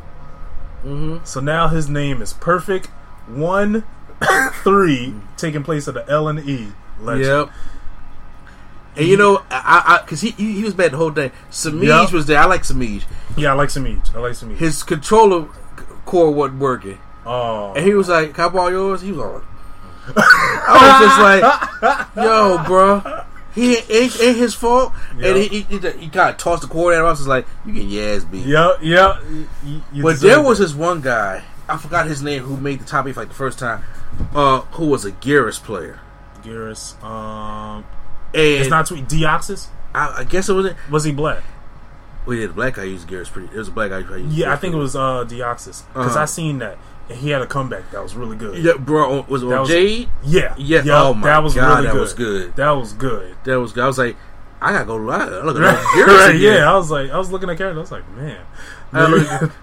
Mm-hmm. 0.85 1.25
So 1.25 1.41
now 1.41 1.69
his 1.69 1.89
name 1.89 2.21
is 2.21 2.35
Perfect 2.35 2.91
One 3.27 3.85
Three, 4.63 5.15
taking 5.37 5.63
place 5.63 5.89
at 5.89 5.95
the 5.95 6.09
L 6.09 6.29
and 6.29 6.39
E. 6.49 6.73
Legend. 7.01 7.27
Yep. 7.27 7.51
And 8.97 9.07
you 9.07 9.17
know, 9.19 9.43
I, 9.51 10.01
I, 10.01 10.07
cause 10.07 10.23
he, 10.23 10.31
he 10.31 10.63
was 10.65 10.73
bad 10.73 10.93
the 10.93 10.97
whole 10.97 11.11
day. 11.11 11.31
Samij 11.51 11.87
Yep. 12.05 12.13
was 12.13 12.27
there. 12.27 12.39
I 12.39 12.47
like 12.47 12.63
Samij. 12.63 13.03
Yeah, 13.37 13.51
I 13.51 13.55
like 13.55 13.69
Samij. 13.69 14.15
I 14.15 14.21
like 14.21 14.33
Samij. 14.33 14.57
His 14.57 14.83
controller 14.83 15.49
core 16.07 16.31
wasn't 16.31 16.61
working, 16.61 16.99
oh, 17.27 17.75
and 17.75 17.85
he 17.85 17.93
was 17.93 18.09
like, 18.09 18.33
"Can 18.35 18.45
I 18.45 18.49
borrow 18.49 18.69
yours?" 18.69 19.03
He 19.03 19.13
was 19.13 19.21
all. 19.21 19.43
I 20.17 21.43
was 21.83 21.83
just 21.83 22.17
like, 22.17 22.25
"Yo, 22.25 22.65
bro." 22.65 23.23
He 23.55 23.77
ain't, 23.77 24.21
ain't 24.21 24.37
his 24.37 24.55
fault, 24.55 24.93
and 25.13 25.37
he, 25.39 25.49
he, 25.49 25.63
he, 25.63 26.09
kind 26.11 26.29
of 26.31 26.37
tossed 26.37 26.61
the 26.61 26.69
cord 26.69 26.93
at 26.93 27.01
him. 27.01 27.07
I 27.07 27.11
was 27.11 27.21
just 27.21 27.29
like, 27.29 27.47
"You 27.65 27.73
get 27.73 27.85
your 27.85 28.15
ass 28.15 28.25
beat." 28.25 28.45
yeah, 28.45 28.77
yeah. 28.83 29.19
You, 29.65 29.83
you 29.95 30.03
But 30.03 30.21
there 30.21 30.43
was 30.43 30.61
it. 30.61 30.65
this 30.65 30.75
one 30.75 31.01
guy, 31.01 31.43
I 31.69 31.77
forgot 31.79 32.07
his 32.07 32.23
name, 32.23 32.43
who 32.45 32.57
made 32.57 32.81
the 32.81 32.85
top 32.85 33.07
eight 33.07 33.17
like 33.17 33.29
the 33.29 33.35
first 33.35 33.59
time, 33.59 33.83
uh, 34.35 34.61
who 34.73 34.87
was 34.87 35.05
a 35.05 35.13
Geras 35.13 35.61
player, 35.63 35.99
Geras. 36.43 37.03
Um, 37.03 37.85
and 38.35 38.43
it's 38.43 38.71
not 38.71 38.87
tweet. 38.87 39.07
Deoxys. 39.09 39.69
I, 39.95 40.19
I 40.21 40.25
guess 40.25 40.49
it 40.49 40.53
was. 40.53 40.67
It. 40.67 40.77
Was 40.91 41.05
he 41.05 41.13
black? 41.13 41.43
Well, 42.25 42.37
yeah, 42.37 42.47
the 42.49 42.53
black 42.53 42.75
guy 42.75 42.85
used 42.85 43.09
Geras 43.09 43.27
pretty. 43.29 43.49
It 43.55 43.59
was 43.59 43.69
a 43.69 43.73
black 43.73 43.91
guy 43.91 44.03
who 44.03 44.17
used. 44.17 44.37
Yeah, 44.37 44.53
I 44.53 44.57
think 44.57 44.75
it 44.75 44.79
was 44.79 44.95
uh 44.97 45.25
Deoxys 45.25 45.87
because 45.89 46.13
Uh-huh. 46.17 46.21
I 46.21 46.25
seen 46.25 46.59
that 46.59 46.77
and 47.09 47.17
he 47.19 47.31
had 47.31 47.41
a 47.41 47.47
comeback 47.47 47.89
that 47.93 48.03
was 48.03 48.15
really 48.17 48.37
good. 48.37 48.59
Yeah, 48.63 48.73
bro, 48.79 49.25
was 49.29 49.43
it 49.43 49.47
on 49.47 49.61
was- 49.61 49.69
Jade? 49.69 50.09
yeah, 50.25 50.55
Yeah, 50.59 50.83
Yup, 50.83 51.05
oh 51.07 51.15
my 51.15 51.27
that 51.29 51.43
was 51.43 51.55
God, 51.55 51.69
really 51.69 51.87
that 51.87 51.93
good. 51.93 52.01
was 52.01 52.15
good. 52.15 52.57
That 52.57 52.71
was 52.73 52.93
good. 52.95 53.37
That 53.45 53.61
was. 53.61 53.73
good. 53.73 53.85
I 53.85 53.87
was 53.87 53.97
like, 53.99 54.17
I 54.61 54.73
gotta 54.73 54.87
go. 54.87 54.97
I 55.09 55.43
look 55.45 55.57
at 55.57 55.61
Right, 55.63 56.07
right, 56.07 56.37
yeah, 56.37 56.69
I 56.71 56.75
was 56.77 56.91
like, 56.91 57.11
I 57.11 57.19
was 57.19 57.31
looking 57.31 57.49
at 57.49 57.59
character. 57.59 57.79
I 57.79 57.81
was 57.81 57.93
like, 57.93 58.09
man, 58.17 58.41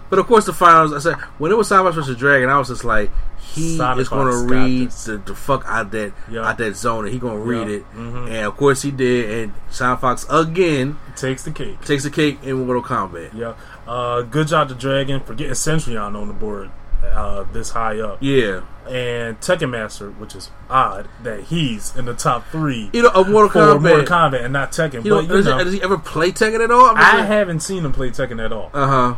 But 0.10 0.20
of 0.20 0.28
course, 0.28 0.46
the 0.46 0.54
finals. 0.54 0.94
I 0.94 1.00
said 1.00 1.16
when 1.40 1.52
it 1.52 1.56
was 1.56 1.68
Sonic 1.68 1.94
versus 1.94 2.16
Dragon, 2.18 2.50
I 2.50 2.58
was 2.60 2.68
just 2.68 2.84
like, 2.84 3.10
he 3.40 3.76
is 3.78 4.10
going 4.10 4.32
to 4.32 4.54
read 4.54 4.92
the, 4.92 5.18
the 5.18 5.36
fuck 5.36 5.64
out 5.68 5.92
that 5.92 6.14
Yeah. 6.30 6.48
out 6.48 6.58
that 6.60 6.76
zone, 6.76 7.06
and 7.06 7.14
he 7.14 7.20
going 7.20 7.38
to 7.38 7.44
read 7.44 7.68
Yeah. 7.68 7.76
it. 7.78 7.94
Mhm. 7.96 8.26
And 8.28 8.46
of 8.46 8.56
course, 8.58 8.82
he 8.84 8.92
did. 8.92 9.30
And 9.44 9.54
Sonic 9.70 10.00
Fox 10.02 10.26
again 10.30 10.98
takes 11.16 11.44
the 11.44 11.52
cake. 11.52 11.82
takes 11.82 12.04
the 12.04 12.10
cake 12.10 12.40
in 12.44 12.66
Mortal 12.66 12.84
Kombat. 12.84 13.32
Yeah. 13.34 13.54
Uh, 13.88 14.22
good 14.22 14.48
job 14.48 14.70
to 14.70 14.76
Dragon 14.76 15.20
for 15.22 15.34
getting 15.34 15.56
Centurion 15.56 16.16
on 16.16 16.28
the 16.28 16.34
board 16.34 16.70
uh, 17.14 17.44
this 17.52 17.72
high 17.72 18.00
up. 18.00 18.18
Yeah, 18.22 18.62
And 18.90 19.40
Tekken 19.40 19.70
Master, 19.70 20.12
which 20.12 20.36
is 20.36 20.50
odd 20.70 21.08
that 21.24 21.46
he's 21.46 21.96
in 21.96 22.06
the 22.06 22.14
top 22.14 22.46
three 22.48 22.90
you 22.92 23.04
know, 23.04 23.10
of 23.10 23.30
Mortal 23.30 23.50
Kombat. 23.50 23.82
Mortal 23.82 24.06
Kombat 24.06 24.44
and 24.44 24.52
not 24.52 24.72
Tekken. 24.72 25.06
You 25.06 25.12
know, 25.12 25.16
but 25.18 25.22
you 25.22 25.28
does, 25.30 25.46
know, 25.46 25.64
does 25.64 25.74
he 25.74 25.82
ever 25.82 25.98
play 25.98 26.32
Tekken 26.32 26.62
at 26.64 26.70
all? 26.70 26.94
I 26.96 27.24
haven't 27.24 27.62
seen 27.62 27.86
him 27.86 27.94
play 27.94 28.10
Tekken 28.10 28.44
at 28.44 28.52
all. 28.52 28.70
Uh 28.74 28.88
huh. 28.88 29.16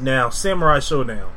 Now, 0.00 0.30
Samurai 0.30 0.78
Shodown. 0.78 1.28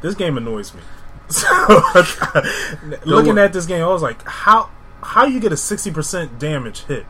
This 0.00 0.14
game 0.14 0.36
annoys 0.36 0.74
me. 0.74 0.80
So, 1.32 1.48
looking 3.06 3.38
at 3.38 3.54
this 3.54 3.64
game, 3.64 3.82
I 3.82 3.86
was 3.86 4.02
like, 4.02 4.22
how 4.26 4.68
how 5.02 5.24
you 5.24 5.40
get 5.40 5.50
a 5.50 5.56
sixty 5.56 5.90
percent 5.90 6.38
damage 6.38 6.80
hit, 6.80 7.04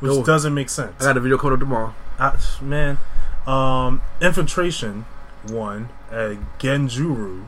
which 0.00 0.24
doesn't 0.26 0.52
make 0.52 0.68
sense. 0.68 1.00
I 1.00 1.04
got 1.04 1.16
a 1.16 1.20
video 1.20 1.38
coming 1.38 1.54
up 1.54 1.60
tomorrow. 1.60 1.94
I, 2.18 2.36
man, 2.60 2.98
um, 3.46 4.02
Infiltration 4.20 5.04
one, 5.48 5.90
uh, 6.10 6.34
Genjuro, 6.58 7.46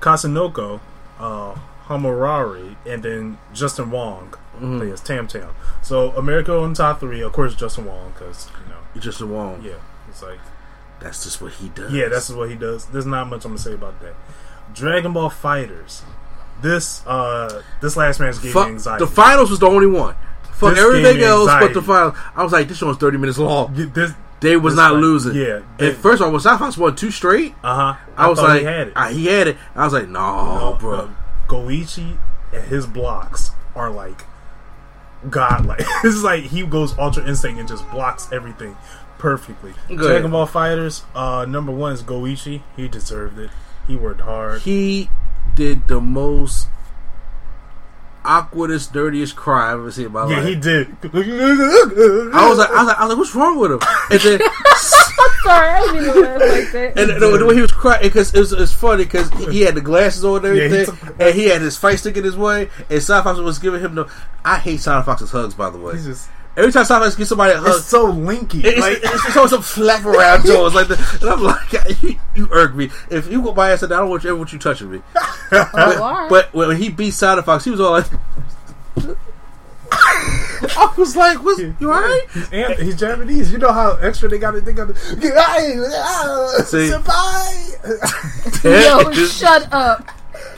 Kasanoko, 0.00 0.80
uh, 1.18 1.54
Hamurari, 1.86 2.76
and 2.86 3.02
then 3.02 3.38
Justin 3.52 3.90
Wong 3.90 4.34
Mm-hmm. 4.54 4.78
plays 4.78 5.00
Tam 5.00 5.26
Tam. 5.26 5.48
So 5.82 6.12
America 6.12 6.56
on 6.56 6.74
top 6.74 7.00
three, 7.00 7.20
of 7.22 7.32
course, 7.32 7.56
Justin 7.56 7.86
Wong, 7.86 8.12
because 8.12 8.48
you 8.62 8.68
know, 8.70 8.78
You 8.94 9.00
just 9.00 9.20
a 9.20 9.26
wrong. 9.26 9.60
yeah, 9.64 9.72
it's 10.08 10.22
like 10.22 10.38
That's 11.00 11.24
just 11.24 11.40
what 11.42 11.52
he 11.54 11.70
does. 11.70 11.92
yeah, 11.92 12.08
that's 12.08 12.30
what 12.30 12.48
he 12.50 12.54
does. 12.54 12.86
There's 12.86 13.04
not 13.04 13.26
much 13.28 13.44
I'm 13.44 13.50
gonna 13.50 13.58
say 13.58 13.74
about 13.74 14.00
that. 14.02 14.14
Dragon 14.72 15.12
Ball 15.12 15.28
Fighters. 15.28 16.02
This 16.62 17.04
uh, 17.04 17.62
this 17.80 17.96
last 17.96 18.20
match 18.20 18.40
gave 18.40 18.54
me 18.54 18.60
anxiety. 18.62 19.04
the 19.04 19.10
finals 19.10 19.50
was 19.50 19.58
the 19.58 19.66
only 19.66 19.88
one. 19.88 20.14
Fuck 20.52 20.74
This 20.76 20.84
everything 20.84 21.20
else 21.22 21.50
but 21.50 21.74
the 21.74 21.82
finals. 21.82 22.16
I 22.36 22.44
was 22.44 22.52
like, 22.52 22.68
this 22.68 22.80
one 22.80 22.88
was 22.90 22.96
thirty 22.98 23.18
minutes 23.18 23.38
long. 23.38 23.74
This, 23.74 24.12
They 24.40 24.56
was 24.56 24.74
not 24.76 24.92
fight- 24.92 25.00
losing. 25.00 25.34
Yeah, 25.36 25.60
And 25.78 25.96
first 25.96 26.20
of 26.20 26.26
all, 26.26 26.32
when 26.32 26.40
Sonic 26.40 26.58
Fox 26.60 26.76
won 26.76 26.94
two 26.96 27.10
straight, 27.10 27.54
uh 27.64 27.94
huh. 27.94 28.00
I, 28.16 28.28
was 28.28 28.38
like, 28.40 28.60
he 28.60 28.64
had 28.66 28.88
it. 28.88 28.92
I- 28.96 29.12
he 29.12 29.26
had 29.26 29.48
it. 29.48 29.56
I 29.74 29.84
was 29.84 29.92
like, 29.92 30.08
no, 30.08 30.58
No, 30.72 30.76
bro. 30.78 30.94
uh, 30.98 31.08
Goichi 31.48 32.18
and 32.52 32.64
his 32.64 32.86
blocks 32.86 33.50
are 33.74 33.90
like 33.90 34.24
godlike. 35.30 35.80
it's 36.04 36.22
like 36.22 36.44
he 36.44 36.64
goes 36.66 36.96
Ultra 36.98 37.26
Instinct 37.26 37.58
and 37.58 37.68
just 37.68 37.88
blocks 37.90 38.28
everything 38.32 38.76
perfectly. 39.18 39.72
Go 39.88 39.96
Dragon. 40.08 40.30
Ball 40.30 40.46
Fighters, 40.46 41.04
uh, 41.14 41.46
number 41.48 41.72
one 41.72 41.92
is 41.92 42.02
Goichi. 42.02 42.62
He 42.76 42.88
deserved 42.88 43.38
it. 43.38 43.50
He 43.86 43.96
worked 43.96 44.20
hard. 44.20 44.62
He 44.62 45.08
did 45.54 45.88
the 45.88 46.00
most 46.00 46.68
awkwardest, 48.24 48.92
dirtiest 48.92 49.36
cry 49.36 49.72
I've 49.72 49.78
ever 49.78 49.90
seen 49.90 50.06
in 50.06 50.12
my 50.12 50.28
yeah, 50.28 50.36
life. 50.36 50.44
Yeah, 50.44 50.48
he 50.50 50.56
did. 50.56 50.88
I 52.34 52.48
was 52.48 52.58
like, 52.58 52.70
I 52.70 52.78
was 52.78 52.86
like, 52.86 52.98
I 52.98 53.04
was 53.04 53.08
like, 53.08 53.18
what's 53.18 53.34
wrong 53.34 53.58
with 53.58 53.72
him? 53.72 53.80
And 54.10 54.20
then, 54.20 54.40
Sorry, 55.44 55.68
I 55.68 55.80
didn't 55.80 55.94
mean 55.94 56.14
to 56.14 56.20
laugh 56.20 56.40
like 56.40 56.72
that. 56.72 56.98
and 56.98 57.22
the, 57.22 57.36
the 57.38 57.46
way 57.46 57.54
he 57.54 57.60
was 57.60 57.70
crying, 57.70 58.02
because 58.02 58.34
it 58.34 58.38
was, 58.38 58.52
it 58.52 58.58
was 58.58 58.72
funny 58.72 59.04
because 59.04 59.30
he, 59.30 59.44
he 59.52 59.60
had 59.60 59.74
the 59.74 59.82
glasses 59.82 60.24
on 60.24 60.44
and 60.44 60.56
Yeah, 60.56 60.68
he 60.68 60.76
everything, 60.76 61.16
and 61.20 61.34
he 61.34 61.44
had 61.46 61.60
his 61.60 61.76
fight 61.76 61.98
stick 61.98 62.16
in 62.16 62.24
his 62.24 62.36
way, 62.36 62.70
and 62.88 63.02
Side 63.02 63.24
Fox 63.24 63.38
was 63.38 63.58
giving 63.58 63.80
him 63.80 63.94
the. 63.94 64.10
I 64.44 64.58
hate 64.58 64.80
Side 64.80 65.04
Fox's 65.04 65.30
hugs, 65.30 65.54
by 65.54 65.68
the 65.68 65.78
way. 65.78 65.94
He's 65.94 66.06
just, 66.06 66.28
Every 66.56 66.70
time 66.70 66.84
Side 66.84 67.02
Fox 67.02 67.16
gives 67.16 67.28
somebody 67.28 67.52
a 67.52 67.58
hug, 67.58 67.78
it's 67.78 67.86
so 67.86 68.12
linky. 68.12 68.64
It's, 68.64 68.78
like, 68.78 68.98
it's, 69.02 69.26
it's 69.26 69.36
always 69.36 69.50
some 69.50 69.62
flap 69.62 70.04
around 70.04 70.46
Jones 70.46 70.72
like 70.72 70.86
that. 70.86 71.20
And 71.20 71.30
I'm 71.30 71.42
like, 71.42 72.02
you, 72.02 72.16
you 72.36 72.48
irk 72.52 72.76
me. 72.76 72.90
If 73.10 73.30
you 73.30 73.42
go 73.42 73.52
by 73.52 73.72
and 73.72 73.80
said, 73.80 73.90
I 73.90 73.98
don't 73.98 74.08
want 74.08 74.22
you, 74.22 74.30
ever 74.30 74.38
want 74.38 74.52
you 74.52 74.60
touching 74.60 74.90
me. 74.90 75.02
All 75.52 75.60
right. 75.72 76.28
But 76.30 76.54
when 76.54 76.76
he 76.76 76.90
beat 76.90 77.10
Side 77.12 77.44
Fox, 77.44 77.64
he 77.64 77.72
was 77.72 77.80
all 77.80 77.90
like, 77.90 78.06
I 80.76 80.94
was 80.96 81.14
like, 81.14 81.44
"What's 81.44 81.60
you 81.60 81.74
alright?" 81.82 82.22
and 82.52 82.74
he's 82.78 82.96
Japanese. 82.96 83.52
You 83.52 83.58
know 83.58 83.72
how 83.72 83.96
extra 83.96 84.28
they 84.28 84.38
got 84.38 84.52
to 84.52 84.60
think 84.60 84.78
of 84.78 84.88
the. 84.88 84.94
Ah, 85.36 86.62
See? 86.64 86.90
Senpai. 86.90 88.64
Yo, 88.64 89.12
shut 89.26 89.68
up. 89.72 90.08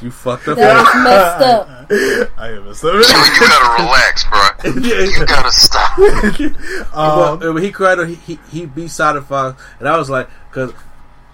You 0.03 0.11
fucked 0.11 0.49
up. 0.49 0.57
That 0.59 0.77
was 0.77 0.95
messed 1.05 1.43
up. 1.43 2.39
I 2.39 2.49
am 2.51 2.67
a 2.69 2.75
Joey, 2.75 2.99
you 2.99 3.41
gotta 3.41 3.83
relax, 3.83 4.25
bro. 4.25 4.83
You 5.07 5.27
gotta 5.27 5.53
stop. 5.53 5.99
um, 6.97 7.41
well, 7.41 7.55
when 7.55 7.63
he 7.63 7.71
cried, 7.73 7.99
he 8.09 8.15
he, 8.17 8.39
he 8.51 8.67
beat 8.67 8.91
Side 8.91 9.23
Fox, 9.25 9.63
and 9.79 9.89
I 9.89 9.97
was 9.97 10.11
like, 10.11 10.29
because 10.51 10.73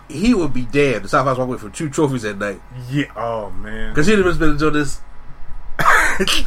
he 0.08 0.34
would 0.34 0.52
be 0.52 0.62
damned. 0.66 1.04
The 1.04 1.08
Side 1.08 1.24
Fox 1.24 1.38
walked 1.38 1.48
away 1.48 1.58
from 1.58 1.72
two 1.72 1.88
trophies 1.88 2.22
that 2.22 2.36
night 2.38 2.60
yeah. 2.90 3.04
Oh 3.16 3.50
man. 3.50 3.90
because 3.92 4.06
he'd 4.06 4.18
have 4.18 4.38
been 4.38 4.56
doing 4.58 4.74
this 4.74 5.00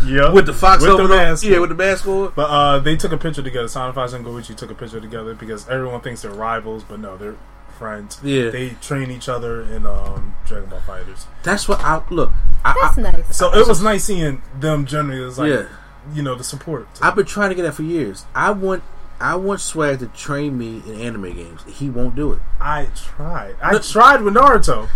Yeah. 0.06 0.32
with 0.32 0.46
the 0.46 0.54
Fox 0.54 0.82
with 0.84 0.92
the 0.92 0.98
helmet 0.98 1.12
on. 1.12 1.18
mask. 1.18 1.44
Yeah, 1.44 1.60
with 1.60 1.70
the 1.70 1.76
mask 1.76 2.08
on. 2.08 2.32
But 2.36 2.50
uh, 2.50 2.80
they 2.80 2.96
took 2.96 3.12
a 3.12 3.18
picture 3.18 3.42
together. 3.42 3.68
Sonic 3.68 3.96
Fox 3.96 4.14
and 4.14 4.24
Goichi 4.26 4.56
took 4.56 4.70
a 4.72 4.76
picture 4.76 5.02
together 5.02 5.34
because 5.34 5.68
everyone 5.68 6.02
thinks 6.02 6.22
they're 6.22 6.32
rivals, 6.32 6.84
but 6.84 7.00
no, 7.00 7.18
they're 7.18 7.36
friends. 7.76 8.20
Yeah. 8.24 8.50
They 8.50 8.70
train 8.82 9.12
each 9.12 9.30
other 9.30 9.62
in 9.62 9.86
um, 9.86 10.36
Dragon 10.46 10.70
Ball 10.70 10.82
Fighters. 10.82 11.28
That's 11.44 11.68
what 11.68 11.80
I 11.82 12.02
look. 12.10 12.32
I, 12.64 12.74
That's 12.82 12.98
I, 12.98 13.02
nice. 13.02 13.38
So 13.38 13.54
it 13.54 13.68
was 13.68 13.82
nice 13.82 14.06
seeing 14.06 14.42
them 14.60 14.86
generally 14.86 15.24
as 15.24 15.38
like, 15.38 15.50
Yeah. 15.52 15.68
you 16.14 16.24
know, 16.24 16.36
the 16.36 16.44
support. 16.44 16.88
I've 17.02 17.16
been 17.16 17.26
trying 17.26 17.50
to 17.50 17.56
get 17.56 17.64
that 17.64 17.74
for 17.74 17.84
years. 17.84 18.26
I 18.34 18.52
want 18.52 18.84
I 19.20 19.36
want 19.36 19.62
Swag 19.62 20.00
to 20.00 20.08
train 20.08 20.58
me 20.58 20.84
in 20.86 21.00
anime 21.00 21.34
games. 21.34 21.62
He 21.68 21.90
won't 21.90 22.16
do 22.16 22.34
it. 22.34 22.40
I 22.60 22.90
tried. 22.96 23.56
I 23.62 23.78
tried 23.78 24.22
with 24.22 24.34
Naruto. 24.34 24.90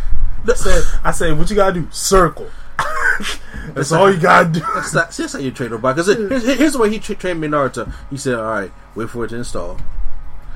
I 0.47 0.53
said, 0.53 0.83
I 1.03 1.11
said, 1.11 1.37
what 1.37 1.49
you 1.49 1.55
gotta 1.55 1.73
do? 1.79 1.87
Circle. 1.91 2.49
That's 3.73 3.91
all 3.91 4.11
you 4.11 4.19
gotta 4.19 4.49
do. 4.49 4.59
That's 4.73 4.93
not, 4.93 5.11
that's 5.11 5.33
how 5.33 5.39
you 5.39 5.51
train 5.51 5.69
nobody. 5.71 6.01
Because 6.01 6.07
here's, 6.43 6.57
here's 6.57 6.73
the 6.73 6.79
way 6.79 6.89
he 6.89 6.99
tra- 6.99 7.15
trained 7.15 7.39
me 7.41 7.45
in 7.45 7.51
Naruto. 7.51 7.93
He 8.09 8.17
said, 8.17 8.35
"All 8.35 8.43
right, 8.45 8.71
wait 8.95 9.09
for 9.09 9.25
it 9.25 9.29
to 9.29 9.35
install." 9.35 9.79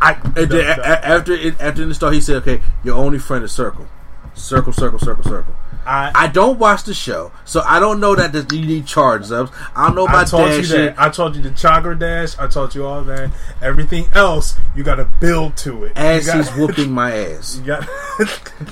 I, 0.02 0.14
And 0.36 0.50
then 0.50 0.80
a- 0.80 0.82
a- 0.82 1.06
after 1.08 1.34
it 1.34 1.56
after 1.62 1.82
it 1.82 1.88
install, 1.88 2.12
he 2.12 2.22
said, 2.22 2.38
"Okay, 2.38 2.62
your 2.84 2.96
only 2.98 3.20
friend 3.20 3.44
is 3.44 3.52
Circle, 3.52 3.88
Circle, 4.34 4.74
Circle, 4.74 5.00
Circle, 5.00 5.24
Circle." 5.24 5.56
I, 5.86 6.12
I 6.16 6.28
don't 6.28 6.60
watch 6.60 6.84
the 6.84 6.94
show, 6.94 7.34
so 7.44 7.62
I 7.68 7.82
don't 7.82 8.00
know 8.00 8.16
that 8.16 8.32
that 8.32 8.54
you 8.54 8.66
need 8.66 8.86
charge 8.86 9.30
ups. 9.32 9.52
I 9.76 9.88
don't 9.88 9.96
know 9.96 10.06
I 10.08 10.12
about 10.12 10.28
taught 10.28 10.56
you 10.56 10.62
that. 10.68 10.96
I 10.98 11.10
told 11.10 11.36
you 11.36 11.42
the 11.42 11.52
chakra 11.52 11.98
dash. 12.00 12.38
I 12.40 12.48
taught 12.48 12.74
you 12.74 12.86
all 12.86 13.02
that. 13.04 13.32
Everything 13.62 14.08
else, 14.14 14.56
you 14.78 14.84
got 14.84 14.96
to 14.96 15.06
build 15.20 15.58
to 15.58 15.84
it. 15.84 15.92
As 15.98 16.26
you 16.26 16.32
got, 16.34 16.38
he's 16.38 16.56
whooping 16.56 16.90
my 16.92 17.12
ass, 17.14 17.58
You 17.60 17.66
got. 17.68 17.88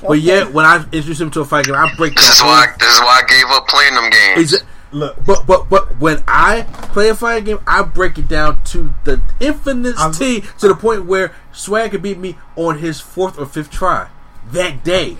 but 0.06 0.20
yet 0.20 0.52
when 0.54 0.64
I 0.64 0.76
introduce 0.90 1.20
him 1.20 1.30
to 1.32 1.40
a 1.40 1.44
fight 1.44 1.66
game, 1.66 1.74
I 1.74 1.92
break. 1.96 2.14
This 2.14 2.34
is 2.34 2.40
why. 2.40 2.72
This 2.78 2.88
is 2.94 3.00
why 3.00 3.20
I 3.22 3.26
gave 3.28 3.44
up 3.48 3.68
playing 3.68 3.94
them 3.94 4.08
games. 4.10 4.54
Exa- 4.92 4.98
Look, 4.98 5.24
But 5.24 5.46
but 5.46 5.68
but 5.70 5.98
when 5.98 6.22
I 6.28 6.62
play 6.92 7.08
a 7.08 7.14
fighting 7.14 7.44
game, 7.44 7.58
I 7.66 7.82
break 7.82 8.18
it 8.18 8.28
down 8.28 8.62
to 8.64 8.94
the 9.04 9.22
infinite 9.40 9.98
I'm- 9.98 10.12
T 10.12 10.42
to 10.58 10.68
the 10.68 10.74
point 10.74 11.06
where 11.06 11.34
Swag 11.52 11.90
could 11.92 12.02
beat 12.02 12.18
me 12.18 12.36
on 12.56 12.78
his 12.78 13.00
fourth 13.00 13.38
or 13.38 13.46
fifth 13.46 13.70
try 13.70 14.08
that 14.52 14.84
day. 14.84 15.16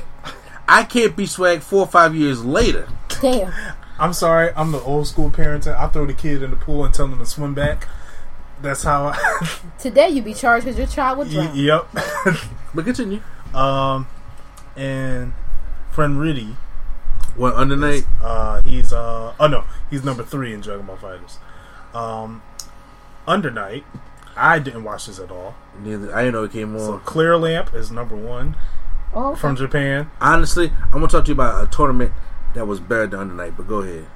I 0.68 0.84
can't 0.84 1.16
beat 1.16 1.28
Swag 1.30 1.60
four 1.60 1.80
or 1.80 1.86
five 1.86 2.14
years 2.14 2.44
later. 2.44 2.88
Damn. 3.20 3.52
I'm 3.98 4.12
sorry. 4.12 4.52
I'm 4.56 4.72
the 4.72 4.80
old 4.80 5.06
school 5.06 5.30
parenting. 5.30 5.76
I 5.78 5.86
throw 5.88 6.06
the 6.06 6.14
kid 6.14 6.42
in 6.42 6.50
the 6.50 6.56
pool 6.56 6.84
and 6.84 6.92
tell 6.94 7.06
him 7.06 7.18
to 7.18 7.26
swim 7.26 7.54
back. 7.54 7.88
That's 8.60 8.82
how. 8.82 9.08
I... 9.08 9.48
Today 9.78 10.08
you 10.08 10.22
be 10.22 10.34
charged 10.34 10.64
because 10.64 10.78
your 10.78 10.86
child 10.86 11.18
would 11.18 11.30
drown. 11.30 11.48
Y- 11.48 11.54
yep. 11.54 11.88
But 12.74 12.84
continue. 12.84 13.20
um, 13.54 14.06
and 14.76 15.32
friend 15.90 16.18
Riddy. 16.18 16.56
Well, 17.36 17.56
under 17.56 17.76
night, 17.76 18.04
Uh, 18.22 18.60
he's 18.64 18.92
uh 18.92 19.34
oh 19.40 19.46
no, 19.46 19.64
he's 19.90 20.04
number 20.04 20.22
three 20.22 20.52
in 20.52 20.60
Dragon 20.60 20.86
Ball 20.86 20.96
Fighters. 20.96 21.38
Um, 21.94 22.42
Under 23.26 23.50
Night, 23.50 23.84
I 24.36 24.59
didn't 24.59 24.84
watch 24.84 25.06
this 25.06 25.18
at 25.18 25.30
all. 25.30 25.54
neither 25.78 26.14
I 26.14 26.22
didn't 26.24 26.34
know 26.34 26.44
it 26.44 26.52
came 26.52 26.78
So 26.78 26.94
on. 26.94 27.00
Clear 27.00 27.36
Lamp 27.36 27.74
is 27.74 27.90
number 27.90 28.16
one 28.16 28.56
Oh, 29.14 29.32
okay. 29.32 29.40
from 29.40 29.56
Japan. 29.56 30.10
Honestly, 30.20 30.72
I'm 30.86 30.92
gonna 30.92 31.09
talk 31.09 31.24
to 31.24 31.28
you 31.28 31.34
about 31.34 31.62
a 31.62 31.70
tournament 31.70 32.12
that 32.54 32.66
was 32.66 32.80
better 32.80 33.06
than 33.06 33.20
under 33.20 33.34
night. 33.34 33.54
But 33.56 33.68
go 33.68 33.78
ahead. 33.82 34.06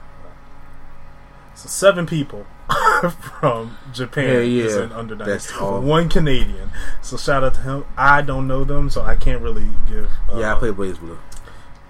So 1.55 1.68
seven 1.68 2.06
people 2.06 2.47
from 3.40 3.76
Japan 3.93 4.24
Yeah, 4.28 4.38
yeah. 4.40 4.64
is 4.64 4.76
in 4.76 4.93
Under 4.93 5.14
Night. 5.16 5.26
That's 5.26 5.52
all. 5.56 5.80
One 5.80 6.09
Canadian. 6.10 6.70
So 7.02 7.16
shout 7.16 7.44
out 7.44 7.55
to 7.55 7.60
him. 7.60 7.84
I 7.97 8.20
don't 8.22 8.47
know 8.47 8.64
them, 8.64 8.90
so 8.90 9.01
I 9.02 9.16
can't 9.16 9.40
really 9.43 9.68
give. 9.88 10.10
Uh, 10.30 10.38
Yeah, 10.38 10.55
I 10.55 10.59
play 10.59 10.68
BlazBlue. 10.70 11.16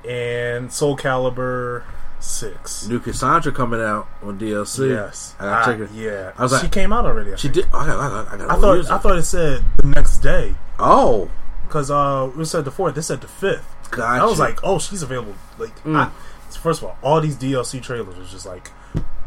And 0.07 0.73
Soul 0.73 0.97
Calibur 0.97 1.83
six. 2.21 2.87
New 2.89 2.99
Cassandra 3.01 3.53
coming 3.53 3.81
out 3.81 4.09
on 4.23 4.39
DLC. 4.39 4.91
Yes, 4.91 5.35
I 5.39 5.45
gotta 5.45 5.73
check 5.73 5.91
it. 5.91 5.95
Yeah, 5.95 6.33
I 6.39 6.43
was 6.43 6.53
like, 6.53 6.63
she 6.63 6.69
came 6.69 6.93
out 6.93 7.05
already. 7.05 7.33
I 7.33 7.37
She 7.37 7.49
think. 7.49 7.67
did. 7.67 7.75
I 7.75 7.87
got. 7.87 7.99
I 7.99 8.09
got. 8.09 8.33
I 8.33 8.37
got. 8.39 8.51
I 8.51 8.61
thought. 8.61 8.91
I 8.91 8.99
thought 8.99 9.19
it 9.19 9.23
said 9.25 9.65
the 9.79 9.87
next 9.89 10.19
day 10.19 10.55
Oh, 10.79 11.31
because 11.67 11.91
uh, 11.91 12.31
it 12.39 12.45
said 12.47 12.65
the 12.65 12.71
fourth. 12.71 12.97
It 12.97 13.03
said 13.03 13.21
the 13.21 13.29
fifth. 13.29 13.67
gotcha. 13.91 14.23
I 14.23 14.27
was 14.27 14.39
like, 14.39 14.61
oh, 14.63 14.79
she's 14.79 15.03
available. 15.03 15.35
Like, 15.59 15.75
Mm. 15.85 15.97
I, 15.97 16.11
first 16.59 16.83
of 16.83 16.89
all, 16.89 16.97
all 17.03 17.21
these 17.21 17.37
DLC 17.37 17.83
trailers 17.83 18.17
was 18.17 18.31
just 18.31 18.47
like, 18.47 18.71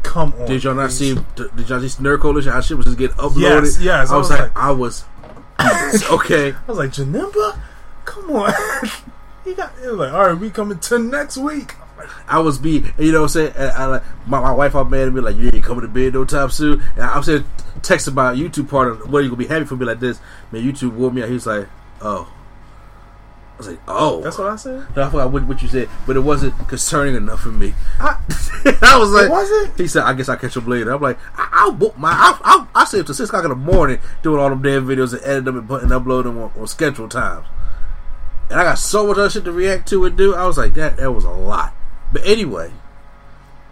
come 0.02 0.32
on. 0.40 0.46
Did 0.46 0.64
y'all 0.64 0.74
not 0.74 0.92
see? 0.92 1.14
Did 1.36 1.68
y'all 1.68 1.80
see 1.80 2.02
Nerd 2.02 2.20
Coalition? 2.20 2.52
How 2.52 2.60
shit 2.60 2.76
was 2.76 2.86
just 2.86 2.98
getting 2.98 3.16
uploaded? 3.16 3.40
Yes, 3.64 3.80
yes, 3.80 4.10
I 4.10 4.14
I 4.14 4.18
was 4.18 4.28
was 4.30 4.38
like, 4.38 4.54
like- 4.54 4.56
I 4.56 4.70
was 4.70 5.04
okay. 6.10 6.52
I 6.52 6.56
was 6.66 6.78
like, 6.78 6.90
Janimba, 6.90 7.58
come 8.04 8.30
on. 8.30 8.52
he 9.44 9.54
got. 9.54 9.72
It 9.82 9.88
was 9.90 9.98
like, 9.98 10.12
all 10.12 10.26
right, 10.28 10.38
we 10.38 10.50
coming 10.50 10.78
to 10.78 10.98
next 10.98 11.36
week. 11.36 11.74
I 12.26 12.38
was 12.38 12.58
be, 12.58 12.82
you 12.98 13.12
know, 13.12 13.22
what 13.22 13.36
I'm 13.36 13.52
saying, 13.52 13.52
I, 13.58 13.68
I, 13.68 13.84
like 13.86 14.02
my, 14.26 14.40
my 14.40 14.52
wife, 14.52 14.74
all 14.74 14.84
mad 14.84 15.08
at 15.08 15.12
me, 15.12 15.20
like, 15.20 15.36
you 15.36 15.50
ain't 15.52 15.62
coming 15.62 15.82
to 15.82 15.88
bed 15.88 16.14
no 16.14 16.24
time 16.24 16.48
soon. 16.50 16.80
And 16.94 17.02
I'm 17.02 17.22
saying, 17.22 17.44
text 17.82 18.06
about 18.08 18.36
YouTube 18.36 18.70
part 18.70 18.88
of, 18.88 19.10
what 19.12 19.22
you 19.22 19.28
gonna 19.28 19.38
be 19.38 19.46
happy 19.46 19.66
for 19.66 19.76
me 19.76 19.84
like 19.84 20.00
this? 20.00 20.18
Man, 20.50 20.62
YouTube 20.62 20.92
wore 20.94 21.10
me 21.10 21.22
out. 21.22 21.28
He 21.28 21.34
was 21.34 21.46
like, 21.46 21.68
oh. 22.00 22.32
I 23.54 23.56
was 23.58 23.68
like, 23.68 23.80
oh. 23.86 24.22
That's 24.22 24.38
what 24.38 24.48
I 24.48 24.56
said. 24.56 24.86
No, 24.96 25.02
I 25.02 25.10
forgot 25.10 25.30
what, 25.30 25.46
what 25.46 25.60
you 25.60 25.68
said, 25.68 25.90
but 26.06 26.16
it 26.16 26.20
wasn't 26.20 26.56
concerning 26.68 27.16
enough 27.16 27.40
for 27.40 27.50
me. 27.50 27.74
I, 27.98 28.18
I 28.80 28.98
was 28.98 29.10
like, 29.10 29.26
It 29.26 29.30
wasn't? 29.30 29.78
He 29.78 29.86
said, 29.86 30.04
"I 30.04 30.14
guess 30.14 30.28
I'll 30.30 30.36
catch 30.36 30.56
him 30.56 30.66
later." 30.66 30.92
I'm 30.92 31.00
like, 31.02 31.18
I- 31.36 31.48
"I'll 31.52 31.72
book 31.72 31.96
my, 31.98 32.10
I'll, 32.12 32.38
I'll, 32.42 32.68
I'll 32.74 32.86
stay 32.86 33.00
up 33.00 33.06
to 33.06 33.14
six 33.14 33.28
o'clock 33.28 33.44
in 33.44 33.50
the 33.50 33.56
morning 33.56 33.98
doing 34.22 34.40
all 34.40 34.48
them 34.48 34.62
damn 34.62 34.86
videos 34.86 35.12
and 35.12 35.22
edit 35.24 35.44
them 35.44 35.58
and, 35.58 35.68
put, 35.68 35.82
and 35.82 35.90
upload 35.92 36.24
them 36.24 36.38
on, 36.38 36.50
on 36.58 36.66
scheduled 36.66 37.10
times." 37.10 37.46
And 38.50 38.58
I 38.58 38.64
got 38.64 38.78
so 38.78 39.06
much 39.06 39.16
other 39.16 39.30
shit 39.30 39.44
to 39.44 39.52
react 39.52 39.88
to 39.90 40.04
and 40.04 40.16
do. 40.16 40.34
I 40.34 40.44
was 40.46 40.58
like, 40.58 40.74
"That 40.74 40.96
that 40.96 41.12
was 41.12 41.24
a 41.24 41.30
lot." 41.30 41.72
But 42.12 42.26
anyway, 42.26 42.72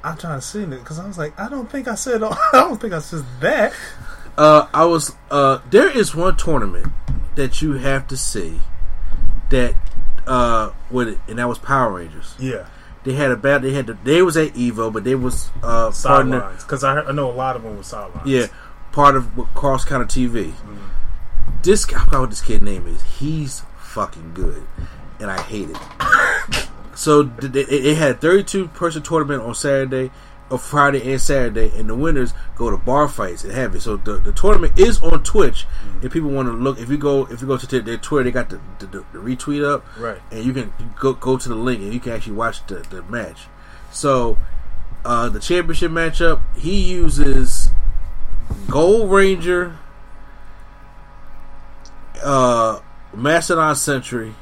I'm 0.05 0.17
trying 0.17 0.39
to 0.39 0.47
see 0.47 0.63
it 0.63 0.71
because 0.71 0.99
I 0.99 1.07
was 1.07 1.19
like, 1.19 1.39
I 1.39 1.49
don't 1.49 1.71
think 1.71 1.89
I 1.89 1.95
said. 1.97 2.23
I 2.23 2.37
don't 2.53 2.81
think 2.81 2.93
I 2.93 3.01
said 3.01 3.25
that. 3.41 3.73
uh, 4.37 4.69
I 4.73 4.85
was 4.85 5.17
uh, 5.31 5.59
there 5.71 5.91
is 5.91 6.15
one 6.15 6.37
tournament 6.37 6.93
that 7.35 7.61
you 7.61 7.73
have 7.75 8.07
to 8.09 8.17
see 8.17 8.61
that 9.51 9.75
uh, 10.27 10.71
with 10.91 11.09
it, 11.09 11.19
and 11.27 11.39
that 11.39 11.49
was 11.49 11.59
Power 11.59 11.93
Rangers. 11.95 12.35
Yeah, 12.39 12.67
They 13.03 13.15
had 13.15 13.33
a 13.33 13.37
bad. 13.37 13.63
They 13.63 13.73
had 13.73 13.89
the, 13.89 13.95
they 14.05 14.23
was 14.23 14.37
at 14.37 14.53
Evo, 14.55 14.93
but 14.93 15.03
they 15.03 15.17
was 15.17 15.51
uh, 15.63 15.91
sidelines 15.91 16.63
because 16.63 16.85
I, 16.85 17.01
I 17.01 17.13
know 17.13 17.31
a 17.31 17.33
lot 17.35 17.57
of 17.57 17.65
them 17.65 17.77
was 17.77 17.89
sidelines. 17.89 18.29
Yeah, 18.29 18.47
part 18.93 19.17
of 19.17 19.37
what 19.37 19.53
Cross 19.55 19.87
Counter 19.87 20.07
TV. 20.07 20.53
Mm. 20.53 20.79
This 21.63 21.93
I 21.93 22.05
forgot 22.05 22.21
what 22.21 22.31
this 22.31 22.41
kid 22.43 22.63
name 22.63 22.87
is. 22.87 23.03
He's 23.03 23.63
fucking 23.89 24.35
good, 24.35 24.63
and 25.21 25.31
I 25.31 25.41
hate 25.43 25.71
it. 25.71 26.69
so 26.95 27.31
it, 27.43 27.57
it 27.57 27.97
had 27.97 28.21
32 28.21 28.69
person 28.69 29.03
tournament 29.03 29.43
on 29.43 29.55
Saturday, 29.55 30.11
or 30.51 30.59
Friday 30.59 31.11
and 31.11 31.21
Saturday, 31.21 31.71
and 31.77 31.89
the 31.89 31.95
winners 31.95 32.33
go 32.57 32.71
to 32.71 32.77
bar 32.77 33.09
fights 33.09 33.45
and 33.45 33.53
have 33.53 33.75
it. 33.75 33.81
So 33.81 33.97
the, 33.97 34.15
the 34.19 34.33
tournament 34.33 34.79
is 34.79 35.01
on 35.03 35.23
Twitch. 35.23 35.67
Mm. 35.85 36.05
If 36.05 36.13
people 36.13 36.31
want 36.31 36.49
to 36.49 36.53
look, 36.53 36.79
if 36.79 36.89
you 36.89 36.97
go 36.97 37.27
if 37.27 37.41
you 37.41 37.47
go 37.47 37.57
to 37.57 37.81
their, 37.81 37.97
Twitter, 37.97 38.25
they 38.25 38.31
got 38.31 38.49
the, 38.51 38.61
the, 38.79 38.87
the, 38.87 39.05
the 39.13 39.19
retweet 39.19 39.65
up, 39.65 39.85
Right. 39.99 40.21
And 40.31 40.45
you 40.45 40.53
can 40.53 40.73
go 40.99 41.13
go 41.13 41.37
to 41.37 41.49
the 41.49 41.55
link 41.55 41.81
and 41.83 41.93
you 41.93 42.01
can 42.01 42.13
actually 42.13 42.35
watch 42.35 42.67
the, 42.67 42.77
the 42.77 43.03
match. 43.03 43.47
So 43.91 44.39
uh, 45.05 45.29
the 45.29 45.41
championship 45.41 45.91
matchup, 45.91 46.41
he 46.57 46.81
uses 46.81 47.69
Gold 48.71 49.11
Ranger, 49.11 49.77
uh, 52.23 52.81
Mastodon 53.23 53.75
Sentry, 53.77 54.35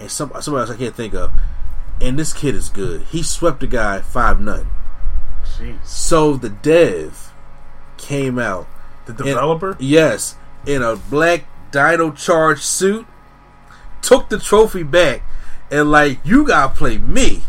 and 0.00 0.10
some 0.10 0.32
somebody 0.40 0.62
else 0.62 0.70
I 0.70 0.76
can't 0.76 0.94
think 0.94 1.14
of. 1.14 1.32
And 2.00 2.18
this 2.18 2.32
kid 2.32 2.54
is 2.54 2.68
good. 2.68 3.02
He 3.02 3.22
swept 3.22 3.60
the 3.60 3.66
guy 3.66 4.00
five 4.00 4.40
nothing. 4.40 4.70
Jeez. 5.44 5.84
So 5.86 6.34
the 6.34 6.48
dev 6.48 7.32
came 7.96 8.38
out. 8.38 8.66
The 9.06 9.12
in- 9.12 9.28
developer? 9.28 9.76
yes, 9.78 10.36
in 10.66 10.82
a 10.82 10.96
black 10.96 11.44
Dino 11.70 12.10
Charge 12.12 12.60
suit, 12.60 13.06
took 14.02 14.28
the 14.28 14.38
trophy 14.38 14.82
back, 14.82 15.22
and 15.70 15.90
like 15.90 16.18
you 16.24 16.46
gotta 16.46 16.74
play 16.74 16.98
me. 16.98 17.42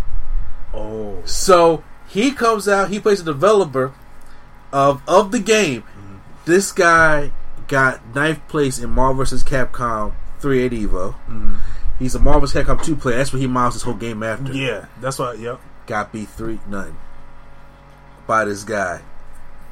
oh. 0.73 1.22
So 1.26 1.84
he 2.07 2.31
comes 2.31 2.67
out. 2.67 2.89
He 2.89 2.99
plays 2.99 3.23
the 3.23 3.34
developer 3.34 3.93
of 4.72 5.01
of 5.07 5.31
the 5.31 5.39
game. 5.39 5.81
Mm-hmm. 5.81 6.15
This 6.45 6.72
guy 6.72 7.31
got 7.67 8.13
ninth 8.13 8.47
place 8.47 8.77
in 8.77 8.91
Marvel 8.91 9.23
vs. 9.23 9.43
Capcom 9.43 10.13
380 10.40 10.88
Evo. 10.88 11.16
He's 11.99 12.16
a 12.16 12.20
Marvel 12.20 12.41
vs. 12.41 12.66
Capcom 12.66 12.84
2 12.84 12.95
player. 12.98 13.18
That's 13.18 13.32
what 13.32 13.41
he 13.41 13.48
models 13.48 13.76
his 13.76 13.84
whole 13.84 13.94
game 13.94 14.22
after. 14.22 14.52
Yeah, 14.53 14.86
that's 14.99 15.18
why. 15.18 15.34
Yep. 15.34 15.62
Got 15.88 16.12
beat 16.12 16.30
three 16.30 16.60
nothing 16.68 16.98
by 18.28 18.45
this 18.45 18.64
guy. 18.64 19.02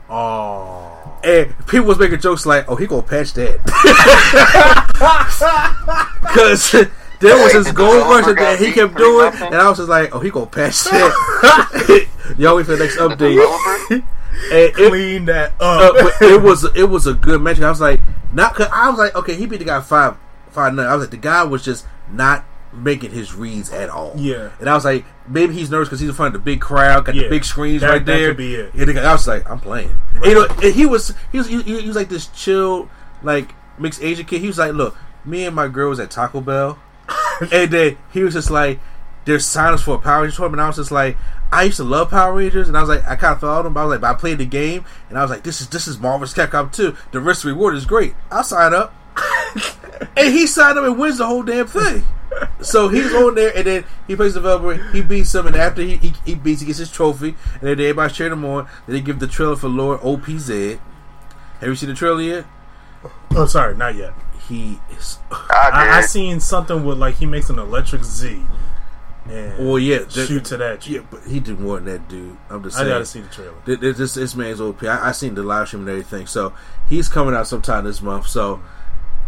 Oh. 0.10 1.20
And 1.24 1.56
people 1.68 1.88
was 1.88 1.98
making 1.98 2.20
jokes 2.20 2.46
like, 2.46 2.70
"Oh, 2.70 2.76
he 2.76 2.86
gonna 2.86 3.02
patch 3.02 3.34
that," 3.34 3.64
because 6.22 6.72
there 7.20 7.42
was 7.42 7.54
this 7.54 7.72
gold 7.72 8.06
rush 8.08 8.26
that 8.36 8.60
he 8.60 8.72
kept 8.74 8.96
doing, 8.96 9.32
and 9.42 9.56
I 9.56 9.70
was 9.70 9.78
just 9.78 9.90
like, 9.90 10.14
"Oh, 10.14 10.20
he 10.20 10.30
gonna 10.30 10.46
patch 10.46 10.84
that." 10.86 12.08
Y'all 12.38 12.58
wait 12.58 12.66
for 12.66 12.76
the 12.76 12.84
next 12.84 12.98
update. 12.98 13.36
Developer? 13.36 14.08
And 14.52 14.52
it, 14.52 14.74
Clean 14.76 15.26
that 15.26 15.54
uh, 15.60 15.90
up. 15.90 15.96
but 15.96 16.22
it 16.22 16.42
was 16.42 16.64
it 16.76 16.90
was 16.90 17.08
a 17.08 17.14
good 17.14 17.42
match. 17.42 17.60
I 17.60 17.70
was 17.70 17.82
like, 17.82 18.02
not. 18.34 18.54
Cause 18.56 18.68
I 18.72 18.90
was 18.90 19.00
like, 19.00 19.16
okay, 19.16 19.36
he 19.36 19.46
beat 19.46 19.58
the 19.58 19.66
guy 19.66 19.82
five 19.82 20.16
five 20.54 20.74
nothing. 20.74 20.90
I 20.92 20.96
was 20.96 21.04
like, 21.06 21.12
the 21.12 21.18
guy 21.18 21.44
was 21.44 21.64
just 21.64 21.86
not 22.12 22.46
making 22.72 23.12
his 23.12 23.34
reads 23.36 23.72
at 23.72 23.90
all. 23.90 24.14
Yeah. 24.16 24.50
and 24.60 24.68
I 24.70 24.74
was 24.74 24.84
like, 24.84 25.06
maybe 25.28 25.54
he's 25.54 25.70
nervous 25.70 25.90
because 25.90 26.00
he's 26.00 26.10
in 26.10 26.16
front 26.16 26.34
of 26.36 26.42
the 26.42 26.46
big 26.46 26.60
crowd, 26.60 27.06
got 27.06 27.14
Yeah. 27.16 27.24
the 27.24 27.30
big 27.30 27.46
screens 27.46 27.82
That- 27.82 27.90
right 27.90 28.06
that 28.06 28.12
there. 28.18 28.28
could 28.30 28.38
be 28.38 28.56
it. 28.56 28.74
And 28.74 28.88
the 28.90 28.94
guy- 28.94 29.04
I 29.04 29.12
was 29.12 29.28
like, 29.28 29.48
I'm 29.50 29.60
playing. 29.60 29.96
And, 30.16 30.26
you 30.26 30.34
know, 30.34 30.48
he 30.72 30.86
was 30.88 31.14
he 31.32 31.38
was 31.38 31.48
he, 31.48 31.62
he 31.62 31.88
was 31.88 31.96
like 31.96 32.10
this 32.10 32.28
chill, 32.28 32.90
like 33.22 33.54
mixed 33.78 34.02
Asian 34.02 34.26
kid. 34.26 34.42
He 34.42 34.48
was 34.48 34.58
like, 34.58 34.74
look, 34.74 34.96
me 35.24 35.46
and 35.46 35.56
my 35.56 35.68
girl 35.68 35.90
was 35.90 36.00
at 36.00 36.10
Taco 36.10 36.42
Bell, 36.42 36.80
and 37.52 37.70
then 37.72 37.98
he 38.12 38.24
was 38.24 38.34
just 38.34 38.50
like, 38.50 38.80
there's 39.26 39.46
silence 39.46 39.82
for 39.84 39.96
a 39.96 40.00
Power 40.00 40.22
Rangers 40.24 40.38
tournament. 40.38 40.60
And 40.60 40.66
I 40.66 40.68
was 40.68 40.78
just 40.78 40.92
like, 40.92 41.16
I 41.52 41.64
used 41.64 41.78
to 41.78 41.84
love 41.84 42.10
Power 42.10 42.34
Rangers, 42.34 42.68
and 42.68 42.76
I 42.76 42.82
was 42.82 42.90
like, 42.90 43.08
I 43.08 43.16
kind 43.16 43.36
of 43.36 43.40
followed 43.40 43.64
them, 43.64 43.74
but 43.76 43.82
I 43.82 43.86
was 43.86 43.92
like, 43.92 44.02
but 44.02 44.10
I 44.10 44.14
played 44.16 44.40
the 44.40 44.46
game, 44.48 44.84
and 45.10 45.18
I 45.20 45.22
was 45.22 45.30
like, 45.30 45.44
this 45.44 45.62
is 45.62 45.70
this 45.70 45.88
is 45.88 46.00
Marvel's 46.00 46.34
Capcom 46.34 46.72
2. 46.74 46.96
The 47.12 47.20
risk 47.22 47.46
reward 47.46 47.76
is 47.76 47.86
great. 47.86 48.16
I'll 48.32 48.44
sign 48.44 48.74
up. 48.74 48.96
and 50.18 50.34
he 50.34 50.48
signed 50.48 50.78
up 50.78 50.86
and 50.86 50.98
wins 50.98 51.18
the 51.18 51.26
whole 51.26 51.44
damn 51.44 51.68
thing. 51.68 52.04
So 52.62 52.88
he's 52.90 53.14
on 53.14 53.36
there, 53.36 53.56
and 53.56 53.68
then 53.68 53.86
he 54.08 54.16
plays 54.16 54.34
the 54.34 54.40
developer. 54.40 54.74
He 54.92 55.02
beats 55.02 55.36
him, 55.36 55.46
and 55.46 55.56
after 55.56 55.82
he, 55.84 55.98
he, 55.98 56.14
he 56.26 56.36
beats, 56.36 56.62
he 56.62 56.68
gets 56.68 56.80
his 56.80 56.90
trophy, 56.92 57.36
and 57.54 57.62
then 57.62 57.80
everybody 57.80 58.12
cheering 58.14 58.34
him 58.34 58.46
on. 58.46 58.68
Then 58.88 58.96
they 58.96 59.02
give 59.02 59.20
the 59.20 59.28
trailer 59.28 59.56
for 59.56 59.68
Lord 59.70 60.00
OPZ. 60.02 60.80
Have 61.60 61.70
you 61.70 61.76
seen 61.76 61.90
the 61.90 61.96
trailer 61.96 62.22
yet? 62.22 62.46
oh, 63.36 63.46
sorry, 63.46 63.76
not 63.76 63.96
yet. 63.96 64.14
He 64.50 64.80
is. 64.98 65.20
I 65.32 65.70
I, 65.74 65.98
I 65.98 66.02
seen 66.02 66.40
something 66.40 66.84
with 66.84 66.98
like 66.98 67.16
he 67.16 67.26
makes 67.26 67.50
an 67.50 67.60
electric 67.60 68.04
Z. 68.04 68.42
And 69.30 69.58
Well, 69.70 69.80
yeah, 69.80 70.00
that- 70.00 70.12
shoot 70.28 70.44
to 70.46 70.58
that. 70.58 70.86
Yeah, 70.88 71.02
but 71.10 71.22
he 71.24 71.40
did 71.40 71.60
more 71.60 71.76
than 71.80 71.86
that, 71.86 72.10
dude. 72.10 72.36
I'm 72.50 72.62
just 72.64 72.78
I 72.78 72.86
gotta 72.86 73.06
see 73.06 73.22
the 73.22 73.30
trailer. 73.30 73.54
Th- 73.66 73.80
th- 73.80 73.96
This 73.96 74.16
this 74.16 74.36
man's 74.36 74.60
OP. 74.60 74.84
I, 74.84 75.10
I 75.10 75.12
seen 75.12 75.36
the 75.36 75.44
live 75.44 75.68
stream 75.68 75.82
and 75.84 75.90
everything. 75.92 76.28
So 76.28 76.54
he's 76.90 77.08
coming 77.08 77.34
out 77.36 77.48
sometime 77.48 77.86
this 77.86 78.02
month. 78.02 78.28
So 78.28 78.62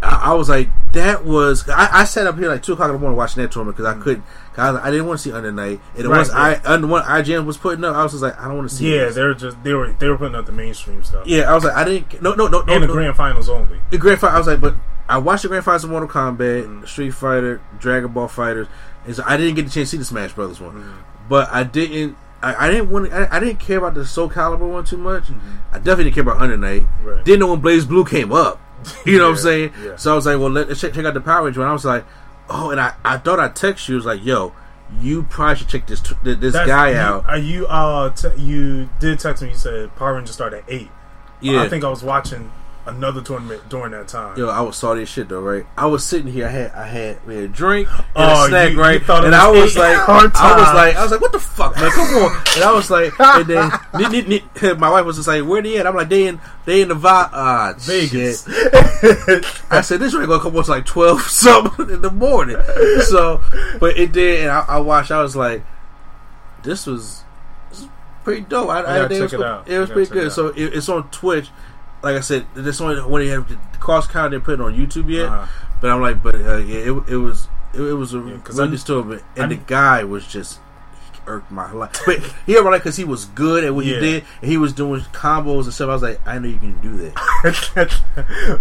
I, 0.06 0.30
I 0.30 0.34
was 0.34 0.48
like, 0.48 0.68
that 0.92 1.24
was. 1.24 1.68
I, 1.68 2.00
I 2.00 2.04
sat 2.04 2.26
up 2.26 2.38
here 2.38 2.48
like 2.48 2.62
two 2.62 2.72
o'clock 2.74 2.88
in 2.88 2.94
the 2.94 2.98
morning 2.98 3.16
watching 3.16 3.42
that 3.42 3.50
tournament 3.52 3.76
because 3.76 3.94
I 3.94 4.00
couldn't. 4.00 4.24
Cause 4.54 4.76
I, 4.76 4.86
I 4.86 4.90
didn't 4.90 5.06
want 5.06 5.18
to 5.20 5.24
see 5.24 5.32
Under 5.32 5.52
Night. 5.52 5.80
And 5.96 6.04
it 6.04 6.08
Right, 6.08 6.18
was 6.18 6.30
I 6.30 6.52
right. 6.54 6.66
under 6.66 6.86
what 6.86 7.04
IGN 7.04 7.44
was 7.44 7.56
putting 7.58 7.84
up. 7.84 7.94
I 7.94 8.02
was 8.02 8.12
just 8.12 8.22
like, 8.22 8.38
I 8.40 8.46
don't 8.48 8.56
want 8.56 8.70
to 8.70 8.74
see. 8.76 8.94
Yeah, 8.94 9.04
this. 9.06 9.14
they're 9.16 9.34
just 9.34 9.62
they 9.62 9.74
were 9.74 9.92
they 9.92 10.08
were 10.08 10.16
putting 10.16 10.34
up 10.34 10.46
the 10.46 10.52
mainstream 10.52 11.02
stuff. 11.04 11.26
yeah. 11.26 11.50
I 11.50 11.54
was 11.54 11.64
like, 11.64 11.74
I 11.76 11.84
didn't. 11.84 12.22
No, 12.22 12.34
no, 12.34 12.46
no, 12.46 12.62
no. 12.62 12.72
and 12.72 12.82
the 12.82 12.86
no. 12.86 12.92
grand 12.94 13.16
finals 13.16 13.48
only. 13.48 13.78
The 13.90 13.98
grand 13.98 14.20
final. 14.20 14.36
I 14.36 14.38
was 14.38 14.46
like, 14.46 14.60
but 14.60 14.74
I 15.08 15.18
watched 15.18 15.42
the 15.42 15.48
grand 15.48 15.64
finals 15.64 15.84
of 15.84 15.90
Mortal 15.90 16.08
Kombat, 16.08 16.66
Mm. 16.66 16.88
Street 16.88 17.10
Fighter, 17.10 17.60
Dragon 17.78 18.12
Ball 18.12 18.28
Fighters, 18.28 18.66
and 19.04 19.14
so 19.14 19.22
I 19.26 19.36
didn't 19.36 19.54
get 19.56 19.64
the 19.66 19.70
chance 19.70 19.90
to 19.90 19.96
see 19.96 19.98
the 19.98 20.04
Smash 20.04 20.32
Brothers 20.32 20.60
one. 20.60 20.74
Mm. 20.82 20.92
But 21.28 21.48
I 21.52 21.64
didn't. 21.64 22.16
I, 22.42 22.66
I 22.66 22.70
didn't 22.70 22.90
want. 22.90 23.12
I, 23.12 23.28
I 23.30 23.40
didn't 23.40 23.58
care 23.60 23.78
about 23.78 23.94
the 23.94 24.06
Soul 24.06 24.28
Calibur 24.30 24.70
one 24.70 24.84
too 24.84 24.96
much. 24.98 25.24
Mm-hmm. 25.24 25.56
I 25.72 25.78
definitely 25.78 26.04
didn't 26.04 26.14
care 26.14 26.22
about 26.22 26.40
Under 26.40 26.56
Night. 26.56 26.84
Right. 27.02 27.24
Didn't 27.24 27.40
know 27.40 27.52
when 27.52 27.60
BlazBlue 27.62 28.08
came 28.08 28.32
up. 28.32 28.60
You 29.06 29.18
know 29.18 29.24
what 29.24 29.30
I'm 29.30 29.36
saying? 29.38 29.72
yeah. 29.84 29.96
So 29.96 30.12
I 30.12 30.14
was 30.14 30.26
like, 30.26 30.38
well, 30.38 30.50
let's 30.50 30.80
check, 30.80 30.92
check 30.94 31.04
out 31.04 31.14
the 31.14 31.20
Power 31.20 31.44
Ranger. 31.44 31.60
And 31.60 31.70
I 31.70 31.72
was 31.72 31.84
like, 31.84 32.04
oh, 32.50 32.70
and 32.70 32.80
I, 32.80 32.94
I 33.04 33.18
thought 33.18 33.40
I'd 33.40 33.56
text 33.56 33.88
you. 33.88 33.94
I 33.94 33.98
was 33.98 34.06
like, 34.06 34.24
yo, 34.24 34.52
you 35.00 35.24
probably 35.24 35.56
should 35.56 35.68
check 35.68 35.86
this 35.86 36.00
this 36.22 36.52
That's- 36.52 36.66
guy 36.66 36.90
you, 36.90 36.96
out. 36.96 37.26
Are 37.28 37.38
you 37.38 37.66
uh 37.66 38.10
t- 38.10 38.28
you 38.40 38.88
did 39.00 39.18
text 39.18 39.42
me? 39.42 39.50
You 39.50 39.56
said 39.56 39.94
Power 39.96 40.14
Rangers 40.14 40.34
started 40.34 40.58
at 40.58 40.64
eight. 40.68 40.90
Yeah. 41.40 41.62
I 41.62 41.68
think 41.68 41.82
I 41.84 41.88
was 41.88 42.02
watching 42.02 42.50
another 42.86 43.20
tournament 43.20 43.68
during 43.68 43.92
that 43.92 44.08
time. 44.08 44.38
Yo, 44.38 44.48
I 44.48 44.60
was 44.60 44.76
saw 44.76 44.94
this 44.94 45.08
shit 45.08 45.28
though, 45.28 45.40
right? 45.40 45.66
I 45.76 45.86
was 45.86 46.04
sitting 46.04 46.32
here, 46.32 46.46
I 46.46 46.50
had 46.50 46.70
I 46.72 46.86
had 46.86 47.26
we 47.26 47.34
had 47.34 47.44
a 47.44 47.48
drink 47.48 47.88
and 47.90 48.04
Oh, 48.14 48.44
a 48.44 48.48
snack, 48.48 48.70
you- 48.70 48.76
you 48.76 48.80
right? 48.80 48.96
it 49.02 49.08
and 49.08 49.24
was 49.24 49.34
I 49.34 49.50
was 49.50 49.76
like, 49.76 50.08
I 50.08 50.22
was 50.22 50.74
like, 50.74 50.96
I 50.96 51.02
was 51.02 51.12
like, 51.12 51.20
what 51.20 51.32
the 51.32 51.38
fuck, 51.38 51.76
man? 51.76 51.90
Come 51.90 52.22
on! 52.22 52.42
And 52.54 52.64
I 52.64 52.72
was 52.72 52.90
like, 52.90 53.12
and 53.18 53.46
then 53.46 53.70
my 54.78 54.90
wife 54.90 55.04
was 55.04 55.16
just 55.16 55.28
like, 55.28 55.44
where 55.44 55.62
they 55.62 55.78
at? 55.78 55.86
I'm 55.86 55.94
like, 55.96 56.08
they 56.08 56.26
in 56.26 56.40
they 56.64 56.82
in 56.82 56.88
Nevada, 56.88 57.30
ah, 57.32 57.74
Vegas. 57.78 58.46
I 59.70 59.80
said 59.82 60.00
this 60.00 60.14
ain't 60.14 60.26
gonna 60.26 60.42
come 60.42 60.56
on 60.56 60.64
to 60.64 60.70
like 60.70 60.86
twelve 60.86 61.22
something 61.22 61.90
in 61.90 62.02
the 62.02 62.10
morning. 62.10 62.56
So, 63.02 63.42
but 63.80 63.96
it 63.98 64.12
did, 64.12 64.40
and 64.40 64.50
I, 64.50 64.64
I 64.68 64.78
watched. 64.80 65.10
I 65.10 65.22
was 65.22 65.36
like, 65.36 65.64
this 66.62 66.86
was, 66.86 67.24
this 67.70 67.80
was 67.80 67.88
pretty 68.24 68.42
dope. 68.42 68.68
I, 68.68 69.04
I, 69.04 69.08
think 69.08 69.20
it 69.20 69.22
was, 69.22 69.32
it 69.32 69.42
out. 69.42 69.68
It 69.68 69.78
was 69.78 69.90
pretty 69.90 70.10
good. 70.12 70.26
it 70.28 70.30
So 70.30 70.48
it, 70.48 70.74
it's 70.74 70.88
on 70.88 71.08
Twitch. 71.10 71.48
Like 72.06 72.16
I 72.16 72.20
said, 72.20 72.46
this 72.54 72.80
only 72.80 73.00
when 73.02 73.20
they 73.22 73.32
have 73.32 73.48
the 73.48 73.56
cross 73.78 74.06
count 74.06 74.30
they 74.30 74.38
put 74.38 74.54
it 74.54 74.60
on 74.60 74.74
YouTube 74.76 75.10
yet. 75.10 75.26
Uh-huh. 75.26 75.46
But 75.80 75.90
I'm 75.90 76.00
like, 76.00 76.22
but 76.22 76.36
uh, 76.36 76.58
yeah, 76.58 76.78
it, 76.90 76.92
it 77.08 77.16
was 77.16 77.48
it, 77.74 77.80
it 77.82 77.94
was 77.94 78.14
a 78.14 78.18
Yeah, 78.18 78.38
really 78.52 78.76
stupid, 78.76 79.24
and 79.34 79.40
I'm- 79.40 79.48
the 79.50 79.56
guy 79.56 80.04
was 80.04 80.24
just 80.24 80.60
irked 81.26 81.50
my 81.50 81.70
life. 81.72 82.00
But 82.06 82.20
he 82.46 82.56
ever 82.56 82.70
like 82.70 82.82
because 82.82 82.96
he 82.96 83.04
was 83.04 83.24
good 83.26 83.64
at 83.64 83.74
what 83.74 83.84
Yeah. 83.84 83.94
he 83.96 84.00
did, 84.00 84.24
and 84.42 84.50
he 84.50 84.56
was 84.56 84.72
doing 84.72 85.00
combos 85.12 85.64
and 85.64 85.72
stuff. 85.74 85.88
I 85.90 85.92
was 85.94 86.02
like, 86.02 86.20
I 86.26 86.38
know 86.38 86.48
you 86.48 86.58
can 86.58 86.80
do 86.80 86.96
that. 86.98 88.00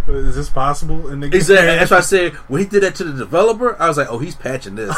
Is 0.08 0.36
this 0.36 0.50
possible 0.50 1.10
in 1.10 1.20
the 1.20 1.30
game? 1.30 1.38
Exactly. 1.38 1.68
That's 1.76 1.92
why 1.92 1.98
I 1.98 2.02
said 2.02 2.34
when 2.50 2.62
he 2.62 2.68
did 2.68 2.84
that 2.84 2.96
to 2.96 3.04
the 3.04 3.14
developer, 3.14 3.80
I 3.82 3.88
was 3.88 3.98
like, 3.98 4.10
oh, 4.12 4.20
he's 4.20 4.36
patching 4.36 4.76
this. 4.76 4.96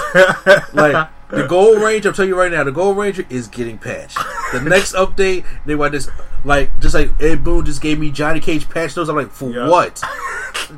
like 0.73 1.09
the 1.29 1.45
Gold 1.47 1.81
Ranger, 1.81 2.09
I'm 2.09 2.15
telling 2.15 2.29
you 2.29 2.39
right 2.39 2.51
now, 2.51 2.63
the 2.63 2.71
Gold 2.71 2.97
Ranger 2.97 3.25
is 3.29 3.47
getting 3.47 3.77
patched. 3.77 4.17
The 4.53 4.61
next 4.61 4.93
update, 4.93 5.45
they 5.65 5.75
want 5.75 5.91
this 5.91 6.09
like 6.45 6.79
just 6.79 6.93
like 6.93 7.11
Ed 7.21 7.43
Boon 7.43 7.65
just 7.65 7.81
gave 7.81 7.99
me 7.99 8.11
Johnny 8.11 8.39
Cage 8.39 8.69
patch 8.69 8.95
notes. 8.95 9.09
I'm 9.09 9.15
like, 9.15 9.31
for 9.31 9.49
Yeah. 9.51 9.67
what? 9.69 10.01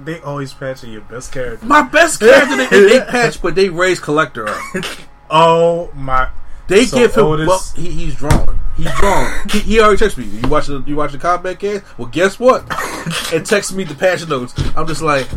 They 0.06 0.20
always 0.22 0.54
patching 0.54 0.92
your 0.92 1.02
best 1.02 1.32
character. 1.32 1.66
My 1.66 1.82
best 1.82 2.20
character 2.20 2.56
they, 2.56 2.68
they, 2.68 3.00
they 3.00 3.06
patch, 3.08 3.42
but 3.42 3.56
they 3.56 3.70
raise 3.70 4.00
Kollector 4.00 4.48
up. 4.48 4.86
Oh 5.32 5.90
my! 5.96 6.30
They 6.70 6.86
So 6.86 6.98
give 6.98 7.16
him 7.16 7.26
Otis- 7.26 7.48
well, 7.48 7.64
he, 7.76 7.92
he's 7.92 8.16
drawn. 8.16 8.60
He's 8.78 8.92
drawn. 8.94 9.48
he, 9.52 9.60
he 9.60 9.80
already 9.82 10.06
texted 10.06 10.20
me. 10.20 10.26
You 10.26 10.48
watch 10.48 10.68
the 10.68 10.84
you 10.86 10.96
watch 10.96 11.12
the 11.12 11.18
Kombat 11.18 11.60
Kast? 11.60 11.84
Well, 11.98 12.08
guess 12.08 12.40
what? 12.40 12.64
and 13.34 13.46
text 13.46 13.74
me 13.74 13.84
the 13.84 13.96
patch 13.96 14.28
notes. 14.30 14.54
I'm 14.78 14.88
just 14.88 15.02
like, 15.02 15.28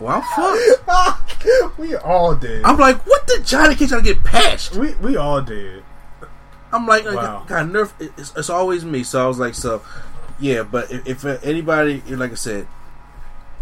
well, 0.00 0.22
I'm 0.36 0.76
fucked. 0.86 1.46
we 1.78 1.96
all 1.96 2.34
did. 2.34 2.64
I'm 2.64 2.78
like, 2.78 3.04
what 3.06 3.26
did 3.26 3.44
Johnny 3.44 3.74
Cage 3.74 3.88
trying 3.88 4.04
to 4.04 4.14
get 4.14 4.24
patched? 4.24 4.74
we 4.76 4.94
we 4.96 5.16
all 5.16 5.42
did. 5.42 5.82
I'm 6.72 6.86
like, 6.86 7.04
Wow. 7.04 7.44
got 7.46 7.66
nerf. 7.66 7.92
It's, 8.16 8.32
it's 8.36 8.48
always 8.48 8.84
me. 8.84 9.02
So 9.02 9.22
I 9.22 9.26
was 9.26 9.38
like, 9.38 9.54
so 9.54 9.82
yeah. 10.40 10.62
But 10.62 10.90
if, 10.90 11.24
if 11.24 11.44
anybody, 11.44 12.00
like 12.08 12.32
I 12.32 12.36
said, 12.36 12.66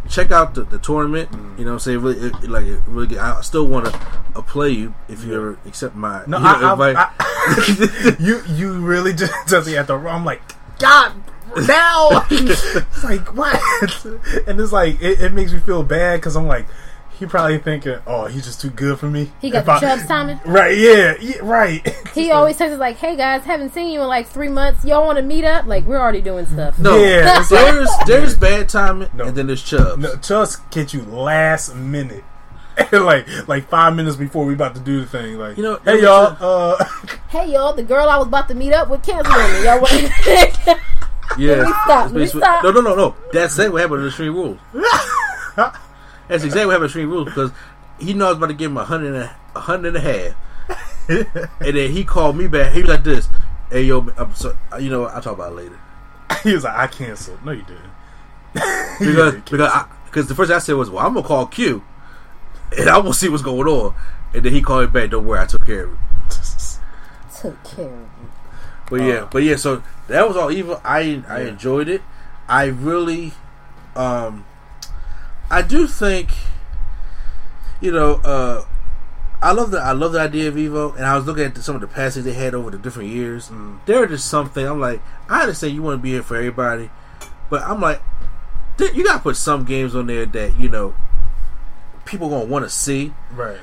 check 0.09 0.31
out 0.31 0.55
the, 0.55 0.63
the 0.63 0.79
tournament. 0.79 1.31
Mm. 1.31 1.59
You 1.59 1.65
know, 1.65 1.71
what 1.71 1.75
I'm 1.75 1.79
saying 1.81 2.01
really, 2.01 2.29
it, 2.29 2.51
like 2.51 2.67
it 2.67 2.81
really. 2.87 3.19
I 3.19 3.41
still 3.43 3.67
want 3.67 3.87
to 3.87 3.95
uh, 4.35 4.43
play 4.43 4.71
you 4.71 4.95
if 5.09 5.25
you 5.25 5.35
ever 5.35 5.59
accept 5.67 5.95
my 5.95 6.25
No, 6.27 6.39
you 6.39 6.43
know, 6.43 6.51
I, 6.51 6.73
invite. 6.73 6.97
I, 6.97 7.11
I, 7.19 8.17
you 8.21 8.43
you 8.49 8.73
really 8.81 9.13
just 9.13 9.33
does 9.47 9.67
he 9.67 9.77
at 9.77 9.87
the 9.87 9.97
wrong. 9.97 10.21
I'm 10.21 10.25
like 10.25 10.43
God 10.79 11.13
now. 11.67 12.27
it's 12.31 13.05
like 13.05 13.35
what? 13.35 13.61
and 14.47 14.61
it's 14.61 14.73
like 14.73 15.01
it, 15.01 15.21
it 15.21 15.33
makes 15.33 15.53
me 15.53 15.59
feel 15.61 15.83
bad 15.83 16.21
because 16.21 16.37
I'm 16.37 16.47
like 16.47 16.67
he 17.21 17.27
probably 17.27 17.59
thinking 17.59 17.99
oh 18.07 18.27
he's 18.27 18.45
just 18.45 18.61
too 18.61 18.71
good 18.71 18.99
for 18.99 19.09
me. 19.09 19.31
He 19.41 19.51
got 19.51 19.61
If 19.61 19.67
the 19.67 19.73
I- 19.73 19.81
Chubbs 19.81 20.07
timing. 20.07 20.41
Right? 20.45 20.77
Yeah, 20.77 21.15
yeah 21.21 21.37
right. 21.43 21.87
He 22.15 22.33
always 22.33 22.57
texts 22.57 22.75
us 22.75 22.81
like, 22.81 22.97
"Hey 22.97 23.15
guys, 23.17 23.45
haven't 23.45 23.73
seen 23.73 23.93
you 23.93 24.01
in 24.03 24.09
like 24.09 24.27
three 24.27 24.49
months. 24.49 24.85
Y'all 24.85 25.07
want 25.07 25.19
to 25.19 25.23
meet 25.23 25.45
up? 25.45 25.67
Like 25.67 25.85
we're 25.85 26.01
already 26.01 26.21
doing 26.21 26.45
stuff." 26.47 26.77
No, 26.79 26.97
Yeah, 26.99 27.39
it's 27.39 27.49
there's 27.51 27.89
there's 28.07 28.37
bad 28.37 28.69
timing 28.69 29.09
No. 29.15 29.27
and 29.27 29.37
then 29.37 29.47
there's 29.47 29.63
Chubbs. 29.63 29.97
no, 30.03 30.17
just 30.17 30.69
get 30.73 30.93
you 30.93 31.03
last 31.03 31.75
minute. 31.77 32.25
like 32.93 33.27
like 33.47 33.69
five 33.69 33.95
minutes 33.95 34.17
before 34.17 34.45
we 34.45 34.55
about 34.55 34.75
to 34.75 34.81
do 34.81 35.01
the 35.01 35.07
thing. 35.07 35.39
Like 35.39 35.57
You 35.57 35.63
know, 35.63 35.77
hey 35.85 36.03
y'all, 36.03 36.37
uh, 36.41 36.85
Hey 37.29 37.53
y'all, 37.53 37.75
the 37.75 37.83
girl 37.85 38.09
I 38.09 38.17
was 38.17 38.27
about 38.27 38.49
to 38.49 38.55
meet 38.55 38.73
up 38.73 38.89
with 38.89 39.03
canceled 39.05 39.33
on 39.37 39.53
me. 39.53 39.65
Y'all 39.65 39.81
want 39.81 39.93
Yeah. 41.39 41.55
Let 41.55 41.67
me 41.67 41.73
stop, 41.85 41.89
let 41.89 42.13
me 42.13 42.13
That's 42.13 42.13
basically- 42.13 42.41
stop. 42.41 42.65
No, 42.65 42.71
no, 42.73 42.81
no, 42.81 42.95
no. 42.97 43.17
That's 43.33 43.53
exactly 43.55 43.71
what 43.73 43.81
happened 43.83 43.99
in 43.99 44.03
the 44.03 44.09
Extreme 44.09 44.35
Rules. 44.35 44.59
That's 46.31 46.44
exactly 46.44 46.66
what 46.66 46.73
happened 46.73 46.85
in 46.85 46.86
Extreme 46.86 47.11
Rules 47.11 47.24
because 47.27 47.51
he 47.98 48.15
knew 48.15 48.24
I 48.24 48.28
was 48.28 48.36
about 48.39 48.47
to 48.47 48.55
give 48.55 48.70
him 48.70 48.77
a 48.77 48.85
hundred 48.85 49.15
and 49.15 49.24
a, 49.24 49.36
a 49.57 49.61
hundred 49.61 49.97
and 49.97 49.97
a 49.97 50.01
half. 50.01 50.36
and 51.61 51.77
then 51.77 51.90
he 51.90 52.05
called 52.05 52.36
me 52.36 52.47
back. 52.47 52.73
He 52.73 52.81
was 52.82 52.89
like 52.89 53.05
this. 53.05 53.28
Hey 53.70 53.82
yo, 53.82 54.09
I'm 54.16 54.35
so, 54.35 54.57
you 54.78 54.90
know 54.90 55.01
what? 55.02 55.15
I'll 55.15 55.20
talk 55.23 55.35
about 55.35 55.52
it 55.52 55.57
later. 55.57 55.78
he 56.44 56.55
was 56.55 56.65
like, 56.65 56.77
I 56.77 56.86
canceled. 56.86 57.44
No, 57.44 57.52
you 57.52 57.62
didn't. 57.62 57.90
Because 59.01 59.35
Yeah, 59.35 59.40
because 59.40 59.61
I, 59.61 59.86
cause 60.12 60.27
the 60.28 60.35
first 60.35 60.48
thing 60.48 60.57
I 60.57 60.61
said 60.61 60.74
was, 60.77 60.89
well, 60.90 61.05
I'm 61.05 61.15
gonna 61.15 61.27
call 61.27 61.47
Q, 61.47 61.82
and 62.78 62.89
I'm 62.89 63.02
gonna 63.02 63.15
see 63.15 63.28
what's 63.28 63.43
going 63.43 63.66
on. 63.66 63.94
And 64.35 64.44
then 64.44 64.52
he 64.52 64.61
called 64.62 64.82
me 64.82 65.01
back. 65.01 65.11
Don't 65.11 65.24
worry, 65.27 65.40
I 65.40 65.47
took 65.47 65.65
care 65.66 65.85
of 65.85 65.93
it. 65.93 65.98
Took 67.40 67.65
care 67.65 67.86
of 67.86 67.93
you. 67.93 68.31
But 68.89 68.97
yeah, 69.02 69.28
but 69.31 69.43
yeah. 69.43 69.57
So 69.57 69.82
that 70.09 70.27
was 70.28 70.36
all 70.36 70.51
evil. 70.52 70.81
I 70.85 71.23
I 71.28 71.43
Yeah. 71.43 71.48
enjoyed 71.48 71.89
it. 71.89 72.02
I 72.48 72.65
really, 72.66 73.32
um, 73.97 74.44
I 75.51 75.63
do 75.63 75.87
think, 75.87 76.31
you 77.81 77.91
know, 77.91 78.15
uh, 78.25 78.65
I 79.43 79.53
love 79.53 79.71
the 79.71 79.79
I 79.81 79.93
love 79.93 80.13
the 80.13 80.21
idea 80.21 80.49
of 80.49 80.55
Evo, 80.55 80.95
and 80.97 81.05
I 81.05 81.17
was 81.17 81.27
looking 81.27 81.45
at 81.45 81.55
the, 81.55 81.63
some 81.63 81.75
of 81.75 81.81
the 81.81 81.87
passes 81.87 82.25
they 82.25 82.35
had 82.35 82.55
over 82.55 82.71
the 82.71 82.79
different 82.79 83.09
years. 83.09 83.49
Mm. 83.49 83.79
There 83.87 84.03
are 84.03 84.07
just 84.07 84.27
something 84.27 84.65
I'm 84.67 84.81
like, 84.81 85.01
I 85.29 85.41
understand 85.43 85.75
you 85.75 85.83
want 85.83 85.99
to 85.99 86.03
be 86.03 86.11
here 86.11 86.23
for 86.23 86.37
everybody, 86.37 86.91
but 87.49 87.63
I'm 87.63 87.81
like, 87.81 88.03
th- 88.77 88.95
you 88.95 89.03
gotta 89.03 89.21
put 89.23 89.37
some 89.37 89.65
games 89.65 89.95
on 89.95 90.07
there 90.07 90.27
that 90.27 90.59
you 90.61 90.69
know 90.69 90.95
people 92.05 92.29
gonna 92.29 92.45
want 92.45 92.67
to 92.67 92.71
see. 92.71 93.15
Right, 93.33 93.61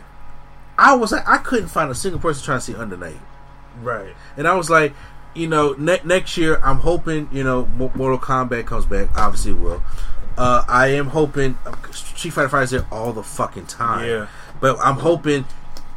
I 0.80 0.96
was 0.96 1.12
like, 1.12 1.28
I 1.28 1.38
couldn't 1.38 1.68
find 1.70 1.92
a 1.92 1.96
single 1.96 2.20
person 2.20 2.44
trying 2.44 2.58
to 2.60 2.66
see 2.66 2.76
Under 2.76 2.98
Night. 2.98 3.18
right. 3.82 4.16
And 4.36 4.48
I 4.48 4.56
was 4.56 4.70
like, 4.72 4.94
you 5.36 5.48
know, 5.48 5.74
ne- 5.78 6.02
next 6.04 6.38
year 6.38 6.60
I'm 6.64 6.78
hoping, 6.78 7.30
you 7.32 7.44
know, 7.44 7.68
Mo- 7.68 7.92
Mortal 7.94 8.18
Kombat 8.18 8.66
comes 8.66 8.86
back. 8.86 9.16
Obviously, 9.16 9.52
it 9.52 9.60
will. 9.60 9.84
Uh, 10.38 10.64
I 10.68 10.88
am 10.88 11.08
hoping 11.08 11.58
Street 11.92 12.32
Fighter 12.32 12.62
is 12.62 12.72
there 12.72 12.86
all 12.92 13.12
the 13.14 13.24
fucking 13.24 13.66
time. 13.66 14.08
Yeah. 14.08 14.28
But 14.62 14.78
I'm 14.80 14.96
hoping 14.98 15.46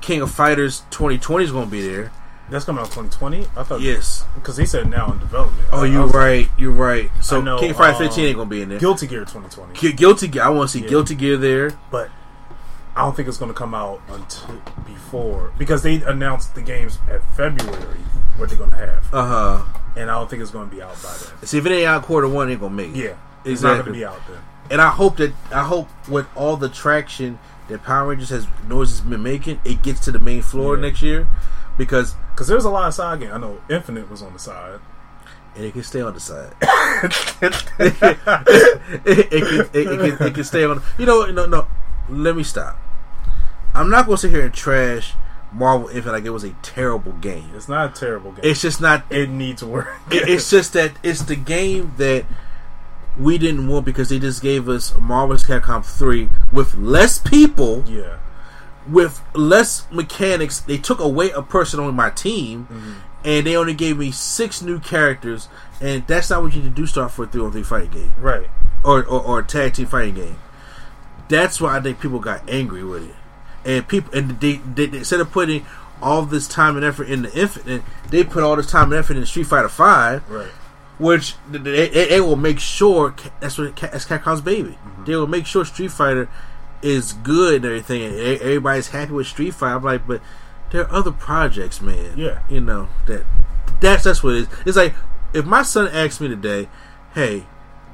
King 0.01 0.23
of 0.23 0.31
Fighters 0.31 0.81
2020 0.91 1.45
is 1.45 1.53
going 1.53 1.67
to 1.67 1.71
be 1.71 1.87
there. 1.87 2.13
That's 2.49 2.65
coming 2.65 2.81
out 2.81 2.87
2020. 2.91 3.47
I 3.57 3.63
thought 3.63 3.81
Yes. 3.81 4.25
because 4.35 4.57
he 4.57 4.67
said 4.67 4.89
now 4.91 5.13
in 5.13 5.19
development. 5.21 5.69
Oh, 5.73 5.85
you're 5.85 6.07
right. 6.09 6.49
You're 6.59 6.73
right. 6.73 7.11
So 7.23 7.41
know, 7.41 7.59
King 7.61 7.71
of 7.71 7.77
Fighters 7.77 8.01
um, 8.01 8.07
15 8.09 8.25
ain't 8.25 8.37
going 8.37 8.49
to 8.49 8.55
be 8.55 8.63
in 8.63 8.69
there. 8.71 8.79
Guilty 8.81 9.07
Gear 9.07 9.21
2020, 9.21 9.79
Gu- 9.79 9.93
Guilty 9.97 10.27
Gear. 10.29 10.43
I 10.43 10.49
want 10.49 10.69
to 10.71 10.79
see 10.79 10.83
Yeah. 10.83 10.89
Guilty 10.91 11.15
Gear 11.15 11.37
there. 11.37 11.71
but 11.93 12.11
I 12.97 13.03
don't 13.03 13.15
think 13.15 13.29
it's 13.29 13.39
going 13.39 13.53
to 13.53 13.57
come 13.57 13.73
out 13.73 14.01
until 14.09 14.61
before 14.85 15.53
because 15.59 15.83
they 15.85 16.03
announced 16.03 16.57
the 16.57 16.61
games 16.63 16.99
at 17.09 17.23
February 17.37 18.01
what 18.37 18.49
they're 18.49 18.59
going 18.59 18.71
to 18.71 18.77
have, 18.77 19.15
Uh 19.15 19.27
huh. 19.27 19.65
and 19.97 20.11
I 20.11 20.15
don't 20.15 20.29
think 20.29 20.43
it's 20.43 20.51
going 20.51 20.69
to 20.69 20.75
be 20.75 20.83
out 20.83 21.01
by 21.03 21.11
then. 21.17 21.47
See 21.47 21.59
if 21.59 21.67
it 21.67 21.71
ain't 21.73 21.87
out 21.87 22.03
quarter 22.03 22.27
one, 22.27 22.49
it 22.49 22.53
ain't 22.53 22.61
gonna 22.61 22.75
make. 22.75 22.89
it. 22.91 22.97
Yeah, 22.97 23.15
it's 23.45 23.63
not 23.63 23.83
going 23.85 23.85
to 23.85 23.91
Exactly. 23.91 23.99
be 24.01 24.05
out 24.05 24.21
then. 24.29 24.39
and 24.71 24.81
I 24.81 24.91
hope 24.91 25.17
that 25.19 25.33
I 25.53 25.63
hope 25.65 25.89
with 26.09 26.27
all 26.37 26.57
the 26.57 26.69
traction 26.69 27.39
that 27.69 27.83
Power 27.85 28.09
Rangers 28.09 28.31
has 28.31 28.47
noise 28.69 28.91
has 28.91 29.01
been 29.01 29.23
making, 29.23 29.61
it 29.65 29.83
gets 29.83 30.01
to 30.01 30.13
the 30.13 30.19
main 30.21 30.43
floor 30.43 30.77
Yeah. 30.77 30.83
next 30.83 31.03
year 31.03 31.29
because 31.79 32.15
Because 32.35 32.49
there's 32.49 32.65
a 32.65 32.71
lot 32.71 32.89
of 32.89 32.95
side 32.95 33.21
games. 33.21 33.33
I 33.33 33.39
know 33.39 33.61
Infinite 33.69 34.11
was 34.11 34.23
on 34.23 34.33
the 34.33 34.39
side. 34.39 34.81
and 35.57 35.65
it 35.65 35.73
can 35.73 35.83
stay 35.83 36.01
on 36.01 36.15
the 36.15 36.21
side. 36.21 36.53
it, 36.61 37.65
it, 37.79 39.41
can, 39.41 39.61
it, 39.61 39.69
it 39.75 40.19
can, 40.19 40.27
it 40.29 40.35
can 40.35 40.45
stay 40.45 40.65
on. 40.65 40.83
You 40.99 41.07
know, 41.07 41.27
no, 41.27 41.47
no. 41.47 41.67
Let 42.09 42.37
me 42.37 42.43
stop. 42.43 42.79
I'm 43.75 43.89
not 43.91 44.07
going 44.07 44.17
to 44.17 44.21
sit 44.23 44.31
here 44.33 44.45
and 44.45 44.53
trash 44.55 45.15
Marvel 45.53 45.89
Infinite 45.89 46.13
like 46.13 46.25
it 46.25 46.31
was 46.31 46.45
a 46.45 46.51
terrible 46.63 47.13
game. 47.13 47.51
It's 47.55 47.69
not 47.69 47.91
a 47.97 48.01
terrible 48.01 48.33
game. 48.33 48.45
It's 48.45 48.61
just 48.61 48.81
not. 48.81 49.05
it 49.11 49.29
needs 49.31 49.63
work. 49.63 49.89
It, 50.11 50.29
it's 50.29 50.51
just 50.51 50.73
that 50.73 50.93
it's 51.03 51.23
the 51.23 51.37
game 51.37 51.93
that 51.99 52.25
we 53.21 53.39
didn't 53.39 53.69
want 53.69 53.85
because 53.85 54.09
they 54.09 54.19
just 54.19 54.43
gave 54.43 54.69
us 54.69 54.97
Marvel 54.99 55.37
vs. 55.37 55.47
Capcom 55.49 55.85
3 55.85 56.29
with 56.53 56.75
less 56.77 57.19
people. 57.19 57.85
yeah, 57.87 58.17
with 58.89 59.21
less 59.35 59.87
mechanics, 59.93 60.61
they 60.61 60.79
took 60.79 60.99
away 61.01 61.31
a 61.31 61.43
person 61.43 61.79
on 61.81 61.95
my 61.95 62.11
team, 62.11 62.67
Mm-hmm. 62.71 62.93
and 63.25 63.47
they 63.47 63.57
only 63.57 63.75
gave 63.75 63.99
me 63.99 64.11
six 64.11 64.63
new 64.63 64.81
characters, 64.81 65.49
and 65.81 66.07
that's 66.07 66.31
not 66.31 66.43
what 66.43 66.55
you 66.55 66.63
need 66.63 66.75
to 66.75 66.75
do 66.83 66.87
start 66.87 67.11
for 67.13 67.25
a 67.25 67.29
three 67.29 67.43
on 67.43 67.53
three 67.53 67.63
fighting 67.63 67.91
game 67.91 68.13
right. 68.19 68.49
or, 68.85 69.05
or 69.05 69.21
or 69.21 69.39
a 69.41 69.45
tag 69.45 69.75
team 69.75 69.87
fighting 69.87 70.15
game. 70.15 70.37
That's 71.29 71.61
why 71.61 71.77
I 71.77 71.81
think 71.81 72.01
people 72.01 72.19
got 72.19 72.49
angry 72.49 72.83
with 72.83 73.09
it, 73.09 73.15
and 73.65 73.87
people 73.87 74.13
and 74.17 74.41
they, 74.41 74.55
they, 74.75 74.87
they 74.87 74.99
instead 74.99 75.21
of 75.21 75.31
putting 75.31 75.65
all 76.03 76.23
this 76.23 76.49
time 76.49 76.77
and 76.77 76.85
effort 76.85 77.09
in 77.09 77.23
the 77.23 77.39
infinite, 77.39 77.83
they 78.09 78.25
put 78.25 78.43
all 78.43 78.57
this 78.57 78.71
time 78.71 78.85
and 78.91 78.95
effort 78.99 79.17
in 79.19 79.27
Street 79.27 79.45
Fighter 79.47 79.69
Five, 79.69 80.29
Right. 80.31 80.49
Which 81.01 81.35
they, 81.51 81.59
they, 81.59 82.09
they 82.09 82.21
will 82.21 82.37
make 82.37 82.61
sure 82.61 83.15
that's 83.41 83.57
what 83.59 83.75
that's 83.75 84.05
Capcom's 84.05 84.43
baby. 84.43 84.71
Mm-hmm. 84.71 85.05
They 85.07 85.17
will 85.17 85.27
make 85.27 85.47
sure 85.47 85.65
Street 85.65 85.91
Fighter 85.91 86.29
is 86.83 87.15
good 87.15 87.57
and 87.57 87.65
everything, 87.65 88.03
and 88.03 88.15
everybody's 88.15 88.89
happy 88.89 89.13
with 89.13 89.27
Street 89.27 89.55
Fighter. 89.55 89.77
I'm 89.77 89.83
like, 89.83 90.07
but 90.07 90.21
there 90.71 90.83
are 90.83 90.93
other 90.93 91.11
projects, 91.11 91.81
man. 91.81 92.17
Yeah. 92.17 92.41
you 92.49 92.61
know 92.61 92.89
that 93.07 93.25
that's 93.81 94.05
that's 94.05 94.23
what 94.23 94.35
it 94.35 94.43
is. 94.43 94.49
It's 94.67 94.77
like 94.77 94.95
if 95.33 95.47
my 95.47 95.63
son 95.63 95.89
asks 95.89 96.21
me 96.21 96.29
today, 96.29 96.69
"Hey, 97.15 97.47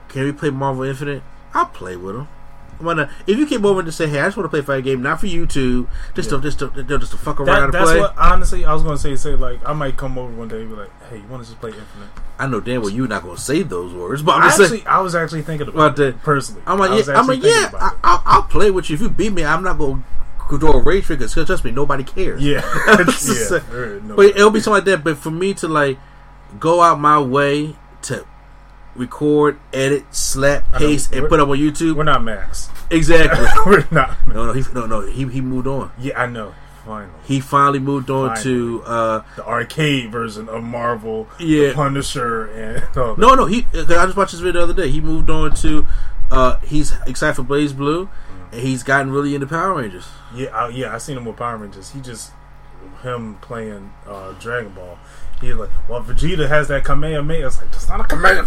can 0.08 0.24
we 0.24 0.32
play 0.32 0.50
Marvel 0.50 0.82
Infinite?" 0.82 1.22
I'll 1.54 1.66
play 1.66 1.96
with 1.96 2.16
him. 2.16 2.28
Why 2.78 2.94
not? 2.94 3.10
If 3.26 3.38
you 3.38 3.46
came 3.46 3.64
over 3.64 3.80
and 3.80 3.86
just 3.88 3.98
say, 3.98 4.06
"Hey, 4.06 4.20
I 4.20 4.26
just 4.26 4.36
want 4.36 4.46
to 4.46 4.50
play 4.50 4.60
a 4.60 4.62
fight 4.62 4.84
game, 4.84 5.02
not 5.02 5.20
for 5.20 5.26
you 5.26 5.46
two, 5.46 5.88
just 6.14 6.30
to 6.30 6.40
just 6.40 6.58
to, 6.60 6.70
just 6.70 7.12
to 7.12 7.18
fuck 7.18 7.40
around 7.40 7.46
That, 7.46 7.64
and 7.64 7.72
that's 7.72 7.90
play," 7.90 8.00
what 8.00 8.16
honestly 8.18 8.64
I 8.64 8.72
was 8.72 8.82
going 8.82 8.96
to 8.96 9.02
say. 9.02 9.16
Say 9.16 9.34
like 9.34 9.66
I 9.66 9.72
might 9.72 9.96
come 9.96 10.18
over 10.18 10.32
one 10.32 10.48
day 10.48 10.60
and 10.60 10.70
be 10.70 10.76
like, 10.76 10.90
"Hey, 11.08 11.18
you 11.18 11.26
want 11.28 11.42
to 11.42 11.48
just 11.48 11.60
play 11.60 11.70
Infinite?" 11.70 12.08
I 12.38 12.46
know 12.46 12.60
damn 12.60 12.82
well 12.82 12.90
you're 12.90 13.08
not 13.08 13.22
going 13.22 13.36
to 13.36 13.40
say 13.40 13.62
those 13.62 13.94
words, 13.94 14.22
but 14.22 14.32
I'm 14.32 14.42
I 14.42 14.46
just 14.46 14.56
saying. 14.58 14.72
actually, 14.72 14.86
I 14.86 15.00
was 15.00 15.14
actually 15.14 15.42
thinking 15.42 15.68
about 15.68 15.96
that. 15.96 16.22
personally. 16.22 16.62
I'm 16.66 16.78
like, 16.78 16.90
yeah, 16.90 17.14
I'm 17.14 17.20
actually 17.20 17.36
like, 17.36 17.44
yeah, 17.44 17.70
I, 17.78 17.88
it. 17.88 17.98
I'll, 18.04 18.22
I'll 18.26 18.42
play 18.42 18.70
with 18.70 18.90
you. 18.90 18.94
If 18.94 19.00
you 19.00 19.08
beat 19.08 19.32
me, 19.32 19.42
I'm 19.44 19.62
not 19.62 19.78
going 19.78 20.04
to 20.50 20.58
do 20.58 20.68
a 20.68 20.82
rage 20.82 21.04
trick 21.04 21.20
because 21.20 21.32
trust 21.32 21.64
me, 21.64 21.70
nobody 21.70 22.04
cares. 22.04 22.42
yeah, 22.42 22.60
yeah. 22.86 23.98
no. 24.02 24.16
But 24.16 24.26
it'll 24.36 24.50
be 24.50 24.60
something 24.60 24.72
like 24.74 24.84
that. 24.84 25.02
But 25.02 25.16
for 25.16 25.30
me 25.30 25.54
to 25.54 25.68
like 25.68 25.98
go 26.60 26.82
out 26.82 27.00
my 27.00 27.18
way 27.18 27.76
to 28.02 28.26
record, 28.96 29.58
edit, 29.72 30.04
slap, 30.14 30.72
paste, 30.74 31.12
and 31.12 31.28
put 31.28 31.40
up 31.40 31.48
on 31.48 31.56
YouTube, 31.58 31.96
we're 31.96 32.04
not 32.04 32.22
Max. 32.24 32.68
exactly. 32.90 33.46
we're 33.66 33.86
not. 33.90 34.16
no, 34.26 34.46
no, 34.46 34.52
he, 34.52 34.62
no, 34.72 34.86
no. 34.86 35.00
He 35.02 35.26
he 35.28 35.40
moved 35.40 35.66
on. 35.66 35.90
Yeah, 35.98 36.20
I 36.20 36.26
know. 36.26 36.54
Finally, 36.84 37.10
He 37.24 37.40
finally 37.40 37.78
moved 37.80 38.10
on 38.10 38.36
to 38.42 38.80
uh 38.86 39.22
the 39.34 39.44
arcade 39.44 40.12
version 40.12 40.48
of 40.48 40.62
Marvel, 40.62 41.26
Yeah. 41.40 41.72
Punisher, 41.72 42.46
and 42.46 42.84
all 42.96 43.14
that. 43.16 43.20
no, 43.20 43.34
no. 43.34 43.46
He 43.46 43.66
I 43.74 43.82
just 44.06 44.16
watched 44.16 44.30
this 44.32 44.40
video 44.40 44.64
the 44.66 44.72
other 44.72 44.82
day. 44.84 44.90
He 44.90 45.00
moved 45.00 45.28
on 45.28 45.52
to 45.56 45.84
uh 46.30 46.58
he's 46.60 46.92
excited 47.06 47.34
for 47.34 47.42
BlazBlue, 47.42 48.08
and 48.52 48.60
he's 48.60 48.84
gotten 48.84 49.10
really 49.10 49.34
into 49.34 49.48
Power 49.48 49.74
Rangers. 49.74 50.06
Yeah, 50.32 50.48
I, 50.56 50.68
yeah, 50.68 50.94
I 50.94 50.98
seen 50.98 51.16
him 51.16 51.24
with 51.24 51.36
Power 51.36 51.56
Rangers. 51.56 51.90
He 51.90 52.00
just 52.00 52.30
him 53.02 53.34
playing 53.40 53.92
uh, 54.06 54.32
Dragon 54.40 54.72
Ball. 54.72 54.96
He 55.40 55.52
like, 55.52 55.70
well, 55.88 56.02
Vegeta 56.02 56.48
has 56.48 56.68
that 56.68 56.84
Kamehameha. 56.84 57.46
It's 57.48 57.60
like 57.60 57.72
that's 57.72 57.88
not 57.88 58.00
a 58.00 58.04
Kamehameha. 58.04 58.46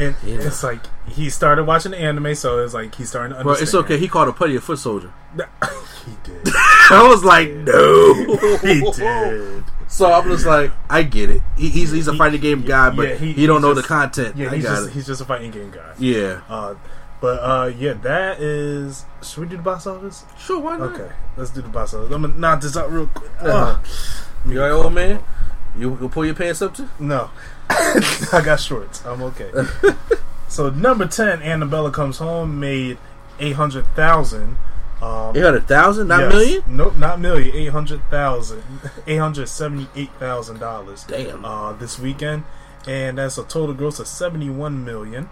And 0.00 0.14
Yeah. 0.24 0.36
it's 0.46 0.62
like 0.62 0.80
he 1.08 1.28
started 1.30 1.64
watching 1.64 1.92
the 1.92 1.98
anime, 1.98 2.34
so 2.34 2.58
it's 2.64 2.72
like 2.74 2.94
he's 2.94 3.08
starting 3.10 3.36
to 3.36 3.42
Bro, 3.42 3.52
understand. 3.52 3.62
it's 3.68 3.74
okay. 3.92 3.98
He 3.98 4.08
called 4.08 4.28
a 4.28 4.32
putty 4.32 4.56
a 4.56 4.60
foot 4.60 4.78
soldier. 4.78 5.12
he 5.36 6.12
did. 6.24 6.48
I 6.90 7.06
was 7.08 7.22
like, 7.22 7.50
no. 7.50 8.14
he 8.62 8.80
did. 8.92 9.64
So 9.88 10.10
I'm 10.12 10.24
just 10.28 10.46
like, 10.46 10.72
I 10.88 11.02
get 11.02 11.30
it. 11.30 11.42
He, 11.56 11.68
he's 11.68 11.90
he's 11.90 12.08
a 12.08 12.16
fighting 12.16 12.40
game 12.40 12.62
guy, 12.62 12.90
but 12.90 13.08
yeah, 13.08 13.14
he, 13.16 13.32
he- 13.32 13.46
don't 13.46 13.60
know 13.62 13.74
just- 13.74 13.82
the 13.88 13.94
content. 13.94 14.36
Yeah, 14.36 14.54
he's 14.54 14.64
got 14.64 14.76
just 14.76 14.88
it. 14.88 14.92
he's 14.92 15.06
just 15.06 15.20
a 15.20 15.24
fighting 15.24 15.50
game 15.50 15.70
guy. 15.70 15.92
Yeah, 15.98 16.40
Uh, 16.48 16.74
but 17.20 17.38
uh, 17.42 17.66
yeah, 17.76 17.92
that 17.94 18.40
is. 18.40 19.04
Should 19.22 19.40
we 19.42 19.46
do 19.48 19.56
the 19.58 19.62
box 19.62 19.86
office? 19.86 20.24
sure. 20.38 20.60
Why 20.60 20.76
not? 20.78 20.94
Okay, 20.94 21.12
let's 21.36 21.50
do 21.50 21.60
the 21.60 21.68
box 21.68 21.92
office. 21.92 22.12
I'm 22.12 22.22
gonna 22.22 22.34
knock 22.38 22.60
this 22.62 22.76
out 22.76 22.90
real 22.90 23.08
quick. 23.08 23.30
Uh-huh. 23.40 23.78
You 24.48 24.62
alright, 24.62 24.84
old 24.84 24.94
man? 24.94 25.22
You 25.76 25.98
you 26.00 26.08
pull 26.08 26.24
your 26.24 26.34
pants 26.34 26.62
up 26.62 26.74
too? 26.74 26.88
No, 26.98 27.30
I 28.32 28.42
got 28.44 28.60
shorts. 28.60 29.04
I'm 29.04 29.22
okay. 29.22 29.50
so 30.48 30.70
number 30.70 31.06
ten, 31.06 31.40
Annabelle 31.42 31.90
comes 31.90 32.18
home, 32.18 32.58
made 32.60 32.98
eight 33.38 33.56
hundred 33.56 33.86
thousand. 33.94 34.56
Um, 35.02 35.34
Eight 35.34 35.42
hundred 35.42 35.66
thousand, 35.66 36.08
not 36.08 36.20
yes. 36.20 36.32
million. 36.34 36.62
Nope, 36.66 36.96
not 36.96 37.20
million. 37.20 37.56
Eight 37.56 37.68
hundred 37.70 38.02
thousand. 38.10 38.62
Eight 39.06 39.16
hundred 39.16 39.48
seventy-eight 39.48 40.10
thousand 40.18 40.58
dollars. 40.60 41.04
Damn. 41.04 41.42
Uh, 41.44 41.72
this 41.72 41.98
weekend, 41.98 42.44
and 42.86 43.16
that's 43.16 43.38
a 43.38 43.44
total 43.44 43.74
gross 43.74 43.98
of 43.98 44.06
seventy-one 44.06 44.84
million. 44.84 45.30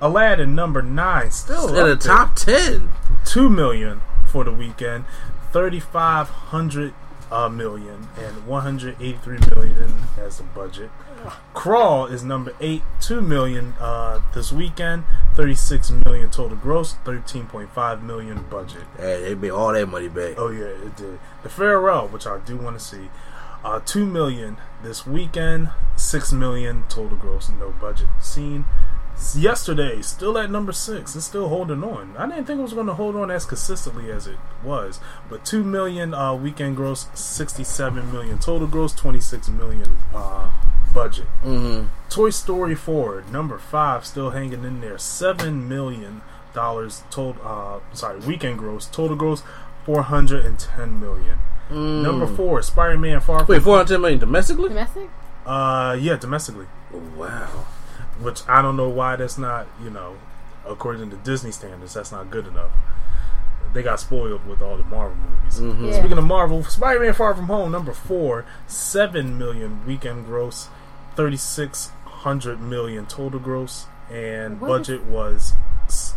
Aladdin 0.00 0.54
number 0.54 0.80
nine, 0.80 1.30
still 1.30 1.68
In 1.68 1.74
the 1.74 1.84
there. 1.84 1.96
top 1.96 2.36
ten. 2.36 2.90
two 3.26 3.50
million 3.50 4.00
for 4.26 4.44
the 4.44 4.52
weekend, 4.52 5.04
thirty-five 5.52 6.28
hundred 6.30 6.94
uh, 7.30 7.50
million, 7.50 8.08
and 8.18 8.46
one 8.46 8.62
hundred 8.62 8.96
eighty-three 8.98 9.40
million 9.54 9.92
as 10.18 10.38
the 10.38 10.44
budget. 10.44 10.90
Crawl 11.54 12.06
is 12.06 12.24
number 12.24 12.54
eight, 12.60 12.82
two 13.00 13.20
million 13.20 13.74
uh, 13.80 14.20
this 14.34 14.52
weekend, 14.52 15.04
thirty-six 15.34 15.90
million 15.90 16.30
total 16.30 16.56
gross, 16.56 16.94
thirteen 17.04 17.46
point 17.46 17.70
five 17.70 18.02
million 18.02 18.44
budget. 18.48 18.84
Hey, 18.96 19.22
they 19.22 19.34
made 19.34 19.50
all 19.50 19.72
that 19.72 19.86
money 19.86 20.08
back. 20.08 20.34
Oh 20.38 20.50
yeah, 20.50 20.64
it 20.64 20.96
did. 20.96 21.18
The 21.42 21.48
Farewell, 21.48 22.08
which 22.08 22.26
I 22.26 22.38
do 22.38 22.56
want 22.56 22.78
to 22.78 22.84
see. 22.84 23.10
Uh, 23.62 23.80
two 23.84 24.06
million 24.06 24.56
this 24.82 25.06
weekend. 25.06 25.70
Six 25.96 26.32
million 26.32 26.84
total 26.88 27.18
gross, 27.18 27.48
and 27.48 27.58
no 27.58 27.70
budget 27.70 28.08
scene. 28.20 28.64
Yesterday, 29.36 30.00
still 30.00 30.38
at 30.38 30.50
number 30.50 30.72
six. 30.72 31.14
It's 31.14 31.26
still 31.26 31.50
holding 31.50 31.84
on. 31.84 32.16
I 32.16 32.26
didn't 32.26 32.46
think 32.46 32.58
it 32.58 32.62
was 32.62 32.72
going 32.72 32.86
to 32.86 32.94
hold 32.94 33.16
on 33.16 33.30
as 33.30 33.44
consistently 33.44 34.10
as 34.10 34.26
it 34.26 34.38
was, 34.64 34.98
but 35.28 35.44
two 35.44 35.62
million 35.62 36.14
uh, 36.14 36.34
weekend 36.34 36.76
gross, 36.76 37.06
sixty-seven 37.12 38.10
million 38.10 38.38
total 38.38 38.66
gross, 38.66 38.94
twenty-six 38.94 39.50
million 39.50 39.98
uh, 40.14 40.48
budget. 40.92 41.26
Mm-hmm. 41.42 41.88
Toy 42.08 42.30
Story 42.30 42.74
4, 42.74 43.24
number 43.30 43.58
five, 43.58 44.04
still 44.04 44.30
hanging 44.30 44.64
in 44.64 44.80
there. 44.80 44.98
Seven 44.98 45.68
million 45.68 46.22
dollars 46.52 47.02
total. 47.10 47.40
Uh, 47.44 47.94
sorry, 47.94 48.18
weekend 48.20 48.58
gross. 48.58 48.86
Total 48.86 49.16
gross, 49.16 49.42
four 49.84 50.02
hundred 50.02 50.44
and 50.44 50.58
ten 50.58 51.00
million. 51.00 51.38
Number 51.70 52.26
four, 52.26 52.62
Spider-Man: 52.62 53.20
Far 53.20 53.44
From 53.44 53.54
Wait, 53.54 53.62
four 53.62 53.76
hundred 53.76 53.94
ten 53.94 54.00
million 54.00 54.18
domestically? 54.18 54.68
Domestic? 54.68 55.08
Uh, 55.46 55.96
yeah, 56.00 56.16
domestically. 56.16 56.66
Wow. 57.16 57.66
Which 58.20 58.40
I 58.48 58.60
don't 58.60 58.76
know 58.76 58.88
why 58.88 59.16
that's 59.16 59.38
not. 59.38 59.68
You 59.82 59.90
know, 59.90 60.16
according 60.66 61.10
to 61.10 61.16
Disney 61.16 61.52
standards, 61.52 61.94
that's 61.94 62.12
not 62.12 62.30
good 62.30 62.46
enough. 62.46 62.70
They 63.72 63.84
got 63.84 64.00
spoiled 64.00 64.44
with 64.46 64.60
all 64.62 64.76
the 64.76 64.82
Marvel 64.84 65.16
movies. 65.16 65.60
Yeah. 65.60 66.00
Speaking 66.00 66.18
of 66.18 66.24
Marvel, 66.24 66.64
Spider-Man: 66.64 67.12
Far 67.14 67.34
From 67.34 67.46
Home, 67.46 67.70
number 67.70 67.92
four, 67.92 68.44
seven 68.66 69.38
million 69.38 69.86
weekend 69.86 70.26
gross, 70.26 70.68
thirty-six 71.20 71.90
hundred 72.06 72.60
million 72.60 73.04
total 73.06 73.38
gross, 73.40 73.86
and 74.10 74.58
What 74.60 74.68
budget 74.68 75.04
was 75.04 75.52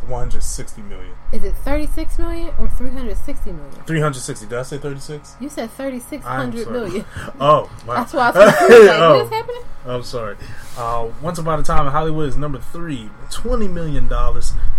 one 0.08 0.20
hundred 0.30 0.44
sixty 0.44 0.82
million. 0.82 1.14
Is 1.34 1.44
it 1.44 1.56
36 1.56 2.20
million 2.20 2.54
or 2.60 2.70
360 2.70 3.52
million? 3.52 3.72
Three 3.86 4.00
hundred 4.00 4.20
sixty. 4.22 4.46
Did 4.46 4.60
I 4.60 4.64
say 4.64 4.78
thirty-six? 4.78 5.36
You 5.42 5.50
said 5.50 5.64
I'm 5.64 5.70
3600 5.76 6.64
sorry. 6.64 6.72
million. 6.80 7.06
Oh, 7.40 7.70
wow. 7.86 7.96
That's 7.96 8.14
why 8.14 8.30
I 8.30 8.32
was 8.46 8.56
confused. 8.56 8.88
Like, 8.88 9.00
Oh. 9.00 9.16
what 9.18 9.26
is 9.26 9.30
happening? 9.32 9.62
I'm 9.86 10.04
sorry. 10.04 10.36
Uh, 10.78 11.08
Once 11.22 11.38
Upon 11.40 11.60
a 11.60 11.64
Time 11.64 11.86
in 11.86 11.92
Hollywood 11.92 12.30
is 12.30 12.38
number 12.38 12.60
three. 12.60 13.10
$20 13.30 13.70
million, 13.70 14.08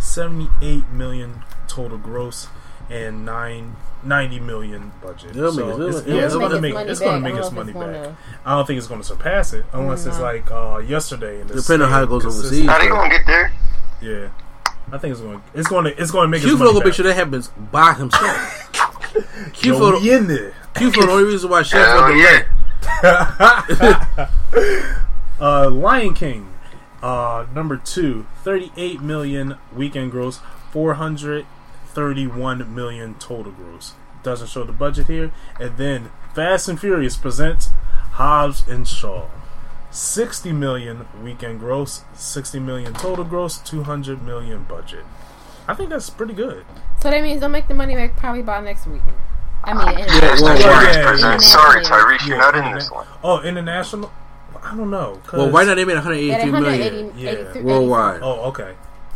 78 0.01 0.89
million 0.91 1.43
total 1.69 1.99
gross, 1.99 2.47
and 2.89 3.27
nine, 3.27 3.77
90 4.05 4.41
million 4.41 4.93
budget. 5.03 5.37
It'll 5.37 5.53
So 5.53 5.65
make- 5.67 5.75
it'll- 5.75 5.89
it's, 5.89 5.99
it'll 6.07 6.15
yeah, 6.19 6.25
it's 6.27 6.35
gonna 6.37 6.61
make 6.61 6.75
money 6.75 6.91
it's 6.91 7.01
gonna 7.01 7.21
make 7.21 7.35
its 7.35 7.51
money 7.53 7.71
it's 7.73 7.79
back. 7.81 7.93
gonna- 7.93 8.17
I 8.45 8.55
don't 8.57 8.67
think 8.67 8.79
it's 8.79 8.87
gonna 8.87 9.03
surpass 9.05 9.53
it 9.53 9.65
unless 9.73 10.07
it's 10.07 10.19
like 10.21 10.51
uh, 10.51 10.79
yesterday. 10.79 11.41
And 11.41 11.51
it's 11.51 11.63
Depending 11.67 11.87
on 11.87 11.93
how 11.93 12.03
it 12.03 12.09
goes 12.09 12.25
overseas. 12.25 12.43
consistent. 12.51 12.71
How 12.71 12.79
they 12.79 12.89
gonna 12.89 13.09
get 13.11 13.27
there? 13.27 13.53
Yeah, 14.03 14.29
I 14.93 14.99
think 14.99 15.13
it's 15.13 15.21
going. 15.21 15.39
to 15.41 15.45
It's 15.59 15.69
going 15.69 15.85
to. 15.85 16.01
It's 16.01 16.11
going 16.11 16.25
to 16.25 16.29
make 16.29 16.43
Q 16.43 16.51
its 16.51 16.59
Flow 16.59 16.67
money 16.67 16.73
gonna 16.75 16.81
back. 16.81 16.87
make 16.87 16.95
sure 16.95 17.05
that 17.07 17.15
happens 17.15 17.49
by 17.73 17.93
himself. 17.95 18.71
Q 19.55 19.75
Flow, 19.77 19.99
we 19.99 20.13
in 20.13 20.27
there. 20.27 20.53
Q 20.75 20.91
Flow, 20.91 21.07
the 21.07 21.13
only 21.13 21.25
reason 21.25 21.49
why 21.51 21.63
Chef 21.63 21.87
Hell 21.87 22.13
was 22.13 22.21
yeah. 23.03 24.29
Uh, 25.41 25.69
Lion 25.69 26.15
King, 26.15 26.49
uh, 27.03 27.45
number 27.55 27.77
two, 27.77 28.25
38 28.45 29.01
million 29.01 29.57
weekend 29.75 30.11
gross, 30.13 30.39
431 31.95 32.75
million 32.75 33.15
total 33.15 33.53
gross. 33.53 33.95
Doesn't 34.23 34.49
show 34.49 34.65
the 34.65 34.73
budget 34.73 35.07
here. 35.07 35.33
And 35.61 35.77
then 35.77 36.11
Fast 36.35 36.69
and 36.69 36.79
Furious 36.81 37.16
presents 37.16 37.71
Hobbs 38.12 38.66
and 38.69 38.87
Shaw. 38.87 39.29
60 39.91 40.53
million 40.53 41.07
weekend 41.23 41.61
gross, 41.61 42.03
60 42.15 42.59
million 42.59 42.95
total 42.95 43.25
gross, 43.25 43.59
200 43.59 44.23
million 44.23 44.65
budget. 44.65 45.05
I 45.69 45.75
think 45.75 45.91
that's 45.91 46.11
pretty 46.11 46.35
good. 46.35 46.65
So 47.01 47.11
that 47.11 47.23
means 47.23 47.41
they'll 47.41 47.49
make 47.49 47.69
the 47.69 47.75
money 47.75 47.95
back 47.95 48.16
probably 48.16 48.43
by 48.43 48.61
next 48.61 48.87
weekend. 48.87 49.15
I 49.62 49.73
mean, 49.73 49.99
in- 50.01 50.09
Yeah, 50.09 50.37
well, 50.43 50.57
Tyrese 50.59 50.95
yeah, 50.95 51.09
presents. 51.11 51.23
yeah. 51.23 51.57
Sorry, 51.57 51.85
Tyrese, 51.85 52.21
Yeah, 52.23 52.27
you're 52.27 52.39
not 52.39 52.57
in 52.57 52.75
this 52.75 52.91
one. 52.91 53.07
Oh, 53.23 53.41
international? 53.43 54.12
I 54.62 54.75
don't 54.77 54.91
know. 54.91 55.21
Well, 55.33 55.51
right 55.51 55.66
now 55.66 55.75
they 55.75 55.85
made 55.85 55.97
at 55.97 56.05
183 56.05 56.51
180, 56.51 56.91
million 57.12 57.19
83 57.19 57.61
Yeah. 57.61 57.66
worldwide. 57.66 58.21
Oh, 58.23 58.49
okay. 58.49 58.75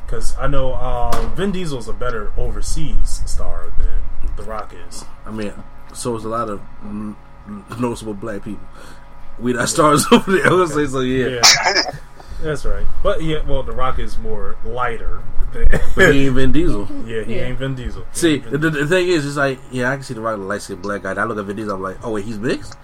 Because 0.09 0.35
I 0.39 0.47
know 0.47 0.72
um, 0.74 1.36
Vin 1.36 1.52
Diesel's 1.52 1.86
a 1.86 1.93
better 1.93 2.32
overseas 2.39 3.20
star 3.26 3.70
than 3.76 4.36
The 4.36 4.43
Rock 4.43 4.74
is. 4.89 5.05
I 5.26 5.30
mean, 5.30 5.52
so 5.93 6.16
is 6.16 6.24
a 6.24 6.28
lot 6.30 6.48
of 6.48 6.62
mm, 6.82 7.14
noticeable 7.78 8.14
black 8.14 8.43
people. 8.43 8.66
We 9.39 9.52
not 9.52 9.68
stars 9.68 10.06
over 10.12 10.32
there. 10.32 10.47
I 10.47 10.55
would 10.55 10.70
say 10.70 10.86
so. 10.86 11.01
Yeah, 11.01 11.40
Yeah, 11.43 11.82
that's 12.40 12.64
right. 12.64 12.86
But 13.02 13.22
yeah, 13.22 13.43
well, 13.47 13.62
The 13.62 13.72
Rock 13.72 13.98
is 13.98 14.16
more 14.16 14.56
lighter. 14.64 15.22
Than, 15.52 15.66
but 15.94 16.14
he 16.14 16.24
ain't 16.26 16.35
Vin 16.36 16.52
Diesel. 16.52 16.89
yeah, 17.06 17.22
he 17.24 17.36
Yeah. 17.36 17.43
ain't 17.43 17.59
Vin 17.59 17.74
Diesel. 17.74 18.05
He 18.12 18.18
See, 18.18 18.36
Vin 18.39 18.60
the, 18.62 18.70
the 18.70 18.86
thing 18.86 19.09
is, 19.09 19.26
it's 19.26 19.36
like, 19.36 19.59
yeah, 19.70 19.90
I 19.90 19.94
can 19.97 20.05
see 20.05 20.14
the 20.14 20.22
Rock, 20.22 20.39
right 20.39 20.47
light 20.47 20.62
skinned 20.62 20.80
black 20.80 21.02
guy. 21.02 21.10
And 21.10 21.20
I 21.20 21.24
look 21.24 21.36
at 21.36 21.44
Vin 21.44 21.56
Diesel, 21.56 21.74
I'm 21.74 21.82
like, 21.82 21.98
oh 22.02 22.12
wait, 22.12 22.24
he's 22.24 22.39
mixed. 22.39 22.76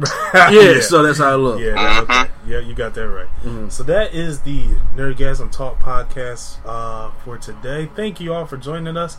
Yeah, 0.34 0.80
so 0.80 1.02
that's 1.02 1.18
how 1.18 1.30
I 1.30 1.34
look. 1.34 1.60
Yeah, 1.60 1.74
that- 1.74 2.02
okay. 2.02 2.30
yeah, 2.46 2.58
you 2.60 2.74
got 2.74 2.94
that 2.94 3.08
right. 3.08 3.28
So 3.72 3.82
that 3.84 4.14
is 4.14 4.40
the 4.42 4.62
Nerdgasm 4.96 5.50
Talk 5.52 5.78
podcast 5.80 6.58
uh, 6.64 7.10
for 7.24 7.36
today. 7.38 7.88
Thank 7.94 8.20
you 8.20 8.32
all 8.34 8.46
for 8.46 8.56
joining 8.56 8.96
us. 8.96 9.18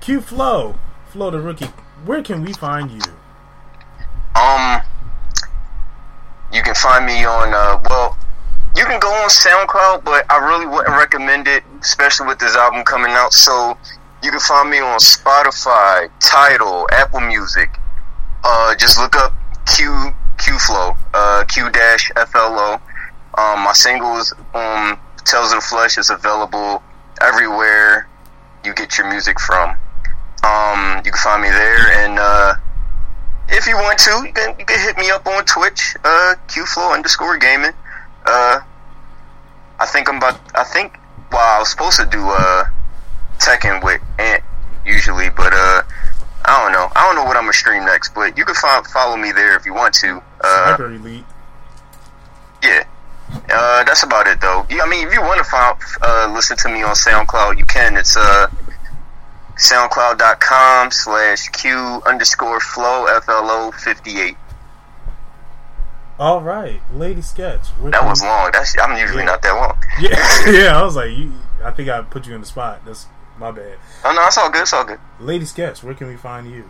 Q 0.00 0.20
Flow, 0.20 0.76
Flow 1.08 1.30
the 1.30 1.40
rookie. 1.40 1.68
Where 2.04 2.22
can 2.22 2.42
we 2.42 2.52
find 2.52 2.90
you? 2.90 3.00
Um, 4.40 4.80
you 6.52 6.62
can 6.62 6.74
find 6.74 7.06
me 7.06 7.24
on, 7.24 7.54
uh, 7.54 7.80
well, 7.88 8.18
you 8.76 8.84
can 8.84 8.98
go 9.00 9.08
on 9.08 9.28
SoundCloud, 9.28 10.04
but 10.04 10.26
I 10.30 10.38
really 10.38 10.66
wouldn't 10.66 10.96
recommend 10.96 11.46
it, 11.46 11.62
especially 11.80 12.26
with 12.26 12.38
this 12.38 12.56
album 12.56 12.82
coming 12.84 13.12
out. 13.12 13.32
So 13.32 13.78
you 14.22 14.30
can 14.30 14.40
find 14.40 14.68
me 14.70 14.78
on 14.80 14.98
Spotify, 14.98 16.10
Tidal, 16.20 16.88
Apple 16.92 17.20
Music. 17.20 17.70
Uh, 18.42 18.74
just 18.74 18.98
look 18.98 19.16
up 19.16 19.32
Q 19.66 20.14
Q 20.38 20.58
Flow, 20.58 20.96
uh, 21.14 21.44
Q 21.48 21.70
dash 21.70 22.10
F 22.16 22.34
L 22.34 22.58
O. 22.58 22.80
Um, 23.36 23.64
my 23.64 23.72
singles, 23.72 24.32
um, 24.54 24.98
Tales 25.24 25.52
of 25.52 25.58
the 25.58 25.66
Flesh 25.66 25.98
is 25.98 26.10
available 26.10 26.82
everywhere 27.20 28.08
you 28.64 28.74
get 28.74 28.96
your 28.98 29.08
music 29.10 29.40
from. 29.40 29.70
Um, 30.44 31.02
you 31.04 31.10
can 31.10 31.20
find 31.22 31.42
me 31.42 31.48
there, 31.48 32.04
and 32.04 32.18
uh, 32.18 32.54
if 33.48 33.66
you 33.66 33.76
want 33.76 33.98
to, 34.00 34.10
you 34.26 34.32
can, 34.32 34.54
you 34.58 34.64
can 34.64 34.78
hit 34.80 34.96
me 34.98 35.10
up 35.10 35.26
on 35.26 35.44
Twitch, 35.44 35.96
uh, 36.04 36.34
QFlow 36.48 36.94
underscore 36.94 37.38
gaming. 37.38 37.72
Uh, 38.26 38.60
I 39.80 39.86
think 39.86 40.08
I'm 40.08 40.16
about, 40.16 40.40
I 40.54 40.64
think, 40.64 40.98
well, 41.32 41.56
I 41.56 41.58
was 41.58 41.70
supposed 41.70 41.98
to 41.98 42.06
do, 42.06 42.20
uh, 42.22 42.64
Tekken 43.38 43.82
with 43.82 44.00
Ant 44.18 44.42
usually, 44.86 45.30
but, 45.30 45.52
uh, 45.52 45.82
I 46.46 46.62
don't 46.62 46.72
know. 46.72 46.90
I 46.94 47.06
don't 47.06 47.14
know 47.16 47.24
what 47.24 47.36
I'm 47.36 47.44
gonna 47.44 47.52
stream 47.54 47.84
next, 47.84 48.14
but 48.14 48.36
you 48.36 48.44
can 48.44 48.54
find, 48.54 48.86
follow 48.86 49.16
me 49.16 49.32
there 49.32 49.56
if 49.56 49.64
you 49.66 49.72
want 49.74 49.94
to. 49.94 50.22
Uh, 50.42 50.66
Sniper 50.76 50.92
Elite. 50.92 51.24
yeah. 52.62 52.84
Uh, 53.50 53.82
that's 53.84 54.02
about 54.02 54.26
it 54.26 54.40
though. 54.40 54.66
Yeah, 54.70 54.82
I 54.82 54.88
mean, 54.88 55.06
if 55.08 55.12
you 55.14 55.20
want 55.22 55.38
to 55.38 55.44
find, 55.44 55.76
uh, 56.02 56.30
listen 56.34 56.56
to 56.58 56.68
me 56.68 56.82
on 56.82 56.94
SoundCloud, 56.94 57.56
you 57.58 57.64
can. 57.64 57.96
It's, 57.96 58.16
uh, 58.16 58.46
soundcloud.com 59.56 60.90
slash 60.90 61.48
q 61.50 62.02
underscore 62.06 62.60
flow 62.60 63.06
flo 63.20 63.70
58 63.70 64.36
All 66.18 66.40
right, 66.42 66.80
Lady 66.92 67.22
Sketch. 67.22 67.68
That 67.84 68.04
was 68.04 68.20
long 68.22 68.50
that's 68.52 68.76
i'm 68.78 68.98
usually 68.98 69.20
Yeah. 69.20 69.24
not 69.26 69.42
that 69.42 69.52
long 69.52 69.78
Yeah, 70.00 70.50
yeah. 70.62 70.76
I 70.80 70.82
was 70.82 70.96
like, 70.96 71.10
you. 71.12 71.32
I 71.64 71.70
think 71.70 71.88
I 71.88 72.02
put 72.02 72.26
you 72.26 72.34
in 72.34 72.40
the 72.40 72.46
spot. 72.46 72.84
That's 72.84 73.06
my 73.38 73.50
bad. 73.50 73.78
oh 74.04 74.12
no 74.14 74.26
it's 74.26 74.38
all 74.38 74.50
good 74.50 74.62
it's 74.62 74.72
all 74.72 74.84
good 74.84 75.00
Lady 75.20 75.44
Sketch. 75.44 75.82
Where 75.82 75.94
can 75.94 76.06
we 76.08 76.16
find 76.16 76.50
you? 76.50 76.68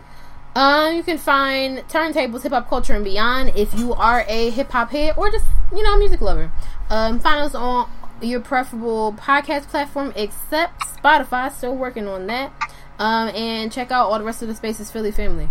Um, 0.55 0.95
you 0.95 1.03
can 1.03 1.17
find 1.17 1.79
turntables, 1.89 2.43
hip 2.43 2.53
hop 2.53 2.69
culture, 2.69 2.93
and 2.93 3.03
beyond. 3.03 3.51
If 3.57 3.73
you 3.77 3.93
are 3.93 4.23
a 4.29 4.49
hip 4.51 4.71
hop 4.71 4.89
head 4.91 5.15
or 5.17 5.29
just 5.29 5.45
you 5.71 5.83
know 5.83 5.95
a 5.95 5.97
music 5.97 6.21
lover, 6.21 6.51
um, 6.89 7.19
find 7.19 7.41
us 7.41 7.53
on 7.53 7.89
your 8.21 8.39
preferable 8.39 9.13
podcast 9.13 9.67
platform 9.67 10.13
except 10.15 10.79
Spotify. 10.81 11.51
Still 11.51 11.75
working 11.75 12.07
on 12.07 12.27
that. 12.27 12.53
Um, 12.97 13.27
and 13.35 13.69
check 13.71 13.91
out 13.91 14.09
all 14.09 14.17
the 14.17 14.23
rest 14.23 14.41
of 14.41 14.47
the 14.47 14.55
Spaces 14.55 14.89
Philly 14.89 15.11
family. 15.11 15.49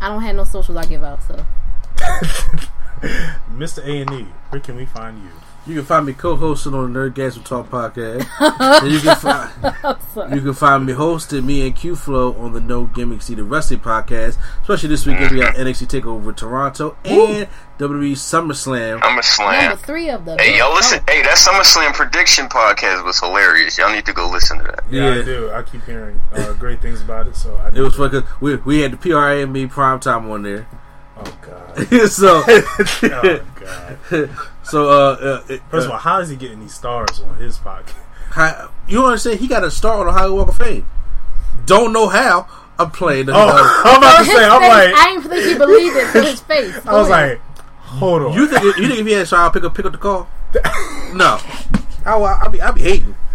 I 0.00 0.08
don't 0.08 0.22
have 0.22 0.34
no 0.34 0.44
socials 0.44 0.78
I 0.78 0.86
give 0.86 1.04
out, 1.04 1.22
so 1.22 1.44
Mr. 3.52 3.84
A 3.86 4.00
and 4.00 4.10
E. 4.12 4.26
Where 4.48 4.60
can 4.60 4.76
we 4.76 4.86
find 4.86 5.18
you? 5.22 5.30
You 5.68 5.74
can 5.74 5.84
find 5.84 6.06
me 6.06 6.14
co-hosting 6.14 6.72
on 6.72 6.90
the 6.94 6.98
Nerdgasm 6.98 7.44
Talk 7.44 7.68
podcast. 7.68 8.26
and 8.82 8.90
you 8.90 9.00
can 9.00 9.16
find 9.16 10.34
you 10.34 10.40
can 10.40 10.54
find 10.54 10.86
me 10.86 10.94
hosting 10.94 11.44
me 11.44 11.66
and 11.66 11.76
Q 11.76 11.94
Flow 11.94 12.32
on 12.36 12.54
the 12.54 12.60
No 12.60 12.84
Gimmicks 12.86 13.26
See 13.26 13.34
the 13.34 13.44
Wrestling 13.44 13.80
podcast. 13.80 14.38
Especially 14.62 14.88
this 14.88 15.04
weekend, 15.04 15.30
we 15.30 15.40
got 15.40 15.56
NXT 15.56 16.00
Takeover 16.00 16.34
Toronto 16.34 16.96
and 17.04 17.46
WWE 17.78 18.12
SummerSlam. 18.12 19.00
i'm 19.02 19.18
a 19.18 19.22
slam 19.22 19.68
number 19.68 19.76
three 19.76 20.08
of 20.08 20.24
them. 20.24 20.38
hey 20.38 20.56
y'all 20.58 20.74
listen 20.74 21.00
hey 21.06 21.22
that 21.22 21.36
SummerSlam 21.36 21.92
prediction 21.92 22.46
podcast 22.48 23.04
was 23.04 23.20
hilarious 23.20 23.78
y'all 23.78 23.92
need 23.94 24.04
to 24.06 24.12
go 24.12 24.28
listen 24.28 24.58
to 24.58 24.64
that 24.64 24.84
Yeah, 24.90 25.10
I 25.10 25.22
do. 25.22 25.50
I 25.52 25.62
keep 25.62 25.84
hearing 25.84 26.18
uh, 26.32 26.52
great 26.58 26.80
things 26.80 27.02
about 27.02 27.26
it. 27.28 27.36
So 27.36 27.54
I 27.56 27.68
It 27.68 27.74
was 27.80 27.94
fucking. 27.94 28.22
we 28.40 28.56
we 28.56 28.80
had 28.80 28.92
the 28.92 28.96
PRAMB 28.96 29.68
prime 29.70 30.00
time 30.00 30.30
on 30.30 30.42
there. 30.44 30.66
Oh 31.18 31.38
God. 31.42 32.08
so 32.10 32.42
Oh 32.46 33.46
God. 33.60 34.30
So 34.70 34.88
uh, 34.88 34.92
uh, 35.20 35.42
it- 35.48 35.62
First 35.70 35.86
of 35.86 35.90
uh, 35.90 35.94
all, 35.94 36.00
how 36.00 36.20
is 36.20 36.28
he 36.28 36.36
getting 36.36 36.60
these 36.60 36.74
stars 36.74 37.20
on 37.20 37.36
his 37.36 37.58
podcast? 37.58 37.94
how, 38.30 38.70
you 38.86 38.98
don't 38.98 39.06
understand? 39.06 39.40
He 39.40 39.48
got 39.48 39.64
a 39.64 39.70
star 39.70 40.00
on 40.00 40.06
the 40.06 40.12
Hollywood 40.12 40.46
Walk 40.46 40.48
of 40.48 40.56
Fame. 40.66 40.86
Don't 41.66 41.92
know 41.92 42.08
how. 42.08 42.46
I'm 42.78 42.90
playing. 42.90 43.26
The, 43.26 43.32
Oh, 43.34 43.82
I'm 43.84 43.98
about 43.98 44.18
to 44.18 44.24
say, 44.24 44.44
I'm 44.44 44.60
face, 44.60 44.68
like, 44.70 44.94
I 44.94 45.12
didn't 45.14 45.28
think 45.30 45.44
he 45.46 45.58
believed 45.58 45.96
it 45.96 46.06
for 46.08 46.22
his 46.22 46.40
face. 46.40 46.86
I 46.86 46.92
was 46.92 47.08
like, 47.08 47.40
hold 47.80 48.22
on. 48.22 48.32
you 48.34 48.46
think 48.46 48.62
you 48.62 48.86
think 48.88 49.00
if 49.00 49.06
he 49.06 49.12
had 49.12 49.26
shot, 49.26 49.40
I'll 49.40 49.50
pick 49.50 49.64
up 49.64 49.74
pick 49.74 49.84
up 49.86 49.92
the 49.92 49.98
call? 49.98 50.28
No. 51.14 51.38
I, 52.06 52.16
I, 52.16 52.48
be 52.48 52.60
I 52.62 52.70
be 52.70 52.80
hating. 52.82 53.14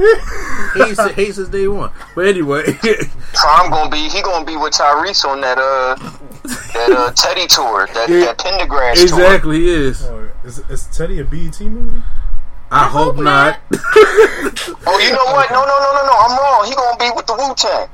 Hate 0.73 0.95
since, 0.95 1.11
hate 1.13 1.35
since 1.35 1.49
day 1.49 1.67
one. 1.67 1.91
But 2.15 2.25
anyway, 2.25 2.63
So 2.73 3.47
I'm 3.47 3.69
gonna 3.69 3.89
be 3.89 4.09
he 4.09 4.21
gonna 4.23 4.45
be 4.45 4.57
with 4.57 4.73
Tyrese 4.73 5.25
on 5.25 5.41
that 5.41 5.57
uh 5.59 5.95
that 6.73 6.91
uh 6.91 7.11
Teddy 7.15 7.45
tour, 7.47 7.87
that, 7.93 8.09
Yeah. 8.09 8.25
that 8.25 8.37
Pendergrass 8.39 8.95
tour. 8.95 9.03
exactly 9.03 9.59
he 9.61 9.69
is. 9.69 10.03
Oh, 10.05 10.29
is, 10.43 10.59
is 10.69 10.87
Teddy 10.87 11.19
a 11.19 11.23
BET 11.23 11.59
movie? 11.61 12.01
I 12.71 12.87
hope 12.87 13.15
hope 13.15 13.23
not. 13.23 13.59
Oh, 13.71 14.99
you 14.99 15.11
know 15.11 15.25
what? 15.33 15.51
No, 15.51 15.61
no, 15.63 15.77
no, 15.79 15.93
no, 15.93 16.05
no. 16.05 16.15
I'm 16.17 16.37
wrong. 16.39 16.65
He 16.67 16.73
gonna 16.75 16.97
be 16.97 17.11
with 17.15 17.27
the 17.27 17.33
Wu 17.35 17.53
Tang. 17.55 17.87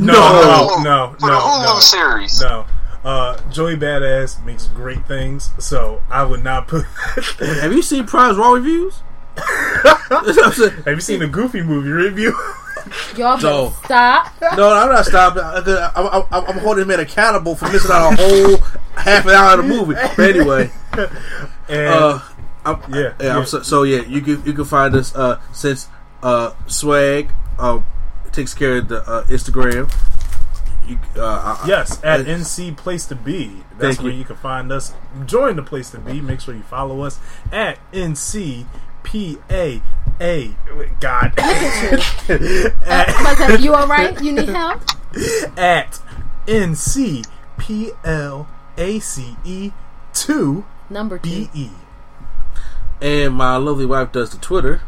No, 0.00 0.12
No. 0.14 0.76
no, 0.76 0.82
no, 0.82 1.16
For 1.18 1.26
the 1.30 1.36
Hulu 1.36 1.64
no, 1.64 1.78
series. 1.80 2.40
no. 2.40 2.66
Uh, 3.02 3.36
Joey 3.50 3.76
Badass 3.76 4.44
makes 4.44 4.66
great 4.68 5.06
things, 5.08 5.50
so 5.58 6.02
I 6.10 6.22
would 6.22 6.44
not 6.44 6.68
put. 6.68 6.84
Have 7.40 7.72
you 7.72 7.82
seen 7.82 8.06
Prime's 8.06 8.36
Raw 8.36 8.52
reviews? 8.52 9.02
That's 9.36 10.10
what 10.10 10.46
I'm 10.46 10.52
saying. 10.52 10.72
Have 10.84 10.94
you 10.94 11.00
seen 11.00 11.20
the 11.20 11.28
Goofy 11.28 11.62
movie 11.62 11.90
review? 11.90 12.36
Y'all 13.16 13.36
better 13.36 13.46
No. 13.48 13.74
stop. 13.84 14.32
No, 14.56 14.72
I'm 14.72 14.88
not 14.88 15.04
stopping. 15.06 15.42
I- 15.42 15.58
I- 15.58 15.92
I'm, 15.94 16.24
I'm, 16.32 16.44
I'm 16.50 16.58
holding 16.58 16.88
him 16.90 16.98
accountable 17.00 17.54
for 17.54 17.70
missing 17.70 17.90
out 17.92 18.12
a 18.12 18.16
whole 18.16 18.56
half 18.96 19.24
an 19.26 19.30
hour 19.32 19.58
of 19.60 19.64
the 19.66 19.68
movie. 19.74 19.94
But 19.94 20.18
anyway, 20.18 20.70
And 21.68 21.88
uh, 21.94 22.20
I'm, 22.64 22.80
Yeah, 22.92 23.00
yeah, 23.00 23.12
yeah. 23.20 23.36
I'm 23.38 23.46
so, 23.46 23.62
so 23.62 23.82
yeah, 23.84 24.00
you 24.02 24.20
can 24.22 24.42
you 24.44 24.52
can 24.52 24.64
find 24.64 24.94
us 24.94 25.14
uh, 25.14 25.40
since 25.52 25.88
uh, 26.22 26.52
Swag 26.66 27.30
uh, 27.58 27.80
takes 28.32 28.54
care 28.54 28.78
of 28.78 28.88
the 28.88 29.02
uh, 29.08 29.24
Instagram. 29.26 29.92
You, 30.88 30.98
uh, 31.16 31.56
I- 31.62 31.68
yes, 31.68 32.00
at 32.02 32.26
NC 32.26 32.76
Place 32.76 33.06
to 33.06 33.14
Be. 33.14 33.62
That's 33.78 34.00
where 34.00 34.10
you. 34.10 34.18
you 34.18 34.24
can 34.24 34.36
find 34.36 34.72
us. 34.72 34.92
Join 35.26 35.54
the 35.56 35.62
Place 35.62 35.90
to 35.90 35.98
Be. 35.98 36.20
Make 36.20 36.40
sure 36.40 36.54
you 36.54 36.62
follow 36.62 37.02
us 37.02 37.20
at 37.52 37.78
NC 37.92 38.66
P 39.02 39.38
A 39.50 39.80
A. 40.20 40.54
God. 41.00 41.32
Uh, 41.38 41.96
because 42.28 43.60
you 43.64 43.74
all 43.74 43.86
right? 43.86 44.20
You 44.22 44.32
need 44.32 44.48
help? 44.48 44.82
at 45.56 46.00
N 46.46 46.74
C 46.74 47.22
P 47.58 47.92
L 48.04 48.48
A 48.76 48.98
C 49.00 49.36
E 49.44 49.72
two 50.12 50.64
Number 50.88 51.18
two. 51.18 51.28
B 51.28 51.50
E. 51.54 51.70
and 53.00 53.34
my 53.34 53.56
lovely 53.56 53.86
wife 53.86 54.12
does 54.12 54.30
the 54.30 54.38
Twitter. 54.38 54.80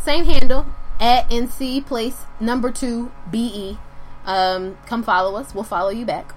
Same 0.00 0.24
handle 0.24 0.66
at 1.00 1.28
NC 1.30 1.84
Place 1.86 2.24
number 2.40 2.70
two 2.70 3.10
BE. 3.30 3.78
Um, 4.24 4.78
come 4.86 5.02
follow 5.02 5.36
us. 5.36 5.54
We'll 5.54 5.64
follow 5.64 5.90
you 5.90 6.04
back. 6.06 6.34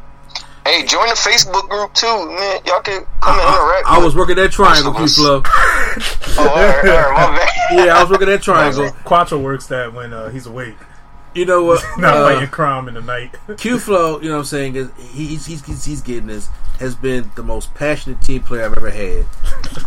Hey, 0.66 0.86
join 0.86 1.08
the 1.08 1.16
Facebook 1.16 1.68
group 1.70 1.94
too, 1.94 2.06
man. 2.30 2.60
Y'all 2.66 2.82
can 2.82 3.06
come 3.22 3.40
and 3.40 3.48
interact. 3.50 3.88
I 3.88 3.98
was 4.04 4.16
working 4.16 4.36
that 4.36 4.52
triangle, 4.52 4.92
Q 4.92 5.02
Most 5.02 5.16
Flow. 5.16 5.42
Oh, 5.46 6.48
all 6.48 6.56
right, 6.56 6.86
all 6.86 7.12
right, 7.12 7.32
my 7.32 7.38
bad. 7.72 7.86
Yeah, 7.88 7.98
I 7.98 8.02
was 8.02 8.12
working 8.12 8.28
that 8.28 8.42
triangle. 8.44 8.92
Quattro 9.04 9.40
works 9.40 9.68
that 9.68 9.92
when 9.94 10.14
uh, 10.14 10.30
he's 10.30 10.46
awake, 10.46 10.76
You 11.34 11.46
know 11.46 11.64
what? 11.64 11.84
not 11.98 12.16
Uh, 12.16 12.34
fighting 12.34 12.50
crime 12.50 12.88
in 12.88 12.94
the 12.94 13.02
night. 13.02 13.36
Q 13.58 13.80
Flow, 13.80 14.20
you 14.22 14.30
know 14.30 14.36
what 14.36 14.40
I'm 14.42 14.46
saying, 14.46 14.76
is 14.76 14.90
he's 15.00 15.46
he's 15.48 15.66
he's, 15.66 15.84
he's 15.84 16.02
getting 16.02 16.28
this 16.28 16.48
has 16.80 16.96
been 16.96 17.32
the 17.36 17.44
most 17.44 17.74
passionate 17.76 18.22
team 18.22 18.42
player 18.44 18.66
I've 18.66 18.78
ever 18.78 18.90
had 18.92 19.26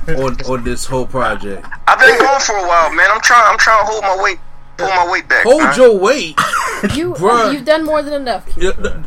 on 0.09 0.40
on 0.42 0.64
this 0.64 0.86
whole 0.86 1.06
project. 1.06 1.66
I've 1.86 1.98
been 2.01 2.18
going 2.18 2.40
for 2.40 2.56
a 2.56 2.66
while, 2.66 2.92
man. 2.92 3.09
I'm 3.12 3.20
trying. 3.20 3.44
I'm 3.52 3.59
trying 3.59 3.80
to 3.80 3.86
hold 3.86 4.02
my 4.02 4.20
weight, 4.22 4.38
pull 4.76 4.88
my 4.88 5.09
weight 5.10 5.28
back. 5.28 5.44
Hold 5.44 5.62
man. 5.62 5.76
your 5.76 5.96
weight. 5.98 6.36
You 6.94 7.14
Bruh. 7.14 7.52
you've 7.52 7.64
done 7.64 7.84
more 7.84 8.02
than 8.02 8.12
enough. 8.14 8.46
You 8.56 8.72
know, 8.74 9.02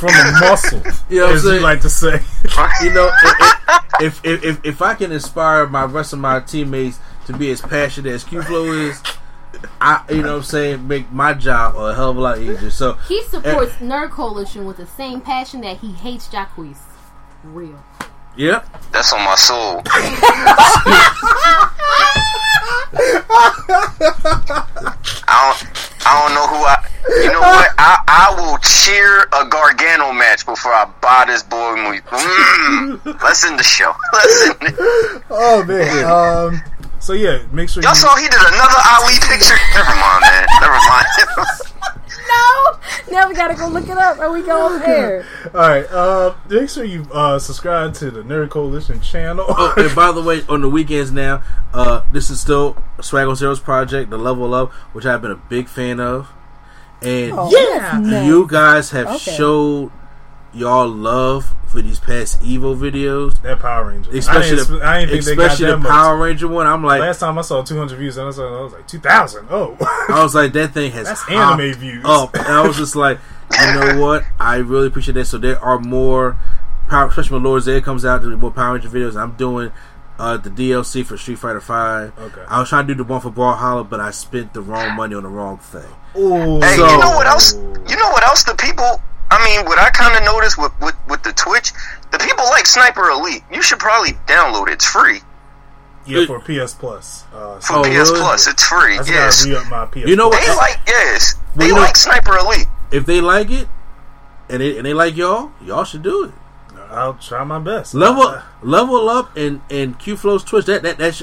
From 0.00 0.08
the 0.08 0.36
muscle, 0.40 0.78
You 1.10 1.16
know 1.20 1.24
what 1.26 1.30
I'm 1.30 1.36
you 1.36 1.40
saying? 1.42 1.62
like 1.62 1.80
to 1.82 1.90
say. 1.90 2.20
you 2.82 2.90
know, 2.94 3.10
if, 4.00 4.20
if 4.24 4.42
if 4.44 4.64
if 4.64 4.82
I 4.82 4.94
can 4.94 5.12
inspire 5.12 5.66
my 5.66 5.84
rest 5.84 6.12
of 6.14 6.18
my 6.18 6.40
teammates 6.40 6.98
to 7.26 7.36
be 7.36 7.50
as 7.50 7.60
passionate 7.60 8.10
as 8.10 8.24
Q 8.24 8.40
Flow 8.42 8.64
is, 8.72 9.02
I 9.80 10.02
you 10.08 10.22
know 10.22 10.28
what 10.32 10.36
I'm 10.38 10.42
saying, 10.44 10.88
make 10.88 11.12
my 11.12 11.34
job 11.34 11.76
a 11.76 11.94
hell 11.94 12.10
of 12.10 12.16
a 12.16 12.20
lot 12.20 12.38
easier. 12.38 12.70
So 12.70 12.94
He 13.08 13.22
supports 13.24 13.74
Nerd 13.74 14.10
Coalition 14.10 14.64
with 14.64 14.78
the 14.78 14.86
same 14.86 15.20
passion 15.20 15.60
that 15.60 15.76
he 15.78 15.92
hates 15.92 16.28
Jacquees. 16.28 16.78
Real. 17.44 17.78
yep. 18.36 18.66
That's 18.92 19.12
on 19.12 19.22
my 19.22 19.34
soul. 19.34 19.82
I 25.32 25.54
don't. 25.62 25.89
I 26.06 26.12
don't 26.22 26.34
know 26.34 26.46
who 26.48 26.56
I. 26.64 26.76
You 27.24 27.32
know 27.32 27.40
what? 27.40 27.70
I 27.78 28.00
I 28.08 28.34
will 28.40 28.58
cheer 28.58 29.22
a 29.32 29.48
Gargano 29.48 30.12
match 30.12 30.46
before 30.46 30.72
I 30.72 30.84
buy 31.00 31.24
this 31.26 31.42
boy 31.42 31.76
movie. 31.76 32.00
Mm, 32.00 33.22
let's 33.22 33.44
end 33.44 33.58
the 33.58 33.62
show. 33.64 33.92
Let's 34.12 34.48
end 34.48 34.56
it. 34.62 34.74
Oh 35.30 35.64
man. 35.64 36.04
Um. 36.04 36.62
So 37.00 37.12
yeah, 37.14 37.42
make 37.52 37.68
sure 37.68 37.82
Y'all 37.82 37.92
you. 37.92 37.96
saw 37.96 38.14
he 38.16 38.28
did 38.28 38.40
another 38.40 38.80
Ali 38.96 39.14
picture. 39.24 39.56
Never 39.74 39.94
mind, 39.96 40.20
man. 40.22 40.46
Never 40.60 40.78
mind. 40.88 41.06
No! 42.30 43.12
Now 43.12 43.28
we 43.28 43.34
gotta 43.34 43.54
go 43.54 43.66
look 43.68 43.88
it 43.88 43.98
up 43.98 44.18
or 44.18 44.32
we 44.32 44.42
go 44.42 44.66
over 44.66 44.78
there. 44.86 45.26
All 45.54 45.60
right. 45.60 45.86
Uh, 45.90 46.34
make 46.48 46.68
sure 46.70 46.84
you 46.84 47.06
uh 47.12 47.38
subscribe 47.38 47.94
to 47.94 48.10
the 48.10 48.22
Nerd 48.22 48.50
Coalition 48.50 49.00
channel. 49.00 49.44
Oh, 49.48 49.74
and 49.76 49.94
by 49.96 50.12
the 50.12 50.22
way, 50.22 50.42
on 50.48 50.60
the 50.60 50.68
weekends 50.68 51.10
now, 51.10 51.42
uh, 51.74 52.02
this 52.10 52.30
is 52.30 52.40
still 52.40 52.76
Swag 53.00 53.26
on 53.26 53.34
Zero's 53.36 53.60
project, 53.60 54.10
the 54.10 54.18
Level 54.18 54.54
Up, 54.54 54.72
which 54.92 55.06
I've 55.06 55.22
been 55.22 55.30
a 55.32 55.36
big 55.36 55.68
fan 55.68 55.98
of. 56.00 56.28
And 57.02 57.34
yeah. 57.50 58.24
you 58.24 58.46
guys 58.46 58.90
have 58.90 59.06
Okay. 59.06 59.36
showed 59.36 59.90
y'all 60.52 60.88
love 60.88 61.54
for 61.68 61.80
these 61.82 62.00
past 62.00 62.40
Evo 62.42 62.76
videos, 62.76 63.40
That 63.42 63.60
Power 63.60 63.88
Ranger. 63.90 64.10
especially 64.16 64.40
I 64.40 64.56
didn't, 64.56 64.78
the, 64.78 64.84
I 64.86 65.00
didn't 65.00 65.10
think 65.12 65.24
they 65.24 65.36
got 65.36 65.42
especially 65.52 65.66
that 65.66 65.70
the 65.72 65.78
much. 65.78 65.90
Power 65.90 66.16
Ranger 66.18 66.48
one. 66.48 66.66
I'm 66.66 66.82
like, 66.82 67.00
Last 67.00 67.20
time 67.20 67.38
I 67.38 67.42
saw 67.42 67.62
200 67.62 67.96
views, 67.96 68.16
and 68.16 68.26
I, 68.26 68.30
saw, 68.32 68.58
I 68.58 68.62
was 68.62 68.72
like 68.72 68.88
2,000. 68.88 69.46
Oh, 69.50 69.76
I 70.08 70.22
was 70.22 70.34
like, 70.34 70.52
that 70.54 70.72
thing 70.74 70.90
has 70.92 71.06
That's 71.06 71.30
anime 71.30 71.72
views. 71.74 72.04
Up, 72.04 72.34
and 72.34 72.46
I 72.46 72.66
was 72.66 72.76
just 72.76 72.96
like, 72.96 73.18
you 73.52 73.74
know 73.74 74.00
what? 74.04 74.24
I 74.40 74.56
really 74.56 74.88
appreciate 74.88 75.14
that. 75.14 75.26
So 75.26 75.38
there 75.38 75.58
are 75.60 75.78
more, 75.78 76.36
power, 76.88 77.06
especially 77.06 77.34
when 77.34 77.44
Lord 77.44 77.62
Zedd 77.62 77.84
comes 77.84 78.04
out, 78.04 78.22
there's 78.22 78.36
more 78.36 78.50
Power 78.50 78.74
Ranger 78.74 78.88
videos. 78.88 79.14
I'm 79.20 79.32
doing 79.36 79.70
uh, 80.18 80.36
the 80.38 80.50
DLC 80.50 81.06
for 81.06 81.16
Street 81.16 81.38
Fighter 81.38 81.60
Five. 81.60 82.18
Okay. 82.18 82.42
I 82.48 82.58
was 82.58 82.68
trying 82.68 82.88
to 82.88 82.94
do 82.94 83.04
the 83.04 83.08
one 83.08 83.20
for 83.20 83.30
Brawlhalla, 83.30 83.88
but 83.88 84.00
I 84.00 84.10
spent 84.10 84.54
the 84.54 84.60
wrong 84.60 84.96
money 84.96 85.14
on 85.14 85.22
the 85.22 85.28
wrong 85.28 85.58
thing. 85.58 85.84
Ooh. 86.16 86.60
Hey, 86.60 86.74
So- 86.76 86.90
you 86.90 86.98
know 86.98 87.10
what 87.10 87.26
else? 87.28 87.54
You 87.54 87.96
know 87.96 88.10
what 88.10 88.24
else? 88.24 88.42
The 88.42 88.54
people. 88.56 89.00
I 89.30 89.44
mean, 89.44 89.64
what 89.66 89.78
I 89.78 89.90
kind 89.90 90.16
of 90.16 90.24
noticed 90.24 90.58
with, 90.58 90.72
with 90.80 90.96
with 91.08 91.22
the 91.22 91.32
Twitch, 91.32 91.72
the 92.10 92.18
people 92.18 92.44
like 92.46 92.66
Sniper 92.66 93.10
Elite. 93.10 93.42
You 93.52 93.62
should 93.62 93.78
probably 93.78 94.12
download 94.26 94.68
it. 94.68 94.72
It's 94.74 94.86
free 94.86 95.20
yeah, 96.06 96.24
for 96.26 96.40
PS 96.40 96.74
Plus. 96.74 97.24
Uh, 97.32 97.60
for 97.60 97.76
Oh, 97.76 97.82
PS 97.82 98.10
really? 98.10 98.20
Plus. 98.20 98.48
It's 98.48 98.64
free. 98.66 98.94
I 98.98 99.02
Yes, 99.04 99.44
gotta 99.44 99.50
re 99.60 99.64
up 99.64 99.70
my 99.70 99.86
PS. 99.86 100.08
You 100.08 100.16
know 100.16 100.28
what? 100.28 100.40
they 100.40 100.54
like 100.56 100.80
yes. 100.86 101.34
They 101.56 101.66
you 101.68 101.74
know- 101.74 101.80
like 101.80 101.96
Sniper 101.96 102.36
Elite. 102.38 102.66
If 102.90 103.06
they 103.06 103.20
like 103.20 103.50
it, 103.50 103.68
and 104.48 104.60
they 104.60 104.76
and 104.76 104.84
they 104.86 104.94
like 104.94 105.16
y'all, 105.16 105.52
y'all 105.62 105.84
should 105.84 106.02
do 106.02 106.24
it. 106.24 106.32
I'll 106.90 107.14
try 107.14 107.44
my 107.44 107.60
best. 107.60 107.94
Level 107.94 108.22
Uh, 108.24 108.42
level 108.62 109.08
up 109.08 109.36
and 109.36 109.60
and 109.70 109.96
Q 109.96 110.16
Flow's 110.16 110.42
Twitch. 110.42 110.66
That 110.66 110.82
that 110.82 110.98
that. 110.98 111.14
Sh- 111.14 111.22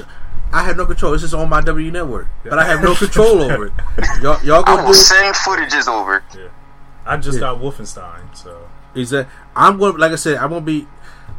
I 0.50 0.62
have 0.62 0.78
no 0.78 0.86
control. 0.86 1.12
It's 1.12 1.20
just 1.22 1.34
on 1.34 1.50
my 1.50 1.60
W 1.60 1.90
network, 1.90 2.26
but 2.42 2.58
I 2.58 2.64
have 2.64 2.82
no 2.82 2.94
control 3.04 3.42
over 3.42 3.66
it. 3.66 3.72
Y'all, 4.22 4.42
y'all 4.42 4.62
I 4.66 4.76
go 4.76 4.82
will 4.86 4.92
do 4.92 4.94
send 4.94 5.34
footages 5.36 5.86
over. 5.88 6.24
I 7.08 7.16
just 7.16 7.36
Yeah. 7.36 7.40
got 7.52 7.60
Wolfenstein, 7.60 8.34
so 8.36 8.68
is 8.94 9.10
that 9.10 9.28
I'm 9.56 9.78
going. 9.78 9.94
to 9.94 9.98
Like 9.98 10.12
I 10.12 10.16
said, 10.16 10.36
I'm 10.38 10.50
going 10.50 10.62
to 10.62 10.66
be. 10.66 10.86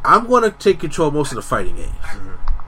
I'm 0.04 0.26
going 0.26 0.42
to 0.44 0.50
take 0.50 0.80
control 0.80 1.08
of 1.08 1.14
most 1.14 1.30
of 1.32 1.36
the 1.36 1.42
fighting 1.42 1.76
games. 1.76 1.94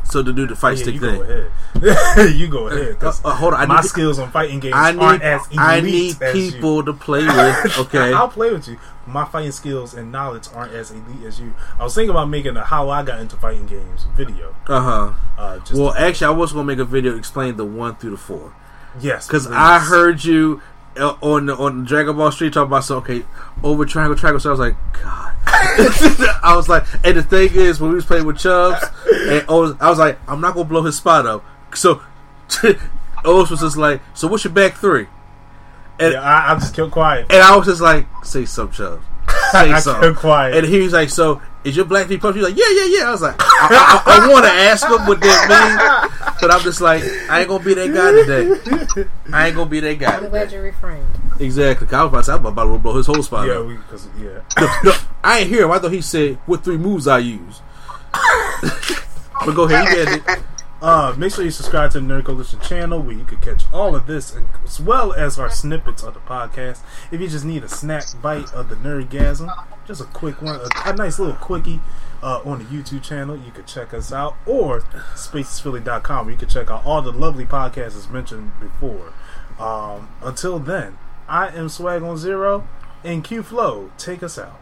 So 0.05 0.23
to 0.23 0.33
do 0.33 0.47
the 0.47 0.55
fight 0.55 0.77
yeah, 0.77 0.83
stick 0.83 0.95
you 0.97 1.01
thing. 1.01 1.15
go 1.16 1.23
ahead. 1.23 2.35
you 2.37 2.49
go 2.49 2.69
ahead. 2.69 2.97
Uh, 3.03 3.12
uh, 3.24 3.35
hold 3.35 3.55
on, 3.55 3.61
I 3.61 3.66
my 3.66 3.77
need- 3.81 3.85
skills 3.89 4.19
on 4.19 4.31
fighting 4.31 4.61
games 4.61 4.74
I 4.77 4.95
aren't 4.95 5.23
need 5.23 5.29
as 5.29 5.47
elite 5.47 5.59
I 5.59 5.81
need 5.81 6.20
people 6.33 6.77
you. 6.77 6.83
to 6.83 6.93
play 6.93 7.24
with. 7.24 7.79
Okay. 7.79 8.12
I'll 8.12 8.29
play 8.29 8.53
with 8.53 8.69
you. 8.69 8.79
My 9.07 9.24
fighting 9.24 9.53
skills 9.53 9.95
and 9.95 10.12
knowledge 10.12 10.49
aren't 10.55 10.74
as 10.74 10.91
elite 10.91 11.24
as 11.27 11.41
you. 11.41 11.55
I 11.79 11.85
was 11.85 11.95
thinking 11.95 12.11
about 12.11 12.29
making 12.29 12.57
a 12.59 12.65
how 12.65 12.91
I 12.91 13.03
got 13.05 13.20
into 13.20 13.37
fighting 13.37 13.65
games 13.66 14.05
video. 14.15 14.55
Uh 14.69 14.81
huh. 14.81 15.12
Uh, 15.39 15.59
just 15.61 15.81
Well, 15.81 15.95
actually, 15.95 16.27
I 16.27 16.31
was 16.31 16.53
going 16.53 16.66
to 16.66 16.73
make 16.74 16.79
a 16.81 16.85
video 16.85 17.16
explain 17.16 17.57
the 17.57 17.65
one 17.65 17.97
through 17.97 18.11
the 18.11 18.16
four 18.19 18.53
yes, 19.01 19.27
because. 19.27 19.47
I 19.47 19.79
heard 19.79 20.23
you 20.24 20.61
Uh, 20.98 21.16
on 21.23 21.47
the, 21.47 21.56
on 21.56 21.85
Dragon 21.85 22.16
Ball 22.16 22.31
Street 22.31 22.52
talking 22.52 22.66
about 22.66 22.85
so 22.85 22.98
okay 22.98 23.24
over 23.62 23.85
triangle 23.86 24.16
triangle. 24.16 24.40
So 24.40 24.51
I 24.51 24.52
was 24.52 24.60
like, 24.60 24.77
God. 25.02 25.35
I 26.43 26.55
was 26.55 26.69
like, 26.69 26.85
and 27.05 27.16
the 27.16 27.23
thing 27.23 27.51
is, 27.55 27.81
when 27.81 27.90
we 27.90 27.97
was 27.97 28.05
playing 28.05 28.27
with 28.27 28.39
Chubs, 28.39 28.85
and 29.10 29.44
Oz, 29.48 29.74
I 29.81 29.89
was 29.89 29.98
like, 29.98 30.19
I'm 30.28 30.40
not 30.40 30.55
gonna 30.55 30.69
blow 30.69 30.82
his 30.82 30.97
spot 30.97 31.24
up. 31.27 31.44
So 31.74 32.02
Oz 33.24 33.51
was 33.51 33.60
just 33.60 33.77
like, 33.77 34.01
so 34.14 34.28
what's 34.28 34.44
your 34.44 34.52
back 34.52 34.74
three? 34.74 35.06
And 35.98 36.12
Yeah, 36.14 36.20
I, 36.20 36.52
I 36.52 36.59
just 36.59 36.74
kept 36.74 36.90
quiet. 36.90 37.27
and 37.31 37.43
I 37.43 37.56
was 37.56 37.66
just 37.66 37.81
like, 37.81 38.06
say 38.24 38.44
some 38.44 38.70
Chubs. 38.70 39.05
say 39.52 39.73
I 39.73 39.78
something. 39.81 40.10
kept 40.10 40.19
quiet. 40.20 40.56
And 40.56 40.66
he 40.66 40.81
was 40.81 40.93
like, 40.93 41.09
"So 41.10 41.40
is 41.65 41.77
your 41.77 41.85
black 41.85 42.09
people?" 42.09 42.33
He's 42.33 42.43
like, 42.43 42.57
"Yeah, 42.57 42.71
yeah, 42.71 42.99
yeah." 42.99 43.09
I 43.09 43.11
was 43.11 43.23
like, 43.23 43.37
"I, 43.39 44.03
I, 44.07 44.27
I 44.27 44.29
want 44.29 44.45
to 44.45 44.51
ask 44.51 44.87
him 44.87 45.07
what 45.07 45.21
that 45.21 45.49
means, 45.49 46.39
but 46.41 46.51
I'm 46.51 46.61
just 46.63 46.81
like, 46.81 47.03
I 47.29 47.41
ain't 47.41 47.49
gonna 47.49 47.65
be 47.65 47.75
that 47.75 47.93
guy 47.93 48.13
today. 48.13 49.09
I 49.33 49.47
ain't 49.49 49.57
gonna 49.57 49.71
be 49.71 49.81
that 49.81 49.99
guy." 49.99 50.17
I'm 50.17 50.29
glad 50.29 50.53
you 50.53 50.61
refrained. 50.61 51.07
Exactly. 51.41 51.89
I 51.93 52.05
was 52.05 52.09
about 52.09 52.19
to 52.19 52.25
say, 52.25 52.33
I'm 52.33 52.47
about 52.47 52.73
to 52.73 52.79
blow 52.79 52.97
his 52.97 53.07
whole 53.07 53.23
spot 53.23 53.49
yeah, 53.49 53.55
up. 53.55 53.67
we, 53.67 53.77
cause, 53.89 54.09
yeah. 54.19 54.43
No, 54.85 54.93
I 55.25 55.41
ain't 55.41 55.49
hear 55.49 55.65
him. 55.65 55.71
I 55.71 55.79
thought 55.79 55.93
he 55.93 56.01
said 56.01 56.37
what 56.47 56.65
three 56.65 56.77
moves 56.77 57.07
I 57.07 57.19
use. 57.19 57.61
but 59.45 59.53
go 59.55 59.65
ahead, 59.65 59.89
you 59.89 60.05
get 60.05 60.29
it. 60.29 60.43
Uh, 60.83 61.15
make 61.17 61.33
sure 61.33 61.45
you 61.45 61.51
subscribe 61.53 61.93
to 61.93 62.01
the 62.01 62.07
Nerd 62.07 62.25
Coalition 62.25 62.59
channel 62.59 63.01
where 63.01 63.15
you 63.15 63.25
can 63.25 63.39
catch 63.39 63.63
all 63.73 63.95
of 63.95 64.09
this 64.09 64.35
and, 64.35 64.49
as 64.65 64.81
well 64.81 65.13
as 65.13 65.39
our 65.39 65.49
snippets 65.49 66.03
of 66.03 66.15
the 66.15 66.21
podcast. 66.21 66.81
If 67.13 67.21
you 67.21 67.29
just 67.29 67.45
need 67.45 67.63
a 67.63 67.69
snack 67.69 68.03
bite 68.21 68.53
of 68.53 68.69
the 68.69 68.75
Nerdgasm, 68.75 69.49
just 69.87 70.01
a 70.01 70.05
quick 70.07 70.43
one, 70.43 70.57
a, 70.57 70.91
a 70.91 70.93
nice 70.93 71.21
little 71.21 71.37
quickie 71.37 71.79
uh, 72.21 72.41
on 72.45 72.59
the 72.59 72.65
YouTube 72.65 73.05
channel, 73.05 73.37
you 73.37 73.53
can 73.53 73.65
check 73.65 73.95
us 73.95 74.13
out 74.13 74.35
or 74.45 74.81
spacesphilly.com 75.15 76.27
where 76.27 76.33
you 76.33 76.39
can 76.39 76.49
check 76.49 76.69
out 76.69 76.85
all 76.85 77.01
the 77.01 77.13
lovely 77.13 77.47
podcasts 77.47 77.97
as 77.97 78.09
mentioned 78.09 78.51
before. 78.59 79.13
Um, 79.61 80.09
until 80.21 80.59
then, 80.59 80.99
I 81.29 81.47
am 81.51 81.69
Swag 81.69 82.03
on 82.03 82.19
Zero 82.19 82.67
and 83.05 83.23
Q 83.23 83.45
Flow. 83.45 83.93
Take 83.99 84.25
us 84.25 84.37
out. 84.37 84.62